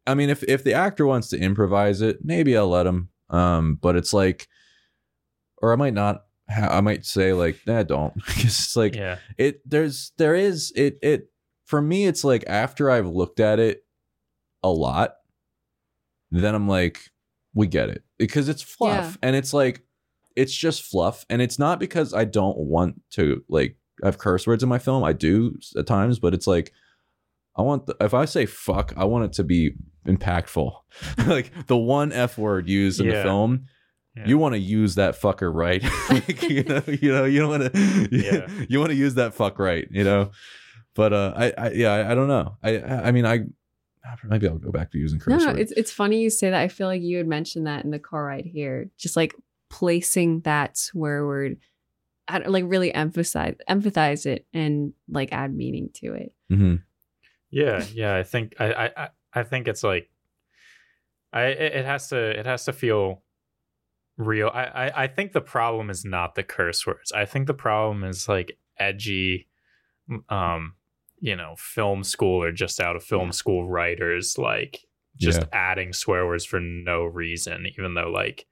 I 0.06 0.14
mean, 0.14 0.30
if 0.30 0.44
if 0.44 0.62
the 0.62 0.74
actor 0.74 1.06
wants 1.06 1.28
to 1.30 1.38
improvise 1.38 2.00
it, 2.02 2.18
maybe 2.22 2.56
I'll 2.56 2.68
let 2.68 2.86
him. 2.86 3.08
Um, 3.30 3.74
but 3.80 3.96
it's 3.96 4.12
like, 4.12 4.46
or 5.62 5.72
I 5.72 5.76
might 5.76 5.94
not. 5.94 6.24
Ha- 6.50 6.76
I 6.78 6.80
might 6.80 7.04
say 7.04 7.32
like, 7.34 7.58
nah, 7.66 7.82
don't. 7.82 8.14
Because 8.26 8.44
it's 8.44 8.76
like, 8.76 8.94
yeah, 8.94 9.18
it 9.36 9.60
there's 9.68 10.12
there 10.18 10.34
is 10.34 10.72
it 10.76 10.98
it 11.02 11.30
for 11.66 11.80
me 11.82 12.06
it's 12.06 12.24
like 12.24 12.44
after 12.46 12.90
I've 12.90 13.06
looked 13.08 13.40
at 13.40 13.58
it 13.58 13.84
a 14.62 14.68
lot, 14.70 15.14
then 16.30 16.54
I'm 16.54 16.68
like, 16.68 17.00
we 17.54 17.66
get 17.66 17.88
it 17.90 18.02
because 18.18 18.48
it's 18.48 18.62
fluff 18.62 19.18
Yeah. 19.22 19.28
and 19.28 19.36
it's 19.36 19.52
like 19.52 19.82
it's 20.38 20.54
just 20.54 20.82
fluff 20.82 21.26
and 21.28 21.42
it's 21.42 21.58
not 21.58 21.80
because 21.80 22.14
I 22.14 22.24
don't 22.24 22.56
want 22.56 23.02
to 23.10 23.44
like 23.48 23.76
have 24.04 24.18
curse 24.18 24.46
words 24.46 24.62
in 24.62 24.68
my 24.68 24.78
film. 24.78 25.02
I 25.02 25.12
do 25.12 25.58
at 25.76 25.86
times, 25.86 26.18
but 26.20 26.32
it's 26.32 26.46
like 26.46 26.72
I 27.56 27.62
want 27.62 27.86
the, 27.86 27.96
if 28.00 28.14
I 28.14 28.24
say 28.24 28.46
fuck, 28.46 28.92
I 28.96 29.04
want 29.04 29.24
it 29.24 29.32
to 29.34 29.44
be 29.44 29.72
impactful. 30.06 30.72
like 31.26 31.52
the 31.66 31.76
one 31.76 32.12
f 32.12 32.38
word 32.38 32.68
used 32.68 33.00
in 33.00 33.08
the 33.08 33.22
film. 33.22 33.66
Yeah. 34.16 34.26
You 34.26 34.38
want 34.38 34.54
to 34.54 34.58
use 34.60 34.94
that 34.94 35.20
fucker 35.20 35.52
right, 35.52 35.82
like, 36.10 36.42
you 36.48 36.62
know. 36.64 36.82
You 36.86 37.12
know, 37.12 37.24
you 37.24 37.40
don't 37.40 37.50
want 37.50 37.72
to. 37.72 38.08
Yeah. 38.10 38.48
you 38.68 38.78
want 38.80 38.90
to 38.90 38.96
use 38.96 39.14
that 39.14 39.34
fuck 39.34 39.58
right, 39.58 39.86
you 39.90 40.02
know. 40.04 40.30
But 40.94 41.12
uh, 41.12 41.32
I, 41.36 41.52
I 41.56 41.70
yeah, 41.70 41.92
I, 41.92 42.12
I 42.12 42.14
don't 42.14 42.26
know. 42.26 42.56
I, 42.62 42.78
I 42.80 43.12
mean, 43.12 43.26
I, 43.26 43.40
maybe 44.24 44.48
I'll 44.48 44.58
go 44.58 44.72
back 44.72 44.90
to 44.92 44.98
using 44.98 45.18
No, 45.18 45.24
curse 45.24 45.42
no, 45.44 45.52
words. 45.52 45.60
it's 45.60 45.72
it's 45.72 45.92
funny 45.92 46.20
you 46.20 46.30
say 46.30 46.50
that. 46.50 46.60
I 46.60 46.68
feel 46.68 46.86
like 46.86 47.02
you 47.02 47.18
had 47.18 47.26
mentioned 47.26 47.66
that 47.66 47.84
in 47.84 47.90
the 47.90 47.98
car 47.98 48.24
ride 48.24 48.46
here, 48.46 48.90
just 48.96 49.16
like 49.16 49.34
placing 49.70 50.40
that 50.40 50.76
swear 50.76 51.26
word, 51.26 51.58
add- 52.28 52.46
like 52.48 52.64
really 52.66 52.92
emphasize 52.92 53.56
empathize 53.68 54.26
it 54.26 54.46
and 54.52 54.92
like 55.08 55.32
add 55.32 55.54
meaning 55.54 55.90
to 55.94 56.14
it. 56.14 56.32
Mhm. 56.50 56.82
Yeah, 57.50 57.84
yeah. 57.92 58.14
I 58.16 58.22
think 58.22 58.54
I 58.60 58.72
I 58.72 59.04
I- 59.04 59.08
I 59.34 59.42
think 59.42 59.68
it's 59.68 59.84
like 59.84 60.10
I 61.32 61.44
it 61.46 61.72
it 61.76 61.84
has 61.84 62.08
to 62.08 62.16
it 62.16 62.46
has 62.46 62.64
to 62.64 62.72
feel 62.72 63.22
real. 64.16 64.50
I, 64.52 64.64
I 64.64 65.02
I 65.04 65.06
think 65.06 65.32
the 65.32 65.40
problem 65.40 65.90
is 65.90 66.04
not 66.04 66.34
the 66.34 66.42
curse 66.42 66.86
words. 66.86 67.12
I 67.12 67.24
think 67.24 67.46
the 67.46 67.54
problem 67.54 68.04
is 68.04 68.28
like 68.28 68.58
edgy 68.78 69.48
um 70.28 70.74
you 71.20 71.34
know, 71.34 71.54
film 71.58 72.04
school 72.04 72.42
or 72.44 72.52
just 72.52 72.78
out 72.80 72.94
of 72.96 73.02
film 73.02 73.32
school 73.32 73.68
writers 73.68 74.38
like 74.38 74.86
just 75.16 75.40
Yeah. 75.40 75.46
adding 75.52 75.92
swear 75.92 76.26
words 76.26 76.44
for 76.44 76.60
no 76.60 77.02
reason 77.04 77.66
even 77.66 77.94
though 77.94 78.08
like 78.10 78.46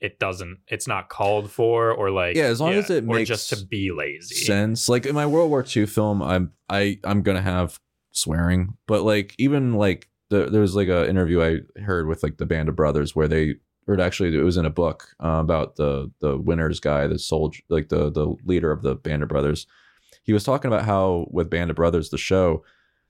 it 0.00 0.18
doesn't 0.18 0.58
it's 0.68 0.86
not 0.86 1.08
called 1.08 1.50
for 1.50 1.90
or 1.90 2.10
like 2.10 2.36
Yeah, 2.36 2.44
as 2.44 2.60
long 2.60 2.72
as 2.74 2.90
it 2.90 3.04
or 3.04 3.14
makes 3.14 3.28
just 3.28 3.48
to 3.50 3.64
be 3.64 3.90
lazy. 3.92 4.34
sense. 4.34 4.88
Like 4.88 5.06
in 5.06 5.14
my 5.14 5.26
World 5.26 5.50
War 5.50 5.64
II 5.74 5.86
film, 5.86 6.22
I'm 6.22 6.52
I 6.68 6.98
I'm 7.04 7.22
gonna 7.22 7.42
have 7.42 7.80
swearing, 8.12 8.76
but 8.86 9.02
like 9.02 9.34
even 9.38 9.74
like 9.74 10.08
the, 10.28 10.46
there 10.50 10.60
was 10.60 10.74
like 10.74 10.88
a 10.88 11.08
interview 11.08 11.42
I 11.42 11.80
heard 11.80 12.08
with 12.08 12.22
like 12.22 12.36
the 12.38 12.46
Band 12.46 12.68
of 12.68 12.76
Brothers 12.76 13.14
where 13.14 13.28
they 13.28 13.56
or 13.86 14.00
actually 14.00 14.36
it 14.36 14.42
was 14.42 14.56
in 14.56 14.66
a 14.66 14.70
book 14.70 15.14
uh, 15.22 15.38
about 15.40 15.76
the 15.76 16.10
the 16.20 16.36
Winters 16.36 16.80
guy, 16.80 17.06
the 17.06 17.18
soldier, 17.18 17.62
like 17.68 17.88
the 17.88 18.10
the 18.10 18.34
leader 18.44 18.72
of 18.72 18.82
the 18.82 18.96
Band 18.96 19.22
of 19.22 19.28
Brothers. 19.28 19.66
He 20.24 20.32
was 20.32 20.42
talking 20.44 20.68
about 20.70 20.84
how 20.84 21.26
with 21.30 21.48
Band 21.50 21.70
of 21.70 21.76
Brothers, 21.76 22.10
the 22.10 22.18
show, 22.18 22.64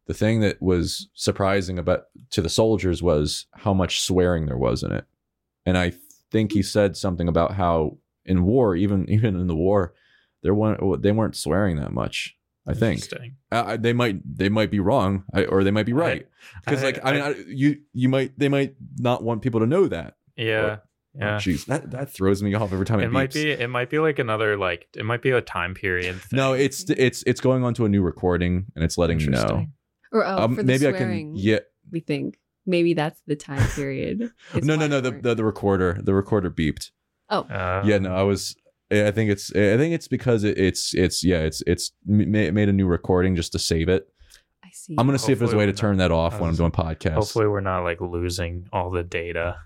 the 0.06 0.12
thing 0.14 0.40
that 0.40 0.60
was 0.60 1.08
surprising 1.14 1.78
about 1.78 2.04
to 2.30 2.42
the 2.42 2.50
soldiers 2.50 3.02
was 3.02 3.46
how 3.54 3.72
much 3.72 4.02
swearing 4.02 4.44
there 4.46 4.58
was 4.58 4.82
in 4.82 4.92
it, 4.92 5.06
and 5.64 5.78
I 5.78 5.92
think 6.36 6.52
he 6.52 6.62
said 6.62 6.96
something 6.96 7.28
about 7.28 7.54
how 7.54 7.98
in 8.26 8.44
war, 8.44 8.76
even 8.76 9.08
even 9.16 9.36
in 9.36 9.46
the 9.46 9.56
war, 9.56 9.94
there 10.42 10.54
weren't 10.54 11.02
they 11.02 11.12
weren't 11.12 11.36
swearing 11.36 11.76
that 11.76 11.92
much. 11.92 12.34
I 12.68 12.74
think 12.74 13.00
uh, 13.52 13.76
they 13.76 13.92
might 13.92 14.20
they 14.24 14.48
might 14.48 14.72
be 14.72 14.80
wrong, 14.80 15.22
I, 15.32 15.44
or 15.44 15.62
they 15.62 15.70
might 15.70 15.86
be 15.86 15.92
right. 15.92 16.26
Because 16.64 16.82
like 16.82 16.98
I 17.04 17.12
mean, 17.12 17.22
I, 17.22 17.34
you 17.46 17.76
you 17.92 18.08
might 18.08 18.36
they 18.38 18.48
might 18.48 18.74
not 18.98 19.22
want 19.22 19.42
people 19.42 19.60
to 19.60 19.66
know 19.66 19.86
that. 19.86 20.14
yeah, 20.36 20.78
Oh, 21.16 21.18
yeah. 21.18 21.36
Jeez, 21.36 21.64
that 21.66 21.92
that 21.92 22.12
throws 22.12 22.42
me 22.42 22.52
off 22.54 22.72
every 22.72 22.84
time 22.84 23.00
it, 23.00 23.04
it 23.04 23.12
might 23.12 23.30
beeps. 23.30 23.34
be 23.34 23.50
it 23.50 23.70
might 23.70 23.88
be 23.88 23.98
like 23.98 24.18
another 24.18 24.56
like 24.58 24.88
it 24.94 25.04
might 25.04 25.22
be 25.22 25.30
a 25.30 25.40
time 25.40 25.74
period 25.74 26.20
thing. 26.20 26.36
No, 26.36 26.52
it's 26.52 26.90
it's 26.90 27.22
it's 27.22 27.40
going 27.40 27.64
on 27.64 27.72
to 27.74 27.86
a 27.86 27.88
new 27.88 28.02
recording 28.02 28.66
and 28.74 28.84
it's 28.84 28.98
letting 28.98 29.18
me 29.18 29.26
know. 29.28 29.66
Or 30.12 30.26
oh, 30.26 30.38
Um, 30.44 30.56
for 30.56 30.62
the 30.62 30.66
maybe 30.66 30.86
I 30.86 30.92
can. 30.92 31.34
Yeah. 31.34 31.60
we 31.90 32.00
think 32.00 32.38
maybe 32.66 32.94
that's 32.94 33.20
the 33.26 33.36
time 33.36 33.66
period. 33.70 34.30
No, 34.62 34.76
no, 34.76 34.86
no. 34.86 35.00
The, 35.00 35.12
the 35.12 35.34
the 35.34 35.44
recorder 35.44 35.98
the 36.02 36.14
recorder 36.14 36.50
beeped. 36.50 36.90
oh, 37.30 37.40
Uh, 37.42 37.82
yeah, 37.84 37.98
no, 37.98 38.14
I 38.14 38.22
was. 38.22 38.56
I 38.90 39.10
think 39.10 39.30
it's. 39.30 39.50
I 39.50 39.76
think 39.76 39.94
it's 39.94 40.08
because 40.08 40.44
it, 40.44 40.58
it's. 40.58 40.94
It's. 40.94 41.24
Yeah, 41.24 41.40
it's. 41.40 41.62
It's 41.66 41.92
ma- 42.06 42.50
made 42.52 42.68
a 42.68 42.72
new 42.72 42.86
recording 42.86 43.34
just 43.36 43.52
to 43.52 43.58
save 43.58 43.88
it. 43.88 44.06
I 44.64 44.68
see. 44.72 44.94
I'm 44.98 45.06
gonna 45.06 45.18
see 45.18 45.32
if 45.32 45.38
there's 45.40 45.52
a 45.52 45.56
way 45.56 45.66
to 45.66 45.72
Hopefully 45.72 45.90
turn 45.90 45.96
that 45.98 46.12
off 46.12 46.34
I 46.34 46.40
when 46.40 46.50
I'm 46.50 46.56
doing 46.56 46.70
podcasts. 46.70 47.14
Hopefully, 47.14 47.48
we're 47.48 47.60
not 47.60 47.82
like 47.82 48.00
losing 48.00 48.66
all 48.72 48.90
the 48.90 49.02
data. 49.02 49.56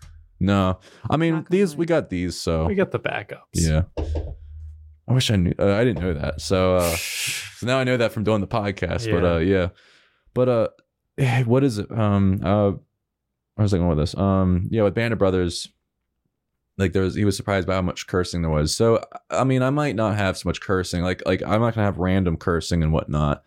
No, 0.41 0.79
I 1.11 1.19
mean 1.19 1.47
these. 1.51 1.77
We 1.77 1.85
got 1.85 2.09
these. 2.09 2.35
So 2.41 2.65
We 2.65 2.75
got 2.75 2.93
the 2.93 2.99
backups. 3.01 3.41
yeah. 3.55 3.83
I 5.07 5.13
wish 5.13 5.31
I 5.31 5.37
knew. 5.37 5.53
Uh, 5.59 5.75
I 5.75 5.85
didn't 5.85 6.01
know 6.01 6.15
that. 6.15 6.41
So. 6.41 6.77
uh 6.77 6.97
So 7.61 7.67
now 7.67 7.79
I 7.79 7.85
know 7.85 7.99
that 7.99 8.13
from 8.13 8.25
doing 8.25 8.41
the 8.41 8.47
podcast. 8.47 9.05
But 9.11 9.23
Yeah. 9.23 9.35
uh 9.35 9.39
yeah. 9.39 9.69
But 10.33 10.49
uh 10.49 10.69
what 11.45 11.63
is 11.63 11.77
it? 11.79 11.91
Um 11.93 12.41
uh 12.43 12.73
where 13.61 13.65
was 13.65 13.75
I 13.75 13.77
going 13.77 13.91
with 13.91 13.99
this? 13.99 14.17
Um 14.17 14.69
yeah, 14.71 14.83
with 14.85 14.95
Band 14.95 15.13
of 15.13 15.19
Brothers, 15.19 15.69
like 16.79 16.95
there 16.95 17.03
was 17.03 17.15
he 17.15 17.27
was 17.27 17.37
surprised 17.37 17.67
by 17.67 17.75
how 17.75 17.83
much 17.83 18.07
cursing 18.07 18.41
there 18.41 18.51
was. 18.51 18.75
So 18.75 19.05
I 19.29 19.45
mean 19.45 19.63
I 19.63 19.69
might 19.69 19.97
not 19.97 20.17
have 20.17 20.39
so 20.39 20.49
much 20.49 20.63
cursing. 20.63 21.03
Like 21.03 21.23
like 21.27 21.43
I'm 21.43 21.61
not 21.61 21.75
gonna 21.75 21.85
have 21.85 21.99
random 21.99 22.39
cursing 22.39 22.83
and 22.83 22.91
whatnot. 22.91 23.43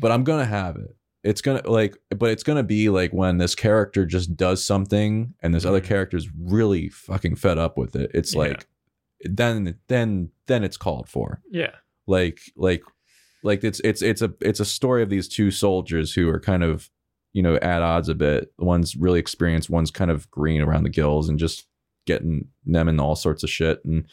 But 0.00 0.10
I'm 0.10 0.24
gonna 0.24 0.44
have 0.46 0.74
it. 0.76 0.96
It's 1.22 1.40
gonna 1.40 1.62
like 1.64 1.96
but 2.10 2.30
it's 2.30 2.42
gonna 2.42 2.64
be 2.64 2.88
like 2.88 3.12
when 3.12 3.38
this 3.38 3.54
character 3.54 4.04
just 4.04 4.36
does 4.36 4.64
something 4.64 5.34
and 5.42 5.54
this 5.54 5.64
other 5.64 5.80
Mhm. 5.80 5.84
character's 5.84 6.28
really 6.36 6.88
fucking 6.88 7.36
fed 7.36 7.58
up 7.58 7.78
with 7.78 7.94
it. 7.94 8.10
It's 8.12 8.34
Yeah. 8.34 8.40
like 8.40 8.66
then 9.20 9.78
then 9.86 10.30
then 10.48 10.64
it's 10.64 10.76
called 10.76 11.08
for 11.08 11.40
Yeah. 11.52 11.76
like 12.08 12.40
like 12.56 12.82
like 13.44 13.62
it's 13.62 13.80
it's 13.84 14.02
it's 14.02 14.22
a 14.22 14.34
it's 14.40 14.58
a 14.58 14.64
story 14.64 15.04
of 15.04 15.08
these 15.10 15.28
two 15.28 15.52
soldiers 15.52 16.14
who 16.14 16.28
are 16.28 16.40
kind 16.40 16.64
of 16.64 16.90
you 17.32 17.42
know 17.42 17.56
at 17.56 17.82
odds 17.82 18.08
a 18.08 18.14
bit. 18.14 18.52
One's 18.58 18.96
really 18.96 19.18
experienced 19.20 19.70
one's 19.70 19.90
kind 19.90 20.10
of 20.10 20.30
green 20.30 20.60
around 20.60 20.82
the 20.84 20.90
gills 20.90 21.28
and 21.28 21.38
just 21.38 21.66
getting 22.06 22.48
them 22.66 22.88
in 22.88 22.98
all 23.00 23.14
sorts 23.16 23.42
of 23.42 23.50
shit. 23.50 23.84
And 23.84 24.06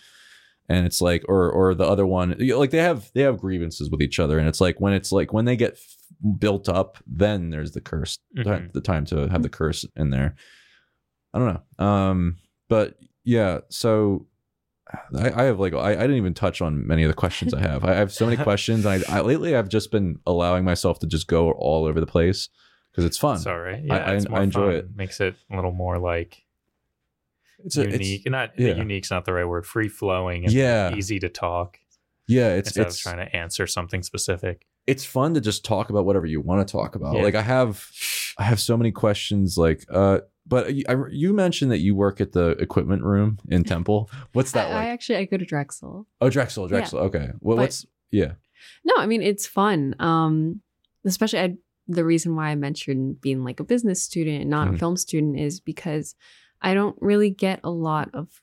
and 0.68 0.86
it's 0.86 1.02
like 1.02 1.24
or 1.28 1.52
or 1.52 1.74
the 1.74 1.86
other 1.86 2.06
one 2.06 2.36
like 2.40 2.70
they 2.72 2.78
have 2.78 3.10
they 3.16 3.22
have 3.22 3.40
grievances 3.40 3.90
with 3.90 4.02
each 4.02 4.20
other. 4.20 4.38
And 4.38 4.48
it's 4.48 4.62
like 4.62 4.80
when 4.80 4.94
it's 4.94 5.12
like 5.12 5.34
when 5.34 5.46
they 5.46 5.56
get 5.56 5.74
f- 5.74 5.96
built 6.38 6.70
up 6.70 6.98
then 7.08 7.50
there's 7.50 7.72
the 7.72 7.82
curse 7.82 8.20
Mhm. 8.38 8.72
the 8.74 8.82
time 8.82 9.06
to 9.06 9.28
have 9.30 9.42
the 9.44 9.50
curse 9.50 9.86
in 9.96 10.12
there. 10.12 10.36
I 11.34 11.40
don't 11.40 11.62
know. 11.80 11.86
Um 11.86 12.38
but 12.70 12.98
yeah 13.24 13.60
so 13.70 14.28
I, 15.16 15.32
I 15.32 15.44
have 15.44 15.60
like 15.60 15.74
I, 15.74 15.92
I 15.92 15.96
didn't 15.96 16.18
even 16.18 16.34
touch 16.34 16.62
on 16.62 16.86
many 16.88 17.04
of 17.04 17.10
the 17.10 17.14
questions 17.16 17.54
I 17.54 17.62
have. 17.62 17.84
I 17.84 17.94
have 17.96 18.12
so 18.12 18.26
many 18.26 18.38
questions. 18.50 18.86
I, 18.86 19.00
I 19.10 19.22
lately 19.22 19.56
I've 19.56 19.70
just 19.70 19.92
been 19.92 20.20
allowing 20.26 20.64
myself 20.66 21.00
to 21.00 21.08
just 21.08 21.28
go 21.28 21.52
all 21.52 21.86
over 21.86 22.00
the 22.00 22.08
place 22.08 22.50
because 23.00 23.06
it's 23.06 23.18
fun. 23.18 23.36
It's 23.38 23.48
all 23.48 23.60
right. 23.60 23.84
Yeah, 23.84 23.96
I- 23.96 24.14
it's 24.16 24.26
I 24.26 24.30
more 24.30 24.42
enjoy 24.44 24.66
fun. 24.68 24.76
it. 24.76 24.96
Makes 24.96 25.20
it 25.22 25.36
a 25.52 25.56
little 25.56 25.72
more 25.72 25.98
like 26.00 26.44
It's 27.66 27.78
a, 27.78 27.84
unique. 27.90 28.22
It's, 28.26 28.32
not 28.32 28.52
yeah. 28.58 28.76
unique's 28.76 29.12
not 29.12 29.26
the 29.26 29.34
right 29.34 29.46
word. 29.48 29.66
Free 29.66 29.90
flowing. 29.90 30.46
and 30.46 30.54
Yeah. 30.54 30.94
Easy 30.96 31.20
to 31.20 31.30
talk 31.30 31.80
yeah, 32.28 32.50
it's 32.50 32.70
instead 32.70 32.86
it's 32.88 32.98
of 32.98 33.02
trying 33.02 33.26
to 33.26 33.36
answer 33.36 33.66
something 33.66 34.04
specific. 34.04 34.68
it's 34.86 35.04
fun 35.04 35.34
to 35.34 35.42
just 35.42 35.66
talk 35.66 35.90
about 35.90 36.06
whatever 36.06 36.28
you 36.28 36.40
want 36.42 36.66
to 36.68 36.72
talk 36.72 36.96
about. 36.96 37.16
Yeah. 37.16 37.24
Like 37.24 37.34
I 37.36 37.42
have 37.42 37.90
I 38.38 38.44
have 38.44 38.60
so 38.60 38.78
many 38.78 38.92
questions. 38.92 39.58
Like 39.58 39.84
uh, 39.92 40.20
but 40.46 40.74
you, 40.76 40.84
I, 40.88 40.96
you 41.12 41.34
mentioned 41.34 41.72
that 41.72 41.80
you 41.80 41.96
work 41.96 42.22
at 42.22 42.32
the 42.34 42.50
equipment 42.62 43.04
room 43.04 43.40
in 43.50 43.64
Temple. 43.76 44.10
What's 44.34 44.52
that 44.52 44.68
I, 44.68 44.74
like? 44.74 44.84
I 44.86 44.90
actually 44.90 45.16
I 45.18 45.26
go 45.26 45.38
to 45.38 45.46
Drexel. 45.46 46.06
oh, 46.22 46.30
Drexel, 46.30 46.68
Drexel. 46.68 47.00
Okay. 47.00 47.30
What, 47.40 47.56
But- 47.56 47.62
what's 47.62 47.86
yeah? 48.12 48.34
No, 48.86 48.94
I 48.98 49.08
mean 49.08 49.22
it's 49.24 49.48
fun. 49.48 49.96
Um, 50.00 50.62
especially 51.06 51.40
I, 51.40 51.56
the 51.90 52.06
reason 52.06 52.36
why 52.36 52.50
I 52.50 52.56
mentioned 52.56 53.20
being 53.20 53.44
like 53.44 53.60
a 53.60 53.64
business 53.66 54.02
student 54.02 54.42
and 54.42 54.50
not 54.50 54.68
Mhm. 54.70 54.76
a 54.76 54.78
film 54.78 54.96
student 54.96 55.40
is 55.40 55.60
because 55.60 56.16
I 56.62 56.74
don't 56.74 56.96
really 57.02 57.32
get 57.32 57.60
a 57.64 57.72
lot 57.72 58.10
of, 58.14 58.42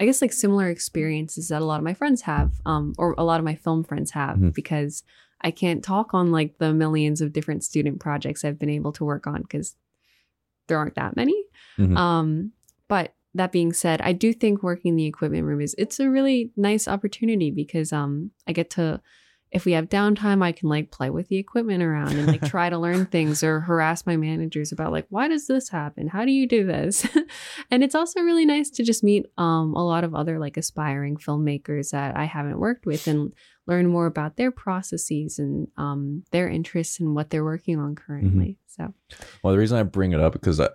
I 0.00 0.04
guess 0.04 0.20
like 0.20 0.32
similar 0.32 0.68
experiences 0.68 1.48
that 1.48 1.62
a 1.62 1.64
lot 1.64 1.78
of 1.78 1.84
my 1.84 1.94
friends 1.94 2.22
have, 2.22 2.60
um, 2.66 2.92
or 2.98 3.14
a 3.16 3.24
lot 3.24 3.38
of 3.38 3.44
my 3.44 3.54
film 3.54 3.84
friends 3.84 4.10
have, 4.10 4.36
Mhm. 4.36 4.52
because 4.54 5.04
I 5.40 5.50
can't 5.52 5.82
talk 5.84 6.12
on 6.12 6.32
like 6.32 6.58
the 6.58 6.74
millions 6.74 7.20
of 7.20 7.32
different 7.32 7.62
student 7.64 8.00
projects 8.00 8.44
I've 8.44 8.58
been 8.58 8.68
able 8.68 8.92
to 8.92 9.04
work 9.04 9.26
on 9.26 9.42
because 9.42 9.76
there 10.66 10.78
aren't 10.78 10.94
that 10.96 11.14
many. 11.16 11.44
Mhm. 11.78 11.96
Um, 11.96 12.52
but 12.88 13.14
that 13.34 13.52
being 13.52 13.72
said, 13.72 14.00
I 14.02 14.12
do 14.12 14.32
think 14.32 14.62
working 14.62 14.90
in 14.90 14.96
the 14.96 15.06
equipment 15.06 15.44
room 15.44 15.60
is 15.60 15.74
it's 15.78 15.98
a 16.00 16.10
really 16.10 16.52
nice 16.56 16.86
opportunity 16.88 17.50
because 17.50 17.92
um 17.92 18.30
I 18.46 18.52
get 18.52 18.70
to 18.70 19.00
if 19.52 19.66
we 19.66 19.72
have 19.72 19.90
downtime, 19.90 20.42
I 20.42 20.50
can 20.52 20.70
like 20.70 20.90
play 20.90 21.10
with 21.10 21.28
the 21.28 21.36
equipment 21.36 21.82
around 21.82 22.16
and 22.16 22.26
like 22.26 22.40
try 22.48 22.70
to 22.70 22.78
learn 22.78 23.04
things 23.04 23.42
or 23.42 23.60
harass 23.60 24.06
my 24.06 24.16
managers 24.16 24.72
about 24.72 24.92
like 24.92 25.06
why 25.10 25.28
does 25.28 25.46
this 25.46 25.68
happen? 25.68 26.08
How 26.08 26.24
do 26.24 26.32
you 26.32 26.48
do 26.48 26.66
this? 26.66 27.06
and 27.70 27.84
it's 27.84 27.94
also 27.94 28.20
really 28.20 28.46
nice 28.46 28.70
to 28.70 28.82
just 28.82 29.04
meet 29.04 29.26
um 29.36 29.74
a 29.74 29.84
lot 29.84 30.04
of 30.04 30.14
other 30.14 30.38
like 30.38 30.56
aspiring 30.56 31.16
filmmakers 31.16 31.90
that 31.90 32.16
I 32.16 32.24
haven't 32.24 32.58
worked 32.58 32.86
with 32.86 33.06
and 33.06 33.32
learn 33.66 33.86
more 33.86 34.06
about 34.06 34.36
their 34.36 34.50
processes 34.50 35.38
and 35.38 35.68
um 35.76 36.24
their 36.30 36.48
interests 36.48 36.98
and 36.98 37.14
what 37.14 37.28
they're 37.28 37.44
working 37.44 37.78
on 37.78 37.94
currently. 37.94 38.58
So 38.68 38.94
Well, 39.42 39.52
the 39.52 39.58
reason 39.58 39.78
I 39.78 39.82
bring 39.82 40.12
it 40.12 40.20
up 40.20 40.32
because 40.32 40.60
I, 40.60 40.70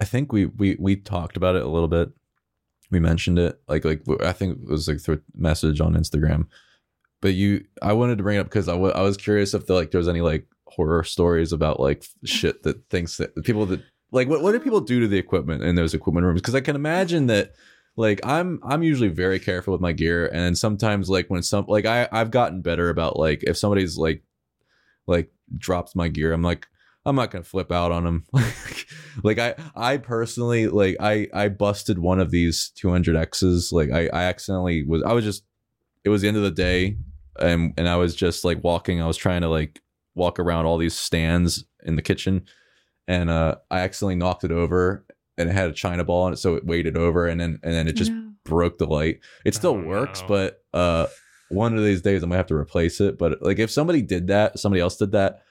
I 0.00 0.06
think 0.06 0.32
we 0.32 0.46
we 0.46 0.76
we 0.80 0.96
talked 0.96 1.36
about 1.36 1.56
it 1.56 1.62
a 1.62 1.68
little 1.68 1.88
bit. 1.88 2.10
We 2.90 3.00
mentioned 3.00 3.38
it 3.38 3.60
like 3.68 3.84
like 3.84 4.02
I 4.22 4.32
think 4.32 4.62
it 4.62 4.70
was 4.70 4.88
like 4.88 5.00
through 5.00 5.16
a 5.16 5.38
message 5.38 5.82
on 5.82 5.94
Instagram. 5.94 6.46
But 7.24 7.32
you, 7.32 7.64
I 7.80 7.94
wanted 7.94 8.18
to 8.18 8.22
bring 8.22 8.36
it 8.36 8.40
up 8.40 8.48
because 8.48 8.68
I 8.68 8.74
I 8.74 9.00
was 9.00 9.16
curious 9.16 9.54
if 9.54 9.66
there 9.66 9.76
like 9.76 9.92
there 9.92 9.98
was 9.98 10.08
any 10.08 10.20
like 10.20 10.46
horror 10.66 11.02
stories 11.04 11.54
about 11.54 11.80
like 11.80 12.04
shit 12.22 12.62
that 12.64 12.90
thinks 12.90 13.16
that 13.16 13.34
people 13.44 13.64
that 13.64 13.80
like 14.12 14.28
what 14.28 14.42
what 14.42 14.52
do 14.52 14.60
people 14.60 14.82
do 14.82 15.00
to 15.00 15.08
the 15.08 15.16
equipment 15.16 15.64
in 15.64 15.74
those 15.74 15.94
equipment 15.94 16.26
rooms? 16.26 16.42
Because 16.42 16.54
I 16.54 16.60
can 16.60 16.76
imagine 16.76 17.28
that 17.28 17.54
like 17.96 18.20
I'm 18.26 18.60
I'm 18.62 18.82
usually 18.82 19.08
very 19.08 19.38
careful 19.38 19.72
with 19.72 19.80
my 19.80 19.92
gear, 19.92 20.26
and 20.34 20.58
sometimes 20.58 21.08
like 21.08 21.28
when 21.28 21.42
some 21.42 21.64
like 21.66 21.86
I 21.86 22.10
I've 22.12 22.30
gotten 22.30 22.60
better 22.60 22.90
about 22.90 23.18
like 23.18 23.42
if 23.44 23.56
somebody's 23.56 23.96
like 23.96 24.22
like 25.06 25.32
drops 25.56 25.96
my 25.96 26.08
gear, 26.08 26.30
I'm 26.30 26.42
like 26.42 26.66
I'm 27.06 27.16
not 27.16 27.30
gonna 27.30 27.42
flip 27.42 27.72
out 27.72 27.90
on 27.90 28.04
them. 28.04 28.24
like 29.24 29.38
I 29.38 29.54
I 29.74 29.96
personally 29.96 30.66
like 30.66 30.98
I 31.00 31.28
I 31.32 31.48
busted 31.48 31.98
one 31.98 32.20
of 32.20 32.30
these 32.30 32.70
200x's. 32.76 33.72
Like 33.72 33.90
I 33.90 34.08
I 34.12 34.24
accidentally 34.24 34.84
was 34.84 35.02
I 35.02 35.14
was 35.14 35.24
just 35.24 35.44
it 36.04 36.10
was 36.10 36.20
the 36.20 36.28
end 36.28 36.36
of 36.36 36.42
the 36.42 36.50
day, 36.50 36.98
and 37.40 37.74
and 37.76 37.88
I 37.88 37.96
was 37.96 38.14
just 38.14 38.44
like 38.44 38.62
walking. 38.62 39.00
I 39.02 39.06
was 39.06 39.16
trying 39.16 39.42
to 39.42 39.48
like 39.48 39.80
walk 40.14 40.38
around 40.38 40.66
all 40.66 40.78
these 40.78 40.94
stands 40.94 41.64
in 41.84 41.96
the 41.96 42.02
kitchen, 42.02 42.44
and 43.08 43.30
uh, 43.30 43.56
I 43.70 43.80
accidentally 43.80 44.16
knocked 44.16 44.44
it 44.44 44.52
over, 44.52 45.04
and 45.36 45.48
it 45.48 45.52
had 45.52 45.70
a 45.70 45.72
china 45.74 46.04
ball 46.04 46.26
in 46.28 46.32
it, 46.32 46.36
so 46.38 46.54
it 46.54 46.64
weighted 46.66 46.96
over, 46.96 47.26
and 47.26 47.40
then 47.40 47.58
and 47.62 47.72
then 47.74 47.88
it 47.88 47.94
just 47.96 48.10
No. 48.12 48.32
broke 48.44 48.78
the 48.78 48.86
light. 48.86 49.20
It 49.44 49.54
still 49.54 49.76
Oh, 49.76 49.80
works, 49.80 50.20
no. 50.20 50.26
but 50.28 50.62
uh, 50.72 51.06
one 51.48 51.76
of 51.76 51.84
these 51.84 52.02
days 52.02 52.22
I'm 52.22 52.30
gonna 52.30 52.36
have 52.38 52.46
to 52.48 52.54
replace 52.54 53.00
it. 53.00 53.18
But 53.18 53.42
like 53.42 53.58
if 53.58 53.70
somebody 53.70 54.02
did 54.02 54.28
that, 54.28 54.58
somebody 54.58 54.80
else 54.80 54.96
did 54.96 55.12
that, 55.12 55.42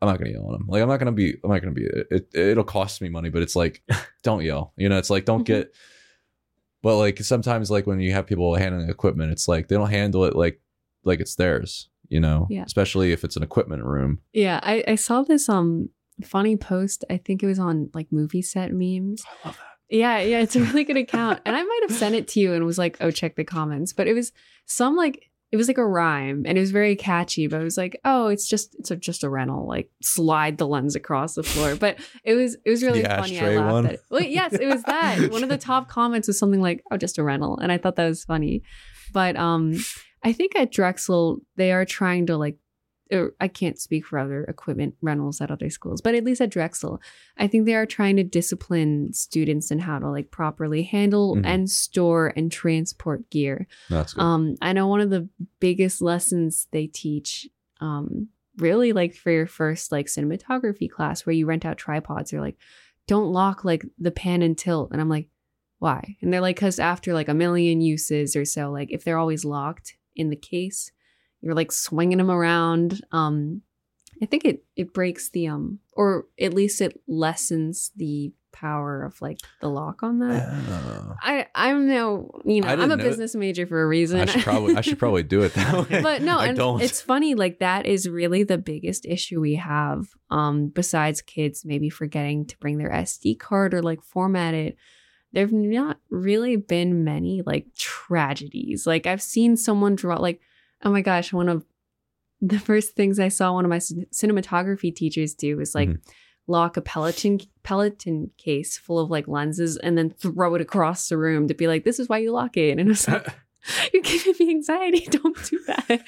I'm 0.00 0.08
not 0.08 0.18
gonna 0.18 0.30
yell 0.30 0.46
at 0.52 0.58
them. 0.58 0.66
Like 0.68 0.82
I'm 0.82 0.88
not 0.88 0.98
gonna 0.98 1.12
be, 1.12 1.36
I'm 1.42 1.50
not 1.50 1.60
gonna 1.60 1.72
be. 1.72 1.84
It, 2.10 2.28
it'll 2.34 2.64
cost 2.64 3.00
me 3.02 3.08
money, 3.08 3.30
but 3.30 3.42
it's 3.42 3.56
like, 3.56 3.82
don't 4.22 4.44
yell. 4.44 4.72
You 4.76 4.88
know, 4.88 4.96
it's 4.98 5.10
like 5.10 5.24
don't 5.24 5.42
Mhm. 5.42 5.46
get. 5.46 5.74
But 6.82 6.96
like 6.98 7.18
sometimes, 7.18 7.70
like 7.70 7.86
when 7.88 7.98
you 8.00 8.12
have 8.12 8.26
people 8.26 8.54
handling 8.54 8.88
equipment, 8.88 9.32
it's 9.32 9.48
like 9.48 9.66
they 9.68 9.74
don't 9.76 9.90
handle 9.90 10.24
it 10.24 10.36
like 10.36 10.60
like 11.08 11.20
it's 11.20 11.34
theirs. 11.34 11.88
You 12.10 12.20
know, 12.20 12.46
Yeah. 12.48 12.62
especially 12.64 13.12
if 13.12 13.22
it's 13.22 13.36
an 13.36 13.42
equipment 13.42 13.84
room. 13.84 14.20
Yeah, 14.32 14.60
I, 14.62 14.82
I 14.88 14.94
saw 14.94 15.22
this 15.22 15.48
um 15.48 15.90
funny 16.24 16.56
post. 16.56 17.04
I 17.10 17.18
think 17.18 17.42
it 17.42 17.46
was 17.46 17.58
on 17.58 17.90
like 17.92 18.06
movie 18.10 18.40
set 18.42 18.70
memes. 18.72 19.22
I 19.44 19.48
love 19.48 19.56
that. 19.56 19.64
Yeah, 19.94 20.20
yeah, 20.20 20.40
it's 20.40 20.56
a 20.56 20.60
really 20.62 20.84
good 20.84 20.96
account. 20.96 21.40
And 21.46 21.54
I 21.56 21.62
might 21.62 21.80
have 21.88 21.96
sent 21.98 22.14
it 22.14 22.28
to 22.28 22.40
you 22.40 22.52
and 22.54 22.64
was 22.64 22.78
like, 22.78 22.96
oh, 23.00 23.10
check 23.10 23.36
the 23.36 23.44
comments. 23.44 23.92
But 23.92 24.06
it 24.06 24.14
was 24.14 24.32
some 24.66 24.96
like 24.96 25.24
it 25.52 25.56
was 25.56 25.66
like 25.68 25.78
a 25.78 25.86
rhyme 25.86 26.44
and 26.46 26.56
it 26.58 26.60
was 26.60 26.70
very 26.72 26.94
catchy, 26.96 27.46
but 27.46 27.60
it 27.60 27.64
was 27.64 27.76
like, 27.78 27.98
oh, 28.06 28.28
it's 28.28 28.48
just 28.48 28.74
it's 28.78 28.90
a, 28.90 28.96
just 28.96 29.22
a 29.24 29.28
rental, 29.30 29.66
like 29.66 29.90
slide 30.02 30.56
the 30.58 30.66
lens 30.66 30.94
across 30.96 31.34
the 31.34 31.42
floor. 31.42 31.74
But 31.76 31.98
it 32.24 32.34
was 32.34 32.56
it 32.64 32.70
was 32.70 32.82
really 32.82 33.02
The 33.02 33.08
funny. 33.10 33.38
I 33.38 33.56
laughed 33.56 33.72
one? 33.72 33.86
at 33.86 33.92
it. 33.94 34.00
Well, 34.10 34.22
yes, 34.22 34.54
it 34.54 34.66
was 34.66 34.82
that. 34.84 35.28
One 35.30 35.42
of 35.42 35.48
the 35.50 35.58
top 35.58 35.88
comments 35.88 36.26
was 36.28 36.38
something 36.38 36.60
like, 36.62 36.82
oh, 36.90 36.96
just 36.96 37.18
a 37.18 37.22
rental. 37.22 37.58
And 37.58 37.70
I 37.70 37.76
thought 37.78 37.96
that 37.96 38.08
was 38.08 38.24
funny. 38.24 38.62
But 39.12 39.36
um 39.36 39.74
I 40.22 40.32
think 40.32 40.56
at 40.56 40.72
Drexel, 40.72 41.40
they 41.56 41.72
are 41.72 41.84
trying 41.84 42.26
to 42.26 42.36
like 42.36 42.56
or 43.10 43.32
I 43.40 43.48
can't 43.48 43.78
speak 43.80 44.04
for 44.04 44.18
other 44.18 44.44
equipment 44.44 44.94
rentals 45.00 45.40
at 45.40 45.50
other 45.50 45.70
schools, 45.70 46.02
but 46.02 46.14
at 46.14 46.24
least 46.24 46.42
at 46.42 46.50
Drexel, 46.50 47.00
I 47.38 47.46
think 47.46 47.64
they 47.64 47.74
are 47.74 47.86
trying 47.86 48.16
to 48.16 48.22
discipline 48.22 49.14
students 49.14 49.70
in 49.70 49.78
how 49.78 49.98
to 49.98 50.10
like 50.10 50.30
properly 50.30 50.82
handle 50.82 51.36
Mhm. 51.36 51.46
and 51.46 51.70
store 51.70 52.34
and 52.36 52.52
transport 52.52 53.30
gear. 53.30 53.66
That's 53.88 54.12
good. 54.12 54.20
Um, 54.20 54.56
I 54.60 54.74
know 54.74 54.88
one 54.88 55.00
of 55.00 55.08
the 55.08 55.26
biggest 55.58 56.02
lessons 56.02 56.66
they 56.70 56.86
teach, 56.86 57.48
um, 57.80 58.28
really 58.58 58.92
like 58.92 59.14
for 59.14 59.30
your 59.30 59.46
first 59.46 59.90
like 59.90 60.06
cinematography 60.08 60.90
class 60.90 61.24
where 61.24 61.32
you 61.32 61.46
rent 61.46 61.64
out 61.64 61.78
tripods, 61.78 62.30
they're 62.30 62.42
like, 62.42 62.58
don't 63.06 63.32
lock 63.32 63.64
like 63.64 63.86
the 63.98 64.10
pan 64.10 64.42
and 64.42 64.58
tilt. 64.58 64.90
And 64.92 65.00
I'm 65.00 65.08
like, 65.08 65.30
why? 65.78 66.16
And 66.20 66.30
they're 66.30 66.42
like, 66.42 66.56
because 66.56 66.78
after 66.78 67.14
like 67.14 67.28
a 67.28 67.34
million 67.34 67.80
uses 67.80 68.36
or 68.36 68.44
so, 68.44 68.70
like 68.70 68.90
if 68.90 69.02
they're 69.04 69.16
always 69.16 69.46
locked 69.46 69.94
in 70.18 70.28
the 70.28 70.36
case, 70.36 70.92
you're 71.40 71.54
like 71.54 71.72
swinging 71.72 72.18
them 72.18 72.30
around. 72.30 73.00
Um, 73.12 73.62
I 74.22 74.26
think 74.26 74.44
it 74.44 74.64
it 74.76 74.92
breaks 74.92 75.30
the 75.30 75.48
um, 75.48 75.78
or 75.92 76.26
at 76.40 76.52
least 76.52 76.80
it 76.80 77.00
lessens 77.06 77.92
the 77.96 78.32
power 78.50 79.04
of 79.04 79.20
like 79.22 79.38
the 79.60 79.68
lock 79.68 80.02
on 80.02 80.18
that. 80.18 80.42
Uh, 80.42 81.14
I 81.22 81.46
I'm 81.54 81.86
no 81.86 82.30
you 82.44 82.60
know 82.60 82.68
I'm 82.68 82.90
a 82.90 82.96
business 82.96 83.36
major 83.36 83.66
for 83.66 83.80
a 83.80 83.86
reason. 83.86 84.20
I 84.20 84.26
should 84.26 84.42
probably 84.42 84.76
I 84.76 84.80
should 84.80 84.98
probably 84.98 85.22
do 85.22 85.42
it 85.42 85.54
that 85.54 85.74
way. 85.90 86.02
but 86.02 86.22
no, 86.22 86.38
I 86.38 86.48
and 86.48 86.56
don't. 86.56 86.82
it's 86.82 87.00
funny. 87.00 87.34
Like 87.34 87.60
that 87.60 87.86
is 87.86 88.08
really 88.08 88.42
the 88.42 88.58
biggest 88.58 89.06
issue 89.06 89.40
we 89.40 89.54
have. 89.54 90.08
Um, 90.30 90.68
besides 90.68 91.22
kids 91.22 91.64
maybe 91.64 91.88
forgetting 91.88 92.46
to 92.46 92.58
bring 92.58 92.78
their 92.78 92.90
SD 92.90 93.38
card 93.38 93.74
or 93.74 93.82
like 93.82 94.02
format 94.02 94.54
it. 94.54 94.76
There've 95.32 95.52
not 95.52 95.98
really 96.10 96.56
been 96.56 97.04
many 97.04 97.42
like 97.44 97.66
tragedies. 97.76 98.86
Like 98.86 99.06
I've 99.06 99.22
seen 99.22 99.56
someone 99.56 99.94
draw 99.94 100.16
like, 100.16 100.40
oh 100.84 100.90
my 100.90 101.02
gosh, 101.02 101.32
one 101.32 101.48
of 101.48 101.64
the 102.40 102.58
first 102.68 102.94
things 102.94 103.18
I 103.20 103.28
saw 103.28 103.52
one 103.52 103.64
of 103.64 103.68
my 103.68 103.78
cin- 103.78 104.06
cinematography 104.12 104.94
teachers 104.94 105.34
do 105.34 105.56
was 105.56 105.74
like 105.74 105.88
Mhm. 105.90 106.00
lock 106.46 106.76
a 106.76 106.80
Pelican 106.80 107.40
Pelican 107.62 108.30
case 108.38 108.78
full 108.78 108.98
of 108.98 109.10
like 109.10 109.28
lenses 109.28 109.76
and 109.76 109.98
then 109.98 110.10
throw 110.10 110.54
it 110.54 110.60
across 110.62 111.08
the 111.08 111.18
room 111.18 111.48
to 111.48 111.54
be 111.54 111.66
like, 111.66 111.84
this 111.84 111.98
is 111.98 112.08
why 112.08 112.18
you 112.18 112.32
lock 112.32 112.56
it. 112.56 112.70
And 112.70 112.80
it 112.80 112.86
was 112.86 113.06
like, 113.06 113.26
you're 113.92 114.02
giving 114.02 114.34
me 114.38 114.50
anxiety. 114.54 115.00
Don't 115.10 115.36
do 115.50 115.60
that. 115.66 116.02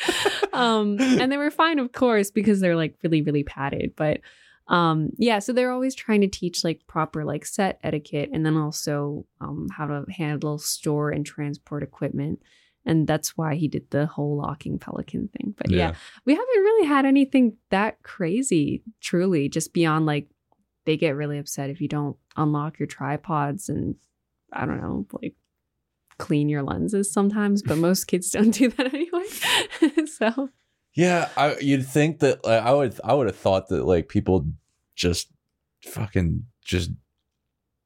um, 0.55 0.99
and 1.01 1.31
they 1.31 1.37
were 1.37 1.51
fine, 1.51 1.79
of 1.79 1.93
course, 1.93 2.31
because 2.31 2.61
they're 2.61 2.77
like 2.77 2.97
really, 3.03 3.21
really 3.21 3.45
padded. 3.45 3.93
But 3.97 4.21
um, 4.71 5.11
yeah, 5.19 5.41
so 5.41 5.53
they're 5.53 5.73
always 5.73 5.97
trying 5.97 6.21
to 6.21 6.29
teach 6.29 6.63
like 6.63 6.87
proper 6.87 7.25
like 7.25 7.45
set 7.45 7.81
etiquette 7.83 8.31
and 8.33 8.47
then 8.47 8.57
also 8.57 9.27
um, 9.41 9.67
how 9.77 9.87
to 9.87 10.05
handle, 10.09 10.59
store, 10.59 11.11
and 11.11 11.27
transport 11.27 11.83
equipment. 11.83 12.41
And 12.87 13.07
that's 13.07 13.37
why 13.37 13.57
he 13.57 13.67
did 13.67 13.91
the 13.91 14.07
whole 14.07 14.37
locking 14.39 14.79
pelican 14.79 15.29
thing. 15.29 15.55
But 15.59 15.71
yeah, 15.71 15.95
we 16.25 16.35
haven't 16.35 16.49
really 16.49 16.87
had 16.87 17.05
anything 17.05 17.57
that 17.71 18.03
crazy, 18.05 18.83
truly, 19.01 19.49
just 19.49 19.75
beyond 19.75 20.07
like 20.07 20.29
they 20.87 20.97
get 20.97 21.17
really 21.17 21.39
upset 21.39 21.69
if 21.69 21.81
you 21.81 21.89
don't 21.89 22.17
unlock 22.37 22.79
your 22.79 22.87
tripods 22.87 23.69
and 23.69 23.97
I 24.53 24.67
don't 24.67 24.81
know, 24.81 25.07
like 25.21 25.35
clean 26.19 26.49
your 26.49 26.63
lenses 26.63 27.13
sometimes, 27.13 27.63
but 27.63 27.77
most 27.77 28.05
kids 28.05 28.31
don't 28.31 28.53
do 28.53 28.69
that 28.71 28.95
anyway. 28.95 30.07
so 30.07 30.49
Yeah, 30.95 31.29
I, 31.37 31.57
you'd 31.59 31.87
think 31.87 32.21
that 32.21 32.45
like, 32.45 32.63
I 32.63 32.73
would 32.73 32.99
I 33.03 33.15
would 33.15 33.27
have 33.27 33.37
thought 33.37 33.69
that 33.69 33.85
like 33.85 34.09
people 34.09 34.47
just 35.01 35.29
fucking 35.85 36.45
just 36.63 36.91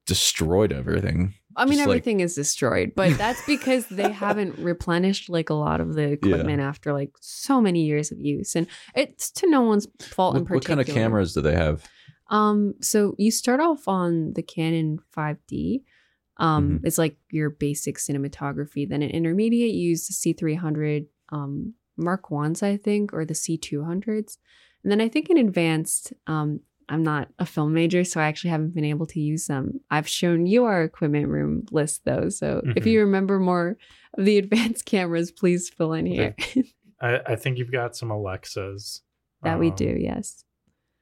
destroyed 0.07 0.73
everything. 0.73 1.35
I 1.57 1.65
mean 1.65 1.75
Just, 1.75 1.87
like- 1.89 1.95
everything 1.99 2.21
is 2.21 2.35
destroyed, 2.35 2.93
but 2.97 3.17
that's 3.19 3.45
because 3.47 3.87
they 3.87 4.11
haven't 4.11 4.59
replenished 4.59 5.31
like 5.31 5.51
a 5.51 5.55
lot 5.55 5.81
of 5.81 5.95
the 5.95 6.03
equipment 6.13 6.61
after 6.61 6.93
like 6.93 7.13
so 7.21 7.61
many 7.61 7.85
years 7.85 8.11
of 8.11 8.19
use. 8.21 8.57
And 8.57 8.67
it's 8.95 9.31
to 9.33 9.49
no 9.49 9.63
one's 9.63 9.87
fault 10.01 10.37
in 10.37 10.43
What, 10.43 10.51
what 10.51 10.65
kind 10.65 10.81
of 10.81 10.87
cameras 10.87 11.33
do 11.35 11.41
they 11.41 11.55
have? 11.55 11.85
Um, 12.31 12.75
so 12.81 13.15
you 13.19 13.31
start 13.31 13.61
off 13.61 13.87
on 13.87 14.33
the 14.33 14.43
Canon 14.43 14.99
5D. 15.17 15.83
Um, 16.39 16.81
Mhm. 16.81 16.87
it's 16.87 16.99
like 16.99 17.17
your 17.31 17.51
basic 17.51 17.99
cinematography. 17.99 18.89
Then 18.89 19.03
an 19.03 19.11
intermediate, 19.11 19.75
you 19.75 19.91
use 19.91 20.09
the 20.09 20.15
C300, 20.35 21.07
um, 21.31 21.75
Mark 21.97 22.29
ones, 22.31 22.61
I 22.63 22.77
think, 22.77 23.13
or 23.13 23.25
the 23.25 23.35
C200s. 23.35 24.39
And 24.83 24.91
then 24.91 25.01
I 25.01 25.09
think 25.09 25.31
in 25.31 25.37
advanced, 25.37 26.13
um, 26.27 26.61
I'm 26.89 27.03
not 27.03 27.29
a 27.39 27.47
film 27.47 27.73
major, 27.75 28.05
so 28.05 28.21
I 28.21 28.25
actually 28.27 28.51
haven't 28.51 28.75
been 28.75 28.85
able 28.85 29.07
to 29.07 29.21
use 29.21 29.47
them. 29.47 29.81
I've 29.91 30.09
shown 30.09 30.47
you 30.47 30.65
our 30.65 30.83
equipment 30.83 31.29
room 31.29 31.67
list 31.71 32.05
though. 32.05 32.29
So 32.29 32.63
if 32.77 32.87
you 32.87 33.01
remember 33.01 33.39
more 33.39 33.77
of 34.19 34.25
the 34.25 34.39
advanced 34.43 34.85
cameras, 34.85 35.31
please 35.31 35.69
fill 35.71 35.93
in 35.93 36.07
here. 36.07 36.35
I, 37.01 37.21
I 37.27 37.37
think 37.37 37.59
you've 37.59 37.73
got 37.73 37.97
some 37.97 38.11
Alexas. 38.11 39.03
that 39.43 39.59
we 39.59 39.71
Um, 39.71 39.77
do, 39.77 39.97
yes. 39.99 40.45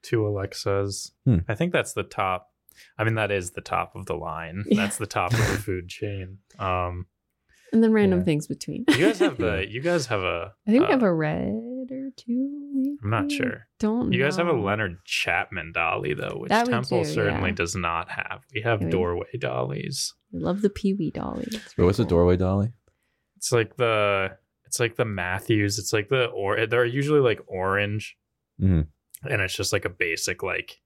Two 0.02 0.26
Alexas. 0.26 1.12
Hmm. 1.24 1.38
I 1.48 1.54
think 1.54 1.72
that's 1.72 1.92
the 1.92 2.02
top. 2.02 2.48
I 2.98 3.04
mean, 3.04 3.14
that 3.16 3.30
is 3.30 3.50
the 3.52 3.60
top 3.60 3.94
of 3.94 4.06
the 4.06 4.14
line. 4.16 4.64
Yeah. 4.68 4.82
That's 4.82 4.96
the 4.98 5.06
top 5.06 5.32
of 5.32 5.38
the 5.38 5.58
food 5.58 5.88
chain. 5.88 6.38
Um, 6.58 7.06
And 7.72 7.82
then 7.82 7.92
random 7.92 8.20
Yeah. 8.20 8.24
things 8.24 8.46
between. 8.46 8.84
you 8.88 8.98
guys 9.06 9.18
have 9.20 9.36
the. 9.38 9.66
You 9.68 9.80
guys 9.80 10.06
have 10.06 10.22
a. 10.22 10.52
I 10.66 10.70
think 10.70 10.82
we 10.82 10.88
uh, 10.88 10.90
have 10.92 11.02
a 11.02 11.12
red 11.12 11.48
or 11.48 11.71
two. 12.16 12.70
Maybe. 12.74 12.96
I'm 13.02 13.10
not 13.10 13.30
sure. 13.32 13.66
Don't 13.78 14.12
You 14.12 14.22
guys 14.22 14.36
have 14.36 14.46
a. 14.48 14.52
Leonard 14.52 14.98
Chapman 15.04 15.72
dolly 15.72 16.14
though, 16.14 16.36
which 16.38 16.50
That 16.50 16.66
Temple 16.66 17.02
do, 17.04 17.08
certainly 17.10 17.50
yeah. 17.50 17.54
does 17.56 17.74
not 17.76 18.10
have. 18.10 18.42
We 18.54 18.60
have 18.62 18.80
Yeah, 18.80 18.86
we- 18.86 18.90
doorway 18.92 19.36
dollies. 19.38 20.14
I 20.34 20.38
love 20.38 20.62
the 20.62 20.70
Pee 20.70 20.94
Wee 20.94 21.10
dolly. 21.10 21.44
It's 21.48 21.56
But 21.56 21.76
very 21.76 21.86
what's 21.86 21.98
a 21.98 22.04
doorway 22.04 22.36
dolly? 22.36 22.72
It's 23.36 23.52
like 23.52 23.76
the. 23.76 24.36
It's 24.66 24.80
like 24.80 24.96
the 24.96 25.04
Matthews. 25.04 25.78
It's 25.78 25.92
like 25.92 26.08
the 26.08 26.26
or 26.26 26.64
they're 26.66 26.84
usually 26.86 27.20
like 27.20 27.40
orange, 27.46 28.16
Mhm. 28.60 28.86
and 29.28 29.42
it's 29.42 29.54
just 29.54 29.72
like 29.72 29.84
a 29.84 29.90
basic 29.90 30.42
like 30.42 30.80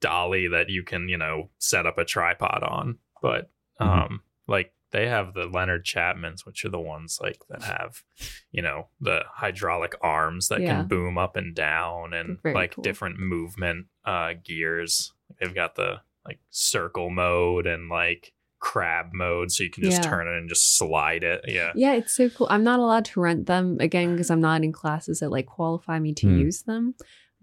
dolly 0.00 0.46
that 0.48 0.68
you 0.68 0.82
can 0.84 1.08
you 1.08 1.16
know 1.18 1.50
set 1.58 1.86
up 1.86 1.98
a 1.98 2.04
tripod 2.04 2.62
on. 2.62 2.98
But 3.22 3.50
um, 3.80 3.88
Mhm. 3.88 4.18
like 4.46 4.72
they 4.96 5.06
have 5.08 5.34
the 5.34 5.46
Leonard 5.46 5.84
Chapmans, 5.84 6.46
which 6.46 6.64
are 6.64 6.70
the 6.70 6.80
ones 6.80 7.18
like 7.22 7.38
that 7.50 7.62
have, 7.62 8.02
you 8.50 8.62
know, 8.62 8.88
the 9.00 9.20
hydraulic 9.30 9.94
arms 10.00 10.48
that 10.48 10.60
Yeah. 10.62 10.68
can 10.78 10.88
boom 10.88 11.18
up 11.18 11.36
and 11.36 11.54
down 11.54 12.14
and 12.14 12.40
Very 12.42 12.54
like 12.54 12.74
cool. 12.74 12.82
different 12.82 13.18
movement 13.18 13.86
uh 14.04 14.32
gears. 14.42 15.12
They've 15.38 15.54
got 15.54 15.74
the 15.74 16.00
like 16.24 16.40
circle 16.50 17.10
mode 17.10 17.66
and 17.66 17.88
like 17.88 18.32
crab 18.58 19.06
mode 19.12 19.52
so 19.52 19.62
you 19.64 19.70
can 19.70 19.84
just 19.84 20.02
Yeah. 20.02 20.08
turn 20.10 20.26
it 20.28 20.36
and 20.38 20.48
just 20.48 20.76
slide 20.78 21.22
it. 21.22 21.44
Yeah. 21.46 21.72
Yeah, 21.76 21.92
it's 21.94 22.14
so 22.14 22.30
cool. 22.30 22.48
I'm 22.50 22.64
not 22.64 22.80
allowed 22.80 23.04
to 23.06 23.20
rent 23.20 23.46
them 23.46 23.76
again 23.80 24.12
because 24.12 24.30
I'm 24.30 24.40
not 24.40 24.64
in 24.64 24.72
classes 24.72 25.20
that 25.20 25.30
like 25.30 25.46
qualify 25.46 25.98
me 25.98 26.14
to 26.14 26.26
Hmm. 26.26 26.38
use 26.38 26.62
them. 26.62 26.94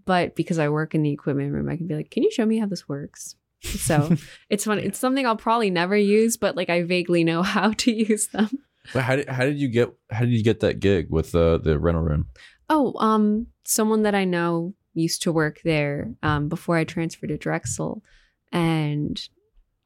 But 0.05 0.35
because 0.35 0.59
I 0.59 0.67
work 0.67 0.93
in 0.95 1.03
the 1.03 1.11
equipment 1.11 1.53
room, 1.53 1.69
I 1.69 1.77
can 1.77 1.88
be 1.88 1.95
like, 1.95 2.09
"Can 2.11 2.23
you 2.23 2.31
show 2.31 2.45
me 2.45 2.57
how 2.57 2.65
this 2.65 2.89
works?" 2.89 3.35
So 3.64 4.15
it's 4.49 4.65
fun. 4.65 4.80
It's 4.80 4.99
something 4.99 5.26
I'll 5.26 5.35
probably 5.35 5.69
never 5.69 5.95
use, 5.95 6.38
but 6.38 6.56
like 6.56 6.69
I 6.69 6.84
vaguely 6.84 7.23
know 7.23 7.44
how 7.44 7.72
to 7.72 7.91
use 7.91 8.27
them. 8.27 8.49
But 8.94 9.03
how 9.03 9.15
did 9.15 9.30
how 9.30 9.44
did 9.44 9.60
you 9.60 9.69
get 9.69 9.94
how 10.11 10.22
did 10.22 10.34
you 10.34 10.44
get 10.44 10.60
that 10.60 10.80
gig 10.80 11.07
with 11.10 11.34
uh, 11.34 11.57
the 11.57 11.80
rental 11.80 12.03
room? 12.03 12.27
Oh, 12.69 12.94
um, 12.99 13.48
someone 13.64 14.03
that 14.03 14.15
I 14.15 14.26
know 14.26 14.73
used 14.94 15.22
to 15.23 15.31
work 15.31 15.61
there 15.64 16.14
um, 16.22 16.49
before 16.49 16.77
I 16.77 16.84
transferred 16.84 17.30
to 17.30 17.38
Drexel, 17.38 18.03
and 18.52 19.22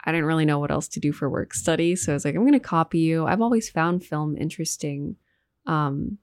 I 0.04 0.12
didn't 0.12 0.26
really 0.26 0.45
know 0.45 0.60
what 0.60 0.72
else 0.72 0.88
to 0.90 0.99
do 0.99 1.12
for 1.12 1.30
work 1.30 1.54
study, 1.54 1.95
so 1.95 2.12
I 2.12 2.16
was 2.16 2.26
like, 2.26 2.36
I'm 2.36 2.41
going 2.41 2.54
to 2.54 2.60
copy 2.60 2.99
you. 2.99 3.26
I've 3.26 3.41
always 3.41 3.70
found 3.70 4.04
film 4.04 4.36
interesting, 4.38 5.16
um, 5.66 6.18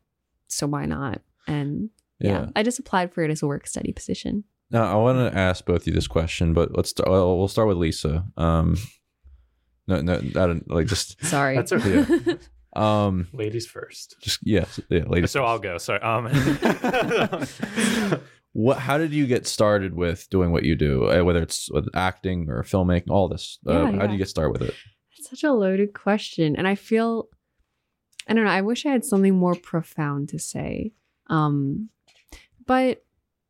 so 0.49 0.67
why 0.67 0.87
not? 0.87 1.21
And 1.47 1.91
yeah. 2.19 2.43
Yeah. 2.43 2.47
I 2.57 2.63
just 2.63 2.79
applied 2.79 3.13
for 3.13 3.23
it 3.23 3.31
as 3.31 3.43
a 3.43 3.47
work 3.47 3.67
study 3.67 3.93
position. 3.93 4.45
Now, 4.71 4.91
I 4.93 4.97
want 4.97 5.33
to 5.33 5.39
ask 5.39 5.65
both 5.65 5.83
of 5.83 5.87
you 5.87 5.93
this 5.93 6.07
question, 6.09 6.53
but 6.55 6.77
let's 6.77 6.91
start. 6.91 7.09
Well, 7.11 7.39
we'll 7.39 7.49
start 7.49 7.69
with 7.69 7.77
Lisa. 7.77 8.25
Um, 8.37 8.77
no, 9.87 10.01
no, 10.01 10.15
I 10.15 10.19
don't 10.33 10.69
like 10.71 10.87
just 10.87 11.23
Sorry. 11.27 11.55
That's 11.57 11.73
okay. 11.73 12.05
um, 12.75 13.29
Ladies 13.33 13.67
first. 13.67 14.17
just 14.21 14.41
yes, 14.43 14.81
yeah, 14.89 15.05
ladies. 15.07 15.31
So 15.31 15.45
I'll 15.45 15.59
go. 15.59 15.79
Sorry. 15.79 16.01
Um, 16.01 16.27
What? 18.57 18.79
How 18.79 18.99
did 18.99 19.13
you 19.13 19.27
get 19.27 19.49
started 19.49 19.95
with 19.95 20.31
doing 20.31 20.53
what 20.53 20.63
you 20.63 20.77
do? 20.77 21.11
uh, 21.11 21.25
Whether 21.25 21.43
it's 21.43 21.69
with 21.73 21.89
acting 21.93 22.49
or 22.49 22.63
filmmaking, 22.63 23.11
all 23.11 23.29
this. 23.29 23.59
Uh, 23.67 23.73
Yeah, 23.73 23.91
How 23.93 24.03
did 24.03 24.13
you 24.13 24.19
get 24.19 24.29
started 24.29 24.53
with 24.53 24.63
it? 24.63 24.75
It's 25.19 25.29
such 25.29 25.43
a 25.43 25.53
loaded 25.53 25.93
question. 25.93 26.55
And 26.55 26.69
I 26.69 26.77
feel, 26.77 27.29
I 28.29 28.33
don't 28.35 28.45
know, 28.45 28.51
I 28.53 28.61
wish 28.61 28.87
I 28.87 28.91
had 28.91 29.05
something 29.05 29.35
more 29.35 29.57
profound 29.57 30.29
to 30.29 30.39
say. 30.39 30.93
Um, 31.29 31.89
but 32.65 33.03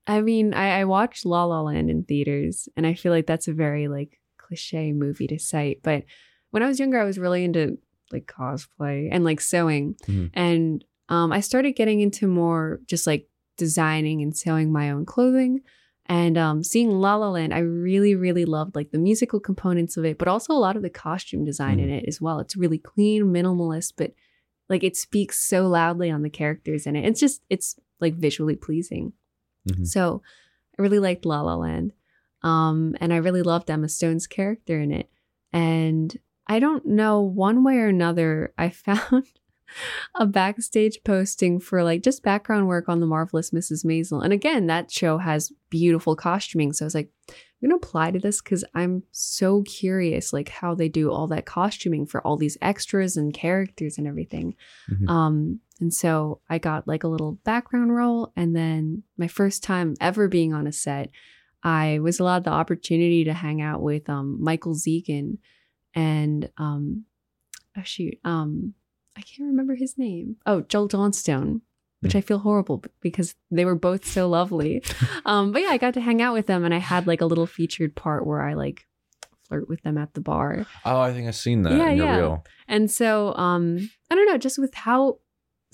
I 0.06 0.20
mean, 0.20 0.52
I, 0.55 0.81
I 0.81 0.85
watched 0.85 1.24
La 1.24 1.44
La 1.44 1.62
Land 1.62 1.90
in 1.90 2.05
theaters, 2.05 2.68
and 2.76 2.86
I 2.86 2.94
feel 2.94 3.12
like 3.12 3.26
that's 3.26 3.48
a 3.48 3.52
very 3.52 3.89
like 3.89 4.20
cliche 4.39 4.93
movie 4.93 5.26
to 5.28 5.39
cite. 5.39 5.81
But 5.82 6.05
when 6.51 6.62
I 6.62 6.66
was 6.66 6.78
younger, 6.78 7.01
I 7.01 7.05
was 7.05 7.18
really 7.18 7.44
into 7.44 7.78
like 8.12 8.26
cosplay 8.26 9.09
and 9.10 9.24
like 9.24 9.40
sewing. 9.40 9.97
Mhm. 10.06 10.31
And 10.35 10.85
um, 11.09 11.32
I 11.32 11.40
started 11.40 11.72
getting 11.72 12.01
into 12.01 12.26
more 12.26 12.81
just 12.86 13.06
like 13.06 13.28
designing 13.56 14.22
and 14.22 14.36
sewing 14.36 14.72
my 14.72 14.90
own 14.90 15.06
clothing. 15.06 15.60
And 16.06 16.36
um, 16.36 16.62
seeing 16.62 16.90
La 16.90 17.16
La 17.16 17.31
Land, 17.31 17.55
I 17.55 17.60
really, 17.60 18.14
really 18.14 18.44
loved 18.44 18.76
like 18.76 18.90
the 18.90 18.98
musical 18.98 19.40
components 19.40 19.97
of 19.97 20.05
it, 20.05 20.18
but 20.18 20.28
also 20.28 20.52
a 20.52 20.60
lot 20.60 20.76
of 20.76 20.82
the 20.82 20.90
costume 20.90 21.47
design 21.47 21.81
in 21.81 21.89
it 21.89 22.05
as 22.06 22.20
well. 22.20 22.40
It's 22.40 22.56
really 22.56 22.76
clean, 22.76 23.24
minimalist, 23.32 23.94
but 23.97 24.12
like 24.68 24.85
it 24.85 24.97
speaks 24.97 25.40
so 25.40 25.66
loudly 25.66 26.10
on 26.10 26.20
the 26.20 26.28
characters 26.28 26.86
in 26.86 26.94
it. 26.94 27.06
It's 27.06 27.20
just, 27.20 27.43
it's 27.48 27.76
like 28.01 28.14
visually 28.16 28.55
pleasing. 28.55 29.14
Mhm. 29.69 29.86
So 29.86 30.23
I 30.78 30.82
really 30.82 30.99
liked 30.99 31.24
La 31.24 31.41
La 31.43 31.55
Land. 31.57 31.93
Um, 32.43 32.95
and 33.01 33.12
I 33.12 33.16
really 33.16 33.43
loved 33.43 33.70
Emma 33.70 33.89
Stone's 33.89 34.27
character 34.27 34.78
in 34.81 34.93
it. 34.93 35.09
And 35.53 36.15
I 36.47 36.59
don't 36.59 36.85
know, 36.85 37.20
one 37.23 37.65
way 37.65 37.77
or 37.78 37.86
another, 37.89 38.53
I 38.59 38.69
found 38.70 39.31
a 40.15 40.27
backstage 40.27 40.99
posting 41.05 41.59
for 41.59 41.82
like 41.82 42.03
just 42.03 42.23
background 42.23 42.69
work 42.69 42.89
on 42.89 43.01
the 43.01 43.07
marvelous 43.07 43.51
Mrs. 43.51 43.85
Maisel. 43.85 44.23
And 44.23 44.32
again, 44.32 44.66
that 44.66 44.91
show 44.91 45.19
has 45.19 45.53
beautiful 45.70 46.15
costuming. 46.16 46.73
So 46.73 46.85
I 46.85 46.86
was 46.86 46.95
like, 46.95 47.11
I'm 47.28 47.70
gonna 47.70 47.77
apply 47.77 48.11
to 48.11 48.19
this 48.19 48.43
because 48.43 48.62
I'm 48.74 49.05
so 49.11 49.62
curious, 49.62 50.35
like 50.35 50.51
how 50.51 50.74
they 50.74 50.91
do 50.91 51.11
all 51.11 51.27
that 51.28 51.47
costuming 51.47 52.05
for 52.05 52.20
all 52.27 52.36
these 52.36 52.59
extras 52.61 53.16
and 53.16 53.32
characters 53.32 53.97
and 53.97 54.07
everything. 54.07 54.55
Mhm. 54.91 55.09
Um, 55.09 55.61
and 55.80 55.92
so 55.92 56.40
I 56.48 56.59
got 56.59 56.86
like 56.86 57.02
a 57.05 57.09
little 57.09 57.32
background 57.44 57.94
role, 57.94 58.32
and 58.36 58.55
then 58.55 59.02
my 59.16 59.28
first 59.28 59.62
time 59.62 59.94
ever 60.01 60.28
being 60.28 60.52
on 60.55 60.66
a 60.66 60.72
set, 60.72 61.10
I 61.62 61.98
was 62.01 62.20
allowed 62.20 62.44
the 62.44 62.51
opportunity 62.51 63.24
to 63.24 63.32
hang 63.32 63.60
out 63.62 63.82
with 63.82 64.09
um, 64.09 64.38
Michael 64.42 64.74
Zegan 64.74 65.38
and 65.94 66.51
um, 66.59 67.05
oh 67.76 67.82
shoot, 67.84 68.18
um, 68.24 68.74
I 69.16 69.20
can't 69.20 69.48
remember 69.48 69.74
his 69.74 69.96
name. 69.96 70.36
Oh, 70.46 70.62
Joel 70.62 70.88
Johnstone, 70.88 71.62
which 72.01 72.16
I 72.16 72.20
feel 72.20 72.38
horrible 72.40 72.82
because 73.01 73.34
they 73.51 73.64
were 73.64 73.76
both 73.76 74.05
so 74.05 74.28
lovely. 74.28 74.82
um, 75.24 75.52
but 75.52 75.62
yeah, 75.62 75.68
I 75.70 75.78
got 75.78 75.94
to 75.94 76.01
hang 76.01 76.20
out 76.20 76.34
with 76.34 76.46
them, 76.46 76.64
and 76.64 76.74
I 76.74 76.78
had 76.78 77.06
like 77.06 77.20
a 77.20 77.26
little 77.26 77.46
featured 77.46 77.94
part 77.94 78.26
where 78.26 78.42
I 78.42 78.55
like 78.55 78.86
flirt 79.48 79.68
with 79.68 79.82
them 79.82 79.98
at 79.98 80.14
the 80.14 80.20
bar. 80.20 80.66
Oh, 80.84 81.01
I 81.01 81.12
think 81.12 81.28
I've 81.28 81.36
seen 81.36 81.62
that 81.62 81.72
Yeah, 81.72 81.90
yeah. 81.90 82.16
reel. 82.16 82.44
And 82.66 82.90
so 82.90 83.34
um 83.34 83.90
I 84.10 84.14
don't 84.14 84.26
know, 84.26 84.38
just 84.38 84.59
with 84.59 84.74
how 84.74 85.18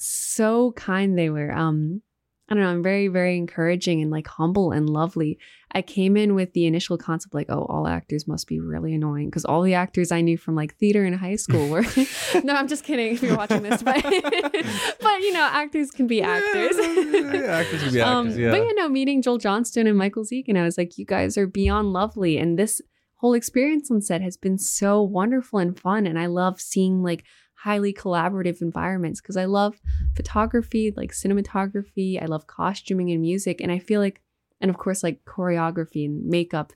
so 0.00 0.72
kind 0.72 1.18
they 1.18 1.30
were. 1.30 1.52
Um 1.52 2.02
I 2.48 2.54
don't 2.54 2.64
know, 2.64 2.70
I'm 2.70 2.82
very 2.82 3.08
very 3.08 3.36
encouraging 3.36 4.02
and 4.02 4.10
like 4.10 4.26
humble 4.26 4.72
and 4.72 4.88
lovely. 4.90 5.38
I 5.72 5.82
came 5.82 6.16
in 6.16 6.34
with 6.34 6.52
the 6.52 6.66
initial 6.66 6.98
concept 6.98 7.32
like, 7.32 7.46
oh, 7.48 7.64
all 7.66 7.86
actors 7.86 8.26
must 8.26 8.48
be 8.48 8.58
really 8.58 8.92
annoying 8.92 9.26
because 9.26 9.44
all 9.44 9.62
the 9.62 9.74
actors 9.74 10.10
I 10.10 10.20
knew 10.20 10.36
from 10.36 10.56
like 10.56 10.74
theater 10.76 11.04
in 11.04 11.12
high 11.12 11.36
school 11.36 11.68
were 11.68 11.84
No, 12.44 12.56
I'm 12.56 12.66
just 12.66 12.82
kidding 12.82 13.14
if 13.14 13.22
you're 13.22 13.36
watching 13.36 13.62
this, 13.62 13.82
but 13.82 14.02
but 14.02 15.20
you 15.20 15.32
know, 15.32 15.48
actors 15.52 15.92
can 15.92 16.08
be 16.08 16.22
actors. 16.22 16.76
Yeah, 16.76 16.84
actors 17.60 17.82
can 17.82 17.92
be 17.92 18.00
actors, 18.00 18.36
yeah. 18.36 18.50
But 18.50 18.62
you 18.62 18.74
know, 18.74 18.88
meeting 18.88 19.22
Joel 19.22 19.38
Johnstone 19.38 19.86
and 19.86 19.96
Michael 19.96 20.24
Zeke, 20.24 20.48
and 20.48 20.58
I 20.58 20.64
was 20.64 20.76
like, 20.76 20.98
you 20.98 21.04
guys 21.04 21.38
are 21.38 21.46
beyond 21.46 21.92
lovely. 21.92 22.36
And 22.36 22.58
this 22.58 22.80
whole 23.20 23.34
experience 23.34 23.90
on 23.90 24.00
set 24.00 24.22
has 24.22 24.36
been 24.36 24.58
so 24.58 25.02
wonderful 25.02 25.58
and 25.58 25.78
fun. 25.78 26.06
And 26.06 26.18
I 26.18 26.26
love 26.26 26.60
seeing 26.60 27.02
like 27.02 27.24
highly 27.62 27.92
collaborative 27.92 28.62
environments 28.62 29.20
because 29.20 29.36
I 29.36 29.44
love 29.44 29.80
photography, 30.16 30.92
like 30.96 31.12
cinematography. 31.12 32.20
I 32.22 32.26
love 32.26 32.46
costuming 32.46 33.10
and 33.10 33.20
music. 33.20 33.60
And 33.60 33.70
I 33.70 33.78
feel 33.78 34.00
like, 34.00 34.22
and 34.60 34.70
of 34.70 34.78
course, 34.78 35.02
like 35.02 35.24
choreography 35.24 36.04
and 36.06 36.24
makeup 36.26 36.72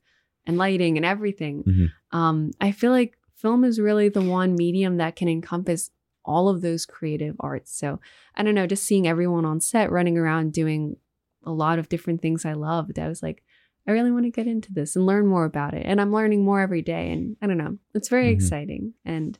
and 0.47 0.59
lighting 0.59 0.97
and 0.97 1.06
everything. 1.06 1.62
Mhm. 1.65 1.90
Um, 2.12 2.51
I 2.61 2.70
feel 2.73 2.90
like 2.93 3.16
film 3.35 3.65
is 3.65 3.81
really 3.81 4.09
the 4.09 4.23
one 4.23 4.55
medium 4.56 4.98
that 4.98 5.16
can 5.16 5.28
encompass 5.28 5.90
all 6.24 6.48
of 6.48 6.61
those 6.61 6.86
creative 6.86 7.36
arts. 7.40 7.74
So 7.78 8.01
I 8.35 8.43
don't 8.43 8.55
know, 8.55 8.66
just 8.66 8.85
seeing 8.85 9.06
everyone 9.06 9.44
on 9.44 9.61
set 9.61 9.90
running 9.90 10.16
around 10.19 10.52
doing 10.52 10.97
a 11.44 11.52
lot 11.52 11.78
of 11.78 11.89
different 11.89 12.23
things 12.23 12.44
I 12.44 12.55
loved. 12.55 12.98
I 12.98 13.09
was 13.09 13.23
like, 13.23 13.43
I 13.86 13.93
really 13.93 14.11
want 14.11 14.24
to 14.24 14.31
get 14.31 14.47
into 14.47 14.73
this 14.73 14.97
and 14.97 15.05
learn 15.05 15.27
more 15.27 15.44
about 15.44 15.74
it. 15.74 15.85
And 15.85 16.01
I'm 16.01 16.12
learning 16.12 16.43
more 16.44 16.61
every 16.61 16.81
day. 16.81 17.11
And 17.12 17.36
I 17.43 17.47
don't 17.47 17.59
know, 17.59 17.77
it's 17.94 18.09
very 18.09 18.28
Mhm. 18.31 18.35
exciting. 18.36 18.94
And 19.05 19.39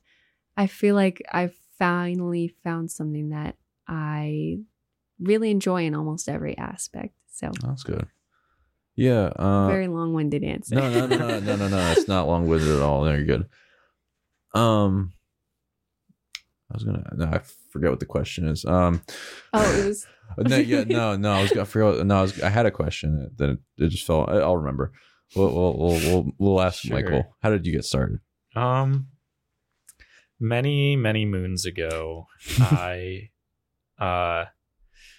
I 0.57 0.67
feel 0.67 0.95
like 0.95 1.23
I've 1.33 1.55
finally 1.79 2.55
found 2.63 2.91
something 2.91 3.31
that 3.31 3.57
I 3.89 4.59
really 5.21 5.51
enjoy 5.51 5.85
in 5.85 5.95
almost 5.95 6.29
every 6.29 6.57
aspect. 6.57 7.15
So, 7.33 7.51
That's 7.63 7.83
good. 7.83 8.07
Yeah. 8.97 9.33
Uh, 9.37 9.67
very 9.67 9.89
long 9.89 10.15
winded 10.15 10.45
answer. 10.45 10.77
no, 10.77 10.89
no, 10.91 11.07
no, 11.07 11.17
no, 11.17 11.41
no, 11.41 11.57
no, 11.57 11.69
no. 11.69 11.93
It's 11.97 12.07
not 12.09 12.29
long 12.29 12.47
winded 12.47 12.71
at 12.71 12.81
all. 12.81 13.03
There, 13.03 13.17
you're 13.17 13.27
good. 13.27 13.49
Um, 14.55 15.13
I 16.71 16.75
was 16.75 16.85
gonna. 16.85 17.03
No, 17.17 17.25
I 17.27 17.41
forget 17.71 17.91
what 17.91 17.99
the 18.01 18.07
question 18.07 18.47
is. 18.49 18.65
Um, 18.65 19.03
oh, 19.53 19.81
it 19.81 19.87
was, 19.87 20.07
no, 20.39 20.57
yeah, 20.57 20.85
no, 20.85 21.17
no. 21.25 21.33
I 21.33 21.43
was 21.43 21.51
gonna 21.51 21.65
forget. 21.67 22.07
No, 22.07 22.19
I 22.19 22.23
was. 22.23 22.41
I 22.41 22.49
had 22.51 22.67
a 22.67 22.71
question 22.71 23.31
that 23.37 23.51
it, 23.51 23.59
it 23.79 23.89
just 23.89 24.07
fell. 24.07 24.27
I- 24.29 24.39
I'll 24.39 24.57
remember. 24.57 24.93
We'll 25.35 25.53
we'll 25.53 25.77
we'll 25.77 26.01
we'll, 26.01 26.33
we'll 26.39 26.61
ask 26.63 26.83
Sure. 26.83 26.95
Michael. 26.97 27.35
How 27.43 27.51
did 27.51 27.67
you 27.67 27.73
get 27.73 27.85
started? 27.85 28.21
Um, 28.55 29.09
many 30.45 30.95
many 30.97 31.25
moons 31.25 31.65
ago, 31.65 32.27
I 32.59 33.31
uh 33.99 34.47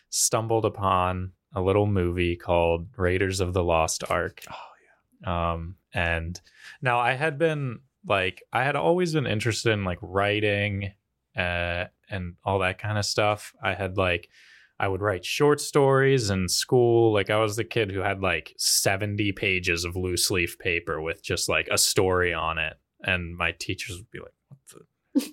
stumbled 0.09 0.65
upon 0.65 1.33
a 1.53 1.61
little 1.61 1.87
movie 1.87 2.35
called 2.35 2.87
Raiders 2.97 3.39
of 3.39 3.53
the 3.53 3.63
Lost 3.63 4.03
Ark. 4.09 4.43
Oh 4.49 5.31
Um, 5.31 5.75
and 5.93 6.39
now 6.81 6.99
I 6.99 7.13
had 7.13 7.37
been 7.37 7.79
like 8.07 8.43
I 8.53 8.63
had 8.63 8.75
always 8.75 9.13
been 9.13 9.25
interested 9.25 9.71
in 9.71 9.83
like 9.83 9.99
writing, 10.01 10.91
uh, 11.35 11.85
and 12.09 12.35
all 12.43 12.59
that 12.59 12.77
kind 12.77 12.97
of 12.97 13.05
stuff. 13.05 13.53
I 13.61 13.73
had 13.73 13.97
like. 13.97 14.29
I 14.77 14.89
would 14.89 15.01
write 15.01 15.23
short 15.23 15.61
stories 15.61 16.29
in 16.29 16.49
school. 16.49 17.13
Like 17.13 17.29
I 17.29 17.37
was 17.37 17.55
the 17.55 17.63
kid 17.63 17.91
who 17.91 18.01
had 18.01 18.21
like 18.21 18.53
70 18.57 19.31
pages 19.31 19.85
of 19.85 19.95
loose 19.95 20.29
leaf 20.29 20.59
paper 20.59 21.01
with 21.01 21.23
just 21.23 21.47
like 21.47 21.69
a 21.71 21.77
story 21.77 22.33
on 22.33 22.57
it. 22.57 22.73
And 23.01 23.37
my 23.37 23.53
teachers 23.53 23.95
would 23.95 24.11
be 24.11 24.19
like, 24.19 24.33
what 24.49 24.59
the 24.67 24.81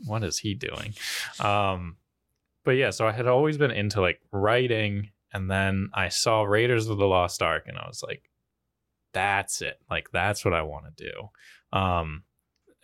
what 0.06 0.22
is 0.24 0.38
he 0.38 0.54
doing? 0.54 0.94
Um, 1.40 1.96
but 2.64 2.72
yeah, 2.72 2.90
so 2.90 3.06
I 3.06 3.12
had 3.12 3.26
always 3.26 3.59
been 3.59 3.70
into 3.70 4.00
like 4.00 4.20
writing, 4.30 5.10
and 5.32 5.50
then 5.50 5.90
I 5.94 6.09
saw 6.09 6.42
Raiders 6.42 6.88
of 6.88 6.98
the 6.98 7.06
Lost 7.06 7.42
Ark, 7.42 7.64
and 7.66 7.78
I 7.78 7.86
was 7.86 8.02
like, 8.02 8.28
that's 9.12 9.62
it. 9.62 9.78
Like 9.90 10.10
that's 10.12 10.44
what 10.44 10.54
I 10.54 10.62
want 10.62 10.96
to 10.96 11.04
do. 11.04 11.78
Um, 11.78 12.22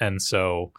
and 0.00 0.20
so 0.20 0.72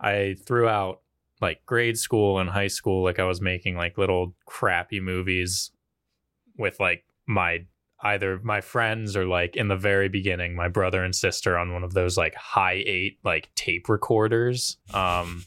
I 0.00 0.36
threw 0.46 0.68
out 0.68 1.00
like 1.40 1.64
grade 1.66 1.98
school 1.98 2.38
and 2.38 2.48
high 2.48 2.68
school, 2.68 3.04
like 3.04 3.18
I 3.18 3.24
was 3.24 3.40
making 3.40 3.76
like 3.76 3.98
little 3.98 4.34
crappy 4.46 5.00
movies 5.00 5.70
with 6.56 6.78
like 6.80 7.04
my 7.26 7.64
either 8.04 8.38
my 8.42 8.60
friends 8.60 9.16
or 9.16 9.24
like 9.24 9.56
in 9.56 9.68
the 9.68 9.76
very 9.76 10.08
beginning 10.08 10.54
my 10.54 10.68
brother 10.68 11.02
and 11.02 11.16
sister 11.16 11.58
on 11.58 11.72
one 11.72 11.82
of 11.82 11.94
those 11.94 12.16
like 12.16 12.34
Hi8 12.34 13.16
like 13.24 13.52
tape 13.54 13.88
recorders 13.88 14.76
um 14.92 15.44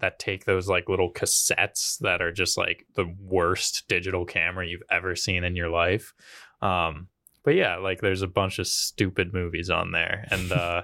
that 0.00 0.18
take 0.18 0.44
those 0.44 0.68
like 0.68 0.88
little 0.88 1.12
cassettes 1.12 1.98
that 1.98 2.22
are 2.22 2.32
just 2.32 2.56
like 2.56 2.86
the 2.94 3.14
worst 3.20 3.84
digital 3.88 4.24
camera 4.24 4.66
you've 4.66 4.82
ever 4.90 5.16
seen 5.16 5.44
in 5.44 5.56
your 5.56 5.68
life. 5.68 6.14
Um 6.62 7.08
but 7.44 7.54
yeah 7.54 7.76
like 7.76 8.00
there's 8.00 8.22
a 8.22 8.28
bunch 8.28 8.58
of 8.58 8.66
stupid 8.66 9.34
movies 9.34 9.70
on 9.70 9.92
there. 9.92 10.26
And 10.30 10.50
uh 10.52 10.82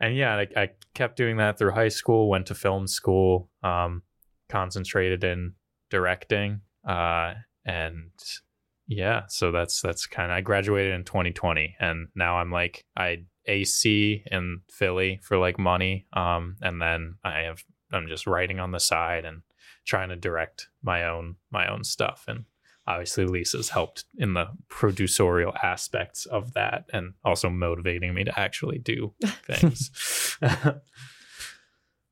and 0.00 0.16
yeah 0.16 0.36
I, 0.36 0.48
I 0.56 0.70
kept 0.94 1.16
doing 1.16 1.38
that 1.38 1.58
through 1.58 1.72
high 1.72 1.88
school 1.88 2.28
went 2.28 2.46
to 2.46 2.54
film 2.54 2.86
school 2.86 3.48
um 3.62 4.02
concentrated 4.50 5.24
in 5.24 5.54
directing 5.88 6.60
uh 6.86 7.34
and 7.64 8.10
yeah 8.90 9.22
so 9.28 9.52
that's 9.52 9.80
that's 9.80 10.06
kind 10.06 10.32
of 10.32 10.36
i 10.36 10.40
graduated 10.40 10.92
in 10.92 11.04
2020 11.04 11.76
and 11.78 12.08
now 12.16 12.36
i'm 12.38 12.50
like 12.50 12.84
i 12.96 13.18
ac 13.46 14.24
in 14.30 14.60
philly 14.68 15.20
for 15.22 15.38
like 15.38 15.58
money 15.58 16.06
um 16.12 16.56
and 16.60 16.82
then 16.82 17.14
i 17.24 17.40
have 17.40 17.62
i'm 17.92 18.08
just 18.08 18.26
writing 18.26 18.58
on 18.58 18.72
the 18.72 18.80
side 18.80 19.24
and 19.24 19.42
trying 19.86 20.08
to 20.08 20.16
direct 20.16 20.66
my 20.82 21.04
own 21.04 21.36
my 21.52 21.70
own 21.70 21.84
stuff 21.84 22.24
and 22.26 22.44
obviously 22.86 23.24
Lisa's 23.24 23.68
helped 23.68 24.04
in 24.18 24.34
the 24.34 24.48
producerial 24.68 25.52
aspects 25.62 26.26
of 26.26 26.54
that 26.54 26.84
and 26.92 27.14
also 27.24 27.48
motivating 27.48 28.12
me 28.14 28.24
to 28.24 28.40
actually 28.40 28.78
do 28.78 29.14
things. 29.44 30.36
but 30.40 30.82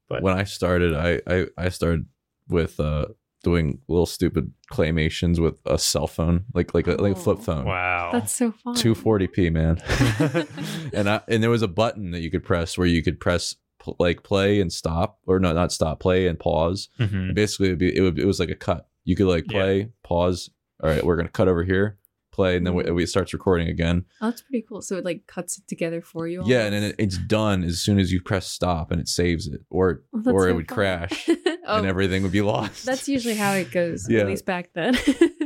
when 0.09 0.39
I 0.39 0.45
started, 0.45 0.95
I 0.95 1.21
I, 1.27 1.47
I 1.57 1.69
started 1.71 2.07
with 2.49 2.79
uh 2.79 3.07
doing 3.45 3.81
little 3.89 4.07
stupid 4.07 4.53
claymations 4.73 5.39
with 5.39 5.61
a 5.67 5.79
cell 5.79 6.07
phone, 6.07 6.45
like 6.55 6.75
like 6.75 6.87
a, 6.87 6.93
like 6.97 7.13
a 7.13 7.17
flip 7.17 7.39
Oh. 7.41 7.43
phone. 7.43 7.65
wow. 7.65 8.11
That's 8.13 8.35
so 8.35 8.53
fun. 8.53 8.75
240p, 8.75 9.53
man. 9.53 9.79
and 10.93 11.09
I 11.09 11.21
and 11.29 11.43
there 11.43 11.51
was 11.51 11.63
a 11.63 11.69
button 11.69 12.11
that 12.13 12.21
you 12.21 12.31
could 12.31 12.45
press 12.45 12.77
where 12.77 12.87
you 12.87 13.03
could 13.03 13.21
press 13.21 13.55
pl- 13.79 13.97
like 13.99 14.23
play 14.23 14.61
and 14.61 14.73
stop, 14.73 15.19
or 15.27 15.39
no, 15.39 15.53
not 15.53 15.73
stop, 15.73 16.01
play 16.01 16.27
and 16.27 16.39
pause. 16.39 16.89
Mhm. 16.99 17.13
And 17.13 17.35
basically, 17.35 17.67
it'd 17.69 17.79
be, 17.79 17.97
it, 17.97 18.01
would, 18.01 18.19
it 18.19 18.25
was 18.27 18.41
like 18.41 18.51
a 18.51 18.55
cut. 18.57 18.89
You 19.05 19.17
could 19.17 19.27
like 19.27 19.45
Yeah. 19.51 19.59
play, 19.59 19.89
pause. 20.03 20.51
All 20.83 20.91
right, 20.91 21.05
we're 21.05 21.17
gonna 21.17 21.29
cut 21.29 21.49
over 21.49 21.65
here, 21.65 21.99
play, 22.39 22.57
and 22.57 22.65
then 22.67 22.75
we, 22.75 22.85
Mhm. 22.85 23.03
it 23.03 23.09
starts 23.09 23.33
recording 23.33 23.69
again. 23.69 24.05
Oh, 24.21 24.27
that's 24.31 24.43
pretty 24.43 24.65
cool. 24.69 24.81
So 24.81 24.97
it 24.97 25.05
like 25.05 25.27
cuts 25.27 25.59
it 25.59 25.67
together 25.67 26.01
for 26.01 26.27
you. 26.29 26.43
Yeah, 26.47 26.65
and 26.67 26.73
then 26.75 26.83
it, 26.85 26.95
it's 26.99 27.19
done 27.19 27.65
as 27.65 27.81
soon 27.81 27.99
as 27.99 28.13
you 28.13 28.21
press 28.23 28.47
stop, 28.47 28.91
and 28.93 29.01
it 29.01 29.09
saves 29.09 29.47
it, 29.47 29.61
or 29.71 30.03
Oh, 30.15 30.21
that's 30.23 30.35
or 30.35 30.49
it 30.49 30.55
would 30.55 30.69
fun. 30.69 30.75
crash 30.77 31.29
oh, 31.67 31.77
and 31.79 31.87
everything 31.87 32.23
would 32.23 32.33
be 32.33 32.43
lost. 32.43 32.87
that's 32.87 33.09
usually 33.09 33.35
how 33.35 33.53
it 33.55 33.71
goes. 33.71 34.07
Yeah. 34.09 34.21
At 34.21 34.27
least 34.29 34.47
back 34.47 34.71
then. 34.75 34.97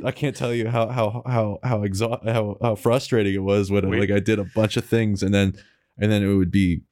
I 0.05 0.11
can't 0.13 0.37
tell 0.37 0.53
you 0.53 0.69
how 0.69 0.89
how 0.89 1.23
how 1.27 1.59
how 1.65 1.79
exa- 1.87 2.25
how 2.37 2.59
how 2.63 2.75
frustrating 2.75 3.35
it 3.35 3.43
was 3.43 3.71
when 3.71 3.89
We- 3.89 4.01
like 4.01 4.11
I 4.11 4.21
did 4.21 4.39
a 4.39 4.45
bunch 4.45 4.77
of 4.77 4.85
things 4.85 5.23
and 5.23 5.33
then 5.35 5.55
and 5.99 6.11
then 6.13 6.23
it 6.23 6.35
would 6.35 6.51
be 6.51 6.83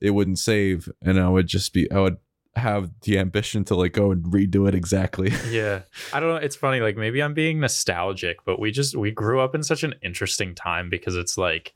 it 0.00 0.10
wouldn't 0.10 0.38
save 0.38 0.88
and 1.02 1.18
I 1.18 1.28
would 1.28 1.46
just 1.46 1.72
be 1.72 1.90
I 1.90 2.00
would 2.00 2.16
have 2.56 2.90
the 3.02 3.18
ambition 3.18 3.64
to 3.64 3.74
like 3.74 3.92
go 3.92 4.10
and 4.10 4.24
redo 4.24 4.66
it 4.66 4.74
exactly. 4.74 5.30
yeah 5.50 5.82
i 6.12 6.20
don't 6.20 6.30
know 6.30 6.36
it's 6.36 6.56
funny 6.56 6.80
like 6.80 6.96
maybe 6.96 7.22
i'm 7.22 7.34
being 7.34 7.60
nostalgic 7.60 8.38
but 8.44 8.58
we 8.58 8.70
just 8.70 8.96
we 8.96 9.10
grew 9.10 9.40
up 9.40 9.54
in 9.54 9.62
such 9.62 9.82
an 9.82 9.94
interesting 10.02 10.54
time 10.54 10.88
because 10.88 11.16
it's 11.16 11.36
like 11.36 11.74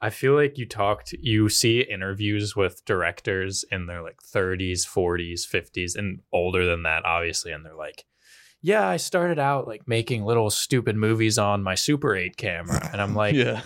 i 0.00 0.10
feel 0.10 0.34
like 0.34 0.58
you 0.58 0.66
talked 0.66 1.12
you 1.20 1.48
see 1.48 1.80
interviews 1.80 2.56
with 2.56 2.84
directors 2.84 3.64
in 3.70 3.86
their 3.86 4.02
like 4.02 4.18
30s 4.22 4.80
40s 4.86 5.46
50s 5.46 5.96
and 5.96 6.20
older 6.32 6.66
than 6.66 6.82
that 6.82 7.04
obviously 7.04 7.52
and 7.52 7.64
they're 7.64 7.74
like 7.74 8.04
yeah 8.60 8.88
i 8.88 8.96
started 8.96 9.38
out 9.38 9.68
like 9.68 9.86
making 9.86 10.24
little 10.24 10.50
stupid 10.50 10.96
movies 10.96 11.38
on 11.38 11.62
my 11.62 11.74
super 11.74 12.16
8 12.16 12.36
camera 12.36 12.88
and 12.92 13.00
i'm 13.00 13.14
like 13.14 13.34
yeah. 13.36 13.62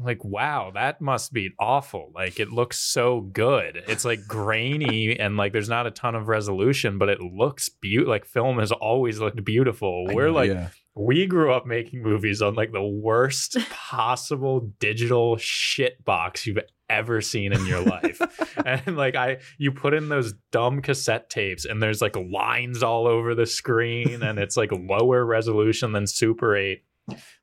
I'm 0.00 0.06
like, 0.06 0.24
wow, 0.24 0.70
that 0.72 1.02
must 1.02 1.30
be 1.30 1.50
awful. 1.58 2.10
Like, 2.14 2.40
it 2.40 2.50
looks 2.50 2.78
so 2.78 3.20
good. 3.20 3.82
It's 3.86 4.04
like 4.04 4.26
grainy 4.26 5.14
and 5.18 5.36
like 5.36 5.52
there's 5.52 5.68
not 5.68 5.86
a 5.86 5.90
ton 5.90 6.14
of 6.14 6.26
resolution, 6.26 6.96
but 6.96 7.10
it 7.10 7.20
looks 7.20 7.68
beautiful. 7.68 8.10
Like, 8.10 8.24
film 8.24 8.58
has 8.60 8.72
always 8.72 9.18
looked 9.18 9.44
beautiful. 9.44 10.06
We're 10.06 10.30
like, 10.30 10.52
yeah. 10.52 10.68
we 10.94 11.26
grew 11.26 11.52
up 11.52 11.66
making 11.66 12.02
movies 12.02 12.40
on 12.40 12.54
like 12.54 12.72
the 12.72 12.82
worst 12.82 13.58
possible 13.70 14.72
digital 14.78 15.36
shit 15.36 16.02
box 16.02 16.46
you've 16.46 16.60
ever 16.88 17.20
seen 17.20 17.52
in 17.52 17.66
your 17.66 17.82
life. 17.82 18.22
and 18.64 18.96
like, 18.96 19.16
I, 19.16 19.40
you 19.58 19.70
put 19.70 19.92
in 19.92 20.08
those 20.08 20.32
dumb 20.50 20.80
cassette 20.80 21.28
tapes 21.28 21.66
and 21.66 21.82
there's 21.82 22.00
like 22.00 22.16
lines 22.16 22.82
all 22.82 23.06
over 23.06 23.34
the 23.34 23.44
screen 23.44 24.22
and 24.22 24.38
it's 24.38 24.56
like 24.56 24.70
lower 24.72 25.26
resolution 25.26 25.92
than 25.92 26.06
Super 26.06 26.56
8. 26.56 26.82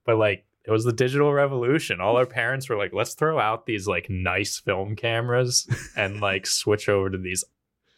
But 0.08 0.18
like, 0.18 0.47
it 0.68 0.72
was 0.72 0.84
the 0.84 0.94
digital 0.94 1.34
revolution. 1.34 2.02
All 2.02 2.18
our 2.18 2.26
parents 2.26 2.70
were 2.70 2.78
like, 2.78 2.94
let's 2.94 3.14
throw 3.14 3.40
out 3.40 3.66
these 3.66 3.88
like 3.88 4.08
nice 4.10 4.60
film 4.60 4.96
cameras 4.96 5.68
and 5.96 6.20
like 6.30 6.46
switch 6.46 6.90
over 6.90 7.10
to 7.10 7.18
these 7.18 7.44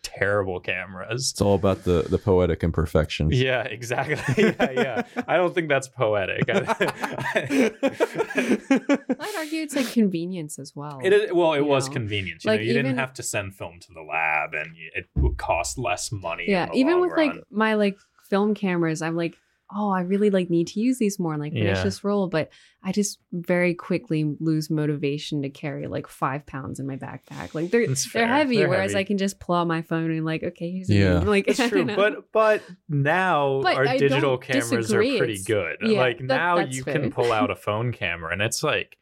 terrible 0.01 0.59
cameras. 0.61 1.31
It's 1.31 1.41
all 1.41 1.55
about 1.55 1.83
the 1.83 2.03
the 2.09 2.17
poetic 2.17 2.63
imperfections. 2.63 3.39
Yeah, 3.39 3.63
exactly. 3.63 4.43
yeah, 4.59 4.71
yeah. 4.71 5.01
I 5.27 5.35
don't 5.35 5.53
think 5.53 5.67
that's 5.67 5.87
poetic. 5.87 6.43
I'd 6.49 6.67
argue 9.37 9.61
it's 9.61 9.75
like 9.75 9.91
convenience 9.91 10.59
as 10.59 10.75
well. 10.75 10.99
it 11.03 11.13
is 11.13 11.31
well, 11.33 11.53
it 11.53 11.59
You 11.59 11.65
was 11.65 11.87
know? 11.87 11.93
convenient. 11.93 12.43
You, 12.43 12.51
Like, 12.51 12.59
know, 12.61 12.65
you 12.65 12.73
didn't 12.73 12.97
have 12.97 13.13
to 13.15 13.23
send 13.23 13.55
film 13.55 13.79
to 13.81 13.93
the 13.93 14.01
lab, 14.01 14.53
and 14.53 14.71
it 14.95 15.07
would 15.15 15.37
cost 15.37 15.77
less 15.77 16.11
money. 16.11 16.45
yeah 16.47 16.69
even 16.73 16.99
with 17.01 17.11
run. 17.11 17.27
like 17.27 17.43
my 17.51 17.73
like 17.73 17.97
film 18.29 18.53
cameras 18.53 19.01
i'm 19.01 19.15
like 19.15 19.35
oh 19.75 19.89
i 19.91 20.01
really 20.01 20.29
like 20.29 20.49
need 20.49 20.67
to 20.67 20.79
use 20.79 20.97
these 20.97 21.19
more 21.19 21.33
and 21.33 21.41
like 21.41 21.53
finish 21.53 21.77
Yeah. 21.77 21.83
this 21.83 22.03
roll 22.03 22.27
but 22.27 22.49
i 22.83 22.91
just 22.91 23.19
very 23.31 23.73
quickly 23.73 24.35
lose 24.39 24.69
motivation 24.69 25.41
to 25.43 25.49
carry 25.49 25.87
like 25.87 26.07
five 26.07 26.45
pounds 26.45 26.79
in 26.79 26.87
my 26.87 26.95
backpack 26.95 27.53
like 27.53 27.69
they're 27.71 27.85
That's 27.87 28.11
they're 28.11 28.25
fair. 28.25 28.35
heavy 28.35 28.57
They're 28.57 28.69
whereas 28.69 28.91
heavy. 28.93 29.01
i 29.01 29.03
can 29.03 29.17
just 29.17 29.39
pull 29.39 29.55
out 29.55 29.67
my 29.67 29.81
phone 29.81 30.09
and 30.11 30.25
like 30.25 30.43
okay 30.43 30.71
here's 30.71 30.89
a 30.89 30.95
Yeah. 30.95 31.19
like 31.19 31.47
it's 31.47 31.57
true, 31.69 31.85
don't 31.85 31.87
know. 31.87 31.95
but 31.95 32.31
but 32.31 32.63
now 32.87 33.61
But 33.61 33.75
our 33.77 33.87
I 33.87 33.97
digital 33.97 34.37
cameras 34.37 34.69
disagree. 34.69 35.15
are 35.15 35.17
pretty 35.19 35.33
It's- 35.33 35.45
good. 35.47 35.77
yeah, 35.81 35.99
like 35.99 36.17
that- 36.19 36.25
now 36.27 36.59
you 36.59 36.83
fair. 36.83 36.93
can 36.99 37.11
pull 37.11 37.31
out 37.31 37.51
a 37.51 37.55
phone 37.55 37.91
camera, 37.91 38.31
and 38.33 38.41
it's 38.41 38.63
like 38.63 38.97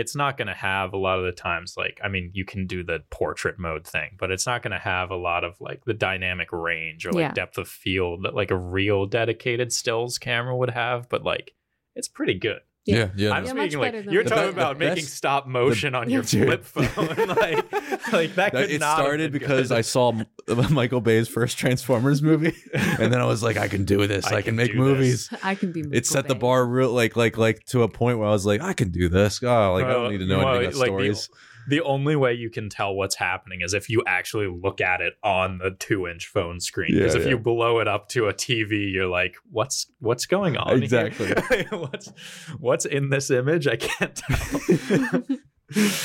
it's 0.00 0.16
not 0.16 0.36
going 0.36 0.48
to 0.48 0.54
have 0.54 0.92
a 0.92 0.96
lot 0.96 1.18
of 1.18 1.24
the 1.24 1.32
times 1.32 1.74
like 1.76 2.00
I 2.02 2.08
mean 2.08 2.30
you 2.32 2.44
can 2.44 2.66
do 2.66 2.82
the 2.82 3.00
portrait 3.10 3.58
mode 3.58 3.86
thing, 3.86 4.16
but 4.18 4.30
it's 4.30 4.46
not 4.46 4.62
going 4.62 4.72
to 4.72 4.78
have 4.78 5.10
a 5.10 5.16
lot 5.16 5.44
of 5.44 5.60
like 5.60 5.84
the 5.84 5.94
dynamic 5.94 6.48
range 6.52 7.06
or 7.06 7.12
like 7.12 7.20
Yeah. 7.20 7.32
depth 7.32 7.58
of 7.58 7.68
field 7.68 8.24
that 8.24 8.34
like 8.34 8.50
a 8.50 8.56
real 8.56 9.06
dedicated 9.06 9.72
stills 9.72 10.18
camera 10.18 10.56
would 10.56 10.70
have. 10.70 11.08
But 11.08 11.22
like 11.24 11.52
it's 11.94 12.08
pretty 12.08 12.34
good. 12.38 12.60
Yeah, 12.96 13.08
yeah. 13.16 13.30
I'm 13.32 13.44
Yeah, 13.44 13.52
much 13.52 13.62
speaking 13.72 13.78
like 13.80 13.92
better 13.92 14.10
you're 14.10 14.22
talking 14.24 14.46
The 14.46 14.52
be- 14.52 14.60
about 14.60 14.78
making 14.78 15.04
best- 15.04 15.14
stop 15.14 15.46
motion 15.46 15.94
on 15.94 16.10
your 16.10 16.22
Dude. 16.24 16.46
flip 16.46 16.64
phone, 16.64 17.26
like 17.28 17.72
like 18.12 18.34
that. 18.34 18.34
That- 18.34 18.52
Could 18.52 18.70
it 18.70 18.80
not 18.80 18.96
have 18.96 19.04
started 19.04 19.32
because 19.32 19.68
good. 19.68 19.78
I 19.78 19.80
saw 19.80 20.12
Michael 20.70 21.00
Bay's 21.00 21.28
first 21.28 21.58
Transformers 21.58 22.22
movie, 22.22 22.54
and 22.74 23.12
then 23.12 23.20
I 23.20 23.24
was 23.24 23.42
like, 23.42 23.56
I 23.56 23.68
can 23.68 23.84
do 23.84 24.06
this. 24.06 24.26
I 24.26 24.28
I, 24.28 24.32
can 24.42 24.42
can 24.50 24.56
make 24.56 24.72
do 24.72 24.78
movies. 24.78 25.28
i 25.42 25.54
can 25.54 25.72
be 25.72 25.80
It 25.80 25.86
Michael 25.86 26.04
set 26.04 26.28
the 26.28 26.34
bar 26.34 26.66
real 26.66 26.92
like 26.92 27.16
like 27.16 27.36
like 27.38 27.64
to 27.66 27.82
a 27.82 27.88
point 27.88 28.18
where 28.18 28.28
I 28.28 28.32
was 28.32 28.46
like, 28.46 28.60
I 28.60 28.72
can 28.72 28.90
do 28.90 29.08
this. 29.08 29.42
Oh, 29.42 29.72
like 29.74 29.84
I 29.84 29.92
don't 29.92 30.10
need 30.10 30.18
to 30.18 30.26
know 30.26 30.38
well, 30.38 30.48
anything 30.56 30.68
about 30.68 30.78
like, 30.78 30.86
stories. 30.88 31.28
The, 31.28 31.34
the 31.68 31.80
only 31.82 32.16
way 32.16 32.32
you 32.34 32.50
can 32.50 32.68
tell 32.68 32.94
what's 32.94 33.16
happening 33.16 33.60
is 33.62 33.74
if 33.74 33.88
you 33.88 34.02
actually 34.06 34.48
look 34.48 34.80
at 34.80 35.00
it 35.00 35.14
on 35.22 35.58
the 35.58 35.70
two-inch 35.72 36.26
phone 36.26 36.60
screen. 36.60 36.94
Because 36.94 37.14
Yeah, 37.14 37.20
if 37.20 37.26
yeah. 37.26 37.32
you 37.32 37.38
blow 37.38 37.80
it 37.80 37.88
up 37.88 38.08
to 38.10 38.28
a 38.28 38.34
TV, 38.34 38.92
you're 38.92 39.06
like, 39.06 39.36
"What's 39.50 39.90
what's 39.98 40.26
going 40.26 40.56
on?" 40.56 40.82
here? 40.82 40.84
Exactly. 40.84 41.32
what's 41.78 42.12
what's 42.58 42.84
in 42.84 43.10
this 43.10 43.30
image? 43.30 43.66
I 43.66 43.76
can't 43.76 44.14
tell. 44.14 45.22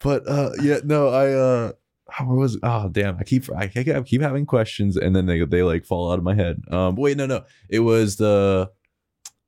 but 0.00 0.28
uh 0.28 0.50
yeah 0.60 0.78
no 0.84 1.08
i 1.08 1.32
uh 1.32 1.72
where 2.24 2.36
was 2.36 2.58
oh 2.62 2.88
damn 2.90 3.16
i 3.18 3.22
keep 3.22 3.44
I 3.56 3.68
keep, 3.68 3.88
I 3.88 4.02
keep 4.02 4.20
having 4.20 4.44
questions 4.44 4.96
and 4.96 5.16
then 5.16 5.26
they 5.26 5.44
they 5.44 5.62
like 5.62 5.86
fall 5.86 6.12
out 6.12 6.18
of 6.18 6.24
my 6.24 6.34
head 6.34 6.60
um 6.70 6.96
wait 6.96 7.16
no 7.16 7.26
no 7.26 7.44
it 7.70 7.80
was 7.80 8.16
the 8.16 8.70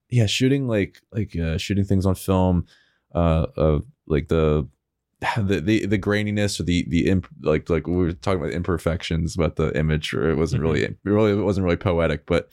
yeah 0.08 0.26
shooting 0.26 0.66
like 0.66 1.00
like 1.12 1.36
uh 1.36 1.58
shooting 1.58 1.84
things 1.84 2.06
on 2.06 2.14
film 2.14 2.66
uh 3.14 3.46
of 3.56 3.84
like 4.06 4.28
the 4.28 4.66
the, 5.36 5.60
the 5.60 5.86
the 5.86 5.98
graininess 5.98 6.58
or 6.60 6.64
the 6.64 6.84
the 6.88 7.08
imp, 7.08 7.26
like 7.42 7.68
like 7.70 7.86
we 7.86 7.94
were 7.96 8.12
talking 8.12 8.40
about 8.40 8.52
imperfections 8.52 9.34
about 9.34 9.56
the 9.56 9.76
image 9.78 10.12
or 10.14 10.30
it 10.30 10.36
wasn't 10.36 10.60
really 10.62 10.82
it 10.82 10.96
really 11.04 11.32
it 11.32 11.42
wasn't 11.42 11.64
really 11.64 11.76
poetic 11.76 12.26
but 12.26 12.52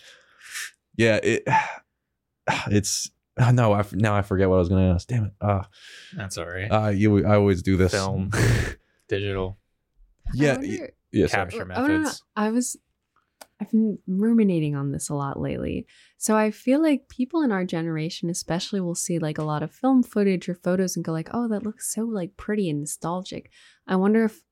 yeah 0.97 1.17
it 1.23 1.43
it's 2.71 3.09
oh, 3.39 3.51
no 3.53 3.73
I 3.73 3.83
now 3.93 4.15
I 4.15 4.21
forget 4.21 4.49
what 4.49 4.55
I 4.55 4.59
was 4.59 4.69
gonna 4.69 4.93
ask 4.93 5.07
damn 5.07 5.25
it 5.25 5.33
uh 5.41 5.63
That's 6.15 6.37
all 6.37 6.45
right. 6.47 6.67
uh 6.71 6.89
you 6.89 7.25
I 7.25 7.35
always 7.35 7.61
do 7.61 7.77
this 7.77 7.91
Film, 7.91 8.31
digital 9.07 9.57
yeah 10.33 10.53
I 10.53 10.57
y- 10.57 10.61
wonder- 10.67 10.93
yeah 11.11 11.27
sorry. 11.27 11.43
capture 11.51 11.63
Oh, 11.63 11.65
no, 11.65 11.75
no, 11.75 11.87
no. 11.87 11.97
methods. 11.99 12.23
I 12.35 12.51
was 12.51 12.77
I've 13.59 13.69
been 13.71 13.99
ruminating 14.07 14.75
on 14.75 14.91
this 14.91 15.09
a 15.09 15.13
lot 15.13 15.39
lately. 15.39 15.85
So 16.21 16.37
I 16.37 16.51
feel 16.51 16.79
like 16.79 17.09
people 17.09 17.41
in 17.41 17.51
our 17.51 17.65
generation 17.65 18.29
especially 18.29 18.79
will 18.79 18.93
see 18.93 19.17
like 19.17 19.39
a 19.39 19.43
lot 19.43 19.63
of 19.63 19.71
film 19.71 20.03
footage 20.03 20.47
or 20.47 20.53
photos 20.53 20.95
and 20.95 21.03
go 21.03 21.11
like, 21.11 21.29
"Oh, 21.33 21.47
that 21.47 21.63
looks 21.63 21.91
so 21.91 22.03
like 22.03 22.37
pretty 22.37 22.69
and 22.69 22.81
nostalgic." 22.81 23.49
I 23.87 23.95
wonder 23.95 24.25
if 24.25 24.43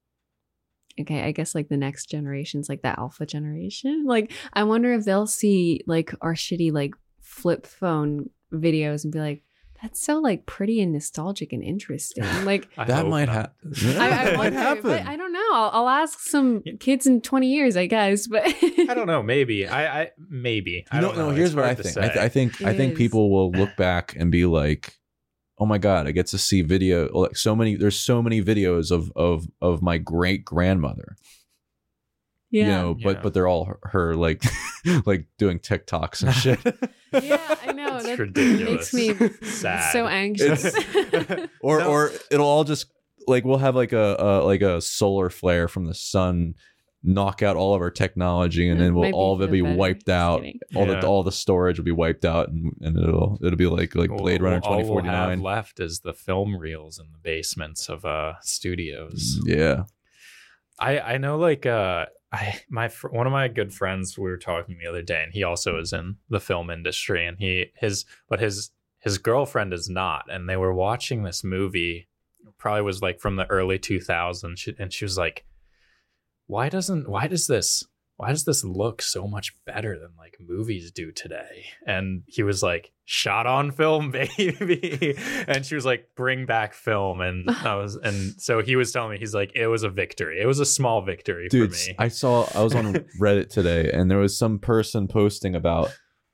okay, 0.99 1.21
I 1.21 1.31
guess 1.31 1.53
like 1.53 1.69
the 1.69 1.77
next 1.77 2.07
generations 2.07 2.69
like 2.69 2.81
the 2.81 2.99
alpha 2.99 3.27
generation, 3.27 4.05
like 4.07 4.31
I 4.51 4.63
wonder 4.63 4.91
if 4.93 5.05
they'll 5.05 5.27
see 5.27 5.81
like 5.85 6.11
our 6.21 6.33
shitty 6.33 6.73
like 6.73 6.95
flip 7.21 7.67
phone 7.67 8.31
videos 8.51 9.03
and 9.03 9.13
be 9.13 9.19
like, 9.19 9.43
"That's 9.81 10.01
so 10.01 10.19
like 10.19 10.45
pretty 10.45 10.81
and 10.81 10.91
nostalgic 10.93 11.53
and 11.53 11.63
interesting." 11.63 12.23
Like 12.45 12.67
that 12.75 13.05
might 13.07 13.25
not. 13.25 13.35
happen 13.35 13.73
I, 13.99 14.09
I 14.09 14.23
might 14.25 14.37
wonder, 14.37 14.59
happen 14.59 14.91
I 15.07 15.15
don't 15.17 15.33
know. 15.33 15.49
I'll, 15.53 15.69
I'll 15.73 15.89
ask 15.89 16.19
some 16.19 16.61
Yeah. 16.65 16.73
kids 16.79 17.05
in 17.05 17.21
20 17.21 17.47
years, 17.47 17.75
I 17.77 17.85
guess. 17.87 18.27
But 18.27 18.43
I 18.45 18.93
don't 18.93 19.07
know. 19.07 19.21
Maybe 19.23 19.67
I. 19.79 20.01
I 20.03 20.09
maybe. 20.29 20.85
I 20.91 20.99
no, 20.99 21.07
don't 21.07 21.17
no. 21.17 21.29
know. 21.29 21.35
Here's 21.35 21.49
It's 21.49 21.55
what 21.55 21.65
I 21.65 21.75
think. 21.75 21.97
I, 21.97 22.07
th- 22.07 22.17
I 22.17 22.29
think. 22.29 22.61
I 22.61 22.73
think 22.75 22.93
is. 22.93 22.97
people 22.97 23.29
will 23.31 23.51
look 23.51 23.75
back 23.77 24.15
and 24.17 24.31
be 24.31 24.45
like, 24.45 24.97
"Oh 25.57 25.65
my 25.65 25.77
god, 25.77 26.07
I 26.07 26.11
get 26.11 26.27
to 26.27 26.37
see 26.37 26.61
video. 26.61 27.09
Like 27.11 27.35
so 27.37 27.55
many. 27.55 27.75
There's 27.75 27.99
so 27.99 28.21
many 28.21 28.41
videos 28.41 28.91
of 28.91 29.11
of 29.15 29.45
of 29.61 29.81
my 29.81 29.97
great 29.97 30.43
grandmother. 30.45 31.15
Yeah, 32.51 32.63
You 32.63 32.67
know, 32.71 32.93
but 33.03 33.17
Yeah. 33.17 33.21
but 33.23 33.33
they're 33.33 33.47
all 33.47 33.65
her, 33.65 33.79
her 33.83 34.15
like 34.15 34.43
like 35.05 35.27
doing 35.37 35.59
TikToks 35.59 36.23
and 36.23 36.33
shit. 36.33 36.59
yeah, 37.23 37.55
I 37.65 37.71
know. 37.73 37.97
It's 37.97 38.05
that 38.05 38.19
ridiculous. 38.19 38.93
makes 38.93 39.19
me 39.21 39.29
Sad. 39.47 39.91
so 39.91 40.07
anxious. 40.07 40.73
or 41.61 41.79
No. 41.79 41.89
or 41.91 42.11
it'll 42.31 42.47
all 42.47 42.63
just 42.63 42.85
like 43.27 43.43
we'll 43.45 43.57
have 43.59 43.75
like 43.75 43.93
a, 43.93 44.15
a 44.17 44.43
like 44.43 44.61
a 44.61 44.81
solar 44.81 45.29
flare 45.29 45.67
from 45.67 45.85
the 45.85 45.93
sun 45.93 46.55
knock 47.01 47.41
out 47.41 47.55
all 47.55 47.73
of 47.73 47.81
our 47.81 47.91
technology 47.91 48.67
and 48.67 48.77
then 48.81 48.93
we'll 48.93 49.03
might 49.05 49.13
all 49.13 49.33
of 49.33 49.39
it 49.41 49.45
the 49.45 49.51
be 49.53 49.61
better. 49.61 49.75
wiped 49.75 50.09
out 50.09 50.43
all 50.75 50.85
Yeah. 50.85 50.99
the 50.99 51.07
all 51.07 51.23
the 51.23 51.31
storage 51.31 51.77
will 51.77 51.85
be 51.85 51.91
wiped 51.93 52.25
out 52.25 52.49
and, 52.49 52.73
and 52.81 52.97
it'll 52.97 53.39
it'll 53.41 53.55
be 53.57 53.67
like 53.67 53.95
like 53.95 54.09
All- 54.09 54.17
blade 54.17 54.41
runner 54.41 54.59
all 54.63 54.71
we'll 54.71 54.79
have 54.79 55.03
2049 55.05 55.41
left 55.41 55.79
is 55.79 56.01
the 56.01 56.11
film 56.13 56.57
reels 56.57 56.99
in 56.99 57.05
the 57.13 57.17
basements 57.19 57.87
of 57.87 58.03
uh 58.03 58.33
studios. 58.41 59.39
yeah 59.45 59.83
I 60.77 60.99
I 60.99 61.17
know 61.19 61.37
like 61.37 61.65
uh 61.65 62.07
I 62.31 62.59
my 62.69 62.89
one 63.09 63.25
of 63.25 63.33
my 63.33 63.47
good 63.47 63.73
friends 63.73 64.17
we 64.17 64.29
were 64.29 64.37
talking 64.37 64.77
the 64.77 64.87
other 64.87 65.01
day 65.01 65.23
and 65.23 65.33
he 65.33 65.43
also 65.43 65.79
is 65.79 65.93
in 65.93 66.17
the 66.29 66.39
film 66.39 66.69
industry 66.69 67.25
and 67.25 67.37
he 67.37 67.71
his 67.75 68.05
but 68.29 68.39
his 68.39 68.71
his 68.99 69.17
girlfriend 69.17 69.73
is 69.73 69.89
not 69.89 70.25
and 70.29 70.47
they 70.47 70.57
were 70.57 70.73
watching 70.73 71.23
this 71.23 71.43
movie 71.43 72.07
probably 72.57 72.81
was 72.81 73.01
like 73.01 73.19
from 73.19 73.35
the 73.35 73.49
early 73.49 73.79
2000s 73.79 74.57
she- 74.57 74.75
and 74.77 74.93
she 74.93 75.05
was 75.05 75.17
like 75.17 75.45
why 76.45 76.69
doesn't 76.69 77.09
why 77.09 77.25
does 77.27 77.47
this 77.47 77.83
why 78.19 78.31
does 78.31 78.43
this 78.43 78.65
look 78.65 79.01
so 79.01 79.25
much 79.25 79.55
better 79.63 79.97
than 79.97 80.09
like 80.17 80.35
movies 80.45 80.91
do 80.91 81.09
today? 81.09 81.67
And 81.87 82.23
he 82.27 82.43
was 82.43 82.61
like 82.61 82.91
shot 83.05 83.47
on 83.47 83.71
film 83.71 84.11
baby. 84.11 85.15
And 85.47 85.65
she 85.65 85.73
was 85.73 85.85
like 85.85 86.09
bring 86.17 86.45
back 86.45 86.73
film. 86.73 87.21
And 87.21 87.49
i 87.65 87.75
was 87.75 87.95
and 87.95 88.33
so 88.39 88.61
he 88.61 88.75
was 88.75 88.91
telling 88.91 89.11
me 89.11 89.19
he's 89.19 89.33
like 89.33 89.53
it 89.55 89.67
was 89.67 89.83
a 89.83 89.89
victory. 89.89 90.41
It 90.41 90.47
was 90.47 90.59
a 90.59 90.65
small 90.65 91.01
victory 91.01 91.47
dude 91.47 91.73
for 91.73 91.91
me. 91.91 91.95
I 91.97 92.09
saw 92.09 92.45
i 92.53 92.61
was 92.61 92.75
on 92.75 92.93
reddit 93.21 93.47
today 93.47 93.89
and 93.89 94.11
there 94.11 94.17
was 94.17 94.37
some 94.37 94.59
person 94.59 95.07
posting 95.07 95.55
about 95.55 95.89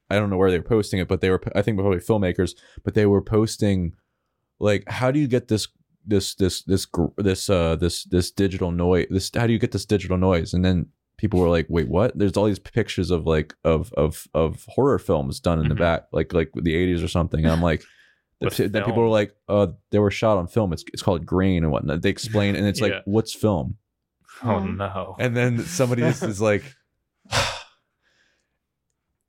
i 0.10 0.16
don't 0.16 0.32
know 0.32 0.38
where 0.38 0.50
they 0.50 0.58
were 0.58 0.64
posting 0.64 1.00
it 1.00 1.08
but 1.08 1.22
they 1.22 1.30
were 1.30 1.42
i 1.56 1.62
think 1.62 1.78
probably 1.78 2.00
filmmakers 2.00 2.56
but 2.84 2.96
they 2.96 3.06
were 3.06 3.22
posting 3.22 3.94
like 4.60 4.84
how 4.88 5.12
do 5.12 5.20
you 5.20 5.28
get 5.28 5.50
this 5.50 5.68
this 6.06 6.36
this 6.36 6.64
this 6.64 6.88
this 7.18 7.50
uh 7.50 7.76
this 7.76 8.04
this 8.06 8.32
digital 8.32 8.72
noise 8.72 9.08
this 9.10 9.30
how 9.36 9.46
do 9.46 9.54
you 9.54 9.60
get 9.60 9.72
this 9.72 9.86
digital 9.86 10.18
noise? 10.18 10.54
And 10.54 10.64
then 10.64 10.88
people 11.18 11.40
were 11.40 11.50
like 11.50 11.66
wait 11.70 11.88
what? 11.88 12.18
There's 12.18 12.36
all 12.38 12.46
these 12.46 12.60
pictures 12.60 13.12
of 13.12 13.26
like 13.26 13.54
of 13.64 13.92
of 13.94 14.28
of 14.34 14.66
horror 14.70 15.00
films 15.00 15.40
done 15.40 15.60
in 15.60 15.70
the 15.70 15.76
Mhm. 15.76 15.80
back 15.80 16.08
like 16.12 16.34
like 16.34 16.52
the 16.54 16.76
80s 16.76 17.04
or 17.04 17.08
something 17.08 17.44
and 17.44 17.52
i'm 17.54 17.62
like 17.62 17.82
the 18.42 18.46
With 18.48 18.58
p- 18.58 18.68
then 18.68 18.84
people 18.84 19.02
were 19.04 19.08
like 19.10 19.34
uh 19.48 19.68
they 19.92 20.00
were 20.00 20.12
shot 20.12 20.38
on 20.38 20.48
film. 20.48 20.74
It's, 20.74 20.84
it's 20.94 21.02
called 21.02 21.26
grain 21.26 21.64
and 21.64 21.72
whatnot. 21.72 22.02
They 22.02 22.10
explain 22.10 22.56
and 22.58 22.68
it's 22.68 22.82
like 22.82 22.94
what's 23.06 23.34
film? 23.34 23.78
Oh 24.44 24.60
no. 24.60 25.16
And 25.20 25.36
then 25.38 25.60
somebody 25.60 26.04
else 26.04 26.22
is 26.22 26.42
like 26.42 26.64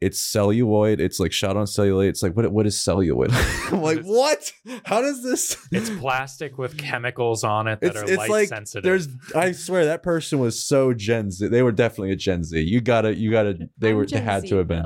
it's 0.01 0.21
celluloid 0.21 1.01
it's 1.01 1.19
like 1.19 1.33
shot 1.33 1.57
on 1.57 1.67
celluloid 1.67 2.09
it's 2.09 2.23
like 2.23 2.37
what 2.37 2.53
what 2.53 2.67
is 2.67 2.79
celluloid 2.79 3.31
i'm 3.73 3.81
like 3.81 4.03
what 4.03 4.53
how 4.85 5.01
does 5.01 5.23
this 5.23 5.57
it's 5.73 5.89
plastic 5.89 6.59
with 6.59 6.77
chemicals 6.87 7.43
on 7.43 7.67
it 7.67 7.81
that 7.81 7.89
it's, 7.89 7.97
are 7.97 8.05
it's 8.05 8.17
light 8.19 8.31
like 8.31 8.49
sensitive 8.49 8.83
there's 8.85 9.09
i 9.35 9.53
swear 9.53 9.87
that 9.87 10.03
person 10.03 10.39
was 10.39 10.63
so 10.63 10.93
gen 10.93 11.31
z 11.31 11.49
they 11.49 11.63
were 11.63 11.73
definitely 11.73 12.13
a 12.13 12.17
gen 12.17 12.45
z 12.45 12.61
you 12.61 12.81
gotta 12.81 13.15
you 13.15 13.31
gotta 13.31 13.57
they 13.79 13.91
I'm 13.91 13.97
were 13.97 14.05
they 14.07 14.17
Gen 14.19 14.25
had 14.25 14.43
Z, 14.43 14.49
to 14.51 14.57
have 14.57 14.69
been 14.69 14.85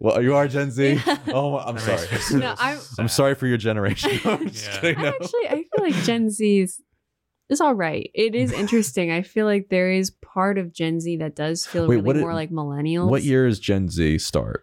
well 0.00 0.20
you 0.20 0.34
are 0.34 0.46
gen 0.48 0.70
z 0.70 1.00
Yeah. 1.06 1.18
oh 1.28 1.56
i'm 1.58 1.78
sorry 1.78 2.06
No, 2.38 2.54
I'm- 2.58 2.78
i'm 2.98 3.08
sorry 3.08 3.34
for 3.34 3.46
your 3.46 3.56
generation 3.58 4.10
I'm 4.26 4.48
just 4.50 4.66
Yeah. 4.66 4.80
kidding, 4.80 5.02
no. 5.02 5.08
actually, 5.08 5.48
I 5.48 5.54
feel 5.74 5.84
like 5.84 5.94
Gen 6.04 6.28
Z 6.30 6.58
is, 6.60 6.82
is 7.48 7.60
all 7.60 7.74
right. 7.74 8.10
It 8.14 8.34
is 8.34 8.52
interesting. 8.52 9.10
I 9.12 9.22
feel 9.22 9.46
like 9.46 9.68
there 9.70 9.90
is 9.90 10.10
part 10.36 10.58
of 10.58 10.72
Gen 10.80 11.00
Z 11.00 11.16
that 11.16 11.34
does 11.34 11.64
feel 11.64 11.86
Wait, 11.88 11.96
really 11.96 12.06
what 12.06 12.16
it- 12.16 12.20
more 12.20 12.34
like 12.34 12.50
millennials. 12.50 13.08
what 13.08 13.22
year 13.24 13.46
is 13.46 13.58
gen 13.58 13.88
z 13.88 14.18
start 14.18 14.60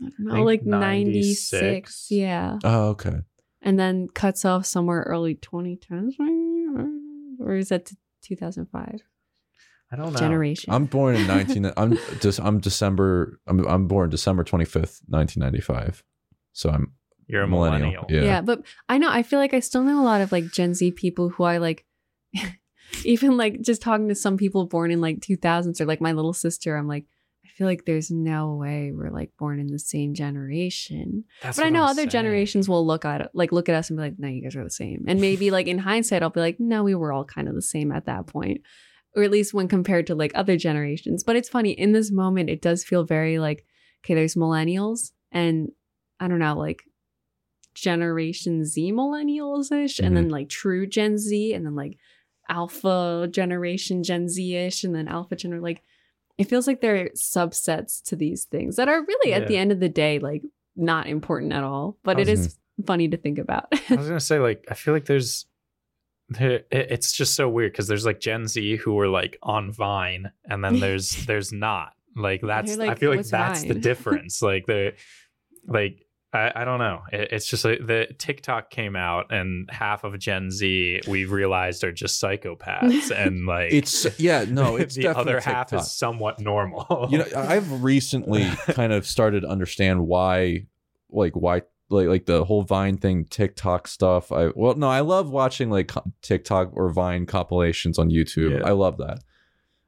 I 0.00 0.04
don't 0.04 0.18
know, 0.26 0.34
think 0.34 0.46
like 0.46 0.62
96. 0.64 1.52
96. 1.52 2.06
Yeah. 2.10 2.58
oh 2.64 2.88
okay 2.94 3.18
And 3.60 3.78
then 3.78 4.08
cuts 4.22 4.44
off 4.44 4.64
somewhere 4.66 5.02
early 5.12 5.34
2010s, 5.36 6.14
maybe? 6.18 6.88
or 7.44 7.54
is 7.62 7.68
that 7.68 7.92
2005? 8.22 9.02
i 9.92 9.96
don't 9.96 10.12
know 10.14 10.18
Generation. 10.18 10.72
I'm 10.72 10.86
born 10.86 11.14
in 11.16 11.26
19 11.36 11.70
I'm 11.76 11.98
just 12.24 12.40
I'm 12.40 12.58
December 12.60 13.38
I'm 13.46 13.58
I'm 13.74 13.86
born 13.92 14.08
December 14.10 14.42
25th, 14.42 15.02
1995. 15.06 16.02
So 16.54 16.70
I'm 16.70 16.92
you're 17.28 17.42
a 17.44 17.48
millennial. 17.48 17.80
millennial, 17.80 18.06
Yeah. 18.08 18.22
yeah. 18.30 18.40
but 18.40 18.58
I 18.88 18.98
know, 18.98 19.10
I 19.10 19.22
feel 19.22 19.38
like 19.38 19.54
I 19.54 19.60
still 19.60 19.84
know 19.84 20.00
a 20.02 20.08
lot 20.12 20.20
of 20.24 20.32
like 20.32 20.46
Gen 20.50 20.72
Z 20.74 20.90
people 20.92 21.28
who 21.34 21.44
I 21.44 21.58
like, 21.58 21.84
even 23.04 23.36
like 23.36 23.60
just 23.60 23.82
talking 23.82 24.08
to 24.08 24.14
some 24.14 24.36
people 24.36 24.66
born 24.66 24.90
in 24.90 25.00
like 25.00 25.20
2000s 25.20 25.80
or 25.80 25.86
like 25.86 26.00
my 26.00 26.12
little 26.12 26.32
sister, 26.32 26.76
I'm 26.76 26.88
like, 26.88 27.04
I 27.44 27.48
feel 27.48 27.66
like 27.66 27.84
there's 27.84 28.10
no 28.10 28.54
way 28.54 28.92
we're 28.94 29.10
like 29.10 29.30
born 29.38 29.60
in 29.60 29.66
the 29.66 29.78
same 29.78 30.14
generation. 30.14 31.24
That's 31.42 31.58
but 31.58 31.66
I 31.66 31.70
know 31.70 31.82
I'm 31.82 31.90
other 31.90 32.02
saying. 32.02 32.10
generations 32.10 32.68
will 32.68 32.86
look 32.86 33.04
at 33.04 33.20
it, 33.20 33.30
like 33.34 33.52
look 33.52 33.68
at 33.68 33.74
us 33.74 33.90
and 33.90 33.98
be 33.98 34.04
like, 34.04 34.18
no, 34.18 34.28
you 34.28 34.42
guys 34.42 34.56
are 34.56 34.64
the 34.64 34.70
same. 34.70 35.04
And 35.06 35.20
maybe 35.20 35.50
like 35.50 35.66
in 35.66 35.78
hindsight, 35.78 36.22
I'll 36.22 36.30
be 36.30 36.40
like, 36.40 36.60
no, 36.60 36.82
we 36.82 36.94
were 36.94 37.12
all 37.12 37.24
kind 37.24 37.48
of 37.48 37.54
the 37.54 37.62
same 37.62 37.92
at 37.92 38.06
that 38.06 38.26
point. 38.26 38.62
Or 39.14 39.22
at 39.22 39.30
least 39.30 39.52
when 39.52 39.68
compared 39.68 40.06
to 40.06 40.14
like 40.14 40.32
other 40.34 40.56
generations. 40.56 41.22
But 41.22 41.36
it's 41.36 41.48
funny, 41.48 41.72
in 41.72 41.92
this 41.92 42.10
moment, 42.10 42.48
it 42.48 42.62
does 42.62 42.82
feel 42.82 43.04
very 43.04 43.38
like, 43.38 43.66
okay, 44.02 44.14
there's 44.14 44.34
millennials 44.34 45.12
and 45.30 45.70
I 46.18 46.28
don't 46.28 46.38
know, 46.38 46.56
like 46.56 46.84
Generation 47.74 48.64
Z 48.64 48.92
millennials 48.92 49.72
ish, 49.72 49.98
and 49.98 50.08
mm-hmm. 50.08 50.14
then 50.14 50.28
like 50.28 50.48
true 50.48 50.86
Gen 50.86 51.18
Z, 51.18 51.52
and 51.52 51.66
then 51.66 51.74
like 51.74 51.98
Alpha 52.48 53.28
generation 53.30 54.02
Gen 54.02 54.28
Z 54.28 54.54
ish, 54.56 54.84
and 54.84 54.94
then 54.94 55.08
Alpha 55.08 55.36
Gen 55.36 55.60
like 55.60 55.82
it 56.38 56.44
feels 56.44 56.66
like 56.66 56.80
there 56.80 56.96
are 56.96 57.08
subsets 57.10 58.02
to 58.04 58.16
these 58.16 58.44
things 58.44 58.76
that 58.76 58.88
are 58.88 59.04
really 59.04 59.34
at 59.34 59.48
the 59.48 59.56
end 59.56 59.70
of 59.70 59.80
the 59.80 59.88
day 59.88 60.18
like 60.18 60.42
not 60.74 61.06
important 61.06 61.52
at 61.52 61.62
all 61.62 61.98
but 62.02 62.18
it 62.18 62.26
is 62.26 62.46
is 62.46 62.58
funny 62.86 63.08
to 63.08 63.16
think 63.16 63.38
about. 63.38 63.66
I 63.90 63.94
was 63.94 64.08
gonna 64.08 64.20
say 64.20 64.38
like 64.38 64.64
I 64.70 64.74
feel 64.74 64.94
like 64.94 65.06
there's 65.06 65.46
there, 66.28 66.62
it's 66.70 67.12
just 67.12 67.34
so 67.34 67.48
weird 67.48 67.72
because 67.72 67.88
there's 67.88 68.06
like 68.06 68.20
Gen 68.20 68.46
Z 68.46 68.76
who 68.76 68.98
are 68.98 69.08
like 69.08 69.38
on 69.42 69.70
Vine 69.70 70.32
and 70.44 70.64
then 70.64 70.80
there's 70.80 71.10
there's 71.26 71.52
not. 71.52 71.92
Like 72.16 72.42
that's 72.42 72.78
I 72.78 72.94
feel 72.94 73.10
like 73.10 73.18
"What's 73.18 73.30
that's 73.30 73.62
the 73.62 73.74
difference. 73.90 74.42
Like 74.42 74.66
the 74.66 74.94
like 75.66 76.06
I, 76.32 76.50
I 76.54 76.64
don't 76.64 76.78
know 76.78 77.02
it, 77.12 77.28
it's 77.32 77.46
just 77.46 77.64
like 77.64 77.86
the 77.86 78.08
TikTok 78.18 78.70
came 78.70 78.96
out 78.96 79.30
and 79.30 79.70
half 79.70 80.04
of 80.04 80.18
Gen 80.18 80.50
Z 80.50 81.02
we 81.06 81.24
realized 81.26 81.84
are 81.84 81.92
just 81.92 82.22
psychopaths 82.22 83.10
and 83.16 83.46
like 83.46 83.72
it's 83.72 84.18
yeah, 84.18 84.44
no, 84.48 84.76
it's 84.76 84.94
the 84.94 85.02
definitely 85.02 85.32
other 85.32 85.40
half 85.40 85.68
TikTok. 85.68 85.84
is 85.84 85.92
somewhat 85.92 86.40
normal 86.40 87.08
You 87.10 87.18
know, 87.18 87.26
I've 87.36 87.82
recently 87.82 88.44
kind 88.70 88.92
of 88.92 89.06
started 89.06 89.42
to 89.42 89.48
understand 89.48 90.06
why 90.06 90.66
like 91.10 91.34
why 91.34 91.62
like 91.90 92.08
like 92.08 92.26
the 92.26 92.44
whole 92.44 92.62
Vine 92.62 92.96
thing, 92.96 93.26
TikTok 93.26 93.86
stuff. 93.86 94.32
I 94.32 94.50
well 94.54 94.74
no, 94.74 94.88
I 94.88 95.00
love 95.00 95.30
watching 95.30 95.70
like 95.70 95.90
TikTok 96.22 96.70
or 96.72 96.90
Vine 96.90 97.26
compilations 97.26 97.98
on 97.98 98.10
YouTube. 98.10 98.58
Yeah. 98.58 98.66
I 98.66 98.72
love 98.72 98.96
that. 98.98 99.20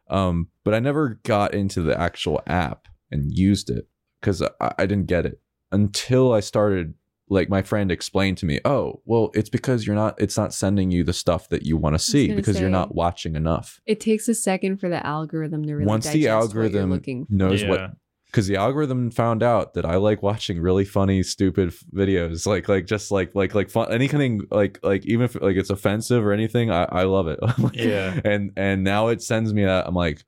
Um, 0.08 0.48
but 0.64 0.74
I 0.74 0.80
never 0.80 1.20
got 1.22 1.54
into 1.54 1.80
the 1.80 1.98
actual 1.98 2.42
app 2.46 2.88
and 3.10 3.32
used 3.32 3.70
it 3.70 3.88
because 4.20 4.42
I, 4.42 4.74
I 4.78 4.86
didn't 4.86 5.06
get 5.06 5.24
it 5.24 5.40
until 5.74 6.32
I 6.32 6.40
started. 6.40 6.94
Like 7.30 7.48
my 7.48 7.62
friend 7.62 7.90
explained 7.90 8.36
to 8.38 8.46
me, 8.46 8.60
oh 8.66 9.00
well, 9.06 9.30
it's 9.34 9.48
because 9.48 9.86
you're 9.86 9.96
not. 9.96 10.20
It's 10.20 10.36
not 10.36 10.52
sending 10.52 10.90
you 10.90 11.04
the 11.04 11.14
stuff 11.14 11.48
that 11.48 11.62
you 11.64 11.74
want 11.78 11.94
to 11.94 11.98
see 11.98 12.26
gonna 12.26 12.36
because 12.36 12.60
you're 12.60 12.68
not 12.68 12.94
watching 12.94 13.34
enough. 13.34 13.80
it 13.86 13.98
takes 13.98 14.28
a 14.28 14.34
second 14.34 14.76
for 14.76 14.90
the 14.90 15.04
algorithm 15.06 15.64
to 15.64 15.72
really 15.74 15.86
Once 15.86 16.04
the 16.04 16.10
digest 16.24 16.54
what 16.54 16.54
you're 16.70 16.82
algorithm 16.82 17.26
knows 17.30 17.62
Yeah. 17.62 17.68
what 17.70 17.90
because 18.26 18.46
the 18.46 18.56
algorithm 18.56 19.10
found 19.10 19.42
out 19.42 19.72
that 19.74 19.86
I 19.86 19.96
like 19.96 20.22
watching 20.22 20.60
really 20.60 20.84
funny, 20.84 21.22
stupid 21.22 21.72
videos, 21.94 22.46
like 22.54 22.68
like 22.68 22.84
just 22.84 23.10
like 23.10 23.34
like 23.34 23.54
like 23.54 23.70
fun 23.70 23.90
anything 23.90 24.42
like 24.50 24.78
like 24.82 25.06
even 25.06 25.24
if 25.24 25.34
like 25.40 25.56
it's 25.56 25.70
offensive 25.70 26.26
or 26.26 26.32
anything, 26.32 26.70
I 26.70 26.84
I 26.84 27.02
love 27.04 27.26
it. 27.28 27.38
Yeah. 27.72 28.20
and 28.22 28.52
and 28.54 28.84
now 28.84 29.08
it 29.08 29.22
sends 29.22 29.54
me 29.54 29.64
that 29.64 29.86
I'm 29.88 29.94
like, 29.94 30.22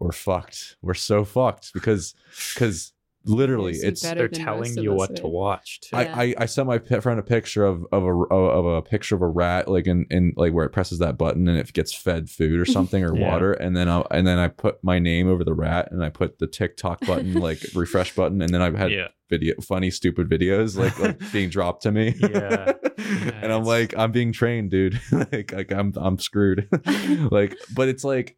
we're 0.00 0.10
fucked. 0.10 0.76
We're 0.82 0.94
so 0.94 1.24
fucked 1.24 1.72
because 1.74 2.12
because 2.54 2.92
literally 3.26 3.74
it's 3.74 4.00
they're 4.00 4.28
telling 4.28 4.76
you 4.78 4.92
us 4.94 4.98
what 4.98 5.16
to 5.16 5.26
watch 5.28 5.80
too. 5.80 5.96
I, 5.96 6.02
Yeah. 6.04 6.14
I 6.16 6.34
I 6.38 6.46
sent 6.46 6.66
my 6.66 6.78
pe- 6.78 7.00
friend 7.00 7.20
a 7.20 7.22
picture 7.22 7.64
of 7.66 7.84
of 7.92 8.02
a 8.02 8.12
of 8.34 8.64
a 8.66 8.82
picture 8.82 9.14
of 9.14 9.22
a 9.22 9.28
rat 9.28 9.68
like 9.68 9.86
in 9.86 10.06
in 10.10 10.32
like 10.36 10.52
where 10.52 10.64
it 10.64 10.70
presses 10.70 10.98
that 11.00 11.18
button 11.18 11.46
and 11.48 11.58
it 11.58 11.72
gets 11.72 11.94
fed 11.94 12.30
food 12.30 12.58
or 12.58 12.64
something 12.64 13.04
or 13.04 13.14
Yeah. 13.20 13.30
water 13.30 13.52
and 13.52 13.76
then 13.76 13.88
I 13.88 14.00
and 14.10 14.26
then 14.26 14.38
I 14.38 14.48
put 14.48 14.82
my 14.82 14.98
name 14.98 15.28
over 15.28 15.44
the 15.44 15.52
rat 15.54 15.88
and 15.92 16.02
I 16.02 16.08
put 16.08 16.38
the 16.38 16.46
TikTok 16.46 17.00
button 17.06 17.34
like 17.34 17.60
refresh 17.74 18.14
button 18.14 18.40
and 18.40 18.52
then 18.54 18.62
I've 18.62 18.74
had 18.76 18.90
yeah 18.92 19.08
video 19.28 19.54
funny 19.60 19.90
stupid 19.92 20.28
videos 20.28 20.76
like, 20.76 20.98
like 20.98 21.18
being 21.32 21.50
dropped 21.50 21.82
to 21.84 21.92
me 21.92 22.14
Yeah. 22.18 22.72
and 22.98 23.52
I'm 23.52 23.64
like 23.64 23.94
I'm 23.96 24.10
being 24.12 24.32
trained 24.32 24.70
dude 24.70 25.00
like, 25.12 25.52
like 25.52 25.70
I'm 25.72 25.92
I'm 25.96 26.18
screwed 26.18 26.68
like 27.30 27.56
but 27.74 27.88
it's 27.88 28.02
like 28.02 28.36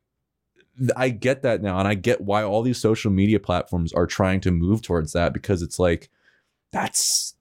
I 0.97 1.11
get 1.11 1.43
that 1.43 1.63
now 1.63 1.79
and 1.79 1.87
I 1.87 1.95
get 1.95 2.21
why 2.21 2.43
all 2.43 2.63
these 2.63 2.79
social 2.79 3.11
media 3.11 3.39
platforms 3.39 3.93
are 3.93 4.07
trying 4.07 4.41
to 4.43 4.51
move 4.51 4.83
towards 4.83 5.13
that 5.13 5.33
because 5.33 5.63
it's 5.63 5.79
like 5.79 6.11
that's 6.73 7.37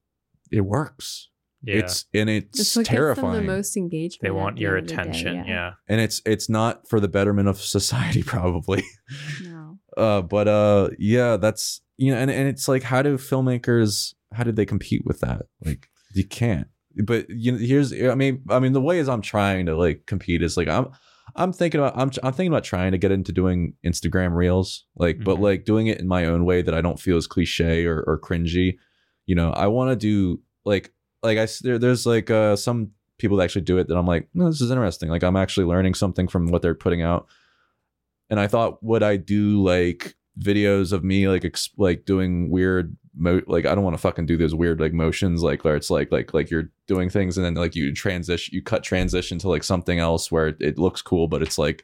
it 0.52 0.62
works. 0.62 1.30
Yeah. 1.64 1.76
It's 1.76 2.06
and 2.14 2.30
it's 2.30 2.60
It's 2.60 2.76
what 2.76 2.86
terrifying 2.86 3.34
the 3.34 3.42
most 3.42 3.78
engagement 3.78 4.22
they 4.22 4.32
want 4.32 4.56
the 4.56 4.64
your 4.64 4.78
end 4.78 4.92
of 4.92 4.98
day, 4.98 5.02
attention 5.02 5.46
yeah. 5.46 5.74
and 5.88 6.02
it's 6.02 6.22
it's 6.26 6.50
not 6.50 6.88
for 6.90 7.00
the 7.00 7.08
betterment 7.08 7.48
of 7.48 7.58
society 7.62 8.24
probably. 8.24 8.84
No. 9.44 9.78
Uh 9.96 10.22
but 10.22 10.48
uh 10.48 10.90
yeah 10.98 11.38
that's 11.38 11.82
you 11.98 12.12
know 12.12 12.18
and, 12.18 12.32
and 12.32 12.48
it's 12.48 12.68
like 12.68 12.84
how 12.84 13.02
do 13.02 13.18
filmmakers 13.18 14.14
how 14.34 14.44
did 14.44 14.56
they 14.56 14.66
compete 14.66 15.06
with 15.06 15.20
that? 15.22 15.44
Like 15.64 15.90
you 16.14 16.26
can't. 16.26 16.68
But 17.06 17.30
you 17.30 17.54
know 17.54 17.58
here's 17.58 17.94
i 17.94 18.16
mean 18.16 18.44
i 18.50 18.60
mean 18.60 18.74
the 18.74 18.82
way 18.82 19.00
is 19.00 19.08
i'm 19.08 19.22
trying 19.22 19.68
to 19.68 19.78
like 19.78 20.06
compete 20.08 20.44
is 20.44 20.58
like 20.58 20.68
i'm 20.68 20.90
I'm 21.36 21.54
thinking 21.54 21.80
about 21.80 21.98
I'm 21.98 22.12
I'm 22.24 22.34
thinking 22.34 22.52
about 22.52 22.64
trying 22.64 22.92
to 22.92 22.98
get 22.98 23.12
into 23.12 23.32
doing 23.32 23.74
Instagram 23.86 24.36
reels, 24.36 24.86
like 24.96 25.24
but 25.24 25.38
Mhm. 25.38 25.42
like 25.42 25.66
doing 25.66 25.88
it 25.88 26.00
in 26.00 26.08
my 26.08 26.26
own 26.26 26.46
way 26.46 26.62
that 26.62 26.74
I 26.74 26.82
don't 26.82 27.00
feel 27.00 27.18
as 27.18 27.28
cliche 27.28 27.86
or, 27.86 28.02
or 28.08 28.20
cringy. 28.20 28.78
You 29.26 29.36
know, 29.36 29.52
I 29.52 29.68
want 29.68 29.92
to 29.92 29.96
do 29.96 30.42
like 30.66 30.92
like 31.24 31.38
I 31.38 31.48
there, 31.62 31.78
there's 31.80 32.06
like 32.06 32.30
uh 32.30 32.56
some 32.56 32.92
people 33.18 33.38
that 33.38 33.44
actually 33.44 33.62
do 33.62 33.78
it 33.78 33.88
that 33.88 33.96
I'm 33.98 34.08
like, 34.08 34.28
no, 34.34 34.48
this 34.50 34.62
is 34.62 34.72
interesting. 34.72 35.10
Like 35.10 35.24
I'm 35.24 35.36
actually 35.38 35.68
learning 35.68 35.94
something 35.94 36.28
from 36.28 36.48
what 36.48 36.62
they're 36.62 36.74
putting 36.76 37.02
out. 37.04 37.28
And 38.30 38.40
I 38.40 38.48
thought, 38.48 38.82
would 38.84 39.04
I 39.04 39.18
do 39.18 39.64
like 39.64 40.16
videos 40.40 40.92
of 40.92 41.04
me 41.04 41.28
like 41.28 41.46
ex- 41.46 41.70
like 41.78 42.06
doing 42.06 42.50
weird 42.50 42.96
mo- 43.16 43.42
like 43.48 43.66
I 43.66 43.76
don't 43.76 43.84
want 43.84 43.94
to 43.96 44.02
fucking 44.02 44.26
do 44.26 44.38
those 44.38 44.56
weird 44.56 44.80
like 44.80 44.94
motions 44.94 45.42
like 45.44 45.64
where 45.64 45.76
it's 45.76 45.90
like 45.90 46.12
like 46.12 46.34
like 46.34 46.50
you're 46.50 46.70
doing 46.88 47.10
things 47.10 47.38
and 47.38 47.46
then 47.46 47.56
like 47.56 47.76
you 47.76 47.94
transition 47.94 48.54
you 48.54 48.62
cut 48.62 48.84
transition 48.84 49.38
to 49.40 49.50
like 49.50 49.64
something 49.64 50.00
else 50.00 50.32
where 50.32 50.48
it, 50.48 50.58
it 50.60 50.78
looks 50.78 51.02
cool 51.02 51.28
but 51.28 51.42
it's 51.42 51.58
like 51.58 51.84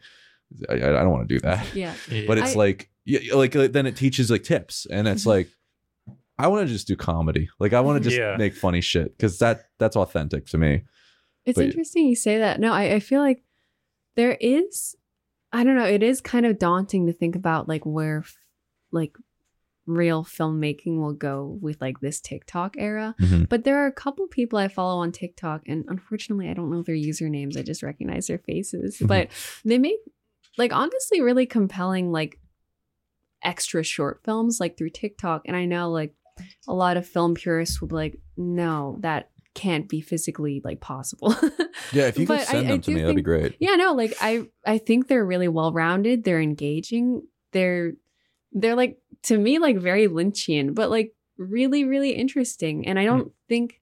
I, 0.70 0.76
I 0.76 0.78
don't 0.80 1.12
want 1.12 1.28
to 1.28 1.36
do 1.36 1.40
that 1.42 1.66
Yeah. 1.76 1.94
but 2.28 2.38
it's 2.38 2.56
I- 2.56 2.58
like 2.58 2.90
yeah 3.06 3.36
like, 3.36 3.54
like 3.56 3.72
then 3.74 3.86
it 3.86 3.96
teaches 3.98 4.30
like 4.32 4.44
tips 4.44 4.86
and 4.90 5.08
it's 5.08 5.24
Mhm. 5.24 5.28
like 5.28 5.50
I 6.40 6.48
want 6.48 6.68
to 6.68 6.72
just 6.74 6.88
do 6.88 6.96
comedy 6.96 7.50
like 7.60 7.74
I 7.74 7.82
want 7.82 8.02
to 8.02 8.10
just 8.10 8.18
Yeah. 8.20 8.36
make 8.38 8.54
funny 8.54 8.82
shit 8.82 9.18
because 9.18 9.40
that 9.40 9.66
that's 9.80 9.96
authentic 9.96 10.46
to 10.48 10.58
me 10.58 10.84
It's 11.46 11.56
But- 11.58 11.66
interesting 11.66 12.08
you 12.08 12.16
say 12.16 12.38
that. 12.40 12.60
No, 12.60 12.72
I, 12.74 12.94
I 12.96 13.00
feel 13.00 13.22
like 13.22 13.42
there 14.18 14.38
is, 14.42 14.96
I 15.54 15.64
don't 15.64 15.76
know, 15.78 15.86
it 15.86 16.04
is 16.04 16.20
kind 16.22 16.46
of 16.46 16.60
daunting 16.60 17.06
to 17.08 17.14
think 17.14 17.36
about 17.36 17.68
like 17.70 17.86
where 17.86 18.24
like 18.92 19.14
real 19.88 20.24
filmmaking 20.24 21.00
will 21.00 21.14
go 21.14 21.58
with 21.62 21.80
like 21.82 22.00
this 22.02 22.20
TikTok 22.20 22.76
era. 22.78 23.16
Mhm. 23.20 23.48
But 23.50 23.64
there 23.64 23.78
are 23.78 23.88
a 23.88 23.92
couple 23.92 24.28
people 24.28 24.60
I 24.60 24.68
follow 24.68 25.00
on 25.02 25.12
TikTok, 25.12 25.64
and 25.68 25.86
unfortunately, 25.88 26.50
I 26.50 26.54
don't 26.54 26.70
know 26.70 26.84
their 26.84 26.96
usernames. 26.96 27.58
I 27.58 27.64
just 27.64 27.82
recognize 27.82 28.28
their 28.28 28.38
faces. 28.40 29.00
Mhm. 29.00 29.08
But 29.08 29.30
they 29.66 29.78
make 29.80 29.98
like 30.58 30.74
honestly 30.74 31.22
really 31.22 31.46
compelling 31.46 32.12
like 32.12 32.40
extra 33.44 33.84
short 33.84 34.22
films 34.24 34.60
like 34.60 34.78
through 34.78 34.90
TikTok. 34.90 35.44
And 35.46 35.56
I 35.56 35.66
know 35.66 35.90
like 35.92 36.14
a 36.68 36.74
lot 36.74 36.98
of 36.98 37.08
film 37.08 37.36
purists 37.36 37.80
will 37.80 37.88
be 37.88 37.96
like, 37.96 38.20
no, 38.36 38.98
that 39.02 39.30
can't 39.54 39.88
be 39.90 40.02
physically 40.02 40.62
like 40.64 40.80
possible. 40.82 41.34
yeah 41.94 42.08
if 42.08 42.18
you 42.18 42.28
could 42.28 42.40
I- 42.40 42.44
send 42.44 42.68
I 42.68 42.72
them 42.72 42.82
to 42.82 42.92
do 42.92 42.96
me 42.96 43.02
that'd 43.02 43.16
be 43.16 43.22
great 43.22 43.56
yeah, 43.60 43.76
no, 43.76 43.94
like 43.94 44.14
I 44.22 44.48
I 44.66 44.78
think 44.80 45.08
they're 45.08 45.26
really 45.26 45.48
well 45.48 45.72
rounded. 45.72 46.24
They're 46.24 46.42
engaging. 46.42 47.24
They're 47.54 47.94
they're 48.52 48.76
like 48.76 48.98
to 49.28 49.38
me 49.38 49.60
like 49.60 49.78
very 49.78 50.08
Lynchian, 50.08 50.76
but 50.76 50.90
like 50.90 51.14
really 51.38 51.84
really 51.86 52.12
interesting. 52.12 52.86
And 52.88 53.00
I 53.00 53.04
Hmm. 53.04 53.08
don't 53.10 53.32
think. 53.48 53.80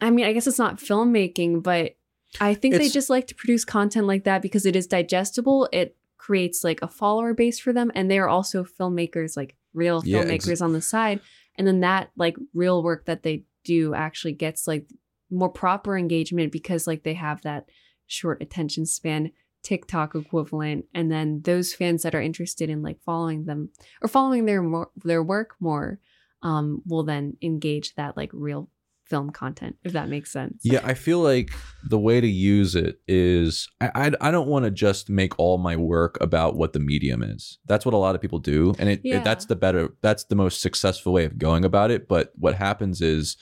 I 0.00 0.10
mean, 0.10 0.26
I 0.26 0.32
guess 0.32 0.46
it's 0.46 0.58
not 0.58 0.78
filmmaking, 0.78 1.62
but 1.62 1.96
I 2.40 2.54
think 2.54 2.74
they 2.76 2.88
just 2.88 3.10
like 3.10 3.26
to 3.28 3.34
produce 3.34 3.64
content 3.64 4.06
like 4.06 4.24
that 4.24 4.42
because 4.42 4.66
it 4.66 4.76
is 4.76 4.86
digestible. 4.86 5.68
It 5.72 5.96
creates 6.18 6.64
like 6.64 6.80
a 6.82 6.88
follower 6.88 7.32
base 7.32 7.58
for 7.58 7.72
them, 7.72 7.90
and 7.94 8.10
they 8.10 8.18
are 8.18 8.28
also 8.28 8.64
filmmakers, 8.64 9.36
like 9.36 9.56
real 9.72 10.02
Yeah, 10.04 10.22
filmmakers 10.22 10.60
on 10.60 10.72
the 10.72 10.80
side. 10.80 11.20
And 11.56 11.66
then 11.66 11.80
that 11.80 12.10
like 12.16 12.36
real 12.52 12.82
work 12.82 13.06
that 13.06 13.22
they 13.22 13.44
do 13.64 13.94
actually 13.94 14.32
gets 14.32 14.66
like 14.66 14.86
more 15.30 15.48
proper 15.48 15.96
engagement 15.96 16.52
because 16.52 16.86
like 16.86 17.02
they 17.04 17.14
have 17.14 17.42
that 17.42 17.68
short 18.06 18.42
attention 18.42 18.84
span 18.86 19.30
TikTok 19.64 20.14
equivalent 20.14 20.84
and 20.94 21.10
then 21.10 21.40
those 21.42 21.74
fans 21.74 22.02
that 22.02 22.14
are 22.14 22.22
interested 22.22 22.70
in 22.70 22.82
like 22.82 23.00
following 23.04 23.46
them 23.46 23.70
or 24.02 24.08
following 24.08 24.44
their 24.44 24.62
more 24.62 24.90
their 25.04 25.22
work 25.22 25.56
more 25.58 25.98
um 26.42 26.82
will 26.86 27.02
then 27.02 27.36
engage 27.42 27.94
that 27.94 28.16
like 28.16 28.30
real 28.32 28.68
film 29.04 29.30
content 29.30 29.76
if 29.82 29.92
that 29.92 30.08
makes 30.08 30.30
sense. 30.32 30.62
Yeah, 30.64 30.80
I 30.82 30.94
feel 30.94 31.18
like 31.20 31.50
the 31.88 31.98
way 31.98 32.20
to 32.20 32.26
use 32.26 32.74
it 32.74 33.00
is 33.08 33.68
I 33.80 33.90
I, 33.94 34.28
I 34.28 34.30
don't 34.30 34.48
want 34.48 34.64
to 34.66 34.70
just 34.70 35.10
make 35.10 35.38
all 35.38 35.58
my 35.58 35.76
work 35.76 36.16
about 36.20 36.56
what 36.56 36.72
the 36.72 36.80
medium 36.80 37.22
is. 37.22 37.58
That's 37.66 37.84
what 37.84 37.94
a 37.94 37.98
lot 37.98 38.14
of 38.14 38.20
people 38.20 38.38
do, 38.38 38.74
and 38.78 38.88
it, 38.88 39.00
Yeah. 39.02 39.16
it 39.16 39.24
that's 39.24 39.46
the 39.46 39.56
better 39.56 39.94
that's 40.00 40.24
the 40.24 40.36
most 40.36 40.60
successful 40.60 41.12
way 41.12 41.24
of 41.24 41.38
going 41.38 41.64
about 41.64 41.90
it. 41.90 42.06
But 42.08 42.32
what 42.36 42.54
happens 42.54 43.00
is 43.02 43.36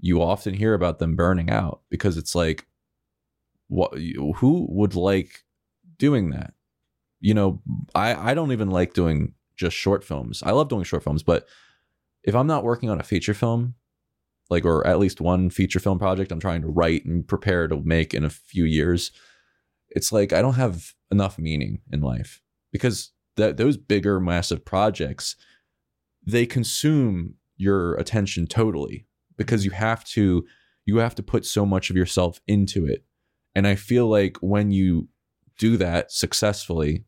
you 0.00 0.22
often 0.22 0.54
hear 0.54 0.74
about 0.74 0.98
them 0.98 1.16
burning 1.16 1.50
out 1.50 1.80
because 1.90 2.16
it's 2.16 2.34
like 2.34 2.66
what 3.68 3.92
who 4.36 4.66
would 4.70 4.94
like 4.94 5.42
doing 5.98 6.30
that? 6.30 6.54
You 7.20 7.34
know, 7.34 7.62
I 7.94 8.32
I 8.32 8.34
don't 8.34 8.52
even 8.52 8.70
like 8.70 8.94
doing 8.94 9.34
just 9.56 9.76
short 9.76 10.04
films. 10.04 10.42
I 10.42 10.52
love 10.52 10.68
doing 10.68 10.84
short 10.84 11.02
films, 11.02 11.22
but 11.22 11.46
if 12.22 12.34
I'm 12.34 12.46
not 12.46 12.64
working 12.64 12.90
on 12.90 13.00
a 13.00 13.04
feature 13.04 13.34
film, 13.34 13.74
like 14.50 14.64
or 14.64 14.86
at 14.86 14.98
least 14.98 15.20
one 15.20 15.50
feature 15.50 15.80
film 15.80 15.98
project 15.98 16.32
I'm 16.32 16.40
trying 16.40 16.62
to 16.62 16.68
write 16.68 17.04
and 17.04 17.26
prepare 17.26 17.68
to 17.68 17.80
make 17.84 18.14
in 18.14 18.24
a 18.24 18.30
few 18.30 18.64
years, 18.64 19.12
it's 19.90 20.12
like 20.12 20.32
I 20.32 20.42
don't 20.42 20.54
have 20.54 20.94
enough 21.10 21.38
meaning 21.38 21.80
in 21.90 22.00
life 22.00 22.42
because 22.72 23.12
that 23.36 23.56
those 23.56 23.76
bigger 23.76 24.20
massive 24.20 24.64
projects 24.64 25.36
they 26.26 26.44
consume 26.44 27.34
your 27.56 27.94
attention 27.94 28.46
totally 28.46 29.06
because 29.36 29.64
you 29.64 29.70
have 29.70 30.04
to 30.04 30.44
you 30.84 30.98
have 30.98 31.14
to 31.14 31.22
put 31.22 31.44
so 31.44 31.66
much 31.66 31.90
of 31.90 31.96
yourself 31.96 32.40
into 32.46 32.86
it. 32.86 33.04
And 33.54 33.66
I 33.66 33.74
feel 33.74 34.06
like 34.06 34.36
when 34.38 34.70
you 34.70 35.08
do 35.58 35.76
that 35.76 36.12
successfully 36.12 37.04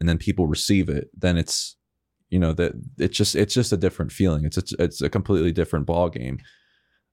and 0.00 0.08
then 0.08 0.18
people 0.18 0.46
receive 0.46 0.88
it, 0.88 1.10
then 1.16 1.36
it's 1.36 1.76
you 2.30 2.38
know 2.38 2.52
that 2.52 2.72
it's 2.98 3.16
just 3.16 3.34
it's 3.34 3.54
just 3.54 3.72
a 3.72 3.76
different 3.76 4.12
feeling. 4.12 4.44
It's 4.44 4.58
a, 4.58 4.82
it's 4.82 5.00
a 5.00 5.08
completely 5.08 5.52
different 5.52 5.86
ball 5.86 6.08
game. 6.08 6.38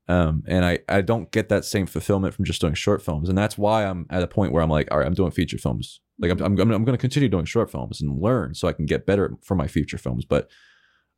Um, 0.07 0.43
and 0.47 0.65
I 0.65 0.79
I 0.87 1.01
don't 1.01 1.31
get 1.31 1.49
that 1.49 1.65
same 1.65 1.87
fulfillment 1.87 2.33
from 2.33 2.45
just 2.45 2.61
doing 2.61 2.73
short 2.73 3.01
films, 3.01 3.29
and 3.29 3.37
that's 3.37 3.57
why 3.57 3.85
I'm 3.85 4.05
at 4.09 4.23
a 4.23 4.27
point 4.27 4.51
where 4.51 4.61
I'm 4.61 4.69
like, 4.69 4.87
all 4.91 4.99
right, 4.99 5.07
I'm 5.07 5.13
doing 5.13 5.31
feature 5.31 5.57
films. 5.57 6.01
Like 6.19 6.31
I'm 6.31 6.39
I'm, 6.41 6.59
I'm 6.59 6.85
going 6.85 6.97
to 6.97 6.97
continue 6.97 7.29
doing 7.29 7.45
short 7.45 7.71
films 7.71 8.01
and 8.01 8.21
learn 8.21 8.53
so 8.53 8.67
I 8.67 8.73
can 8.73 8.85
get 8.85 9.05
better 9.05 9.35
for 9.41 9.55
my 9.55 9.67
feature 9.67 9.97
films. 9.97 10.25
But 10.25 10.49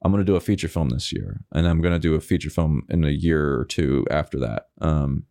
I'm 0.04 0.12
going 0.12 0.24
to 0.24 0.32
do 0.32 0.36
a 0.36 0.42
feature 0.42 0.68
film 0.68 0.90
this 0.90 1.12
year, 1.12 1.42
and 1.52 1.68
I'm 1.68 1.82
going 1.82 1.94
to 1.94 2.00
do 2.00 2.16
a 2.16 2.22
feature 2.22 2.52
film 2.52 2.84
in 2.90 3.04
a 3.04 3.10
year 3.10 3.60
or 3.60 3.66
two 3.66 4.06
after 4.10 4.40
that. 4.40 4.68
Um, 4.80 5.26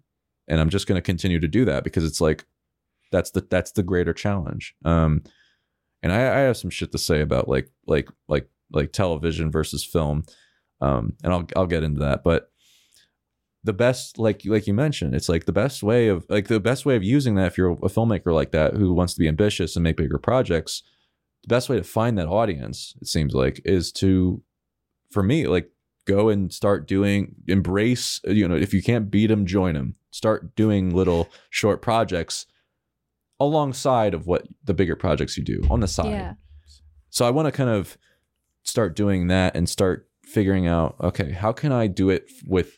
and 0.48 0.60
I'm 0.60 0.70
just 0.70 0.86
going 0.86 0.96
to 0.96 1.02
continue 1.02 1.40
to 1.40 1.48
do 1.48 1.64
that 1.64 1.82
because 1.82 2.04
it's 2.04 2.20
like 2.20 2.44
that's 3.12 3.30
the 3.30 3.46
that's 3.48 3.72
the 3.72 3.82
greater 3.82 4.12
challenge. 4.12 4.74
Um, 4.84 5.22
and 6.02 6.12
I, 6.12 6.18
I 6.18 6.40
have 6.40 6.56
some 6.56 6.70
shit 6.70 6.92
to 6.92 6.98
say 6.98 7.20
about 7.20 7.48
like 7.48 7.70
like 7.86 8.08
like 8.28 8.48
like 8.72 8.92
television 8.92 9.50
versus 9.50 9.84
film, 9.84 10.24
um, 10.80 11.14
and 11.22 11.32
I'll 11.32 11.46
I'll 11.56 11.66
get 11.66 11.82
into 11.82 12.00
that. 12.00 12.22
But 12.22 12.50
the 13.64 13.72
best 13.72 14.18
like 14.18 14.42
like 14.44 14.66
you 14.66 14.74
mentioned, 14.74 15.14
it's 15.14 15.28
like 15.28 15.46
the 15.46 15.52
best 15.52 15.82
way 15.82 16.08
of 16.08 16.24
like 16.28 16.48
the 16.48 16.60
best 16.60 16.86
way 16.86 16.96
of 16.96 17.02
using 17.02 17.34
that 17.36 17.48
if 17.48 17.58
you're 17.58 17.72
a 17.72 17.88
filmmaker 17.88 18.32
like 18.32 18.52
that 18.52 18.74
who 18.74 18.92
wants 18.92 19.14
to 19.14 19.20
be 19.20 19.28
ambitious 19.28 19.76
and 19.76 19.82
make 19.82 19.96
bigger 19.96 20.18
projects. 20.18 20.82
The 21.42 21.48
best 21.48 21.68
way 21.68 21.76
to 21.76 21.84
find 21.84 22.18
that 22.18 22.26
audience, 22.26 22.94
it 23.00 23.06
seems 23.06 23.32
like, 23.32 23.60
is 23.64 23.92
to, 23.92 24.42
for 25.12 25.22
me, 25.22 25.46
like 25.46 25.70
go 26.06 26.28
and 26.28 26.52
start 26.52 26.86
doing 26.86 27.34
embrace 27.46 28.20
you 28.24 28.48
know 28.48 28.54
if 28.54 28.72
you 28.72 28.82
can't 28.82 29.10
beat 29.10 29.26
them 29.26 29.44
join 29.44 29.74
them 29.74 29.96
start 30.10 30.54
doing 30.54 30.94
little 30.94 31.28
short 31.50 31.82
projects 31.82 32.46
alongside 33.40 34.14
of 34.14 34.26
what 34.26 34.46
the 34.64 34.74
bigger 34.74 34.96
projects 34.96 35.36
you 35.36 35.44
do 35.44 35.62
on 35.70 35.80
the 35.80 35.88
side 35.88 36.10
Yeah. 36.10 36.34
so 37.10 37.26
i 37.26 37.30
want 37.30 37.46
to 37.46 37.52
kind 37.52 37.70
of 37.70 37.96
start 38.62 38.96
doing 38.96 39.28
that 39.28 39.54
and 39.56 39.68
start 39.68 40.08
figuring 40.24 40.66
out 40.66 40.96
okay 41.00 41.30
how 41.32 41.52
can 41.52 41.70
i 41.72 41.86
do 41.86 42.10
it 42.10 42.30
with 42.46 42.74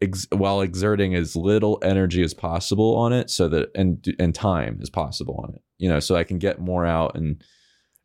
ex- 0.00 0.26
while 0.32 0.60
exerting 0.60 1.14
as 1.14 1.36
little 1.36 1.78
energy 1.82 2.22
as 2.22 2.34
possible 2.34 2.96
on 2.96 3.12
it 3.12 3.30
so 3.30 3.48
that 3.48 3.68
and 3.74 4.04
and 4.18 4.34
time 4.34 4.78
as 4.82 4.90
possible 4.90 5.40
on 5.46 5.54
it 5.54 5.60
you 5.78 5.88
know 5.88 6.00
so 6.00 6.16
i 6.16 6.24
can 6.24 6.38
get 6.38 6.60
more 6.60 6.84
out 6.86 7.14
and 7.14 7.42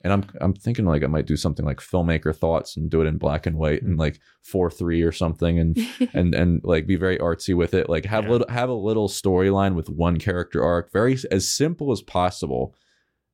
and 0.04 0.12
I'm 0.12 0.26
I'm 0.42 0.54
thinking 0.54 0.86
like 0.86 1.04
I 1.04 1.08
might 1.08 1.26
do 1.26 1.38
something 1.38 1.66
like 1.66 1.80
filmmaker 1.80 2.36
thoughts 2.36 2.76
and 2.76 2.90
do 2.90 3.02
it 3.02 3.08
in 3.08 3.18
black 3.18 3.46
and 3.46 3.58
white 3.58 3.82
and 3.82 3.92
mm-hmm. 3.92 4.02
like 4.02 4.20
four 4.42 4.70
three 4.70 5.02
or 5.02 5.12
something 5.12 5.60
and 5.60 5.78
and 6.14 6.36
and 6.36 6.62
like 6.64 6.86
be 6.86 6.96
very 6.96 7.18
artsy 7.18 7.56
with 7.56 7.74
it. 7.74 7.90
Like 7.90 8.06
have 8.06 8.26
Yeah. 8.26 8.32
little 8.32 8.48
have 8.50 8.70
a 8.70 8.74
little 8.74 9.08
storyline 9.08 9.76
with 9.76 9.90
one 9.90 10.20
character 10.20 10.64
arc, 10.64 10.92
very 10.92 11.18
as 11.32 11.50
simple 11.50 11.92
as 11.92 12.02
possible, 12.02 12.76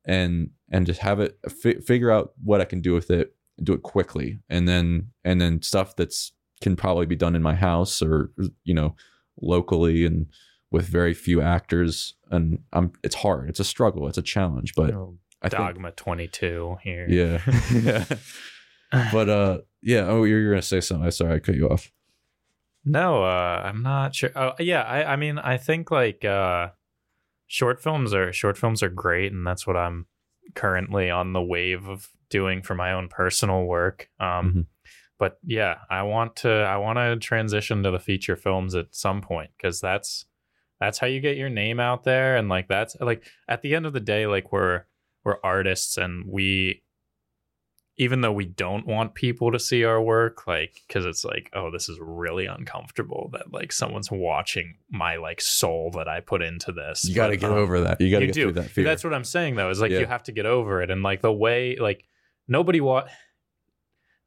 and 0.04 0.50
and 0.70 0.86
just 0.86 1.00
have 1.00 1.18
it 1.20 1.38
fi- 1.48 1.80
figure 1.80 2.10
out 2.10 2.32
what 2.42 2.60
I 2.60 2.64
can 2.64 2.80
do 2.80 2.94
with 2.94 3.10
it, 3.10 3.34
do 3.62 3.72
it 3.72 3.82
quickly, 3.82 4.38
and 4.48 4.68
then 4.68 5.08
and 5.24 5.40
then 5.40 5.62
stuff 5.62 5.96
that's 5.96 6.32
can 6.60 6.76
probably 6.76 7.06
be 7.06 7.16
done 7.16 7.34
in 7.34 7.42
my 7.42 7.54
house 7.54 8.00
or 8.00 8.30
you 8.64 8.74
know 8.74 8.94
locally 9.40 10.04
and 10.04 10.26
with 10.70 10.86
very 10.86 11.14
few 11.14 11.40
actors. 11.40 12.14
And 12.30 12.60
I'm 12.72 12.92
it's 13.02 13.16
hard. 13.16 13.48
It's 13.48 13.60
a 13.60 13.64
struggle. 13.64 14.06
It's 14.06 14.18
a 14.18 14.22
challenge 14.22 14.74
but 14.76 14.90
I 15.42 15.48
think 15.48 15.60
Dogma 15.62 15.90
22 15.92 16.78
here. 16.82 17.06
yeah 17.08 17.40
yeah 17.72 18.04
but 19.12 19.28
uh 19.28 19.58
yeah 19.82 20.00
oh 20.06 20.24
you're, 20.24 20.40
you're 20.40 20.52
gonna 20.52 20.62
say 20.62 20.80
something 20.80 21.04
i'm 21.04 21.10
sorry 21.10 21.36
i 21.36 21.38
cut 21.38 21.54
you 21.54 21.68
off 21.68 21.90
No, 22.84 23.22
uh, 23.24 23.62
I'm 23.64 23.82
not 23.82 24.14
sure. 24.14 24.30
Oh, 24.34 24.52
yeah, 24.58 24.80
I, 24.82 25.12
I 25.12 25.16
mean, 25.16 25.38
I 25.38 25.58
think 25.58 25.90
like 25.90 26.24
uh, 26.24 26.68
short 27.46 27.82
films 27.82 28.14
are 28.14 28.32
short 28.32 28.56
films 28.56 28.82
are 28.82 28.88
great, 28.88 29.32
and 29.32 29.46
that's 29.46 29.66
what 29.66 29.76
I'm 29.76 30.06
currently 30.54 31.10
on 31.10 31.34
the 31.34 31.42
wave 31.42 31.86
of 31.88 32.08
doing 32.30 32.62
for 32.62 32.74
my 32.74 32.92
own 32.94 33.08
personal 33.08 33.64
work. 33.64 34.08
Um, 34.18 34.52
Mhm. 34.52 34.66
But 35.18 35.38
yeah, 35.44 35.74
I 35.90 36.04
want 36.04 36.36
to 36.36 36.48
I 36.50 36.78
want 36.78 36.96
to 36.96 37.16
transition 37.18 37.82
to 37.82 37.90
the 37.90 37.98
feature 38.00 38.34
films 38.36 38.74
at 38.74 38.94
some 38.94 39.20
point 39.20 39.50
because 39.58 39.78
that's 39.82 40.24
that's 40.80 40.98
how 40.98 41.06
you 41.06 41.20
get 41.20 41.36
your 41.36 41.50
name 41.50 41.78
out 41.78 42.04
there 42.04 42.38
and 42.38 42.48
like 42.48 42.66
that's 42.68 42.96
like 42.98 43.22
at 43.46 43.60
the 43.60 43.74
end 43.74 43.84
of 43.84 43.92
the 43.92 44.00
day 44.00 44.26
like 44.26 44.50
we're 44.52 44.84
we're 45.24 45.36
artists 45.44 45.96
and 45.96 46.24
we 46.26 46.82
even 47.96 48.22
though 48.22 48.32
we 48.32 48.46
don't 48.46 48.86
want 48.86 49.14
people 49.14 49.52
to 49.52 49.58
see 49.58 49.84
our 49.84 50.00
work 50.00 50.46
like 50.46 50.80
because 50.88 51.04
it's 51.04 51.24
like 51.24 51.50
oh 51.52 51.70
this 51.70 51.88
is 51.88 51.98
really 52.00 52.46
uncomfortable 52.46 53.28
that 53.32 53.52
like 53.52 53.72
someone's 53.72 54.10
watching 54.10 54.76
my 54.90 55.16
like 55.16 55.40
soul 55.40 55.90
that 55.94 56.08
i 56.08 56.20
put 56.20 56.40
into 56.40 56.72
this 56.72 57.04
You 57.06 57.14
got 57.14 57.28
to 57.28 57.36
get 57.36 57.50
um, 57.50 57.58
over 57.58 57.80
that. 57.82 58.00
You 58.00 58.10
got 58.10 58.20
to 58.20 58.26
get 58.26 58.34
do. 58.34 58.44
through 58.44 58.62
that 58.62 58.70
fear. 58.70 58.84
that's 58.84 59.04
what 59.04 59.12
i'm 59.12 59.24
saying 59.24 59.56
though 59.56 59.68
is 59.70 59.80
like 59.80 59.90
Yeah. 59.90 59.98
you 60.00 60.06
have 60.06 60.22
to 60.24 60.32
get 60.32 60.46
over 60.46 60.80
it 60.82 60.90
and 60.90 61.02
like 61.02 61.20
the 61.20 61.32
way 61.32 61.76
like 61.76 62.04
nobody 62.48 62.80
wa- 62.80 63.06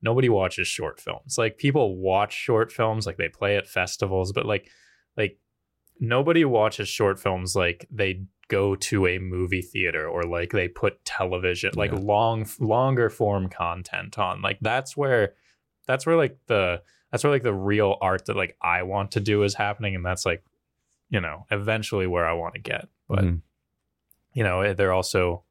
nobody 0.02 0.30
watches 0.30 0.68
short 0.68 0.99
films 0.99 1.38
like 1.38 1.57
people 1.57 1.95
watch 1.98 2.34
short 2.34 2.72
films 2.72 3.07
like 3.07 3.18
they 3.18 3.30
play 3.30 3.57
at 3.57 3.68
festivals 3.68 4.32
but 4.34 4.45
like 4.45 4.70
like 5.18 5.40
nobody 5.99 6.44
watches 6.45 6.88
short 6.90 7.20
films 7.20 7.56
like 7.56 7.88
they 7.90 8.22
go 8.58 8.76
to 8.90 8.98
a 9.14 9.18
movie 9.20 9.62
theater 9.74 10.04
or 10.14 10.22
like 10.38 10.52
they 10.52 10.68
put 10.68 10.94
television 11.18 11.72
like 11.84 11.92
Yeah. 11.94 12.00
long 12.14 12.40
longer 12.60 13.10
form 13.10 13.46
content 13.50 14.18
on 14.28 14.42
like 14.48 14.58
that's 14.62 14.92
where 15.02 15.34
that's 15.88 16.06
where 16.06 16.18
like 16.24 16.36
the 16.48 16.82
that's 17.10 17.24
where 17.24 17.34
like 17.36 17.44
the 17.52 17.60
real 17.72 17.92
art 18.10 18.26
that 18.26 18.36
like 18.44 18.54
i 18.78 18.80
want 18.94 19.12
to 19.12 19.20
do 19.32 19.44
is 19.48 19.54
happening 19.66 19.94
and 19.96 20.06
that's 20.06 20.26
like 20.26 20.42
you 21.16 21.22
know 21.26 21.38
eventually 21.52 22.08
where 22.14 22.28
i 22.28 22.34
want 22.42 22.54
to 22.56 22.62
get 22.74 22.86
but 23.08 23.24
Mhm. 23.26 23.42
you 24.34 24.44
know 24.48 24.58
eh, 24.62 24.74
they're 24.78 24.94
also 25.02 25.44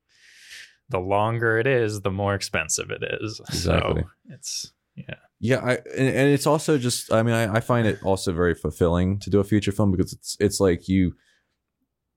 the 0.88 1.00
longer 1.16 1.58
it 1.62 1.66
is 1.66 2.00
the 2.02 2.10
more 2.22 2.34
expensive 2.34 2.88
it 2.90 3.02
is 3.20 3.40
Exactly. 3.48 4.02
so 4.02 4.08
it's 4.34 4.72
yeah 4.94 5.20
Yeah, 5.40 5.60
I 5.70 5.72
and, 6.00 6.08
and 6.18 6.28
it's 6.36 6.46
also 6.46 6.72
just 6.78 7.12
I 7.12 7.22
mean 7.24 7.34
I, 7.34 7.44
I 7.58 7.60
find 7.60 7.84
it 7.86 7.98
also 8.10 8.32
very 8.42 8.54
fulfilling 8.54 9.18
to 9.20 9.30
do 9.30 9.40
a 9.40 9.44
feature 9.52 9.72
film 9.72 9.90
because 9.94 10.12
it's 10.12 10.36
it's 10.46 10.60
like 10.68 10.82
you 10.88 11.14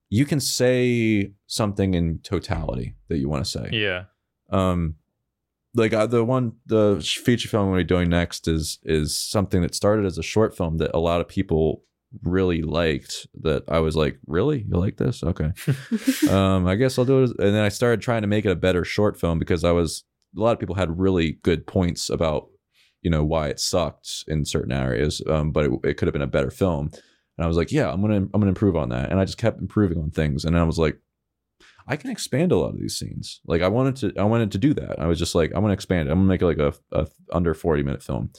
you 0.10 0.26
can 0.26 0.40
say 0.40 1.32
something 1.48 1.94
in 1.94 2.20
totality 2.20 2.96
that 3.10 3.18
you 3.18 3.30
want 3.30 3.44
to 3.44 3.50
say. 3.50 3.70
yeah 3.72 4.04
Um 4.50 4.96
like 5.76 5.94
uh, 5.94 6.08
the 6.08 6.24
one 6.24 6.54
the 6.66 7.02
feature 7.24 7.50
film 7.50 7.70
we're 7.70 7.84
doing 7.84 8.10
next 8.10 8.48
is 8.48 8.80
is 8.84 9.18
something 9.18 9.62
that 9.62 9.76
started 9.76 10.06
as 10.06 10.18
a 10.18 10.24
short 10.24 10.56
film 10.56 10.78
that 10.78 10.92
a 10.94 11.00
lot 11.00 11.22
of 11.22 11.28
people 11.28 11.84
really 12.24 12.62
liked 12.62 13.28
that 13.42 13.64
I 13.68 13.80
was 13.80 13.96
like, 13.96 14.18
"Really? 14.26 14.66
You 14.68 14.78
like 14.78 14.98
this? 14.98 15.24
Okay." 15.24 15.52
um, 16.30 16.66
I 16.66 16.76
guess 16.76 16.98
I'll 16.98 17.06
do 17.06 17.24
it. 17.24 17.32
And 17.40 17.54
then 17.54 17.64
I 17.64 17.70
started 17.70 18.02
trying 18.02 18.22
to 18.22 18.28
make 18.28 18.46
it 18.46 18.52
a 18.52 18.56
better 18.56 18.86
short 18.86 19.20
film 19.20 19.38
because 19.38 19.64
I 19.64 19.72
was 19.72 20.04
a 20.36 20.40
lot 20.40 20.54
of 20.54 20.60
people 20.60 20.76
had 20.76 21.00
really 21.00 21.34
good 21.44 21.68
points 21.68 22.10
about 22.10 22.48
you 23.02 23.10
know 23.10 23.24
why 23.24 23.50
it 23.50 23.60
sucked 23.60 24.24
in 24.28 24.46
certain 24.46 24.72
areas, 24.72 25.22
um, 25.30 25.52
but 25.52 25.66
it, 25.66 25.72
it 25.84 25.94
could 25.98 26.08
have 26.08 26.14
been 26.14 26.22
a 26.22 26.28
better 26.28 26.52
film. 26.52 26.92
And 27.38 27.46
I 27.46 27.48
was 27.48 27.58
like, 27.58 27.72
yeah, 27.72 27.92
I'm 27.92 28.02
gonna 28.02 28.16
I'm 28.18 28.32
gonna 28.32 28.48
improve 28.48 28.76
on 28.76 28.90
that. 28.90 29.12
And 29.12 29.20
I 29.20 29.26
just 29.26 29.38
kept 29.38 29.60
improving 29.60 29.98
on 29.98 30.12
things. 30.12 30.46
And 30.46 30.58
I 30.58 30.64
was 30.64 30.80
like, 30.80 31.00
I 31.88 31.96
can 31.98 32.10
expand 32.10 32.52
a 32.52 32.58
lot 32.58 32.74
of 32.74 32.80
these 32.80 32.98
scenes. 32.98 33.42
Like 33.46 33.62
I 33.62 33.68
wanted 33.68 33.96
to 33.98 34.14
I 34.20 34.24
wanted 34.24 34.52
to 34.54 34.58
do 34.58 34.74
that. 34.76 35.00
I 35.00 35.08
was 35.08 35.20
just 35.20 35.36
like, 35.36 35.52
I'm 35.54 35.62
gonna 35.62 35.74
expand 35.74 36.08
it. 36.08 36.12
I'm 36.12 36.20
gonna 36.20 36.30
make 36.30 36.42
it 36.42 36.46
like 36.46 36.60
a, 36.60 36.74
a 36.92 37.08
under 37.32 37.54
40 37.54 37.84
minute 37.84 38.04
film. 38.04 38.32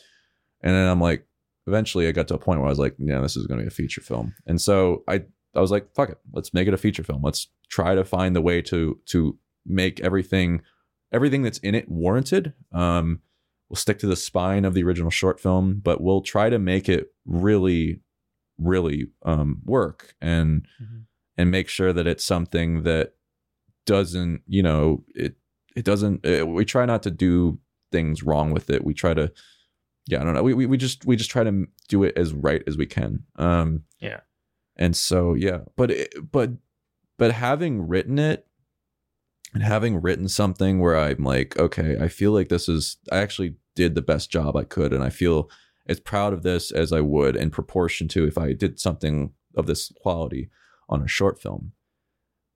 And 0.62 0.74
then 0.74 0.88
I'm 0.88 1.00
like, 1.00 1.26
eventually 1.66 2.08
I 2.08 2.12
got 2.12 2.28
to 2.28 2.34
a 2.34 2.38
point 2.38 2.60
where 2.60 2.68
I 2.68 2.70
was 2.70 2.78
like, 2.78 2.94
yeah, 2.98 3.20
this 3.20 3.36
is 3.36 3.46
gonna 3.46 3.62
be 3.62 3.68
a 3.68 3.70
feature 3.70 4.00
film. 4.00 4.34
And 4.46 4.60
so 4.60 5.04
I 5.08 5.22
I 5.54 5.60
was 5.60 5.70
like, 5.70 5.94
fuck 5.94 6.10
it, 6.10 6.18
let's 6.32 6.54
make 6.54 6.68
it 6.68 6.74
a 6.74 6.78
feature 6.78 7.04
film. 7.04 7.22
Let's 7.22 7.48
try 7.68 7.94
to 7.94 8.04
find 8.04 8.34
the 8.34 8.42
way 8.42 8.62
to 8.62 9.00
to 9.06 9.38
make 9.66 10.00
everything 10.00 10.62
everything 11.12 11.42
that's 11.42 11.58
in 11.58 11.74
it 11.74 11.88
warranted. 11.88 12.52
Um, 12.72 13.20
we'll 13.68 13.76
stick 13.76 13.98
to 14.00 14.06
the 14.06 14.16
spine 14.16 14.64
of 14.64 14.74
the 14.74 14.82
original 14.82 15.10
short 15.10 15.40
film, 15.40 15.80
but 15.82 16.00
we'll 16.00 16.22
try 16.22 16.50
to 16.50 16.58
make 16.58 16.88
it 16.88 17.12
really, 17.24 18.00
really 18.58 19.08
um, 19.24 19.60
work 19.64 20.14
and 20.20 20.66
Mhm. 20.82 21.04
and 21.36 21.50
make 21.50 21.68
sure 21.68 21.92
that 21.92 22.06
it's 22.06 22.24
something 22.24 22.82
that 22.84 23.14
doesn't, 23.84 24.42
you 24.46 24.62
know, 24.62 25.04
it 25.14 25.36
it 25.76 25.84
doesn't. 25.84 26.24
uh 26.26 26.46
we 26.46 26.64
try 26.64 26.84
not 26.86 27.02
to 27.02 27.10
do 27.10 27.58
things 27.92 28.22
wrong 28.22 28.50
with 28.52 28.70
it. 28.70 28.84
We 28.84 28.94
try 28.94 29.14
to, 29.14 29.30
yeah, 30.06 30.20
I 30.20 30.24
don't 30.24 30.34
know. 30.34 30.42
We 30.42 30.54
we, 30.54 30.66
we 30.66 30.76
just 30.76 31.04
we 31.06 31.16
just 31.16 31.30
try 31.30 31.44
to 31.44 31.66
do 31.88 32.02
it 32.04 32.16
as 32.16 32.32
right 32.32 32.62
as 32.66 32.76
we 32.76 32.86
can. 32.86 33.24
Um, 33.36 33.84
Yeah. 34.00 34.20
and 34.76 34.96
so 34.96 35.34
yeah, 35.34 35.60
but 35.76 35.90
it, 35.90 36.14
but 36.32 36.50
but 37.18 37.32
having 37.32 37.86
written 37.86 38.18
it 38.18 38.46
and 39.54 39.62
having 39.62 40.00
written 40.02 40.28
something 40.28 40.80
where 40.80 40.96
I'm 40.98 41.22
like, 41.24 41.58
okay, 41.58 41.96
I 41.98 42.08
feel 42.08 42.32
like 42.32 42.48
this 42.48 42.68
is 42.68 42.96
I 43.12 43.18
actually 43.18 43.56
did 43.74 43.94
the 43.94 44.02
best 44.02 44.30
job 44.30 44.56
I 44.56 44.64
could, 44.64 44.92
and 44.92 45.04
I 45.04 45.10
feel 45.10 45.50
as 45.88 46.00
proud 46.00 46.32
of 46.32 46.42
this 46.42 46.70
as 46.70 46.92
I 46.92 47.00
would 47.00 47.36
in 47.36 47.50
proportion 47.50 48.08
to 48.08 48.26
if 48.26 48.36
I 48.38 48.52
did 48.52 48.78
something 48.80 49.32
of 49.54 49.66
this 49.66 49.92
quality 50.02 50.50
on 50.88 51.02
a 51.02 51.08
short 51.08 51.40
film. 51.40 51.72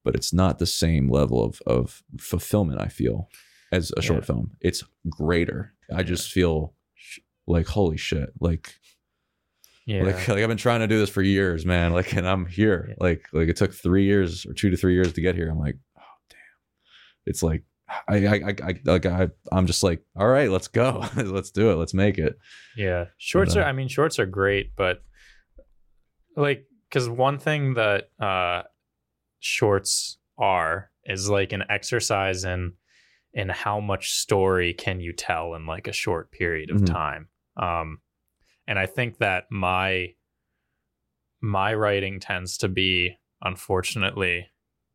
But 0.04 0.14
it's 0.14 0.32
not 0.32 0.58
the 0.58 0.66
same 0.66 1.08
level 1.10 1.44
of 1.44 1.60
of 1.66 2.02
fulfillment 2.18 2.80
I 2.80 2.88
feel 2.88 3.28
as 3.72 3.92
a 3.96 4.02
short 4.02 4.20
Yeah. 4.20 4.26
film. 4.26 4.50
It's 4.60 4.82
greater. 5.08 5.74
I 5.94 6.02
just 6.02 6.32
feel 6.32 6.74
like 7.46 7.66
holy 7.66 7.96
shit, 7.96 8.30
like 8.40 8.74
yeah 9.86 10.02
like, 10.04 10.28
like 10.28 10.38
I've 10.38 10.48
been 10.48 10.56
trying 10.56 10.80
to 10.80 10.86
do 10.86 10.98
this 10.98 11.10
for 11.10 11.22
years, 11.22 11.66
man. 11.66 11.92
Like, 11.92 12.14
and 12.14 12.26
I'm 12.28 12.46
here. 12.46 12.86
Yeah. 12.90 12.94
Like, 12.98 13.26
like 13.32 13.48
it 13.48 13.56
took 13.56 13.72
three 13.74 14.04
years 14.04 14.46
or 14.46 14.52
two 14.52 14.70
to 14.70 14.76
three 14.76 14.94
years 14.94 15.12
to 15.12 15.20
get 15.20 15.34
here. 15.34 15.50
I'm 15.50 15.58
like, 15.58 15.76
oh 15.98 16.02
damn. 16.30 16.38
It's 17.26 17.42
like 17.42 17.64
I, 18.08 18.26
I, 18.26 18.34
I, 18.34 18.54
I 18.68 18.74
like 18.84 19.06
I, 19.06 19.28
I'm 19.52 19.66
just 19.66 19.82
like, 19.82 20.02
all 20.16 20.28
right, 20.28 20.50
let's 20.50 20.68
go, 20.68 21.04
let's 21.16 21.50
do 21.50 21.70
it, 21.70 21.74
let's 21.74 21.94
make 21.94 22.18
it. 22.18 22.38
Yeah, 22.76 23.06
shorts 23.18 23.54
But, 23.54 23.60
are. 23.62 23.64
uh, 23.64 23.68
I 23.68 23.72
mean, 23.72 23.88
shorts 23.88 24.18
are 24.18 24.26
great, 24.26 24.76
but 24.76 25.02
like, 26.36 26.66
because 26.88 27.08
one 27.08 27.38
thing 27.38 27.74
that 27.74 28.10
uh, 28.20 28.62
shorts 29.40 30.18
are 30.38 30.90
is 31.04 31.28
like 31.28 31.52
an 31.52 31.64
exercise 31.68 32.44
in 32.44 32.74
in 33.32 33.48
how 33.48 33.78
much 33.78 34.10
story 34.12 34.72
can 34.74 34.98
you 35.00 35.12
tell 35.12 35.54
in 35.54 35.64
like 35.66 35.86
a 35.86 35.92
short 35.92 36.32
period 36.32 36.70
of 36.70 36.78
Mhm. 36.82 36.86
time. 36.86 37.28
Um, 37.56 38.00
and 38.66 38.78
I 38.78 38.86
think 38.86 39.18
that 39.18 39.44
my 39.50 40.14
my 41.40 41.74
writing 41.74 42.20
tends 42.20 42.58
to 42.58 42.68
be, 42.68 43.16
unfortunately, 43.42 44.48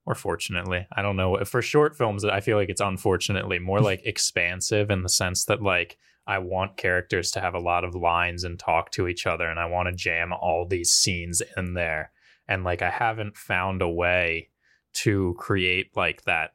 or 0.05 0.15
fortunately, 0.15 0.85
I 0.95 1.01
don't 1.01 1.15
know. 1.15 1.43
For 1.45 1.61
short 1.61 1.95
films, 1.97 2.23
I 2.23 2.39
feel 2.39 2.57
like 2.57 2.69
it's 2.69 2.81
unfortunately 2.81 3.59
more 3.59 3.79
like 3.81 4.01
expansive 4.05 4.91
in 4.91 5.01
the 5.03 5.09
sense 5.09 5.45
that 5.45 5.61
like 5.61 5.97
I 6.27 6.39
want 6.39 6.77
characters 6.77 7.31
to 7.31 7.41
have 7.41 7.53
a 7.53 7.59
lot 7.59 7.83
of 7.83 7.95
lines 7.95 8.43
and 8.43 8.57
talk 8.59 8.91
to 8.91 9.07
each 9.07 9.25
other, 9.27 9.47
and 9.47 9.59
I 9.59 9.65
want 9.65 9.87
to 9.89 9.95
jam 9.95 10.33
all 10.33 10.65
these 10.67 10.91
scenes 10.91 11.41
in 11.57 11.73
there. 11.73 12.11
And 12.47 12.63
like 12.63 12.81
I 12.81 12.89
haven't 12.89 13.37
found 13.37 13.81
a 13.81 13.89
way 13.89 14.49
to 14.93 15.35
create 15.37 15.95
like 15.95 16.23
that 16.23 16.51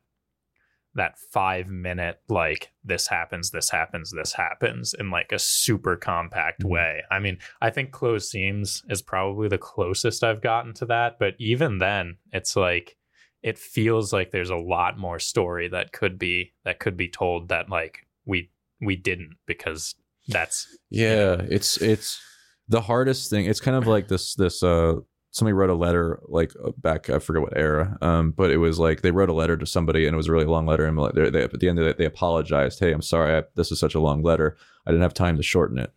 that 0.95 1.17
five 1.19 1.69
minute 1.69 2.21
like 2.29 2.73
this 2.83 3.07
happens, 3.07 3.51
this 3.53 3.71
happens, 3.71 4.11
this 4.11 4.33
happens 4.33 4.93
in 4.93 5.09
like 5.11 5.31
a 5.31 5.39
super 5.39 5.95
compact 5.97 6.63
Mhm. 6.65 6.69
way. 6.71 7.03
I 7.13 7.21
mean, 7.21 7.39
I 7.61 7.71
think 7.71 7.93
closed 7.93 8.29
seams 8.29 8.83
is 8.89 9.01
probably 9.01 9.47
the 9.47 9.57
closest 9.59 10.25
I've 10.25 10.43
gotten 10.43 10.75
to 10.75 10.87
that, 10.87 11.19
but 11.21 11.35
even 11.39 11.79
then, 11.79 12.17
it's 12.33 12.57
like 12.57 12.97
it 13.43 13.59
feels 13.59 14.13
like 14.13 14.31
there's 14.31 14.51
a 14.51 14.57
lot 14.57 14.99
more 14.99 15.19
story 15.19 15.69
that 15.69 15.93
could 15.93 16.19
be 16.19 16.53
that 16.65 16.79
could 16.79 16.97
be 16.97 17.09
told 17.09 17.49
that 17.49 17.69
like 17.71 18.07
we 18.27 18.51
we 18.81 18.97
didn't 18.97 19.37
because 19.47 19.95
that's 20.29 20.67
Yeah, 20.91 21.41
it's 21.49 21.77
it's 21.79 22.21
the 22.69 22.81
hardest 22.83 23.31
thing. 23.31 23.47
It's 23.47 23.61
kind 23.61 23.77
of 23.77 23.87
like 23.87 24.09
this 24.09 24.35
this 24.35 24.63
uh 24.63 24.97
somebody 25.33 25.53
wrote 25.53 25.71
a 25.71 25.75
letter 25.75 26.21
like 26.29 26.53
uh, 26.65 26.71
back 26.79 27.09
I 27.09 27.19
forget 27.19 27.43
what 27.43 27.57
era, 27.57 27.97
um, 28.03 28.33
but 28.33 28.51
it 28.51 28.57
was 28.59 28.79
like 28.79 29.03
they 29.03 29.11
wrote 29.13 29.29
a 29.29 29.33
letter 29.33 29.57
to 29.57 29.67
somebody 29.67 30.07
and 30.07 30.15
it 30.15 30.17
was 30.17 30.27
a 30.29 30.33
really 30.33 30.45
long 30.45 30.67
letter 30.67 30.85
and 30.87 30.97
like 30.99 31.15
they, 31.15 31.31
they, 31.31 31.43
at 31.45 31.59
the 31.59 31.69
end 31.69 31.79
of 31.79 31.87
it 31.87 31.99
they 31.99 32.05
apologized. 32.05 32.81
Hey, 32.81 32.93
I'm 32.93 33.03
sorry, 33.03 33.39
I, 33.39 33.43
this 33.55 33.71
is 33.73 33.79
such 33.79 33.95
a 33.95 34.01
long 34.01 34.23
letter. 34.23 34.57
I 34.87 34.91
didn't 34.91 35.03
have 35.03 35.15
time 35.15 35.37
to 35.37 35.43
shorten 35.43 35.79
it. 35.79 35.93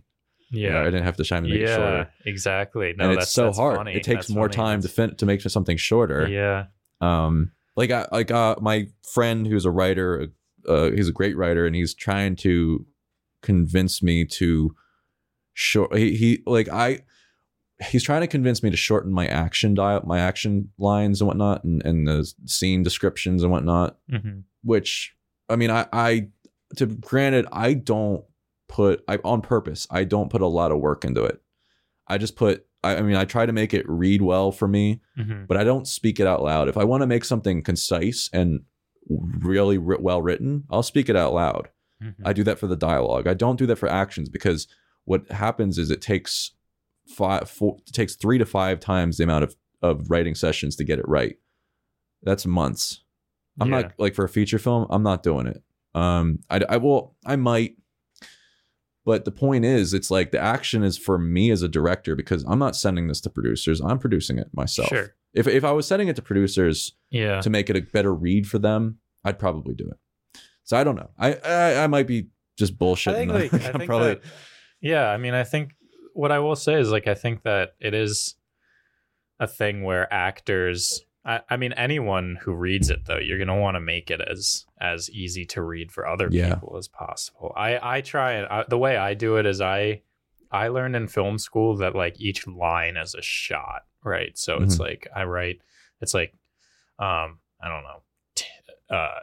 You 0.49 0.70
know, 0.70 0.82
I 0.82 0.86
didn't 0.86 1.03
have 1.03 1.18
the 1.18 1.24
time 1.26 1.44
to 1.45 1.49
make 1.49 1.61
it 1.61 1.64
yeah 1.68 1.76
shorter. 1.76 2.10
exactly 2.26 2.94
no 2.95 3.06
and 3.10 3.18
that's 3.18 3.26
it's 3.26 3.34
so 3.34 3.45
that's 3.45 3.57
hard. 3.57 3.76
funny. 3.78 3.94
It 3.95 4.03
takes 4.03 4.28
That's 4.28 4.36
more 4.36 4.49
funny. 4.49 4.56
time 4.56 4.82
to 4.84 4.88
fin- 4.88 5.15
to 5.15 5.26
make 5.26 5.41
something 5.41 5.78
shorter. 5.78 6.28
yeah 6.28 6.65
um 7.03 7.51
like 7.75 7.91
i 7.91 8.07
like 8.11 8.31
uh 8.31 8.55
my 8.61 8.88
friend 9.13 9.47
who's 9.47 9.65
a 9.65 9.71
writer 9.71 10.27
uh 10.67 10.91
he's 10.91 11.09
a 11.09 11.13
great 11.13 11.35
writer 11.35 11.65
and 11.65 11.75
he's 11.75 11.93
trying 11.93 12.35
to 12.35 12.85
convince 13.41 14.01
me 14.01 14.25
to 14.25 14.73
short 15.53 15.95
he, 15.95 16.15
he 16.15 16.43
like 16.45 16.69
i 16.69 16.99
he's 17.89 18.03
trying 18.03 18.21
to 18.21 18.27
convince 18.27 18.63
me 18.63 18.69
to 18.69 18.77
shorten 18.77 19.11
my 19.11 19.27
action 19.27 19.73
dial 19.73 20.01
my 20.05 20.19
action 20.19 20.69
lines 20.77 21.19
and 21.19 21.27
whatnot 21.27 21.63
and, 21.63 21.84
and 21.85 22.07
the 22.07 22.31
scene 22.45 22.84
descriptions 22.84 23.43
and 23.43 23.51
whatnot 23.51 23.97
hmm 24.09 24.39
which 24.63 25.13
i 25.49 25.55
mean 25.55 25.69
i 25.69 25.85
i 25.91 26.27
to 26.77 26.85
granted 26.85 27.45
i 27.51 27.73
don't 27.73 28.23
put 28.69 29.03
i 29.07 29.17
on 29.25 29.41
purpose 29.41 29.85
i 29.91 30.03
don't 30.05 30.31
put 30.31 30.41
a 30.41 30.47
lot 30.47 30.71
of 30.71 30.80
work 30.80 31.03
into 31.03 31.23
it. 31.23 31.41
I 32.07 32.17
just 32.17 32.35
put 32.35 32.65
I, 32.84 32.97
I 32.97 33.01
mean 33.01 33.15
i 33.15 33.26
try 33.26 33.45
to 33.45 33.53
make 33.53 33.73
it 33.73 33.85
read 33.88 34.22
well 34.22 34.51
for 34.51 34.68
me 34.68 35.01
hmm 35.15 35.45
but 35.47 35.57
I 35.57 35.64
don't 35.64 35.88
speak 35.88 36.19
it 36.19 36.27
out 36.27 36.41
loud. 36.43 36.68
If 36.69 36.77
I 36.77 36.84
want 36.84 37.01
to 37.01 37.07
make 37.07 37.23
something 37.26 37.61
concise 37.64 38.30
and 38.34 38.61
really 39.10 39.77
ri- 39.77 39.97
well 39.99 40.22
written, 40.22 40.64
I'll 40.69 40.84
speak 40.84 41.10
it 41.10 41.15
out 41.15 41.34
loud. 41.34 41.69
Mm-hmm. 42.01 42.26
I 42.27 42.34
do 42.34 42.43
that 42.45 42.60
for 42.60 42.68
the 42.68 42.76
dialogue. 42.76 43.27
I 43.27 43.34
don't 43.34 43.57
do 43.60 43.65
that 43.68 43.76
for 43.77 43.89
actions 43.89 44.30
because 44.30 44.68
what 45.05 45.30
happens 45.31 45.77
is 45.77 45.91
it 45.91 46.01
takes 46.01 46.51
five, 47.07 47.49
four, 47.49 47.77
it 47.88 47.93
takes 47.93 48.15
three 48.15 48.38
to 48.38 48.45
five 48.45 48.80
times 48.80 49.18
the 49.18 49.23
amount 49.26 49.43
of 49.43 49.55
of 49.81 50.10
writing 50.10 50.34
sessions 50.35 50.76
to 50.77 50.84
get 50.85 50.99
it 50.99 51.07
right. 51.07 51.35
That's 52.23 52.45
months. 52.45 53.01
I'm 53.60 53.69
Yeah. 53.69 53.81
not 53.81 53.93
like 53.99 54.15
for 54.15 54.23
a 54.23 54.30
feature 54.30 54.60
film. 54.60 54.88
I'm 54.89 55.03
not 55.03 55.23
doing 55.23 55.45
it. 55.47 55.61
Um, 55.93 56.39
I, 56.49 56.61
I 56.69 56.77
will. 56.77 57.15
I 57.26 57.35
might. 57.35 57.76
But 59.05 59.25
the 59.25 59.31
point 59.31 59.65
is, 59.65 59.93
it's 59.93 60.09
like 60.09 60.31
the 60.31 60.39
action 60.39 60.84
is 60.84 60.97
for 60.97 61.17
me 61.17 61.51
as 61.51 61.61
a 61.61 61.67
director 61.67 62.15
because 62.15 62.43
I'm 62.47 62.59
not 62.59 62.75
sending 62.75 63.07
this 63.07 63.19
to 63.21 63.30
producers. 63.30 63.81
I'm 63.81 63.99
producing 63.99 64.38
it 64.38 64.47
myself. 64.53 64.88
Sure. 64.89 65.13
If 65.34 65.47
if 65.47 65.63
I 65.65 65.71
was 65.71 65.85
sending 65.88 66.07
it 66.07 66.15
to 66.15 66.21
producers 66.21 66.93
Yeah. 67.09 67.41
to 67.41 67.49
make 67.49 67.69
it 67.69 67.75
a 67.75 67.81
better 67.81 68.13
read 68.13 68.47
for 68.47 68.59
them, 68.59 68.99
I'd 69.25 69.39
probably 69.39 69.73
do 69.75 69.89
it. 69.89 70.39
So 70.63 70.77
I 70.77 70.84
don't 70.85 70.95
know. 70.95 71.09
I 71.19 71.34
I, 71.34 71.84
I 71.84 71.88
might 71.88 72.07
be 72.07 72.27
just 72.57 72.77
bullshitting. 72.77 73.13
I 73.13 73.15
think 73.15 73.31
them. 73.31 73.41
like 73.41 73.53
I 73.65 73.67
I'm 73.71 73.77
think 73.80 73.89
probably 73.89 74.07
that, 74.15 74.21
yeah, 74.81 75.09
I 75.09 75.17
mean 75.17 75.34
I 75.34 75.43
think 75.43 75.71
what 76.13 76.31
I 76.31 76.39
will 76.39 76.55
say 76.55 76.75
is 76.80 76.89
like 76.91 77.07
I 77.07 77.15
think 77.15 77.43
that 77.43 77.73
it 77.81 77.93
is 77.93 78.35
a 79.39 79.47
thing 79.47 79.84
where 79.84 80.11
actors 80.13 81.01
I, 81.25 81.41
I 81.49 81.57
mean 81.57 81.73
anyone 81.73 82.37
who 82.41 82.53
reads 82.53 82.89
it 82.89 83.05
though, 83.05 83.17
you're 83.19 83.37
gonna 83.39 83.59
want 83.59 83.75
to 83.75 83.81
make 83.81 84.11
it 84.11 84.21
as 84.21 84.65
as 84.79 85.09
easy 85.09 85.45
to 85.45 85.61
read 85.61 85.91
for 85.91 86.05
other 86.07 86.27
Yeah. 86.31 86.53
people 86.55 86.75
as 86.77 86.87
possible. 86.87 87.53
I 87.55 87.97
I 87.97 88.01
try 88.01 88.33
and 88.33 88.47
I, 88.47 88.65
the 88.67 88.77
way 88.77 88.97
I 88.97 89.13
do 89.13 89.37
it 89.37 89.45
is 89.45 89.61
I 89.61 90.01
I 90.51 90.67
learned 90.67 90.95
in 90.95 91.07
film 91.07 91.37
school 91.37 91.77
that 91.77 91.95
like 91.95 92.19
each 92.19 92.45
line 92.45 92.97
is 92.97 93.15
a 93.15 93.21
shot, 93.21 93.83
right? 94.03 94.37
So 94.37 94.61
it's 94.61 94.75
Mhm. 94.75 94.79
like 94.81 95.07
I 95.15 95.23
write 95.23 95.61
it's 96.01 96.13
like 96.13 96.33
um 96.99 97.39
I 97.61 97.69
don't 97.69 97.83
know 97.83 98.01
t- 98.35 98.45
uh 98.89 99.19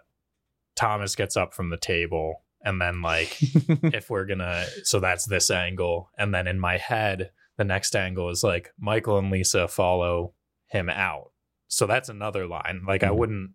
Thomas 0.76 1.14
gets 1.14 1.36
up 1.36 1.52
from 1.52 1.68
the 1.70 1.76
table 1.76 2.42
and 2.64 2.80
then 2.80 3.02
like 3.02 3.36
if 3.94 4.08
we're 4.10 4.24
gonna 4.26 4.64
so 4.84 5.00
that's 5.00 5.26
this 5.26 5.50
angle 5.50 6.10
and 6.16 6.34
then 6.34 6.46
in 6.46 6.58
my 6.58 6.78
head 6.78 7.30
the 7.58 7.64
next 7.64 7.94
angle 7.94 8.30
is 8.30 8.42
like 8.42 8.72
michael 8.78 9.18
and 9.18 9.30
lisa 9.30 9.68
follow 9.68 10.32
him 10.66 10.88
out 10.88 11.29
so 11.70 11.86
that's 11.86 12.08
another 12.08 12.46
line 12.46 12.82
like 12.86 13.02
i 13.02 13.08
Mhm. 13.08 13.16
wouldn't 13.16 13.50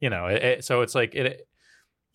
you 0.00 0.10
know 0.10 0.26
it, 0.26 0.42
it- 0.42 0.64
so 0.64 0.80
it's 0.82 0.94
like 0.94 1.14
it 1.14 1.46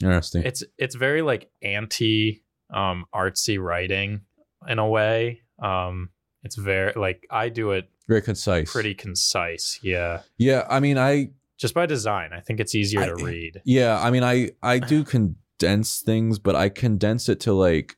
Interesting. 0.02 0.44
it's 0.44 0.64
it's 0.78 0.96
very 0.96 1.22
like 1.22 1.50
anti 1.62 2.44
um 2.74 3.06
artsy 3.14 3.62
writing 3.62 4.22
in 4.68 4.80
a 4.80 4.88
way 4.88 5.42
um 5.62 6.10
it's 6.44 6.56
very 6.56 6.94
like 6.96 7.26
i 7.30 7.50
do 7.50 7.72
it 7.72 7.90
Very 8.08 8.22
concise. 8.22 8.72
pretty 8.72 8.94
concise 8.96 9.80
yeah 9.84 10.22
Yeah, 10.38 10.66
I 10.70 10.80
mean, 10.80 10.98
I 10.98 11.32
just 11.58 11.74
by 11.74 11.86
design 11.86 12.30
i 12.34 12.40
think 12.40 12.60
it's 12.60 12.74
easier 12.76 13.06
to 13.06 13.24
read 13.26 13.62
yeah, 13.66 14.00
I 14.02 14.10
mean, 14.12 14.24
I 14.24 14.52
I 14.64 14.80
do 14.80 15.04
condense 15.16 16.02
things, 16.02 16.40
but 16.40 16.56
I 16.56 16.70
condense 16.70 17.28
it 17.28 17.40
to 17.42 17.54
like 17.54 17.98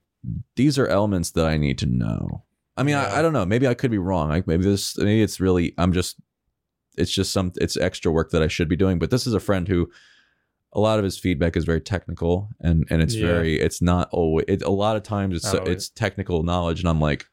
these 0.55 0.79
are 0.79 0.87
elements 0.87 1.31
that 1.31 1.45
I 1.45 1.57
need 1.57 1.77
to 1.79 1.85
know. 1.85 2.43
I 2.77 2.83
mean, 2.83 2.95
Yeah. 2.95 3.05
I, 3.13 3.19
I 3.19 3.21
don't 3.21 3.33
know. 3.33 3.45
Maybe 3.45 3.67
I 3.67 3.73
could 3.75 3.91
be 3.91 3.97
wrong. 3.99 4.29
Like 4.29 4.47
maybe 4.47 4.63
this, 4.63 4.97
maybe 4.97 5.21
it's 5.21 5.39
really. 5.39 5.73
I'm 5.77 5.93
just. 5.93 6.15
It's 6.97 7.11
just 7.11 7.31
some. 7.31 7.51
It's 7.59 7.77
extra 7.77 8.11
work 8.11 8.31
that 8.31 8.41
I 8.43 8.47
should 8.47 8.69
be 8.69 8.75
doing. 8.75 8.99
But 8.99 9.09
this 9.11 9.25
is 9.27 9.33
a 9.33 9.39
friend 9.39 9.67
who, 9.67 9.89
a 10.73 10.79
lot 10.79 10.99
of 10.99 11.03
his 11.05 11.17
feedback 11.17 11.55
is 11.57 11.65
very 11.65 11.81
technical, 11.81 12.49
and 12.59 12.85
and 12.89 13.01
it's 13.01 13.15
Yeah. 13.15 13.27
very. 13.27 13.59
It's 13.59 13.81
not 13.81 14.09
always. 14.11 14.45
It, 14.47 14.61
a 14.63 14.69
lot 14.71 14.95
of 14.97 15.03
times 15.03 15.35
it's 15.35 15.53
it's 15.67 15.89
technical 15.89 16.43
knowledge, 16.43 16.79
and 16.81 16.89
I'm 16.89 16.99
like, 17.01 17.25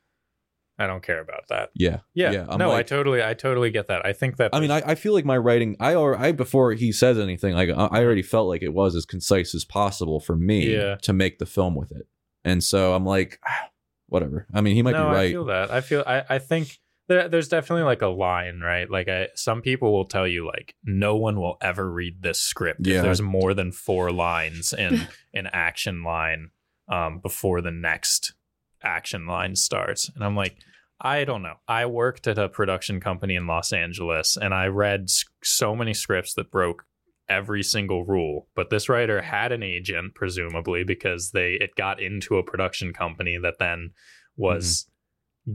i 0.81 0.87
don't 0.87 1.03
care 1.03 1.21
about 1.21 1.49
that 1.49 1.71
yeah, 1.75 1.99
yeah, 2.15 2.31
Yeah, 2.31 2.47
I'm 2.49 2.57
no 2.57 2.71
i 2.71 2.85
totally 2.85 3.21
i 3.21 3.35
totally 3.35 3.71
get 3.73 3.89
that 3.89 4.07
i 4.07 4.13
think 4.13 4.37
that 4.37 4.51
I 4.53 4.61
mean, 4.61 4.71
I, 4.71 4.81
I 4.87 4.95
feel 4.95 5.13
like 5.13 5.25
my 5.25 5.37
writing, 5.37 5.75
I 5.81 5.97
or 5.97 6.17
I 6.17 6.31
before 6.31 6.73
he 6.75 6.93
says 6.93 7.19
anything, 7.19 7.55
like 7.55 7.69
I 7.69 8.05
already 8.05 8.23
felt 8.23 8.47
like 8.47 8.63
it 8.63 8.73
was 8.73 8.95
as 8.95 9.05
concise 9.05 9.57
as 9.57 9.65
possible 9.65 10.21
for 10.21 10.37
me 10.37 10.73
Yeah. 10.77 10.95
to 11.03 11.13
make 11.13 11.41
the 11.41 11.47
film 11.47 11.75
with 11.75 11.91
it, 11.91 12.07
and 12.45 12.63
so 12.63 12.95
I'm 12.95 13.05
like, 13.05 13.41
whatever. 14.07 14.47
I 14.55 14.61
mean, 14.61 14.77
he 14.77 14.83
might 14.83 14.93
no, 14.93 15.09
be 15.09 15.15
right. 15.17 15.29
I 15.29 15.31
feel 15.33 15.45
that. 15.47 15.71
I 15.73 15.81
feel. 15.81 16.05
I. 16.07 16.25
I 16.29 16.39
think 16.39 16.79
there, 17.09 17.29
there's 17.29 17.49
definitely 17.49 17.85
like 17.85 18.03
a 18.03 18.07
line, 18.09 18.61
right? 18.61 18.89
Like, 18.89 19.09
I. 19.09 19.29
Some 19.35 19.63
people 19.63 19.93
will 19.93 20.05
tell 20.05 20.27
you 20.27 20.47
like, 20.47 20.75
no 20.85 21.17
one 21.17 21.41
will 21.41 21.57
ever 21.61 21.91
read 21.91 22.23
this 22.23 22.39
script 22.39 22.87
Yeah. 22.87 22.99
if 22.99 23.03
there's 23.03 23.23
more 23.23 23.55
than 23.55 23.73
four 23.73 24.13
lines 24.13 24.73
in 24.73 25.07
an 25.35 25.49
action 25.53 26.03
line 26.05 26.51
um, 26.89 27.19
before 27.21 27.61
the 27.61 27.71
next 27.71 28.35
action 28.83 29.27
line 29.27 29.57
starts, 29.57 30.09
and 30.15 30.25
I'm 30.25 30.37
like. 30.37 30.57
I 31.01 31.23
don't 31.23 31.43
know. 31.43 31.55
I 31.69 31.87
worked 31.87 32.27
at 32.27 32.39
a 32.39 32.49
production 32.49 32.99
company 32.99 33.37
in 33.37 33.47
Los 33.47 33.73
Angeles 33.73 34.37
and 34.37 34.53
I 34.53 34.67
read 34.67 35.09
so 35.45 35.77
many 35.77 35.95
scripts 35.95 36.35
that 36.35 36.51
broke 36.51 36.87
every 37.29 37.63
single 37.63 38.05
rule. 38.05 38.49
But 38.57 38.71
this 38.71 38.89
writer 38.89 39.23
had 39.23 39.53
an 39.53 39.63
agent, 39.63 40.17
presumably, 40.17 40.83
because 40.83 41.31
they 41.31 41.53
it 41.53 41.77
got 41.77 42.03
into 42.03 42.37
a 42.37 42.43
production 42.43 42.93
company 42.93 43.39
that 43.41 43.61
then 43.61 43.93
was 44.37 44.89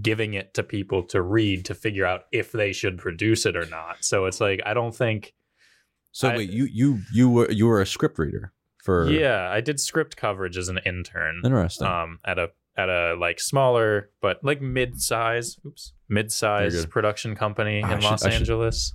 giving 0.02 0.34
it 0.34 0.54
to 0.56 0.64
people 0.64 1.04
to 1.04 1.22
read 1.22 1.66
to 1.66 1.76
figure 1.76 2.06
out 2.06 2.22
if 2.32 2.52
they 2.52 2.72
should 2.74 2.98
produce 2.98 3.46
it 3.46 3.56
or 3.56 3.66
not. 3.68 3.98
So 4.04 4.26
it's 4.26 4.42
like 4.42 4.62
I 4.66 4.74
don't 4.74 4.96
think 4.96 5.34
so 6.12 6.30
I- 6.30 6.38
wait, 6.38 6.50
you 6.50 6.66
you 6.66 7.00
you 7.14 7.30
were 7.30 7.52
you 7.52 7.68
were 7.68 7.82
a 7.82 7.86
script 7.86 8.18
reader 8.20 8.54
for 8.84 9.10
yeah, 9.10 9.50
I 9.52 9.62
did 9.62 9.80
script 9.80 10.18
coverage 10.18 10.58
as 10.58 10.68
an 10.70 10.80
intern 10.86 11.42
interesting. 11.46 11.88
um 11.88 12.20
at 12.26 12.38
a 12.40 12.50
at 12.76 12.90
a 12.90 13.16
like 13.20 13.40
smaller 13.40 14.10
but 14.22 14.44
like 14.44 14.62
mid-size 14.62 15.58
oops 15.66 15.94
mid-size 16.10 16.86
production 16.88 17.36
company 17.36 17.82
Ah, 17.84 17.94
in 17.94 18.02
should- 18.02 18.10
Los 18.10 18.26
I 18.26 18.30
should- 18.30 18.40
Angeles. 18.42 18.94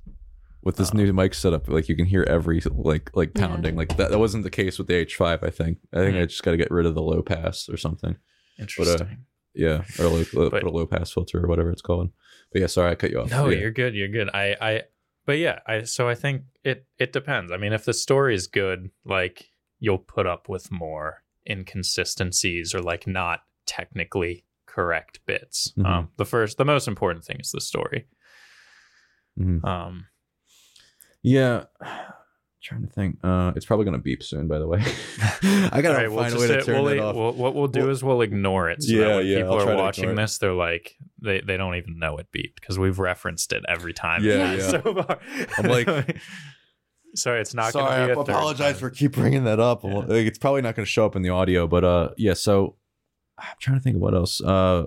With 0.64 0.76
this 0.76 0.90
um, 0.90 0.96
new 0.98 1.12
mic 1.12 1.34
setup, 1.34 1.68
like 1.68 1.88
you 1.88 1.94
can 1.94 2.04
hear 2.06 2.24
every 2.24 2.60
like 2.74 3.10
like 3.16 3.30
Yeah. 3.36 3.46
pounding. 3.46 3.76
Like 3.76 3.96
that 3.96 4.10
that 4.10 4.18
wasn't 4.18 4.42
the 4.42 4.50
case 4.50 4.76
with 4.76 4.88
the 4.88 4.94
H5. 4.94 5.44
I 5.44 5.50
think. 5.50 5.78
I 5.92 5.98
think 5.98 6.16
I 6.16 6.18
Mhm. 6.22 6.28
just 6.28 6.42
got 6.42 6.50
to 6.50 6.56
get 6.56 6.70
rid 6.72 6.84
of 6.84 6.96
the 6.96 7.00
low 7.00 7.22
pass 7.22 7.68
or 7.68 7.76
something. 7.76 8.16
Interesting. 8.58 9.18
Yeah, 9.54 9.82
or 9.98 10.24
But- 10.34 10.50
put 10.50 10.62
a 10.64 10.70
low 10.70 10.86
pass 10.86 11.10
filter 11.10 11.42
or 11.44 11.48
whatever 11.48 11.70
it's 11.70 11.82
called. 11.82 12.10
But 12.52 12.60
yeah, 12.60 12.66
sorry, 12.68 12.92
I 12.92 12.94
cut 12.94 13.10
you 13.10 13.20
off. 13.20 13.30
No, 13.30 13.48
yeah. 13.48 13.58
you're 13.58 13.70
good. 13.70 13.94
You're 13.94 14.08
good. 14.08 14.28
I, 14.32 14.56
I, 14.60 14.82
but 15.26 15.38
yeah, 15.38 15.58
I. 15.66 15.82
So 15.82 16.08
I 16.08 16.14
think 16.14 16.42
it 16.64 16.86
it 16.98 17.12
depends. 17.12 17.50
I 17.52 17.56
mean, 17.56 17.72
if 17.72 17.84
the 17.84 17.92
story 17.92 18.34
is 18.34 18.46
good, 18.46 18.90
like 19.04 19.50
you'll 19.80 19.98
put 19.98 20.26
up 20.26 20.48
with 20.48 20.70
more 20.70 21.22
inconsistencies 21.48 22.74
or 22.74 22.80
like 22.80 23.06
not 23.06 23.40
technically 23.66 24.44
correct 24.66 25.20
bits. 25.26 25.72
Mhm. 25.76 25.86
Um, 25.86 26.08
the 26.16 26.24
first, 26.24 26.56
the 26.58 26.64
most 26.64 26.86
important 26.88 27.24
thing 27.24 27.38
is 27.40 27.50
the 27.50 27.60
story. 27.60 28.06
Mhm. 29.38 29.64
Um, 29.64 30.06
Yeah. 31.22 31.64
Trying 32.68 32.82
to 32.82 32.92
think. 32.92 33.18
Uh, 33.24 33.52
it's 33.56 33.64
probably 33.66 33.84
gonna 33.84 33.98
beep 33.98 34.22
soon. 34.22 34.46
By 34.46 34.58
the 34.58 34.66
way, 34.66 34.78
I 35.42 35.80
gotta 35.82 35.88
all 35.88 35.94
right, 35.94 36.10
we'll 36.10 36.18
find 36.22 36.34
a 36.34 36.38
way 36.38 36.46
to 36.48 36.60
say- 36.60 36.66
turn 36.66 36.82
we'll, 36.82 36.94
that 36.94 36.98
off. 37.02 37.16
we'll- 37.16 37.32
what 37.32 37.54
we'll 37.54 37.66
do 37.68 37.80
Well- 37.80 37.90
is 37.90 38.04
we'll 38.04 38.20
ignore 38.22 38.70
it. 38.70 38.82
So 38.82 38.92
Yeah, 38.92 39.00
that 39.08 39.16
when 39.16 39.26
yeah, 39.26 39.36
people 39.38 39.58
I'll 39.60 39.68
are 39.70 39.76
watching 39.76 40.14
this, 40.14 40.38
they're 40.38 40.52
like, 40.52 40.96
they, 41.22 41.40
they 41.40 41.56
don't 41.56 41.74
even 41.76 41.98
know 41.98 42.18
it 42.18 42.28
beeped 42.32 42.56
because 42.56 42.78
we've 42.78 42.98
referenced 42.98 43.52
it 43.52 43.64
every 43.68 43.92
time. 43.94 44.22
Yeah, 44.22 44.52
yeah. 44.56 44.68
So 44.68 44.80
far. 44.82 45.18
I'm 45.56 45.66
like- 45.66 46.16
sorry, 47.14 47.40
it's 47.40 47.54
not. 47.54 47.72
Sorry, 47.72 47.88
gonna 47.88 48.02
I 48.02 48.06
be 48.06 48.12
a 48.12 48.14
third 48.16 48.28
apologize 48.34 48.72
time. 48.74 48.80
for 48.80 48.90
keep 48.90 49.12
bringing 49.12 49.44
that 49.44 49.58
up. 49.60 49.82
Yeah. 49.82 49.94
Like, 49.94 50.26
It's 50.26 50.38
probably 50.38 50.62
not 50.62 50.76
going 50.76 50.84
to 50.84 50.90
show 50.90 51.06
up 51.06 51.16
in 51.16 51.22
the 51.22 51.30
audio, 51.30 51.66
but 51.66 51.84
uh, 51.84 52.10
yeah. 52.16 52.34
So 52.34 52.76
I'm 53.38 53.46
trying 53.60 53.78
to 53.78 53.82
think 53.82 53.96
of 53.96 54.02
what 54.02 54.14
else. 54.14 54.40
Uh, 54.42 54.84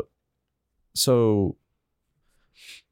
so 0.93 1.57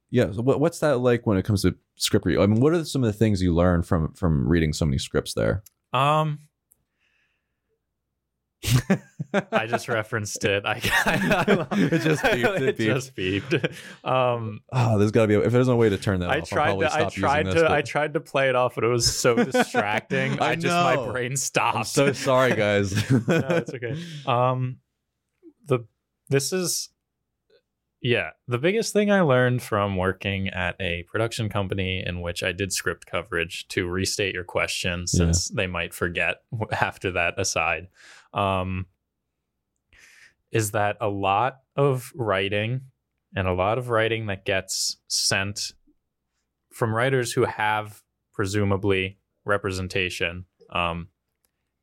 yeah, 0.10 0.32
so 0.32 0.42
what, 0.42 0.60
what's 0.60 0.80
that 0.80 0.98
like 1.00 1.26
when 1.28 1.38
it 1.38 1.44
comes 1.46 1.62
to 1.64 1.76
script 1.96 2.26
reading? 2.26 2.42
I 2.42 2.48
mean, 2.48 2.60
what 2.62 2.74
are 2.74 2.84
some 2.86 3.04
of 3.04 3.08
the 3.08 3.18
things 3.18 3.42
you 3.42 3.54
learn 3.54 3.84
from 3.84 4.14
from 4.14 4.48
reading 4.48 4.74
so 4.74 4.86
many 4.86 4.98
scripts 4.98 5.34
there? 5.34 5.64
Um, 5.94 6.40
I 9.52 9.68
just 9.68 9.88
referenced 9.88 10.44
it. 10.44 10.64
I, 10.66 10.74
It 11.72 12.02
just 12.02 12.24
beeped, 12.24 12.56
it 12.58 12.64
It 12.64 12.78
beeped. 12.78 12.86
just 12.86 13.16
beeped. 13.16 13.74
Um, 14.04 14.62
Oh, 14.72 14.98
there's 14.98 15.12
got 15.12 15.22
to 15.24 15.28
be. 15.28 15.36
A, 15.36 15.42
if 15.42 15.52
there's 15.52 15.68
no 15.68 15.76
way 15.76 15.90
to 15.90 15.98
turn 15.98 16.20
that 16.22 16.30
I 16.30 16.40
off, 16.40 16.42
I'll 16.42 16.46
tried 16.46 16.66
probably 16.66 16.88
to. 16.88 16.94
I 16.94 17.10
tried 17.10 17.44
to. 17.44 17.54
this, 17.54 17.64
I 17.64 17.82
tried 17.82 18.14
to 18.16 18.20
play 18.20 18.50
it 18.50 18.56
off, 18.56 18.76
but 18.76 18.84
it 18.84 18.88
was 18.88 19.16
so 19.16 19.36
distracting. 19.44 20.40
I 20.40 20.52
I, 20.52 20.56
just 20.56 20.74
my 20.74 20.96
brain 21.12 21.38
stopped. 21.38 21.78
I'm 21.78 21.84
so 21.86 22.12
sorry, 22.12 22.56
guys. 22.56 22.92
no, 23.12 23.22
it's 23.28 23.74
okay. 23.74 23.96
Um, 24.26 24.78
the 25.66 25.86
this 26.30 26.52
is 26.52 26.90
yeah 28.02 28.30
the 28.48 28.58
biggest 28.58 28.94
thing 28.94 29.12
I 29.12 29.22
learned 29.22 29.62
from 29.62 29.98
working 29.98 30.48
at 30.50 30.76
a 30.80 31.04
production 31.04 31.50
company 31.50 32.04
in 32.06 32.22
which 32.22 32.44
I 32.44 32.52
did 32.52 32.72
script 32.72 33.06
coverage. 33.06 33.68
To 33.70 33.88
restate 33.88 34.34
your 34.34 34.44
question, 34.44 35.02
Yeah. 35.02 35.06
since 35.06 35.50
they 35.50 35.68
might 35.68 35.94
forget 35.94 36.38
after 36.72 37.12
that 37.12 37.40
aside, 37.40 37.88
um, 38.34 38.86
is 40.52 40.72
that 40.72 40.98
a 41.02 41.08
lot 41.10 41.60
of 41.76 42.12
writing 42.16 42.82
and 43.36 43.48
a 43.48 43.54
lot 43.54 43.78
of 43.78 43.90
writing 43.90 44.26
that 44.28 44.46
gets 44.46 44.98
sent 45.08 45.74
from 46.74 46.94
writers 46.96 47.34
who 47.34 47.46
have 47.46 48.02
presumably 48.34 49.20
representation 49.46 50.46
um, 50.72 51.10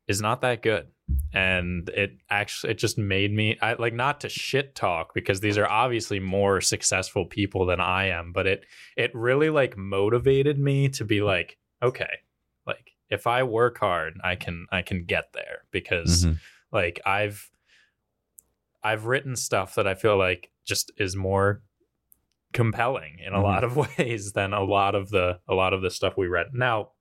is 0.07 0.21
not 0.21 0.41
that 0.41 0.61
good 0.61 0.87
and 1.33 1.89
it 1.89 2.17
actually 2.29 2.71
it 2.71 2.77
just 2.77 2.97
made 2.97 3.31
me 3.31 3.57
I 3.61 3.73
like 3.73 3.93
not 3.93 4.21
to 4.21 4.29
shit 4.29 4.75
talk 4.75 5.13
because 5.13 5.39
these 5.39 5.57
are 5.57 5.67
obviously 5.67 6.19
more 6.19 6.61
successful 6.61 7.25
people 7.25 7.65
than 7.65 7.79
I 7.79 8.07
am 8.07 8.31
but 8.33 8.47
it 8.47 8.65
it 8.95 9.11
really 9.13 9.49
like 9.49 9.77
motivated 9.77 10.57
me 10.59 10.89
to 10.89 11.05
be 11.05 11.21
like 11.21 11.57
okay 11.81 12.19
like 12.65 12.91
if 13.09 13.27
I 13.27 13.43
work 13.43 13.77
hard 13.79 14.19
I 14.23 14.35
can 14.35 14.67
I 14.71 14.81
can 14.81 15.05
get 15.05 15.31
there 15.33 15.59
because 15.71 16.25
Mhm. 16.25 16.39
like 16.71 16.99
I've 17.05 17.49
I've 18.83 19.05
written 19.05 19.35
stuff 19.35 19.75
that 19.75 19.87
I 19.87 19.95
feel 19.95 20.17
like 20.17 20.51
just 20.65 20.91
is 20.97 21.15
more 21.15 21.61
compelling 22.53 23.19
in 23.25 23.33
a 23.33 23.37
Mhm. 23.39 23.43
lot 23.43 23.63
of 23.63 23.75
ways 23.99 24.33
than 24.33 24.53
a 24.53 24.63
lot 24.63 24.95
of 24.95 25.09
the 25.09 25.39
a 25.47 25.53
lot 25.53 25.73
of 25.73 25.81
the 25.81 25.89
stuff 25.91 26.17
we 26.17 26.27
read. 26.27 26.47
Now, 26.53 26.91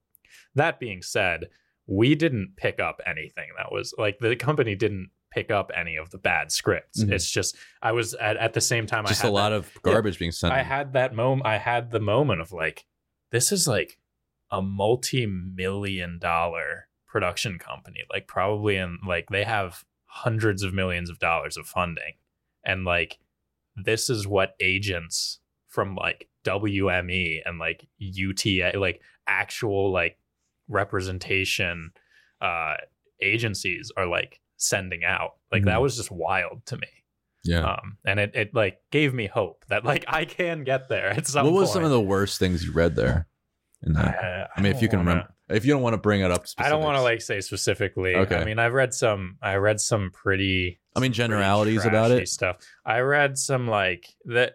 that 0.54 0.80
being 0.80 1.02
said, 1.02 1.48
we 1.86 2.14
didn't 2.14 2.54
pick 2.56 2.80
up 2.80 3.00
anything 3.06 3.48
that 3.56 3.70
was 3.72 3.94
like 3.98 4.18
the 4.18 4.34
company 4.36 4.74
didn't 4.74 5.10
pick 5.32 5.50
up 5.50 5.70
any 5.76 5.96
of 5.96 6.10
the 6.10 6.18
bad 6.18 6.50
scripts. 6.50 7.02
Mhm. 7.04 7.12
It's 7.12 7.30
just 7.30 7.56
I 7.82 7.92
was 7.92 8.14
at, 8.14 8.36
at 8.38 8.54
the 8.54 8.60
same 8.60 8.86
time 8.86 9.04
Just 9.06 9.24
I 9.24 9.28
a 9.28 9.30
lot 9.30 9.50
that- 9.50 9.56
of 9.56 9.82
garbage 9.82 10.18
being 10.18 10.32
sent. 10.32 10.52
I 10.52 10.62
had 10.62 10.94
that 10.94 11.14
moment. 11.14 11.46
I 11.46 11.58
had 11.58 11.90
the 11.90 12.00
moment 12.00 12.40
of 12.40 12.52
like, 12.52 12.86
this 13.30 13.52
is 13.52 13.68
like 13.68 13.98
a 14.50 14.62
multi-million 14.62 16.18
dollar 16.18 16.88
production 17.06 17.58
company. 17.58 18.00
Like 18.12 18.26
probably 18.26 18.76
in 18.76 18.98
like 19.06 19.28
they 19.30 19.44
have 19.44 19.84
hundreds 20.06 20.62
of 20.62 20.72
millions 20.74 21.10
of 21.10 21.18
dollars 21.18 21.56
of 21.56 21.66
funding, 21.66 22.14
and 22.64 22.84
like 22.84 23.18
this 23.76 24.08
is 24.08 24.26
what 24.26 24.54
agents 24.60 25.40
from 25.68 25.94
like 25.94 26.28
WME 26.44 27.40
and 27.44 27.58
like 27.58 27.86
UTA, 27.98 28.72
like 28.78 29.00
actual 29.26 29.92
like 29.92 30.18
representation 30.68 31.90
uh 32.40 32.74
agencies 33.20 33.90
are 33.96 34.06
like 34.06 34.40
sending 34.58 35.04
out. 35.04 35.32
Like 35.52 35.64
that 35.64 35.78
Mhm. 35.78 35.82
was 35.82 35.96
just 35.96 36.10
wild 36.10 36.64
to 36.66 36.76
me 36.76 36.88
yeah. 37.44 37.60
um 37.60 37.98
and 38.04 38.18
it, 38.20 38.32
it 38.34 38.54
like 38.54 38.78
gave 38.90 39.14
me 39.14 39.26
hope 39.26 39.64
that 39.68 39.84
like 39.84 40.04
i 40.08 40.24
can 40.24 40.64
get 40.64 40.88
there 40.88 41.08
at 41.10 41.26
some 41.26 41.44
what 41.46 41.52
was 41.54 41.68
point. 41.68 41.74
some 41.74 41.84
of 41.84 41.90
the 41.90 42.00
worst 42.00 42.38
things 42.38 42.64
you 42.64 42.72
read 42.72 42.96
there? 42.96 43.26
In 43.82 43.92
that? 43.92 44.24
Uh, 44.24 44.46
I 44.56 44.60
mean, 44.62 44.74
if 44.74 44.80
you 44.82 44.88
can 44.88 45.00
wanna- 45.00 45.10
remember, 45.10 45.32
if 45.50 45.64
you 45.64 45.72
don't 45.72 45.82
want 45.82 45.92
to 45.94 45.98
bring 45.98 46.22
it 46.22 46.30
up, 46.32 46.44
i 46.58 46.68
don't 46.68 46.82
want 46.82 46.96
to 46.96 47.02
like 47.02 47.20
say 47.22 47.40
specifically 47.40 48.16
Okay. 48.16 48.36
i 48.36 48.44
mean 48.44 48.58
i've 48.58 48.72
read 48.72 48.92
some 48.92 49.36
i 49.42 49.54
read 49.56 49.80
some 49.80 50.10
pretty 50.12 50.80
I 50.96 51.00
mean, 51.00 51.12
generalities 51.12 51.84
about 51.84 52.10
it? 52.10 52.26
stuff 52.28 52.56
i 52.84 52.98
read 53.00 53.38
some 53.38 53.68
like 53.68 54.08
that 54.24 54.54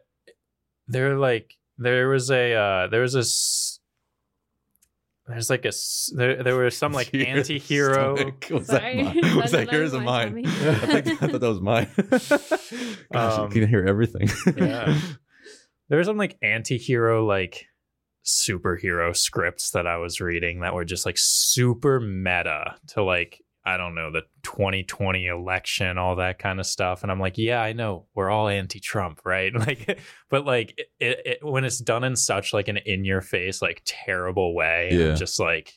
they're 0.87 1.17
like 1.17 1.55
there 1.77 2.09
was 2.09 2.29
a 2.31 2.53
uh 2.53 2.87
there 2.87 3.01
was 3.01 3.15
a 3.15 3.23
there's 5.31 5.49
like 5.49 5.65
a 5.65 5.71
there, 6.15 6.43
there 6.43 6.55
was 6.57 6.77
some 6.77 6.91
like 6.93 7.11
Your 7.13 7.25
anti-hero 7.27 8.15
stomach. 8.15 8.47
Was 8.51 8.67
Sorry. 8.67 9.03
that 9.03 9.15
mine? 9.15 9.35
Was 9.37 9.51
that 9.51 9.65
That 9.67 9.73
yours 9.73 9.93
or 9.93 10.01
mine? 10.01 10.45
I, 10.45 11.01
think, 11.01 11.23
I 11.23 11.27
thought 11.27 11.39
that 11.39 11.47
was 11.49 11.61
mine. 11.61 11.87
Gosh, 13.11 13.39
Um, 13.39 13.51
you 13.53 13.61
can 13.61 13.69
hear 13.69 13.85
everything. 13.85 14.29
yeah. 14.57 14.97
there 15.89 15.97
were 15.97 16.03
some 16.03 16.17
like 16.17 16.37
anti-hero 16.41 17.25
like 17.25 17.65
superhero 18.25 19.15
scripts 19.15 19.71
that 19.71 19.87
I 19.87 19.97
was 19.97 20.21
reading 20.21 20.59
that 20.61 20.73
were 20.75 20.85
just 20.85 21.05
like 21.05 21.17
super 21.17 21.99
meta 21.99 22.75
to 22.89 23.03
like 23.03 23.41
I 23.65 23.77
don't 23.77 23.95
know 23.95 24.11
the 24.11 24.21
2020 24.43 25.27
election 25.27 25.97
all 25.97 26.15
that 26.17 26.39
kind 26.39 26.59
of 26.59 26.65
stuff. 26.65 27.03
And 27.03 27.11
I'm 27.11 27.19
like 27.19 27.37
yeah 27.37 27.61
I 27.61 27.73
know. 27.73 28.07
We're 28.15 28.29
all 28.29 28.47
anti-Trump 28.47 29.21
right? 29.25 29.51
Like 29.67 29.99
but 30.29 30.45
like 30.45 30.77
it, 30.99 31.19
it, 31.25 31.37
when 31.41 31.63
it's 31.65 31.79
done 31.79 32.03
in 32.03 32.15
such 32.15 32.53
like 32.53 32.67
an 32.67 32.77
in 32.77 33.05
your 33.05 33.21
face 33.21 33.61
like 33.61 33.81
terrible 33.85 34.55
way 34.55 34.89
Yeah. 34.91 35.09
I'm 35.11 35.15
just 35.17 35.39
like 35.39 35.73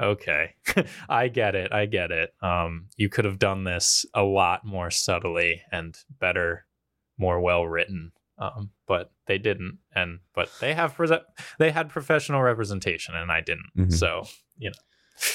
okay. 0.00 0.54
I 1.08 1.28
get 1.28 1.54
it. 1.54 1.72
I 1.72 1.86
get 1.86 2.10
it. 2.10 2.30
Um 2.42 2.86
you 2.96 3.08
could 3.08 3.24
have 3.24 3.38
done 3.38 3.64
this 3.64 4.06
a 4.14 4.22
lot 4.22 4.64
more 4.64 4.90
subtly 4.90 5.62
and 5.72 5.96
better 6.20 6.66
more 7.18 7.40
well 7.40 7.66
written 7.66 8.12
um, 8.40 8.70
but 8.86 9.10
they 9.26 9.38
didn't. 9.38 9.78
And 9.94 10.20
but 10.34 10.48
they 10.60 10.72
have 10.74 10.94
pre- 10.94 11.08
they 11.58 11.70
had 11.72 11.88
professional 11.88 12.40
representation 12.40 13.16
and 13.16 13.32
i 13.32 13.40
didn't. 13.40 13.70
Mhm. 13.76 13.92
so 13.92 14.24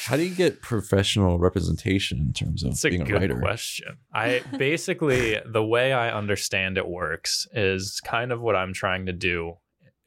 How 0.06 0.16
do 0.18 0.24
you 0.24 0.34
get 0.36 0.62
professional 0.62 1.40
representation 1.40 2.20
in 2.20 2.34
terms 2.34 2.64
of 2.64 2.72
it's 2.72 2.84
a 2.86 2.90
being 2.90 3.02
a 3.02 3.06
good 3.06 3.14
writer? 3.22 3.40
question 3.40 3.98
i 4.14 4.42
basically 4.58 5.38
the 5.46 5.64
way 5.64 5.92
i 5.94 6.10
understand 6.12 6.78
it 6.78 6.88
works 6.88 7.48
is 7.54 8.00
kind 8.02 8.32
of 8.32 8.42
what 8.42 8.56
i'm 8.56 8.74
trying 8.74 9.06
to 9.06 9.14
do 9.14 9.58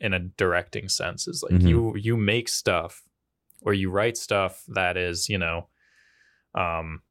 in 0.01 0.13
a 0.15 0.19
directing 0.21 0.89
sense 0.89 1.27
is 1.29 1.43
like 1.43 1.61
Mhm. 1.61 1.69
you 1.69 1.97
you 1.97 2.17
make 2.17 2.49
stuff 2.49 3.03
or 3.63 3.73
you 3.75 3.91
write 3.91 4.17
stuff 4.17 4.63
that 4.69 4.97
is 4.97 5.29
you 5.29 5.39
know 5.39 5.69
um 6.55 7.03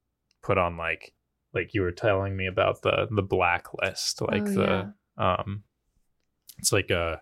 put 0.43 0.57
on 0.57 0.77
like 0.77 1.13
like 1.53 1.73
you 1.73 1.81
were 1.81 1.91
telling 1.91 2.35
me 2.37 2.45
about 2.47 2.81
the 2.83 3.07
the 3.11 3.23
blacklist 3.23 4.21
like 4.21 4.43
Oh, 4.47 4.53
the 4.53 4.93
yeah. 5.17 5.33
um 5.39 5.63
it's 6.59 6.71
like 6.71 6.89
a 6.89 7.21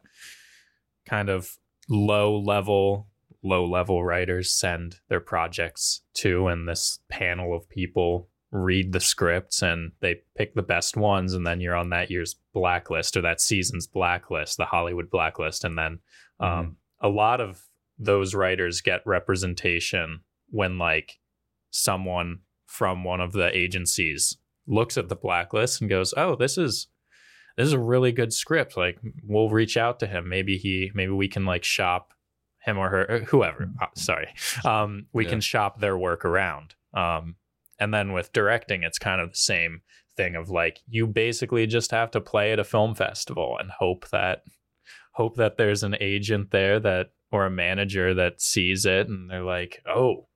kind 1.06 1.30
of 1.30 1.58
low 1.90 2.40
level 2.40 3.08
low 3.44 3.66
level 3.66 4.04
writers 4.04 4.52
send 4.52 4.98
their 5.10 5.20
projects 5.20 6.02
to 6.14 6.48
and 6.48 6.68
this 6.68 7.00
panel 7.10 7.56
of 7.56 7.68
people 7.70 8.30
read 8.52 8.94
the 8.94 9.00
scripts 9.00 9.62
and 9.62 9.92
they 10.00 10.22
pick 10.36 10.54
the 10.54 10.62
best 10.62 10.96
ones 10.96 11.34
and 11.34 11.46
then 11.46 11.60
you're 11.60 11.76
on 11.76 11.90
that 11.90 12.12
year's 12.12 12.36
blacklist 12.54 13.18
or 13.18 13.22
that 13.22 13.42
season's 13.42 13.88
blacklist 13.88 14.58
the 14.58 14.66
hollywood 14.66 15.10
blacklist 15.10 15.64
and 15.64 15.78
then 15.78 16.00
um, 16.40 16.78
a 17.02 17.10
lot 17.10 17.42
of 17.42 17.64
those 17.98 18.36
writers 18.36 18.82
get 18.82 19.02
representation 19.06 20.22
when 20.50 20.78
like 20.78 21.20
someone 21.72 22.40
from 22.68 23.04
one 23.04 23.20
of 23.20 23.34
the 23.34 23.56
agencies 23.58 24.38
looks 24.68 24.98
at 24.98 25.10
the 25.10 25.16
blacklist 25.16 25.82
and 25.82 25.90
goes 25.90 26.14
oh 26.16 26.36
this 26.36 26.58
is 26.58 26.88
this 27.58 27.68
is 27.68 27.74
a 27.74 27.80
really 27.80 28.12
good 28.12 28.34
script. 28.34 28.78
Like 28.78 28.98
we'll 29.24 29.50
reach 29.50 29.78
out 29.78 30.00
to 30.00 30.08
him. 30.08 30.28
Maybe 30.30 30.58
he 30.58 30.92
maybe 30.94 31.12
we 31.12 31.28
can 31.28 31.46
like 31.46 31.64
shop 31.64 32.14
him 32.66 32.78
or 32.78 32.90
her 32.90 33.06
or 33.12 33.20
whoever 33.20 33.70
uh, 33.82 33.86
sorry 33.96 34.28
um 34.66 35.06
we 35.14 35.24
Yeah. 35.26 35.32
can 35.32 35.42
shop 35.42 35.80
their 35.80 35.98
work 35.98 36.24
around 36.26 36.76
um 36.94 37.36
and 37.80 37.94
then 37.94 38.14
with 38.14 38.32
directing 38.34 38.84
it's 38.84 38.98
kind 39.00 39.20
of 39.22 39.32
the 39.32 39.38
same 39.38 39.82
thing 40.16 40.36
of 40.36 40.50
like 40.50 40.80
you 40.88 41.08
basically 41.08 41.66
just 41.68 41.92
have 41.92 42.12
to 42.12 42.22
play 42.22 42.52
at 42.54 42.60
a 42.60 42.64
film 42.64 42.94
festival 42.96 43.58
and 43.60 43.72
hope 43.72 44.08
that 44.10 44.44
hope 45.14 45.36
that 45.36 45.58
there's 45.58 45.84
an 45.84 45.96
agent 46.00 46.52
there 46.52 46.80
that 46.80 47.08
or 47.32 47.46
a 47.46 47.50
manager 47.52 48.14
that 48.14 48.40
sees 48.42 48.86
it 48.86 49.08
and 49.08 49.30
they're 49.30 49.44
like 49.44 49.82
oh 49.88 50.28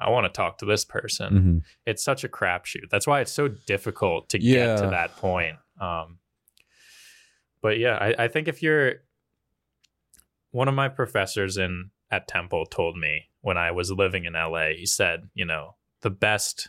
i 0.00 0.08
want 0.08 0.24
to 0.24 0.30
talk 0.30 0.56
to 0.58 0.64
this 0.64 0.84
person 0.84 1.32
Mhm. 1.34 1.62
it's 1.86 2.02
such 2.02 2.24
a 2.24 2.28
crapshoot. 2.28 2.88
That's 2.90 3.06
why 3.06 3.20
it's 3.20 3.32
so 3.32 3.48
difficult 3.48 4.30
to 4.30 4.42
Yeah. 4.42 4.66
get 4.66 4.78
to 4.78 4.86
that 4.88 5.16
point. 5.16 5.56
Um, 5.78 6.18
but 7.62 7.78
yeah, 7.78 7.96
I, 8.00 8.24
I 8.24 8.28
think 8.28 8.48
if 8.48 8.62
you're 8.62 8.94
one 10.50 10.68
of 10.68 10.74
my 10.74 10.88
professors 10.88 11.56
in 11.56 11.90
at 12.10 12.26
Temple 12.28 12.66
told 12.66 12.96
me 12.96 13.28
when 13.40 13.56
I 13.56 13.70
was 13.70 13.90
living 13.92 14.24
in 14.24 14.32
LA, 14.34 14.70
he 14.76 14.86
said, 14.86 15.28
you 15.34 15.44
know, 15.44 15.76
the 16.02 16.10
best 16.10 16.68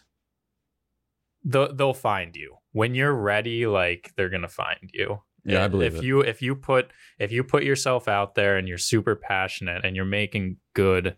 they'll, 1.44 1.74
they'll 1.74 1.94
find 1.94 2.36
you 2.36 2.58
when 2.72 2.96
you're 2.96 3.14
ready. 3.14 3.66
Like 3.66 4.14
they're 4.16 4.30
gonna 4.30 4.48
find 4.48 4.90
you. 4.94 5.22
Yeah, 5.44 5.66
I 5.66 5.68
believe 5.68 5.96
if 5.96 6.00
it. 6.00 6.06
you 6.06 6.22
if 6.22 6.42
you 6.42 6.56
put 6.56 6.92
if 7.18 7.32
you 7.32 7.44
put 7.44 7.64
yourself 7.64 8.08
out 8.08 8.36
there 8.36 8.58
and 8.58 8.68
you're 8.68 8.78
super 8.78 9.16
passionate 9.16 9.84
and 9.84 9.96
you're 9.96 10.06
making 10.06 10.58
good 10.76 11.18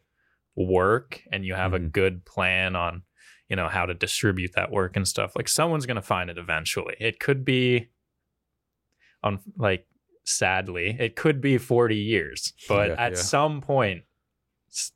work 0.55 1.21
and 1.31 1.43
you 1.45 1.55
have 1.55 1.73
a 1.73 1.79
Mhm. 1.79 1.91
good 1.91 2.25
plan 2.25 2.75
on 2.75 3.03
you 3.49 3.55
know 3.57 3.67
how 3.67 3.85
to 3.85 3.93
distribute 3.93 4.51
that 4.55 4.71
work 4.71 4.95
and 4.95 5.07
stuff 5.07 5.35
like 5.35 5.49
someone's 5.49 5.85
going 5.85 5.95
to 5.95 6.01
find 6.01 6.29
it 6.29 6.37
eventually 6.37 6.95
it 6.99 7.19
could 7.19 7.43
be 7.43 7.89
on 9.23 9.39
like 9.57 9.85
sadly 10.25 10.95
it 10.99 11.15
could 11.15 11.41
be 11.41 11.57
40 11.57 11.95
years 11.97 12.53
but 12.69 12.89
Yeah, 12.89 12.95
at 12.97 13.11
yeah. 13.13 13.17
some 13.17 13.61
point 13.61 14.03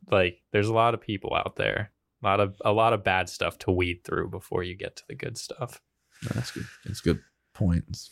like 0.10 0.42
there's 0.52 0.68
a 0.70 0.74
lot 0.74 0.94
of 0.94 1.02
people 1.02 1.34
out 1.36 1.56
there 1.58 1.92
a 2.24 2.26
lot 2.26 2.40
of 2.40 2.56
a 2.66 2.72
lot 2.72 2.94
of 2.94 3.04
bad 3.04 3.30
stuff 3.30 3.58
to 3.60 3.72
weed 3.72 4.02
through 4.04 4.30
before 4.30 4.64
you 4.64 4.76
get 4.76 4.96
to 4.98 5.04
the 5.10 5.16
good 5.16 5.38
stuff 5.38 5.82
No, 6.24 6.30
That's 6.34 6.52
good. 6.52 6.66
That's 6.86 7.00
a 7.02 7.04
good 7.04 7.20
point. 7.54 7.84
It's 7.90 8.10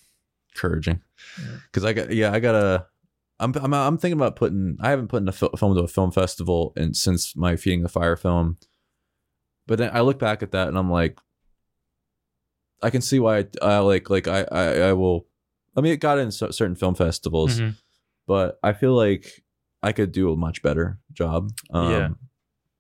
encouraging. 0.54 1.02
Yeah. 1.42 1.58
Because 1.72 1.84
I 1.86 1.94
got 1.94 2.12
yeah, 2.12 2.32
I 2.32 2.40
gotta. 2.40 2.86
I'm, 3.40 3.52
I'm 3.56 3.74
I'm 3.74 3.98
thinking 3.98 4.18
about 4.20 4.36
putting. 4.36 4.78
I 4.80 4.92
haven't 4.92 5.08
put 5.08 5.22
in 5.24 5.28
a 5.28 5.32
fil- 5.32 5.56
film 5.58 5.76
to 5.76 5.82
a 5.82 5.88
film 5.88 6.12
festival 6.12 6.72
and 6.78 6.96
since 6.96 7.36
my 7.36 7.56
Feeding 7.56 7.82
the 7.82 7.90
Fire 7.90 8.16
film. 8.16 8.58
But 9.66 9.80
then 9.80 9.90
I 9.92 10.02
look 10.02 10.20
back 10.20 10.44
at 10.44 10.52
that 10.52 10.68
and 10.68 10.78
I'm 10.78 10.92
like, 10.92 11.18
I 12.84 12.90
can 12.92 13.02
see 13.02 13.20
why 13.20 13.40
I, 13.40 13.46
I 13.62 13.78
like 13.80 14.10
like 14.12 14.28
I, 14.28 14.46
I 14.52 14.66
I 14.90 14.94
will. 14.94 15.26
I 15.76 15.82
mean, 15.82 15.92
it 15.94 16.00
got 16.00 16.20
in 16.20 16.32
cer- 16.32 16.52
certain 16.52 16.76
film 16.76 16.96
festivals, 16.96 17.60
Mhm. 17.60 17.76
but 18.28 18.60
I 18.64 18.74
feel 18.74 18.94
like 18.94 19.44
I 19.84 19.92
could 19.92 20.12
do 20.12 20.32
a 20.32 20.36
much 20.38 20.62
better 20.62 21.00
job. 21.14 21.52
Um, 21.72 21.92
Yeah. 21.92 22.10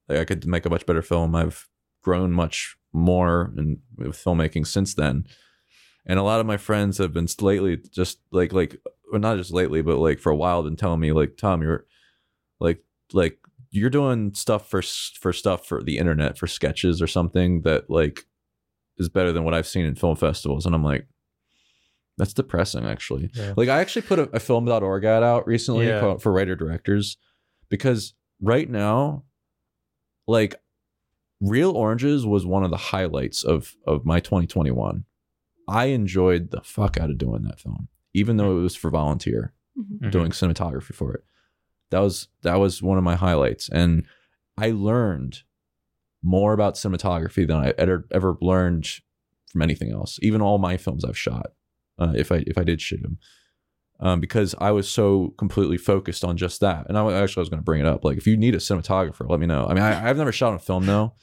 like 0.09 0.19
I 0.19 0.26
could 0.26 0.45
make 0.47 0.65
a 0.65 0.69
much 0.69 0.85
better 0.85 1.01
film. 1.01 1.35
I've 1.35 1.67
grown 2.01 2.31
much 2.31 2.77
more 2.93 3.53
in 3.57 3.81
with 3.97 4.15
filmmaking 4.15 4.65
since 4.67 4.93
then, 4.95 5.26
and 6.05 6.17
a 6.19 6.23
lot 6.23 6.39
of 6.39 6.45
my 6.45 6.57
friends 6.57 6.97
have 6.99 7.13
been 7.13 7.27
lately 7.41 7.77
just 7.91 8.19
like 8.31 8.53
like 8.53 8.80
well, 9.11 9.19
not 9.22 9.38
just 9.38 9.51
lately, 9.51 9.81
but 9.81 9.97
like 9.97 10.19
for 10.19 10.31
a 10.31 10.35
while, 10.35 10.63
been 10.63 10.76
telling 10.76 10.99
me 10.99 11.11
like 11.11 11.38
Tom, 11.38 11.61
you're 11.61 11.85
like 12.59 12.84
like 13.13 13.39
you're 13.72 13.89
doing 13.89 14.34
stuff 14.34 14.69
for 14.69 14.81
for 14.81 15.34
stuff 15.34 15.67
for 15.67 15.84
the 15.84 15.97
internet 15.97 16.38
for 16.38 16.47
sketches 16.47 17.01
or 17.01 17.07
something 17.07 17.61
that 17.63 17.89
like 17.89 18.26
is 18.97 19.09
better 19.09 19.31
than 19.34 19.43
what 19.43 19.53
I've 19.53 19.67
seen 19.67 19.85
in 19.85 19.95
film 19.95 20.15
festivals, 20.15 20.65
and 20.65 20.73
I'm 20.73 20.84
like. 20.84 21.07
That's 22.18 22.34
depressing, 22.34 22.86
actually. 22.86 23.30
Yeah. 23.34 23.54
Like, 23.58 23.68
I 23.70 23.80
actually 23.82 24.04
put 24.04 24.20
a, 24.20 24.24
a 24.34 24.40
film.org 24.40 25.04
ad 25.04 25.22
out 25.24 25.46
recently 25.48 25.88
Yeah. 25.88 26.00
for, 26.00 26.20
for 26.20 26.32
writer 26.32 26.56
directors 26.56 27.18
because 27.70 28.14
right 28.42 28.70
now, 28.70 29.24
like, 30.28 30.56
Real 31.42 31.72
Oranges 31.72 32.26
was 32.26 32.46
one 32.46 32.64
of 32.64 32.72
the 32.72 32.78
highlights 32.78 33.44
of 33.44 33.76
of 33.86 34.06
my 34.06 34.20
2021. 34.22 35.04
I 35.68 35.86
enjoyed 35.88 36.52
the 36.52 36.62
fuck 36.62 36.98
out 36.98 37.10
of 37.10 37.18
doing 37.18 37.44
that 37.44 37.60
film, 37.60 37.90
even 38.14 38.38
though 38.38 38.58
it 38.58 38.62
was 38.62 38.76
for 38.76 38.90
volunteer 38.90 39.54
Mhm. 39.78 40.00
Mhm. 40.00 40.12
doing 40.12 40.32
cinematography 40.32 40.94
for 40.94 41.14
it. 41.14 41.24
That 41.92 42.00
was 42.00 42.30
that 42.44 42.56
was 42.56 42.82
one 42.82 42.98
of 42.98 43.04
my 43.04 43.16
highlights, 43.16 43.68
and 43.68 44.06
I 44.58 44.72
learned 44.72 45.44
more 46.24 46.54
about 46.54 46.76
cinematography 46.76 47.46
than 47.46 47.58
I 47.58 47.74
ever 47.78 48.08
ever 48.12 48.38
learned 48.42 48.88
from 49.52 49.62
anything 49.62 49.92
else. 49.92 50.18
Even 50.22 50.42
all 50.42 50.58
my 50.58 50.78
films 50.78 51.04
I've 51.04 51.18
shot, 51.18 51.48
uh, 51.99 52.13
if 52.15 52.31
I 52.31 52.43
if 52.47 52.57
I 52.57 52.63
did 52.63 52.81
shoot 52.81 53.01
him. 53.03 53.17
um, 54.01 54.19
because 54.19 54.53
I 54.59 54.72
was 54.72 54.89
so 54.89 55.34
completely 55.38 55.77
focused 55.77 56.26
on 56.26 56.35
just 56.35 56.59
that. 56.59 56.85
And 56.89 56.97
I 56.97 57.13
actually 57.13 57.39
I 57.39 57.43
was 57.43 57.49
going 57.49 57.61
to 57.61 57.63
bring 57.63 57.80
it 57.80 57.88
up. 57.88 58.03
Like, 58.03 58.17
if 58.17 58.27
you 58.27 58.35
need 58.35 58.53
a 58.53 58.57
cinematographer, 58.57 59.30
let 59.30 59.39
me 59.39 59.45
know. 59.45 59.65
I 59.67 59.73
mean, 59.73 59.84
I, 59.84 60.09
I've 60.09 60.17
never 60.17 60.34
shot 60.34 60.53
a 60.53 60.59
film 60.59 60.85
though, 60.85 61.13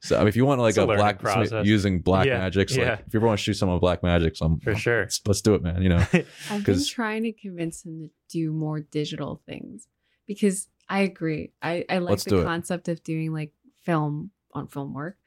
so 0.00 0.16
I 0.16 0.20
mean, 0.20 0.28
if 0.28 0.36
you 0.36 0.46
want 0.46 0.58
like 0.60 0.76
a 0.78 0.82
a 0.84 0.86
black 0.86 1.18
process. 1.18 1.66
using 1.66 2.00
black 2.00 2.26
Yeah, 2.26 2.38
magics, 2.38 2.74
yeah. 2.74 2.90
like 2.92 3.00
if 3.06 3.12
you 3.12 3.18
ever 3.20 3.26
want 3.26 3.38
to 3.38 3.42
shoot 3.44 3.54
someone 3.54 3.78
with 3.78 3.82
Blackmagics, 3.82 4.38
I'm 4.40 4.58
For 4.60 4.74
sure. 4.74 5.00
Let's, 5.02 5.20
let's 5.26 5.42
do 5.42 5.54
it, 5.54 5.62
man. 5.62 5.82
You 5.82 5.90
know. 5.90 6.06
I've 6.50 6.64
been 6.64 6.82
trying 6.84 7.24
to 7.24 7.32
convince 7.32 7.84
him 7.84 8.00
to 8.00 8.10
do 8.30 8.50
more 8.50 8.80
digital 8.80 9.42
things 9.46 9.86
because 10.26 10.68
I 10.88 11.00
agree. 11.00 11.52
I, 11.60 11.84
I 11.90 11.98
like 11.98 12.10
Let's 12.10 12.24
do 12.24 12.36
the 12.36 12.42
it. 12.42 12.44
concept 12.46 12.88
of 12.88 13.02
doing 13.04 13.32
like 13.34 13.52
film 13.84 14.30
on 14.54 14.68
film 14.68 14.94
work. 14.94 15.18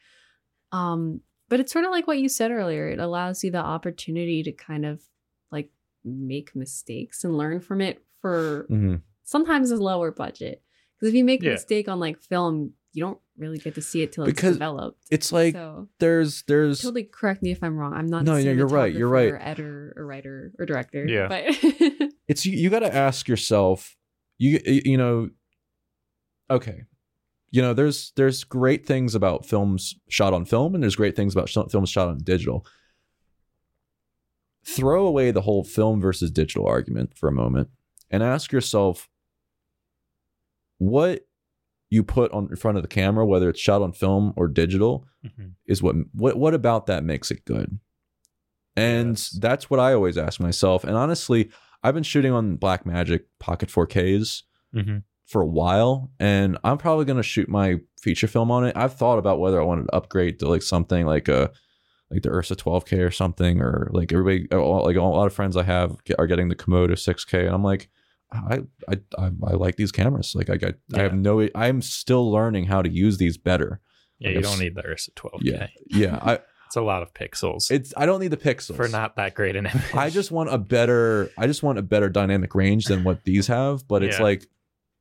Um, 0.71 1.21
but 1.49 1.59
it's 1.59 1.71
sort 1.71 1.85
of 1.85 1.91
like 1.91 2.07
what 2.07 2.19
you 2.19 2.29
said 2.29 2.51
earlier. 2.51 2.87
It 2.87 2.99
allows 2.99 3.43
you 3.43 3.51
the 3.51 3.57
opportunity 3.59 4.43
to 4.43 4.51
kind 4.51 4.85
of 4.85 5.01
like 5.51 5.69
make 6.03 6.55
mistakes 6.55 7.23
and 7.23 7.37
learn 7.37 7.59
from 7.59 7.81
it 7.81 8.03
for 8.21 8.65
Mhm. 8.69 9.01
sometimes 9.23 9.71
a 9.71 9.77
lower 9.77 10.11
budget. 10.11 10.61
Because 10.95 11.09
if 11.09 11.15
you 11.15 11.23
make 11.25 11.41
a 11.43 11.47
mistake 11.49 11.87
on 11.89 11.99
like 11.99 12.19
film, 12.21 12.73
you 12.93 13.03
don't 13.03 13.19
really 13.37 13.57
get 13.57 13.75
to 13.75 13.81
see 13.81 14.01
it 14.01 14.13
till 14.13 14.23
it's 14.23 14.41
developed. 14.41 15.03
It's 15.11 15.31
like 15.33 15.53
so 15.53 15.89
there's 15.99 16.43
there's 16.47 16.81
totally 16.81 17.03
correct 17.03 17.43
me 17.43 17.51
if 17.51 17.61
I'm 17.61 17.75
wrong. 17.77 17.93
I'm 17.93 18.07
not 18.07 18.23
No, 18.23 18.35
a 18.35 18.39
yeah, 18.39 18.51
you're 18.51 18.67
right, 18.67 18.93
you're 18.93 19.09
right. 19.09 19.31
Or 19.31 19.37
editor 19.39 19.93
or 19.97 20.05
writer 20.05 20.53
or 20.57 20.65
director. 20.65 21.05
Yeah. 21.05 21.27
But 21.27 21.43
it's 22.29 22.45
you, 22.45 22.57
you 22.57 22.69
got 22.69 22.79
to 22.79 22.93
ask 22.95 23.27
yourself 23.27 23.97
you 24.37 24.59
you 24.65 24.97
know 24.97 25.29
okay 26.49 26.83
you 27.55 27.61
know 27.61 27.73
there's 27.73 28.11
there's 28.17 28.43
great 28.43 28.85
things 28.85 29.15
about 29.15 29.45
films 29.45 29.95
shot 30.09 30.33
on 30.33 30.43
film 30.45 30.73
and 30.75 30.83
there's 30.83 30.95
great 30.95 31.15
things 31.15 31.33
about 31.33 31.47
sh- 31.47 31.57
films 31.71 31.89
shot 31.89 32.07
on 32.09 32.17
digital 32.17 32.65
throw 34.65 35.05
away 35.05 35.31
the 35.31 35.41
whole 35.41 35.63
film 35.63 36.01
versus 36.01 36.31
digital 36.31 36.67
argument 36.67 37.15
for 37.17 37.27
a 37.29 37.31
moment 37.31 37.69
and 38.09 38.23
ask 38.23 38.51
yourself 38.51 39.07
what 40.79 41.27
you 41.89 42.03
put 42.03 42.31
on 42.31 42.47
in 42.49 42.55
front 42.55 42.77
of 42.77 42.83
the 42.83 42.89
camera 42.89 43.25
whether 43.25 43.49
it's 43.49 43.59
shot 43.59 43.81
on 43.81 43.93
film 43.93 44.33
or 44.35 44.47
digital 44.47 45.05
Mhm. 45.23 45.53
is 45.65 45.81
what 45.81 45.95
what 46.13 46.37
what 46.37 46.53
about 46.53 46.87
that 46.87 47.03
makes 47.03 47.31
it 47.31 47.45
good 47.45 47.79
and 48.75 49.11
Yes. 49.11 49.29
that's 49.39 49.69
what 49.69 49.79
i 49.79 49.93
always 49.93 50.17
ask 50.17 50.39
myself 50.39 50.83
and 50.83 50.97
honestly 50.97 51.49
i've 51.83 51.93
been 51.93 52.03
shooting 52.03 52.33
on 52.33 52.57
Blackmagic 52.57 53.21
pocket 53.39 53.69
4ks 53.69 54.43
Mhm. 54.73 55.03
For 55.27 55.41
a 55.41 55.45
while 55.47 56.11
and 56.19 56.57
i'm 56.63 56.77
probably 56.77 57.05
going 57.05 57.17
to 57.17 57.23
shoot 57.23 57.49
my 57.49 57.77
feature 58.01 58.27
film 58.27 58.51
on 58.51 58.65
it 58.65 58.75
i've 58.77 58.93
thought 58.93 59.17
about 59.17 59.39
whether 59.39 59.59
i 59.59 59.63
wanted 59.63 59.83
to 59.85 59.95
upgrade 59.95 60.39
to 60.39 60.47
like 60.47 60.61
something 60.61 61.05
like 61.05 61.27
a 61.27 61.51
like 62.11 62.21
the 62.21 62.29
ursa 62.29 62.55
12k 62.55 63.05
or 63.05 63.11
something 63.11 63.59
or 63.61 63.89
like 63.91 64.11
everybody 64.13 64.47
like 64.51 64.95
a 64.95 65.01
lot 65.01 65.25
of 65.25 65.33
friends 65.33 65.57
i 65.57 65.63
have 65.63 66.03
get- 66.03 66.19
are 66.19 66.27
getting 66.27 66.49
the 66.49 66.55
komodo 66.55 66.91
6k 66.91 67.45
and 67.45 67.49
i'm 67.55 67.63
like 67.63 67.89
I, 68.31 68.63
I 68.89 68.97
I 69.17 69.25
I 69.47 69.51
like 69.53 69.75
these 69.77 69.91
cameras. 69.93 70.33
Like 70.35 70.49
I 70.49 70.57
got, 70.57 70.73
I 70.93 71.03
have 71.03 71.13
no. 71.13 71.47
I'm 71.55 71.81
still 71.81 72.29
learning 72.31 72.65
how 72.65 72.81
to 72.81 72.89
use 72.89 73.17
these 73.17 73.37
better. 73.37 73.79
Yeah, 74.19 74.29
I 74.29 74.31
you 74.33 74.41
don't 74.41 74.59
need 74.59 74.75
the 74.75 74.83
Ursa 74.85 75.11
12K. 75.11 75.39
Yeah, 75.41 75.67
yeah. 75.87 76.19
I 76.21 76.39
It's 76.65 76.75
a 76.75 76.81
lot 76.81 77.03
of 77.03 77.13
pixels 77.13 77.69
it's 77.69 77.93
I 77.95 78.07
don't 78.07 78.19
need 78.19 78.29
the 78.31 78.37
pixels 78.37 78.75
for 78.75 78.87
not 78.89 79.15
that 79.17 79.35
great 79.35 79.55
an 79.55 79.67
image. 79.67 79.93
I 79.93 80.09
just 80.09 80.31
want 80.31 80.49
a 80.51 80.57
better 80.57 81.29
I 81.37 81.45
just 81.45 81.61
want 81.63 81.77
a 81.77 81.83
better 81.83 82.09
dynamic 82.09 82.55
range 82.55 82.85
than 82.85 83.03
what 83.03 83.23
these 83.23 83.45
have, 83.47 83.87
but 83.87 84.01
it's 84.03 84.17
Yeah. 84.17 84.23
like 84.23 84.47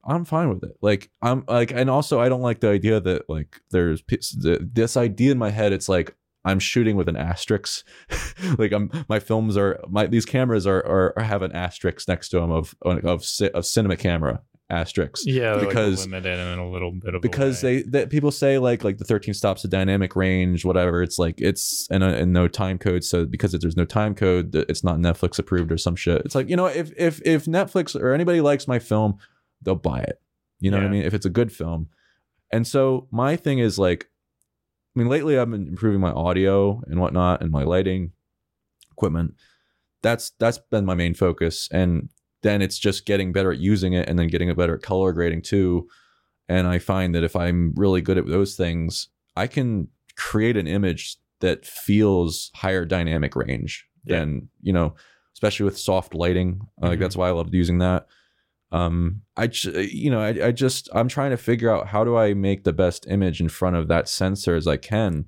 I'm 0.07 0.25
fine 0.25 0.49
with 0.49 0.63
it. 0.65 0.77
Like 0.83 1.11
I'm 1.23 1.45
like 1.49 1.71
and 1.71 1.89
also 1.91 2.21
I 2.21 2.29
don't 2.29 2.43
like 2.43 2.61
the 2.61 2.69
idea 2.71 3.01
that 3.01 3.29
like 3.29 3.61
there's 3.71 4.03
this 4.39 4.97
idea 4.97 5.33
in 5.33 5.39
my 5.39 5.51
head 5.51 5.73
it's 5.73 5.89
like 5.89 6.15
I'm 6.45 6.59
shooting 6.59 6.97
with 6.97 7.09
an 7.09 7.17
asterisk. 7.17 7.87
like 8.59 8.73
I'm 8.73 8.91
my 9.09 9.19
films 9.19 9.57
are 9.57 9.81
my 9.89 10.07
these 10.07 10.27
cameras 10.27 10.67
are 10.67 10.85
are, 10.87 11.15
are 11.17 11.25
have 11.25 11.43
an 11.43 11.53
asterisk 11.53 12.07
next 12.09 12.29
to 12.31 12.41
them 12.41 12.51
of 12.51 12.75
of 12.83 13.25
of 13.55 13.67
cinema 13.67 13.97
camera 13.97 14.43
asterisks. 14.71 15.27
yeah, 15.27 15.59
because- 15.59 16.07
like 16.07 16.13
limited 16.13 16.39
in 16.39 16.59
a 16.59 16.71
little 16.71 16.91
bit 16.91 17.15
of 17.15 17.23
because 17.23 17.61
they 17.61 17.83
that 17.83 18.11
people 18.11 18.31
say 18.31 18.59
like 18.59 18.83
like 18.83 18.99
the 18.99 19.05
13 19.05 19.35
stops 19.35 19.63
of 19.65 19.71
dynamic 19.71 20.17
range 20.17 20.65
whatever 20.65 21.03
it's 21.03 21.19
like 21.19 21.35
it's 21.39 21.87
and, 21.91 22.03
and 22.03 22.33
no 22.33 22.49
time 22.49 22.79
code 22.79 23.05
so 23.05 23.27
because 23.27 23.53
there's 23.53 23.77
no 23.77 23.85
time 23.85 24.15
code 24.15 24.53
that 24.53 24.69
it's 24.71 24.83
not 24.83 24.97
netflix 24.99 25.39
approved 25.39 25.71
or 25.71 25.77
some 25.77 25.95
shit 25.95 26.23
it's 26.25 26.35
like 26.35 26.49
you 26.49 26.57
know 26.57 26.67
if 26.67 26.93
if 26.97 27.21
if 27.27 27.45
netflix 27.45 27.95
or 27.95 28.15
anybody 28.15 28.41
likes 28.41 28.67
my 28.67 28.79
film 28.79 29.19
they'll 29.65 29.75
buy 29.75 30.01
it. 30.01 30.21
You 30.61 30.71
know 30.71 30.79
what 30.79 30.87
i 30.87 30.91
mean? 30.91 31.03
If 31.05 31.15
it's 31.15 31.27
a 31.27 31.31
good 31.31 31.53
film. 31.53 31.89
And 32.53 32.67
so 32.67 33.09
my 33.11 33.37
thing 33.37 33.59
is 33.59 33.79
like 33.79 34.09
i 34.95 34.99
mean 35.01 35.09
lately 35.09 35.37
i've 35.39 35.51
been 35.51 35.67
improving 35.67 36.01
my 36.01 36.13
audio 36.13 36.81
and 36.87 37.01
whatnot 37.01 37.43
and 37.43 37.51
my 37.51 37.63
lighting 37.65 38.13
equipment. 38.93 39.35
That's 40.03 40.31
that's 40.39 40.59
been 40.59 40.85
my 40.85 40.95
main 40.95 41.15
focus. 41.15 41.69
And 41.73 42.11
then 42.43 42.61
it's 42.63 42.79
just 42.79 43.07
getting 43.07 43.33
better 43.33 43.51
at 43.53 43.59
using 43.59 43.95
it 43.95 44.09
and 44.09 44.19
then 44.19 44.29
getting 44.29 44.49
it 44.51 44.57
better 44.57 44.75
at 44.75 44.83
color 44.83 45.13
grading 45.13 45.43
too. 45.43 45.89
And 46.49 46.67
i 46.67 46.79
find 46.79 47.15
that 47.15 47.25
if 47.25 47.35
i'm 47.37 47.73
really 47.77 48.03
good 48.03 48.19
at 48.19 48.27
those 48.27 48.55
things 48.55 49.09
i 49.37 49.47
can 49.47 49.89
create 50.17 50.57
an 50.57 50.67
image 50.67 51.17
that 51.41 51.65
feels 51.67 52.51
higher 52.55 52.85
dynamic 52.85 53.35
range 53.35 53.87
Yeah. 54.05 54.19
than 54.21 54.49
you 54.63 54.73
know 54.73 54.95
especially 55.35 55.65
with 55.65 55.77
soft 55.79 56.15
lighting. 56.15 56.61
Like 56.79 56.99
Mhm. 56.99 57.01
that's 57.03 57.17
why 57.17 57.29
i 57.29 57.33
loved 57.33 57.53
using 57.55 57.79
that 57.79 58.07
um 58.75 59.23
i 59.37 59.47
j- 59.47 59.89
you 59.93 60.11
know 60.11 60.21
I, 60.21 60.49
I 60.49 60.53
just 60.53 60.89
i'm 60.93 61.07
trying 61.09 61.31
to 61.31 61.37
figure 61.37 61.71
out 61.75 61.87
how 61.87 62.03
do 62.03 62.17
i 62.17 62.35
make 62.35 62.65
the 62.65 62.73
best 62.73 63.07
image 63.09 63.41
in 63.41 63.49
front 63.49 63.77
of 63.77 63.89
that 63.89 64.09
sensor 64.09 64.57
as 64.57 64.67
i 64.67 64.77
can. 64.77 65.27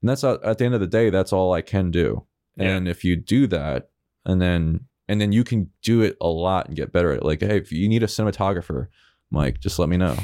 And 0.00 0.08
that's 0.08 0.24
at 0.24 0.42
at 0.42 0.58
the 0.58 0.64
end 0.64 0.74
of 0.74 0.80
the 0.80 0.86
day 0.86 1.10
that's 1.10 1.32
all 1.32 1.52
i 1.52 1.60
can 1.62 1.90
do. 1.90 2.26
Yeah. 2.56 2.68
and 2.68 2.88
if 2.88 3.04
you 3.04 3.16
do 3.16 3.46
that 3.48 3.90
and 4.24 4.40
then 4.40 4.86
and 5.06 5.20
then 5.20 5.32
you 5.32 5.44
can 5.44 5.70
do 5.82 6.00
it 6.00 6.16
a 6.20 6.28
lot 6.28 6.66
and 6.66 6.76
get 6.76 6.92
better 6.92 7.12
at 7.12 7.18
it. 7.18 7.24
Like 7.24 7.40
hey 7.40 7.58
if 7.58 7.70
you 7.72 7.88
need 7.88 8.02
a 8.02 8.06
cinematographer 8.06 8.88
mike 9.30 9.60
just 9.60 9.78
let 9.78 9.88
me 9.88 9.96
know. 9.98 10.16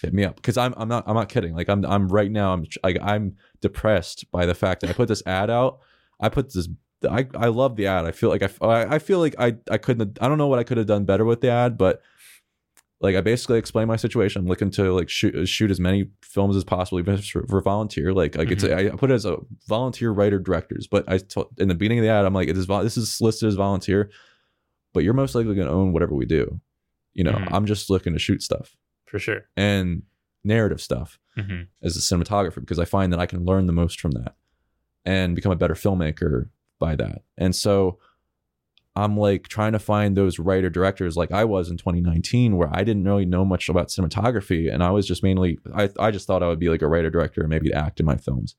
Hit 0.00 0.12
me 0.14 0.24
up. 0.24 0.36
Because 0.36 0.56
i'm 0.56 0.74
i'm 0.76 0.88
not 0.88 1.04
i'm 1.08 1.16
not 1.16 1.28
kidding. 1.28 1.54
Like 1.54 1.68
i'm 1.68 1.84
i'm 1.84 2.08
right 2.08 2.30
now 2.30 2.52
i'm 2.52 2.64
like 2.84 2.98
i'm 3.02 3.36
depressed 3.60 4.30
by 4.30 4.46
the 4.46 4.54
fact 4.54 4.80
that 4.80 4.90
i 4.90 4.92
put 4.92 5.08
this 5.08 5.22
ad 5.26 5.50
out. 5.50 5.80
I 6.20 6.28
put 6.28 6.52
this 6.52 6.68
I, 7.04 7.26
I 7.34 7.48
love 7.48 7.76
the 7.76 7.86
ad. 7.86 8.04
I 8.04 8.12
feel 8.12 8.28
like 8.30 8.42
I, 8.42 8.50
I 8.66 8.94
I 8.94 8.98
feel 8.98 9.18
like 9.18 9.34
I, 9.38 9.56
I 9.70 9.78
couldn't 9.78 10.18
I 10.20 10.28
don't 10.28 10.38
know 10.38 10.48
what 10.48 10.58
I 10.58 10.64
could 10.64 10.76
have 10.78 10.86
done 10.86 11.04
better 11.04 11.24
with 11.24 11.40
the 11.40 11.50
ad, 11.50 11.76
but 11.78 12.02
like 13.00 13.16
I 13.16 13.20
basically 13.20 13.58
explained 13.58 13.88
my 13.88 13.96
situation. 13.96 14.40
I'm 14.42 14.46
looking 14.48 14.70
to 14.72 14.92
like 14.92 15.08
shoot 15.08 15.46
shoot 15.48 15.70
as 15.70 15.80
many 15.80 16.08
films 16.22 16.56
as 16.56 16.62
possible, 16.64 17.00
even 17.00 17.18
for, 17.18 17.44
for 17.48 17.60
volunteer. 17.60 18.12
Like 18.12 18.36
like 18.36 18.50
it's 18.50 18.62
I 18.64 18.90
put 18.90 19.10
it 19.10 19.14
as 19.14 19.24
a 19.24 19.38
volunteer 19.66 20.10
writer 20.12 20.38
directors, 20.38 20.86
but 20.86 21.04
I 21.08 21.18
told 21.18 21.48
in 21.58 21.68
the 21.68 21.74
beginning 21.74 21.98
of 21.98 22.04
the 22.04 22.10
ad 22.10 22.24
I'm 22.24 22.34
like 22.34 22.48
it 22.48 22.56
is 22.56 22.66
this 22.66 22.96
is 22.96 23.20
listed 23.20 23.48
as 23.48 23.54
volunteer, 23.54 24.10
but 24.92 25.02
you're 25.02 25.14
most 25.14 25.34
likely 25.34 25.54
going 25.54 25.66
to 25.66 25.72
own 25.72 25.92
whatever 25.92 26.14
we 26.14 26.26
do. 26.26 26.60
You 27.14 27.24
know, 27.24 27.32
Mhm. 27.32 27.48
I'm 27.50 27.66
just 27.66 27.90
looking 27.90 28.12
to 28.14 28.18
shoot 28.18 28.42
stuff 28.42 28.76
for 29.06 29.18
sure. 29.18 29.42
and 29.56 30.02
narrative 30.44 30.80
stuff 30.80 31.18
hmm 31.36 31.62
as 31.82 31.96
a 31.96 32.00
cinematographer 32.00 32.60
because 32.60 32.78
I 32.78 32.84
find 32.84 33.12
that 33.12 33.18
I 33.20 33.26
can 33.26 33.44
learn 33.44 33.66
the 33.66 33.72
most 33.72 34.00
from 34.00 34.12
that 34.12 34.34
and 35.04 35.34
become 35.34 35.50
a 35.52 35.56
better 35.56 35.74
filmmaker 35.74 36.48
by 36.82 36.96
that. 36.96 37.22
And 37.38 37.54
so 37.54 37.98
I'm 38.94 39.16
like 39.16 39.48
trying 39.48 39.72
to 39.72 39.78
find 39.78 40.16
those 40.16 40.38
writer 40.38 40.68
directors 40.68 41.16
like 41.16 41.30
I 41.32 41.44
was 41.44 41.70
in 41.70 41.78
2019 41.78 42.56
where 42.56 42.68
I 42.72 42.82
didn't 42.82 43.04
really 43.04 43.24
know 43.24 43.44
much 43.44 43.68
about 43.68 43.88
cinematography 43.88 44.72
and 44.72 44.82
I 44.82 44.90
was 44.90 45.06
just 45.06 45.22
mainly 45.22 45.58
I 45.74 45.88
I 45.98 46.10
just 46.10 46.26
thought 46.26 46.42
I 46.42 46.48
would 46.48 46.58
be 46.58 46.68
like 46.68 46.82
a 46.82 46.88
writer 46.88 47.08
director 47.08 47.40
and 47.40 47.48
maybe 47.48 47.72
act 47.72 48.00
in 48.00 48.06
my 48.06 48.16
films. 48.16 48.56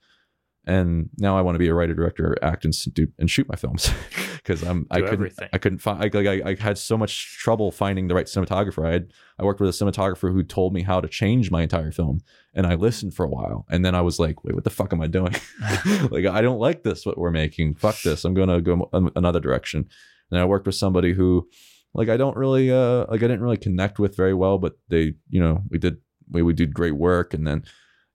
And 0.65 1.09
now 1.17 1.37
I 1.37 1.41
want 1.41 1.55
to 1.55 1.59
be 1.59 1.67
a 1.67 1.73
writer 1.73 1.93
director, 1.93 2.37
act 2.41 2.63
and 2.63 2.73
do 2.93 3.07
and 3.19 3.29
shoot 3.29 3.49
my 3.49 3.55
films 3.55 3.91
because 4.37 4.63
I'm 4.63 4.87
I 4.89 5.01
couldn't 5.01 5.13
everything. 5.13 5.49
I 5.51 5.57
couldn't 5.57 5.79
find 5.79 6.01
I, 6.01 6.17
like 6.17 6.27
I, 6.27 6.51
I 6.51 6.55
had 6.55 6.77
so 6.77 6.97
much 6.97 7.37
trouble 7.37 7.71
finding 7.71 8.07
the 8.07 8.15
right 8.15 8.27
cinematographer. 8.27 8.87
I 8.87 8.93
had 8.93 9.11
I 9.37 9.43
worked 9.43 9.59
with 9.59 9.69
a 9.69 9.73
cinematographer 9.73 10.31
who 10.31 10.41
told 10.41 10.73
me 10.73 10.83
how 10.83 11.01
to 11.01 11.09
change 11.09 11.51
my 11.51 11.63
entire 11.63 11.91
film 11.91 12.21
and 12.53 12.65
I 12.65 12.75
listened 12.75 13.13
for 13.13 13.25
a 13.25 13.29
while 13.29 13.65
and 13.69 13.83
then 13.83 13.93
I 13.93 14.01
was 14.01 14.19
like, 14.19 14.45
wait, 14.45 14.55
what 14.55 14.63
the 14.63 14.69
fuck 14.69 14.93
am 14.93 15.01
I 15.01 15.07
doing? 15.07 15.35
like 16.09 16.25
I 16.25 16.41
don't 16.41 16.59
like 16.59 16.83
this 16.83 17.05
what 17.05 17.17
we're 17.17 17.31
making. 17.31 17.75
Fuck 17.75 18.01
this. 18.01 18.23
I'm 18.23 18.33
gonna 18.33 18.61
go 18.61 18.89
another 18.93 19.41
direction. 19.41 19.89
And 20.31 20.39
I 20.39 20.45
worked 20.45 20.65
with 20.65 20.75
somebody 20.75 21.13
who, 21.13 21.47
like, 21.93 22.09
I 22.09 22.17
don't 22.17 22.37
really 22.37 22.71
uh 22.71 23.05
like 23.09 23.21
I 23.21 23.27
didn't 23.27 23.41
really 23.41 23.57
connect 23.57 23.99
with 23.99 24.15
very 24.15 24.33
well, 24.33 24.57
but 24.57 24.77
they, 24.87 25.15
you 25.29 25.41
know, 25.41 25.61
we 25.69 25.77
did 25.77 25.97
we 26.31 26.41
we 26.41 26.53
did 26.53 26.73
great 26.73 26.95
work, 26.95 27.33
and 27.33 27.45
then, 27.45 27.63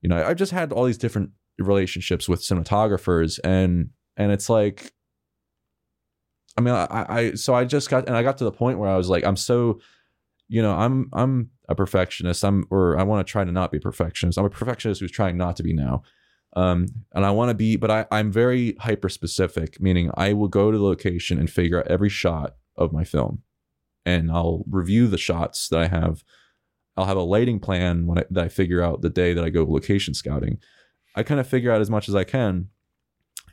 you 0.01 0.09
know, 0.09 0.25
I 0.25 0.33
just 0.33 0.51
had 0.51 0.73
all 0.73 0.85
these 0.85 0.97
different 0.97 1.31
relationships 1.59 2.29
with 2.29 2.41
cinematographers, 2.41 3.39
and 3.43 3.89
and 4.17 4.31
it's 4.31 4.49
like. 4.49 4.91
I 6.57 6.61
mean, 6.61 6.73
I, 6.73 7.05
I 7.07 7.33
so 7.35 7.53
I 7.53 7.63
just 7.63 7.89
got 7.89 8.07
and 8.07 8.17
I 8.17 8.23
got 8.23 8.37
to 8.39 8.43
the 8.43 8.51
point 8.51 8.79
where 8.79 8.89
I 8.89 8.97
was 8.97 9.07
like, 9.07 9.23
I'm 9.23 9.37
so, 9.37 9.79
you 10.49 10.61
know, 10.61 10.73
I'm 10.73 11.09
I'm 11.13 11.51
a 11.69 11.75
perfectionist. 11.75 12.43
I'm 12.43 12.65
or 12.69 12.99
I 12.99 13.03
want 13.03 13.25
to 13.25 13.31
try 13.31 13.45
to 13.45 13.51
not 13.51 13.71
be 13.71 13.79
perfectionist. 13.79 14.37
I'm 14.37 14.43
a 14.43 14.49
perfectionist 14.49 14.99
who's 14.99 15.11
trying 15.11 15.37
not 15.37 15.55
to 15.57 15.63
be 15.63 15.71
now, 15.71 16.03
Um, 16.55 16.87
and 17.13 17.25
I 17.25 17.31
want 17.31 17.49
to 17.49 17.53
be, 17.53 17.75
but 17.75 17.91
I, 17.91 18.05
I'm 18.11 18.31
very 18.31 18.75
hyper 18.79 19.09
specific, 19.09 19.79
meaning 19.79 20.11
I 20.15 20.33
will 20.33 20.47
go 20.47 20.71
to 20.71 20.77
the 20.77 20.83
location 20.83 21.39
and 21.39 21.49
figure 21.49 21.79
out 21.79 21.87
every 21.87 22.09
shot 22.09 22.55
of 22.75 22.91
my 22.91 23.03
film, 23.03 23.43
and 24.05 24.31
I'll 24.31 24.65
review 24.69 25.07
the 25.07 25.17
shots 25.17 25.69
that 25.69 25.79
I 25.79 25.87
have. 25.87 26.23
I'll 26.97 27.05
have 27.05 27.17
a 27.17 27.21
lighting 27.21 27.59
plan 27.59 28.07
when 28.07 28.17
I, 28.17 28.23
that 28.31 28.45
I 28.45 28.49
figure 28.49 28.81
out 28.81 29.01
the 29.01 29.09
day 29.09 29.33
that 29.33 29.43
I 29.43 29.49
go 29.49 29.63
location 29.63 30.13
scouting. 30.13 30.57
I 31.19 31.23
kind 31.23 31.39
of 31.39 31.47
figure 31.47 31.71
out 31.71 31.81
as 31.81 31.89
much 31.89 32.07
as 32.09 32.15
I 32.15 32.23
can, 32.23 32.69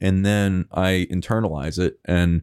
and 0.01 0.25
then 0.25 0.67
I 0.73 1.07
internalize 1.11 1.79
it. 1.79 1.99
And 2.05 2.43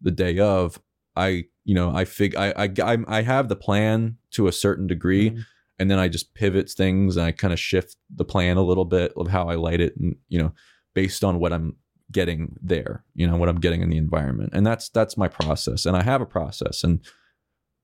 the 0.00 0.10
day 0.10 0.38
of, 0.38 0.80
I 1.14 1.44
you 1.64 1.74
know 1.74 1.94
I 1.94 2.04
fig 2.04 2.34
I 2.36 2.52
I 2.58 2.98
I 3.18 3.22
have 3.22 3.48
the 3.48 3.56
plan 3.56 4.16
to 4.32 4.46
a 4.48 4.52
certain 4.52 4.86
degree, 4.86 5.30
Mhm. 5.30 5.44
and 5.78 5.90
then 5.90 5.98
I 5.98 6.08
just 6.08 6.34
pivot 6.34 6.70
things 6.70 7.16
and 7.16 7.26
I 7.26 7.32
kind 7.32 7.52
of 7.52 7.60
shift 7.60 7.96
the 8.14 8.24
plan 8.24 8.56
a 8.56 8.62
little 8.62 8.84
bit 8.86 9.12
of 9.16 9.28
how 9.28 9.48
I 9.48 9.56
light 9.56 9.80
it, 9.80 9.94
and 9.96 10.16
you 10.28 10.38
know, 10.40 10.52
based 10.94 11.22
on 11.22 11.38
what 11.38 11.52
I'm 11.52 11.76
getting 12.10 12.56
there, 12.62 13.04
you 13.14 13.26
know, 13.26 13.36
what 13.36 13.48
I'm 13.48 13.60
getting 13.60 13.82
in 13.82 13.90
the 13.90 13.96
environment, 13.98 14.50
and 14.54 14.66
that's 14.66 14.88
that's 14.88 15.16
my 15.16 15.28
process, 15.28 15.86
and 15.86 15.96
I 15.96 16.02
have 16.02 16.20
a 16.22 16.26
process, 16.26 16.82
and 16.82 17.00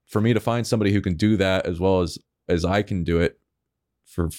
for 0.06 0.20
me 0.22 0.32
to 0.32 0.40
find 0.40 0.66
somebody 0.66 0.92
who 0.92 1.02
can 1.02 1.16
do 1.16 1.36
that 1.36 1.66
as 1.66 1.78
well 1.78 2.00
as 2.00 2.18
as 2.48 2.64
I 2.64 2.82
can 2.82 3.04
do 3.04 3.20
it, 3.20 3.38
for 4.06 4.30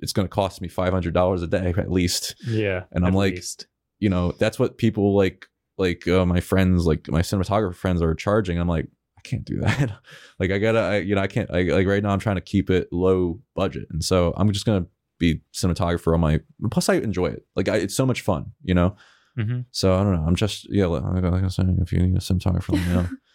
it's 0.00 0.12
going 0.12 0.26
to 0.26 0.34
cost 0.34 0.60
me 0.60 0.68
five 0.68 0.92
hundred 0.92 1.14
dollars 1.14 1.42
a 1.42 1.46
day 1.46 1.72
at 1.78 1.90
least. 1.90 2.34
Yeah. 2.46 2.84
And 2.92 3.06
I'm 3.06 3.14
like- 3.14 3.34
least. 3.34 3.66
you 3.98 4.08
know 4.08 4.32
that's 4.38 4.58
what 4.58 4.78
people 4.78 5.16
like 5.16 5.46
like 5.78 6.06
uh, 6.08 6.24
my 6.26 6.40
friends 6.40 6.86
like 6.86 7.08
my 7.08 7.20
cinematographer 7.22 7.74
friends 7.74 8.00
are 8.02 8.14
charging. 8.14 8.58
I'm 8.58 8.68
like 8.68 8.86
i 9.18 9.20
can't 9.22 9.44
do 9.44 9.58
that. 9.60 9.90
Like 10.38 10.50
i 10.50 10.58
gotta 10.58 10.78
I, 10.80 10.96
you 10.98 11.14
know 11.14 11.20
i 11.22 11.26
can't 11.26 11.50
I, 11.50 11.62
like 11.62 11.86
right 11.86 12.02
now 12.02 12.10
i'm 12.10 12.18
trying 12.20 12.36
to 12.36 12.40
keep 12.42 12.70
it 12.70 12.88
low 12.92 13.40
budget. 13.54 13.86
And 13.90 14.02
so 14.04 14.32
i'm 14.36 14.50
just 14.52 14.64
gonna 14.66 14.86
be 15.18 15.40
cinematographer 15.54 16.12
on 16.14 16.20
my 16.20 16.40
plus 16.70 16.88
i 16.88 16.94
enjoy 16.94 17.26
it. 17.26 17.46
Like 17.56 17.68
I, 17.68 17.76
it's 17.76 17.94
so 17.96 18.06
much 18.06 18.20
fun 18.20 18.52
you 18.62 18.74
know? 18.74 18.96
Mhm. 19.38 19.66
so 19.70 19.94
i 19.94 20.02
don't 20.02 20.14
know. 20.14 20.24
I'm 20.26 20.34
just 20.36 20.66
yeah 20.72 20.86
like, 20.86 21.02
like 21.22 21.44
i 21.44 21.48
said 21.48 21.76
if 21.82 21.92
you 21.92 21.98
need 21.98 22.16
a 22.16 22.20
cinematographer 22.20 22.72
let 22.72 22.86
me 22.86 22.92
know 22.94 23.08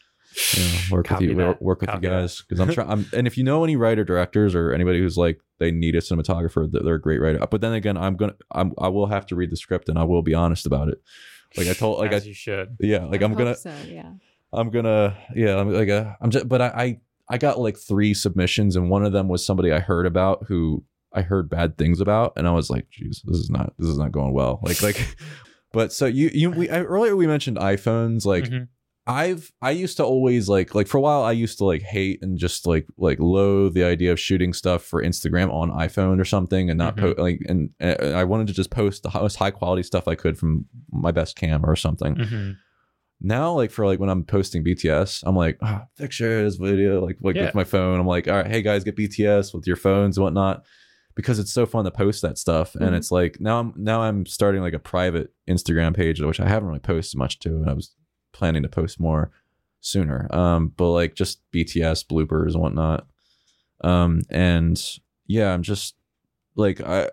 you 0.58 0.64
know, 0.64 0.80
work 0.92 1.08
Copy 1.08 1.28
with 1.28 1.38
you 1.38 1.44
that. 1.44 1.62
work 1.62 1.82
with 1.82 1.90
Copy 1.90 2.08
you 2.08 2.12
guys 2.14 2.42
because 2.42 2.60
i'm 2.60 2.72
trying 2.74 2.90
i'm 2.92 3.06
and 3.14 3.28
if 3.28 3.38
you 3.38 3.44
know 3.44 3.64
any 3.64 3.76
writer 3.76 4.04
directors 4.04 4.56
or 4.56 4.72
anybody 4.74 5.00
who's 5.00 5.18
like 5.18 5.40
they 5.60 5.72
need 5.72 5.96
a 5.96 6.00
cinematographer 6.00 6.72
that 6.72 6.84
they're 6.86 6.96
a 6.96 7.02
great 7.02 7.20
writer 7.20 7.40
but 7.52 7.60
then 7.62 7.74
again 7.74 7.98
i'm 7.98 8.16
gonna 8.16 8.34
i'm 8.52 8.74
i 8.78 8.88
will 8.88 9.08
have 9.08 9.26
to 9.26 9.36
read 9.36 9.50
the 9.50 9.58
script 9.58 9.90
and 9.90 9.98
i 10.00 10.04
will 10.04 10.22
be 10.22 10.34
honest 10.34 10.66
about 10.66 10.88
it 10.88 11.02
like 11.58 11.68
i 11.68 11.74
told 11.74 12.00
like 12.00 12.12
As 12.14 12.24
i 12.24 12.28
you 12.28 12.34
should. 12.34 12.78
yeah 12.80 13.04
like 13.06 13.22
I 13.22 13.26
i'm 13.26 13.34
gonna 13.34 13.56
So 13.56 13.74
yeah. 13.88 14.12
i'm 14.54 14.70
gonna 14.70 15.18
yeah 15.36 15.58
i'm 15.58 15.72
like 15.74 15.90
uh, 15.90 16.14
i'm 16.22 16.30
just 16.32 16.48
but 16.48 16.62
I, 16.62 16.68
I 16.68 17.00
i 17.30 17.38
got 17.38 17.60
like 17.60 17.78
three 17.78 18.14
submissions 18.14 18.76
and 18.78 18.90
one 18.90 19.04
of 19.04 19.12
them 19.12 19.28
was 19.28 19.46
somebody 19.46 19.72
i 19.74 19.80
heard 19.80 20.06
about 20.06 20.46
who 20.48 20.84
i 21.14 21.22
heard 21.22 21.50
bad 21.50 21.78
things 21.78 22.00
about 22.00 22.34
and 22.38 22.48
i 22.48 22.52
was 22.52 22.70
like 22.70 22.90
geez 22.90 23.22
this 23.26 23.38
is 23.38 23.50
not 23.50 23.74
this 23.78 23.90
is 23.90 23.98
not 23.98 24.14
going 24.14 24.34
well 24.34 24.60
like 24.64 24.82
like 24.82 25.16
but 25.74 25.92
so 25.92 26.06
you 26.06 26.30
you 26.34 26.50
we 26.52 26.70
I, 26.70 26.84
earlier 26.84 27.16
we 27.18 27.28
mentioned 27.28 27.58
iphones 27.58 28.26
like 28.26 28.46
Mhm. 28.46 28.70
I've 29.12 29.52
I 29.62 29.72
used 29.72 29.98
to 29.98 30.06
always 30.06 30.48
like 30.48 30.74
like 30.74 30.88
for 30.88 30.98
a 30.98 31.02
while 31.02 31.24
I 31.24 31.34
used 31.34 31.58
to 31.58 31.66
like 31.66 31.82
hate 31.82 32.20
and 32.24 32.38
just 32.38 32.66
like 32.66 32.88
like 32.98 33.20
loathe 33.20 33.74
the 33.74 33.84
idea 33.84 34.12
of 34.12 34.20
shooting 34.20 34.54
stuff 34.54 34.84
for 34.84 35.04
Instagram 35.04 35.52
on 35.52 35.70
iPhone 35.72 36.20
or 36.20 36.26
something 36.26 36.70
and 36.70 36.78
not 36.78 36.96
Mhm. 36.96 37.16
po- 37.16 37.22
like 37.22 37.42
and 37.50 37.70
uh, 37.82 38.14
I 38.16 38.24
wanted 38.24 38.48
to 38.48 38.54
just 38.54 38.72
post 38.72 39.04
the 39.04 39.10
most 39.14 39.36
high 39.36 39.52
quality 39.52 39.84
stuff 39.84 40.08
I 40.08 40.16
could 40.16 40.38
from 40.38 40.66
my 40.92 41.12
best 41.12 41.36
camera 41.36 41.72
or 41.72 41.76
something. 41.76 42.16
Mhm. 42.16 42.56
Now 43.20 43.54
like 43.54 43.72
for 43.72 43.86
like 43.86 44.00
when 44.00 44.10
I'm 44.10 44.24
posting 44.24 44.64
BTS, 44.64 45.24
I'm 45.26 45.36
like 45.36 45.58
ah, 45.62 45.86
pictures, 45.98 46.56
video, 46.56 47.06
like 47.06 47.18
like 47.22 47.36
Yeah. 47.36 47.46
with 47.46 47.56
my 47.56 47.64
phone. 47.66 48.00
I'm 48.00 48.08
like, 48.08 48.28
all 48.28 48.36
right, 48.38 48.48
hey 48.48 48.62
guys, 48.62 48.84
get 48.84 48.96
BTS 48.96 49.54
with 49.54 49.68
your 49.68 49.76
phones 49.76 50.18
and 50.18 50.24
whatnot. 50.24 50.64
Because 51.14 51.40
it's 51.40 51.52
so 51.52 51.66
fun 51.66 51.84
to 51.84 51.92
post 51.92 52.22
that 52.22 52.38
stuff, 52.38 52.74
and 52.76 52.92
Mhm. 52.92 52.98
it's 52.98 53.12
like 53.12 53.40
now 53.42 53.60
I'm 53.60 53.74
now 53.76 54.02
I'm 54.02 54.26
starting 54.26 54.62
like 54.62 54.74
a 54.74 54.80
private 54.80 55.34
Instagram 55.50 55.94
page, 55.94 56.22
which 56.22 56.40
I 56.40 56.48
haven't 56.48 56.70
really 56.70 56.80
posted 56.80 57.18
much 57.20 57.38
to, 57.40 57.50
and 57.50 57.70
I 57.70 57.74
was 57.74 57.94
planning 58.42 58.64
to 58.64 58.70
post 58.70 59.00
more 59.00 59.30
sooner. 59.82 60.28
Um, 60.32 60.74
but 60.76 60.90
like 60.90 61.14
just 61.14 61.40
BTS 61.54 62.08
bloopers 62.08 62.54
and 62.54 62.62
whatnot. 62.62 63.06
Um, 63.84 64.22
and 64.32 64.82
yeah, 65.28 65.54
I'm 65.54 65.62
just 65.62 65.96
like 66.56 66.82
I. 66.82 67.10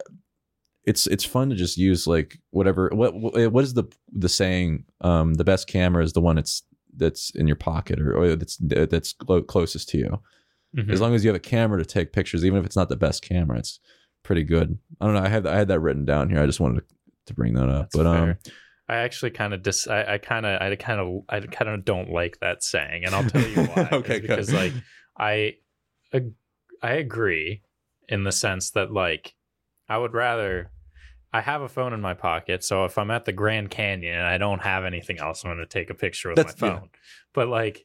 It's 0.84 1.06
it's 1.06 1.24
fun 1.24 1.50
to 1.50 1.54
just 1.54 1.76
use 1.76 2.06
like 2.06 2.38
whatever. 2.48 2.88
What 2.94 3.14
what 3.14 3.52
what 3.52 3.64
is 3.64 3.74
the 3.74 3.84
the 4.10 4.28
saying? 4.28 4.84
Um, 5.02 5.34
the 5.34 5.44
best 5.44 5.68
camera 5.68 6.02
is 6.02 6.14
the 6.14 6.22
one 6.22 6.36
that's 6.36 6.62
that's 6.96 7.30
in 7.34 7.46
your 7.46 7.56
pocket 7.56 8.00
or, 8.00 8.16
or 8.16 8.36
that's 8.36 8.56
that's 8.60 9.12
clo- 9.12 9.42
closest 9.42 9.90
to 9.90 9.98
you. 9.98 10.22
Mhm. 10.76 10.90
As 10.90 11.00
long 11.02 11.14
as 11.14 11.24
you 11.24 11.28
have 11.28 11.36
a 11.36 11.40
camera 11.40 11.78
to 11.78 11.84
take 11.84 12.12
pictures, 12.14 12.42
even 12.42 12.58
if 12.58 12.64
it's 12.64 12.76
not 12.76 12.88
the 12.88 12.96
best 12.96 13.22
camera, 13.22 13.58
it's 13.58 13.80
pretty 14.22 14.44
good. 14.44 14.78
I 14.98 15.04
don't 15.04 15.14
know. 15.14 15.22
I 15.22 15.28
had 15.28 15.46
I 15.46 15.56
had 15.56 15.68
that 15.68 15.80
written 15.80 16.06
down 16.06 16.30
here. 16.30 16.40
I 16.40 16.46
just 16.46 16.60
wanted 16.60 16.80
to, 16.80 16.86
to 17.26 17.34
bring 17.34 17.52
that 17.54 17.68
up. 17.68 17.90
That's 17.90 17.96
but 17.96 18.06
um, 18.06 18.16
fair. 18.24 18.38
I 18.88 18.96
actually 18.96 19.30
kind 19.32 19.52
of 19.52 19.62
dis. 19.62 19.86
I, 19.86 20.18
kind 20.18 20.46
of. 20.46 20.62
I 20.62 20.74
kind 20.76 21.00
of. 21.00 21.22
I 21.28 21.40
kind 21.40 21.70
of 21.70 21.84
don't 21.84 22.10
like 22.10 22.38
that 22.40 22.62
saying, 22.62 23.04
and 23.04 23.14
I'll 23.14 23.24
tell 23.28 23.46
you 23.46 23.64
why. 23.74 23.88
Okay, 23.92 24.18
because 24.20 24.52
like 24.52 24.72
I, 25.18 25.54
ag- 26.12 26.32
I 26.82 26.92
agree 26.92 27.62
in 28.08 28.24
the 28.24 28.32
sense 28.32 28.70
that 28.70 28.90
like 28.92 29.34
I 29.88 29.98
would 29.98 30.14
rather. 30.14 30.70
I 31.30 31.42
have 31.42 31.60
a 31.60 31.68
phone 31.68 31.92
in 31.92 32.00
my 32.00 32.14
pocket, 32.14 32.64
so 32.64 32.86
if 32.86 32.96
I'm 32.96 33.10
at 33.10 33.26
the 33.26 33.32
Grand 33.32 33.68
Canyon 33.70 34.16
and 34.16 34.26
I 34.26 34.38
don't 34.38 34.62
have 34.62 34.86
anything 34.86 35.18
else, 35.18 35.44
I'm 35.44 35.50
going 35.50 35.58
to 35.58 35.66
take 35.66 35.90
a 35.90 35.94
picture 35.94 36.30
with 36.30 36.36
That's- 36.36 36.58
my 36.58 36.68
yeah. 36.68 36.78
phone. 36.78 36.88
But 37.34 37.48
like, 37.48 37.84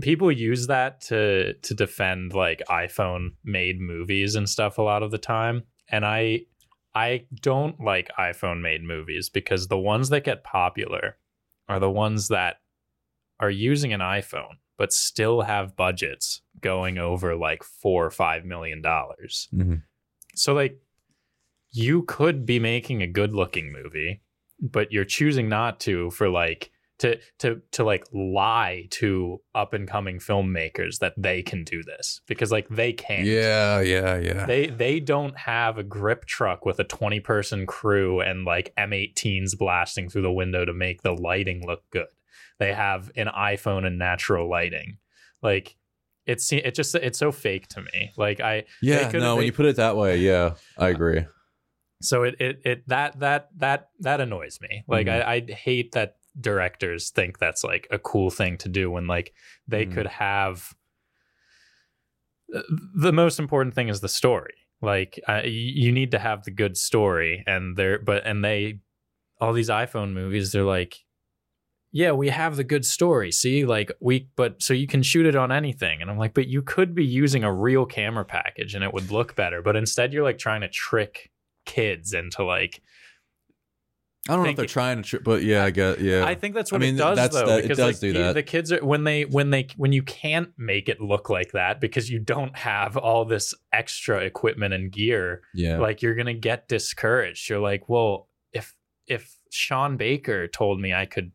people 0.00 0.32
use 0.32 0.68
that 0.68 1.02
to 1.02 1.52
to 1.52 1.74
defend 1.74 2.32
like 2.32 2.62
iPhone 2.70 3.32
made 3.44 3.78
movies 3.80 4.34
and 4.34 4.48
stuff 4.48 4.78
a 4.78 4.82
lot 4.82 5.02
of 5.02 5.10
the 5.10 5.18
time, 5.18 5.64
and 5.90 6.06
I 6.06 6.46
I 6.94 7.26
don't 7.40 7.80
like 7.80 8.10
iPhone 8.18 8.60
made 8.60 8.82
movies 8.82 9.28
because 9.28 9.66
the 9.66 9.78
ones 9.78 10.10
that 10.10 10.24
get 10.24 10.44
popular 10.44 11.16
are 11.68 11.80
the 11.80 11.90
ones 11.90 12.28
that 12.28 12.60
are 13.40 13.50
using 13.50 13.92
an 13.92 14.00
iPhone 14.00 14.58
but 14.76 14.92
still 14.92 15.42
have 15.42 15.76
budgets 15.76 16.42
going 16.60 16.98
over 16.98 17.36
like 17.36 17.62
four 17.62 18.04
or 18.04 18.10
five 18.10 18.44
million 18.44 18.82
dollars. 18.82 19.48
mhm. 19.54 19.82
So 20.34 20.52
like 20.52 20.80
you 21.70 22.02
could 22.02 22.46
be 22.46 22.58
making 22.58 23.02
a 23.02 23.06
good 23.06 23.34
looking 23.34 23.72
movie, 23.72 24.22
but 24.60 24.92
you're 24.92 25.04
choosing 25.04 25.48
not 25.48 25.80
to 25.80 26.10
for 26.10 26.28
like 26.28 26.70
to 26.98 27.18
to 27.40 27.60
to 27.72 27.82
like 27.84 28.04
lie 28.12 28.86
to 28.90 29.40
up 29.54 29.72
and 29.72 29.88
coming 29.88 30.18
filmmakers 30.18 30.98
that 31.00 31.12
they 31.18 31.42
can 31.42 31.64
do 31.64 31.82
this 31.82 32.20
because 32.28 32.52
like 32.52 32.68
they 32.68 32.92
can't 32.92 33.26
yeah, 33.26 33.80
yeah, 33.80 34.16
yeah. 34.18 34.46
they 34.46 34.68
they 34.68 35.00
don't 35.00 35.36
have 35.36 35.76
a 35.76 35.82
grip 35.82 36.24
truck 36.24 36.64
with 36.64 36.78
a 36.78 36.84
20 36.84 37.18
person 37.20 37.66
crew 37.66 38.20
and 38.20 38.44
like 38.44 38.72
M18s 38.78 39.58
blasting 39.58 40.08
through 40.08 40.22
the 40.22 40.32
window 40.32 40.64
to 40.64 40.72
make 40.72 41.02
the 41.02 41.12
lighting 41.12 41.66
look 41.66 41.82
good. 41.90 42.06
They 42.60 42.72
have 42.72 43.10
an 43.16 43.26
iPhone 43.26 43.84
and 43.84 43.98
natural 43.98 44.48
lighting. 44.48 44.98
Like 45.42 45.76
it's 46.26 46.52
it 46.52 46.74
just 46.76 46.94
it's 46.94 47.18
so 47.18 47.32
fake 47.32 47.66
to 47.68 47.82
me. 47.82 48.12
Like 48.16 48.40
I 48.40 48.64
yeah, 48.80 49.10
no, 49.12 49.34
when 49.36 49.46
you 49.46 49.52
put 49.52 49.66
it 49.66 49.76
that 49.76 49.96
way, 49.96 50.18
yeah, 50.18 50.54
I 50.78 50.90
agree. 50.90 51.26
so 52.02 52.22
it 52.22 52.36
it 52.38 52.60
it 52.64 52.88
that 52.88 53.18
that 53.18 53.48
that 53.56 53.88
that 53.98 54.20
annoys 54.20 54.60
me. 54.60 54.84
Like 54.86 55.08
Mhm. 55.08 55.26
I 55.26 55.34
I 55.34 55.52
hate 55.52 55.92
that 55.92 56.16
directors 56.40 57.10
think 57.10 57.38
that's 57.38 57.62
like 57.64 57.86
a 57.90 57.98
cool 57.98 58.30
thing 58.30 58.56
to 58.58 58.68
do 58.68 58.90
when 58.90 59.06
like 59.06 59.32
they 59.68 59.86
Mhm. 59.86 59.92
could 59.94 60.06
have 60.06 60.74
the 62.94 63.12
most 63.12 63.38
important 63.38 63.74
thing 63.74 63.88
is 63.88 64.00
the 64.00 64.08
story. 64.08 64.54
Like 64.82 65.18
uh, 65.28 65.42
you 65.44 65.90
need 65.92 66.10
to 66.10 66.18
have 66.18 66.44
the 66.44 66.50
good 66.50 66.76
story 66.76 67.42
and 67.46 67.76
they're 67.76 67.98
but 67.98 68.26
and 68.26 68.44
they 68.44 68.80
all 69.40 69.52
these 69.52 69.70
iPhone 69.70 70.12
movies 70.12 70.52
they're 70.52 70.62
like 70.64 70.98
yeah, 71.96 72.10
we 72.10 72.28
have 72.28 72.56
the 72.56 72.64
good 72.64 72.84
story. 72.84 73.30
See, 73.30 73.64
like 73.64 73.92
we, 74.00 74.28
but 74.34 74.60
so 74.60 74.74
you 74.74 74.88
can 74.88 75.04
shoot 75.04 75.26
it 75.26 75.36
on 75.36 75.52
anything. 75.52 76.02
And 76.02 76.10
I'm 76.10 76.18
like, 76.18 76.34
but 76.34 76.48
you 76.48 76.60
could 76.60 76.92
be 76.92 77.04
using 77.04 77.44
a 77.44 77.52
real 77.54 77.86
camera 77.86 78.24
package 78.24 78.74
and 78.74 78.82
it 78.82 78.92
would 78.92 79.12
look 79.12 79.36
better. 79.36 79.62
But 79.62 79.76
instead, 79.76 80.12
you're 80.12 80.24
like 80.24 80.38
trying 80.38 80.62
to 80.62 80.68
trick 80.68 81.30
kids 81.66 82.12
into 82.12 82.42
like, 82.42 82.82
I 84.28 84.34
don't 84.36 84.44
know 84.44 84.50
if 84.50 84.56
they're 84.56 84.64
trying 84.64 85.02
to, 85.02 85.20
but 85.20 85.42
yeah, 85.42 85.64
I 85.64 85.70
get, 85.70 86.00
yeah. 86.00 86.24
I 86.24 86.34
think 86.34 86.54
that's 86.54 86.72
what 86.72 86.80
I 86.80 86.86
mean, 86.86 86.94
it 86.94 86.98
does 86.98 87.16
that's- 87.16 87.34
though. 87.34 87.46
that- 87.46 87.64
it 87.64 87.68
does 87.68 87.78
like, 87.78 87.98
do 88.00 88.12
the- 88.14 88.18
that. 88.20 88.32
The 88.32 88.42
kids 88.42 88.72
are 88.72 88.82
when 88.84 89.04
they 89.04 89.24
when 89.26 89.50
they 89.50 89.66
when 89.76 89.92
you 89.92 90.02
can't 90.02 90.48
make 90.56 90.88
it 90.88 91.00
look 91.00 91.28
like 91.28 91.52
that 91.52 91.78
because 91.80 92.08
you 92.10 92.18
don't 92.20 92.56
have 92.56 92.96
all 92.96 93.26
this 93.26 93.52
extra 93.72 94.20
equipment 94.20 94.72
and 94.72 94.90
gear 94.90 95.42
yeah, 95.52 95.76
like 95.78 96.00
you're 96.00 96.14
gonna 96.14 96.32
get 96.32 96.68
discouraged 96.68 97.50
you're 97.50 97.58
like 97.60 97.88
well 97.88 98.28
if 98.52 98.74
if 99.06 99.36
sean 99.50 99.96
baker 99.98 100.48
told 100.48 100.80
me 100.80 100.94
i 100.94 101.04
could 101.04 101.32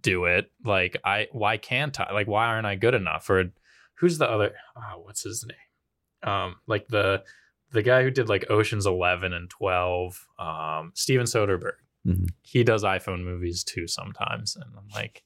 do 0.00 0.26
it 0.26 0.50
like 0.64 0.96
i 1.04 1.26
why 1.32 1.56
can't 1.56 1.98
i 1.98 2.12
like 2.12 2.28
why 2.28 2.46
aren't 2.46 2.66
i 2.66 2.76
good 2.76 2.94
enough 2.94 3.28
or 3.30 3.50
who's 3.94 4.18
the 4.18 4.30
other 4.30 4.52
oh, 4.76 5.00
what's 5.02 5.22
his 5.22 5.44
name 5.44 6.32
um 6.32 6.56
like 6.66 6.86
the 6.88 7.22
the 7.72 7.82
guy 7.82 8.02
who 8.02 8.10
did 8.10 8.28
like 8.28 8.48
oceans 8.50 8.86
11 8.86 9.32
and 9.32 9.50
12 9.50 10.26
um 10.38 10.92
steven 10.94 11.26
soderbergh 11.26 11.72
Mhm. 12.06 12.28
he 12.42 12.62
does 12.64 12.84
iphone 12.84 13.24
movies 13.24 13.64
too 13.64 13.86
sometimes 13.86 14.56
and 14.56 14.64
i'm 14.76 14.88
like 14.94 15.24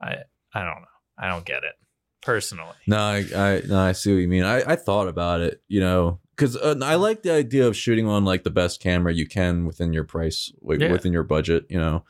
i 0.00 0.16
i 0.54 0.60
don't 0.64 0.80
know 0.80 0.96
i 1.18 1.28
don't 1.28 1.44
get 1.44 1.62
it 1.64 1.74
personally 2.22 2.74
No, 2.86 2.98
I, 2.98 3.24
I 3.34 3.62
no, 3.66 3.78
I 3.80 3.92
see 3.92 4.12
what 4.14 4.20
you 4.20 4.28
mean. 4.28 4.44
I, 4.44 4.72
I 4.72 4.76
thought 4.76 5.08
about 5.08 5.40
it, 5.40 5.60
you 5.68 5.80
know, 5.80 6.20
because 6.36 6.56
uh, 6.56 6.76
I 6.82 6.94
like 6.94 7.22
the 7.22 7.32
idea 7.32 7.66
of 7.66 7.76
shooting 7.76 8.06
on 8.06 8.24
like 8.24 8.44
the 8.44 8.50
best 8.50 8.80
camera 8.80 9.12
you 9.12 9.26
can 9.26 9.64
within 9.66 9.92
your 9.92 10.04
price, 10.04 10.52
like, 10.62 10.78
Yeah. 10.80 10.92
within 10.92 11.12
your 11.12 11.24
budget. 11.24 11.66
You 11.68 11.78
know, 11.78 12.04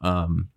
um, 0.00 0.48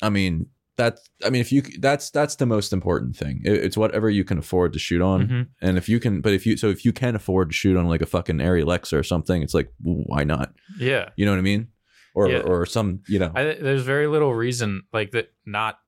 I 0.00 0.08
mean 0.08 0.46
that. 0.78 0.98
I 1.24 1.30
mean, 1.30 1.40
if 1.42 1.52
you 1.52 1.62
that's 1.78 2.10
that's 2.10 2.36
the 2.36 2.46
most 2.46 2.72
important 2.72 3.14
thing. 3.16 3.42
It- 3.44 3.64
it's 3.64 3.76
whatever 3.76 4.08
you 4.10 4.24
can 4.24 4.38
afford 4.38 4.72
to 4.72 4.78
shoot 4.78 5.02
on, 5.02 5.28
Mhm. 5.28 5.46
and 5.60 5.76
if 5.78 5.88
you 5.88 6.00
can, 6.00 6.20
but 6.22 6.32
if 6.32 6.46
you 6.46 6.56
so 6.56 6.68
if 6.70 6.84
you 6.84 6.92
can 6.92 7.14
afford 7.14 7.50
to 7.50 7.54
shoot 7.54 7.76
on 7.76 7.86
like 7.86 8.00
a 8.02 8.06
fucking 8.06 8.38
Arri 8.38 8.62
Alexa 8.62 8.96
or 8.96 9.02
something, 9.02 9.42
it's 9.42 9.54
like 9.54 9.70
why 9.82 10.24
not? 10.24 10.54
Yeah. 10.78 11.10
You 11.16 11.26
know 11.26 11.32
what 11.32 11.38
I 11.38 11.42
mean? 11.42 11.68
Or 12.14 12.28
Yeah. 12.30 12.38
or 12.38 12.64
some 12.66 13.00
you 13.06 13.18
know. 13.18 13.30
I, 13.34 13.44
there's 13.44 13.82
very 13.84 14.06
little 14.08 14.34
reason 14.34 14.82
like 14.92 15.10
that 15.12 15.28
not 15.46 15.78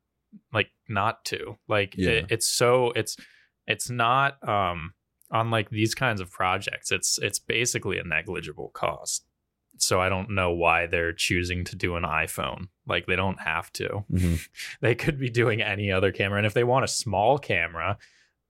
like 0.52 0.68
not 0.88 1.24
to 1.26 1.56
like 1.68 1.94
Yeah. 1.96 2.10
it, 2.10 2.26
it's 2.30 2.46
so 2.48 2.92
it's 2.94 3.16
it's 3.66 3.88
not 3.90 4.36
um 4.46 4.92
on 5.32 5.50
like 5.50 5.70
these 5.70 5.94
kinds 5.94 6.20
of 6.20 6.30
projects 6.30 6.90
it's 6.90 7.18
it's 7.22 7.38
basically 7.38 7.98
a 7.98 8.04
negligible 8.04 8.68
cost 8.74 9.24
so 9.82 10.00
i 10.00 10.08
don't 10.08 10.30
know 10.30 10.50
why 10.52 10.86
they're 10.86 11.12
choosing 11.12 11.64
to 11.64 11.76
do 11.76 11.96
an 11.96 12.04
iphone. 12.04 12.68
Like 12.86 13.06
they 13.06 13.16
don't 13.16 13.40
have 13.40 13.72
to. 13.74 14.04
Mhm. 14.12 14.40
they 14.80 14.94
could 14.94 15.18
be 15.18 15.30
doing 15.30 15.62
any 15.62 15.90
other 15.92 16.10
camera 16.12 16.38
and 16.38 16.46
if 16.46 16.54
they 16.54 16.64
want 16.64 16.84
a 16.84 16.88
small 16.88 17.38
camera 17.38 17.98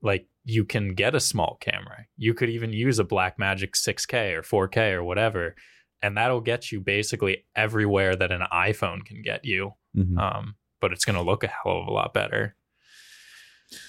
like 0.02 0.26
you 0.44 0.64
can 0.64 0.94
get 0.94 1.14
a 1.14 1.20
small 1.20 1.58
camera. 1.60 2.06
You 2.16 2.32
could 2.32 2.48
even 2.48 2.72
use 2.72 2.98
a 2.98 3.04
blackmagic 3.04 3.72
6k 3.72 4.32
or 4.34 4.42
4k 4.68 4.92
or 4.94 5.04
whatever 5.04 5.54
and 6.02 6.16
that'll 6.16 6.40
get 6.40 6.72
you 6.72 6.80
basically 6.80 7.44
everywhere 7.54 8.16
that 8.16 8.32
an 8.32 8.42
iphone 8.52 9.04
can 9.04 9.20
get 9.22 9.44
you. 9.44 9.74
Mhm. 9.96 10.18
um, 10.18 10.54
but 10.80 10.92
it's 10.92 11.04
going 11.04 11.16
to 11.16 11.22
look 11.22 11.44
a 11.44 11.48
hell 11.48 11.82
of 11.82 11.86
a 11.88 11.90
lot 11.92 12.14
better. 12.14 12.56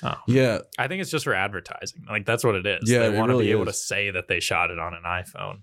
Oh. 0.04 0.14
yeah, 0.28 0.60
i 0.78 0.88
think 0.88 1.02
it's 1.02 1.10
just 1.10 1.24
for 1.24 1.34
advertising. 1.34 2.04
Like 2.08 2.26
that's 2.26 2.44
what 2.44 2.56
it 2.56 2.66
is. 2.68 2.90
Yeah, 2.90 3.00
they 3.10 3.18
want 3.18 3.30
to 3.30 3.34
really 3.36 3.46
be 3.46 3.52
able 3.52 3.66
to 3.66 3.74
say 3.74 4.12
that 4.12 4.28
they 4.28 4.40
shot 4.40 4.70
it 4.70 4.78
on 4.78 4.94
an 4.94 5.04
iphone. 5.06 5.62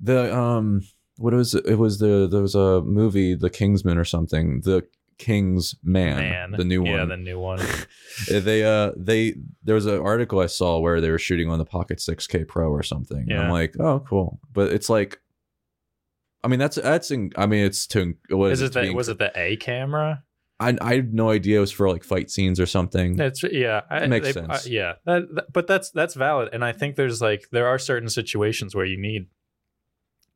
The 0.00 0.36
um, 0.36 0.80
what 1.16 1.32
was 1.34 1.54
it? 1.54 1.66
It 1.66 1.78
was 1.78 1.98
the 1.98 2.28
there 2.30 2.42
was 2.42 2.54
a 2.54 2.80
movie, 2.82 3.34
The 3.34 3.50
Kingsman 3.50 3.98
or 3.98 4.04
something. 4.04 4.60
The 4.62 4.86
King's 5.18 5.76
Man, 5.84 6.16
man 6.16 6.50
the 6.52 6.64
new 6.64 6.82
one 6.82 6.90
yeah 6.90 7.04
the 7.04 7.16
new 7.16 7.38
one 7.38 7.60
they 8.28 8.64
uh 8.64 8.90
they 8.96 9.36
there 9.62 9.76
was 9.76 9.86
an 9.86 10.00
article 10.00 10.40
I 10.40 10.46
saw 10.46 10.80
where 10.80 11.00
they 11.00 11.10
were 11.10 11.18
shooting 11.18 11.48
on 11.48 11.58
the 11.58 11.64
Pocket 11.64 11.98
6K 11.98 12.48
Pro 12.48 12.70
or 12.70 12.82
something. 12.82 13.30
And 13.30 13.38
I'm 13.38 13.50
like, 13.50 13.78
oh, 13.78 14.00
cool. 14.00 14.40
But 14.52 14.72
it's 14.72 14.88
like, 14.90 15.20
I 16.42 16.48
mean, 16.48 16.58
that's 16.58 16.76
that's. 16.76 17.12
In, 17.12 17.30
I 17.36 17.46
mean, 17.46 17.64
it's 17.64 17.86
to 17.88 18.14
what 18.30 18.50
is 18.50 18.62
it 18.62 18.72
the, 18.72 18.80
be 18.82 18.90
was 18.90 19.08
it 19.08 19.18
the 19.18 19.30
a 19.36 19.56
camera 19.56 20.24
I 20.58 20.76
I 20.80 20.94
had 20.96 21.14
no 21.14 21.30
idea 21.30 21.58
it 21.58 21.60
was 21.60 21.72
for 21.72 21.88
like 21.88 22.04
fight 22.04 22.30
scenes 22.30 22.58
or 22.58 22.66
something. 22.66 23.16
That's 23.16 23.42
yeah, 23.44 23.82
I, 23.90 24.06
Makes 24.06 24.26
they- 24.26 24.32
sense. 24.32 24.66
yeah, 24.68 24.94
that, 25.04 25.22
that- 25.34 25.52
but 25.52 25.66
that's 25.66 25.90
that's 25.90 26.14
valid, 26.14 26.48
and 26.52 26.64
I 26.64 26.72
think 26.72 26.96
there's 26.96 27.20
like 27.20 27.48
there 27.52 27.66
are 27.66 27.78
certain 27.78 28.08
situations 28.08 28.74
where 28.74 28.84
you 28.84 29.00
need 29.00 29.26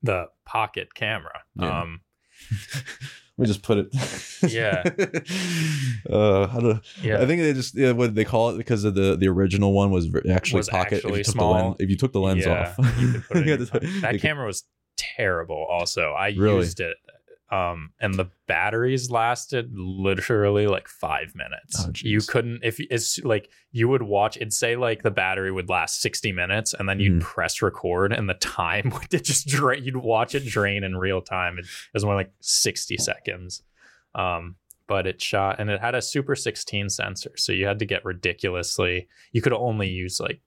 the 0.03 0.27
pocket 0.45 0.95
camera. 0.95 1.41
Yeah. 1.61 1.81
Um, 1.83 2.01
We 3.39 3.45
just 3.45 3.61
put 3.63 3.77
it. 3.77 3.89
Yeah. 4.51 4.83
uh, 6.11 6.47
how 6.47 6.59
do 6.61 6.81
yeah, 7.03 7.21
I 7.21 7.27
think 7.27 7.43
they 7.43 7.53
just 7.53 7.75
yeah, 7.77 7.93
what 7.93 8.15
they 8.15 8.25
call 8.25 8.49
it 8.49 8.57
because 8.57 8.85
of 8.85 8.95
the 8.95 9.15
the 9.15 9.29
original 9.29 9.75
one 9.75 9.91
was 9.91 10.09
actually 10.31 10.61
Was 10.61 10.71
pocket. 10.71 10.95
actually 11.05 11.13
if 11.13 11.19
you 11.19 11.25
took 11.25 11.33
small. 11.35 11.53
the 11.55 11.63
lens, 11.65 11.77
if 11.81 11.91
you 11.91 11.97
took 11.97 12.13
the 12.15 12.21
lens 12.21 12.47
Yeah, 12.47 12.75
off, 12.79 12.99
you 12.99 13.13
could 13.13 13.25
put 13.29 13.37
it 13.37 13.41
in 13.41 13.45
You 13.49 13.51
your 13.51 13.59
had 13.59 13.67
to- 13.73 13.81
phone. 13.91 14.01
that 14.01 14.21
camera 14.23 14.47
was 14.47 14.65
terrible. 14.97 15.67
Also, 15.69 16.13
I 16.13 16.29
Really? 16.31 16.57
used 16.61 16.81
it, 16.81 16.97
um, 17.51 17.93
and 18.01 18.15
the 18.15 18.29
batteries 18.49 19.11
lasted 19.11 19.71
literally 19.75 20.67
like 20.67 20.89
five 20.89 21.35
minutes. 21.35 21.85
Oh, 21.87 21.93
you 21.97 22.21
couldn't 22.21 22.61
if 22.65 22.81
it's 22.81 23.19
like 23.25 23.51
you 23.73 23.89
would 23.89 24.03
watch. 24.03 24.37
It'd 24.37 24.53
say 24.53 24.75
like 24.77 25.03
the 25.03 25.11
battery 25.11 25.53
would 25.53 25.69
last 25.69 26.01
sixty 26.03 26.33
minutes, 26.33 26.75
and 26.75 26.89
then 26.89 26.99
you'd 27.01 27.21
Mhm. 27.21 27.25
press 27.25 27.63
record, 27.63 28.13
and 28.13 28.29
the 28.29 28.35
time 28.35 28.91
would 29.13 29.25
just 29.25 29.47
drain. 29.47 29.85
You'd 29.85 29.97
watch 29.97 30.35
it 30.35 30.45
drain 30.47 30.83
in 30.85 30.97
real 30.97 31.23
time. 31.23 31.59
It 31.59 31.67
was 31.95 32.05
more 32.05 32.17
like 32.17 32.33
sixty 32.41 32.97
seconds. 32.97 33.63
Um, 34.15 34.57
but 34.89 35.07
it 35.07 35.21
shot 35.21 35.59
and 35.59 35.69
it 35.69 35.81
had 35.81 35.97
a 35.97 36.01
super 36.01 36.37
16 36.37 36.89
sensor 36.91 37.33
so 37.37 37.51
you 37.51 37.67
had 37.67 37.81
to 37.81 37.85
get 37.85 38.05
ridiculously 38.05 39.09
you 39.33 39.43
could 39.43 39.53
only 39.53 39.89
use 39.89 40.21
like 40.21 40.41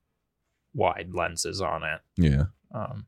wide 0.73 1.09
lenses 1.13 1.59
on 1.61 1.83
it 1.83 1.99
yeah. 2.15 2.43
um 2.73 3.05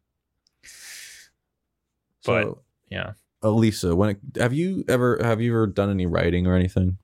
So, 2.21 2.31
But- 2.33 2.63
yeah 2.89 3.13
Elisa, 3.43 3.95
when 3.95 4.09
it, 4.11 4.19
have 4.37 4.53
you 4.53 4.83
ever 4.87 5.19
have 5.21 5.41
you 5.41 5.51
ever 5.51 5.67
done 5.67 5.89
any 5.89 6.05
writing 6.05 6.47
or 6.47 6.55
anything? 6.55 6.97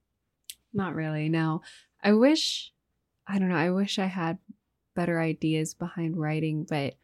Not 0.74 0.96
really. 0.96 1.30
No. 1.30 1.62
I 2.04 2.14
wish 2.14 2.72
I 3.28 3.40
don't 3.40 3.50
know, 3.50 3.56
I 3.56 3.72
wish 3.72 4.00
I 4.00 4.06
had 4.06 4.38
better 4.96 5.20
ideas 5.20 5.74
behind 5.74 6.18
writing, 6.18 6.66
but 6.68 6.96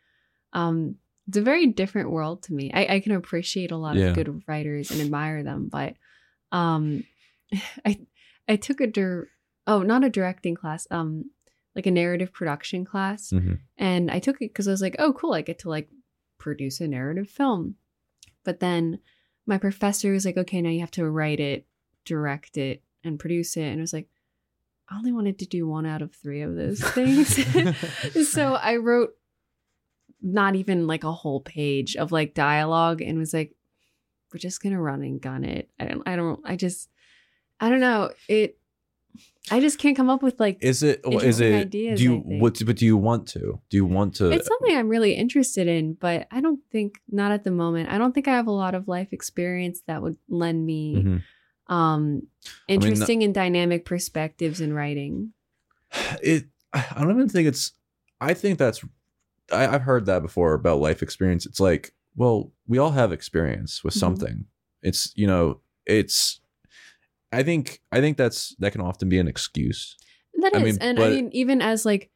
um 0.53 0.95
it's 1.27 1.37
a 1.37 1.41
very 1.41 1.67
different 1.67 2.11
world 2.11 2.43
to 2.43 2.53
me. 2.53 2.69
I, 2.73 2.95
I 2.95 2.99
can 2.99 3.13
appreciate 3.13 3.71
a 3.71 3.77
lot 3.77 3.95
Yeah. 3.95 4.07
of 4.09 4.15
good 4.15 4.43
writers 4.47 4.91
and 4.91 5.01
admire 5.01 5.41
them, 5.43 5.69
but 5.71 5.95
um 6.51 7.03
I 7.85 7.99
I 8.47 8.55
took 8.57 8.81
a 8.81 8.87
dir- 8.87 9.29
oh, 9.65 9.81
not 9.81 10.03
a 10.03 10.09
directing 10.09 10.55
class, 10.55 10.87
um 10.91 11.31
like 11.75 11.87
a 11.87 11.91
narrative 11.91 12.31
production 12.31 12.85
class. 12.85 13.31
Mhm. 13.31 13.59
And 13.77 14.11
I 14.11 14.19
took 14.19 14.35
it 14.35 14.49
because 14.51 14.67
I 14.67 14.71
was 14.71 14.81
like, 14.81 14.95
oh, 14.99 15.11
cool, 15.13 15.33
I 15.33 15.41
get 15.41 15.57
to 15.59 15.69
like 15.69 15.89
produce 16.37 16.79
a 16.81 16.87
narrative 16.87 17.29
film. 17.29 17.75
But 18.43 18.59
then 18.59 18.99
my 19.45 19.57
professor 19.57 20.11
was 20.11 20.25
like, 20.25 20.37
okay, 20.37 20.61
now 20.61 20.69
you 20.69 20.79
have 20.79 20.91
to 20.91 21.09
write 21.09 21.39
it, 21.39 21.65
direct 22.05 22.57
it, 22.57 22.81
and 23.03 23.19
produce 23.19 23.57
it. 23.57 23.63
And 23.63 23.79
I 23.79 23.81
was 23.81 23.93
like, 23.93 24.07
I 24.89 24.97
only 24.97 25.11
wanted 25.11 25.39
to 25.39 25.45
do 25.45 25.67
one 25.67 25.85
out 25.85 26.01
of 26.01 26.13
three 26.13 26.41
of 26.41 26.55
those 26.55 26.81
things. 26.91 27.39
so 28.29 28.53
I 28.55 28.77
wrote 28.77 29.11
not 30.21 30.55
even 30.55 30.87
like 30.87 31.03
a 31.03 31.11
whole 31.11 31.41
page 31.41 31.95
of 31.95 32.11
like 32.11 32.33
dialogue 32.33 33.01
and 33.01 33.17
was 33.17 33.33
like, 33.33 33.55
we're 34.33 34.39
just 34.39 34.61
gonna 34.63 34.81
run 34.81 35.03
and 35.03 35.21
gun 35.21 35.43
it. 35.43 35.69
I 35.79 35.85
don't 35.85 36.07
I 36.07 36.15
don't 36.15 36.39
I 36.43 36.55
just 36.55 36.89
I 37.59 37.69
don't 37.69 37.79
know. 37.79 38.11
It 38.27 38.57
I 39.51 39.59
just 39.59 39.77
can't 39.77 39.95
come 39.97 40.09
up 40.09 40.23
with 40.23 40.39
like 40.39 40.57
Is 40.61 40.83
it? 40.83 41.01
Is 41.05 41.39
it? 41.41 41.53
ideas, 41.53 41.99
do 41.99 42.03
you? 42.05 42.15
What? 42.17 42.59
But 42.65 42.77
do 42.77 42.85
you 42.85 42.95
want 42.97 43.27
to? 43.29 43.59
Do 43.69 43.77
you 43.77 43.85
want 43.85 44.15
to? 44.15 44.31
it's 44.31 44.47
something 44.47 44.75
I'm 44.75 44.87
really 44.89 45.13
interested 45.13 45.67
in, 45.67 45.93
but 45.95 46.27
I 46.31 46.39
don't 46.41 46.61
think 46.71 46.99
not 47.09 47.31
at 47.31 47.43
the 47.43 47.51
moment. 47.51 47.89
I 47.89 47.97
don't 47.97 48.13
think 48.13 48.27
I 48.27 48.31
have 48.35 48.47
a 48.47 48.51
lot 48.51 48.73
of 48.73 48.87
life 48.87 49.09
experience 49.11 49.81
that 49.87 50.01
would 50.01 50.15
lend 50.29 50.65
me 50.65 50.95
Mhm. 50.95 51.21
um 51.67 52.03
mean, 52.13 52.21
interesting 52.69 53.23
and 53.23 53.33
dynamic 53.33 53.85
perspectives 53.85 54.61
in 54.61 54.73
writing. 54.73 55.33
It. 56.21 56.45
I 56.73 57.01
don't 57.01 57.11
even 57.11 57.29
think 57.29 57.47
it's. 57.47 57.73
I 58.21 58.33
think 58.33 58.57
that's. 58.57 58.83
I, 59.51 59.67
I've 59.67 59.81
heard 59.83 60.05
that 60.07 60.21
before 60.21 60.53
about 60.53 60.79
life 60.79 61.03
experience. 61.03 61.45
It's 61.45 61.59
like, 61.59 61.93
well, 62.15 62.51
we 62.67 62.77
all 62.77 62.91
have 62.91 63.11
experience 63.11 63.83
with 63.83 63.93
Mhm. 63.93 63.99
something. 63.99 64.45
It's 64.81 65.11
you 65.15 65.27
know, 65.27 65.59
it's. 65.85 66.39
I 67.33 67.43
think 67.43 67.81
I 67.91 67.99
think 68.01 68.17
that's 68.17 68.55
that 68.59 68.71
can 68.71 68.81
often 68.81 69.09
be 69.09 69.19
an 69.19 69.27
excuse. 69.27 69.97
That 70.41 70.55
I 70.55 70.59
is, 70.59 70.63
mean, 70.63 70.77
and 70.81 70.99
I 70.99 71.09
mean, 71.09 71.29
even 71.33 71.61
as 71.61 71.85
like 71.85 72.09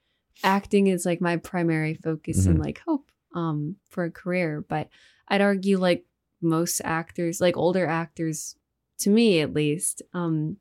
acting 0.44 0.88
is 0.88 1.06
like 1.06 1.22
my 1.22 1.38
primary 1.38 1.96
focus 1.96 2.46
Mhm. 2.46 2.48
and 2.52 2.60
like 2.60 2.80
hope 2.86 3.12
um 3.34 3.78
for 3.90 4.04
a 4.06 4.12
career, 4.12 4.64
but 4.68 4.90
I'd 5.28 5.42
argue 5.42 5.78
like 5.78 6.06
most 6.42 6.82
actors, 6.84 7.42
like 7.42 7.58
older 7.58 7.86
actors, 7.88 8.56
to 9.00 9.10
me 9.10 9.42
at 9.42 9.54
least, 9.54 10.02
um, 10.14 10.58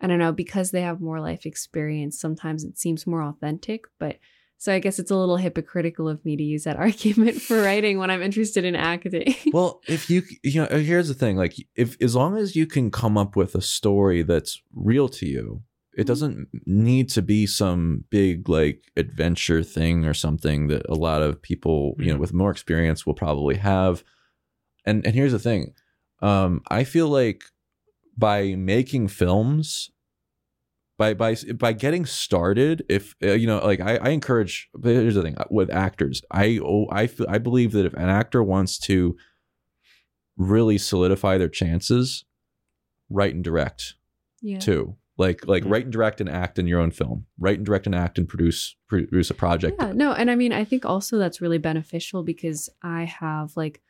I 0.00 0.06
don't 0.08 0.18
know, 0.18 0.32
because 0.32 0.70
they 0.70 0.82
have 0.82 1.00
more 1.00 1.20
life 1.20 1.46
experience, 1.46 2.18
sometimes 2.20 2.64
it 2.64 2.76
seems 2.78 3.06
more 3.06 3.22
authentic. 3.22 3.84
But 3.98 4.18
so 4.62 4.72
I 4.72 4.78
guess 4.78 5.00
it's 5.00 5.10
a 5.10 5.16
little 5.16 5.38
hypocritical 5.38 6.08
of 6.08 6.24
me 6.24 6.36
to 6.36 6.42
use 6.44 6.62
that 6.64 6.76
argument 6.86 7.42
for 7.42 7.60
writing 7.60 7.98
when 7.98 8.10
I'm 8.12 8.22
interested 8.22 8.64
in 8.64 8.76
acting. 8.76 9.34
well 9.52 9.80
if 9.88 10.08
you 10.08 10.22
you 10.44 10.60
know 10.62 10.68
here's 10.78 11.08
the 11.08 11.14
thing 11.14 11.36
like 11.36 11.54
if 11.74 12.00
as 12.00 12.14
long 12.14 12.36
as 12.36 12.54
you 12.54 12.66
can 12.66 12.90
come 12.90 13.18
up 13.18 13.34
with 13.34 13.56
a 13.56 13.60
story 13.60 14.22
that's 14.22 14.62
real 14.72 15.08
to 15.08 15.26
you 15.26 15.62
it 15.94 16.06
doesn't 16.06 16.48
need 16.64 17.10
to 17.10 17.20
be 17.20 17.44
some 17.46 18.04
big 18.08 18.48
like 18.48 18.84
adventure 18.96 19.62
thing 19.64 20.06
or 20.06 20.14
something 20.14 20.68
that 20.68 20.82
a 20.88 20.94
lot 20.94 21.22
of 21.22 21.42
people 21.42 21.94
you 21.98 22.06
know 22.12 22.16
Mhm. 22.16 22.20
with 22.20 22.32
more 22.32 22.50
experience 22.52 23.04
will 23.04 23.14
probably 23.14 23.56
have 23.56 24.04
and 24.86 25.04
and 25.04 25.14
here's 25.16 25.32
the 25.32 25.38
thing 25.50 25.74
um 26.22 26.62
i 26.70 26.84
feel 26.84 27.08
like 27.08 27.42
by 28.16 28.54
making 28.54 29.08
films 29.08 29.90
by 31.02 31.14
by 31.14 31.34
by 31.56 31.72
getting 31.72 32.04
started 32.06 32.84
if 32.88 33.14
uh, 33.24 33.32
you 33.32 33.46
know 33.46 33.58
like 33.58 33.80
I, 33.80 33.96
I 33.96 34.08
encourage 34.10 34.68
here's 34.82 35.16
the 35.16 35.22
thing 35.22 35.36
uh, 35.36 35.44
with 35.50 35.68
actors 35.70 36.22
i 36.30 36.60
oh, 36.62 36.86
i 36.92 37.06
feel, 37.08 37.26
i 37.28 37.38
believe 37.38 37.72
that 37.72 37.86
if 37.86 37.94
an 37.94 38.08
actor 38.08 38.42
wants 38.42 38.78
to 38.88 39.16
really 40.36 40.78
solidify 40.78 41.38
their 41.38 41.48
chances 41.48 42.24
write 43.10 43.34
and 43.34 43.42
direct 43.42 43.94
yeah. 44.40 44.58
too 44.58 44.96
like 45.18 45.46
like 45.46 45.64
Mhm. 45.64 45.70
write 45.70 45.84
and 45.84 45.92
direct 45.92 46.20
and 46.20 46.30
act 46.30 46.58
in 46.58 46.66
your 46.66 46.80
own 46.80 46.90
film 46.90 47.26
write 47.38 47.58
and 47.58 47.66
direct 47.66 47.86
and 47.86 47.94
act 47.94 48.16
and 48.18 48.28
produce 48.28 48.76
produce 48.88 49.30
a 49.30 49.34
project 49.34 49.76
Yeah, 49.80 49.92
no, 49.92 50.12
and 50.12 50.30
I 50.30 50.36
mean, 50.36 50.52
I 50.52 50.64
think 50.64 50.84
also 50.84 51.18
that's 51.18 51.40
really 51.40 51.58
beneficial 51.58 52.22
because 52.22 52.68
I 52.82 53.04
have 53.04 53.56
like 53.56 53.82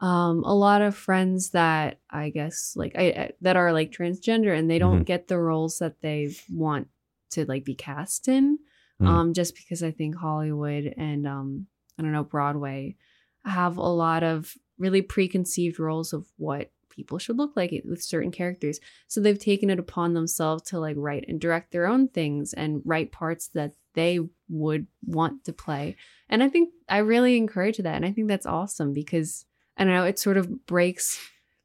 um 0.00 0.42
a 0.44 0.54
lot 0.54 0.80
of 0.82 0.96
friends 0.96 1.50
that 1.50 1.98
I 2.10 2.30
guess 2.30 2.72
like 2.76 2.92
I, 2.96 3.02
I 3.02 3.30
that 3.42 3.56
are 3.56 3.72
like 3.72 3.90
transgender 3.92 4.56
and 4.56 4.70
they 4.70 4.78
don't 4.78 5.04
get 5.04 5.28
the 5.28 5.38
roles 5.38 5.78
that 5.78 6.00
they 6.00 6.34
want 6.50 6.88
to 7.30 7.44
like 7.44 7.64
be 7.64 7.74
cast 7.74 8.28
in 8.28 8.58
Mhm. 9.00 9.06
um 9.06 9.34
just 9.34 9.54
because 9.54 9.82
I 9.82 9.90
think 9.92 10.16
Hollywood 10.16 10.92
and 10.96 11.26
um 11.26 11.66
I 11.98 12.02
don't 12.02 12.12
know, 12.12 12.24
Broadway 12.24 12.96
have 13.44 13.76
a 13.76 13.82
lot 13.82 14.22
of 14.22 14.54
really 14.78 15.02
preconceived 15.02 15.78
roles 15.78 16.12
of 16.12 16.26
what 16.36 16.70
people 16.88 17.18
should 17.18 17.38
look 17.38 17.52
like 17.56 17.70
with 17.86 18.02
certain 18.02 18.30
characters. 18.30 18.80
So 19.06 19.20
they've 19.20 19.38
taken 19.38 19.70
it 19.70 19.78
upon 19.78 20.12
themselves 20.14 20.62
to 20.64 20.78
like 20.80 20.96
write 20.98 21.24
and 21.28 21.40
direct 21.40 21.72
their 21.72 21.86
own 21.86 22.08
things 22.08 22.52
and 22.52 22.82
write 22.84 23.12
parts 23.12 23.48
that 23.48 23.72
they 23.94 24.18
would 24.48 24.86
want 25.06 25.44
to 25.44 25.52
play. 25.52 25.96
And 26.28 26.42
I 26.42 26.48
think 26.48 26.70
I 26.88 26.98
really 26.98 27.36
encourage 27.36 27.78
that. 27.78 27.94
And 27.96 28.04
I 28.04 28.12
think 28.12 28.28
that's 28.28 28.46
awesome 28.46 28.92
because 28.92 29.46
I 29.80 29.84
don't 29.84 29.94
know, 29.94 30.04
it 30.04 30.18
sort 30.18 30.36
of 30.36 30.66
breaks 30.66 31.18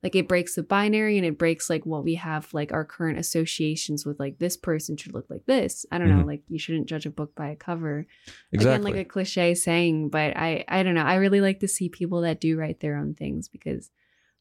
like 0.03 0.13
it 0.15 0.27
breaks 0.27 0.53
the 0.53 0.61
binary 0.61 1.17
and 1.17 1.25
it 1.25 1.35
breaks 1.39 1.67
like 1.67 1.83
what 1.83 2.03
we 2.03 2.13
have 2.13 2.53
like 2.53 2.71
our 2.71 2.85
current 2.85 3.17
associations 3.17 4.05
with 4.05 4.19
like 4.19 4.37
this 4.37 4.55
person 4.55 4.95
should 4.95 5.15
look 5.15 5.25
like 5.31 5.43
this 5.47 5.83
i 5.91 5.97
don't 5.97 6.09
know 6.09 6.23
Mhm. 6.23 6.27
like 6.27 6.43
you 6.47 6.59
shouldn't 6.59 6.85
judge 6.85 7.07
a 7.07 7.09
book 7.09 7.33
by 7.33 7.49
a 7.49 7.55
cover 7.55 8.05
Exactly. 8.51 8.73
again 8.75 8.83
like 8.83 8.95
a 9.03 9.09
cliche 9.09 9.55
saying 9.55 10.09
but 10.09 10.37
i 10.37 10.63
i 10.67 10.83
don't 10.83 10.93
know 10.93 11.01
i 11.01 11.15
really 11.15 11.41
like 11.41 11.59
to 11.61 11.67
see 11.67 11.89
people 11.89 12.21
that 12.21 12.39
do 12.39 12.55
write 12.55 12.81
their 12.81 12.97
own 12.97 13.15
things 13.15 13.47
because 13.47 13.89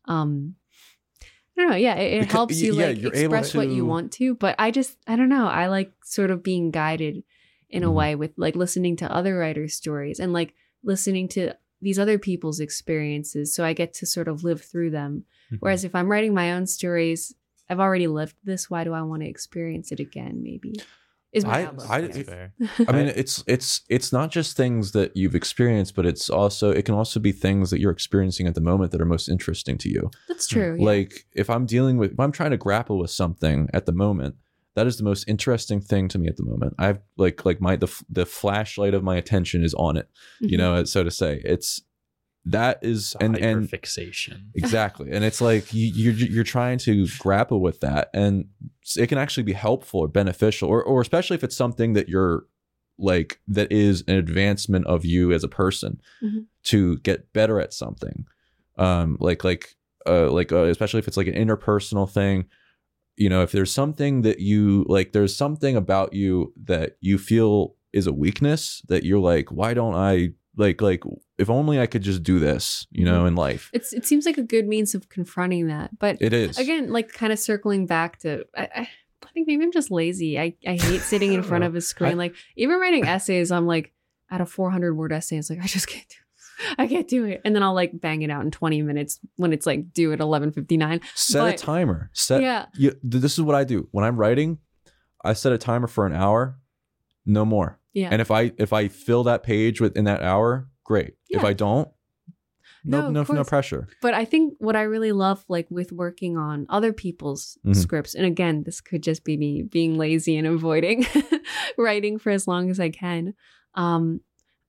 um 0.05 0.55
i 1.23 1.61
don't 1.63 1.71
know 1.71 1.77
yeah 1.77 1.95
it, 1.95 2.13
it 2.13 2.21
Because- 2.21 2.33
helps 2.33 2.61
you 2.61 2.75
yeah, 2.79 2.89
like 2.89 3.03
express 3.03 3.55
what 3.55 3.69
you 3.69 3.87
want 3.87 4.13
to 4.13 4.35
but 4.35 4.55
i 4.59 4.71
just 4.71 4.99
i 5.07 5.17
don't 5.17 5.31
know 5.31 5.47
i 5.47 5.69
like 5.69 5.93
sort 6.05 6.31
of 6.31 6.43
being 6.43 6.73
guided 6.73 7.23
in 7.71 7.83
a 7.85 7.89
Mhm. 7.89 7.95
way 7.95 8.15
with 8.17 8.33
like 8.37 8.55
listening 8.55 8.97
to 8.97 9.11
other 9.11 9.39
writers 9.39 9.73
stories 9.75 10.21
and 10.21 10.35
like 10.35 10.53
listening 10.83 11.27
to 11.29 11.55
these 11.85 11.99
other 11.99 12.19
people's 12.19 12.61
experiences 12.61 13.55
so 13.55 13.65
i 13.65 13.73
get 13.73 13.93
to 13.95 14.07
sort 14.07 14.29
of 14.29 14.43
live 14.45 14.61
through 14.63 14.91
them 14.91 15.25
Mm-hmm. 15.47 15.57
whereas 15.61 15.85
if 15.85 15.95
i'm 15.95 16.11
writing 16.11 16.33
my 16.33 16.53
own 16.55 16.67
stories 16.67 17.35
i've 17.69 17.79
already 17.79 18.07
lived 18.07 18.35
this 18.45 18.71
why 18.71 18.83
do 18.83 18.95
i 18.95 19.03
want 19.03 19.21
to 19.23 19.29
experience 19.29 19.93
it 19.93 20.01
again 20.01 20.43
maybe 20.43 20.73
is 21.33 21.45
my 21.45 21.61
I- 21.61 21.65
outlook, 21.65 21.91
I- 21.91 22.01
guess. 22.07 22.27
I 22.89 22.93
mean, 22.93 23.09
it's 23.23 23.45
it's 23.47 23.83
it's 23.91 24.11
not 24.13 24.31
just 24.31 24.57
things 24.57 24.93
that 24.93 25.17
you've 25.17 25.35
experienced, 25.35 25.97
but 25.97 26.07
it's 26.07 26.31
also 26.31 26.71
it 26.71 26.85
can 26.85 26.95
also 26.95 27.19
be 27.19 27.33
things 27.33 27.71
that 27.71 27.81
you're 27.81 27.91
experiencing 27.91 28.47
at 28.47 28.55
the 28.55 28.61
moment 28.61 28.93
that 28.93 29.01
are 29.01 29.05
most 29.17 29.29
interesting 29.29 29.77
to 29.79 29.89
you. 29.91 30.11
that's 30.29 30.47
true 30.47 30.77
yeah. 30.79 30.85
Like 30.93 31.27
if 31.35 31.51
I'm 31.51 31.67
dealing 31.67 31.97
with 31.99 32.13
if 32.13 32.21
I'm 32.21 32.31
trying 32.33 32.53
to 32.53 32.57
grapple 32.57 32.99
with 33.01 33.11
something 33.11 33.69
at 33.75 33.85
the 33.85 33.93
moment, 33.93 34.37
that 34.75 34.87
is 34.87 34.97
the 34.97 35.05
most 35.05 35.29
interesting 35.29 35.81
thing 35.81 36.09
to 36.09 36.19
me 36.19 36.29
at 36.29 36.37
the 36.37 36.45
moment. 36.45 36.75
I've 36.79 36.99
like 37.17 37.45
like 37.45 37.61
my 37.61 37.77
the 37.77 37.89
the 38.09 38.27
flashlight 38.27 38.95
of 38.95 39.03
my 39.03 39.17
attention 39.17 39.63
is 39.65 39.75
on 39.75 39.97
it, 39.97 40.09
you 40.41 40.57
Mhm. 40.57 40.61
know, 40.61 40.85
so 40.85 41.05
to 41.05 41.11
say. 41.11 41.41
It's 41.45 41.83
that 42.47 42.79
is 42.83 43.17
and 43.21 43.39
and 43.39 43.71
fixation. 43.71 44.51
exactly 44.55 45.11
and 45.11 45.25
it's 45.25 45.41
like 45.41 45.73
you, 45.73 45.87
you're 45.87 46.13
you're 46.13 46.45
trying 46.45 46.77
to 46.77 47.07
grapple 47.19 47.63
with 47.63 47.81
that 47.81 48.11
and 48.13 48.45
it 48.99 49.07
can 49.07 49.17
actually 49.17 49.45
be 49.45 49.55
helpful 49.55 50.01
or 50.01 50.09
beneficial 50.09 50.69
or, 50.69 50.83
or 50.85 51.01
especially 51.01 51.37
if 51.37 51.43
it's 51.43 51.57
something 51.57 51.95
that 51.95 52.07
you're 52.07 52.45
like 52.99 53.41
that 53.49 53.73
is 53.73 54.05
an 54.09 54.17
advancement 54.17 54.87
of 54.87 55.07
you 55.07 55.33
as 55.33 55.43
a 55.43 55.49
person 55.49 56.01
Mhm. 56.23 56.45
to 56.65 56.99
get 56.99 57.33
better 57.33 57.59
at 57.61 57.73
something 57.73 58.27
um 58.77 59.17
like 59.21 59.43
like 59.43 59.75
uh 60.07 60.31
like 60.31 60.53
uh, 60.53 60.65
especially 60.65 60.99
if 60.99 61.09
it's 61.09 61.17
like 61.17 61.27
an 61.29 61.35
interpersonal 61.35 62.11
thing 62.11 62.45
you 63.17 63.29
know 63.29 63.43
if 63.43 63.53
there's 63.53 63.73
something 63.73 64.23
that 64.23 64.41
you 64.41 64.85
like 64.89 65.13
there's 65.13 65.37
something 65.37 65.77
about 65.77 66.13
you 66.13 66.53
that 66.65 66.97
you 67.01 67.19
feel 67.19 67.75
is 67.93 68.07
a 68.07 68.13
weakness 68.13 68.83
that 68.89 69.05
you're 69.05 69.19
like 69.19 69.51
why 69.51 69.75
don't 69.75 69.95
i 69.95 70.29
like 70.57 70.81
like 70.81 71.03
if 71.39 71.51
only 71.51 71.81
i 71.81 71.87
could 71.87 72.03
just 72.03 72.23
do 72.23 72.39
this 72.39 72.87
you 72.91 73.05
know 73.05 73.19
mm-hmm. 73.19 73.29
in 73.29 73.35
life. 73.37 73.71
It's 73.73 73.93
it 73.93 74.07
seems 74.07 74.27
like 74.27 74.39
a 74.39 74.43
good 74.43 74.67
means 74.67 74.95
of 74.95 75.09
confronting 75.09 75.69
that 75.69 75.99
but 75.99 76.17
it 76.21 76.33
is. 76.33 76.59
again 76.59 76.93
like 76.93 77.13
kind 77.13 77.33
of 77.33 77.39
circling 77.39 77.87
back 77.87 78.19
to 78.21 78.45
I, 78.57 78.63
I, 78.63 78.89
I 79.23 79.29
think 79.33 79.47
maybe 79.47 79.65
i'm 79.65 79.73
just 79.73 79.91
lazy. 79.91 80.39
I, 80.39 80.55
I 80.67 80.77
hate 80.77 81.01
sitting 81.01 81.33
in 81.33 81.43
front 81.43 81.65
of 81.69 81.75
a 81.75 81.81
screen 81.81 82.17
like 82.17 82.35
even 82.57 82.79
writing 82.79 83.07
essays 83.07 83.51
i'm 83.51 83.67
like 83.67 83.93
at 84.31 84.41
a 84.41 84.47
400 84.47 84.95
word 84.95 85.13
essay 85.13 85.37
it's 85.37 85.51
like 85.51 85.61
i 85.61 85.67
just 85.67 85.89
can't 85.89 86.09
do 86.09 86.17
I 86.79 86.87
can't 86.87 87.09
do 87.09 87.25
it. 87.25 87.41
And 87.45 87.55
then 87.55 87.63
I'll 87.63 87.75
like 87.75 88.01
bang 88.01 88.23
it 88.23 88.31
out 88.31 88.45
in 88.45 88.51
20 88.51 88.83
minutes 88.83 89.21
when 89.37 89.53
it's 89.53 89.67
like 89.67 89.93
due 89.93 90.13
at 90.13 90.19
11:59. 90.21 91.01
set 91.15 91.41
but- 91.41 91.55
a 91.55 91.57
timer 91.59 92.11
set 92.13 92.43
yeah. 92.43 92.67
you, 92.77 92.93
this 93.03 93.33
is 93.35 93.41
what 93.43 93.55
i 93.55 93.65
do 93.65 93.89
when 93.93 94.05
i'm 94.05 94.17
writing 94.17 94.59
i 95.25 95.33
set 95.33 95.53
a 95.53 95.59
timer 95.59 95.87
for 95.87 96.07
an 96.07 96.13
hour 96.13 96.59
no 97.27 97.45
more 97.45 97.79
Yeah. 97.93 98.09
and 98.13 98.21
if 98.21 98.31
i 98.31 98.53
if 98.59 98.73
i 98.73 98.89
fill 98.89 99.25
that 99.25 99.43
page 99.43 99.81
within 99.81 100.05
that 100.05 100.23
hour 100.23 100.69
great 100.85 101.15
if 101.31 101.43
i 101.45 101.53
don't 101.53 101.89
No, 102.87 103.09
no 103.11 103.23
no, 103.23 103.35
no, 103.35 103.45
pressure 103.45 103.89
but 104.03 104.13
I 104.13 104.27
think 104.27 104.55
what 104.59 104.77
I 104.77 104.83
really 104.83 105.13
love, 105.13 105.43
like 105.49 105.67
with 105.71 105.91
working 105.91 106.37
on 106.37 106.67
other 106.69 106.93
people's 106.93 107.57
Mhm. 107.65 107.75
scripts, 107.77 108.15
and 108.15 108.27
again, 108.27 108.63
this 108.67 108.83
could 108.83 109.03
just 109.03 109.25
be 109.25 109.39
me 109.39 109.63
being 109.63 109.97
lazy 109.97 110.37
and 110.37 110.47
avoiding 110.47 111.07
writing 111.79 112.19
for 112.19 112.29
as 112.31 112.47
long 112.47 112.69
as 112.71 112.79
I 112.79 112.91
can. 112.91 113.33
Um, 113.75 114.21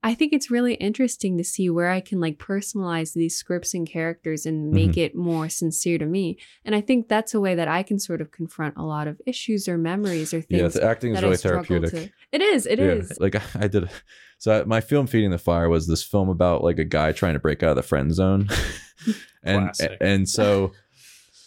I 0.06 0.14
think 0.14 0.32
it's 0.32 0.50
really 0.52 0.74
interesting 0.74 1.36
to 1.38 1.42
see 1.44 1.68
where 1.68 1.90
I 1.90 2.00
can 2.00 2.20
like 2.20 2.38
personalize 2.38 3.12
these 3.12 3.36
scripts 3.36 3.74
and 3.74 3.88
characters 3.88 4.46
and 4.46 4.70
make 4.70 4.92
Mm-hmm. 4.92 5.00
it 5.00 5.14
more 5.16 5.48
sincere 5.48 5.98
to 5.98 6.06
me. 6.06 6.38
And 6.64 6.74
I 6.76 6.80
think 6.80 7.08
that's 7.08 7.34
a 7.34 7.40
way 7.40 7.56
that 7.56 7.66
I 7.66 7.82
can 7.82 7.98
sort 7.98 8.20
of 8.20 8.30
confront 8.30 8.76
a 8.76 8.84
lot 8.84 9.08
of 9.08 9.20
issues 9.26 9.66
or 9.66 9.76
memories 9.76 10.32
or 10.32 10.40
things. 10.40 10.60
yeah 10.60 10.68
things 10.68 10.74
the 10.74 10.84
acting 10.84 11.10
is 11.10 11.16
that 11.16 11.24
I 11.24 11.26
really 11.26 11.36
struggle 11.38 11.64
therapeutic 11.64 12.10
to. 12.10 12.12
It 12.30 12.40
is. 12.40 12.66
It 12.66 12.78
yeah, 12.78 12.84
is. 12.86 13.18
like 13.18 13.34
i 13.56 13.66
did 13.66 13.90
so 14.38 14.60
I, 14.60 14.64
my 14.64 14.80
film 14.80 15.06
feeding 15.08 15.30
the 15.30 15.38
fire 15.38 15.68
was 15.68 15.88
this 15.88 16.04
film 16.04 16.28
about 16.28 16.62
like 16.62 16.78
a 16.78 16.84
guy 16.84 17.10
trying 17.12 17.34
to 17.34 17.40
break 17.40 17.62
out 17.64 17.70
of 17.70 17.76
the 17.76 17.82
friend 17.82 18.14
zone 18.14 18.48
and 19.42 19.64
Classic. 19.64 19.96
and 20.00 20.28
so 20.28 20.72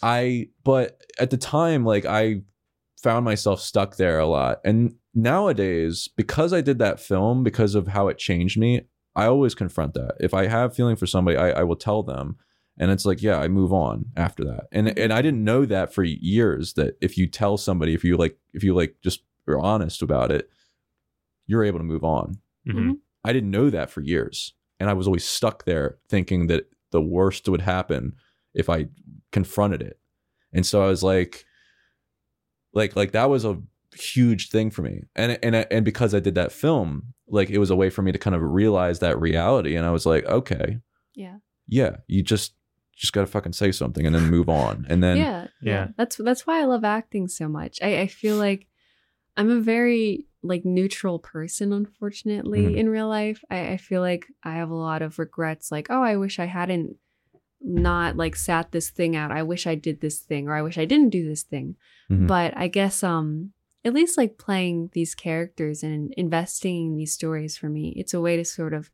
i 0.02 0.48
but 0.64 1.00
at 1.18 1.30
the 1.30 1.36
time 1.38 1.84
like 1.84 2.04
i 2.04 2.42
found 3.02 3.24
myself 3.24 3.60
stuck 3.60 3.96
there 3.96 4.18
a 4.18 4.26
lot 4.26 4.60
and 4.64 4.94
nowadays 5.14 6.08
because 6.16 6.52
i 6.52 6.60
did 6.60 6.78
that 6.78 7.00
film 7.00 7.42
because 7.42 7.74
of 7.74 7.88
how 7.88 8.08
it 8.08 8.18
changed 8.18 8.58
me 8.58 8.82
i 9.16 9.26
always 9.26 9.54
confront 9.54 9.94
that 9.94 10.14
if 10.20 10.32
i 10.32 10.46
have 10.46 10.74
feeling 10.74 10.96
for 10.96 11.06
somebody 11.06 11.36
i, 11.36 11.50
I 11.50 11.62
will 11.64 11.76
tell 11.76 12.02
them 12.02 12.36
and 12.78 12.90
it's 12.90 13.04
like 13.04 13.20
yeah 13.20 13.38
i 13.38 13.48
move 13.48 13.72
on 13.72 14.06
after 14.16 14.44
that 14.44 14.66
and 14.72 14.96
and 14.98 15.12
i 15.12 15.20
didn't 15.20 15.44
know 15.44 15.64
that 15.66 15.92
for 15.92 16.04
years 16.04 16.74
that 16.74 16.96
if 17.00 17.18
you 17.18 17.26
tell 17.26 17.56
somebody 17.56 17.92
if 17.94 18.04
you 18.04 18.16
like 18.16 18.38
if 18.54 18.62
you 18.62 18.74
like 18.74 18.96
just 19.02 19.22
are 19.48 19.58
honest 19.58 20.00
about 20.02 20.30
it 20.30 20.48
you're 21.46 21.64
able 21.64 21.78
to 21.80 21.84
move 21.84 22.04
on 22.04 22.38
Mhm. 22.66 22.98
I 23.24 23.32
didn't 23.32 23.50
know 23.50 23.68
that 23.70 23.90
for 23.90 24.00
years. 24.02 24.54
And 24.78 24.88
I 24.88 24.92
was 24.92 25.06
always 25.06 25.24
stuck 25.24 25.64
there 25.64 25.98
thinking 26.08 26.46
that 26.46 26.70
the 26.90 27.00
worst 27.00 27.48
would 27.48 27.62
happen 27.62 28.14
if 28.54 28.68
I 28.70 28.86
confronted 29.32 29.82
it. 29.82 29.98
And 30.52 30.64
so 30.64 30.82
I 30.82 30.86
was 30.86 31.02
like 31.02 31.44
like 32.72 32.96
like 32.96 33.12
that 33.12 33.28
was 33.28 33.44
a 33.44 33.60
huge 33.94 34.50
thing 34.50 34.70
for 34.70 34.82
me. 34.82 35.02
And 35.16 35.38
and 35.42 35.54
and 35.54 35.84
because 35.84 36.14
I 36.14 36.20
did 36.20 36.34
that 36.36 36.52
film, 36.52 37.14
like 37.28 37.50
it 37.50 37.58
was 37.58 37.70
a 37.70 37.76
way 37.76 37.90
for 37.90 38.02
me 38.02 38.12
to 38.12 38.18
kind 38.18 38.34
of 38.36 38.42
realize 38.42 38.98
that 39.00 39.20
reality 39.20 39.76
and 39.76 39.86
I 39.86 39.90
was 39.90 40.06
like, 40.06 40.24
okay, 40.26 40.78
Yeah. 41.14 41.38
yeah, 41.68 41.96
you 42.06 42.22
just 42.22 42.54
just 42.96 43.12
got 43.14 43.22
to 43.22 43.26
fucking 43.26 43.54
say 43.54 43.72
something 43.72 44.04
and 44.04 44.14
then 44.14 44.28
move 44.30 44.48
on. 44.50 44.86
And 44.90 45.02
then 45.02 45.16
yeah, 45.16 45.46
Yeah. 45.62 45.88
That's 45.96 46.16
that's 46.16 46.46
why 46.46 46.60
I 46.60 46.64
love 46.64 46.84
acting 46.84 47.28
so 47.28 47.48
much. 47.48 47.78
I, 47.82 48.00
I 48.00 48.06
feel 48.06 48.36
like 48.36 48.66
I'm 49.36 49.50
a 49.50 49.60
very 49.60 50.26
like 50.42 50.64
neutral 50.64 51.18
person, 51.18 51.72
unfortunately, 51.72 52.62
Mhm. 52.66 52.76
in 52.76 52.88
real 52.88 53.08
life. 53.08 53.42
I, 53.50 53.72
I 53.72 53.76
feel 53.76 54.00
like 54.02 54.26
I 54.42 54.54
have 54.54 54.70
a 54.70 54.74
lot 54.74 55.02
of 55.02 55.18
regrets, 55.18 55.70
like, 55.70 55.88
oh, 55.90 56.02
I 56.02 56.16
wish 56.16 56.38
I 56.38 56.46
hadn't 56.46 56.96
not 57.62 58.16
like 58.16 58.36
sat 58.36 58.72
this 58.72 58.90
thing 58.90 59.16
out. 59.16 59.30
I 59.30 59.42
wish 59.42 59.66
I 59.66 59.74
did 59.74 60.00
this 60.00 60.20
thing, 60.20 60.48
or 60.48 60.54
I 60.54 60.62
wish 60.62 60.78
I 60.78 60.84
didn't 60.86 61.10
do 61.10 61.26
this 61.28 61.42
thing. 61.42 61.76
Mhm. 62.10 62.26
But 62.26 62.56
I 62.56 62.68
guess 62.68 63.02
um 63.02 63.52
at 63.84 63.94
least 63.94 64.18
like 64.18 64.36
playing 64.38 64.90
these 64.92 65.14
characters 65.14 65.82
and 65.82 66.12
investing 66.16 66.86
in 66.88 66.96
these 66.96 67.12
stories 67.12 67.56
for 67.56 67.68
me, 67.68 67.94
it's 67.96 68.12
a 68.14 68.20
way 68.20 68.36
to 68.36 68.44
sort 68.44 68.74
of 68.74 68.90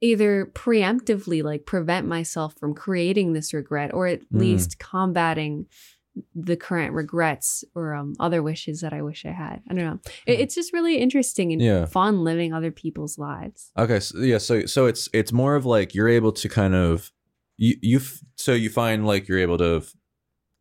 either 0.00 0.46
preemptively 0.54 1.42
like 1.42 1.66
prevent 1.66 2.06
myself 2.06 2.54
from 2.58 2.74
creating 2.74 3.32
this 3.32 3.52
regret 3.52 3.92
or 3.92 4.06
at 4.06 4.20
Mm. 4.32 4.40
least 4.40 4.78
combating 4.78 5.66
the 6.34 6.56
current 6.56 6.92
regrets 6.92 7.62
or 7.74 7.94
um, 7.94 8.14
other 8.18 8.42
wishes 8.42 8.80
that 8.80 8.92
I 8.92 9.00
wish 9.02 9.24
I 9.24 9.30
had. 9.30 9.62
I 9.70 9.74
don't 9.74 9.84
know. 9.84 10.00
It, 10.26 10.40
it's 10.40 10.54
just 10.54 10.72
really 10.72 10.96
interesting 10.96 11.52
and 11.52 11.62
Yeah. 11.62 11.84
fun 11.84 12.24
living 12.24 12.52
other 12.52 12.72
people's 12.72 13.18
lives. 13.18 13.70
Okay, 13.78 14.00
so 14.00 14.18
yeah, 14.18 14.38
so 14.38 14.66
so 14.66 14.86
it's 14.86 15.08
it's 15.12 15.32
more 15.32 15.54
of 15.54 15.64
like 15.66 15.94
you're 15.94 16.08
able 16.08 16.32
to 16.32 16.48
kind 16.48 16.74
of 16.74 17.12
you 17.58 17.76
you 17.80 17.98
f- 17.98 18.22
so 18.36 18.52
you 18.54 18.70
find 18.70 19.06
like 19.06 19.28
you're 19.28 19.38
able 19.38 19.58
to 19.58 19.82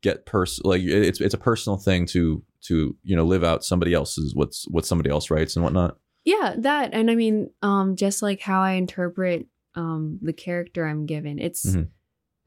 get 0.04 0.26
pers 0.26 0.62
like 0.64 0.82
it's 0.84 1.20
it's 1.20 1.34
a 1.34 1.38
personal 1.40 1.78
thing 1.78 2.06
to 2.08 2.44
to 2.62 2.96
you 3.04 3.16
know 3.16 3.24
live 3.26 3.44
out 3.44 3.64
somebody 3.64 3.94
else's 3.94 4.34
what's 4.36 4.68
what 4.70 4.86
somebody 4.86 5.10
else 5.10 5.30
writes 5.30 5.56
and 5.56 5.64
whatnot. 5.64 5.98
Yeah, 6.26 6.56
that 6.60 6.90
and 6.94 7.10
I 7.10 7.16
mean, 7.16 7.50
um, 7.62 7.96
just 7.96 8.22
like 8.22 8.42
how 8.42 8.62
I 8.62 8.72
interpret 8.74 9.48
um 9.76 10.20
the 10.22 10.34
character 10.34 10.86
I'm 10.86 11.06
given. 11.06 11.40
It's 11.40 11.66
Mhm. 11.66 11.88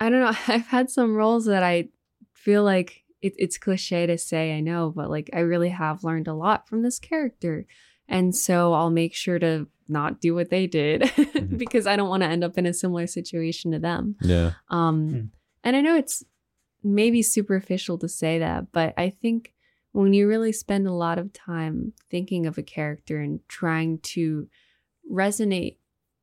I 0.00 0.08
don't 0.10 0.20
know. 0.20 0.36
I've 0.48 0.66
had 0.66 0.90
some 0.90 1.14
roles 1.14 1.46
that 1.46 1.62
I 1.62 1.88
feel 2.34 2.64
like 2.64 3.04
it, 3.20 3.34
it's 3.38 3.56
cliche 3.56 4.04
to 4.06 4.18
say, 4.18 4.56
I 4.56 4.60
know, 4.60 4.92
but 4.94 5.08
like 5.08 5.30
I 5.32 5.40
really 5.40 5.68
have 5.68 6.02
learned 6.04 6.26
a 6.28 6.34
lot 6.34 6.68
from 6.68 6.82
this 6.82 6.98
character, 6.98 7.66
and 8.08 8.34
so 8.34 8.72
I'll 8.72 8.90
make 8.90 9.14
sure 9.14 9.38
to 9.38 9.68
not 9.88 10.20
do 10.20 10.34
what 10.34 10.50
they 10.50 10.66
did 10.66 11.10
because 11.56 11.86
I 11.86 11.96
don't 11.96 12.08
want 12.08 12.22
to 12.22 12.28
end 12.28 12.42
up 12.44 12.56
in 12.58 12.66
a 12.66 12.72
similar 12.72 13.06
situation 13.06 13.72
to 13.72 13.78
them. 13.78 14.16
Yeah, 14.20 14.52
Um, 14.70 15.08
Hmm. 15.08 15.20
And 15.64 15.76
I 15.76 15.80
know 15.80 15.96
it's 15.96 16.24
maybe 16.82 17.22
superficial 17.22 17.96
to 17.98 18.08
say 18.08 18.38
that, 18.40 18.72
but 18.72 18.94
I 18.96 19.10
think 19.10 19.52
when 19.92 20.12
you 20.12 20.26
really 20.28 20.52
spend 20.52 20.86
a 20.86 20.92
lot 20.92 21.18
of 21.18 21.32
time 21.32 21.92
thinking 22.10 22.46
of 22.46 22.58
a 22.58 22.62
character 22.62 23.18
and 23.20 23.40
trying 23.48 23.98
to 23.98 24.48
resonate 25.10 25.76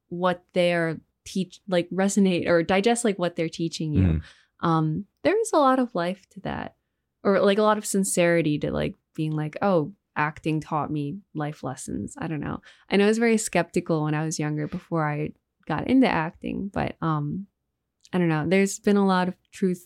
what 0.10 0.44
they're 0.54 1.00
teach 1.26 1.62
like 1.68 1.88
resonate 1.92 2.48
or 2.48 2.64
digest 2.64 3.06
like 3.06 3.20
what 3.20 3.36
they're 3.36 3.50
teaching 3.50 3.94
you. 3.94 4.04
Mhm. 4.04 4.22
Um, 4.62 5.06
there 5.24 5.40
is 5.40 5.52
a 5.54 5.58
lot 5.60 5.78
of 5.80 5.94
life 5.94 6.28
to 6.32 6.40
that, 6.42 6.76
or 7.24 7.40
like 7.40 7.60
a 7.60 7.64
lot 7.64 7.78
of 7.78 7.86
sincerity 7.86 8.58
to 8.60 8.72
like 8.72 8.96
being 9.16 9.32
like, 9.34 9.56
oh, 9.62 9.94
acting 10.16 10.60
taught 10.60 10.92
me 10.92 11.20
life 11.36 11.64
lessons. 11.64 12.16
I 12.18 12.28
don't 12.28 12.40
know. 12.40 12.62
I 12.90 12.98
know 12.98 13.06
I 13.06 13.08
was 13.08 13.20
very 13.20 13.38
skeptical 13.38 14.04
when 14.04 14.16
I 14.16 14.26
was 14.26 14.40
younger 14.40 14.68
before 14.68 15.08
I 15.08 15.32
got 15.68 15.88
into 15.88 16.08
acting, 16.08 16.70
but 16.74 16.96
um, 17.02 17.46
I 18.12 18.18
don't 18.18 18.28
know. 18.30 18.46
There's 18.48 18.80
been 18.80 18.98
a 18.98 19.06
lot 19.06 19.28
of 19.28 19.36
truth 19.52 19.86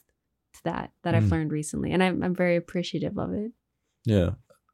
to 0.54 0.64
that 0.64 0.92
that 1.04 1.14
I've 1.14 1.24
Mm. 1.26 1.32
learned 1.32 1.52
recently, 1.52 1.92
and 1.92 2.02
I'm 2.02 2.24
I'm 2.24 2.34
very 2.36 2.56
appreciative 2.56 3.18
of 3.18 3.34
it. 3.34 3.52
Yeah. 4.06 4.32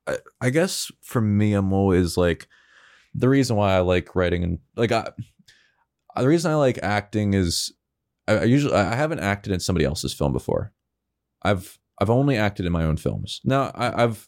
I, 0.07 0.17
I 0.41 0.49
guess 0.49 0.91
for 1.01 1.21
me, 1.21 1.53
I'm 1.53 1.73
always 1.73 2.17
like 2.17 2.47
the 3.13 3.29
reason 3.29 3.55
why 3.55 3.73
I 3.75 3.79
like 3.79 4.15
writing 4.15 4.43
and 4.43 4.59
like 4.75 4.91
I, 4.91 5.11
the 6.15 6.27
reason 6.27 6.51
I 6.51 6.55
like 6.55 6.79
acting 6.81 7.33
is 7.33 7.73
I, 8.27 8.39
I 8.39 8.43
usually 8.43 8.73
I 8.75 8.95
haven't 8.95 9.19
acted 9.19 9.53
in 9.53 9.59
somebody 9.59 9.85
else's 9.85 10.13
film 10.13 10.33
before. 10.33 10.73
I've 11.43 11.79
I've 12.01 12.09
only 12.09 12.37
acted 12.37 12.65
in 12.65 12.71
my 12.71 12.83
own 12.83 12.97
films. 12.97 13.41
Now 13.43 13.71
I, 13.75 14.03
I've 14.03 14.27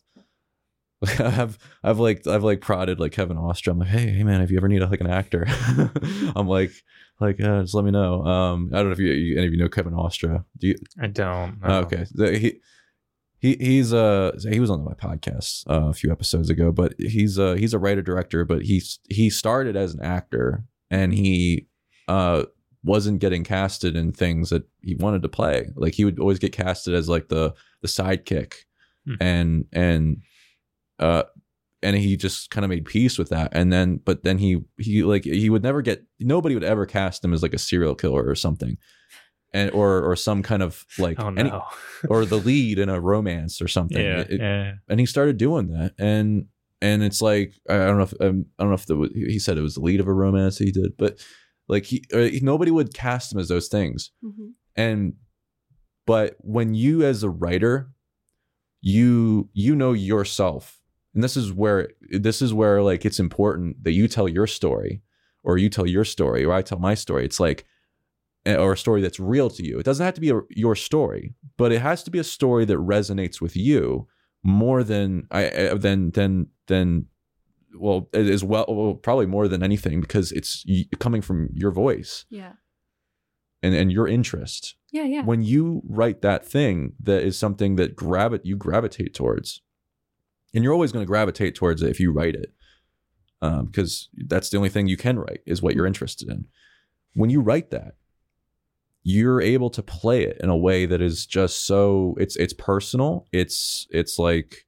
I've 1.20 1.58
I've 1.84 2.00
like 2.00 2.28
I've 2.28 2.44
like 2.44 2.62
prodded 2.62 3.00
like 3.00 3.12
Kevin 3.12 3.38
Ostra. 3.38 3.74
I'm 3.74 3.80
like, 3.80 3.90
hey, 3.90 4.12
hey 4.12 4.24
man, 4.24 4.42
if 4.42 4.52
you 4.52 4.58
ever 4.58 4.68
need 4.68 4.82
a, 4.82 4.88
like 4.88 5.02
an 5.02 5.10
actor, 5.10 5.46
I'm 6.36 6.48
like 6.48 6.72
like 7.20 7.40
uh, 7.40 7.62
just 7.62 7.74
let 7.74 7.86
me 7.86 7.92
know. 7.92 8.24
Um, 8.24 8.70
I 8.74 8.78
don't 8.78 8.88
know 8.88 8.92
if 8.92 9.00
you, 9.00 9.12
you 9.12 9.38
any 9.38 9.48
of 9.48 9.54
you 9.54 9.60
know 9.60 9.70
Kevin 9.70 9.94
Ostra. 9.94 10.46
Do 10.60 10.68
you? 10.68 10.76
I 11.02 11.08
don't. 11.08 11.60
Know. 11.62 11.80
okay. 11.80 12.06
The- 12.14 12.38
he 12.38 12.62
he 13.42 13.58
he's 13.60 13.92
uh 13.94 14.32
he 14.50 14.60
was 14.60 14.70
on 14.70 14.84
my 14.86 14.94
podcast 14.94 15.70
uh, 15.70 15.90
a 15.90 15.94
few 15.94 16.12
episodes 16.12 16.50
ago, 16.50 16.72
but 16.72 16.94
he's 16.98 17.38
uh 17.38 17.56
he's 17.56 17.74
a 17.74 17.80
writer 17.80 18.02
director, 18.02 18.46
but 18.46 18.62
he's 18.62 19.00
he 19.10 19.30
started 19.30 19.76
as 19.76 19.94
an 19.94 20.02
actor 20.02 20.64
and 20.90 21.14
he 21.14 21.68
uh 22.08 22.44
wasn't 22.84 23.20
getting 23.20 23.44
casted 23.44 23.96
in 23.96 24.12
things 24.12 24.50
that 24.50 24.64
he 24.82 24.96
wanted 24.96 25.22
to 25.22 25.30
play. 25.30 25.68
Like 25.76 25.94
he 25.96 26.06
would 26.06 26.20
always 26.20 26.40
get 26.40 26.52
casted 26.54 26.94
as 26.94 27.10
like 27.10 27.28
the 27.30 27.54
the 27.82 27.88
sidekick, 27.88 28.54
Hmm. 29.08 29.16
and 29.20 29.66
and 29.74 30.18
uh 31.00 31.24
and 31.82 31.98
he 31.98 32.16
just 32.16 32.52
kind 32.52 32.64
of 32.64 32.70
made 32.70 32.86
peace 32.86 33.18
with 33.18 33.30
that 33.30 33.50
and 33.54 33.74
then 33.74 34.00
but 34.06 34.24
then 34.24 34.38
he 34.38 34.62
he 34.78 35.02
like 35.02 35.24
he 35.24 35.50
would 35.50 35.64
never 35.64 35.82
get 35.82 36.06
nobody 36.20 36.54
would 36.54 36.64
ever 36.64 36.86
cast 36.86 37.26
him 37.26 37.34
as 37.34 37.42
like 37.42 37.56
a 37.56 37.58
serial 37.58 37.96
killer 37.96 38.24
or 38.24 38.36
something 38.36 38.78
and 39.54 39.72
or 39.72 40.02
or 40.04 40.16
some 40.16 40.42
kind 40.44 40.64
of 40.64 40.86
like 40.98 41.20
Oh 41.20 41.28
any, 41.28 41.52
or 42.10 42.26
the 42.26 42.38
lead 42.38 42.80
in 42.80 42.90
a 42.90 43.00
romance 43.00 43.62
or 43.62 43.68
something 43.68 44.02
yeah. 44.02 44.20
It- 44.30 44.40
yeah. 44.40 44.74
and 44.88 45.00
he 45.00 45.06
started 45.06 45.38
doing 45.38 45.68
that 45.70 45.94
and 46.00 46.46
and 46.82 47.04
it's 47.04 47.22
like 47.22 47.54
i 47.70 47.76
I 47.76 47.86
don't 47.88 47.98
know 47.98 48.04
if 48.04 48.14
um, 48.22 48.46
i 48.58 48.64
don't 48.64 48.70
know 48.72 48.76
if 48.76 48.86
the 48.86 49.10
he 49.14 49.40
said 49.40 49.58
it 49.58 49.62
was 49.62 49.76
the 49.76 49.82
lead 49.82 50.00
of 50.00 50.08
a 50.08 50.14
romance 50.14 50.58
he 50.58 50.72
did 50.72 50.98
but 50.98 51.20
like 51.68 51.86
he, 51.86 52.04
uh, 52.14 52.20
he 52.20 52.40
nobody 52.42 52.72
would 52.72 52.94
cast 52.94 53.34
him 53.34 53.40
as 53.40 53.48
those 53.50 53.68
things 53.68 54.12
and 54.76 55.14
but 56.08 56.36
when 56.40 56.74
you 56.74 57.04
as 57.04 57.24
a 57.24 57.30
writer 57.30 57.92
you 58.82 59.50
you 59.54 59.76
know 59.76 59.94
yourself 59.94 60.82
and 61.14 61.24
this 61.24 61.38
is 61.38 61.52
where 61.52 61.90
this 62.10 62.42
is 62.42 62.54
where 62.54 62.82
like 62.82 63.06
it's 63.06 63.20
important 63.20 63.84
that 63.84 63.92
you 63.92 64.08
tell 64.08 64.28
your 64.28 64.48
story 64.48 65.02
or 65.44 65.58
you 65.58 65.70
tell 65.70 65.86
your 65.86 66.04
story 66.06 66.44
or 66.46 66.54
i 66.54 66.62
tell 66.62 66.80
my 66.80 66.94
story 66.96 67.26
it's 67.26 67.40
like 67.40 67.66
or 68.46 68.74
a 68.74 68.78
story 68.78 69.02
that's 69.02 69.20
real 69.20 69.50
to 69.50 69.64
you 69.66 69.78
it 69.80 69.84
doesn't 69.84 70.04
have 70.06 70.16
to 70.16 70.22
be 70.22 70.30
a, 70.32 70.40
your 70.50 70.76
story 70.76 71.34
but 71.58 71.72
it 71.72 71.82
has 71.82 72.02
to 72.04 72.10
be 72.12 72.18
a 72.20 72.24
story 72.24 72.66
that 72.66 72.78
resonates 72.78 73.40
with 73.40 73.56
you 73.56 74.08
more 74.44 74.84
than 74.84 75.28
i 75.32 75.44
eh, 75.46 75.74
than 75.76 76.12
than 76.12 76.48
than 76.68 77.06
well 77.80 78.10
as 78.14 78.44
well, 78.44 78.66
well 78.68 78.96
probably 78.96 79.26
more 79.26 79.48
than 79.48 79.64
anything 79.64 80.02
because 80.02 80.32
it's 80.32 80.66
coming 81.00 81.22
from 81.22 81.50
your 81.54 81.72
voice 81.72 82.26
Yeah. 82.30 82.54
and 83.64 83.74
and 83.76 83.92
your 83.92 84.08
interest 84.08 84.76
Yeah. 84.92 85.04
Yeah. 85.06 85.24
when 85.24 85.42
you 85.44 85.82
write 85.88 86.22
that 86.22 86.46
thing 86.46 86.94
that 87.02 87.22
is 87.24 87.38
something 87.38 87.76
that 87.78 87.96
gravit 87.96 88.42
you 88.44 88.56
gravitate 88.58 89.14
towards 89.14 89.62
and 90.54 90.64
you're 90.64 90.74
always 90.74 90.92
going 90.92 91.04
to 91.06 91.08
gravitate 91.08 91.56
towards 91.56 91.82
it 91.82 91.90
if 91.90 92.00
you 92.00 92.12
write 92.12 92.36
it 92.36 92.54
um, 93.44 93.68
because 93.68 94.10
that's 94.28 94.50
the 94.50 94.58
only 94.58 94.70
thing 94.70 94.88
you 94.88 94.98
can 94.98 95.18
write 95.18 95.42
is 95.46 95.62
what 95.62 95.76
you're 95.76 95.88
interested 95.88 96.28
in 96.28 96.46
when 97.14 97.30
you 97.30 97.40
write 97.40 97.72
that 97.72 97.96
you're 99.04 99.42
able 99.42 99.70
to 99.72 99.82
play 99.82 100.24
it 100.24 100.38
in 100.42 100.50
a 100.50 100.56
way 100.58 100.86
that 100.86 101.02
is 101.02 101.26
just 101.26 101.66
so 101.66 102.16
it's 102.20 102.36
it's 102.36 102.54
personal 102.54 103.26
it's 103.32 103.88
it's 103.90 104.20
like 104.20 104.66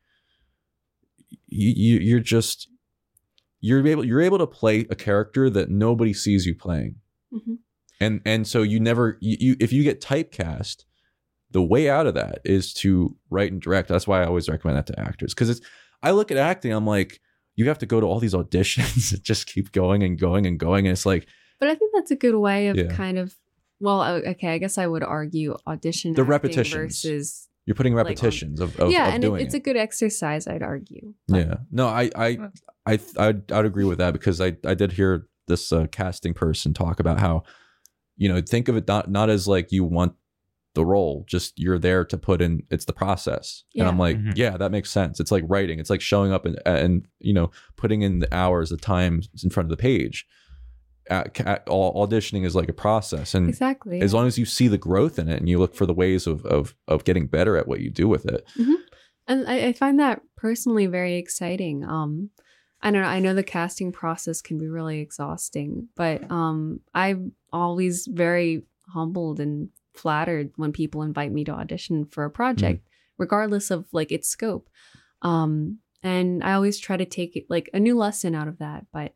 you, 1.47 1.69
you 1.75 1.99
you're 1.99 2.19
just 2.19 2.67
you're 3.61 3.85
able 3.85 4.03
you're 4.03 4.21
able 4.21 4.37
to 4.39 4.47
play 4.47 4.85
a 4.89 4.95
character 4.95 5.49
that 5.49 5.69
nobody 5.69 6.13
sees 6.13 6.45
you 6.45 6.55
playing 6.55 6.95
Mhm. 7.33 7.57
and 7.99 8.21
and 8.25 8.47
so 8.47 8.61
you 8.63 8.79
never 8.79 9.17
you, 9.21 9.37
you 9.39 9.55
if 9.59 9.71
you 9.73 9.83
get 9.83 10.01
typecast 10.01 10.83
the 11.51 11.61
way 11.61 11.89
out 11.89 12.07
of 12.07 12.15
that 12.15 12.39
is 12.43 12.73
to 12.73 13.15
write 13.29 13.51
and 13.51 13.61
direct 13.61 13.87
that's 13.87 14.07
why 14.07 14.21
i 14.21 14.25
always 14.25 14.49
recommend 14.49 14.77
that 14.77 14.87
to 14.87 14.99
actors 14.99 15.33
because 15.33 15.49
it's 15.49 15.61
i 16.01 16.11
look 16.11 16.31
at 16.31 16.37
acting 16.37 16.71
i'm 16.71 16.85
like 16.87 17.19
you 17.55 17.67
have 17.67 17.77
to 17.77 17.85
go 17.85 17.99
to 17.99 18.05
all 18.07 18.19
these 18.19 18.33
auditions 18.33 19.11
and 19.13 19.23
just 19.23 19.45
keep 19.47 19.71
going 19.71 20.01
and 20.03 20.19
going 20.19 20.45
and 20.47 20.59
going 20.59 20.87
and 20.87 20.91
it's 20.93 21.05
like 21.05 21.27
But 21.59 21.69
I 21.69 21.75
think 21.75 21.91
that's 21.93 22.09
a 22.11 22.15
good 22.15 22.35
way 22.35 22.67
of 22.67 22.75
Yeah. 22.77 22.87
kind 22.95 23.17
of. 23.19 23.35
Well, 23.83 24.01
okay. 24.33 24.47
I 24.55 24.57
guess 24.57 24.77
I 24.77 24.87
would 24.87 25.03
argue 25.03 25.55
audition 25.67 26.13
The 26.13 26.21
acting 26.21 26.29
repetitions. 26.31 26.73
versus 27.03 27.47
you're 27.65 27.75
putting 27.75 27.93
Like 27.95 28.05
repetitions 28.07 28.59
of, 28.59 28.79
of, 28.79 28.91
yeah, 28.91 29.07
of 29.09 29.13
and 29.15 29.23
it, 29.25 29.33
it's 29.43 29.53
it. 29.53 29.57
a 29.57 29.59
good 29.61 29.77
exercise. 29.77 30.47
I'd 30.47 30.63
argue. 30.63 31.13
But- 31.27 31.37
yeah 31.37 31.55
no 31.71 31.87
i 31.87 32.09
i 32.15 32.29
i 32.85 32.99
i'd, 33.17 33.51
I'd 33.51 33.65
agree 33.65 33.85
with 33.85 33.97
that 33.99 34.11
because 34.13 34.39
i 34.41 34.49
i 34.65 34.73
did 34.73 34.91
hear 34.93 35.27
this 35.47 35.71
uh, 35.71 35.87
casting 35.91 36.33
person 36.33 36.73
talk 36.73 36.99
about 36.99 37.19
how 37.19 37.43
you 38.17 38.27
know 38.29 38.41
think 38.41 38.67
of 38.69 38.75
it 38.77 38.87
not 38.87 39.09
not 39.09 39.29
as 39.29 39.47
like 39.47 39.71
you 39.71 39.83
want 39.85 40.13
the 40.75 40.85
role 40.85 41.23
just 41.27 41.53
you're 41.57 41.79
there 41.79 42.03
to 42.03 42.17
put 42.17 42.41
in 42.41 42.63
it's 42.71 42.85
the 42.85 42.93
process 42.93 43.63
and 43.75 43.87
i'm 43.87 43.95
Yeah. 43.97 44.01
like 44.07 44.17
Mhm. 44.17 44.33
yeah 44.35 44.57
that 44.57 44.71
makes 44.71 44.89
sense 44.89 45.19
it's 45.19 45.31
like 45.31 45.43
writing 45.47 45.79
it's 45.79 45.89
like 45.89 46.01
showing 46.01 46.31
up 46.33 46.45
and 46.45 46.59
and 46.65 47.05
you 47.19 47.33
know 47.33 47.51
putting 47.77 48.01
in 48.01 48.19
the 48.19 48.33
hours 48.35 48.69
the 48.71 48.77
time 48.77 49.21
in 49.43 49.49
front 49.49 49.65
of 49.67 49.77
the 49.77 49.81
page 49.81 50.25
at, 51.09 51.39
at, 51.41 51.67
all, 51.67 52.07
auditioning 52.07 52.45
is 52.45 52.55
like 52.55 52.69
a 52.69 52.73
process. 52.73 53.33
And 53.33 53.49
Exactly. 53.49 54.01
as 54.01 54.13
long 54.13 54.27
as 54.27 54.37
you 54.37 54.45
see 54.45 54.67
the 54.67 54.77
growth 54.77 55.19
in 55.19 55.29
it 55.29 55.39
and 55.39 55.49
you 55.49 55.59
look 55.59 55.75
for 55.75 55.85
the 55.85 55.93
ways 55.93 56.27
of 56.27 56.45
of 56.45 56.75
of 56.87 57.03
getting 57.03 57.27
better 57.27 57.57
at 57.57 57.67
what 57.67 57.79
you 57.81 57.89
do 57.89 58.07
with 58.07 58.25
it. 58.25 58.47
And 59.27 59.47
I, 59.47 59.67
I 59.67 59.73
find 59.73 59.99
that 59.99 60.21
personally 60.35 60.85
very 60.85 61.15
exciting. 61.15 61.83
Um 61.83 62.29
i 62.83 62.91
don't 62.91 63.01
know 63.01 63.07
i 63.07 63.19
know 63.19 63.33
the 63.33 63.43
casting 63.43 63.91
process 63.91 64.41
can 64.41 64.57
be 64.57 64.67
really 64.67 64.99
exhausting 64.99 65.87
but 65.95 66.29
um 66.29 66.81
i'm 66.93 67.31
always 67.51 68.05
very 68.07 68.63
humbled 68.89 69.39
and 69.39 69.69
flattered 69.95 70.51
when 70.57 70.73
people 70.73 71.01
invite 71.01 71.31
me 71.31 71.43
to 71.45 71.51
audition 71.51 72.05
for 72.05 72.25
a 72.25 72.29
project 72.29 72.85
regardless 73.17 73.71
of 73.71 73.85
like 73.93 74.11
its 74.11 74.27
scope. 74.27 74.69
Um 75.21 75.79
and 76.03 76.43
i 76.43 76.53
always 76.53 76.77
try 76.77 76.97
to 76.97 77.05
take 77.05 77.35
it 77.35 77.45
like 77.49 77.69
a 77.73 77.79
new 77.79 77.97
lesson 77.97 78.35
out 78.35 78.49
of 78.49 78.59
that 78.59 78.85
but 78.91 79.13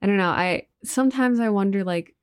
i 0.00 0.06
don't 0.06 0.16
know 0.16 0.30
i 0.30 0.66
sometimes 0.84 1.40
i 1.40 1.48
wonder 1.48 1.84
like 1.84 2.14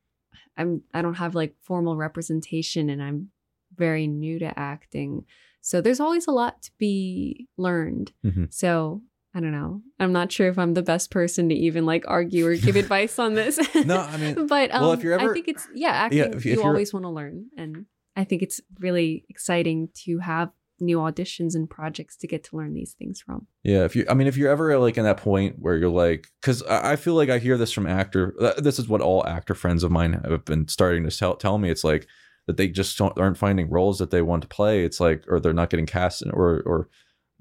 i'm 0.57 0.81
i 0.93 1.01
don't 1.01 1.15
have 1.15 1.35
like 1.35 1.55
formal 1.61 1.95
representation 1.95 2.89
and 2.89 3.01
i'm 3.01 3.29
very 3.75 4.07
new 4.07 4.39
to 4.39 4.57
acting 4.59 5.25
so 5.61 5.81
there's 5.81 5.99
always 5.99 6.27
a 6.27 6.31
lot 6.31 6.61
to 6.61 6.71
be 6.77 7.45
learned. 7.57 8.13
Mhm. 8.25 8.53
So 8.53 9.01
I 9.33 9.41
don't 9.41 9.51
know. 9.51 9.81
I'm 9.99 10.13
not 10.13 10.31
sure 10.31 10.47
if 10.47 10.57
I'm 10.57 10.73
the 10.75 10.81
best 10.81 11.11
person 11.11 11.49
to 11.49 11.55
even 11.55 11.85
like 11.85 12.05
argue 12.07 12.47
or 12.47 12.55
give 12.55 12.75
advice 12.85 13.19
on 13.19 13.33
this. 13.33 13.59
No, 13.85 13.97
I 13.97 14.15
mean, 14.21 14.47
but 14.47 14.73
um, 14.73 14.81
well, 14.81 14.91
if 14.93 15.03
you're 15.03 15.19
ever- 15.19 15.29
I 15.31 15.33
think 15.33 15.49
it's 15.49 15.67
yeah, 15.75 15.89
acting. 15.89 16.19
if- 16.19 16.35
if 16.37 16.45
you 16.45 16.63
always 16.63 16.93
want 16.93 17.03
to 17.03 17.09
learn, 17.09 17.47
and 17.57 17.85
I 18.15 18.23
think 18.23 18.43
it's 18.43 18.61
really 18.79 19.25
exciting 19.27 19.89
to 20.05 20.19
have 20.19 20.51
new 20.79 20.97
auditions 20.97 21.55
and 21.55 21.69
projects 21.69 22.15
to 22.17 22.27
get 22.27 22.43
to 22.45 22.55
learn 22.57 22.73
these 22.73 22.93
things 22.93 23.21
from. 23.21 23.47
Yeah, 23.63 23.83
if 23.83 23.95
you, 23.95 24.05
I 24.09 24.13
mean, 24.13 24.27
if 24.27 24.37
you're 24.37 24.51
ever 24.51 24.77
like 24.77 24.97
in 24.97 25.03
that 25.03 25.17
point 25.17 25.55
where 25.59 25.75
you're 25.75 25.89
like, 25.89 26.27
because 26.41 26.63
I 26.63 26.95
feel 26.95 27.15
like 27.15 27.29
I 27.29 27.39
hear 27.39 27.57
this 27.57 27.71
from 27.71 27.87
actor. 27.87 28.35
uh, 28.39 28.59
This 28.59 28.79
is 28.79 28.87
what 28.87 29.01
all 29.01 29.25
actor 29.25 29.55
friends 29.55 29.83
of 29.83 29.91
mine 29.91 30.13
have 30.13 30.45
been 30.45 30.67
starting 30.67 31.03
to 31.03 31.17
tell, 31.17 31.35
tell 31.35 31.57
me. 31.57 31.69
It's 31.69 31.83
like 31.83 32.07
that 32.47 32.57
they 32.57 32.67
just 32.67 32.99
aren't 33.01 33.37
finding 33.37 33.69
roles 33.69 33.99
that 33.99 34.11
they 34.11 34.21
want 34.21 34.41
to 34.43 34.47
play. 34.47 34.83
It's 34.85 34.99
like, 34.99 35.23
or 35.27 35.39
they're 35.39 35.53
not 35.53 35.69
getting 35.69 35.85
cast, 35.85 36.21
in, 36.21 36.31
or 36.31 36.61
or 36.65 36.89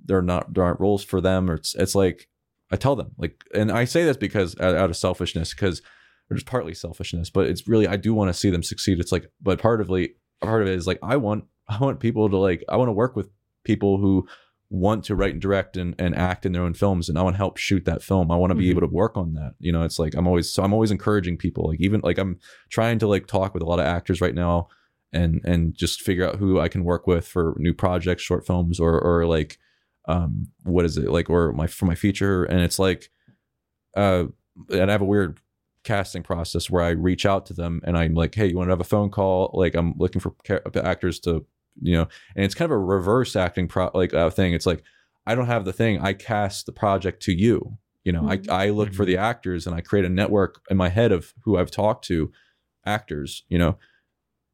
they're 0.04 0.22
not 0.22 0.54
there 0.54 0.64
aren't 0.64 0.80
roles 0.80 1.04
for 1.04 1.20
them. 1.20 1.50
Or 1.50 1.54
it's 1.54 1.74
it's 1.74 1.94
like 1.94 2.28
I 2.70 2.76
tell 2.76 2.96
them 2.96 3.12
like, 3.16 3.44
and 3.54 3.70
I 3.70 3.84
say 3.84 4.04
this 4.04 4.16
because 4.16 4.58
out, 4.58 4.74
out 4.74 4.90
of 4.90 4.96
selfishness, 4.96 5.54
because 5.54 5.82
or 6.30 6.34
just 6.34 6.46
partly 6.46 6.74
selfishness, 6.74 7.30
but 7.30 7.46
it's 7.46 7.68
really 7.68 7.86
I 7.86 7.96
do 7.96 8.12
want 8.12 8.28
to 8.28 8.34
see 8.34 8.50
them 8.50 8.62
succeed. 8.62 8.98
It's 8.98 9.12
like, 9.12 9.30
but 9.40 9.60
part 9.60 9.80
of 9.80 9.88
like 9.88 10.16
part 10.42 10.62
of 10.62 10.68
it 10.68 10.74
is 10.74 10.86
like 10.86 10.98
I 11.02 11.16
want 11.16 11.44
I 11.68 11.78
want 11.78 12.00
people 12.00 12.28
to 12.28 12.36
like 12.36 12.64
I 12.68 12.76
want 12.76 12.88
to 12.88 12.92
work 12.92 13.16
with 13.16 13.28
people 13.64 13.98
who 13.98 14.26
want 14.68 15.04
to 15.04 15.14
write 15.14 15.32
and 15.32 15.40
direct 15.40 15.76
and, 15.76 15.94
and 15.96 16.14
act 16.16 16.44
in 16.44 16.50
their 16.52 16.62
own 16.62 16.74
films 16.74 17.08
and 17.08 17.16
I 17.16 17.22
want 17.22 17.34
to 17.34 17.38
help 17.38 17.56
shoot 17.56 17.84
that 17.84 18.02
film. 18.02 18.32
I 18.32 18.36
want 18.36 18.50
to 18.50 18.56
be 18.56 18.66
Mhm. 18.66 18.70
able 18.70 18.80
to 18.80 18.86
work 18.88 19.16
on 19.16 19.34
that. 19.34 19.54
You 19.60 19.70
know, 19.70 19.82
it's 19.84 19.98
like 19.98 20.14
I'm 20.16 20.26
always 20.26 20.52
so 20.52 20.62
I'm 20.64 20.72
always 20.72 20.90
encouraging 20.90 21.36
people. 21.36 21.68
Like 21.68 21.80
even 21.80 22.00
like 22.02 22.18
I'm 22.18 22.38
trying 22.68 22.98
to 23.00 23.06
like 23.06 23.26
talk 23.28 23.54
with 23.54 23.62
a 23.62 23.66
lot 23.66 23.78
of 23.78 23.86
actors 23.86 24.20
right 24.20 24.34
now 24.34 24.68
and 25.12 25.40
and 25.44 25.74
just 25.74 26.02
figure 26.02 26.26
out 26.28 26.36
who 26.36 26.58
I 26.58 26.66
can 26.68 26.82
work 26.84 27.06
with 27.06 27.26
for 27.28 27.54
new 27.58 27.72
projects, 27.74 28.22
short 28.22 28.44
films 28.46 28.80
or 28.80 29.00
or 29.00 29.24
like 29.26 29.58
um 30.08 30.48
what 30.64 30.84
is 30.84 30.96
it? 30.98 31.10
Like 31.10 31.30
or 31.30 31.52
my 31.52 31.66
for 31.68 31.86
my 31.86 31.94
feature 31.94 32.44
and 32.44 32.60
it's 32.60 32.78
like 32.80 33.10
uh 33.96 34.24
and 34.72 34.90
I 34.90 34.92
have 34.92 35.02
a 35.02 35.04
weird 35.06 35.38
casting 35.84 36.24
process 36.24 36.68
where 36.68 36.82
I 36.82 36.90
reach 36.90 37.24
out 37.24 37.46
to 37.46 37.54
them 37.54 37.80
and 37.84 37.96
I'm 37.96 38.14
like, 38.14 38.34
hey, 38.34 38.46
you 38.48 38.56
want 38.56 38.66
to 38.66 38.72
have 38.72 38.80
a 38.80 38.84
phone 38.84 39.10
call? 39.10 39.50
Like 39.54 39.76
I'm 39.76 39.94
looking 39.96 40.20
for 40.20 40.34
actors 40.74 41.20
to, 41.20 41.46
you 41.82 41.94
know, 41.96 42.08
and 42.34 42.44
it's 42.44 42.54
kind 42.54 42.70
of 42.70 42.76
a 42.76 42.78
reverse 42.78 43.36
acting 43.36 43.68
pro 43.68 43.90
like 43.94 44.14
uh, 44.14 44.30
thing. 44.30 44.52
It's 44.52 44.66
like 44.66 44.82
I 45.26 45.34
don't 45.34 45.46
have 45.46 45.64
the 45.64 45.72
thing. 45.72 46.00
I 46.00 46.12
cast 46.12 46.66
the 46.66 46.72
project 46.72 47.22
to 47.22 47.32
you. 47.32 47.78
You 48.04 48.12
know, 48.12 48.22
Mhm. 48.22 48.48
I 48.50 48.66
I 48.66 48.70
look 48.70 48.94
for 48.94 49.04
the 49.04 49.16
actors 49.16 49.66
and 49.66 49.74
I 49.74 49.80
create 49.80 50.04
a 50.04 50.08
network 50.08 50.60
in 50.70 50.76
my 50.76 50.88
head 50.88 51.10
of 51.12 51.34
who 51.44 51.56
I've 51.58 51.70
talked 51.70 52.04
to, 52.06 52.30
actors. 52.84 53.44
You 53.48 53.58
know, 53.58 53.78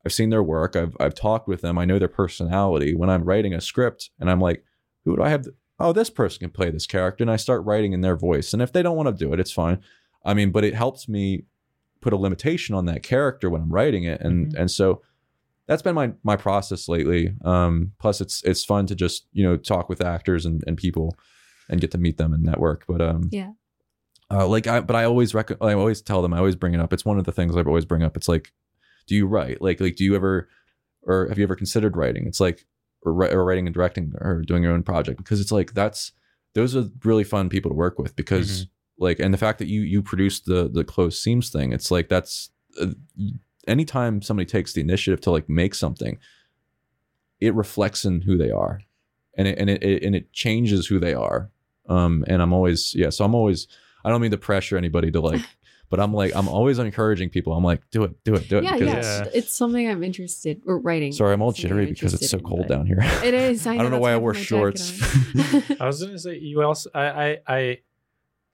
I've 0.05 0.13
seen 0.13 0.31
their 0.31 0.43
work. 0.43 0.75
I've 0.77 0.97
I've 0.99 1.15
talked 1.15 1.49
with 1.49 1.61
them. 1.61 1.79
I 1.79 1.85
know 1.85 1.99
their 1.99 2.09
personality. 2.09 2.95
When 2.95 3.11
I'm 3.11 3.25
writing 3.25 3.55
a 3.55 3.61
script 3.61 4.11
and 4.19 4.31
I'm 4.31 4.41
like, 4.41 4.65
who 5.05 5.17
do 5.17 5.23
I 5.23 5.29
have? 5.29 5.47
Oh, 5.79 5.93
this 5.93 6.11
person 6.11 6.41
can 6.41 6.51
play 6.51 6.71
this 6.71 6.87
character, 6.87 7.25
and 7.25 7.31
I 7.31 7.37
start 7.37 7.65
writing 7.65 7.93
in 7.93 8.03
their 8.03 8.17
voice. 8.17 8.53
And 8.53 8.63
if 8.63 8.73
they 8.73 8.83
don't 8.83 8.97
want 8.97 9.09
to 9.09 9.25
do 9.25 9.33
it, 9.33 9.41
it's 9.41 9.53
fine. 9.53 9.81
I 10.25 10.33
mean, 10.35 10.51
but 10.53 10.65
it 10.65 10.75
helps 10.75 11.09
me 11.09 11.45
put 12.01 12.13
a 12.13 12.17
limitation 12.17 12.75
on 12.75 12.87
that 12.87 13.03
character 13.03 13.51
when 13.51 13.63
I'm 13.63 13.73
writing 13.73 14.05
it, 14.05 14.21
and 14.21 14.55
and 14.55 14.71
so 14.71 15.03
that's 15.69 15.83
been 15.83 15.95
my 15.95 16.13
my 16.23 16.37
process 16.37 16.89
lately. 16.89 17.35
Um, 17.45 17.93
plus, 18.01 18.21
it's 18.21 18.43
it's 18.45 18.65
fun 18.65 18.87
to 18.87 18.95
just 18.95 19.27
you 19.33 19.45
know 19.45 19.57
talk 19.57 19.89
with 19.89 20.03
actors 20.03 20.45
and, 20.47 20.63
and 20.67 20.77
people 20.77 21.17
and 21.69 21.81
get 21.81 21.91
to 21.93 21.99
meet 21.99 22.19
them 22.19 22.33
and 22.33 22.43
network. 22.43 22.85
But 22.89 23.01
um, 23.01 23.29
Yeah. 23.31 23.53
uh, 24.31 24.47
like 24.47 24.67
I 24.67 24.81
but 24.81 24.97
I 24.97 25.05
always 25.05 25.35
rec- 25.35 25.63
I 25.63 25.73
always 25.75 26.01
tell 26.03 26.23
them 26.23 26.35
I 26.35 26.39
always 26.39 26.57
bring 26.57 26.75
it 26.75 26.81
up. 26.81 26.93
It's 26.93 27.05
one 27.05 27.19
of 27.19 27.25
the 27.25 27.33
things 27.33 27.57
I 27.57 27.63
always 27.63 27.85
bring 27.85 28.03
up. 28.03 28.17
It's 28.17 28.29
like, 28.29 28.53
do 29.07 29.15
you 29.15 29.27
write? 29.27 29.63
Like 29.63 29.81
like 29.81 29.97
do 29.97 30.05
you 30.05 30.15
ever 30.17 30.49
or 31.05 31.29
have 31.29 31.39
you 31.39 31.45
ever 31.45 31.57
considered 31.57 31.97
writing? 31.97 32.27
It's 32.27 32.41
like 32.41 32.67
or, 33.05 33.13
or 33.13 33.45
writing 33.45 33.67
and 33.67 33.75
directing 33.75 34.13
or 34.21 34.43
doing 34.43 34.63
your 34.63 34.73
own 34.73 34.83
project 34.83 35.19
because 35.19 35.41
it's 35.41 35.53
like 35.53 35.75
that's 35.75 36.13
those 36.55 36.77
are 36.77 36.85
really 37.05 37.25
fun 37.25 37.49
people 37.49 37.71
to 37.71 37.75
work 37.77 37.99
with 37.99 38.15
because 38.17 38.67
like 38.99 39.19
and 39.19 39.33
the 39.33 39.39
fact 39.39 39.59
that 39.59 39.67
you 39.69 39.81
you 39.81 40.03
produced 40.03 40.45
the 40.47 40.69
the 40.73 40.85
closed 40.85 41.21
seams 41.21 41.51
thing 41.51 41.73
it's 41.73 41.91
like 41.91 42.09
that's 42.09 42.51
uh, 42.81 42.87
y- 43.19 43.33
anytime 43.69 44.23
somebody 44.23 44.47
takes 44.47 44.73
the 44.73 44.81
initiative 44.81 45.21
to 45.21 45.31
like 45.31 45.49
make 45.49 45.75
something 45.75 46.19
it 47.41 47.55
reflects 47.55 48.05
in 48.05 48.21
who 48.23 48.37
they 48.37 48.51
are 48.51 48.81
and 49.37 49.49
it 49.49 49.59
and 49.59 49.69
it, 49.71 49.83
it 49.83 50.03
and 50.03 50.15
it 50.15 50.33
changes 50.33 50.87
who 50.87 50.99
they 50.99 51.15
are 51.15 51.51
um 51.89 52.25
and 52.29 52.41
i'm 52.43 52.53
always 52.53 52.95
yeah 52.95 53.11
so 53.11 53.25
i'm 53.25 53.35
always 53.35 53.67
i 54.05 54.11
don't 54.11 54.21
mean 54.21 54.31
to 54.31 54.39
pressure 54.39 54.77
anybody 54.77 55.11
to 55.11 55.21
like 55.21 55.41
but 55.91 55.99
i'm 56.01 56.13
like 56.15 56.35
i'm 56.37 56.49
always 56.49 56.79
encouraging 56.79 57.29
people 57.29 57.53
i'm 57.53 57.65
like 57.65 57.83
do 57.91 58.05
it 58.05 58.13
do 58.25 58.35
it 58.35 58.49
do 58.49 58.59
it 58.59 58.65
Yeah, 58.65 58.77
yeah. 58.77 58.99
it's- 58.99 59.29
It's 59.35 59.55
something 59.55 59.89
I'm 59.89 60.03
interested 60.03 60.61
or 60.67 60.79
writing. 60.79 61.13
sorry 61.13 61.33
i'm 61.35 61.43
all 61.43 61.53
jittery 61.53 61.85
I'm 61.85 61.89
because 61.91 62.15
it's 62.15 62.31
so 62.31 62.39
interested 62.39 62.39
in, 62.39 62.45
cold 62.45 62.69
down 62.69 62.87
here 62.87 62.99
It 63.25 63.35
is. 63.35 63.67
I, 63.67 63.75
I 63.75 63.77
don't 63.79 63.87
know 63.87 63.91
that's 63.93 64.03
why 64.03 64.09
I 64.11 64.13
have 64.13 64.23
wore 64.23 64.35
shorts. 64.35 64.93
I 65.81 65.87
was 65.87 66.03
gonna 66.03 66.19
say 66.19 66.39
you 66.39 66.63
also 66.63 66.91
I, 66.95 67.07
I 67.07 67.39
I 67.49 67.79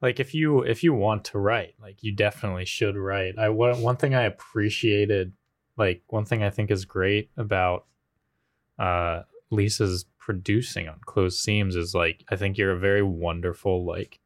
like 0.00 0.20
if 0.20 0.34
you 0.34 0.62
if 0.62 0.82
you 0.82 0.92
want 0.94 1.24
to 1.24 1.38
write 1.38 1.74
like 1.80 2.02
you 2.02 2.14
definitely 2.14 2.64
should 2.64 2.96
write. 2.96 3.38
I 3.38 3.48
one 3.48 3.80
one 3.80 3.96
thing 3.96 4.14
I 4.14 4.22
appreciated 4.22 5.32
like 5.76 6.02
one 6.08 6.24
thing 6.24 6.42
I 6.42 6.50
think 6.50 6.70
is 6.70 6.84
great 6.84 7.30
about 7.36 7.86
uh 8.78 9.22
Lisa's 9.50 10.04
producing 10.18 10.88
on 10.88 10.98
closed 11.06 11.38
seams 11.40 11.74
is 11.74 11.94
like 11.94 12.24
I 12.30 12.36
think 12.36 12.58
you're 12.58 12.72
a 12.72 12.78
very 12.78 13.02
wonderful 13.02 13.84
like 13.84 14.20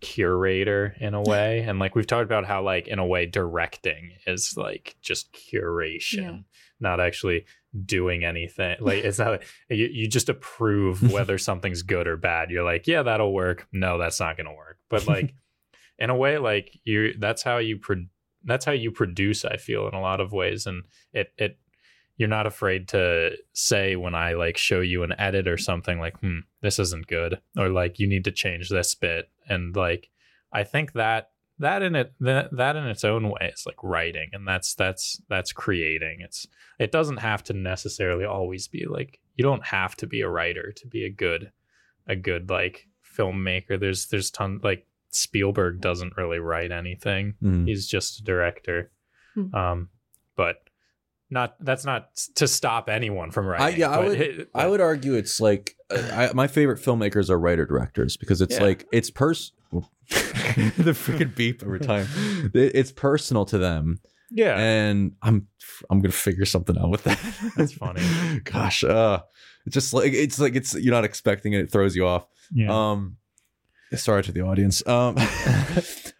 curator 0.00 0.94
in 1.00 1.14
a 1.14 1.22
way 1.28 1.60
and 1.60 1.78
like 1.78 1.94
we've 1.94 2.06
talked 2.06 2.24
about 2.24 2.44
how 2.44 2.62
like 2.62 2.88
in 2.88 2.98
a 2.98 3.06
way 3.06 3.26
directing 3.26 4.12
is 4.26 4.56
like 4.56 4.96
just 5.02 5.32
curation 5.32 6.14
Yeah. 6.14 6.38
Not 6.82 7.00
actually 7.00 7.46
doing 7.84 8.24
anything. 8.24 8.76
Like 8.80 9.04
it's 9.04 9.18
not 9.18 9.42
you, 9.70 9.88
you 9.90 10.08
just 10.08 10.28
approve 10.28 11.02
whether 11.12 11.38
something's 11.38 11.82
good 11.82 12.06
or 12.06 12.16
bad. 12.16 12.50
You're 12.50 12.64
like 12.64 12.86
yeah 12.86 13.02
that'll 13.02 13.32
work. 13.32 13.66
No 13.72 13.98
that's 13.98 14.20
not 14.20 14.36
gonna 14.36 14.54
work. 14.54 14.78
But 14.88 15.06
like 15.06 15.34
in 15.98 16.10
a 16.10 16.16
way 16.16 16.38
like 16.38 16.78
you 16.84 17.14
that's 17.18 17.42
how 17.42 17.58
you 17.58 17.78
pro- 17.78 18.06
that's 18.44 18.64
how 18.64 18.72
you 18.72 18.90
produce 18.90 19.44
i 19.44 19.56
feel 19.56 19.86
in 19.88 19.94
a 19.94 20.00
lot 20.00 20.20
of 20.20 20.32
ways. 20.32 20.66
And 20.66 20.84
it 21.12 21.32
it 21.38 21.58
you're 22.16 22.28
not 22.28 22.46
afraid 22.46 22.88
to 22.88 23.30
say 23.52 23.96
when 23.96 24.14
i 24.14 24.34
like 24.34 24.56
show 24.56 24.80
you 24.80 25.02
an 25.02 25.14
edit 25.18 25.48
or 25.48 25.56
something 25.56 25.98
like 25.98 26.18
hmm 26.20 26.40
this 26.60 26.78
isn't 26.78 27.08
good 27.08 27.40
or 27.56 27.68
like 27.68 27.98
you 27.98 28.06
need 28.06 28.24
to 28.24 28.30
change 28.30 28.68
this 28.68 28.94
bit. 28.94 29.30
And 29.48 29.74
like 29.74 30.10
i 30.52 30.64
think 30.64 30.92
that 30.92 31.31
that 31.62 31.82
in 31.82 31.94
it 31.96 32.12
that, 32.20 32.54
that 32.56 32.76
in 32.76 32.86
its 32.86 33.02
own 33.04 33.28
way 33.30 33.50
is 33.54 33.64
like 33.66 33.82
writing 33.82 34.28
and 34.34 34.46
that's 34.46 34.74
that's 34.74 35.20
that's 35.28 35.52
creating 35.52 36.18
it's 36.20 36.46
it 36.78 36.92
doesn't 36.92 37.16
have 37.18 37.42
to 37.44 37.52
necessarily 37.54 38.24
always 38.24 38.68
be 38.68 38.84
like 38.86 39.18
you 39.36 39.42
don't 39.42 39.64
have 39.66 39.96
to 39.96 40.06
be 40.06 40.20
a 40.20 40.28
writer 40.28 40.72
to 40.76 40.86
be 40.86 41.04
a 41.04 41.10
good 41.10 41.50
a 42.06 42.14
good 42.14 42.50
like 42.50 42.86
filmmaker 43.16 43.78
there's 43.80 44.06
there's 44.08 44.30
ton 44.30 44.60
like 44.62 44.86
spielberg 45.10 45.80
doesn't 45.80 46.16
really 46.16 46.38
write 46.38 46.70
anything 46.72 47.34
Mhm. 47.42 47.66
he's 47.66 47.86
just 47.86 48.20
a 48.20 48.22
director 48.24 48.90
Hmm. 49.34 49.54
um 49.54 49.88
but 50.36 50.56
not 51.30 51.56
that's 51.64 51.84
not 51.86 52.14
to 52.34 52.46
stop 52.46 52.88
anyone 52.90 53.30
from 53.30 53.46
writing 53.46 53.80
yeah, 53.80 53.90
I 53.90 53.98
would- 54.04 54.20
it- 54.20 54.48
I 54.54 54.66
would 54.66 54.80
argue 54.82 55.14
it's 55.14 55.40
like 55.40 55.76
uh, 55.90 56.10
I, 56.12 56.32
my 56.34 56.46
favorite 56.46 56.78
filmmakers 56.80 57.30
are 57.30 57.38
writer 57.38 57.64
directors 57.66 58.16
because 58.18 58.40
it's 58.42 58.56
Yeah. 58.56 58.62
like 58.64 58.86
it's 58.92 59.10
pers. 59.10 59.52
the 60.10 60.92
freaking 60.92 61.34
beep 61.34 61.62
every 61.62 61.80
time. 61.80 62.06
It- 62.54 62.74
It's 62.74 62.92
personal 62.92 63.44
to 63.46 63.58
them, 63.58 64.00
yeah 64.30 64.56
and 64.58 65.12
I'm 65.22 65.46
I'm 65.90 66.00
gonna 66.00 66.12
figure 66.12 66.44
something 66.44 66.76
out 66.78 66.90
with 66.90 67.04
that. 67.04 67.18
That's 67.56 67.72
funny. 67.72 68.02
Gosh, 68.44 68.84
uh, 68.84 69.20
it's 69.66 69.74
just 69.74 69.92
like 69.94 70.12
it's 70.12 70.38
like 70.38 70.54
it's 70.56 70.74
you're 70.74 70.94
not 70.94 71.04
expecting 71.04 71.52
it. 71.54 71.60
It 71.60 71.72
throws 71.72 71.94
you 71.96 72.06
off. 72.06 72.26
yeah 72.52 72.70
Um, 72.90 73.16
sorry 73.94 74.22
to 74.22 74.32
the 74.32 74.40
audience. 74.42 74.86
Um, 74.86 75.14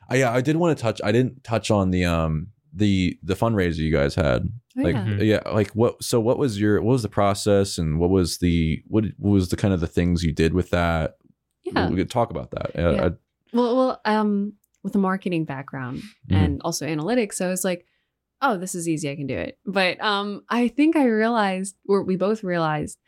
I, 0.08 0.16
yeah, 0.16 0.30
I 0.32 0.40
did 0.42 0.56
want 0.56 0.76
to 0.76 0.82
touch. 0.82 1.00
I 1.04 1.12
didn't 1.12 1.42
touch 1.44 1.70
on 1.70 1.90
the 1.90 2.04
um 2.04 2.48
the 2.74 3.18
the 3.22 3.34
fundraiser 3.34 3.78
you 3.78 3.92
guys 3.92 4.14
had. 4.14 4.48
Oh, 4.78 4.82
like 4.82 4.94
yeah. 4.94 5.16
Yeah 5.20 5.40
like 5.52 5.70
what 5.72 6.02
so 6.02 6.18
what 6.20 6.38
was 6.38 6.58
your 6.60 6.80
what 6.80 6.92
was 6.92 7.02
the 7.02 7.08
process 7.10 7.76
and 7.78 7.98
what 7.98 8.08
was 8.10 8.38
the 8.38 8.82
what, 8.86 9.04
what 9.18 9.30
was 9.32 9.48
the 9.50 9.56
kind 9.56 9.74
of 9.74 9.80
the 9.80 9.86
things 9.86 10.22
you 10.22 10.32
did 10.32 10.54
with 10.54 10.70
that 10.70 11.16
Yeah. 11.64 11.90
we 11.90 11.96
could 11.96 12.10
talk 12.10 12.30
about 12.30 12.50
that 12.52 12.70
uh, 12.78 12.92
Yeah. 12.94 13.02
uh, 13.04 13.10
Well, 13.52 13.76
well, 13.76 14.00
um, 14.04 14.54
with 14.82 14.94
a 14.94 14.98
marketing 14.98 15.44
background 15.44 15.98
Mhm. 16.28 16.36
and 16.36 16.60
also 16.64 16.86
analytics, 16.86 17.34
so 17.34 17.46
I 17.46 17.50
was 17.50 17.64
like, 17.64 17.86
oh, 18.40 18.58
this 18.58 18.74
is 18.74 18.88
easy, 18.88 19.10
I 19.10 19.16
can 19.16 19.26
do 19.28 19.36
it. 19.36 19.58
But 19.64 20.02
um, 20.02 20.42
I 20.48 20.68
think 20.68 20.96
I 20.96 21.04
realized, 21.06 21.76
or 21.86 22.02
we 22.02 22.16
both 22.16 22.42
realized, 22.42 22.98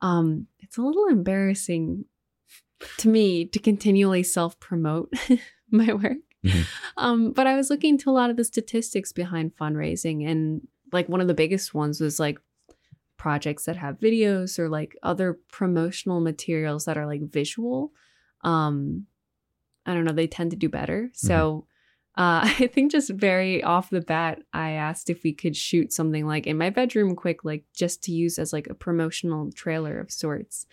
um, 0.00 0.46
it's 0.60 0.78
a 0.78 0.82
little 0.82 1.06
embarrassing 1.08 2.06
to 2.98 3.08
me 3.08 3.44
to 3.44 3.58
continually 3.58 4.22
self 4.22 4.58
promote 4.58 5.12
my 5.70 5.92
work. 5.92 6.16
Mhm. 6.44 6.64
Um, 6.96 7.32
but 7.32 7.46
I 7.46 7.54
was 7.56 7.68
looking 7.68 7.98
to 7.98 8.08
a 8.10 8.12
lot 8.12 8.30
of 8.30 8.36
the 8.38 8.44
statistics 8.44 9.12
behind 9.12 9.54
fundraising, 9.56 10.26
and 10.26 10.66
like 10.92 11.08
one 11.08 11.20
of 11.20 11.28
the 11.28 11.34
biggest 11.34 11.74
ones 11.74 12.00
was 12.00 12.18
like 12.18 12.38
projects 13.18 13.66
that 13.66 13.76
have 13.76 13.98
videos 14.00 14.58
or 14.58 14.70
like 14.70 14.96
other 15.02 15.38
promotional 15.52 16.20
materials 16.20 16.86
that 16.86 16.96
are 16.96 17.06
like 17.06 17.20
visual. 17.30 17.92
Um, 18.42 19.06
I 19.90 19.94
don't 19.94 20.04
know, 20.04 20.12
they 20.12 20.26
tend 20.26 20.50
to 20.52 20.56
do 20.56 20.68
better. 20.68 21.10
So 21.14 21.66
uh, 22.16 22.40
I 22.60 22.66
think 22.66 22.92
just 22.92 23.10
very 23.10 23.62
off 23.62 23.90
the 23.90 24.00
bat, 24.00 24.40
I 24.52 24.70
asked 24.72 25.10
if 25.10 25.22
we 25.22 25.32
could 25.32 25.56
shoot 25.56 25.92
something 25.92 26.26
like 26.26 26.46
in 26.46 26.58
my 26.58 26.70
bedroom 26.70 27.16
quick, 27.16 27.44
like 27.44 27.64
just 27.74 28.02
to 28.04 28.12
use 28.12 28.38
as 28.38 28.52
like 28.52 28.68
a 28.68 28.74
promotional 28.74 29.50
trailer 29.52 29.98
of 29.98 30.10
sorts. 30.10 30.66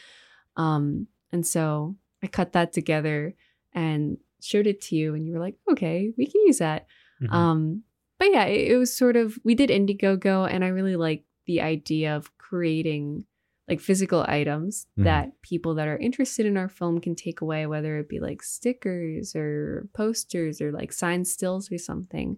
Um, 0.55 1.07
and 1.31 1.45
so 1.45 1.95
I 2.23 2.27
cut 2.27 2.53
that 2.53 2.73
together 2.73 3.35
and 3.73 4.17
showed 4.41 4.67
it 4.67 4.81
to 4.81 4.95
you, 4.95 5.13
and 5.15 5.27
you 5.27 5.33
were 5.33 5.39
like, 5.39 5.55
okay, 5.71 6.11
we 6.17 6.25
can 6.25 6.41
use 6.45 6.59
that. 6.59 6.87
Mhm. 7.21 7.33
Um, 7.33 7.83
but 8.19 8.31
yeah, 8.31 8.45
it, 8.45 8.71
it 8.71 8.77
was 8.77 8.95
sort 8.95 9.15
of 9.15 9.37
we 9.43 9.55
did 9.55 9.69
Indiegogo, 9.69 10.49
and 10.51 10.63
I 10.63 10.69
really 10.69 10.95
like 10.95 11.23
the 11.45 11.61
idea 11.61 12.15
of 12.15 12.35
creating 12.37 13.25
like 13.67 13.81
physical 13.81 14.23
items 14.27 14.87
Mhm. 14.97 15.03
that 15.03 15.41
people 15.41 15.75
that 15.75 15.87
are 15.87 15.97
interested 15.97 16.45
in 16.45 16.55
our 16.57 16.69
film 16.69 16.99
can 17.01 17.15
take 17.15 17.41
away, 17.41 17.65
whether 17.65 17.97
it 17.99 18.07
be 18.07 18.19
like 18.19 18.41
stickers 18.41 19.35
or 19.35 19.87
posters 19.93 20.61
or 20.61 20.71
like 20.71 20.93
signed 20.93 21.27
stills 21.27 21.69
or 21.71 21.77
something. 21.77 22.37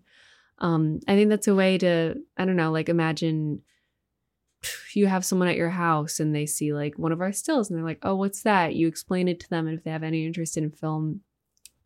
Um, 0.57 0.99
I 1.07 1.15
think 1.15 1.29
that's 1.29 1.47
a 1.47 1.55
way 1.55 1.77
to 1.77 2.15
I 2.37 2.45
don't 2.45 2.55
know, 2.55 2.71
like 2.71 2.89
imagine 2.89 3.61
you 4.93 5.07
have 5.07 5.23
someone 5.23 5.47
at 5.47 5.55
your 5.55 5.69
house 5.69 6.19
and 6.19 6.35
they 6.35 6.45
see 6.45 6.73
like 6.73 6.97
one 6.97 7.11
of 7.11 7.21
our 7.21 7.31
stills 7.31 7.69
and 7.69 7.77
they're 7.77 7.85
like, 7.85 7.99
"Oh, 8.03 8.15
what's 8.15 8.43
that?" 8.43 8.75
You 8.75 8.87
explain 8.87 9.27
it 9.27 9.39
to 9.41 9.49
them, 9.49 9.67
and 9.67 9.77
if 9.77 9.83
they 9.83 9.91
have 9.91 10.03
any 10.03 10.25
interest 10.25 10.57
in 10.57 10.71
film, 10.71 11.21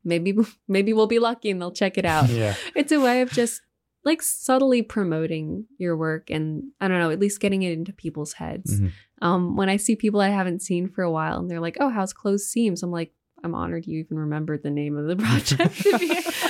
maybe 0.03 0.33
maybe 0.67 0.93
we'll 0.93 1.07
be 1.07 1.19
lucky 1.19 1.49
and 1.51 1.61
they'll 1.61 1.72
check 1.72 1.97
it 1.97 2.05
out. 2.05 2.30
yeah 2.30 2.55
it's 2.75 2.91
a 2.91 2.99
way 2.99 3.22
of 3.22 3.30
just 3.31 3.61
like 4.06 4.22
subtly 4.22 4.82
promoting 4.82 5.65
your 5.77 5.95
work 5.95 6.30
and 6.30 6.64
I 6.82 6.88
don't 6.88 6.99
know, 6.99 7.09
at 7.11 7.19
least 7.19 7.40
getting 7.40 7.64
it 7.64 7.72
into 7.72 7.93
people's 7.93 8.33
heads. 8.33 8.80
Mhm. 8.82 8.91
Um, 9.22 9.56
when 9.56 9.69
I 9.69 9.77
see 9.77 9.95
people 9.95 10.19
I 10.22 10.30
haven't 10.30 10.61
seen 10.61 10.90
for 10.90 11.03
a 11.03 11.11
while 11.11 11.40
and 11.40 11.49
they're 11.49 11.61
like, 11.61 11.77
"Oh, 11.80 11.90
how's 11.90 12.11
closed 12.14 12.48
seams?" 12.48 12.83
I'm 12.83 12.91
like, 12.91 13.14
I'm 13.43 13.56
honored 13.56 13.85
you 13.88 13.99
even 13.99 14.17
remembered 14.19 14.64
the 14.64 14.69
name 14.69 14.98
of 14.98 15.07
the 15.07 15.15
project 15.23 15.82
to 15.83 15.98
be 15.99 16.07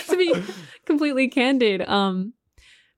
to 0.09 0.17
be 0.17 0.43
completely 0.85 1.27
candid. 1.27 1.82
Um, 1.88 2.33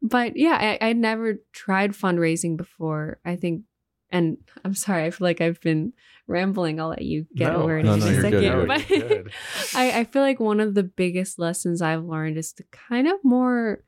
but 0.01 0.37
yeah, 0.37 0.77
I, 0.81 0.89
I'd 0.89 0.97
never 0.97 1.41
tried 1.51 1.91
fundraising 1.91 2.55
before. 2.57 3.19
I 3.25 3.35
think 3.35 3.63
and 4.11 4.37
I'm 4.63 4.75
sorry, 4.75 5.03
I 5.05 5.09
feel 5.11 5.25
like 5.25 5.41
I've 5.41 5.59
been 5.61 5.91
rambling. 6.27 6.79
I'll 6.79 6.89
let 6.89 7.01
you 7.01 7.25
get 7.35 7.51
No, 7.51 7.61
a 7.61 7.65
word 7.65 7.85
no, 7.85 7.93
in 7.95 7.99
no, 7.99 8.05
a 8.05 8.11
you're 8.11 8.21
good, 8.21 8.31
second. 8.31 8.43
you're 8.43 8.65
but. 8.65 9.31
I, 9.75 9.99
I 9.99 10.03
feel 10.05 10.21
like 10.21 10.39
one 10.39 10.59
of 10.59 10.73
the 10.75 10.83
biggest 10.83 11.39
lessons 11.39 11.81
I've 11.81 12.03
learned 12.05 12.37
is 12.37 12.53
to 12.53 12.63
kind 12.71 13.07
of 13.07 13.15
more 13.23 13.83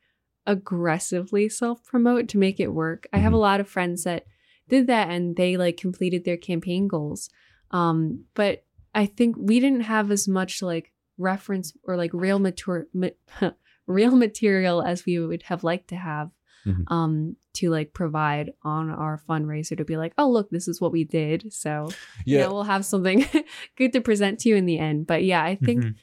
aggressively 0.48 1.48
self 1.50 1.84
promote 1.86 2.28
to 2.30 2.38
make 2.38 2.60
it 2.60 2.74
work. 2.74 3.06
I 3.14 3.20
have 3.20 3.34
a 3.34 3.36
Mhm. 3.36 3.40
lot 3.42 3.60
of 3.60 3.68
friends 3.70 4.04
that 4.06 4.26
did 4.70 4.88
that 4.88 5.10
and 5.10 5.36
they 5.36 5.58
like 5.58 5.78
completed 5.78 6.24
their 6.26 6.38
campaign 6.38 6.88
goals. 6.88 7.30
Um, 7.72 8.26
but 8.34 8.66
I 8.96 9.06
think 9.06 9.36
we 9.38 9.60
didn't 9.60 9.82
have 9.82 10.10
as 10.12 10.28
much 10.28 10.62
like 10.62 10.92
reference 11.18 11.74
or 11.84 11.96
like 11.98 12.12
real 12.14 12.40
mature 12.40 12.88
ma- 12.94 13.10
real 13.88 14.16
material 14.16 14.82
as 14.82 15.06
we 15.06 15.20
would 15.20 15.44
have 15.44 15.64
liked 15.64 15.88
to 15.90 15.96
have 15.96 16.32
Mhm. 16.66 16.84
um 16.92 17.36
to 17.54 17.70
like 17.70 17.94
provide 17.94 18.52
on 18.62 18.90
our 18.90 19.18
fundraiser 19.28 19.76
to 19.78 19.86
be 19.86 19.96
like 19.98 20.14
oh 20.18 20.30
look 20.30 20.50
this 20.50 20.68
is 20.68 20.82
what 20.82 20.92
we 20.92 21.04
did 21.06 21.52
so 21.54 21.90
you 22.26 22.38
know 22.40 22.54
we'll 22.54 22.64
have 22.64 22.84
something 22.86 23.26
good 23.78 23.94
to 23.94 24.02
present 24.02 24.40
to 24.40 24.50
you 24.50 24.56
in 24.58 24.66
the 24.66 24.78
end 24.78 25.08
but 25.08 25.24
yeah 25.24 25.42
i 25.44 25.56
think 25.56 25.84
Mhm. 25.86 25.96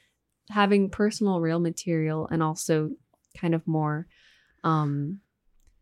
having 0.49 0.89
personal 0.89 1.39
real 1.39 1.59
material 1.59 2.27
and 2.31 2.41
also 2.43 2.91
kind 3.37 3.53
of 3.55 3.65
more 3.67 4.07
um 4.65 5.19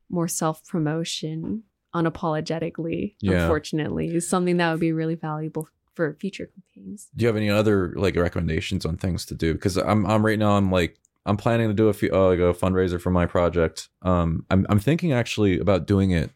more 0.09 0.27
self 0.27 0.63
promotion 0.67 1.63
unapologetically 1.95 3.15
Yeah. 3.21 3.43
unfortunately 3.43 4.07
is 4.13 4.27
something 4.27 4.57
that 4.57 4.71
would 4.71 4.79
be 4.79 4.91
really 4.91 5.15
valuable 5.15 5.67
for 5.95 6.13
future 6.19 6.47
campaigns 6.53 7.09
Do 7.15 7.23
you 7.23 7.27
have 7.27 7.35
any 7.35 7.49
other 7.49 7.93
like 7.95 8.15
recommendations 8.15 8.85
on 8.85 8.97
things 8.97 9.25
to 9.27 9.35
do? 9.35 9.53
Because 9.53 9.77
I'm 9.77 10.05
I'm 10.05 10.25
right 10.25 10.37
now 10.39 10.51
I'm 10.57 10.71
like 10.71 10.97
I'm 11.25 11.37
planning 11.37 11.67
to 11.69 11.73
do 11.73 11.87
a 11.87 11.93
few 11.93 12.09
uh, 12.13 12.27
like 12.29 12.39
a 12.39 12.53
fundraiser 12.53 12.99
for 12.99 13.09
my 13.09 13.25
project. 13.25 13.87
Um, 14.01 14.45
I'm 14.51 14.65
I'm 14.69 14.79
thinking 14.79 15.13
actually 15.13 15.57
about 15.59 15.87
doing 15.87 16.11
it 16.11 16.31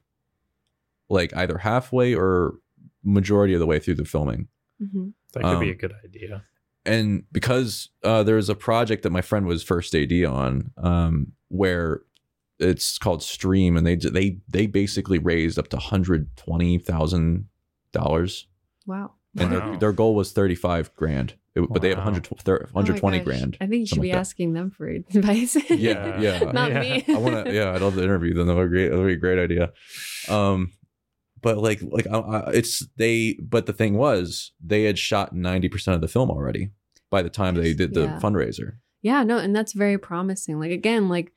like 1.10 1.36
either 1.36 1.58
halfway 1.58 2.14
or 2.16 2.60
majority 3.04 3.54
of 3.54 3.60
the 3.60 3.66
way 3.66 3.80
through 3.80 3.96
the 3.96 4.06
filming. 4.06 4.48
hmm 4.80 5.10
That 5.34 5.44
could 5.44 5.60
be 5.60 5.68
Um, 5.68 5.72
a 5.72 5.76
good 5.76 5.94
idea. 6.06 6.44
and 6.86 7.24
because 7.32 7.90
uh, 8.04 8.24
there's 8.24 8.48
a 8.50 8.56
project 8.56 9.04
that 9.04 9.12
my 9.12 9.22
friend 9.22 9.46
was 9.48 9.64
first 9.64 9.94
AD 9.96 10.14
on, 10.26 10.72
um, 10.78 11.34
where 11.50 12.02
it's 12.60 12.98
called 12.98 13.22
Stream, 13.24 13.78
and 13.78 13.86
they 13.86 13.96
they 13.96 14.40
they 14.48 14.68
basically 14.68 15.20
raised 15.20 15.58
up 15.60 15.68
to 15.70 15.78
hundred 15.78 16.36
twenty 16.38 16.78
thousand 16.78 17.48
dollars, 17.92 18.48
wow 18.86 19.12
and 19.38 19.52
Wow. 19.52 19.70
their, 19.70 19.78
their 19.80 19.92
goal 19.94 20.16
was 20.16 20.32
thirty 20.32 20.56
five 20.56 20.94
grand, 20.96 21.36
It- 21.56 21.68
but 21.70 21.82
they 21.82 21.90
have 21.90 22.00
Wow. 22.00 22.06
100, 22.06 22.28
Oh 22.32 22.68
120 22.72 23.18
gosh. 23.20 23.26
grand. 23.26 23.58
i 23.62 23.68
think 23.68 23.82
you 23.82 23.86
should 23.86 24.02
be 24.02 24.10
like 24.10 24.18
asking 24.18 24.54
them 24.54 24.72
for 24.72 24.88
advice 25.14 25.56
Yeah, 25.70 26.20
yeah. 26.20 26.40
not 26.52 26.72
Yeah. 26.72 26.80
me 26.82 27.06
I 27.14 27.18
want 27.18 27.46
to, 27.46 27.54
yeah, 27.54 27.72
I'd 27.74 27.82
love 27.82 27.96
to 27.96 28.04
interview 28.04 28.34
them. 28.34 28.48
That 28.48 28.56
would 28.56 28.72
be 28.72 28.78
great. 28.78 28.90
That 28.90 28.98
would 28.98 29.08
be 29.08 29.14
a 29.14 29.18
great 29.18 29.40
idea. 29.40 29.72
Um, 30.28 30.74
but 31.42 31.58
like, 31.60 31.82
like 31.84 32.08
I, 32.08 32.18
I, 32.18 32.50
it's 32.52 32.86
they. 32.98 33.38
But 33.42 33.68
the 33.68 33.74
thing 33.74 33.96
was, 33.96 34.52
they 34.64 34.84
had 34.84 34.98
shot 34.98 35.34
ninety 35.34 35.70
percent 35.70 35.94
of 35.96 36.02
the 36.02 36.08
film 36.08 36.32
already 36.32 36.72
by 37.12 37.22
the 37.22 37.30
time 37.30 37.54
they 37.56 37.74
did 37.76 37.94
the 37.94 38.06
Yeah. 38.06 38.20
fundraiser. 38.20 38.78
Yeah, 39.04 39.24
no, 39.24 39.38
and 39.38 39.56
that's 39.56 39.74
very 39.74 39.98
promising. 40.00 40.60
Like 40.60 40.72
again, 40.72 41.10
like 41.10 41.32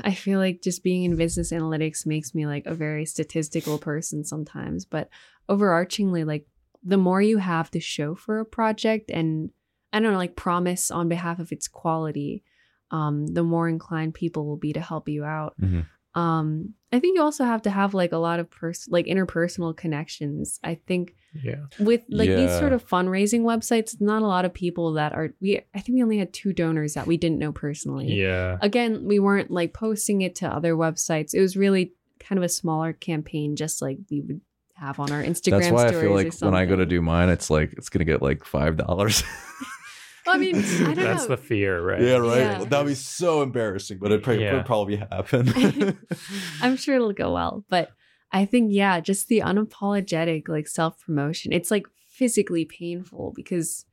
I 0.00 0.14
feel 0.14 0.38
like 0.38 0.62
just 0.62 0.82
being 0.82 1.04
in 1.04 1.16
business 1.16 1.52
analytics 1.52 2.06
makes 2.06 2.34
me 2.34 2.46
like 2.46 2.66
a 2.66 2.74
very 2.74 3.06
statistical 3.06 3.78
person 3.78 4.24
sometimes, 4.24 4.84
but 4.84 5.08
overarchingly 5.48 6.26
like 6.26 6.46
the 6.82 6.96
more 6.96 7.20
you 7.22 7.38
have 7.38 7.70
to 7.72 7.80
show 7.80 8.14
for 8.14 8.40
a 8.40 8.44
project 8.44 9.10
and 9.10 9.50
I 9.92 10.00
don't 10.00 10.12
know, 10.12 10.18
like 10.18 10.36
promise 10.36 10.90
on 10.90 11.08
behalf 11.08 11.38
of 11.38 11.52
its 11.52 11.68
quality, 11.68 12.42
um, 12.90 13.28
the 13.28 13.44
more 13.44 13.68
inclined 13.68 14.14
people 14.14 14.44
will 14.44 14.56
be 14.56 14.72
to 14.72 14.80
help 14.80 15.08
you 15.08 15.24
out. 15.24 15.54
Mhm. 15.60 15.86
Um, 16.14 16.74
I 16.92 17.00
think 17.00 17.16
you 17.16 17.22
also 17.22 17.44
have 17.44 17.62
to 17.62 17.70
have 17.70 17.92
like 17.92 18.12
a 18.12 18.18
lot 18.18 18.38
of 18.38 18.48
pers- 18.50 18.86
like 18.88 19.06
interpersonal 19.06 19.76
connections. 19.76 20.60
I 20.62 20.76
think 20.86 21.16
Yeah. 21.42 21.66
with 21.80 22.02
like 22.08 22.28
these 22.28 22.56
sort 22.58 22.72
of 22.72 22.86
fundraising 22.86 23.40
websites, 23.40 24.00
not 24.00 24.22
a 24.22 24.26
lot 24.26 24.44
of 24.44 24.54
people 24.54 24.92
that 24.92 25.12
are 25.12 25.34
we 25.40 25.60
I 25.74 25.80
think 25.80 25.96
we 25.96 26.02
only 26.04 26.18
had 26.18 26.32
two 26.32 26.52
donors 26.52 26.94
that 26.94 27.06
we 27.08 27.16
didn't 27.16 27.38
know 27.40 27.50
personally. 27.52 28.12
Yeah. 28.12 28.58
Again, 28.62 29.04
we 29.06 29.18
weren't 29.18 29.50
like 29.50 29.72
posting 29.72 30.22
it 30.22 30.36
to 30.36 30.46
other 30.48 30.74
websites. 30.74 31.34
It 31.34 31.40
was 31.40 31.56
really 31.56 31.92
kind 32.20 32.38
of 32.38 32.44
a 32.44 32.48
smaller 32.48 32.92
campaign, 32.92 33.56
just 33.56 33.82
like 33.82 33.98
we 34.08 34.20
would 34.20 34.40
have 34.74 35.00
on 35.00 35.10
our 35.10 35.22
Instagram 35.22 35.60
That's 35.60 35.70
why 35.72 35.86
I 35.88 35.92
feel 35.92 36.12
like 36.14 36.32
when 36.40 36.54
I 36.54 36.64
go 36.64 36.76
to 36.76 36.86
do 36.86 37.02
mine, 37.02 37.28
it's 37.28 37.50
like 37.50 37.72
it's 37.72 37.88
gonna 37.88 38.04
get 38.04 38.22
like 38.22 38.44
five 38.44 38.76
dollars. 38.76 39.24
Well, 40.26 40.36
I 40.36 40.38
mean, 40.38 40.56
I 40.56 40.94
don't 40.94 40.96
That's 40.96 41.28
know. 41.28 41.36
the 41.36 41.42
fear, 41.42 41.80
right? 41.82 42.00
yeah, 42.00 42.16
right. 42.16 42.38
Yeah. 42.38 42.64
That'd 42.64 42.86
be 42.86 42.94
so 42.94 43.42
embarrassing, 43.42 43.98
but 43.98 44.10
it 44.12 44.22
probably, 44.22 44.44
Yeah. 44.44 44.54
would 44.54 44.66
probably 44.66 44.96
happen. 44.96 45.52
I'm 46.62 46.76
sure 46.76 46.94
it'll 46.94 47.12
go 47.12 47.32
well, 47.32 47.64
but 47.68 47.90
I 48.32 48.44
think 48.46 48.72
yeah, 48.72 49.00
just 49.00 49.28
the 49.28 49.40
unapologetic 49.40 50.48
like 50.48 50.66
self 50.66 50.98
promotion. 51.00 51.52
It's 51.52 51.70
like 51.70 51.86
physically 52.08 52.64
painful 52.64 53.32
because 53.36 53.84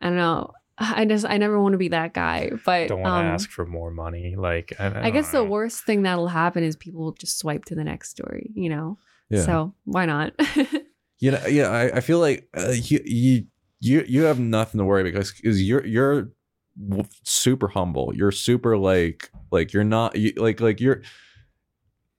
I 0.00 0.06
don't 0.08 0.16
know. 0.16 0.52
I 0.80 1.04
just 1.06 1.24
I 1.24 1.38
never 1.38 1.60
want 1.60 1.72
to 1.72 1.78
be 1.78 1.88
that 1.88 2.14
guy, 2.14 2.52
but 2.64 2.86
Don't 2.88 3.00
want 3.00 3.24
to 3.24 3.28
um, 3.28 3.34
ask 3.34 3.50
for 3.50 3.66
more 3.66 3.90
money. 3.90 4.36
Like, 4.36 4.74
I, 4.78 5.08
I 5.08 5.10
guess 5.10 5.32
the 5.32 5.42
worst 5.42 5.84
thing 5.84 6.02
that'll 6.02 6.28
happen 6.28 6.62
is 6.62 6.76
people 6.76 7.00
will 7.02 7.12
just 7.14 7.36
swipe 7.38 7.64
to 7.64 7.74
the 7.74 7.82
next 7.82 8.10
story, 8.10 8.52
you 8.54 8.68
know? 8.68 8.98
yeah. 9.28 9.42
So 9.42 9.74
why 9.84 10.06
not? 10.06 10.32
You 11.20 11.32
know, 11.32 11.44
yeah, 11.48 11.68
I, 11.68 11.96
I 11.96 12.00
feel 12.00 12.20
like 12.20 12.48
uh, 12.56 12.70
you, 12.70 13.00
you 13.04 13.46
you 13.80 14.04
you 14.06 14.24
have 14.24 14.38
nothing 14.38 14.78
to 14.78 14.84
worry 14.84 15.04
because 15.04 15.32
because 15.32 15.62
you're 15.62 15.84
you're 15.84 16.30
super 17.22 17.68
humble. 17.68 18.12
You're 18.14 18.32
super 18.32 18.76
like 18.76 19.30
like 19.50 19.72
you're 19.72 19.84
not 19.84 20.16
you, 20.16 20.32
like 20.36 20.60
like 20.60 20.80
you're 20.80 21.02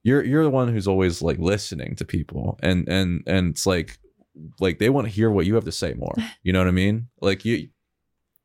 you're 0.03 0.23
you're 0.23 0.43
the 0.43 0.49
one 0.49 0.67
who's 0.67 0.87
always 0.87 1.21
like 1.21 1.37
listening 1.37 1.95
to 1.97 2.05
people 2.05 2.57
and 2.61 2.87
and 2.87 3.23
and 3.27 3.51
it's 3.51 3.65
like 3.65 3.97
like 4.59 4.79
they 4.79 4.89
want 4.89 5.07
to 5.07 5.13
hear 5.13 5.29
what 5.29 5.45
you 5.45 5.55
have 5.55 5.65
to 5.65 5.71
say 5.71 5.93
more. 5.93 6.15
You 6.43 6.53
know 6.53 6.59
what 6.59 6.67
I 6.67 6.71
mean? 6.71 7.07
Like 7.21 7.45
you 7.45 7.69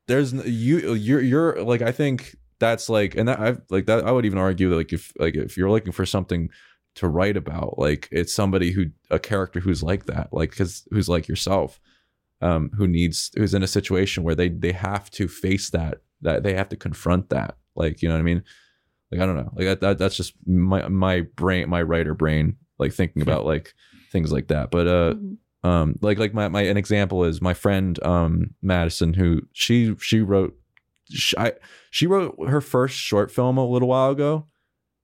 there's 0.09 0.33
you 0.33 0.95
you're 0.95 1.21
you're 1.21 1.63
like 1.63 1.83
I 1.83 1.93
think 1.93 2.37
that's 2.59 2.89
like 2.89 3.17
and 3.17 3.29
that 3.29 3.41
I've 3.41 3.63
like 3.71 3.87
that 3.87 4.05
I 4.05 4.13
would 4.13 4.27
even 4.27 4.39
argue 4.39 4.71
that 4.71 4.77
like 4.77 4.93
if 4.93 5.13
like 5.19 5.37
if 5.37 5.57
you're 5.57 5.71
looking 5.71 5.93
for 5.93 6.05
something 6.05 6.51
to 6.97 7.09
write 7.09 7.37
about 7.37 7.79
like 7.79 8.09
it's 8.13 8.33
somebody 8.33 8.71
who 8.71 8.87
a 9.11 9.19
character 9.19 9.61
who's 9.61 9.83
like 9.83 10.07
that 10.07 10.29
like 10.33 10.51
because 10.51 10.87
who's 10.91 11.09
like 11.09 11.29
yourself 11.29 11.81
um 12.45 12.71
who 12.77 12.87
needs 12.87 13.31
who's 13.37 13.55
in 13.55 13.63
a 13.63 13.67
situation 13.79 14.23
where 14.25 14.35
they 14.37 14.49
they 14.51 14.73
have 14.73 15.11
to 15.19 15.27
face 15.29 15.71
that 15.71 15.95
that 16.23 16.43
they 16.45 16.55
have 16.55 16.69
to 16.69 16.77
confront 16.77 17.31
that. 17.31 17.57
Like 17.75 18.03
you 18.03 18.09
know 18.09 18.15
what 18.15 18.21
i 18.21 18.31
mean? 18.31 18.43
Like 19.11 19.21
i 19.21 19.27
don't 19.27 19.37
know. 19.37 19.51
Like 19.57 19.67
that, 19.67 19.81
that 19.81 19.99
that's 19.99 20.17
just 20.17 20.35
my 20.47 20.87
my 20.89 21.23
brain 21.37 21.69
my 21.69 21.83
writer 21.83 22.15
brain 22.15 22.57
like 22.79 22.93
thinking 22.93 23.23
about 23.23 23.45
like 23.47 23.75
things 24.13 24.31
like 24.33 24.49
that. 24.49 24.71
But 24.71 24.87
uh 24.87 25.15
Mhm. 25.15 25.37
um 25.71 25.99
like 26.03 26.19
like 26.19 26.35
my, 26.35 26.49
my 26.49 26.63
an 26.63 26.77
example 26.77 27.25
is 27.25 27.41
my 27.41 27.55
friend 27.55 27.93
um 28.05 28.55
madison 28.63 29.15
who 29.15 29.43
she 29.53 29.95
she 30.01 30.21
wrote 30.21 30.55
she, 31.11 31.37
I, 31.37 31.53
she 31.91 32.07
wrote 32.07 32.35
her 32.49 32.61
first 32.61 32.97
short 32.97 33.31
film 33.31 33.59
a 33.59 33.67
little 33.67 33.89
while 33.89 34.11
ago 34.11 34.47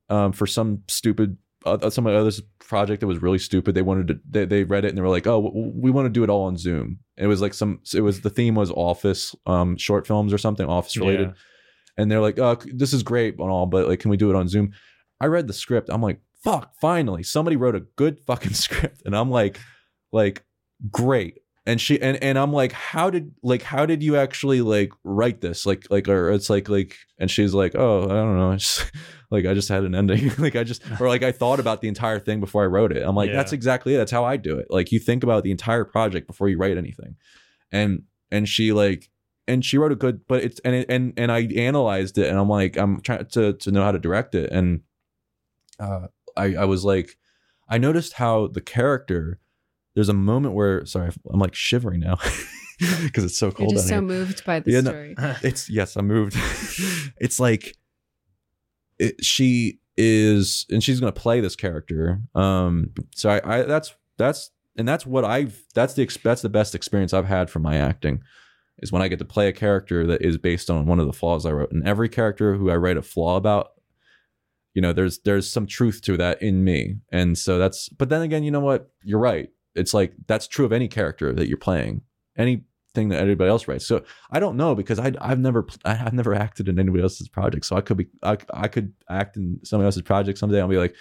um 0.09 0.33
for 0.33 0.47
some 0.47 0.83
stupid 0.89 1.36
uh, 1.66 1.90
some 1.90 2.06
other 2.06 2.30
project 2.58 3.00
that 3.00 3.06
was 3.06 3.20
really 3.20 3.39
stupid 3.39 3.74
they 3.74 3.82
wanted 3.82 4.08
to 4.08 4.20
they, 4.28 4.44
they 4.44 4.64
read 4.64 4.84
it 4.84 4.89
and 4.89 4.97
they 4.98 5.02
were 5.02 5.08
like 5.08 5.26
oh 5.26 5.50
we 5.74 5.90
want 5.90 6.06
to 6.06 6.10
do 6.10 6.22
it 6.24 6.30
all 6.30 6.44
on 6.44 6.56
zoom 6.56 6.98
and 7.16 7.24
it 7.24 7.28
was 7.28 7.40
like 7.42 7.52
some 7.55 7.80
it 7.94 8.00
was 8.00 8.22
the 8.22 8.30
theme 8.30 8.55
was 8.55 8.70
office 8.70 9.34
um 9.47 9.76
short 9.76 10.06
films 10.06 10.32
or 10.32 10.39
something 10.39 10.66
office 10.66 10.97
related 10.97 11.28
Yeah. 11.28 11.32
and 11.98 12.10
they're 12.10 12.20
like, 12.20 12.39
"Oh, 12.39 12.56
this 12.72 12.92
is 12.94 13.02
great 13.02 13.39
and 13.39 13.50
all, 13.50 13.66
but 13.66 13.89
like, 13.89 14.00
can 14.00 14.10
we 14.10 14.16
do 14.16 14.30
it 14.30 14.36
on 14.36 14.48
Zoom?" 14.48 14.72
I 15.20 15.26
read 15.26 15.47
the 15.48 15.52
script. 15.52 15.90
I'm 15.92 16.00
like, 16.00 16.20
"Fuck! 16.42 16.72
Finally, 16.80 17.24
somebody 17.24 17.56
wrote 17.56 17.74
a 17.74 17.80
good 17.97 18.20
fucking 18.26 18.55
script." 18.66 19.02
And 19.05 19.14
I'm 19.14 19.30
like, 19.30 19.58
"Like, 20.12 20.44
great." 20.90 21.40
And 21.66 21.80
she 21.80 22.00
and 22.00 22.16
and 22.22 22.39
I'm 22.39 22.52
like, 22.52 22.72
"How 22.72 23.10
did 23.10 23.32
like 23.42 23.62
how 23.62 23.84
did 23.84 24.02
you 24.02 24.16
actually 24.16 24.62
like 24.62 24.92
write 25.05 25.40
this? 25.42 25.66
Like 25.66 25.84
like 25.90 26.08
or 26.08 26.30
it's 26.30 26.48
like 26.48 26.68
like." 26.68 26.97
And 27.18 27.30
she's 27.30 27.52
like, 27.52 27.74
"Oh, 27.74 28.05
I 28.05 28.08
don't 28.08 28.36
know. 28.39 28.52
It's 28.55 28.84
like 29.30 29.47
I 29.47 29.55
just 29.55 29.68
had 29.68 29.84
an 29.84 29.94
ending. 29.94 30.32
like 30.39 30.56
I 30.56 30.64
just 30.64 30.82
or 31.00 31.08
like 31.08 31.22
I 31.22 31.32
thought 31.32 31.60
about 31.60 31.82
the 31.82 31.89
entire 31.89 32.18
thing 32.18 32.40
before 32.40 32.64
I 32.64 32.66
wrote 32.66 32.92
it. 32.92 33.02
I'm 33.06 33.14
like, 33.14 33.28
Yeah. 33.28 33.36
that's 33.36 33.52
exactly 33.52 33.94
it. 33.94 33.98
That's 33.98 34.10
how 34.10 34.24
I 34.24 34.36
do 34.39 34.58
it. 34.58 34.66
Like 34.70 34.90
you 34.90 34.98
think 34.98 35.22
about 35.22 35.44
the 35.44 35.50
entire 35.50 35.84
project 35.84 36.26
before 36.26 36.48
you 36.48 36.56
write 36.58 36.78
anything." 36.78 37.16
And 37.70 38.05
and 38.30 38.48
she 38.48 38.72
like 38.72 39.10
and 39.47 39.64
she 39.64 39.76
wrote 39.78 39.92
a 39.92 39.97
good 39.97 40.26
but 40.26 40.42
it's 40.42 40.60
and 40.60 40.74
it, 40.74 40.86
and 40.89 41.12
and 41.16 41.30
I 41.30 41.40
analyzed 41.56 42.16
it 42.18 42.28
and 42.28 42.39
I'm 42.39 42.48
like 42.48 42.76
I'm 42.76 43.00
trying 43.02 43.26
to 43.26 43.52
to 43.52 43.70
know 43.70 43.82
how 43.82 43.92
to 43.92 43.98
direct 43.98 44.34
it 44.34 44.50
and 44.50 44.80
uh 45.78 46.06
I 46.36 46.55
I 46.55 46.64
was 46.64 46.84
like 46.84 47.16
I 47.68 47.78
noticed 47.78 48.14
how 48.14 48.47
the 48.48 48.60
character 48.60 49.39
there's 49.94 50.09
a 50.09 50.15
moment 50.15 50.55
where 50.55 50.85
sorry 50.86 51.10
I'm 51.33 51.41
like 51.41 51.55
shivering 51.55 52.01
now 52.01 52.17
because 52.78 53.25
it's 53.25 53.36
so 53.39 53.47
You're 53.47 53.52
cold 53.52 53.70
just 53.75 53.86
out 53.86 53.89
so 53.89 53.94
here. 53.97 54.02
moved 54.02 54.44
by 54.44 54.60
the 54.60 54.70
Yeah, 54.70 54.81
no. 54.81 54.91
story. 54.91 55.15
It's 55.43 55.69
yes, 55.69 55.97
i'm 55.97 56.07
moved. 56.07 56.35
it's 57.20 57.39
like 57.41 57.77
it, 58.99 59.25
she 59.25 59.78
is, 59.97 60.67
and 60.70 60.83
she's 60.83 61.01
gonna 61.01 61.12
play 61.12 61.41
this 61.41 61.57
character. 61.57 62.20
Um, 62.35 62.93
so 63.15 63.31
I, 63.31 63.59
I 63.59 63.62
that's 63.62 63.94
that's 64.19 64.51
and 64.77 64.86
that's 64.86 65.05
what 65.07 65.25
I've 65.25 65.62
that's 65.75 65.94
the 65.94 66.09
that's 66.23 66.43
the 66.43 66.49
best 66.49 66.75
experience 66.75 67.12
I've 67.12 67.27
had 67.27 67.51
from 67.51 67.62
my 67.62 67.77
acting 67.77 68.23
is 68.78 68.91
when 68.93 69.02
I 69.02 69.09
get 69.09 69.19
to 69.19 69.25
play 69.27 69.49
a 69.49 69.52
character 69.52 70.07
that 70.07 70.23
is 70.23 70.39
based 70.39 70.70
on 70.70 70.86
one 70.86 70.99
of 71.01 71.07
the 71.07 71.12
flaws 71.12 71.44
I 71.44 71.52
wrote. 71.52 71.70
And 71.70 71.86
every 71.86 72.09
character 72.09 72.55
who 72.55 72.70
I 72.70 72.77
write 72.77 72.97
a 72.97 73.02
flaw 73.02 73.36
about, 73.36 73.73
you 74.73 74.81
know, 74.81 74.93
there's 74.94 75.19
there's 75.20 75.51
some 75.51 75.67
truth 75.67 76.01
to 76.02 76.17
that 76.17 76.41
in 76.41 76.65
me. 76.65 76.97
And 77.12 77.36
so 77.36 77.59
that's 77.59 77.89
but 77.91 78.09
then 78.09 78.23
again, 78.23 78.43
you 78.43 78.51
know 78.51 78.60
what? 78.60 78.91
You're 79.02 79.19
right. 79.19 79.51
It's 79.74 79.94
like 79.94 80.12
that's 80.26 80.47
true 80.49 80.65
of 80.65 80.73
any 80.73 80.89
character 80.89 81.32
that 81.32 81.49
you're 81.49 81.58
playing, 81.58 82.02
anything 82.36 83.08
that 83.10 83.23
anybody 83.23 83.49
else 83.50 83.68
writes. 83.68 83.86
So 83.86 84.02
I 84.31 84.40
don't 84.40 84.57
know 84.57 84.74
because 84.74 84.99
I 84.99 85.12
I've 85.20 85.39
never 85.39 85.66
I- 85.84 86.02
I've 86.07 86.12
never 86.12 86.34
acted 86.34 86.68
in 86.68 86.78
anybody 86.78 87.02
else's 87.02 87.28
project, 87.28 87.65
so 87.66 87.76
I 87.76 87.81
could 87.81 87.97
be 87.97 88.07
I, 88.23 88.36
I 88.52 88.68
could 88.68 88.92
act 89.08 89.36
in 89.36 89.60
somebody 89.65 89.86
else's 89.86 90.02
project 90.02 90.39
someday. 90.39 90.60
I'll 90.60 90.68
be 90.68 90.76
like. 90.78 90.94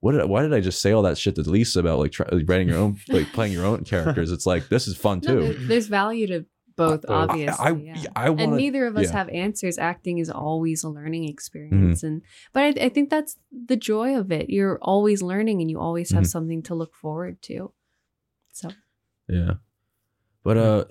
What 0.00 0.12
did 0.12 0.26
why 0.26 0.42
did 0.42 0.52
I 0.52 0.60
just 0.60 0.82
say 0.82 0.92
all 0.92 1.02
that 1.04 1.16
shit 1.16 1.36
to 1.36 1.40
Lisa 1.40 1.80
about 1.80 1.98
like 1.98 2.12
try, 2.12 2.26
writing 2.46 2.68
your 2.68 2.76
own 2.76 2.98
like 3.08 3.32
playing 3.32 3.52
your 3.54 3.64
own 3.64 3.82
characters? 3.82 4.30
It's 4.30 4.44
like 4.44 4.68
this 4.68 4.86
is 4.86 4.94
fun 4.94 5.22
No, 5.24 5.40
there- 5.40 5.54
too. 5.54 5.66
there's 5.66 5.86
value 5.86 6.26
to 6.26 6.44
both, 6.76 7.00
Both. 7.02 7.10
obviously. 7.30 7.64
I 7.66 7.70
yeah. 7.70 8.02
I, 8.14 8.26
I 8.26 8.28
want 8.28 8.40
and 8.42 8.56
neither 8.56 8.86
of 8.86 8.96
us 8.98 9.04
yeah. 9.04 9.08
Mm-hmm. 9.08 9.16
have 9.16 9.28
answers. 9.30 9.78
Acting 9.78 10.18
is 10.18 10.28
always 10.28 10.84
a 10.84 10.90
learning 10.90 11.26
experience, 11.30 12.02
and 12.02 12.20
but 12.52 12.62
I, 12.62 12.84
I 12.84 12.88
think 12.90 13.08
that's 13.08 13.38
the 13.50 13.76
joy 13.76 14.16
of 14.18 14.30
it. 14.30 14.50
You're 14.50 14.78
always 14.82 15.22
learning, 15.22 15.62
and 15.62 15.70
you 15.70 15.80
always 15.80 16.10
have 16.12 16.24
Mhm. 16.24 16.28
something 16.30 16.62
to 16.64 16.74
look 16.74 16.94
forward 16.94 17.40
to. 17.44 17.72
So 18.56 18.70
Yeah. 19.28 19.54
But 20.42 20.56
uh 20.56 20.84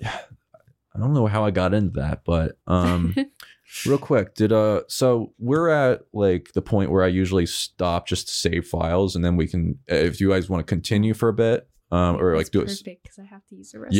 I 0.94 0.98
don't 0.98 1.12
know 1.12 1.26
how 1.26 1.44
I 1.44 1.50
got 1.50 1.74
into 1.74 2.00
that, 2.00 2.22
but 2.24 2.58
um 2.66 3.14
real 3.86 3.98
quick, 3.98 4.34
did 4.34 4.52
uh 4.52 4.82
so 4.88 5.32
we're 5.38 5.68
at 5.68 6.02
like 6.12 6.52
the 6.54 6.62
point 6.62 6.90
where 6.90 7.02
I 7.02 7.08
usually 7.08 7.46
stop 7.46 8.06
just 8.06 8.28
to 8.28 8.34
save 8.34 8.66
files 8.66 9.16
and 9.16 9.24
then 9.24 9.36
we 9.36 9.46
can 9.48 9.78
if 9.88 10.20
you 10.20 10.30
guys 10.30 10.48
want 10.48 10.66
to 10.66 10.70
continue 10.70 11.12
for 11.14 11.28
a 11.28 11.32
bit 11.32 11.68
um 11.90 12.16
or 12.20 12.34
like 12.36 12.46
That's 12.46 12.50
do 12.50 12.60
it 12.60 12.66
perfect 12.66 13.02
because 13.02 13.18
I 13.18 13.24
have 13.24 13.44
to 13.48 13.54
use 13.56 13.72
the 13.72 13.78
restroom. 13.78 13.90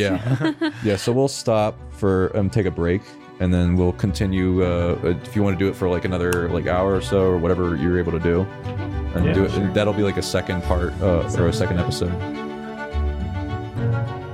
Yeah. 0.60 0.70
Yeah, 0.84 0.96
so 0.96 1.12
we'll 1.12 1.28
stop 1.28 1.76
for 1.92 2.36
um 2.36 2.48
take 2.50 2.66
a 2.66 2.70
break 2.70 3.02
and 3.40 3.52
then 3.52 3.76
we'll 3.76 3.92
continue 3.92 4.62
uh 4.64 4.96
if 5.26 5.34
you 5.36 5.42
want 5.42 5.58
to 5.58 5.64
do 5.64 5.68
it 5.70 5.74
for 5.76 5.88
like 5.88 6.04
another 6.04 6.48
like 6.50 6.66
hour 6.66 6.94
or 6.94 7.00
so 7.02 7.22
or 7.22 7.36
whatever 7.38 7.74
you're 7.76 7.98
able 7.98 8.12
to 8.12 8.20
do. 8.20 8.40
And 9.14 9.24
Yeah, 9.26 9.32
do 9.32 9.44
it 9.44 9.50
sure. 9.52 9.62
and 9.64 9.74
that'll 9.74 9.92
be 9.92 10.02
like 10.02 10.18
a 10.18 10.22
second 10.22 10.62
part 10.64 10.92
uh 11.00 11.28
or 11.38 11.48
a 11.48 11.52
second 11.52 11.78
episode. 11.80 12.45
Thank 13.76 14.20
you. 14.20 14.25